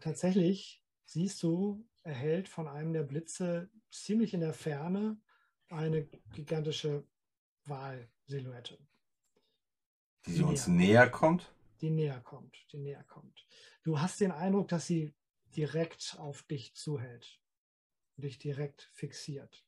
Tatsächlich 0.00 0.84
siehst 1.04 1.42
du, 1.42 1.86
erhellt 2.02 2.48
von 2.48 2.68
einem 2.68 2.92
der 2.92 3.02
Blitze 3.02 3.70
ziemlich 3.90 4.34
in 4.34 4.40
der 4.40 4.52
Ferne 4.52 5.20
eine 5.68 6.06
gigantische 6.34 7.06
Walsilhouette. 7.64 8.78
Die 10.26 10.34
sie 10.34 10.42
uns 10.42 10.66
näher 10.66 11.08
kommt. 11.10 11.52
die 11.80 11.90
näher 11.90 12.20
kommt, 12.20 12.56
die 12.72 12.78
näher 12.78 13.04
kommt. 13.04 13.46
Du 13.82 14.00
hast 14.00 14.20
den 14.20 14.32
Eindruck, 14.32 14.68
dass 14.68 14.86
sie 14.86 15.14
direkt 15.56 16.16
auf 16.18 16.42
dich 16.44 16.74
zuhält, 16.74 17.40
dich 18.16 18.38
direkt 18.38 18.82
fixiert. 18.92 19.65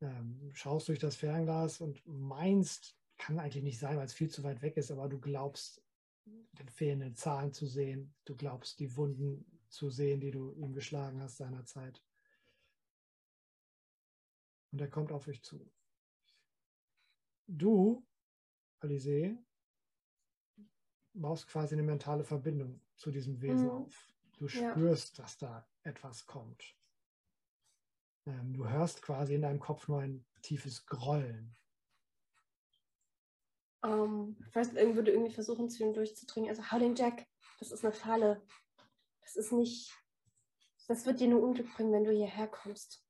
Ähm, 0.00 0.50
schaust 0.54 0.88
durch 0.88 1.00
das 1.00 1.16
Fernglas 1.16 1.80
und 1.80 2.06
meinst, 2.06 2.96
kann 3.16 3.38
eigentlich 3.38 3.64
nicht 3.64 3.78
sein, 3.78 3.96
weil 3.96 4.04
es 4.06 4.14
viel 4.14 4.30
zu 4.30 4.44
weit 4.44 4.62
weg 4.62 4.76
ist, 4.76 4.90
aber 4.90 5.08
du 5.08 5.18
glaubst, 5.18 5.82
den 6.24 6.68
fehlenden 6.68 7.14
Zahn 7.14 7.52
zu 7.52 7.66
sehen. 7.66 8.14
Du 8.24 8.36
glaubst, 8.36 8.78
die 8.78 8.96
Wunden 8.96 9.60
zu 9.68 9.90
sehen, 9.90 10.20
die 10.20 10.30
du 10.30 10.52
ihm 10.52 10.72
geschlagen 10.72 11.20
hast 11.20 11.38
seinerzeit. 11.38 12.02
Und 14.70 14.80
er 14.80 14.88
kommt 14.88 15.12
auf 15.12 15.26
euch 15.28 15.42
zu. 15.42 15.70
Du, 17.46 18.06
Alice, 18.80 19.36
baust 21.14 21.48
quasi 21.48 21.74
eine 21.74 21.82
mentale 21.82 22.24
Verbindung 22.24 22.80
zu 22.96 23.10
diesem 23.10 23.40
Wesen 23.40 23.68
Mhm. 23.68 23.70
auf. 23.70 24.14
Du 24.38 24.46
Ja. 24.46 24.70
spürst, 24.72 25.18
dass 25.18 25.38
da 25.38 25.68
etwas 25.82 26.26
kommt. 26.26 26.77
Ähm, 28.28 28.52
du 28.52 28.68
hörst 28.68 29.00
quasi 29.00 29.34
in 29.34 29.42
deinem 29.42 29.58
Kopf 29.58 29.88
nur 29.88 30.00
ein 30.00 30.26
tiefes 30.42 30.84
Grollen. 30.84 31.56
Ähm, 33.82 34.36
ich 34.46 34.54
weiß, 34.54 34.74
irgend 34.74 34.96
würde 34.96 35.12
irgendwie 35.12 35.32
versuchen, 35.32 35.70
zu 35.70 35.82
ihm 35.82 35.94
durchzudringen. 35.94 36.50
Also 36.50 36.70
Howling 36.70 36.94
Jack, 36.94 37.26
das 37.58 37.72
ist 37.72 37.84
eine 37.84 37.94
Falle. 37.94 38.42
Das 39.22 39.36
ist 39.36 39.52
nicht. 39.52 39.94
Das 40.88 41.06
wird 41.06 41.20
dir 41.20 41.28
nur 41.28 41.42
Unglück 41.42 41.72
bringen, 41.74 41.92
wenn 41.92 42.04
du 42.04 42.12
hierher 42.12 42.48
kommst. 42.48 43.02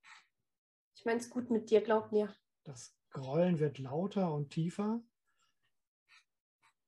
Ich 0.95 1.05
meine 1.05 1.19
es 1.19 1.31
gut 1.31 1.51
mit 1.51 1.71
dir, 1.71 1.81
glaub 1.81 2.13
mir. 2.13 2.33
Das 2.65 2.97
Grollen 3.11 3.59
wird 3.59 3.79
lauter 3.79 4.33
und 4.33 4.51
tiefer. 4.51 5.03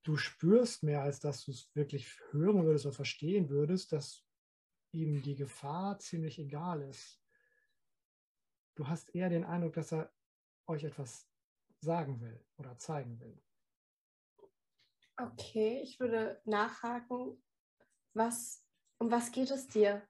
Du 0.02 0.16
spürst 0.16 0.82
mehr, 0.82 1.02
als 1.02 1.20
dass 1.20 1.44
du 1.44 1.50
es 1.50 1.74
wirklich 1.74 2.20
hören 2.30 2.64
würdest 2.64 2.86
oder 2.86 2.94
verstehen 2.94 3.50
würdest, 3.50 3.92
dass 3.92 4.24
ihm 4.92 5.22
die 5.22 5.36
Gefahr 5.36 5.98
ziemlich 5.98 6.38
egal 6.38 6.82
ist. 6.82 7.19
Du 8.80 8.88
hast 8.88 9.14
eher 9.14 9.28
den 9.28 9.44
Eindruck, 9.44 9.74
dass 9.74 9.92
er 9.92 10.10
euch 10.66 10.84
etwas 10.84 11.28
sagen 11.82 12.18
will 12.22 12.42
oder 12.56 12.78
zeigen 12.78 13.20
will. 13.20 13.38
Okay, 15.18 15.82
ich 15.82 16.00
würde 16.00 16.40
nachhaken. 16.46 17.44
Was, 18.14 18.64
um 18.96 19.10
was 19.10 19.32
geht 19.32 19.50
es 19.50 19.68
dir? 19.68 20.08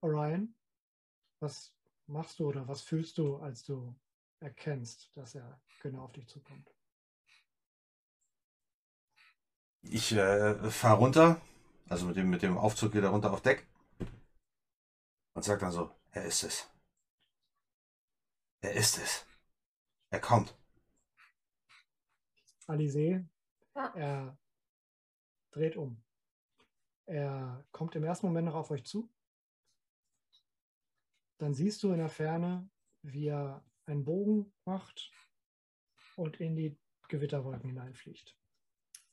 Orion, 0.00 0.54
was 1.40 1.74
machst 2.06 2.38
du 2.38 2.46
oder 2.46 2.68
was 2.68 2.82
fühlst 2.82 3.18
du, 3.18 3.38
als 3.38 3.64
du 3.64 3.98
erkennst, 4.38 5.10
dass 5.16 5.34
er 5.34 5.60
genau 5.82 6.04
auf 6.04 6.12
dich 6.12 6.28
zukommt? 6.28 6.72
Ich 9.82 10.12
äh, 10.12 10.70
fahre 10.70 10.98
runter, 10.98 11.40
also 11.88 12.06
mit 12.06 12.14
dem, 12.14 12.30
mit 12.30 12.42
dem 12.42 12.56
Aufzug 12.56 12.94
wieder 12.94 13.08
runter 13.08 13.32
auf 13.32 13.42
Deck 13.42 13.66
und 15.34 15.42
sag 15.42 15.58
dann 15.58 15.72
so, 15.72 15.97
er 16.18 16.24
ist 16.24 16.42
es. 16.42 16.68
Er 18.60 18.72
ist 18.72 18.98
es. 18.98 19.24
Er 20.10 20.20
kommt. 20.20 20.56
Ja. 23.74 23.92
er 23.94 24.38
dreht 25.52 25.76
um. 25.76 26.02
Er 27.06 27.64
kommt 27.70 27.94
im 27.94 28.04
ersten 28.04 28.26
Moment 28.26 28.46
noch 28.46 28.56
auf 28.56 28.70
euch 28.70 28.84
zu. 28.84 29.08
Dann 31.38 31.54
siehst 31.54 31.82
du 31.84 31.92
in 31.92 31.98
der 31.98 32.08
Ferne, 32.08 32.68
wie 33.02 33.28
er 33.28 33.64
einen 33.86 34.04
Bogen 34.04 34.52
macht 34.64 35.12
und 36.16 36.40
in 36.40 36.56
die 36.56 36.76
Gewitterwolken 37.06 37.70
hineinfliegt. 37.70 38.36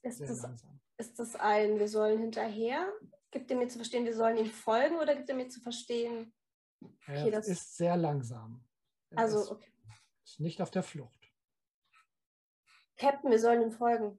Ist 0.02 0.18
Sehr 0.18 0.28
das, 0.28 0.42
langsam. 0.42 0.82
ist 0.98 1.20
das 1.20 1.36
ein, 1.36 1.78
wir 1.78 1.88
sollen 1.88 2.20
hinterher? 2.20 2.92
Gibt 3.30 3.52
er 3.52 3.58
mir 3.58 3.68
zu 3.68 3.78
verstehen, 3.78 4.06
wir 4.06 4.16
sollen 4.16 4.38
ihm 4.38 4.48
folgen 4.48 4.98
oder 4.98 5.16
gibt 5.16 5.30
er 5.30 5.36
mir 5.36 5.50
zu 5.50 5.62
verstehen? 5.62 6.34
Er 7.08 7.22
Okay, 7.22 7.32
das- 7.32 7.48
ist 7.48 7.78
sehr 7.78 7.98
langsam. 7.98 8.64
Er 9.12 9.20
Also, 9.20 9.42
ist, 9.42 9.52
okay. 9.52 9.72
ist 10.24 10.40
nicht 10.40 10.62
auf 10.62 10.72
der 10.72 10.84
Flucht. 10.84 11.20
Captain, 12.98 13.30
wir 13.32 13.40
sollen 13.40 13.62
ihm 13.62 13.72
folgen. 13.72 14.18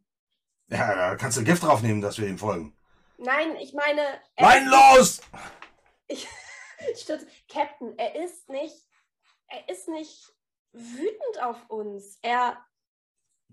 Ja, 0.69 0.95
da 0.95 1.17
kannst 1.17 1.39
du 1.39 1.45
Gift 1.45 1.62
draufnehmen, 1.62 2.01
dass 2.03 2.19
wir 2.19 2.28
ihm 2.28 2.39
folgen. 2.39 2.77
Nein, 3.19 3.57
ich 3.57 3.73
meine. 3.73 4.01
er- 4.36 4.47
Nein, 4.47 4.67
los! 4.67 5.20
Ich, 6.09 6.27
Stimmt. 6.97 7.27
Captain, 7.49 7.97
er 7.99 8.15
ist 8.23 8.49
nicht, 8.49 8.77
er 9.49 9.69
ist 9.69 9.89
nicht 9.89 10.33
wütend 10.73 11.41
auf 11.43 11.69
uns. 11.70 12.19
Er, 12.23 12.62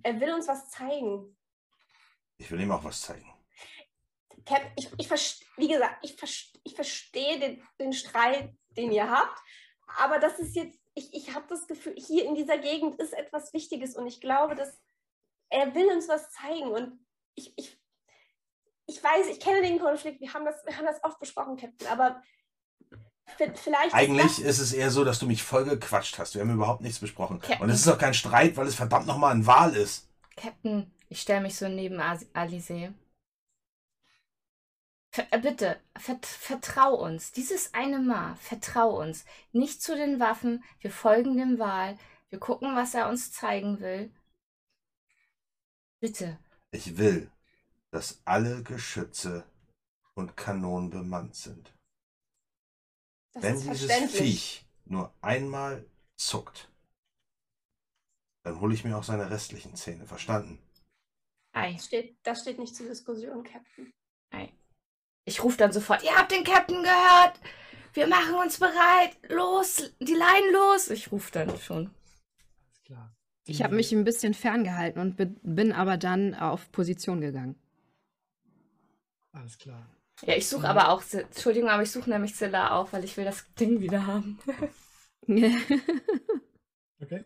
er 0.01 0.19
will 0.19 0.33
uns 0.33 0.47
was 0.47 0.69
zeigen. 0.69 1.37
Ich 2.37 2.51
will 2.51 2.59
ihm 2.59 2.71
auch 2.71 2.83
was 2.83 3.01
zeigen. 3.01 3.29
Cap, 4.45 4.61
ich, 4.75 4.91
ich 4.97 5.09
wie 5.55 5.69
gesagt, 5.69 6.03
ich, 6.03 6.17
ich 6.65 6.75
verstehe 6.75 7.39
den, 7.39 7.63
den 7.79 7.93
Streit, 7.93 8.53
den 8.77 8.91
ihr 8.91 9.09
habt, 9.09 9.37
aber 9.99 10.19
das 10.19 10.39
ist 10.39 10.55
jetzt, 10.55 10.77
ich, 10.95 11.13
ich 11.13 11.33
habe 11.33 11.45
das 11.49 11.67
Gefühl, 11.67 11.95
hier 11.97 12.25
in 12.25 12.35
dieser 12.35 12.57
Gegend 12.57 12.99
ist 12.99 13.13
etwas 13.13 13.53
Wichtiges 13.53 13.95
und 13.95 14.07
ich 14.07 14.21
glaube, 14.21 14.55
dass 14.55 14.79
er 15.49 15.73
will 15.75 15.87
uns 15.91 16.07
was 16.07 16.31
zeigen 16.31 16.67
und 16.69 16.99
ich, 17.35 17.53
ich, 17.57 17.79
ich 18.85 19.03
weiß, 19.03 19.27
ich 19.27 19.39
kenne 19.39 19.61
den 19.61 19.79
Konflikt, 19.79 20.19
wir 20.21 20.33
haben 20.33 20.45
das, 20.45 20.65
wir 20.65 20.77
haben 20.77 20.85
das 20.85 21.03
oft 21.03 21.19
besprochen, 21.19 21.57
Captain, 21.57 21.87
aber 21.87 22.21
vi- 23.37 23.55
vielleicht 23.55 23.87
ist 23.87 23.93
Eigentlich 23.93 24.37
das, 24.37 24.39
ist 24.39 24.59
es 24.59 24.73
eher 24.73 24.91
so, 24.91 25.03
dass 25.03 25.19
du 25.19 25.25
mich 25.25 25.41
voll 25.43 25.63
gequatscht 25.65 26.17
hast. 26.19 26.35
Wir 26.35 26.41
haben 26.41 26.53
überhaupt 26.53 26.81
nichts 26.81 26.99
besprochen. 26.99 27.39
Captain. 27.39 27.61
Und 27.61 27.69
es 27.69 27.79
ist 27.79 27.87
auch 27.87 27.97
kein 27.97 28.13
Streit, 28.13 28.57
weil 28.57 28.67
es 28.67 28.75
verdammt 28.75 29.07
nochmal 29.07 29.33
ein 29.33 29.45
Wahl 29.47 29.75
ist. 29.75 30.07
Captain, 30.35 30.91
ich 31.09 31.21
stelle 31.21 31.41
mich 31.41 31.55
so 31.55 31.67
neben 31.67 31.99
Alice. 32.33 32.73
Ver 35.13 35.27
äh, 35.31 35.39
bitte, 35.39 35.79
vert 35.95 36.25
vertrau 36.25 36.95
uns. 36.95 37.31
Dieses 37.31 37.73
eine 37.75 37.99
Mal, 37.99 38.35
vertrau 38.37 38.99
uns. 38.99 39.25
Nicht 39.51 39.83
zu 39.83 39.95
den 39.95 40.19
Waffen. 40.19 40.63
Wir 40.79 40.89
folgen 40.91 41.37
dem 41.37 41.59
Wahl. 41.59 41.99
Wir 42.29 42.39
gucken, 42.39 42.75
was 42.75 42.95
er 42.95 43.09
uns 43.09 43.31
zeigen 43.31 43.79
will. 43.79 44.11
Bitte. 45.99 46.39
Ich 46.71 46.97
will, 46.97 47.31
dass 47.91 48.21
alle 48.25 48.63
Geschütze 48.63 49.45
und 50.15 50.35
Kanonen 50.35 50.89
bemannt 50.89 51.35
sind. 51.35 51.71
das 53.33 53.43
Wenn 53.43 53.61
dieses. 53.61 54.11
Viech 54.11 54.65
nur 54.85 55.13
einmal 55.21 55.85
zuckt, 56.17 56.71
dann 58.43 58.59
hole 58.59 58.73
ich 58.73 58.83
mir 58.83 58.97
auch 58.97 59.03
seine 59.03 59.29
restlichen 59.29 59.75
Zähne. 59.75 60.07
Verstanden? 60.07 60.57
Ei, 61.53 61.73
Das 61.73 61.85
steht, 61.85 62.17
das 62.23 62.41
steht 62.41 62.57
nicht 62.57 62.75
zur 62.75 62.87
Diskussion, 62.87 63.43
Captain. 63.43 63.93
ei. 64.31 64.51
Ich 65.25 65.43
rufe 65.43 65.57
dann 65.57 65.71
sofort, 65.71 66.03
ihr 66.03 66.15
habt 66.17 66.31
den 66.31 66.43
Captain 66.43 66.83
gehört. 66.83 67.39
Wir 67.93 68.07
machen 68.07 68.35
uns 68.35 68.59
bereit. 68.59 69.17
Los, 69.29 69.91
die 69.99 70.15
Leinen 70.15 70.51
los. 70.53 70.89
Ich 70.89 71.11
rufe 71.11 71.31
dann 71.31 71.57
schon. 71.59 71.91
Alles 72.65 72.83
klar. 72.83 73.15
Ich 73.45 73.61
habe 73.61 73.75
mich 73.75 73.91
ein 73.91 74.03
bisschen 74.03 74.33
ferngehalten 74.33 75.01
und 75.01 75.15
bin, 75.43 75.71
aber 75.73 75.97
dann 75.97 76.33
auf 76.33 76.71
Position 76.71 77.21
gegangen. 77.21 77.55
Alles 79.31 79.57
klar. 79.57 79.89
Ja, 80.21 80.35
ich 80.35 80.47
suche 80.47 80.61
Mhm. 80.61 80.65
aber 80.67 80.89
auch, 80.89 81.03
Entschuldigung, 81.11 81.69
aber 81.69 81.83
ich 81.83 81.91
suche 81.91 82.09
nämlich 82.09 82.35
Zilla 82.35 82.71
auch, 82.77 82.93
weil 82.93 83.03
ich 83.03 83.17
will 83.17 83.25
das 83.25 83.45
Ding 83.55 83.79
wieder 83.81 84.05
haben. 84.07 84.39
Okay. 87.01 87.25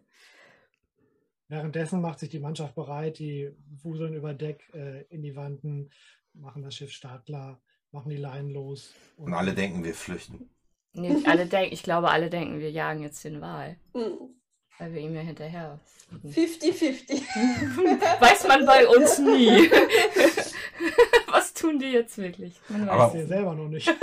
Währenddessen 1.49 2.01
macht 2.01 2.19
sich 2.19 2.29
die 2.29 2.39
Mannschaft 2.39 2.73
bereit, 2.75 3.19
die 3.19 3.51
wuseln 3.83 4.13
über 4.15 4.33
Deck 4.33 4.67
äh, 4.73 5.03
in 5.09 5.21
die 5.21 5.35
Wanden, 5.35 5.91
machen 6.33 6.63
das 6.63 6.75
Schiff 6.75 6.91
startklar, 6.91 7.61
machen 7.91 8.09
die 8.09 8.17
Leinen 8.17 8.51
los. 8.51 8.93
Und 9.17 9.33
alle 9.33 9.53
denken, 9.53 9.83
wir 9.83 9.93
flüchten. 9.93 10.49
Nee, 10.93 11.15
alle 11.25 11.45
denken, 11.45 11.73
ich 11.73 11.83
glaube, 11.83 12.09
alle 12.09 12.29
denken, 12.29 12.59
wir 12.59 12.71
jagen 12.71 13.01
jetzt 13.03 13.23
den 13.23 13.39
Wal, 13.41 13.77
weil 13.93 14.93
wir 14.93 15.01
ihm 15.01 15.13
ja 15.15 15.21
hinterher. 15.21 15.79
50-50. 16.25 17.21
Weiß 18.21 18.47
man 18.47 18.65
bei 18.65 18.87
uns 18.87 19.19
nie. 19.19 19.69
Was 21.27 21.53
tun 21.53 21.79
die 21.79 21.87
jetzt 21.91 22.17
wirklich? 22.17 22.59
Man 22.69 22.87
weiß 22.87 22.89
Aber- 22.89 23.05
Ich 23.07 23.11
sehe 23.13 23.27
selber 23.27 23.53
noch 23.55 23.67
nicht. 23.67 23.93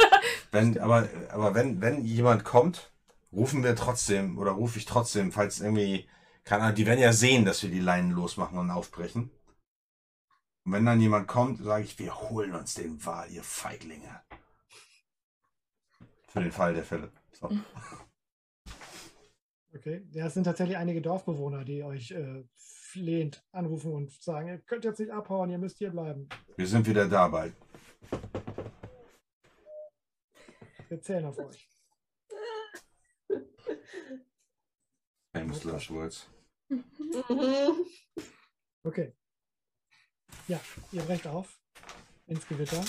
Wenn, 0.52 0.78
aber 0.78 1.08
aber 1.30 1.54
wenn, 1.54 1.80
wenn 1.80 2.04
jemand 2.04 2.44
kommt, 2.44 2.92
rufen 3.32 3.64
wir 3.64 3.74
trotzdem, 3.74 4.38
oder 4.38 4.52
rufe 4.52 4.78
ich 4.78 4.84
trotzdem, 4.84 5.32
falls 5.32 5.60
irgendwie, 5.60 6.06
keine 6.44 6.62
Ahnung, 6.64 6.76
die 6.76 6.86
werden 6.86 7.00
ja 7.00 7.12
sehen, 7.12 7.44
dass 7.44 7.62
wir 7.62 7.70
die 7.70 7.80
Leinen 7.80 8.10
losmachen 8.12 8.58
und 8.58 8.70
aufbrechen. 8.70 9.30
Und 10.64 10.72
wenn 10.72 10.86
dann 10.86 11.00
jemand 11.00 11.28
kommt, 11.28 11.62
sage 11.62 11.84
ich, 11.84 11.98
wir 11.98 12.18
holen 12.20 12.54
uns 12.54 12.74
den 12.74 13.04
Wal, 13.04 13.30
ihr 13.30 13.42
Feiglinge. 13.42 14.22
Für 16.28 16.40
den 16.40 16.52
Fall 16.52 16.74
der 16.74 16.84
Fälle. 16.84 17.12
So. 17.32 17.50
Okay. 19.76 20.06
Ja, 20.12 20.26
es 20.28 20.34
sind 20.34 20.44
tatsächlich 20.44 20.76
einige 20.76 21.02
Dorfbewohner, 21.02 21.64
die 21.64 21.82
euch 21.82 22.12
äh, 22.12 22.44
flehend 22.56 23.44
anrufen 23.50 23.92
und 23.92 24.12
sagen, 24.22 24.46
ihr 24.46 24.58
könnt 24.58 24.84
jetzt 24.84 25.00
nicht 25.00 25.10
abhauen, 25.10 25.50
ihr 25.50 25.58
müsst 25.58 25.78
hier 25.78 25.90
bleiben. 25.90 26.28
Wir 26.56 26.66
sind 26.68 26.86
wieder 26.86 27.08
da 27.08 27.26
bald. 27.26 27.56
Wir 30.88 31.00
zählen 31.00 31.24
auf 31.24 31.38
euch. 31.38 31.68
Famous 35.32 35.64
last 35.64 35.90
words. 35.90 36.30
Okay. 38.84 39.12
Ja, 40.46 40.60
ihr 40.92 41.02
brecht 41.02 41.26
auf 41.26 41.58
ins 42.26 42.46
Gewitter. 42.46 42.84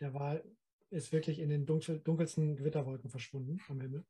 Der 0.00 0.14
Wal 0.14 0.42
ist 0.90 1.12
wirklich 1.12 1.38
in 1.38 1.50
den 1.50 1.66
dunkel, 1.66 2.00
dunkelsten 2.00 2.56
Gewitterwolken 2.56 3.10
verschwunden 3.10 3.60
am 3.68 3.80
Himmel. 3.80 4.04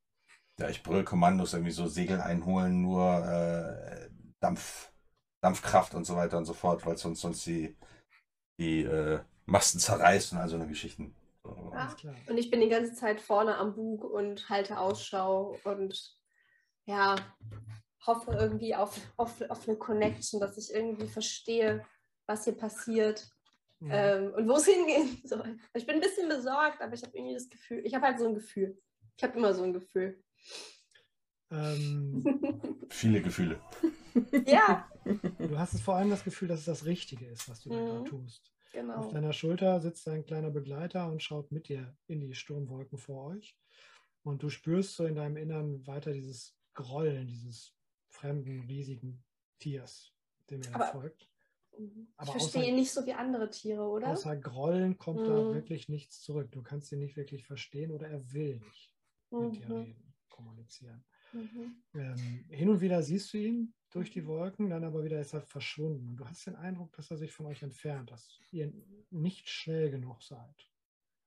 Ja, 0.57 0.69
ich 0.69 0.81
brüll 0.81 1.03
Kommandos, 1.03 1.53
irgendwie 1.53 1.71
so 1.71 1.87
Segel 1.87 2.21
einholen, 2.21 2.81
nur 2.81 3.03
äh, 3.03 4.09
Dampf, 4.39 4.93
Dampfkraft 5.41 5.93
und 5.93 6.05
so 6.05 6.15
weiter 6.15 6.37
und 6.37 6.45
so 6.45 6.53
fort, 6.53 6.85
weil 6.85 6.97
sonst 6.97 7.21
sonst 7.21 7.45
die, 7.45 7.75
die 8.59 8.83
äh, 8.83 9.19
Masten 9.45 9.79
zerreißt 9.79 10.31
und 10.31 10.39
all 10.39 10.47
so 10.47 10.55
eine 10.55 10.67
Geschichten. 10.67 11.13
So. 11.43 11.49
Ja. 11.73 11.79
Alles 11.79 11.97
klar. 11.97 12.15
Und 12.27 12.37
ich 12.37 12.49
bin 12.49 12.61
die 12.61 12.69
ganze 12.69 12.93
Zeit 12.93 13.19
vorne 13.19 13.57
am 13.57 13.75
Bug 13.75 14.05
und 14.05 14.49
halte 14.49 14.79
Ausschau 14.79 15.59
und 15.65 16.15
ja, 16.85 17.15
hoffe 18.05 18.31
irgendwie 18.31 18.73
auf, 18.73 18.97
auf, 19.17 19.41
auf 19.49 19.67
eine 19.67 19.77
Connection, 19.77 20.39
dass 20.39 20.57
ich 20.57 20.73
irgendwie 20.73 21.07
verstehe, 21.07 21.85
was 22.27 22.43
hier 22.43 22.53
passiert 22.55 23.29
Mhm. 23.79 23.91
ähm, 23.91 24.33
und 24.33 24.47
wo 24.47 24.53
es 24.53 24.65
hingehen 24.73 25.21
soll. 25.23 25.55
Ich 25.75 25.85
bin 25.85 25.95
ein 25.95 26.01
bisschen 26.01 26.27
besorgt, 26.27 26.81
aber 26.81 26.93
ich 26.95 27.03
habe 27.03 27.15
irgendwie 27.15 27.35
das 27.35 27.47
Gefühl, 27.47 27.81
ich 27.85 27.93
habe 27.93 28.07
halt 28.07 28.17
so 28.17 28.27
ein 28.27 28.33
Gefühl. 28.33 28.75
Ich 29.15 29.23
habe 29.23 29.37
immer 29.37 29.53
so 29.53 29.61
ein 29.63 29.71
Gefühl. 29.73 30.23
Ähm, 31.51 32.23
Viele 32.89 33.21
Gefühle. 33.21 33.61
ja, 34.47 34.89
du 35.37 35.57
hast 35.57 35.73
es 35.75 35.81
vor 35.81 35.95
allem 35.95 36.09
das 36.09 36.23
Gefühl, 36.23 36.47
dass 36.47 36.59
es 36.61 36.65
das 36.65 36.85
Richtige 36.85 37.25
ist, 37.27 37.47
was 37.49 37.61
du 37.61 37.69
da 37.69 37.75
Mhm. 37.75 37.85
gerade 37.85 38.03
tust. 38.09 38.51
Auf 38.65 38.71
genau. 38.73 39.11
deiner 39.11 39.33
Schulter 39.33 39.79
sitzt 39.79 40.07
ein 40.07 40.25
kleiner 40.25 40.49
Begleiter 40.51 41.09
und 41.09 41.23
schaut 41.23 41.51
mit 41.51 41.69
dir 41.69 41.95
in 42.07 42.19
die 42.19 42.33
Sturmwolken 42.35 42.97
vor 42.97 43.27
euch. 43.27 43.55
Und 44.23 44.43
du 44.43 44.49
spürst 44.49 44.95
so 44.95 45.05
in 45.05 45.15
deinem 45.15 45.37
Innern 45.37 45.85
weiter 45.87 46.11
dieses 46.11 46.55
Grollen 46.73 47.27
dieses 47.27 47.73
fremden, 48.09 48.61
riesigen 48.67 49.23
Tiers, 49.59 50.11
dem 50.49 50.61
ihr 50.63 50.71
da 50.71 50.91
Aber-. 51.77 51.81
Mhm. 51.85 52.07
Ich 52.09 52.19
Aber 52.19 52.31
verstehe 52.31 52.61
außer- 52.63 52.67
ihn 52.67 52.75
nicht 52.75 52.91
so 52.91 53.05
wie 53.05 53.13
andere 53.13 53.49
Tiere, 53.49 53.83
oder? 53.83 54.07
Außer 54.09 54.35
Grollen 54.37 54.97
kommt 54.97 55.27
da 55.27 55.41
Mhm. 55.43 55.53
wirklich 55.53 55.89
nichts 55.89 56.21
zurück. 56.21 56.51
Du 56.51 56.61
kannst 56.63 56.91
ihn 56.91 56.99
nicht 56.99 57.15
wirklich 57.15 57.45
verstehen 57.45 57.91
oder 57.91 58.07
er 58.07 58.31
will 58.33 58.59
nicht 58.59 58.95
mit 59.31 59.55
dir 59.55 59.65
Mhm. 59.67 59.71
reden, 59.75 60.13
kommunizieren. 60.29 61.03
Mhm. 61.33 61.83
Ähm, 61.93 62.45
hin 62.49 62.69
und 62.69 62.81
wieder 62.81 63.01
siehst 63.03 63.33
du 63.33 63.37
ihn 63.37 63.73
durch 63.91 64.11
die 64.11 64.25
Wolken, 64.25 64.69
dann 64.69 64.83
aber 64.83 65.03
wieder 65.03 65.19
ist 65.19 65.33
er 65.33 65.41
verschwunden. 65.41 66.07
Und 66.09 66.15
du 66.17 66.25
hast 66.25 66.45
den 66.47 66.55
Eindruck, 66.55 66.93
dass 66.93 67.11
er 67.11 67.17
sich 67.17 67.31
von 67.31 67.45
euch 67.45 67.61
entfernt, 67.63 68.11
dass 68.11 68.39
ihr 68.51 68.71
nicht 69.09 69.47
schnell 69.49 69.91
genug 69.91 70.21
seid. 70.23 70.69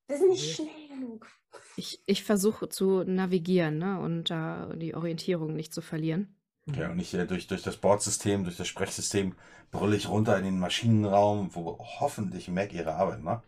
Wir 0.07 0.19
sind 0.19 0.31
nicht 0.31 0.55
schnell 0.57 0.89
genug. 0.89 1.29
Ich, 1.77 2.03
ich 2.07 2.25
versuche 2.25 2.69
zu 2.69 3.05
navigieren 3.05 3.79
ne, 3.79 4.01
und 4.01 4.31
da 4.31 4.75
die 4.75 4.95
Orientierung 4.95 5.55
nicht 5.55 5.73
zu 5.73 5.83
verlieren. 5.83 6.35
Ja, 6.77 6.91
und 6.91 6.99
ich 6.99 7.15
äh, 7.15 7.27
durch, 7.27 7.47
durch 7.47 7.63
das 7.63 7.77
Bordsystem, 7.77 8.45
durch 8.45 8.57
das 8.57 8.69
Sprechsystem 8.69 9.35
brülle 9.71 9.97
ich 9.97 10.09
runter 10.09 10.37
in 10.39 10.45
den 10.45 10.59
Maschinenraum, 10.59 11.55
wo 11.55 11.79
hoffentlich 11.79 12.49
Mac 12.49 12.73
ihre 12.73 12.95
Arbeit 12.95 13.21
macht. 13.21 13.45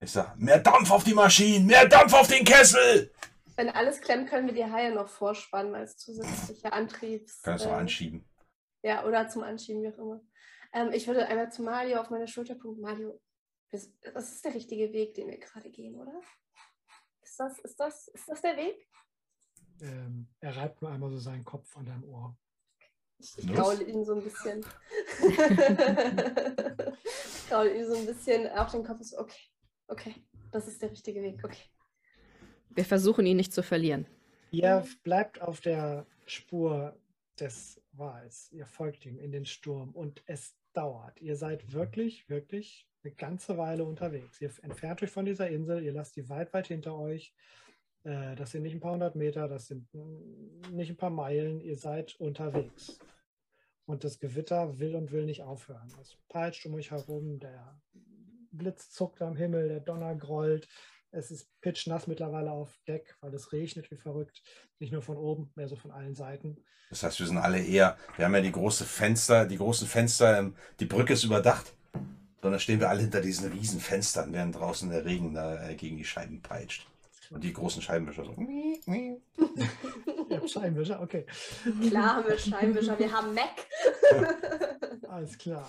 Ich 0.00 0.10
sag, 0.10 0.36
mehr 0.36 0.58
Dampf 0.58 0.90
auf 0.90 1.04
die 1.04 1.14
Maschinen, 1.14 1.66
mehr 1.66 1.86
Dampf 1.88 2.12
auf 2.12 2.28
den 2.28 2.44
Kessel! 2.44 3.12
Wenn 3.56 3.68
alles 3.68 4.00
klemmt, 4.00 4.28
können 4.28 4.46
wir 4.46 4.54
die 4.54 4.64
Haie 4.64 4.92
noch 4.92 5.08
vorspannen 5.08 5.74
als 5.74 5.96
zusätzliche 5.96 6.72
Antriebs. 6.72 7.42
Kannst 7.42 7.66
du 7.66 7.68
äh, 7.68 7.72
anschieben. 7.72 8.24
Ja, 8.82 9.04
oder 9.04 9.28
zum 9.28 9.42
Anschieben, 9.42 9.82
wie 9.82 9.88
auch 9.88 9.98
immer. 9.98 10.20
Ähm, 10.72 10.90
ich 10.92 11.06
würde 11.06 11.26
einmal 11.26 11.52
zu 11.52 11.62
Mario 11.62 12.00
auf 12.00 12.10
meine 12.10 12.26
Schulter 12.26 12.56
gucken. 12.56 12.80
Mario, 12.80 13.20
das 13.70 13.90
das 14.14 14.32
ist 14.32 14.44
der 14.44 14.54
richtige 14.54 14.92
Weg, 14.92 15.14
den 15.14 15.28
wir 15.28 15.38
gerade 15.38 15.70
gehen, 15.70 15.94
oder? 16.00 16.20
Ist 17.22 17.38
das, 17.38 17.58
ist 17.60 17.78
das, 17.78 18.08
ist 18.08 18.28
das 18.28 18.42
der 18.42 18.56
Weg? 18.56 18.88
Ähm, 19.80 20.28
er 20.40 20.56
reibt 20.56 20.82
nur 20.82 20.90
einmal 20.90 21.10
so 21.10 21.18
seinen 21.18 21.44
Kopf 21.44 21.76
an 21.76 21.86
deinem 21.86 22.04
Ohr. 22.04 22.36
Ich, 23.18 23.38
ich 23.38 23.46
Los. 23.46 23.56
graule 23.56 23.84
ihn 23.84 24.04
so 24.04 24.14
ein 24.14 24.22
bisschen. 24.22 24.64
graule 27.48 27.76
ihm 27.76 27.86
so 27.86 27.94
ein 27.94 28.06
bisschen 28.06 28.48
auf 28.50 28.70
den 28.70 28.84
Kopf. 28.84 29.02
So, 29.02 29.18
okay, 29.18 29.42
okay, 29.88 30.14
das 30.50 30.68
ist 30.68 30.82
der 30.82 30.90
richtige 30.90 31.22
Weg, 31.22 31.42
okay. 31.44 31.62
Wir 32.70 32.84
versuchen 32.84 33.26
ihn 33.26 33.36
nicht 33.36 33.52
zu 33.52 33.62
verlieren. 33.62 34.06
Ihr 34.50 34.86
bleibt 35.02 35.40
auf 35.40 35.60
der 35.60 36.06
Spur 36.26 36.96
des 37.38 37.80
Wals. 37.92 38.50
Ihr 38.52 38.66
folgt 38.66 39.06
ihm 39.06 39.18
in 39.18 39.32
den 39.32 39.46
Sturm 39.46 39.90
und 39.90 40.22
es 40.26 40.54
dauert. 40.72 41.20
Ihr 41.20 41.36
seid 41.36 41.72
wirklich, 41.72 42.28
wirklich 42.28 42.88
eine 43.04 43.14
ganze 43.14 43.58
Weile 43.58 43.84
unterwegs. 43.84 44.40
Ihr 44.40 44.50
entfernt 44.62 45.02
euch 45.02 45.10
von 45.10 45.24
dieser 45.24 45.48
Insel, 45.48 45.82
ihr 45.82 45.92
lasst 45.92 46.16
die 46.16 46.28
weit, 46.28 46.52
weit 46.52 46.68
hinter 46.68 46.96
euch. 46.96 47.34
Äh, 48.04 48.34
das 48.36 48.50
sind 48.52 48.62
nicht 48.62 48.74
ein 48.74 48.80
paar 48.80 48.92
hundert 48.92 49.16
Meter, 49.16 49.48
das 49.48 49.66
sind 49.66 49.88
nicht 50.70 50.90
ein 50.90 50.96
paar 50.96 51.10
Meilen. 51.10 51.60
Ihr 51.60 51.76
seid 51.76 52.14
unterwegs. 52.18 52.98
Und 53.84 54.04
das 54.04 54.20
Gewitter 54.20 54.78
will 54.78 54.94
und 54.94 55.10
will 55.10 55.24
nicht 55.24 55.42
aufhören. 55.42 55.92
Es 56.00 56.16
peitscht 56.28 56.66
um 56.66 56.74
euch 56.74 56.90
herum, 56.90 57.40
der 57.40 57.80
Blitz 58.52 58.90
zuckt 58.90 59.20
am 59.22 59.36
Himmel, 59.36 59.68
der 59.68 59.80
Donner 59.80 60.14
grollt. 60.14 60.68
Es 61.10 61.30
ist 61.30 61.48
pitchnass 61.60 62.06
mittlerweile 62.06 62.52
auf 62.52 62.78
Deck, 62.86 63.16
weil 63.20 63.34
es 63.34 63.52
regnet 63.52 63.90
wie 63.90 63.96
verrückt. 63.96 64.42
Nicht 64.78 64.92
nur 64.92 65.02
von 65.02 65.16
oben, 65.16 65.52
mehr 65.56 65.68
so 65.68 65.76
von 65.76 65.90
allen 65.90 66.14
Seiten. 66.14 66.56
Das 66.88 67.02
heißt, 67.02 67.20
wir 67.20 67.26
sind 67.26 67.38
alle 67.38 67.62
eher, 67.62 67.98
wir 68.16 68.24
haben 68.24 68.34
ja 68.34 68.40
die 68.40 68.52
große 68.52 68.84
Fenster, 68.84 69.46
die 69.46 69.56
großen 69.58 69.86
Fenster, 69.88 70.38
ähm, 70.38 70.56
die 70.80 70.86
Brücke 70.86 71.14
ist 71.14 71.24
überdacht. 71.24 71.74
Sondern 72.40 72.60
stehen 72.60 72.80
wir 72.80 72.88
alle 72.88 73.02
hinter 73.02 73.20
diesen 73.20 73.52
riesen 73.52 73.78
Fenstern, 73.78 74.32
während 74.32 74.56
draußen 74.56 74.90
der 74.90 75.04
Regen 75.04 75.34
da 75.34 75.68
äh, 75.68 75.76
gegen 75.76 75.96
die 75.96 76.04
Scheiben 76.04 76.42
peitscht. 76.42 76.91
Und 77.32 77.42
die 77.42 77.52
großen 77.52 77.80
Scheibenwischer 77.80 78.24
so. 78.24 78.32
Ihr 78.32 79.20
habt 80.30 80.50
Scheibenwischer, 80.50 81.00
okay. 81.00 81.24
Klar 81.88 82.16
haben 82.16 82.28
wir 82.28 82.38
Scheinwischer, 82.38 82.98
wir 82.98 83.10
haben 83.12 83.34
Mac. 83.34 83.66
Alles 85.08 85.38
klar. 85.38 85.68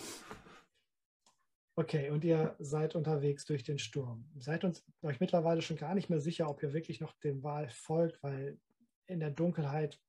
Okay, 1.75 2.11
und 2.11 2.23
ihr 2.23 2.55
seid 2.59 2.95
unterwegs 2.95 3.45
durch 3.45 3.63
den 3.63 3.79
Sturm. 3.79 4.29
Seid 4.37 4.63
uns 4.63 4.85
euch 5.01 5.19
mittlerweile 5.19 5.61
schon 5.61 5.77
gar 5.77 5.95
nicht 5.95 6.09
mehr 6.09 6.19
sicher, 6.19 6.49
ob 6.49 6.61
ihr 6.61 6.73
wirklich 6.73 6.99
noch 6.99 7.13
dem 7.21 7.43
Wal 7.43 7.69
folgt, 7.69 8.21
weil 8.21 8.59
in 9.07 9.19
der 9.19 9.31
Dunkelheit 9.31 9.99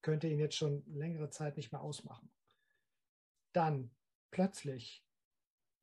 könnt 0.00 0.24
ihr 0.24 0.30
ihn 0.30 0.40
jetzt 0.40 0.56
schon 0.56 0.82
längere 0.86 1.30
Zeit 1.30 1.56
nicht 1.56 1.72
mehr 1.72 1.82
ausmachen. 1.82 2.30
Dann 3.52 3.94
plötzlich 4.30 5.04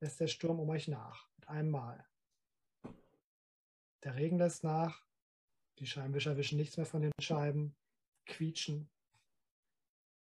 lässt 0.01 0.19
der 0.19 0.27
Sturm 0.27 0.59
um 0.59 0.69
euch 0.69 0.87
nach, 0.87 1.29
mit 1.37 1.47
einem 1.47 1.69
Mal. 1.69 2.05
Der 4.03 4.15
Regen 4.15 4.39
lässt 4.39 4.63
nach, 4.63 5.05
die 5.79 5.87
Scheibenwischer 5.87 6.37
wischen 6.37 6.57
nichts 6.57 6.77
mehr 6.77 6.85
von 6.85 7.01
den 7.01 7.11
Scheiben, 7.19 7.75
quietschen. 8.25 8.89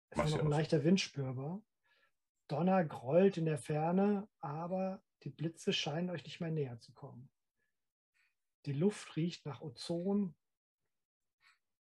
Es 0.09 0.25
ist 0.25 0.31
noch 0.31 0.43
ein 0.43 0.49
leichter 0.49 0.83
Wind 0.83 1.01
spürbar. 1.01 1.61
Donner 2.47 2.85
grollt 2.85 3.37
in 3.37 3.45
der 3.45 3.57
Ferne, 3.57 4.27
aber 4.39 5.03
die 5.23 5.29
Blitze 5.29 5.73
scheinen 5.73 6.09
euch 6.09 6.23
nicht 6.23 6.39
mehr 6.39 6.51
näher 6.51 6.79
zu 6.79 6.93
kommen. 6.93 7.29
Die 8.65 8.73
Luft 8.73 9.15
riecht 9.15 9.45
nach 9.45 9.61
Ozon 9.61 10.35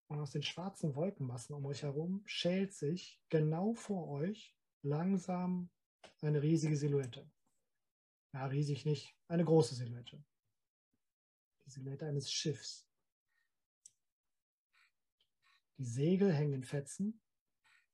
und 0.08 0.20
aus 0.20 0.30
den 0.30 0.42
schwarzen 0.42 0.94
Wolkenmassen 0.94 1.54
um 1.54 1.64
euch 1.66 1.82
herum 1.82 2.22
schält 2.26 2.72
sich 2.72 3.20
genau 3.28 3.74
vor 3.74 4.08
euch 4.08 4.56
langsam 4.82 5.70
eine 6.20 6.42
riesige 6.42 6.76
Silhouette. 6.76 7.30
Ja, 8.32 8.46
riesig 8.46 8.84
nicht, 8.84 9.16
eine 9.28 9.44
große 9.44 9.74
Silhouette. 9.74 10.22
Die 11.64 11.70
Silhouette 11.70 12.06
eines 12.06 12.32
Schiffs. 12.32 12.88
Die 15.78 15.84
Segel 15.84 16.32
hängen 16.32 16.54
in 16.54 16.64
Fetzen. 16.64 17.20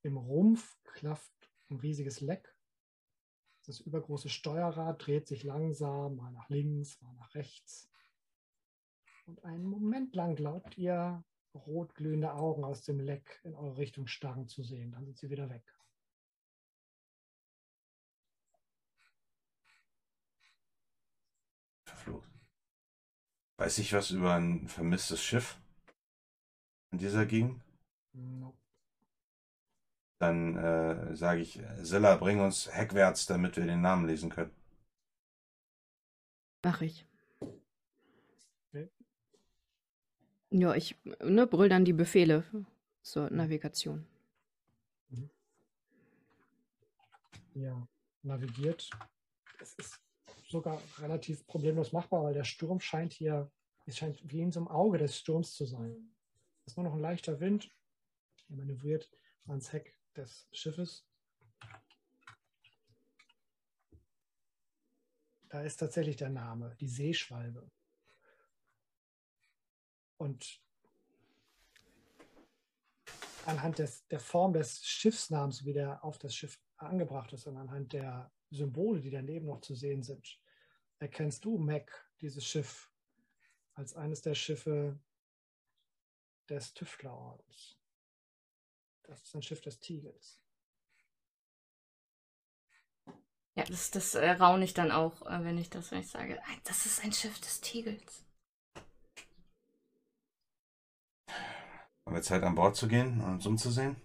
Im 0.03 0.17
Rumpf 0.17 0.77
klafft 0.85 1.51
ein 1.71 1.77
riesiges 1.77 2.21
Leck. 2.21 2.55
Das 3.67 3.81
übergroße 3.81 4.29
Steuerrad 4.29 5.07
dreht 5.07 5.29
sich 5.29 5.45
langsam 5.45 6.17
mal 6.17 6.33
nach 6.33 6.49
links, 6.49 7.01
mal 7.01 7.15
nach 7.15 7.35
rechts. 7.35 7.91
Und 9.27 9.45
einen 9.45 9.65
Moment 9.65 10.15
lang 10.15 10.35
glaubt 10.35 10.77
ihr, 10.77 11.25
rotglühende 11.55 12.35
Augen 12.35 12.65
aus 12.65 12.83
dem 12.83 13.01
Leck 13.01 13.41
in 13.45 13.55
eure 13.55 13.77
Richtung 13.77 14.07
starren 14.07 14.49
zu 14.49 14.63
sehen. 14.63 14.93
Dann 14.93 15.05
sind 15.05 15.19
sie 15.19 15.31
wieder 15.31 15.49
weg. 15.51 15.65
Verflucht. 21.85 22.31
Weiß 23.59 23.79
ich 23.79 23.93
was 23.93 24.11
über 24.11 24.35
ein 24.35 24.69
vermisstes 24.69 25.23
Schiff 25.23 25.61
in 26.93 26.99
dieser 26.99 27.27
Gegend? 27.27 27.63
No. 28.13 28.57
Dann 30.19 30.57
äh, 30.57 31.17
sage 31.17 31.41
ich, 31.41 31.61
Silla, 31.79 32.17
bring 32.17 32.41
uns 32.41 32.71
heckwärts, 32.71 33.27
damit 33.27 33.57
wir 33.57 33.67
den 33.67 33.81
Namen 33.81 34.07
lesen 34.07 34.29
können. 34.29 34.55
Mach 36.63 36.83
ich. 36.83 37.07
Okay. 38.69 38.91
Ja, 40.51 40.75
ich 40.75 40.97
ne, 41.05 41.47
brüll 41.47 41.71
dann 41.71 41.87
die 41.87 41.95
Befehle 41.95 42.45
zur 43.03 43.31
Navigation. 43.31 44.07
Ihr 47.55 47.89
navigiert. 48.23 48.91
Es 49.59 49.75
ist 49.75 50.01
sogar 50.49 50.81
relativ 50.99 51.47
problemlos 51.47 51.93
machbar, 51.93 52.25
weil 52.25 52.35
der 52.35 52.45
Sturm 52.45 52.81
scheint 52.81 53.13
hier, 53.13 53.51
es 53.87 53.97
scheint 53.97 54.21
wie 54.31 54.43
in 54.43 54.53
so 54.53 54.61
einem 54.61 54.69
Auge 54.69 54.99
des 54.99 55.19
Sturms 55.19 55.55
zu 55.55 55.65
sein. 55.65 56.13
Es 56.65 56.73
ist 56.73 56.77
nur 56.77 56.85
noch 56.85 56.95
ein 56.95 57.01
leichter 57.01 57.41
Wind. 57.41 57.71
Ihr 58.51 58.57
manövriert 58.57 59.09
ans 59.47 59.73
Heck 59.73 59.97
des 60.17 60.49
Schiffes. 60.53 61.07
Da 65.49 65.63
ist 65.63 65.77
tatsächlich 65.77 66.17
der 66.17 66.31
Name, 66.31 66.77
die 66.81 66.89
Seeschwalbe. 66.89 67.71
Und 70.17 70.61
anhand 73.47 73.79
des, 73.79 74.07
der 74.09 74.21
Form 74.21 74.53
des 74.53 74.85
Schiffsnamens, 74.85 75.65
wie 75.65 75.73
der 75.73 76.05
auf 76.05 76.19
das 76.19 76.35
Schiff 76.35 76.61
angebracht 76.77 77.33
ist 77.33 77.47
und 77.47 77.57
anhand 77.57 77.93
der 77.93 78.33
Symbole, 78.51 79.01
die 79.01 79.11
daneben 79.11 79.47
noch 79.47 79.61
zu 79.61 79.75
sehen 79.75 80.03
sind, 80.03 80.41
erkennst 80.99 81.45
du, 81.45 81.57
Mac, 81.57 82.11
dieses 82.21 82.45
Schiff 82.45 82.93
als 83.75 83.95
eines 83.95 84.23
der 84.23 84.35
Schiffe 84.35 85.01
des 86.49 86.75
Tüftlerordens. 86.75 87.80
Das 89.11 89.23
ist 89.25 89.35
ein 89.35 89.43
Schiff 89.43 89.61
des 89.61 89.81
Tigels. 89.81 90.41
Ja, 93.57 93.65
das, 93.65 93.91
das 93.91 94.15
äh, 94.15 94.31
raune 94.31 94.65
ich 94.65 94.73
dann 94.73 94.93
auch, 94.93 95.23
äh, 95.27 95.43
wenn 95.43 95.59
ich 95.59 95.69
das, 95.69 95.91
wenn 95.91 95.99
ich 95.99 96.09
sage, 96.09 96.41
"Ein- 96.45 96.61
das 96.63 96.87
ist 96.87 97.03
ein 97.05 97.13
Schiff 97.13 97.41
des 97.41 97.61
Tigels. 97.61 98.25
Haben 101.27 102.15
wir 102.15 102.23
Zeit 102.23 102.45
an 102.45 102.55
Bord 102.55 102.77
zu 102.77 102.87
gehen 102.87 103.21
und 103.21 103.33
uns 103.35 103.47
umzusehen? 103.47 103.97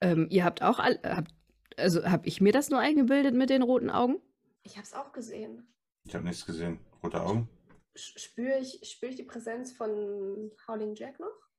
Ähm, 0.00 0.26
ihr 0.28 0.44
habt 0.44 0.62
auch, 0.62 0.80
all, 0.80 0.98
habt, 1.04 1.32
also 1.76 2.04
habe 2.04 2.26
ich 2.26 2.40
mir 2.40 2.52
das 2.52 2.70
nur 2.70 2.80
eingebildet 2.80 3.34
mit 3.36 3.48
den 3.48 3.62
roten 3.62 3.90
Augen? 3.90 4.20
Ich 4.64 4.72
habe 4.76 4.82
es 4.84 4.92
auch 4.92 5.12
gesehen. 5.12 5.72
Ich 6.04 6.14
habe 6.16 6.24
nichts 6.24 6.44
gesehen. 6.44 6.80
Rote 7.04 7.22
Augen? 7.22 7.48
Spüre 7.94 8.58
ich, 8.58 8.80
spür 8.90 9.10
ich 9.10 9.16
die 9.16 9.22
Präsenz 9.22 9.72
von 9.72 10.50
Howling 10.66 10.96
Jack 10.96 11.20
noch 11.20 11.49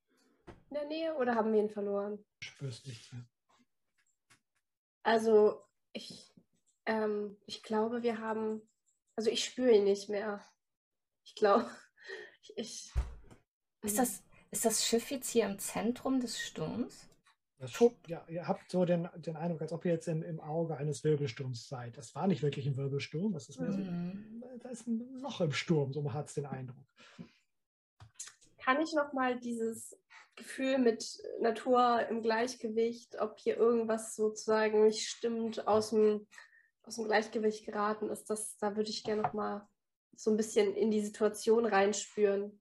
in 0.72 0.76
der 0.76 0.88
Nähe 0.88 1.16
oder 1.16 1.36
haben 1.36 1.52
wir 1.54 1.60
ihn 1.60 1.70
verloren? 1.70 2.24
Spürst 2.42 2.88
nichts 2.88 3.12
mehr. 3.12 3.26
Also, 5.04 5.62
ich, 5.94 6.34
ähm, 6.86 7.38
ich 7.46 7.62
glaube, 7.64 8.04
wir 8.04 8.20
haben. 8.20 8.62
Also, 9.16 9.30
ich 9.30 9.44
spüre 9.44 9.72
ihn 9.72 9.84
nicht 9.84 10.10
mehr. 10.10 10.44
Ich 11.24 11.36
glaube, 11.36 11.70
ich. 12.42 12.54
ich 12.58 12.94
Ist 13.84 13.98
das, 14.00 14.24
ist 14.52 14.66
das 14.66 14.86
Schiff 14.86 15.12
jetzt 15.12 15.30
hier 15.30 15.46
im 15.46 15.60
Zentrum 15.60 16.20
des 16.22 16.40
Sturms? 16.40 17.08
Das, 17.58 17.78
ja, 18.08 18.26
ihr 18.28 18.48
habt 18.48 18.72
so 18.72 18.86
den, 18.86 19.08
den 19.18 19.36
Eindruck, 19.36 19.62
als 19.62 19.72
ob 19.72 19.86
ihr 19.86 19.92
jetzt 19.92 20.08
im, 20.08 20.24
im 20.24 20.40
Auge 20.40 20.78
eines 20.78 21.04
Wirbelsturms 21.04 21.68
seid. 21.68 21.96
Das 21.96 22.16
war 22.16 22.26
nicht 22.26 22.42
wirklich 22.42 22.66
ein 22.66 22.76
Wirbelsturm, 22.76 23.34
das 23.34 23.50
ist 23.50 23.60
mehr 23.60 23.72
so, 23.72 23.78
Mhm. 23.78 24.44
da 24.62 24.70
ist 24.70 24.88
ein 24.88 25.20
Loch 25.22 25.42
im 25.42 25.52
Sturm, 25.52 25.94
so 25.94 26.12
hat 26.12 26.28
es 26.28 26.34
den 26.34 26.48
Eindruck. 26.48 26.84
Kann 28.58 28.82
ich 28.82 28.94
nochmal 28.94 29.40
dieses 29.40 29.96
Gefühl 30.42 30.78
mit 30.78 31.06
Natur 31.40 32.08
im 32.10 32.22
Gleichgewicht, 32.22 33.20
ob 33.20 33.38
hier 33.40 33.58
irgendwas 33.58 34.16
sozusagen 34.16 34.84
nicht 34.86 35.08
stimmt, 35.08 35.68
aus 35.68 35.92
dem, 35.92 36.28
aus 36.84 36.96
dem 36.96 37.06
Gleichgewicht 37.06 37.66
geraten 37.66 38.10
ist, 38.10 38.30
das, 38.30 38.58
da 38.58 38.76
würde 38.76 38.90
ich 38.90 39.04
gerne 39.04 39.22
nochmal 39.22 39.68
so 40.16 40.32
ein 40.32 40.38
bisschen 40.38 40.76
in 40.76 40.92
die 40.92 41.04
Situation 41.04 41.66
reinspüren. 41.66 42.60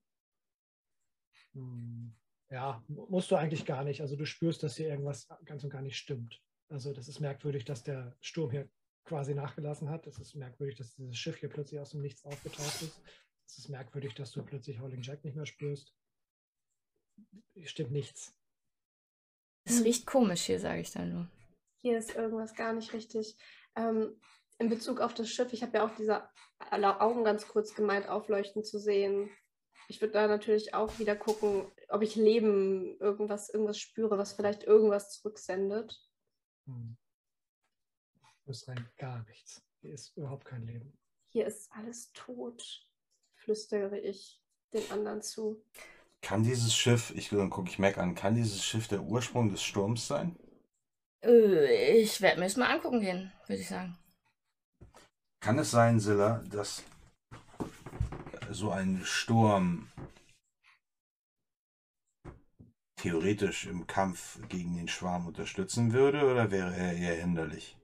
Hm, 1.54 2.14
Ja, 2.50 2.82
mu- 2.88 3.06
musst 3.08 3.30
du 3.30 3.36
eigentlich 3.36 3.64
gar 3.64 3.84
nicht. 3.84 4.00
Also 4.00 4.16
du 4.16 4.24
spürst, 4.26 4.62
dass 4.62 4.76
hier 4.76 4.88
irgendwas 4.88 5.28
ganz 5.44 5.64
und 5.64 5.70
gar 5.70 5.82
nicht 5.82 5.96
stimmt. 5.96 6.40
Also 6.68 6.92
das 6.92 7.08
ist 7.08 7.20
merkwürdig, 7.20 7.64
dass 7.64 7.82
der 7.82 8.16
Sturm 8.20 8.50
hier 8.50 8.68
quasi 9.04 9.34
nachgelassen 9.34 9.88
hat. 9.88 10.06
Es 10.06 10.18
ist 10.18 10.34
merkwürdig, 10.34 10.76
dass 10.76 10.94
dieses 10.94 11.16
Schiff 11.16 11.36
hier 11.36 11.48
plötzlich 11.48 11.80
aus 11.80 11.90
dem 11.90 12.00
Nichts 12.02 12.24
aufgetaucht 12.24 12.82
ist. 12.82 13.00
Es 13.46 13.58
ist 13.58 13.68
merkwürdig, 13.68 14.14
dass 14.14 14.30
du 14.32 14.44
plötzlich 14.44 14.78
Howling 14.80 15.02
Jack 15.02 15.24
nicht 15.24 15.34
mehr 15.36 15.46
spürst. 15.46 15.92
Hier 17.54 17.68
stimmt 17.68 17.92
nichts. 17.92 18.34
Es 19.64 19.84
riecht 19.84 20.06
komisch 20.06 20.42
hier, 20.42 20.58
sage 20.58 20.80
ich 20.80 20.90
dann 20.90 21.12
nur. 21.12 21.28
Hier 21.82 21.98
ist 21.98 22.14
irgendwas 22.14 22.54
gar 22.54 22.72
nicht 22.72 22.92
richtig. 22.92 23.36
Ähm, 23.76 24.20
in 24.58 24.68
Bezug 24.68 25.00
auf 25.00 25.14
das 25.14 25.30
Schiff, 25.30 25.52
ich 25.52 25.62
habe 25.62 25.78
ja 25.78 25.86
auch 25.86 25.94
diese 25.96 26.28
Augen 26.70 27.24
ganz 27.24 27.48
kurz 27.48 27.74
gemeint, 27.74 28.08
aufleuchten 28.08 28.64
zu 28.64 28.78
sehen. 28.78 29.30
Ich 29.88 30.00
würde 30.00 30.12
da 30.12 30.26
natürlich 30.28 30.74
auch 30.74 30.98
wieder 30.98 31.16
gucken, 31.16 31.70
ob 31.88 32.02
ich 32.02 32.14
Leben, 32.14 32.98
irgendwas, 33.00 33.48
irgendwas 33.48 33.78
spüre, 33.78 34.18
was 34.18 34.34
vielleicht 34.34 34.62
irgendwas 34.64 35.10
zurücksendet. 35.12 35.98
Hm. 36.66 36.96
Du 38.14 38.26
spürst 38.28 38.68
rein 38.68 38.88
gar 38.98 39.24
nichts. 39.24 39.62
Hier 39.80 39.94
ist 39.94 40.16
überhaupt 40.16 40.44
kein 40.44 40.66
Leben. 40.66 40.98
Hier 41.28 41.46
ist 41.46 41.72
alles 41.72 42.12
tot. 42.12 42.86
flüstere 43.34 43.98
ich 43.98 44.42
den 44.72 44.90
anderen 44.90 45.22
zu. 45.22 45.64
Kann 46.22 46.42
dieses 46.42 46.74
Schiff, 46.74 47.12
ich 47.16 47.30
dann 47.30 47.50
gucke 47.50 47.68
ich 47.68 47.78
Mac 47.78 47.98
an, 47.98 48.14
kann 48.14 48.34
dieses 48.34 48.62
Schiff 48.62 48.88
der 48.88 49.02
Ursprung 49.02 49.50
des 49.50 49.62
Sturms 49.62 50.06
sein? 50.06 50.36
Äh, 51.24 51.98
ich 51.98 52.20
werde 52.20 52.38
mir 52.38 52.46
das 52.46 52.56
mal 52.56 52.70
angucken 52.70 53.00
gehen, 53.00 53.32
würde 53.46 53.60
ich 53.62 53.68
sagen. 53.68 53.96
Kann 55.40 55.58
es 55.58 55.70
sein, 55.70 55.98
Silla, 55.98 56.44
dass 56.50 56.84
so 58.50 58.70
ein 58.70 59.00
Sturm 59.04 59.90
theoretisch 62.96 63.66
im 63.66 63.86
Kampf 63.86 64.38
gegen 64.48 64.76
den 64.76 64.88
Schwarm 64.88 65.26
unterstützen 65.26 65.92
würde 65.92 66.24
oder 66.30 66.50
wäre 66.50 66.76
er 66.76 66.92
eher 66.92 67.14
hinderlich? 67.14 67.78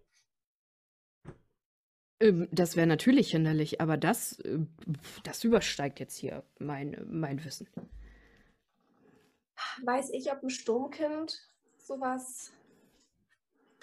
Ähm, 2.20 2.48
das 2.50 2.76
wäre 2.76 2.86
natürlich 2.86 3.30
hinderlich, 3.30 3.80
aber 3.80 3.96
das, 3.96 4.38
äh, 4.40 4.58
das 5.24 5.44
übersteigt 5.44 6.00
jetzt 6.00 6.16
hier 6.16 6.44
mein, 6.58 6.96
mein 7.08 7.42
Wissen. 7.44 7.66
Weiß 9.84 10.10
ich, 10.10 10.30
ob 10.32 10.42
ein 10.42 10.50
Sturmkind 10.50 11.50
sowas 11.78 12.52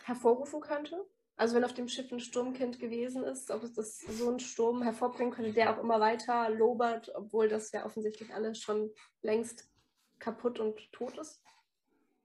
hervorrufen 0.03 0.61
könnte? 0.61 1.05
Also 1.35 1.55
wenn 1.55 1.63
auf 1.63 1.73
dem 1.73 1.87
Schiff 1.87 2.11
ein 2.11 2.19
Sturmkind 2.19 2.79
gewesen 2.79 3.23
ist, 3.23 3.49
ob 3.49 3.63
es 3.63 3.73
das 3.73 3.99
so 3.99 4.29
einen 4.29 4.39
Sturm 4.39 4.83
hervorbringen 4.83 5.33
könnte, 5.33 5.53
der 5.53 5.73
auch 5.73 5.81
immer 5.81 5.99
weiter 5.99 6.49
lobert, 6.49 7.11
obwohl 7.15 7.49
das 7.49 7.71
ja 7.71 7.85
offensichtlich 7.85 8.33
alles 8.33 8.59
schon 8.59 8.91
längst 9.21 9.67
kaputt 10.19 10.59
und 10.59 10.91
tot 10.91 11.17
ist? 11.17 11.41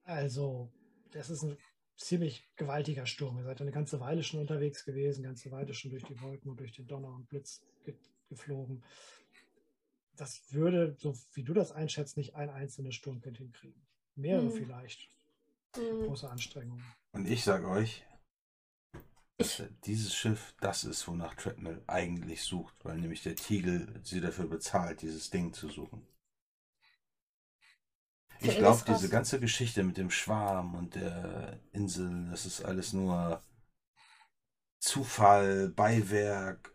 Also, 0.04 0.70
das 1.10 1.30
ist 1.30 1.42
ein 1.42 1.56
ziemlich 1.96 2.48
gewaltiger 2.56 3.06
Sturm. 3.06 3.38
Ihr 3.38 3.44
seid 3.44 3.60
eine 3.60 3.72
ganze 3.72 3.98
Weile 4.00 4.22
schon 4.22 4.40
unterwegs 4.40 4.84
gewesen, 4.84 5.20
eine 5.20 5.28
ganze 5.28 5.50
Weile 5.50 5.72
schon 5.74 5.90
durch 5.90 6.04
die 6.04 6.20
Wolken 6.20 6.50
und 6.50 6.60
durch 6.60 6.72
den 6.72 6.86
Donner 6.86 7.08
und 7.08 7.28
Blitz 7.28 7.62
ge 7.84 7.94
geflogen. 8.28 8.84
Das 10.18 10.42
würde, 10.50 10.96
so 10.98 11.16
wie 11.32 11.44
du 11.44 11.54
das 11.54 11.72
einschätzt, 11.72 12.16
nicht 12.16 12.34
ein 12.34 12.50
einzelnes 12.50 12.96
Sturmkind 12.96 13.38
hinkriegen. 13.38 13.80
Mehrere 14.16 14.50
Hm. 14.50 14.52
vielleicht. 14.52 15.08
Hm. 15.76 16.06
Große 16.06 16.28
Anstrengungen. 16.28 16.84
Und 17.12 17.26
ich 17.26 17.44
sag 17.44 17.64
euch, 17.64 18.04
dass 19.36 19.62
dieses 19.84 20.14
Schiff 20.14 20.54
das 20.60 20.82
ist, 20.82 21.06
wonach 21.06 21.34
Treadmill 21.34 21.80
eigentlich 21.86 22.42
sucht, 22.42 22.74
weil 22.84 22.98
nämlich 22.98 23.22
der 23.22 23.36
Tiegel 23.36 24.00
sie 24.02 24.20
dafür 24.20 24.48
bezahlt, 24.48 25.02
dieses 25.02 25.30
Ding 25.30 25.52
zu 25.52 25.68
suchen. 25.68 26.04
Ich 28.40 28.56
glaube, 28.56 28.84
diese 28.86 29.08
ganze 29.08 29.40
Geschichte 29.40 29.82
mit 29.82 29.96
dem 29.96 30.10
Schwarm 30.10 30.74
und 30.74 30.94
der 30.94 31.60
Insel, 31.72 32.28
das 32.30 32.46
ist 32.46 32.64
alles 32.64 32.92
nur 32.92 33.42
Zufall, 34.78 35.68
Beiwerk, 35.68 36.72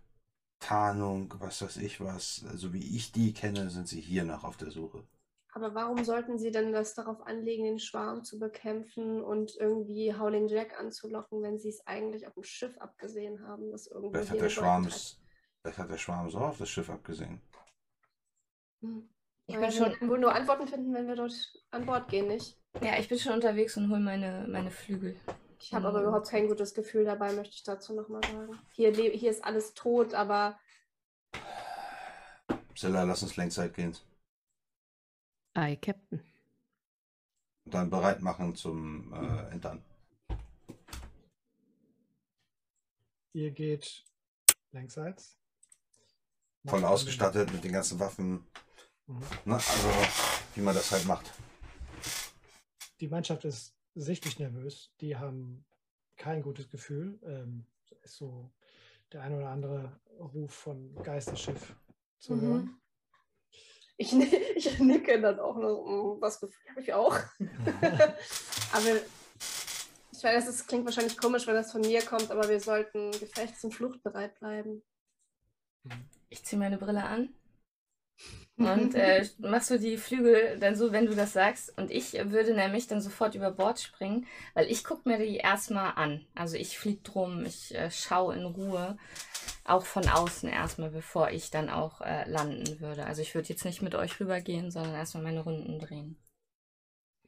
Tarnung, 0.63 1.33
was 1.39 1.61
weiß 1.61 1.77
ich 1.77 1.99
was. 1.99 2.45
Also 2.49 2.73
wie 2.73 2.95
ich 2.95 3.11
die 3.11 3.33
kenne, 3.33 3.69
sind 3.69 3.87
sie 3.87 3.99
hier 3.99 4.23
noch 4.23 4.45
auf 4.45 4.55
der 4.55 4.71
Suche. 4.71 5.03
Aber 5.51 5.75
warum 5.75 6.03
sollten 6.03 6.39
sie 6.39 6.51
denn 6.51 6.71
das 6.71 6.95
darauf 6.95 7.21
anlegen, 7.27 7.65
den 7.65 7.79
Schwarm 7.79 8.23
zu 8.23 8.39
bekämpfen 8.39 9.21
und 9.21 9.55
irgendwie 9.59 10.15
Howling 10.15 10.47
Jack 10.47 10.79
anzulocken, 10.79 11.43
wenn 11.43 11.59
sie 11.59 11.69
es 11.69 11.85
eigentlich 11.85 12.25
auf 12.27 12.33
dem 12.33 12.43
Schiff 12.43 12.77
abgesehen 12.79 13.45
haben, 13.45 13.71
das 13.71 13.87
irgendwo 13.87 14.13
Vielleicht 14.13 14.31
hat 14.31 14.41
der 14.41 14.49
Schwarm 14.49 14.85
es, 14.85 15.19
vielleicht 15.61 15.77
hat 15.77 15.89
der 15.91 15.97
Schwarm 15.97 16.29
so 16.29 16.39
auf 16.39 16.57
das 16.57 16.69
Schiff 16.69 16.89
abgesehen. 16.89 17.41
Hm. 18.81 19.09
Ich 19.45 19.55
bin 19.55 19.63
wir 19.63 19.71
schon, 19.71 20.09
wohl 20.09 20.19
nur 20.19 20.33
Antworten 20.33 20.67
finden, 20.67 20.93
wenn 20.93 21.07
wir 21.07 21.15
dort 21.15 21.33
an 21.71 21.85
Bord 21.85 22.07
gehen, 22.07 22.27
nicht? 22.27 22.57
ja, 22.81 22.97
ich 22.97 23.09
bin 23.09 23.19
schon 23.19 23.33
unterwegs 23.33 23.75
und 23.75 23.89
hole 23.89 23.99
meine, 23.99 24.47
meine 24.49 24.71
Flügel. 24.71 25.17
Ich 25.63 25.73
habe 25.73 25.87
aber 25.87 25.99
Mhm. 26.01 26.07
überhaupt 26.07 26.27
kein 26.27 26.49
gutes 26.49 26.73
Gefühl 26.73 27.05
dabei, 27.05 27.31
möchte 27.31 27.55
ich 27.55 27.63
dazu 27.63 27.93
nochmal 27.93 28.21
sagen. 28.25 28.59
Hier, 28.73 28.91
hier 28.93 29.31
ist 29.31 29.45
alles 29.45 29.73
tot, 29.73 30.13
aber 30.13 30.59
Silla, 32.75 33.03
lass 33.03 33.23
uns 33.23 33.37
Längszeit 33.37 33.73
gehen. 33.73 33.95
Ei, 35.53 35.77
Captain. 35.77 36.21
Und 37.63 37.73
dann 37.73 37.89
bereit 37.89 38.21
machen 38.21 38.55
zum 38.55 39.13
äh, 39.13 39.51
Entern. 39.51 39.81
Ihr 43.31 43.51
geht 43.51 44.03
längsseits. 44.71 45.37
Voll 46.65 46.81
Macht 46.81 46.91
ausgestattet 46.91 47.53
mit 47.53 47.63
den 47.63 47.71
ganzen 47.71 47.99
Waffen. 48.01 48.45
Mhm. 49.05 49.23
Ne? 49.45 49.55
Also, 49.55 49.89
wie 50.55 50.61
man 50.61 50.75
das 50.75 50.91
halt 50.91 51.05
macht. 51.05 51.31
Die 52.99 53.07
Mannschaft 53.07 53.45
ist 53.45 53.73
sichtlich 53.95 54.39
nervös. 54.39 54.91
Die 55.01 55.15
haben 55.17 55.65
kein 56.17 56.41
gutes 56.41 56.69
Gefühl. 56.69 57.19
Ähm, 57.23 57.65
ist 58.01 58.15
so 58.17 58.51
der 59.11 59.21
ein 59.21 59.33
oder 59.35 59.49
andere 59.49 59.99
Ruf 60.19 60.53
von 60.53 60.95
Geisterschiff 61.03 61.75
zu 62.19 62.35
Mhm. 62.35 62.41
hören. 62.41 62.81
ich, 63.97 64.11
ich 64.55 64.79
nicke 64.79 65.19
dann 65.21 65.39
auch 65.39 65.57
noch. 65.57 66.15
mm, 66.17 66.21
Das 66.21 66.39
Gefühl 66.39 66.69
habe 66.71 66.81
ich 66.81 66.93
auch. 66.93 67.17
aber 68.73 68.95
ich 70.11 70.23
weiß, 70.23 70.47
es 70.47 70.65
klingt 70.65 70.85
wahrscheinlich 70.85 71.17
komisch, 71.17 71.45
wenn 71.47 71.55
das 71.55 71.71
von 71.71 71.81
mir 71.81 72.01
kommt, 72.03 72.31
aber 72.31 72.47
wir 72.47 72.59
sollten 72.59 73.11
gefechts- 73.11 73.63
und 73.63 73.73
fluchtbereit 73.73 74.39
bleiben. 74.39 74.81
Ich 76.29 76.43
ziehe 76.45 76.57
meine 76.59 76.77
Brille 76.77 77.03
an 77.03 77.33
und 78.57 78.93
äh, 78.93 79.27
machst 79.39 79.71
du 79.71 79.79
die 79.79 79.97
Flügel 79.97 80.59
dann 80.59 80.75
so, 80.75 80.91
wenn 80.91 81.07
du 81.07 81.15
das 81.15 81.33
sagst. 81.33 81.75
Und 81.77 81.89
ich 81.89 82.13
würde 82.13 82.53
nämlich 82.53 82.87
dann 82.87 83.01
sofort 83.01 83.33
über 83.33 83.51
Bord 83.51 83.79
springen, 83.79 84.27
weil 84.53 84.69
ich 84.69 84.83
gucke 84.83 85.09
mir 85.09 85.17
die 85.17 85.37
erstmal 85.37 85.93
an. 85.95 86.25
Also 86.35 86.55
ich 86.55 86.77
fliege 86.77 87.01
drum, 87.01 87.45
ich 87.45 87.73
äh, 87.73 87.89
schaue 87.89 88.35
in 88.35 88.45
Ruhe, 88.45 88.97
auch 89.65 89.85
von 89.85 90.07
außen 90.07 90.49
erstmal, 90.49 90.91
bevor 90.91 91.31
ich 91.31 91.49
dann 91.49 91.69
auch 91.69 92.01
äh, 92.01 92.29
landen 92.29 92.79
würde. 92.79 93.05
Also 93.05 93.23
ich 93.23 93.33
würde 93.33 93.49
jetzt 93.49 93.65
nicht 93.65 93.81
mit 93.81 93.95
euch 93.95 94.19
rübergehen, 94.19 94.69
sondern 94.69 94.93
erstmal 94.93 95.23
meine 95.23 95.41
Runden 95.41 95.79
drehen. 95.79 96.17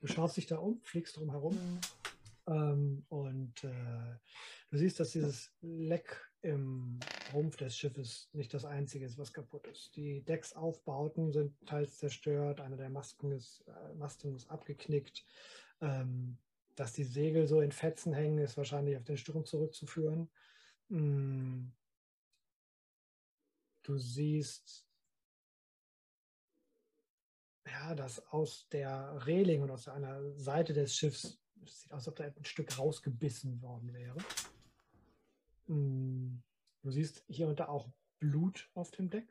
Du 0.02 0.08
schaust 0.08 0.38
dich 0.38 0.46
da 0.46 0.58
um, 0.58 0.80
fliegst 0.84 1.18
drum 1.18 1.32
herum 1.32 1.58
ähm, 2.48 3.06
und 3.10 3.64
äh, 3.64 4.20
du 4.70 4.78
siehst, 4.78 5.00
dass 5.00 5.12
dieses 5.12 5.52
Leck 5.62 6.30
im 6.46 7.00
Rumpf 7.34 7.58
des 7.58 7.76
Schiffes 7.76 8.30
nicht 8.34 8.54
das 8.54 8.66
einzige 8.66 9.06
ist, 9.06 9.18
was 9.18 9.34
kaputt 9.34 9.66
ist. 9.68 9.96
Die 9.96 10.22
Decksaufbauten 10.22 11.32
sind 11.32 11.54
teils 11.66 11.98
zerstört, 11.98 12.62
eine 12.62 12.78
der 12.78 12.90
Masken 12.90 13.32
ist, 13.32 13.66
äh, 13.68 13.96
Masten 13.96 14.36
ist 14.36 14.50
abgeknickt. 14.50 15.26
Ähm, 15.82 16.38
dass 16.76 16.94
die 16.94 17.04
Segel 17.04 17.48
so 17.48 17.62
in 17.62 17.72
Fetzen 17.72 18.14
hängen, 18.14 18.38
ist 18.38 18.58
wahrscheinlich 18.58 18.98
auf 18.98 19.04
den 19.04 19.18
Sturm 19.18 19.46
zurückzuführen. 19.46 20.30
Mm. 20.90 21.68
Du 23.84 23.98
siehst 23.98 24.86
ja, 27.66 27.96
dass 27.96 28.26
aus 28.28 28.68
der 28.70 29.26
Reling 29.26 29.62
und 29.62 29.72
aus 29.72 29.88
einer 29.88 30.38
Seite 30.38 30.74
des 30.74 30.96
Schiffs, 30.96 31.40
es 31.64 31.82
sieht 31.82 31.92
aus, 31.94 32.00
als 32.00 32.08
ob 32.10 32.16
da 32.18 32.24
ein 32.26 32.46
Stück 32.46 32.78
rausgebissen 32.78 33.62
worden 33.62 33.94
wäre. 33.94 34.18
Mm, 35.68 36.42
Du 36.84 36.92
siehst 36.92 37.24
hier 37.28 37.48
und 37.48 37.60
da 37.60 37.68
auch 37.68 37.90
Blut 38.20 38.70
auf 38.76 38.92
dem 38.92 39.10
Deck, 39.10 39.28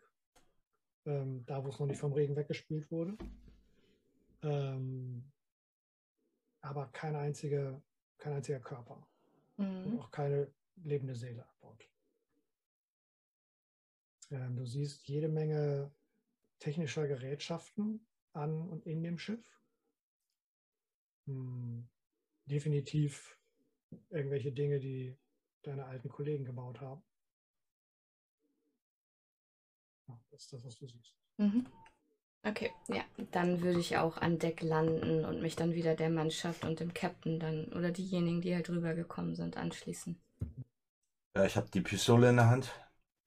ähm, 1.07 1.47
da 1.47 1.65
wo 1.65 1.69
es 1.69 1.79
noch 1.79 1.87
nicht 1.87 2.01
vom 2.01 2.13
Regen 2.13 2.35
weggespült 2.35 2.91
wurde. 2.91 3.17
Ähm, 4.43 5.31
aber 6.63 6.89
kein, 6.89 7.15
einzige, 7.15 7.81
kein 8.19 8.33
einziger 8.33 8.59
Körper 8.59 9.07
und 9.57 9.93
Mhm. 9.93 10.01
auch 10.01 10.11
keine 10.11 10.53
lebende 10.83 11.15
Seele 11.15 11.47
an 11.47 11.55
Bord. 11.61 11.89
Ähm, 14.33 14.57
du 14.57 14.67
siehst 14.67 15.07
jede 15.07 15.29
Menge 15.29 15.95
technischer 16.59 17.07
Gerätschaften 17.07 18.05
an 18.33 18.69
und 18.69 18.85
in 18.85 19.05
dem 19.05 19.19
Schiff. 19.19 19.61
Hm, 21.27 21.89
definitiv 22.47 23.39
irgendwelche 24.11 24.51
Dinge, 24.51 24.81
die 24.81 25.17
deine 25.67 25.85
alten 25.87 26.09
Kollegen 26.09 26.45
gebaut 26.45 26.81
haben. 26.81 27.03
Ja, 30.09 30.19
das 30.31 30.43
ist 30.43 30.53
das, 30.53 30.65
was 30.65 30.77
du 30.77 30.87
siehst. 30.87 31.15
Mhm. 31.39 31.67
Okay, 32.47 32.71
ja, 32.89 33.03
dann 33.33 33.63
würde 33.63 33.81
ich 33.81 33.97
auch 33.97 34.19
an 34.19 34.39
Deck 34.39 34.61
landen 34.61 35.25
und 35.25 35.41
mich 35.41 35.57
dann 35.57 35.73
wieder 35.73 35.95
der 35.95 36.11
Mannschaft 36.11 36.65
und 36.65 36.79
dem 36.79 36.93
Captain 36.93 37.41
dann 37.41 37.73
oder 37.73 37.91
diejenigen, 37.91 38.43
die 38.43 38.55
halt 38.55 38.69
rübergekommen 38.69 39.35
sind, 39.35 39.57
anschließen. 39.57 40.21
Ja, 41.35 41.45
ich 41.47 41.57
habe 41.57 41.71
die 41.73 41.81
Pistole 41.81 42.29
in 42.29 42.37
der 42.37 42.51
Hand 42.51 42.71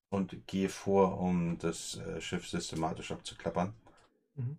und 0.10 0.46
gehe 0.48 0.70
vor, 0.70 1.20
um 1.20 1.58
das 1.58 1.96
äh, 1.98 2.22
Schiff 2.22 2.48
systematisch 2.48 3.12
abzuklappern. 3.12 3.74
Mhm. 4.36 4.58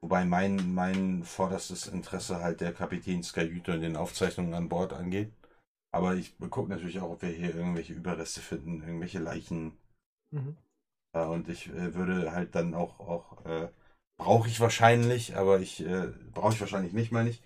Wobei 0.00 0.24
mein, 0.24 0.72
mein 0.72 1.24
vorderstes 1.24 1.88
Interesse 1.88 2.40
halt 2.40 2.60
der 2.60 2.72
Kapitänskajüte 2.72 3.74
und 3.74 3.80
den 3.80 3.96
Aufzeichnungen 3.96 4.54
an 4.54 4.68
Bord 4.68 4.92
angeht. 4.92 5.32
Aber 5.96 6.14
ich 6.14 6.36
gucke 6.50 6.68
natürlich 6.68 7.00
auch, 7.00 7.08
ob 7.12 7.22
wir 7.22 7.30
hier 7.30 7.54
irgendwelche 7.54 7.94
Überreste 7.94 8.42
finden, 8.42 8.82
irgendwelche 8.82 9.18
Leichen. 9.18 9.78
Mhm. 10.30 10.54
Äh, 11.14 11.24
und 11.24 11.48
ich 11.48 11.68
äh, 11.68 11.94
würde 11.94 12.32
halt 12.32 12.54
dann 12.54 12.74
auch, 12.74 13.00
auch 13.00 13.46
äh, 13.46 13.70
brauche 14.18 14.46
ich 14.46 14.60
wahrscheinlich, 14.60 15.36
aber 15.36 15.58
ich 15.58 15.80
äh, 15.80 16.08
brauche 16.34 16.52
ich 16.52 16.60
wahrscheinlich 16.60 16.92
nicht, 16.92 17.12
meine 17.12 17.30
ich. 17.30 17.42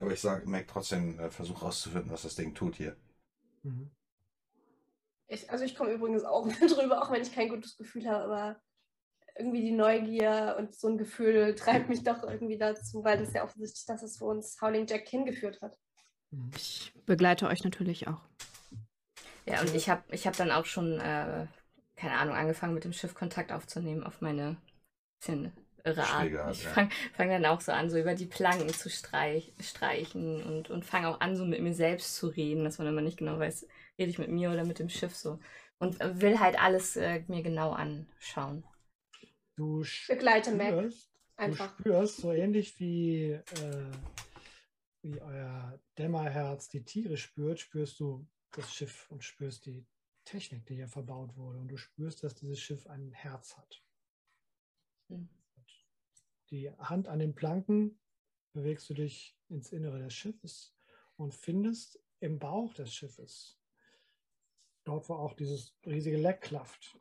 Aber 0.00 0.12
ich 0.12 0.20
sage, 0.20 0.46
merke 0.46 0.66
trotzdem, 0.66 1.18
äh, 1.18 1.30
versuch 1.30 1.62
rauszufinden, 1.62 2.10
was 2.10 2.24
das 2.24 2.34
Ding 2.34 2.54
tut 2.54 2.76
hier. 2.76 2.94
Mhm. 3.62 3.90
Ich, 5.26 5.50
also 5.50 5.64
ich 5.64 5.74
komme 5.74 5.92
übrigens 5.92 6.24
auch 6.24 6.44
mit 6.60 6.60
drüber, 6.60 7.02
auch 7.02 7.10
wenn 7.10 7.22
ich 7.22 7.32
kein 7.32 7.48
gutes 7.48 7.78
Gefühl 7.78 8.06
habe, 8.06 8.24
aber 8.24 8.60
irgendwie 9.34 9.62
die 9.62 9.72
Neugier 9.72 10.56
und 10.58 10.74
so 10.74 10.88
ein 10.88 10.98
Gefühl 10.98 11.54
treibt 11.54 11.88
mich 11.88 12.04
doch 12.04 12.22
irgendwie 12.22 12.58
dazu, 12.58 13.02
weil 13.02 13.16
das 13.16 13.32
ja 13.32 13.44
offensichtlich 13.44 13.86
das 13.86 14.02
ist, 14.02 14.20
wo 14.20 14.26
uns 14.26 14.60
Howling 14.60 14.86
Jack 14.86 15.08
hingeführt 15.08 15.62
hat. 15.62 15.78
Mhm. 16.34 16.50
Ich 16.56 16.92
begleite 17.06 17.48
euch 17.48 17.64
natürlich 17.64 18.08
auch. 18.08 18.20
Ja, 19.46 19.60
und 19.60 19.74
ich 19.74 19.88
habe 19.88 20.02
ich 20.10 20.26
hab 20.26 20.36
dann 20.36 20.50
auch 20.50 20.64
schon, 20.64 20.98
äh, 21.00 21.46
keine 21.96 22.14
Ahnung, 22.18 22.34
angefangen 22.34 22.74
mit 22.74 22.84
dem 22.84 22.92
Schiff 22.92 23.14
Kontakt 23.14 23.52
aufzunehmen 23.52 24.02
auf 24.04 24.20
meine 24.20 24.56
bisschen 25.20 25.52
irre 25.84 26.02
Art. 26.02 26.52
Ich 26.52 26.66
fange 26.66 26.90
fang 27.14 27.28
dann 27.28 27.44
auch 27.44 27.60
so 27.60 27.72
an, 27.72 27.90
so 27.90 27.98
über 27.98 28.14
die 28.14 28.26
Planken 28.26 28.68
zu 28.70 28.88
streich, 28.88 29.52
streichen 29.60 30.42
und, 30.42 30.70
und 30.70 30.84
fange 30.84 31.08
auch 31.08 31.20
an, 31.20 31.36
so 31.36 31.44
mit 31.44 31.60
mir 31.60 31.74
selbst 31.74 32.16
zu 32.16 32.28
reden, 32.28 32.64
dass 32.64 32.78
man 32.78 32.86
immer 32.86 33.02
nicht 33.02 33.18
genau 33.18 33.38
weiß, 33.38 33.66
rede 33.98 34.10
ich 34.10 34.18
mit 34.18 34.30
mir 34.30 34.50
oder 34.50 34.64
mit 34.64 34.78
dem 34.78 34.88
Schiff 34.88 35.14
so. 35.14 35.38
Und 35.78 35.98
will 36.00 36.40
halt 36.40 36.58
alles 36.58 36.96
äh, 36.96 37.22
mir 37.26 37.42
genau 37.42 37.72
anschauen. 37.72 38.64
Du 39.56 39.84
Begleite 40.08 40.52
Mac. 40.52 40.90
Einfach. 41.36 41.76
Du 41.76 41.82
spürst, 41.82 42.16
so 42.18 42.32
ähnlich 42.32 42.78
wie, 42.78 43.32
äh, 43.32 43.42
wie 45.04 45.20
euer 45.20 45.78
Dämmerherz 45.98 46.68
die 46.70 46.82
Tiere 46.82 47.16
spürt, 47.18 47.60
spürst 47.60 48.00
du 48.00 48.26
das 48.52 48.72
Schiff 48.72 49.10
und 49.10 49.22
spürst 49.22 49.66
die 49.66 49.86
Technik, 50.24 50.64
die 50.66 50.76
hier 50.76 50.88
verbaut 50.88 51.36
wurde. 51.36 51.58
Und 51.58 51.68
du 51.68 51.76
spürst, 51.76 52.24
dass 52.24 52.34
dieses 52.34 52.60
Schiff 52.60 52.86
ein 52.86 53.12
Herz 53.12 53.56
hat. 53.56 53.84
Hm. 55.08 55.28
Die 56.50 56.70
Hand 56.70 57.08
an 57.08 57.18
den 57.18 57.34
Planken 57.34 58.00
bewegst 58.52 58.88
du 58.88 58.94
dich 58.94 59.36
ins 59.48 59.72
Innere 59.72 59.98
des 59.98 60.14
Schiffes 60.14 60.74
und 61.16 61.34
findest 61.34 62.02
im 62.20 62.38
Bauch 62.38 62.72
des 62.72 62.94
Schiffes, 62.94 63.60
dort 64.84 65.08
wo 65.08 65.14
auch 65.14 65.34
dieses 65.34 65.76
riesige 65.84 66.16
Leck 66.16 66.40
klafft, 66.40 66.96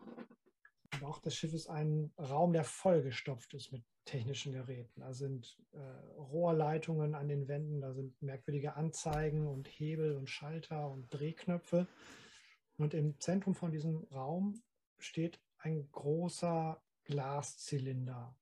im 0.92 1.00
Bauch 1.00 1.20
des 1.20 1.36
Schiffes 1.36 1.68
einen 1.68 2.14
Raum, 2.18 2.52
der 2.52 2.66
vollgestopft 2.66 3.54
ist 3.54 3.72
mit 3.72 3.86
technischen 4.06 4.54
Geräten. 4.54 5.02
Da 5.02 5.14
sind 5.14 5.58
äh, 5.72 5.80
Rohrleitungen 6.18 7.16
an 7.16 7.28
den 7.28 7.48
Wänden, 7.48 7.82
da 7.82 7.94
sind 7.94 8.22
merkwürdige 8.22 8.76
Anzeigen 8.76 9.48
und 9.48 9.68
Hebel 9.68 10.16
und 10.16 10.30
Schalter 10.30 10.90
und 10.90 11.14
Drehknöpfe. 11.14 11.88
Und 12.78 12.94
im 12.94 13.20
Zentrum 13.20 13.56
von 13.56 13.72
diesem 13.72 14.04
Raum 14.12 14.62
steht 14.98 15.40
ein 15.60 15.90
großer 15.92 16.82
Glaszylinder, 17.06 18.36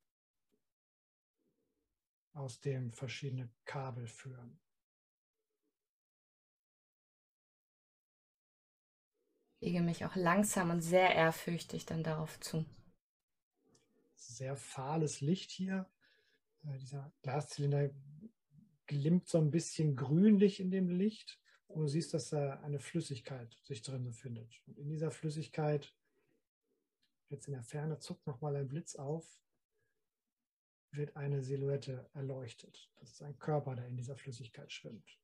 aus 2.33 2.59
dem 2.59 2.93
verschiedene 2.93 3.49
Kabel 3.65 4.07
führen. 4.07 4.59
Ich 9.59 9.67
lege 9.67 9.81
mich 9.81 10.05
auch 10.05 10.15
langsam 10.15 10.71
und 10.71 10.81
sehr 10.81 11.13
ehrfürchtig 11.13 11.85
dann 11.85 12.03
darauf 12.03 12.39
zu 12.39 12.65
sehr 14.27 14.55
fahles 14.55 15.21
Licht 15.21 15.51
hier. 15.51 15.89
Äh, 16.63 16.77
dieser 16.77 17.11
Glaszylinder 17.21 17.89
glimmt 18.87 19.27
so 19.27 19.37
ein 19.37 19.51
bisschen 19.51 19.95
grünlich 19.95 20.59
in 20.59 20.71
dem 20.71 20.89
Licht. 20.89 21.39
Und 21.67 21.83
du 21.83 21.87
siehst, 21.87 22.13
dass 22.13 22.29
da 22.29 22.59
eine 22.61 22.79
Flüssigkeit 22.79 23.57
sich 23.63 23.81
drin 23.81 24.03
befindet. 24.03 24.61
Und 24.67 24.77
in 24.77 24.89
dieser 24.89 25.09
Flüssigkeit, 25.09 25.95
jetzt 27.29 27.47
in 27.47 27.53
der 27.53 27.63
Ferne 27.63 27.99
zuckt 27.99 28.27
nochmal 28.27 28.57
ein 28.57 28.67
Blitz 28.67 28.95
auf, 28.95 29.41
wird 30.91 31.15
eine 31.15 31.41
Silhouette 31.41 32.09
erleuchtet. 32.13 32.91
Das 32.99 33.11
ist 33.11 33.21
ein 33.21 33.39
Körper, 33.39 33.75
der 33.75 33.87
in 33.87 33.95
dieser 33.95 34.17
Flüssigkeit 34.17 34.71
schwimmt. 34.71 35.17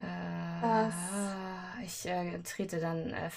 Äh, 0.00 0.90
ich 1.84 2.06
äh, 2.06 2.42
trete 2.42 2.80
dann 2.80 3.10
äh, 3.10 3.30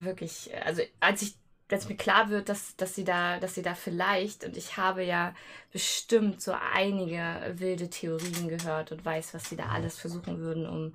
wirklich, 0.00 0.50
also 0.64 0.82
als 1.00 1.22
ich 1.22 1.36
als 1.68 1.88
mir 1.88 1.96
klar 1.96 2.30
wird, 2.30 2.48
dass, 2.48 2.76
dass 2.76 2.94
sie 2.94 3.04
da, 3.04 3.40
dass 3.40 3.54
sie 3.54 3.62
da 3.62 3.74
vielleicht, 3.74 4.44
und 4.44 4.56
ich 4.56 4.76
habe 4.76 5.02
ja 5.04 5.34
bestimmt 5.72 6.40
so 6.40 6.52
einige 6.52 7.54
wilde 7.58 7.90
Theorien 7.90 8.48
gehört 8.48 8.92
und 8.92 9.04
weiß, 9.04 9.34
was 9.34 9.48
sie 9.48 9.56
da 9.56 9.68
alles 9.70 9.98
versuchen 9.98 10.38
würden, 10.38 10.66
um 10.68 10.94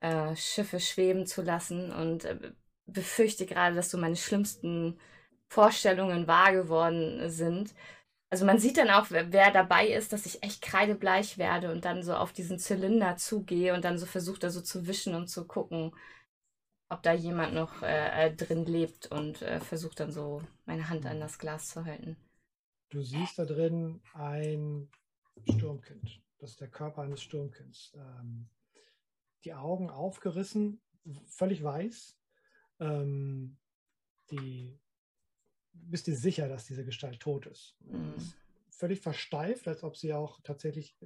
äh, 0.00 0.36
Schiffe 0.36 0.80
schweben 0.80 1.26
zu 1.26 1.42
lassen 1.42 1.92
und 1.92 2.24
äh, 2.24 2.52
befürchte 2.86 3.46
gerade, 3.46 3.76
dass 3.76 3.90
so 3.90 3.98
meine 3.98 4.16
schlimmsten 4.16 4.98
Vorstellungen 5.48 6.26
wahr 6.26 6.52
geworden 6.52 7.30
sind. 7.30 7.74
Also 8.30 8.44
man 8.44 8.58
sieht 8.58 8.76
dann 8.78 8.90
auch, 8.90 9.06
wer, 9.10 9.32
wer 9.32 9.50
dabei 9.50 9.88
ist, 9.88 10.12
dass 10.12 10.26
ich 10.26 10.42
echt 10.42 10.62
kreidebleich 10.62 11.38
werde 11.38 11.72
und 11.72 11.84
dann 11.84 12.02
so 12.02 12.14
auf 12.14 12.32
diesen 12.32 12.58
Zylinder 12.58 13.16
zugehe 13.16 13.74
und 13.74 13.84
dann 13.84 13.98
so 13.98 14.06
versuche, 14.06 14.38
da 14.40 14.50
so 14.50 14.60
zu 14.60 14.86
wischen 14.86 15.14
und 15.14 15.28
zu 15.28 15.46
gucken, 15.46 15.92
ob 16.88 17.02
da 17.02 17.12
jemand 17.12 17.54
noch 17.54 17.82
äh, 17.82 18.26
äh, 18.26 18.34
drin 18.34 18.64
lebt 18.64 19.06
und 19.08 19.42
äh, 19.42 19.60
versucht 19.60 20.00
dann 20.00 20.12
so 20.12 20.42
meine 20.64 20.88
Hand 20.88 21.06
an 21.06 21.20
das 21.20 21.38
Glas 21.38 21.68
zu 21.68 21.84
halten. 21.84 22.16
Du 22.90 23.02
siehst 23.02 23.38
da 23.38 23.44
drin 23.44 24.00
ein 24.14 24.88
Sturmkind. 25.50 26.22
Das 26.38 26.50
ist 26.50 26.60
der 26.60 26.68
Körper 26.68 27.02
eines 27.02 27.22
Sturmkinds. 27.22 27.92
Ähm, 27.94 28.48
die 29.44 29.54
Augen 29.54 29.90
aufgerissen, 29.90 30.80
völlig 31.26 31.62
weiß. 31.62 32.16
Ähm, 32.80 33.58
die 34.30 34.78
bist 35.72 36.06
dir 36.06 36.16
sicher, 36.16 36.48
dass 36.48 36.66
diese 36.66 36.84
Gestalt 36.84 37.20
tot 37.20 37.46
ist. 37.46 37.76
Mhm. 37.80 38.14
ist 38.16 38.36
völlig 38.70 39.00
versteift, 39.00 39.66
als 39.68 39.82
ob 39.82 39.96
sie 39.96 40.14
auch 40.14 40.40
tatsächlich 40.42 40.96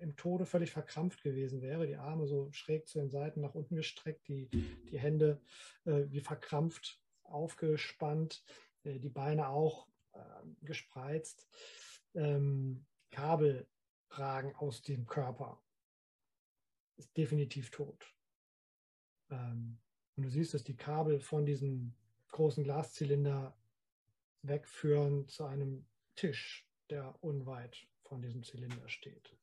im 0.00 0.16
Tode 0.16 0.46
völlig 0.46 0.70
verkrampft 0.70 1.22
gewesen 1.22 1.62
wäre. 1.62 1.86
Die 1.86 1.96
Arme 1.96 2.26
so 2.26 2.50
schräg 2.52 2.88
zu 2.88 2.98
den 2.98 3.10
Seiten 3.10 3.40
nach 3.40 3.54
unten 3.54 3.76
gestreckt, 3.76 4.28
die, 4.28 4.48
die 4.90 4.98
Hände 4.98 5.40
äh, 5.84 6.04
wie 6.08 6.20
verkrampft 6.20 7.00
aufgespannt, 7.24 8.44
äh, 8.84 8.98
die 8.98 9.08
Beine 9.08 9.48
auch 9.48 9.88
äh, 10.12 10.18
gespreizt. 10.62 11.46
Ähm, 12.14 12.86
Kabel 13.10 13.66
ragen 14.10 14.54
aus 14.56 14.82
dem 14.82 15.06
Körper. 15.06 15.62
Ist 16.96 17.16
definitiv 17.16 17.70
tot. 17.70 18.14
Ähm, 19.30 19.78
und 20.16 20.22
du 20.24 20.30
siehst, 20.30 20.54
dass 20.54 20.64
die 20.64 20.76
Kabel 20.76 21.20
von 21.20 21.44
diesem 21.44 21.94
großen 22.30 22.64
Glaszylinder 22.64 23.56
wegführen 24.42 25.28
zu 25.28 25.44
einem 25.44 25.86
Tisch, 26.14 26.66
der 26.90 27.22
unweit 27.22 27.86
von 28.02 28.22
diesem 28.22 28.42
Zylinder 28.42 28.88
steht. 28.88 29.36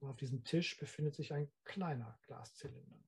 Und 0.00 0.10
auf 0.10 0.16
diesem 0.16 0.44
Tisch 0.44 0.78
befindet 0.78 1.14
sich 1.14 1.32
ein 1.32 1.50
kleiner 1.64 2.18
Glaszylinder. 2.26 3.00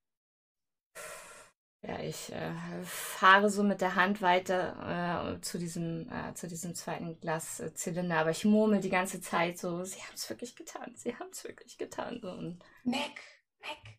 Ja, 1.85 1.99
ich 1.99 2.31
äh, 2.33 2.55
fahre 2.85 3.51
so 3.51 3.65
mit 3.65 3.81
der 3.81 3.97
Hand 3.97 4.23
weiter 4.23 5.35
äh, 5.35 5.41
zu, 5.41 5.59
diesem, 5.59 6.09
äh, 6.13 6.33
zu 6.35 6.47
diesem 6.47 6.77
zweiten 6.77 7.19
Glaszylinder, 7.19 8.19
aber 8.19 8.31
ich 8.31 8.45
murmel 8.45 8.81
die 8.81 8.89
ganze 8.89 9.21
Zeit 9.21 9.59
so, 9.59 9.83
sie 9.83 10.01
haben 10.01 10.15
es 10.15 10.31
wirklich 10.31 10.55
getan, 10.55 10.95
sie 10.95 11.17
haben 11.17 11.31
es 11.31 11.43
wirklich 11.43 11.79
getan. 11.79 12.21
So, 12.23 12.31
und 12.31 12.63
Mac, 12.85 13.21
Mac, 13.61 13.99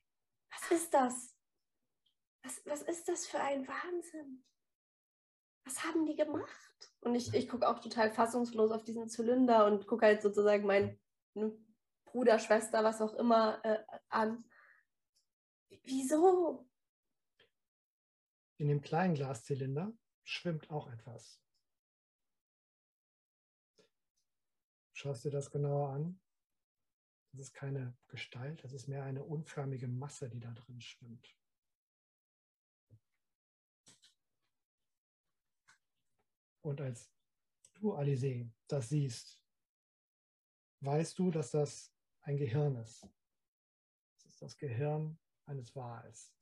was 0.50 0.80
ist 0.80 0.94
das? 0.94 1.36
Was, 2.44 2.62
was 2.66 2.82
ist 2.84 3.10
das 3.10 3.28
für 3.28 3.42
ein 3.42 3.68
Wahnsinn? 3.68 4.46
Was 5.66 5.84
haben 5.84 6.06
die 6.06 6.16
gemacht? 6.16 6.94
Und 7.02 7.16
ich, 7.16 7.34
ich 7.34 7.50
gucke 7.50 7.68
auch 7.68 7.80
total 7.80 8.12
fassungslos 8.12 8.72
auf 8.72 8.86
diesen 8.86 9.10
Zylinder 9.10 9.66
und 9.66 9.88
gucke 9.88 10.06
halt 10.06 10.22
sozusagen 10.22 10.66
meinen 10.66 10.98
Bruder, 12.14 12.38
Schwester, 12.38 12.84
was 12.84 13.02
auch 13.02 13.16
immer 13.16 13.60
äh, 13.66 13.84
an. 14.10 14.46
Wieso? 15.82 16.70
In 18.58 18.68
dem 18.68 18.82
kleinen 18.82 19.16
Glaszylinder 19.16 19.92
schwimmt 20.22 20.70
auch 20.70 20.92
etwas. 20.92 21.42
Schaust 24.94 25.26
dir 25.26 25.32
das 25.32 25.50
genauer 25.50 25.90
an? 25.90 26.22
Das 27.32 27.48
ist 27.48 27.54
keine 27.56 27.98
Gestalt, 28.10 28.64
das 28.64 28.74
ist 28.74 28.88
mehr 28.88 29.04
eine 29.04 29.24
unförmige 29.24 29.88
Masse, 29.88 30.30
die 30.30 30.40
da 30.40 30.52
drin 30.52 30.82
schwimmt. 30.82 31.36
Und 36.62 36.80
als 36.80 37.12
du, 37.74 37.94
Alice, 37.96 38.46
das 38.68 38.90
siehst, 38.90 39.42
weißt 40.82 41.18
du, 41.18 41.32
dass 41.32 41.50
das 41.50 41.93
ein 42.24 42.38
Gehirn 42.38 42.76
ist. 42.78 43.08
Das 44.16 44.26
ist 44.26 44.42
das 44.42 44.58
Gehirn 44.58 45.18
eines 45.46 45.76
Wals. 45.76 46.34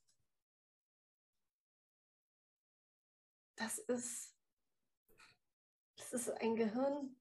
Das 3.55 3.77
ist, 3.77 4.35
das 5.97 6.13
ist 6.13 6.29
ein 6.29 6.55
Gehirn 6.55 7.15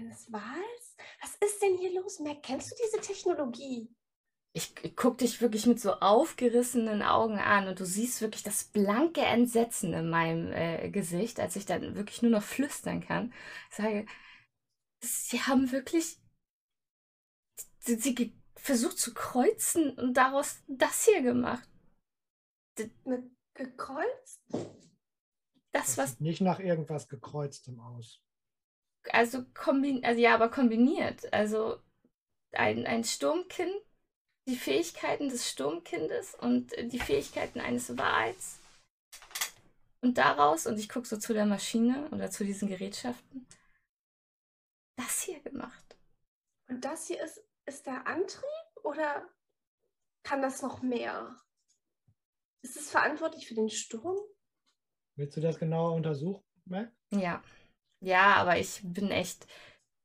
eines 0.00 0.32
Wals? 0.32 0.96
Was 1.20 1.36
ist 1.46 1.62
denn 1.62 1.76
hier 1.78 2.00
los, 2.00 2.20
Mac? 2.20 2.42
Kennst 2.42 2.70
du 2.70 2.74
diese 2.82 3.00
Technologie? 3.00 3.88
Ich, 4.52 4.74
ich 4.82 4.96
gucke 4.96 5.18
dich 5.18 5.40
wirklich 5.40 5.66
mit 5.66 5.80
so 5.80 5.94
aufgerissenen 5.94 7.02
Augen 7.02 7.38
an 7.38 7.68
und 7.68 7.78
du 7.78 7.84
siehst 7.84 8.20
wirklich 8.20 8.42
das 8.42 8.64
blanke 8.64 9.20
Entsetzen 9.20 9.92
in 9.92 10.10
meinem 10.10 10.52
äh, 10.52 10.90
Gesicht, 10.90 11.38
als 11.38 11.54
ich 11.54 11.66
dann 11.66 11.94
wirklich 11.94 12.22
nur 12.22 12.32
noch 12.32 12.42
flüstern 12.42 13.00
kann. 13.00 13.32
Ich 13.70 13.76
sage, 13.76 14.06
sie 15.00 15.40
haben 15.42 15.70
wirklich 15.70 16.19
sie, 17.80 17.96
sie 17.96 18.32
versucht 18.56 18.98
zu 18.98 19.14
kreuzen 19.14 19.98
und 19.98 20.14
daraus 20.14 20.58
das 20.68 21.04
hier 21.04 21.22
gemacht. 21.22 21.68
Eine 23.04 23.30
Gekreuzt? 23.54 24.40
Das, 25.72 25.86
Das 25.86 25.98
was, 25.98 26.10
sieht 26.10 26.20
nicht 26.20 26.40
nach 26.40 26.60
irgendwas 26.60 27.08
gekreuztem 27.08 27.78
aus. 27.80 28.22
also, 29.10 29.44
kombin 29.54 30.04
also 30.04 30.20
ja, 30.20 30.34
aber 30.34 30.50
kombiniert. 30.50 31.32
Also 31.32 31.80
ein, 32.52 32.86
ein 32.86 33.04
Sturmkind, 33.04 33.74
die 34.48 34.56
Fähigkeiten 34.56 35.28
des 35.28 35.48
Sturmkindes 35.48 36.34
und 36.34 36.72
die 36.92 36.98
Fähigkeiten 36.98 37.60
eines 37.60 37.96
Wals. 37.98 38.60
Und 40.00 40.16
daraus, 40.16 40.66
und 40.66 40.78
ich 40.78 40.88
gucke 40.88 41.06
so 41.06 41.18
zu 41.18 41.34
der 41.34 41.46
Maschine 41.46 42.08
oder 42.10 42.30
zu 42.30 42.44
diesen 42.44 42.68
Gerätschaften, 42.68 43.46
das 44.96 45.22
hier 45.22 45.40
gemacht. 45.40 45.96
Und 46.68 46.84
das 46.84 47.06
hier 47.06 47.22
ist, 47.22 47.42
ist 47.70 47.86
der 47.86 48.04
Antrieb 48.08 48.44
oder 48.82 49.28
kann 50.24 50.42
das 50.42 50.60
noch 50.60 50.82
mehr? 50.82 51.36
Ist 52.62 52.76
es 52.76 52.90
verantwortlich 52.90 53.46
für 53.46 53.54
den 53.54 53.70
Sturm? 53.70 54.18
Willst 55.16 55.36
du 55.36 55.40
das 55.40 55.58
genauer 55.58 55.92
untersuchen, 55.92 56.44
Mac? 56.64 56.92
Ja. 57.12 57.42
Ja, 58.00 58.34
aber 58.34 58.58
ich 58.58 58.80
bin 58.82 59.10
echt. 59.12 59.46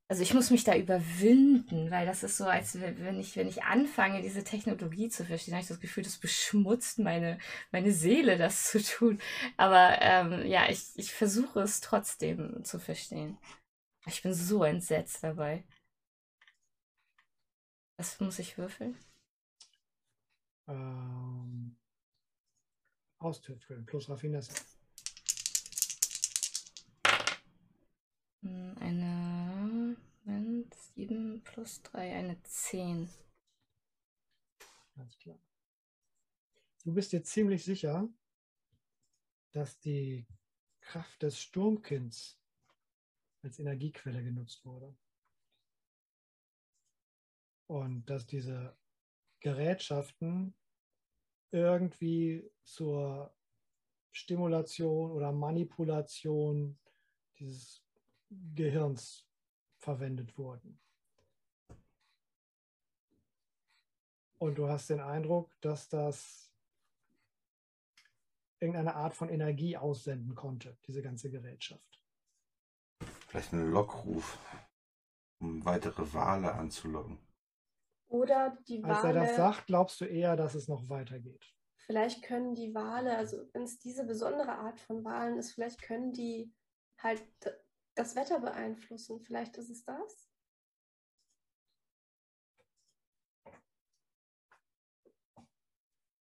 Also 0.07 0.21
ich 0.21 0.35
muss 0.35 0.51
mich 0.51 0.63
da 0.63 0.75
überwinden, 0.75 1.89
weil 1.89 2.05
das 2.05 2.21
ist 2.21 2.37
so, 2.37 2.45
als 2.45 2.79
wenn 2.79 3.19
ich, 3.19 3.35
wenn 3.35 3.47
ich 3.47 3.63
anfange, 3.63 4.21
diese 4.21 4.43
Technologie 4.43 5.09
zu 5.09 5.25
verstehen, 5.25 5.55
habe 5.55 5.63
ich 5.63 5.67
das 5.67 5.79
Gefühl, 5.79 6.03
das 6.03 6.19
beschmutzt 6.19 6.99
meine, 6.99 7.39
meine 7.71 7.91
Seele, 7.91 8.37
das 8.37 8.69
zu 8.69 8.83
tun. 8.83 9.19
Aber 9.57 9.97
ähm, 10.01 10.45
ja, 10.45 10.69
ich, 10.69 10.85
ich 10.95 11.11
versuche 11.11 11.61
es 11.61 11.81
trotzdem 11.81 12.63
zu 12.63 12.77
verstehen. 12.77 13.39
Ich 14.05 14.21
bin 14.21 14.35
so 14.35 14.63
entsetzt 14.63 15.23
dabei. 15.23 15.63
Was 17.97 18.19
muss 18.19 18.39
ich 18.39 18.57
würfeln? 18.57 18.97
Ähm, 20.67 21.77
Austüfteln 23.19 23.85
plus 23.85 24.09
Raffinesse. 24.09 24.53
Hm, 28.41 28.75
Eine 28.79 29.97
Moment, 30.25 30.73
7 30.95 31.41
plus 31.43 31.81
3, 31.83 32.15
eine 32.15 32.41
10. 32.43 33.09
Ganz 34.95 35.17
klar. 35.19 35.37
Du 36.83 36.93
bist 36.93 37.11
dir 37.11 37.23
ziemlich 37.23 37.63
sicher, 37.63 38.09
dass 39.51 39.79
die 39.79 40.25
Kraft 40.81 41.21
des 41.23 41.39
Sturmkinds 41.39 42.39
als 43.41 43.59
Energiequelle 43.59 44.23
genutzt 44.23 44.65
wurde. 44.65 44.95
Und 47.67 48.05
dass 48.05 48.25
diese 48.25 48.77
Gerätschaften 49.39 50.55
irgendwie 51.51 52.51
zur 52.63 53.33
Stimulation 54.11 55.11
oder 55.11 55.31
Manipulation 55.31 56.77
dieses 57.37 57.83
Gehirns 58.29 59.27
verwendet 59.77 60.37
wurden. 60.37 60.79
Und 64.37 64.55
du 64.57 64.67
hast 64.67 64.89
den 64.89 64.99
Eindruck, 64.99 65.55
dass 65.61 65.89
das 65.89 66.51
irgendeine 68.59 68.95
Art 68.95 69.15
von 69.15 69.29
Energie 69.29 69.77
aussenden 69.77 70.35
konnte, 70.35 70.77
diese 70.87 71.01
ganze 71.01 71.29
Gerätschaft. 71.29 72.01
Vielleicht 73.27 73.53
ein 73.53 73.71
Lockruf, 73.71 74.37
um 75.39 75.63
weitere 75.65 76.13
Wale 76.13 76.53
anzulocken. 76.53 77.24
Oder 78.15 78.57
die 78.69 78.81
Als 78.81 79.03
er 79.03 79.11
das 79.11 79.27
Wale, 79.27 79.35
sagt, 79.35 79.67
glaubst 79.67 79.99
du 79.99 80.05
eher, 80.05 80.37
dass 80.37 80.55
es 80.55 80.69
noch 80.69 80.87
weitergeht. 80.87 81.53
vielleicht 81.75 82.23
können 82.23 82.55
die 82.55 82.73
Wale, 82.73 83.17
also 83.17 83.45
wenn 83.51 83.63
es 83.63 83.77
diese 83.77 84.05
besondere 84.05 84.53
Art 84.53 84.79
von 84.79 85.03
Walen 85.03 85.37
ist, 85.37 85.51
vielleicht 85.51 85.81
können 85.81 86.13
die 86.13 86.53
halt 86.97 87.21
das 87.95 88.15
Wetter 88.15 88.39
beeinflussen. 88.39 89.19
Vielleicht 89.19 89.57
ist 89.57 89.69
es 89.69 89.83
das? 89.83 90.29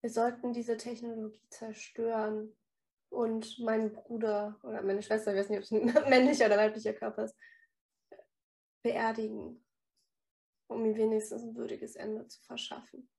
Wir 0.02 0.10
sollten 0.10 0.52
diese 0.52 0.76
Technologie 0.76 1.42
zerstören 1.50 2.56
und 3.10 3.58
meinen 3.60 3.94
Bruder 3.94 4.60
oder 4.64 4.82
meine 4.82 5.02
Schwester, 5.02 5.34
ich 5.34 5.40
weiß 5.40 5.50
nicht, 5.50 5.60
ob 5.60 5.64
es 5.64 5.72
ein 5.72 5.86
männlicher 6.10 6.48
oder 6.48 6.58
weiblicher 6.58 6.94
Körper 6.94 7.24
ist, 7.24 7.38
beerdigen, 8.84 9.66
um 10.70 10.86
ihm 10.86 10.96
wenigstens 10.96 11.44
ein 11.44 11.56
würdiges 11.56 11.96
Ende 11.96 12.28
zu 12.28 12.42
verschaffen. 12.42 13.10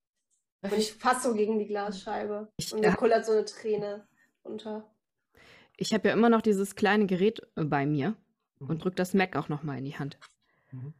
Und 0.62 0.73
ich 0.73 0.95
fasse 0.95 1.29
so 1.29 1.35
gegen 1.35 1.59
die 1.59 1.67
Glasscheibe 1.67 2.53
Ich- 2.57 2.73
und 2.73 2.81
mir 2.81 2.95
kullert 2.95 3.27
so 3.27 3.33
eine 3.33 3.45
Träne 3.45 4.07
runter. 4.45 4.91
Ich 5.77 5.93
habe 5.95 6.09
ja 6.09 6.15
immer 6.15 6.29
noch 6.29 6.43
dieses 6.43 6.75
kleine 6.75 7.07
Gerät 7.07 7.41
bei 7.55 7.87
mir 7.87 8.17
Mhm. 8.61 8.69
und 8.69 8.85
drück 8.85 8.97
das 8.97 9.15
Mac 9.15 9.37
auch 9.37 9.49
noch 9.49 9.62
mal 9.62 9.79
in 9.79 9.85
die 9.85 9.99
Hand. 9.99 10.19
Mhm. 10.70 10.95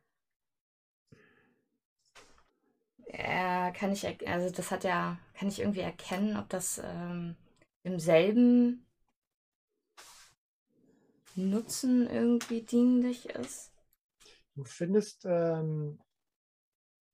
Äh, 3.07 3.73
kann 3.73 3.93
ich, 3.93 4.07
also 4.29 4.55
das 4.55 4.70
hat 4.70 4.85
ja, 4.85 5.19
kann 5.35 5.49
ich 5.49 5.61
irgendwie 5.61 5.81
erkennen, 5.81 6.37
ob 6.37 6.49
das 6.49 6.81
ähm, 6.83 7.37
im 7.83 7.99
selben 7.99 8.87
Nutzen 11.35 12.09
irgendwie 12.09 12.62
dienlich 12.62 13.29
ist? 13.31 13.73
Du 14.55 14.65
findest 14.65 15.25
ähm, 15.25 16.01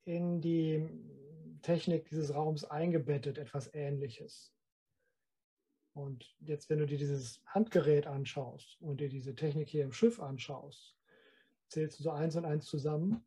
in 0.07 0.41
die 0.41 0.89
Technik 1.63 2.09
dieses 2.09 2.33
Raums 2.35 2.65
eingebettet 2.65 3.39
etwas 3.39 3.73
Ähnliches. 3.75 4.53
Und 5.95 6.35
jetzt, 6.41 6.71
wenn 6.71 6.79
du 6.79 6.87
dir 6.87 6.99
dieses 6.99 7.43
Handgerät 7.47 8.07
anschaust 8.07 8.81
und 8.81 9.01
dir 9.01 9.09
diese 9.09 9.35
Technik 9.35 9.69
hier 9.69 9.83
im 9.83 9.93
Schiff 9.93 10.21
anschaust, 10.21 10.97
zählst 11.69 11.99
du 11.99 12.05
so 12.05 12.11
eins 12.11 12.37
und 12.37 12.45
eins 12.45 12.67
zusammen. 12.67 13.27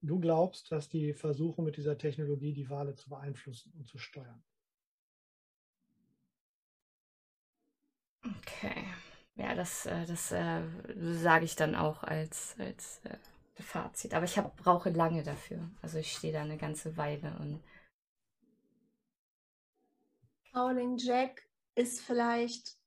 Du 0.00 0.18
glaubst, 0.18 0.72
dass 0.72 0.88
die 0.88 1.12
versuchen, 1.12 1.64
mit 1.64 1.76
dieser 1.76 1.98
Technologie 1.98 2.52
die 2.52 2.70
Wale 2.70 2.94
zu 2.94 3.10
beeinflussen 3.10 3.72
und 3.76 3.88
zu 3.88 3.98
steuern. 3.98 4.42
Okay. 8.22 8.84
Ja, 9.34 9.54
das, 9.54 9.84
äh, 9.86 10.06
das 10.06 10.32
äh, 10.32 10.62
sage 10.96 11.44
ich 11.44 11.56
dann 11.56 11.74
auch 11.74 12.02
als, 12.02 12.54
als 12.58 13.00
äh, 13.04 13.18
Fazit. 13.62 14.14
Aber 14.14 14.24
ich 14.24 14.36
hab, 14.38 14.56
brauche 14.56 14.90
lange 14.90 15.22
dafür. 15.22 15.70
Also 15.82 15.98
ich 15.98 16.12
stehe 16.12 16.32
da 16.32 16.42
eine 16.42 16.58
ganze 16.58 16.96
Weile 16.96 17.36
und 17.40 17.62
Howling 20.54 20.96
Jack 20.96 21.48
ist 21.74 22.00
vielleicht 22.00 22.78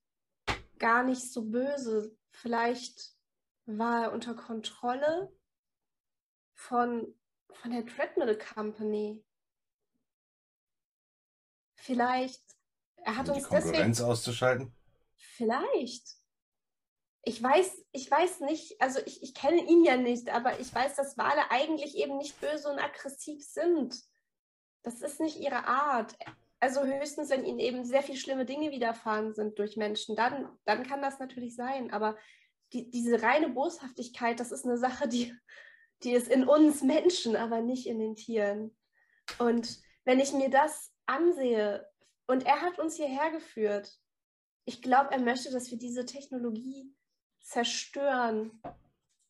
gar 0.80 1.04
nicht 1.04 1.32
so 1.32 1.44
böse. 1.46 2.18
Vielleicht 2.32 3.16
war 3.66 4.06
er 4.06 4.12
unter 4.12 4.34
Kontrolle 4.34 5.32
von, 6.54 7.16
von 7.52 7.72
der 7.72 7.86
Treadmill 7.86 8.38
Company. 8.38 9.24
Vielleicht, 11.76 12.44
er 12.98 13.18
hat 13.18 13.28
Um 13.28 13.34
die 13.34 13.40
uns 13.40 13.50
deswegen, 13.50 13.72
Konkurrenz 13.74 14.02
auszuschalten? 14.02 14.74
vielleicht. 15.16 16.19
Ich 17.24 17.42
weiß, 17.44 17.86
ich 17.92 18.10
weiß 18.10 18.42
nicht, 18.42 18.82
also 18.82 19.00
ich, 19.06 19.22
ich 19.22 19.34
kenne 19.34 19.62
ihn 19.62 19.84
ja 19.84 19.98
nicht, 19.98 20.30
aber 20.30 20.60
ich 20.60 20.74
weiß, 20.74 20.96
dass 20.96 21.18
Wale 21.18 21.52
eigentlich 21.52 21.96
eben 21.96 22.18
nicht 22.18 22.40
böse 22.40 22.70
und 22.70 22.80
aggressiv 22.80 23.44
sind. 23.44 24.00
Das 24.84 25.02
ist 25.02 25.20
nicht 25.20 25.38
ihre 25.38 25.66
Art. 25.66 26.16
Also 26.62 26.84
höchstens, 26.84 27.30
wenn 27.30 27.46
ihnen 27.46 27.60
eben 27.60 27.86
sehr 27.86 28.04
viel 28.04 28.18
schlimme 28.18 28.46
Dinge 28.46 28.72
widerfahren 28.72 29.34
sind 29.34 29.60
durch 29.60 29.78
Menschen, 29.78 30.16
dann, 30.16 30.50
dann 30.66 30.86
kann 30.86 31.02
das 31.02 31.20
natürlich 31.20 31.56
sein. 31.56 31.92
Aber 31.92 32.18
die, 32.74 32.90
diese 32.90 33.22
reine 33.22 33.50
Boshaftigkeit, 33.50 34.40
das 34.40 34.52
ist 34.52 34.66
eine 34.66 34.78
Sache, 34.78 35.08
die, 35.08 35.34
die 36.04 36.12
ist 36.12 36.30
in 36.30 36.48
uns 36.48 36.82
Menschen, 36.82 37.36
aber 37.36 37.62
nicht 37.62 37.88
in 37.88 38.00
den 38.00 38.16
Tieren. 38.16 38.76
Und 39.38 39.80
wenn 40.06 40.20
ich 40.20 40.34
mir 40.34 40.50
das 40.50 40.92
ansehe, 41.06 41.88
und 42.28 42.46
er 42.46 42.62
hat 42.62 42.78
uns 42.78 42.96
hierher 42.96 43.32
geführt, 43.32 43.98
ich 44.66 44.82
glaube, 44.82 45.12
er 45.12 45.20
möchte, 45.20 45.52
dass 45.52 45.72
wir 45.72 45.78
diese 45.78 46.06
Technologie 46.06 46.94
zerstören, 47.50 48.52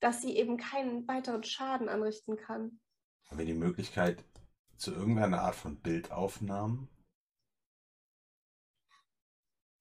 dass 0.01 0.21
sie 0.21 0.35
eben 0.35 0.57
keinen 0.57 1.07
weiteren 1.07 1.43
Schaden 1.43 1.87
anrichten 1.87 2.37
kann. 2.37 2.79
Haben 3.27 3.37
wir 3.37 3.45
die 3.45 3.53
Möglichkeit 3.53 4.23
zu 4.75 4.93
irgendeiner 4.93 5.41
Art 5.41 5.55
von 5.55 5.77
Bildaufnahmen? 5.77 6.89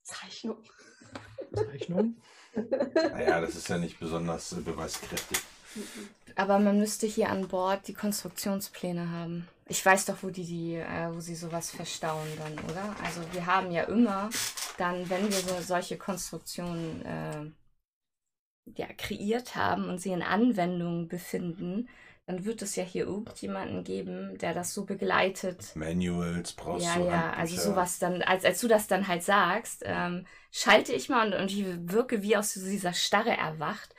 Zeichnung. 0.02 0.62
Zeichnung? 1.52 2.16
Naja, 2.54 3.40
das 3.40 3.54
ist 3.54 3.68
ja 3.68 3.78
nicht 3.78 4.00
besonders 4.00 4.52
äh, 4.52 4.60
beweiskräftig. 4.60 5.38
Aber 6.34 6.58
man 6.58 6.78
müsste 6.80 7.06
hier 7.06 7.28
an 7.28 7.46
Bord 7.46 7.86
die 7.86 7.94
Konstruktionspläne 7.94 9.10
haben. 9.12 9.46
Ich 9.66 9.84
weiß 9.84 10.06
doch, 10.06 10.16
wo 10.22 10.30
die, 10.30 10.44
die 10.44 10.74
äh, 10.74 11.14
wo 11.14 11.20
sie 11.20 11.36
sowas 11.36 11.70
verstauen 11.70 12.26
dann, 12.38 12.58
oder? 12.64 12.96
Also 13.04 13.20
wir 13.32 13.46
haben 13.46 13.70
ja 13.70 13.84
immer 13.84 14.28
dann, 14.76 15.08
wenn 15.08 15.30
wir 15.30 15.38
so, 15.38 15.60
solche 15.60 15.98
Konstruktionen 15.98 17.04
äh, 17.04 17.50
ja, 18.76 18.86
kreiert 18.96 19.56
haben 19.56 19.88
und 19.88 19.98
sie 20.00 20.10
in 20.12 20.22
Anwendung 20.22 21.08
befinden, 21.08 21.88
dann 22.26 22.44
wird 22.44 22.62
es 22.62 22.76
ja 22.76 22.84
hier 22.84 23.04
irgendjemanden 23.06 23.84
geben, 23.84 24.36
der 24.38 24.54
das 24.54 24.74
so 24.74 24.84
begleitet. 24.84 25.76
Manuals 25.76 26.52
brauchst 26.52 26.88
Ja, 26.88 26.96
du. 26.96 27.00
ja, 27.06 27.32
also 27.32 27.56
Handbücher. 27.56 27.70
sowas 27.70 27.98
dann, 27.98 28.22
als, 28.22 28.44
als 28.44 28.60
du 28.60 28.68
das 28.68 28.86
dann 28.88 29.08
halt 29.08 29.22
sagst, 29.22 29.82
ähm, 29.86 30.26
schalte 30.52 30.92
ich 30.92 31.08
mal 31.08 31.26
und, 31.32 31.40
und 31.40 31.50
ich 31.50 31.64
wirke 31.90 32.22
wie 32.22 32.36
aus 32.36 32.52
dieser 32.54 32.92
Starre 32.92 33.30
erwacht, 33.36 33.94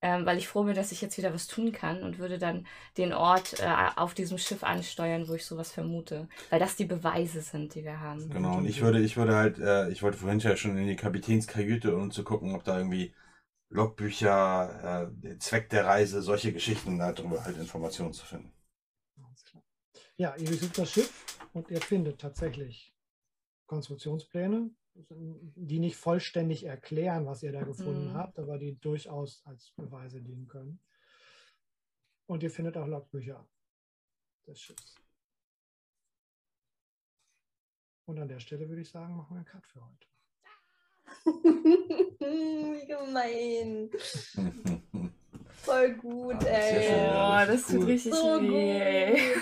ähm, 0.00 0.24
weil 0.26 0.38
ich 0.38 0.48
froh 0.48 0.64
bin, 0.64 0.74
dass 0.74 0.92
ich 0.92 1.02
jetzt 1.02 1.18
wieder 1.18 1.34
was 1.34 1.46
tun 1.46 1.72
kann 1.72 2.02
und 2.02 2.18
würde 2.18 2.38
dann 2.38 2.66
den 2.96 3.12
Ort 3.12 3.60
äh, 3.60 3.66
auf 3.96 4.14
diesem 4.14 4.38
Schiff 4.38 4.64
ansteuern, 4.64 5.28
wo 5.28 5.34
ich 5.34 5.44
sowas 5.44 5.70
vermute. 5.72 6.28
Weil 6.50 6.60
das 6.60 6.76
die 6.76 6.86
Beweise 6.86 7.42
sind, 7.42 7.74
die 7.74 7.84
wir 7.84 8.00
haben. 8.00 8.30
Genau, 8.30 8.56
und 8.58 8.66
ich 8.66 8.80
würde, 8.80 9.00
ich 9.00 9.16
würde 9.16 9.34
halt, 9.36 9.58
äh, 9.58 9.88
ich 9.90 10.02
wollte 10.02 10.18
vorhin 10.18 10.38
ja 10.40 10.56
schon 10.56 10.76
in 10.76 10.86
die 10.86 10.96
Kapitänskajüte, 10.96 11.96
um 11.96 12.10
zu 12.10 12.24
gucken, 12.24 12.54
ob 12.54 12.64
da 12.64 12.76
irgendwie 12.78 13.14
Logbücher, 13.74 15.10
äh, 15.24 15.38
Zweck 15.38 15.68
der 15.70 15.84
Reise, 15.84 16.22
solche 16.22 16.52
Geschichten, 16.52 16.96
darüber 16.98 17.44
halt 17.44 17.58
Informationen 17.58 18.12
zu 18.12 18.24
finden. 18.24 18.52
Alles 19.20 19.44
klar. 19.44 19.64
Ja, 20.16 20.36
ihr 20.36 20.48
besucht 20.48 20.78
das 20.78 20.92
Schiff 20.92 21.40
und 21.54 21.68
ihr 21.72 21.80
findet 21.80 22.20
tatsächlich 22.20 22.94
Konstruktionspläne, 23.66 24.70
die 24.94 25.80
nicht 25.80 25.96
vollständig 25.96 26.62
erklären, 26.64 27.26
was 27.26 27.42
ihr 27.42 27.50
da 27.50 27.64
gefunden 27.64 28.10
Mhm. 28.10 28.14
habt, 28.14 28.38
aber 28.38 28.58
die 28.58 28.78
durchaus 28.78 29.42
als 29.44 29.72
Beweise 29.72 30.22
dienen 30.22 30.46
können. 30.46 30.78
Und 32.26 32.44
ihr 32.44 32.50
findet 32.52 32.76
auch 32.76 32.86
Logbücher 32.86 33.44
des 34.46 34.60
Schiffs. 34.60 34.94
Und 38.06 38.20
an 38.20 38.28
der 38.28 38.38
Stelle 38.38 38.68
würde 38.68 38.82
ich 38.82 38.90
sagen, 38.90 39.16
machen 39.16 39.30
wir 39.34 39.38
einen 39.38 39.46
Cut 39.46 39.66
für 39.66 39.84
heute. 39.84 40.06
Gemein. 43.04 43.90
Voll 45.62 45.94
gut, 45.94 46.44
Ah, 46.44 46.48
ey. 46.48 46.82
schön, 46.82 47.04
ja. 47.04 47.42
Oh, 47.42 47.46
das 47.46 47.66
tut 47.66 47.76
cool. 47.80 47.84
richtig 47.86 48.14
So 48.14 48.42
weh. 48.42 49.34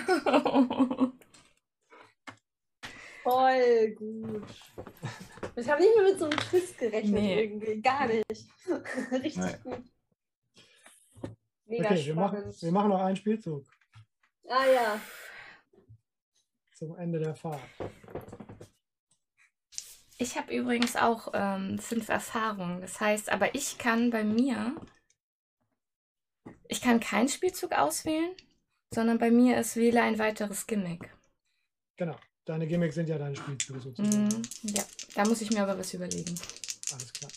Voll 3.23 3.91
gut. 3.91 4.43
Ich 5.55 5.69
habe 5.69 5.81
nicht 5.81 5.95
mehr 5.95 6.03
mit 6.11 6.19
so 6.19 6.25
einem 6.25 6.37
Twist 6.39 6.77
gerechnet 6.77 7.13
Nee. 7.21 7.43
irgendwie. 7.43 7.81
Gar 7.81 8.07
nicht. 8.07 8.25
Richtig 9.11 9.37
Nee. 9.37 9.55
gut. 9.63 9.83
Mega 11.65 11.89
Okay, 11.91 12.05
wir 12.05 12.15
machen, 12.15 12.53
wir 12.59 12.71
machen 12.71 12.89
noch 12.89 13.01
einen 13.01 13.15
Spielzug 13.15 13.63
Ah 14.49 14.65
ja. 14.65 14.99
zum 16.75 16.97
Ende 16.97 17.19
der 17.19 17.35
Fahrt. 17.35 17.61
Ich 20.17 20.37
habe 20.37 20.55
übrigens 20.55 20.95
auch 20.95 21.31
ähm, 21.33 21.79
fünf 21.79 22.09
Erfahrungen. 22.09 22.81
Das 22.81 22.99
heißt, 22.99 23.29
aber 23.29 23.55
ich 23.55 23.77
kann 23.77 24.09
bei 24.09 24.23
mir, 24.23 24.75
ich 26.67 26.81
kann 26.81 26.99
keinen 26.99 27.29
Spielzug 27.29 27.73
auswählen, 27.73 28.31
sondern 28.93 29.17
bei 29.17 29.31
mir 29.31 29.57
ist 29.57 29.75
wähle 29.75 30.01
ein 30.01 30.19
weiteres 30.19 30.67
Gimmick. 30.67 31.09
Genau. 31.97 32.15
Deine 32.45 32.67
Gimmicks 32.67 32.95
sind 32.95 33.07
ja 33.07 33.17
deine 33.17 33.35
Spielzüge 33.35 33.79
sozusagen. 33.79 34.25
Mhm, 34.25 34.41
ja, 34.63 34.83
da 35.15 35.25
muss 35.25 35.41
ich 35.41 35.51
mir 35.51 35.63
aber 35.63 35.77
was 35.77 35.93
überlegen. 35.93 36.35
Alles 36.91 37.13
klar. 37.13 37.31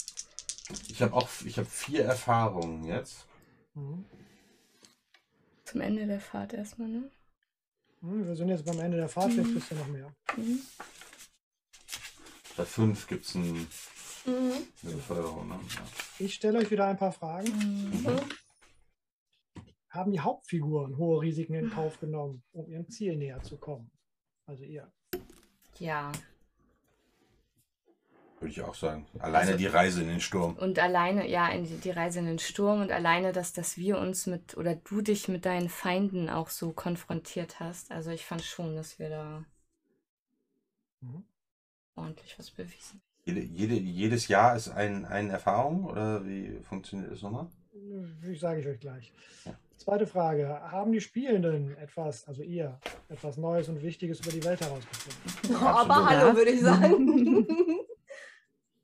Ich 0.89 1.01
habe 1.01 1.15
auch, 1.15 1.29
ich 1.45 1.59
habe 1.59 1.69
vier 1.69 2.05
Erfahrungen 2.05 2.85
jetzt. 2.85 3.25
Mhm. 3.75 4.05
Zum 5.65 5.81
Ende 5.81 6.07
der 6.07 6.21
Fahrt 6.21 6.55
erstmal, 6.55 6.89
ne? 6.89 7.11
Mhm, 8.01 8.27
Wir 8.27 8.35
sind 8.35 8.49
jetzt 8.49 8.65
beim 8.65 8.81
Ende 8.81 8.97
der 8.97 9.09
Fahrt, 9.09 9.33
vielleicht 9.33 9.55
bist 9.55 9.71
du 9.71 9.77
noch 9.77 9.87
mehr. 9.87 10.13
Mhm. 10.37 10.61
Bei 12.57 12.65
fünf 12.65 13.07
gibt 13.07 13.25
es 13.27 13.35
ein, 13.35 13.67
Mhm. 14.25 14.53
eine 14.83 14.93
Beförderung. 14.95 15.49
Ne? 15.49 15.55
Ja. 15.75 15.83
Ich 16.19 16.35
stelle 16.35 16.59
euch 16.59 16.71
wieder 16.71 16.87
ein 16.87 16.97
paar 16.97 17.13
Fragen. 17.13 17.49
Mhm. 17.51 18.21
Haben 19.91 20.13
die 20.13 20.21
Hauptfiguren 20.21 20.97
hohe 20.97 21.23
Risiken 21.23 21.55
in 21.55 21.71
Kauf 21.71 21.99
genommen, 22.01 22.43
um 22.53 22.69
ihrem 22.69 22.89
Ziel 22.91 23.17
näher 23.17 23.43
zu 23.43 23.57
kommen? 23.57 23.91
Also 24.47 24.65
ihr. 24.65 24.91
Ja. 25.79 26.13
Würde 28.41 28.53
ich 28.53 28.61
auch 28.61 28.75
sagen. 28.75 29.07
Alleine 29.19 29.53
Also- 29.53 29.59
die 29.59 29.67
Reise 29.67 30.03
in 30.03 30.09
den 30.09 30.21
Sturm. 30.21 30.57
Und 30.57 30.79
alleine, 30.79 31.27
ja, 31.29 31.49
in 31.49 31.65
die, 31.65 31.77
die 31.79 31.91
Reise 31.91 32.19
in 32.19 32.27
den 32.27 32.39
Sturm 32.39 32.83
und 32.83 32.91
alleine, 32.93 33.33
dass, 33.33 33.55
dass 33.55 33.79
wir 33.79 33.99
uns 33.99 34.27
mit, 34.27 34.57
oder 34.59 34.75
du 34.77 35.01
dich 35.01 35.29
mit 35.29 35.47
deinen 35.47 35.71
Feinden 35.71 36.29
auch 36.29 36.51
so 36.51 36.73
konfrontiert 36.73 37.61
hast. 37.61 37.91
Also 37.91 38.11
ich 38.11 38.27
fand 38.27 38.43
schon, 38.43 38.77
dass 38.77 38.99
wir 38.99 39.09
da 39.09 39.45
Mhm. 41.01 41.25
Ordentlich 41.97 42.39
was 42.39 42.51
bewiesen. 42.51 43.01
Jede, 43.25 43.41
jede, 43.41 43.75
jedes 43.75 44.29
Jahr 44.29 44.55
ist 44.55 44.69
ein, 44.69 45.05
eine 45.05 45.33
Erfahrung 45.33 45.85
oder 45.85 46.25
wie 46.25 46.61
funktioniert 46.63 47.11
das 47.11 47.23
nochmal? 47.23 47.49
Ich 48.31 48.41
sage 48.41 48.61
ich 48.61 48.67
euch 48.67 48.79
gleich. 48.79 49.13
Ja. 49.45 49.59
Zweite 49.77 50.07
Frage. 50.07 50.49
Haben 50.49 50.93
die 50.93 51.01
Spielenden 51.01 51.77
etwas, 51.77 52.27
also 52.27 52.43
ihr, 52.43 52.79
etwas 53.09 53.37
Neues 53.37 53.69
und 53.69 53.83
Wichtiges 53.83 54.21
über 54.21 54.31
die 54.31 54.45
Welt 54.45 54.61
herausgefunden? 54.61 55.21
Oh, 55.51 55.55
aber 55.67 55.97
Absolut. 55.97 56.09
hallo, 56.09 56.37
würde 56.37 56.51
ich 56.51 56.61
sagen. 56.61 57.47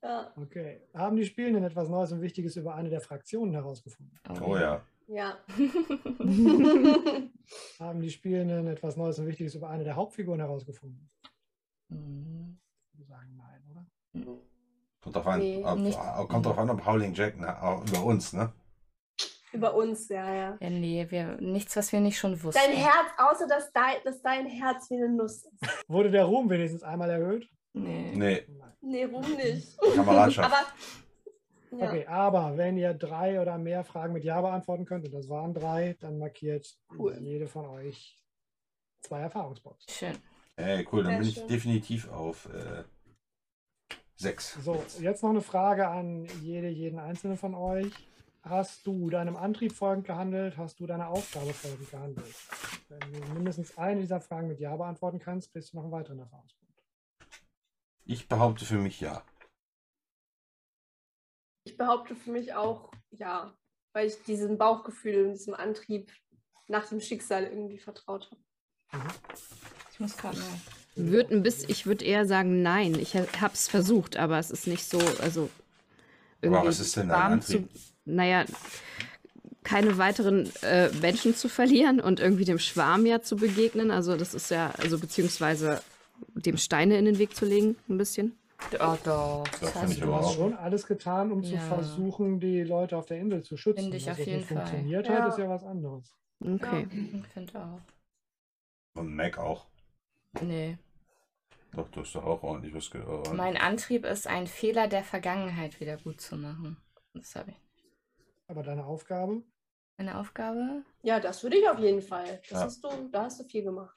ja. 0.02 0.32
Okay. 0.36 0.82
Haben 0.94 1.16
die 1.16 1.24
Spielenden 1.24 1.64
etwas 1.64 1.88
Neues 1.88 2.12
und 2.12 2.20
Wichtiges 2.20 2.56
über 2.56 2.74
eine 2.74 2.90
der 2.90 3.00
Fraktionen 3.00 3.54
herausgefunden? 3.54 4.18
Oh 4.42 4.56
ja. 4.56 4.84
ja. 5.08 5.38
Haben 7.78 8.00
die 8.00 8.10
Spielenden 8.10 8.66
etwas 8.66 8.96
Neues 8.96 9.18
und 9.18 9.26
Wichtiges 9.26 9.54
über 9.54 9.70
eine 9.70 9.84
der 9.84 9.96
Hauptfiguren 9.96 10.40
herausgefunden? 10.40 11.10
Mhm. 11.88 12.58
Ich 12.92 12.98
würde 12.98 13.08
sagen, 13.08 13.34
nein, 13.34 13.62
oder? 13.70 13.86
Kommt 14.12 15.16
drauf 15.16 15.26
an, 15.26 15.40
Nee, 15.40 15.64
ob, 15.64 15.78
nicht- 15.78 15.98
kommt 16.28 16.46
drauf 16.46 16.58
an, 16.58 16.70
ob 16.70 16.84
Howling 16.86 17.12
Jack 17.14 17.34
auch 17.62 17.84
über 17.86 18.04
uns, 18.04 18.32
ne? 18.32 18.52
Über 19.52 19.74
uns, 19.74 20.08
ja, 20.08 20.32
ja. 20.34 20.56
Ja, 20.60 20.70
nee, 20.70 21.06
wir, 21.10 21.36
nichts, 21.40 21.76
was 21.76 21.92
wir 21.92 22.00
nicht 22.00 22.18
schon 22.18 22.42
wussten. 22.42 22.60
Dein 22.64 22.76
Herz, 22.76 23.08
außer 23.18 23.46
dass 23.46 23.70
dein, 23.72 23.96
dass 24.04 24.22
dein 24.22 24.46
Herz 24.46 24.88
wie 24.90 24.94
eine 24.96 25.10
Nuss 25.10 25.44
ist. 25.44 25.48
Wurde 25.88 26.10
der 26.10 26.24
Ruhm 26.24 26.48
wenigstens 26.48 26.82
einmal 26.82 27.10
erhöht? 27.10 27.46
Nee. 27.74 28.12
Nee. 28.14 28.46
Nee, 28.80 29.04
Ruhm 29.04 29.30
nicht. 29.36 29.78
Kameradschaft. 29.94 30.52
Aber. 30.52 30.66
Ja. 31.74 31.88
Okay, 31.88 32.06
aber 32.06 32.58
wenn 32.58 32.76
ihr 32.76 32.92
drei 32.92 33.40
oder 33.40 33.56
mehr 33.56 33.82
Fragen 33.82 34.12
mit 34.12 34.24
Ja 34.24 34.42
beantworten 34.42 34.84
könnt, 34.84 35.06
und 35.06 35.14
das 35.14 35.30
waren 35.30 35.54
drei, 35.54 35.96
dann 36.00 36.18
markiert 36.18 36.66
Cool. 36.98 37.16
jede 37.22 37.46
von 37.46 37.64
euch 37.64 38.20
zwei 39.00 39.20
Erfahrungspunkte. 39.20 39.90
Schön. 39.90 40.18
Hey, 40.54 40.86
cool, 40.92 41.02
dann 41.02 41.12
Sehr 41.12 41.18
bin 41.20 41.28
ich 41.30 41.34
schön. 41.36 41.48
definitiv 41.48 42.10
auf 42.12 42.46
äh, 42.52 42.84
sechs. 44.22 44.54
So, 44.64 44.82
jetzt 45.00 45.22
noch 45.22 45.30
eine 45.30 45.42
Frage 45.42 45.88
an 45.88 46.24
jede, 46.42 46.68
jeden 46.68 46.98
einzelnen 46.98 47.36
von 47.36 47.54
euch. 47.54 47.92
Hast 48.42 48.86
du 48.86 49.10
deinem 49.10 49.36
Antrieb 49.36 49.72
folgend 49.72 50.06
gehandelt? 50.06 50.56
Hast 50.56 50.80
du 50.80 50.86
deiner 50.86 51.08
Aufgabe 51.08 51.52
folgend 51.52 51.90
gehandelt? 51.90 52.34
Wenn 52.88 53.12
du 53.12 53.34
mindestens 53.34 53.76
eine 53.78 54.00
dieser 54.00 54.20
Fragen 54.20 54.48
mit 54.48 54.58
Ja 54.58 54.74
beantworten 54.76 55.20
kannst, 55.20 55.52
kriegst 55.52 55.72
du 55.72 55.76
noch 55.76 55.84
einen 55.84 55.92
weiteren 55.92 56.18
Erfahrungspunkt. 56.18 56.82
Ich 58.04 58.28
behaupte 58.28 58.64
für 58.64 58.78
mich 58.78 59.00
ja. 59.00 59.24
Ich 61.64 61.76
behaupte 61.76 62.16
für 62.16 62.32
mich 62.32 62.54
auch, 62.54 62.90
ja, 63.10 63.56
weil 63.92 64.08
ich 64.08 64.20
diesem 64.24 64.58
Bauchgefühl 64.58 65.26
und 65.26 65.32
diesem 65.34 65.54
Antrieb 65.54 66.12
nach 66.66 66.88
dem 66.88 67.00
Schicksal 67.00 67.44
irgendwie 67.44 67.78
vertraut 67.78 68.28
habe. 68.30 68.40
Ich 69.92 70.00
muss 70.00 70.16
gerade 70.16 70.38
mal. 70.38 70.60
Würd 70.94 71.30
ein 71.30 71.42
bisschen, 71.42 71.70
ich 71.70 71.86
würde 71.86 72.04
eher 72.04 72.26
sagen, 72.26 72.62
nein. 72.62 72.98
Ich 72.98 73.14
habe 73.16 73.54
es 73.54 73.68
versucht, 73.68 74.16
aber 74.16 74.38
es 74.38 74.50
ist 74.50 74.66
nicht 74.66 74.84
so, 74.84 74.98
also 75.20 75.48
irgendwie 76.42 76.66
was 76.68 76.80
ist 76.80 76.96
denn 76.96 77.08
dein 77.08 77.30
warm? 77.30 77.40
Zu, 77.40 77.68
naja, 78.04 78.44
keine 79.62 79.96
weiteren 79.96 80.50
äh, 80.62 80.90
Menschen 81.00 81.34
zu 81.34 81.48
verlieren 81.48 82.00
und 82.00 82.20
irgendwie 82.20 82.44
dem 82.44 82.58
Schwarm 82.58 83.06
ja 83.06 83.22
zu 83.22 83.36
begegnen. 83.36 83.90
Also 83.90 84.16
das 84.16 84.34
ist 84.34 84.50
ja, 84.50 84.72
also 84.78 84.98
beziehungsweise 84.98 85.80
dem 86.34 86.56
Steine 86.56 86.98
in 86.98 87.04
den 87.04 87.18
Weg 87.18 87.34
zu 87.34 87.44
legen, 87.46 87.76
ein 87.88 87.96
bisschen. 87.96 88.36
Oh, 88.80 88.96
doch. 89.04 89.44
Das 89.60 89.72
Das 89.72 89.90
ich 89.92 90.00
du. 90.00 90.12
Aber 90.12 90.26
hast 90.26 90.34
schon 90.34 90.54
alles 90.54 90.86
getan, 90.86 91.32
um 91.32 91.42
zu 91.42 91.54
Ja. 91.54 91.60
versuchen, 91.60 92.40
die 92.40 92.62
Leute 92.62 92.96
auf 92.96 93.06
der 93.06 93.18
Insel 93.18 93.42
zu 93.42 93.56
schützen. 93.56 93.84
Finde 93.84 93.96
ich 93.96 94.04
Dass 94.04 94.12
auf 94.12 94.18
das 94.18 94.26
jeden 94.26 94.40
nicht 94.40 94.48
Fall. 94.48 94.64
funktioniert 94.64 95.08
Ja. 95.08 95.14
hat, 95.14 95.28
ist 95.28 95.38
ja 95.38 95.48
was 95.48 95.64
anderes. 95.64 96.04
Okay. 96.40 96.86
Ich 97.22 97.28
finde 97.28 97.58
auch. 97.60 97.80
Und 99.00 99.14
Mac 99.14 99.38
auch. 99.38 99.66
Nee. 100.40 100.78
Doch, 101.72 101.88
du 101.90 102.00
hast 102.00 102.14
doch 102.14 102.24
auch 102.24 102.42
ordentlich 102.42 102.74
was 102.74 102.90
gehört. 102.90 103.32
Mein 103.32 103.56
Antrieb 103.56 104.04
ist, 104.04 104.26
einen 104.26 104.46
Fehler 104.46 104.88
der 104.88 105.04
Vergangenheit 105.04 105.80
wieder 105.80 105.96
gut 105.96 106.20
zu 106.20 106.36
machen. 106.36 106.76
Das 107.14 107.34
habe 107.36 107.50
ich. 107.52 107.56
Aber 108.46 108.62
deine 108.62 108.84
Aufgabe? 108.84 109.42
Meine 109.96 110.18
Aufgabe? 110.18 110.84
Ja, 111.02 111.20
das 111.20 111.42
würde 111.42 111.56
ich 111.58 111.68
auf 111.68 111.78
jeden 111.78 112.02
Fall. 112.02 112.40
Das 112.48 112.50
Ja. 112.50 112.60
hast 112.60 112.84
du, 112.84 113.08
da 113.10 113.24
hast 113.24 113.40
du 113.40 113.44
viel 113.44 113.62
gemacht. 113.62 113.96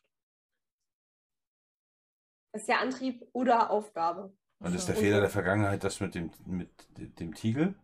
Das 2.51 2.61
ist 2.61 2.67
ja 2.69 2.79
Antrieb 2.79 3.27
oder 3.33 3.69
Aufgabe. 3.69 4.33
Und 4.59 4.73
ist 4.73 4.87
der 4.87 4.95
Und- 4.95 5.01
Fehler 5.01 5.19
der 5.19 5.29
Vergangenheit 5.29 5.83
das 5.83 5.99
mit 5.99 6.15
dem, 6.15 6.31
mit 6.45 6.69
dem 7.19 7.33
Tiegel? 7.33 7.75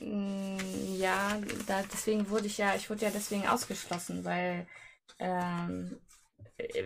Mm, 0.00 0.56
Ja, 0.96 1.38
da, 1.66 1.82
deswegen 1.82 2.28
wurde 2.30 2.46
ich 2.46 2.58
ja, 2.58 2.74
ich 2.74 2.88
wurde 2.88 3.04
ja 3.04 3.10
deswegen 3.10 3.46
ausgeschlossen, 3.46 4.24
weil 4.24 4.66
ähm, 5.18 6.00
äh, 6.00 6.03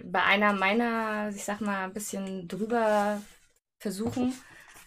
bei 0.05 0.23
einer 0.23 0.52
meiner, 0.52 1.31
ich 1.34 1.44
sag 1.44 1.60
mal, 1.60 1.84
ein 1.84 1.92
bisschen 1.92 2.48
drüber 2.48 3.20
Versuchen 3.81 4.34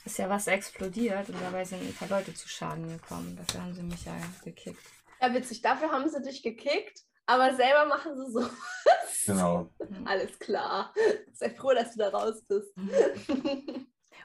ist 0.04 0.18
ja 0.18 0.30
was 0.30 0.48
explodiert 0.48 1.30
und 1.30 1.42
dabei 1.42 1.64
sind 1.64 1.82
ein 1.82 1.94
paar 1.94 2.10
Leute 2.10 2.34
zu 2.34 2.48
Schaden 2.48 2.88
gekommen. 2.90 3.38
Dafür 3.38 3.62
haben 3.62 3.74
sie 3.74 3.84
mich 3.84 4.06
ja 4.06 4.16
gekickt. 4.44 4.82
Ja, 5.22 5.34
witzig. 5.34 5.62
Dafür 5.62 5.92
haben 5.92 6.10
sie 6.10 6.22
dich 6.22 6.42
gekickt, 6.42 7.02
aber 7.28 7.56
selber 7.56 7.86
machen 7.86 8.18
sie 8.18 8.32
so. 8.32 8.44
Genau. 9.28 9.70
Alles 10.06 10.40
klar. 10.40 10.94
Sei 11.34 11.52
froh, 11.52 11.74
dass 11.74 11.94
du 11.94 12.00
da 12.00 12.10
raus 12.10 12.44
bist. 12.48 12.74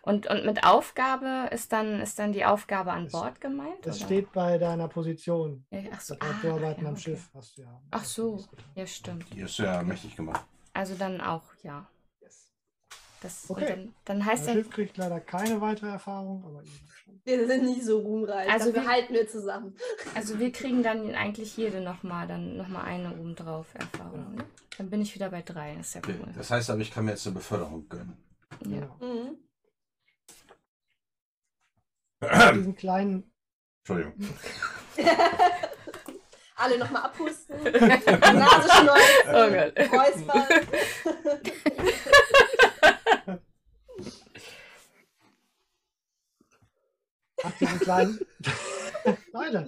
Und, 0.06 0.28
und 0.28 0.46
mit 0.46 0.62
Aufgabe 0.62 1.48
ist 1.50 1.72
dann, 1.72 2.00
ist 2.00 2.20
dann 2.20 2.32
die 2.32 2.44
Aufgabe 2.44 2.92
an 2.92 3.08
Bord 3.08 3.40
gemeint? 3.40 3.84
Das 3.84 3.96
oder? 3.96 4.06
steht 4.06 4.32
bei 4.32 4.56
deiner 4.56 4.86
Position. 4.86 5.66
Ja, 5.70 5.80
Ach 5.92 6.00
so, 6.00 6.14
Bei 6.16 6.28
ah, 6.28 6.32
Vorarbeiten 6.34 6.82
ja, 6.82 6.88
am 6.88 6.94
okay. 6.94 7.02
Schiff 7.02 7.28
hast 7.34 7.58
du 7.58 7.62
ja. 7.62 7.82
Ach 7.90 8.04
so. 8.04 8.44
Ja, 8.76 8.86
stimmt. 8.86 9.26
Die 9.34 9.40
ist 9.40 9.58
ja 9.58 9.82
mächtig 9.82 10.14
gemacht. 10.14 10.46
Also 10.76 10.94
dann 10.94 11.20
auch, 11.20 11.42
ja. 11.62 11.88
Yes. 12.20 12.52
Das, 13.22 13.48
Okay. 13.48 13.66
dann, 13.66 13.94
dann 14.04 14.24
heißt 14.26 14.46
Das 14.46 14.52
Schiff 14.54 14.70
kriegt 14.70 14.96
leider 14.98 15.20
keine 15.20 15.60
weitere 15.60 15.88
Erfahrung, 15.88 16.44
aber 16.44 16.62
schon. 16.64 17.20
Wir 17.24 17.46
sind 17.46 17.64
nie 17.64 17.80
so 17.80 17.98
ruhmreich. 18.00 18.50
Also 18.50 18.74
wir- 18.74 18.86
halten 18.86 19.14
wir 19.14 19.26
zusammen. 19.28 19.74
also 20.14 20.38
wir 20.38 20.52
kriegen 20.52 20.82
dann 20.82 21.14
eigentlich 21.14 21.56
jede 21.56 21.80
nochmal, 21.80 22.28
dann 22.28 22.56
nochmal 22.58 22.84
eine 22.84 23.10
obendrauf 23.16 23.66
Erfahrung. 23.74 24.34
Ne? 24.34 24.44
Dann 24.76 24.90
bin 24.90 25.00
ich 25.00 25.14
wieder 25.14 25.30
bei 25.30 25.40
drei. 25.42 25.74
Das 25.76 25.86
ist 25.88 25.94
ja 25.94 26.00
Okay. 26.04 26.16
cool. 26.20 26.32
Das 26.36 26.50
heißt 26.50 26.68
aber, 26.70 26.80
ich 26.80 26.90
kann 26.92 27.06
mir 27.06 27.12
jetzt 27.12 27.26
eine 27.26 27.36
Beförderung 27.36 27.88
gönnen. 27.88 28.16
Ja. 28.66 28.80
Genau. 28.80 28.96
Mhm. 29.00 29.38
Diesen 32.54 32.76
kleinen, 32.76 33.32
Entschuldigung. 33.80 34.14
Alle 36.56 36.78
nochmal 36.78 37.02
abhusten. 37.02 37.62
Nase 37.64 38.68
schneuzen. 38.70 39.28
Oh 39.28 39.50
Gott. 39.50 39.74
Räuspern. 39.92 40.46
ach, 47.42 47.52
diesen 47.60 47.80
kleinen. 47.80 48.18
Weiter. 49.32 49.66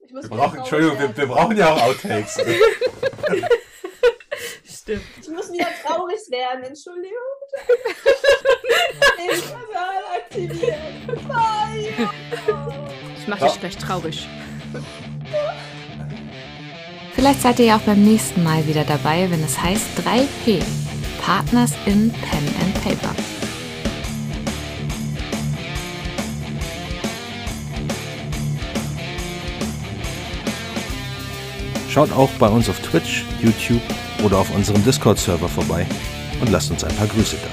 Ich 0.00 0.12
muss 0.12 0.28
Wir 0.30 0.36
brauchen, 0.36 0.58
Entschuldigung, 0.58 0.98
wir, 0.98 1.16
wir 1.16 1.26
brauchen 1.26 1.56
ja 1.56 1.72
auch 1.72 1.82
Outtakes. 1.84 2.36
Stimmt. 4.64 5.02
Ich 5.20 5.28
muss 5.28 5.52
wieder 5.52 5.66
traurig 5.84 6.20
werden. 6.30 6.64
Entschuldigung. 6.64 7.18
Den 9.18 9.40
Kanal 9.40 10.02
aktivieren. 10.16 11.28
Nein. 11.28 12.10
Ich 13.18 13.26
mache 13.26 13.46
dich 13.46 13.60
gleich 13.60 13.76
traurig. 13.76 14.28
Vielleicht 17.14 17.42
seid 17.42 17.58
ihr 17.58 17.66
ja 17.66 17.76
auch 17.76 17.82
beim 17.82 18.02
nächsten 18.02 18.42
Mal 18.42 18.66
wieder 18.66 18.84
dabei, 18.84 19.30
wenn 19.30 19.42
es 19.44 19.60
heißt 19.60 19.86
3P. 19.98 20.62
Partners 21.20 21.72
in 21.86 22.12
Pen 22.12 22.54
and 22.60 22.74
Paper. 22.82 23.14
Schaut 31.88 32.10
auch 32.12 32.30
bei 32.38 32.48
uns 32.48 32.70
auf 32.70 32.80
Twitch, 32.80 33.24
YouTube 33.40 33.82
oder 34.22 34.38
auf 34.38 34.54
unserem 34.54 34.84
Discord-Server 34.84 35.48
vorbei 35.48 35.86
und 36.40 36.50
lasst 36.50 36.70
uns 36.70 36.84
ein 36.84 36.94
paar 36.96 37.06
Grüße 37.06 37.36
da. 37.36 37.48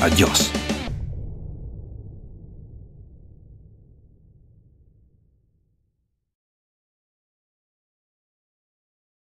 Adios. 0.00 0.57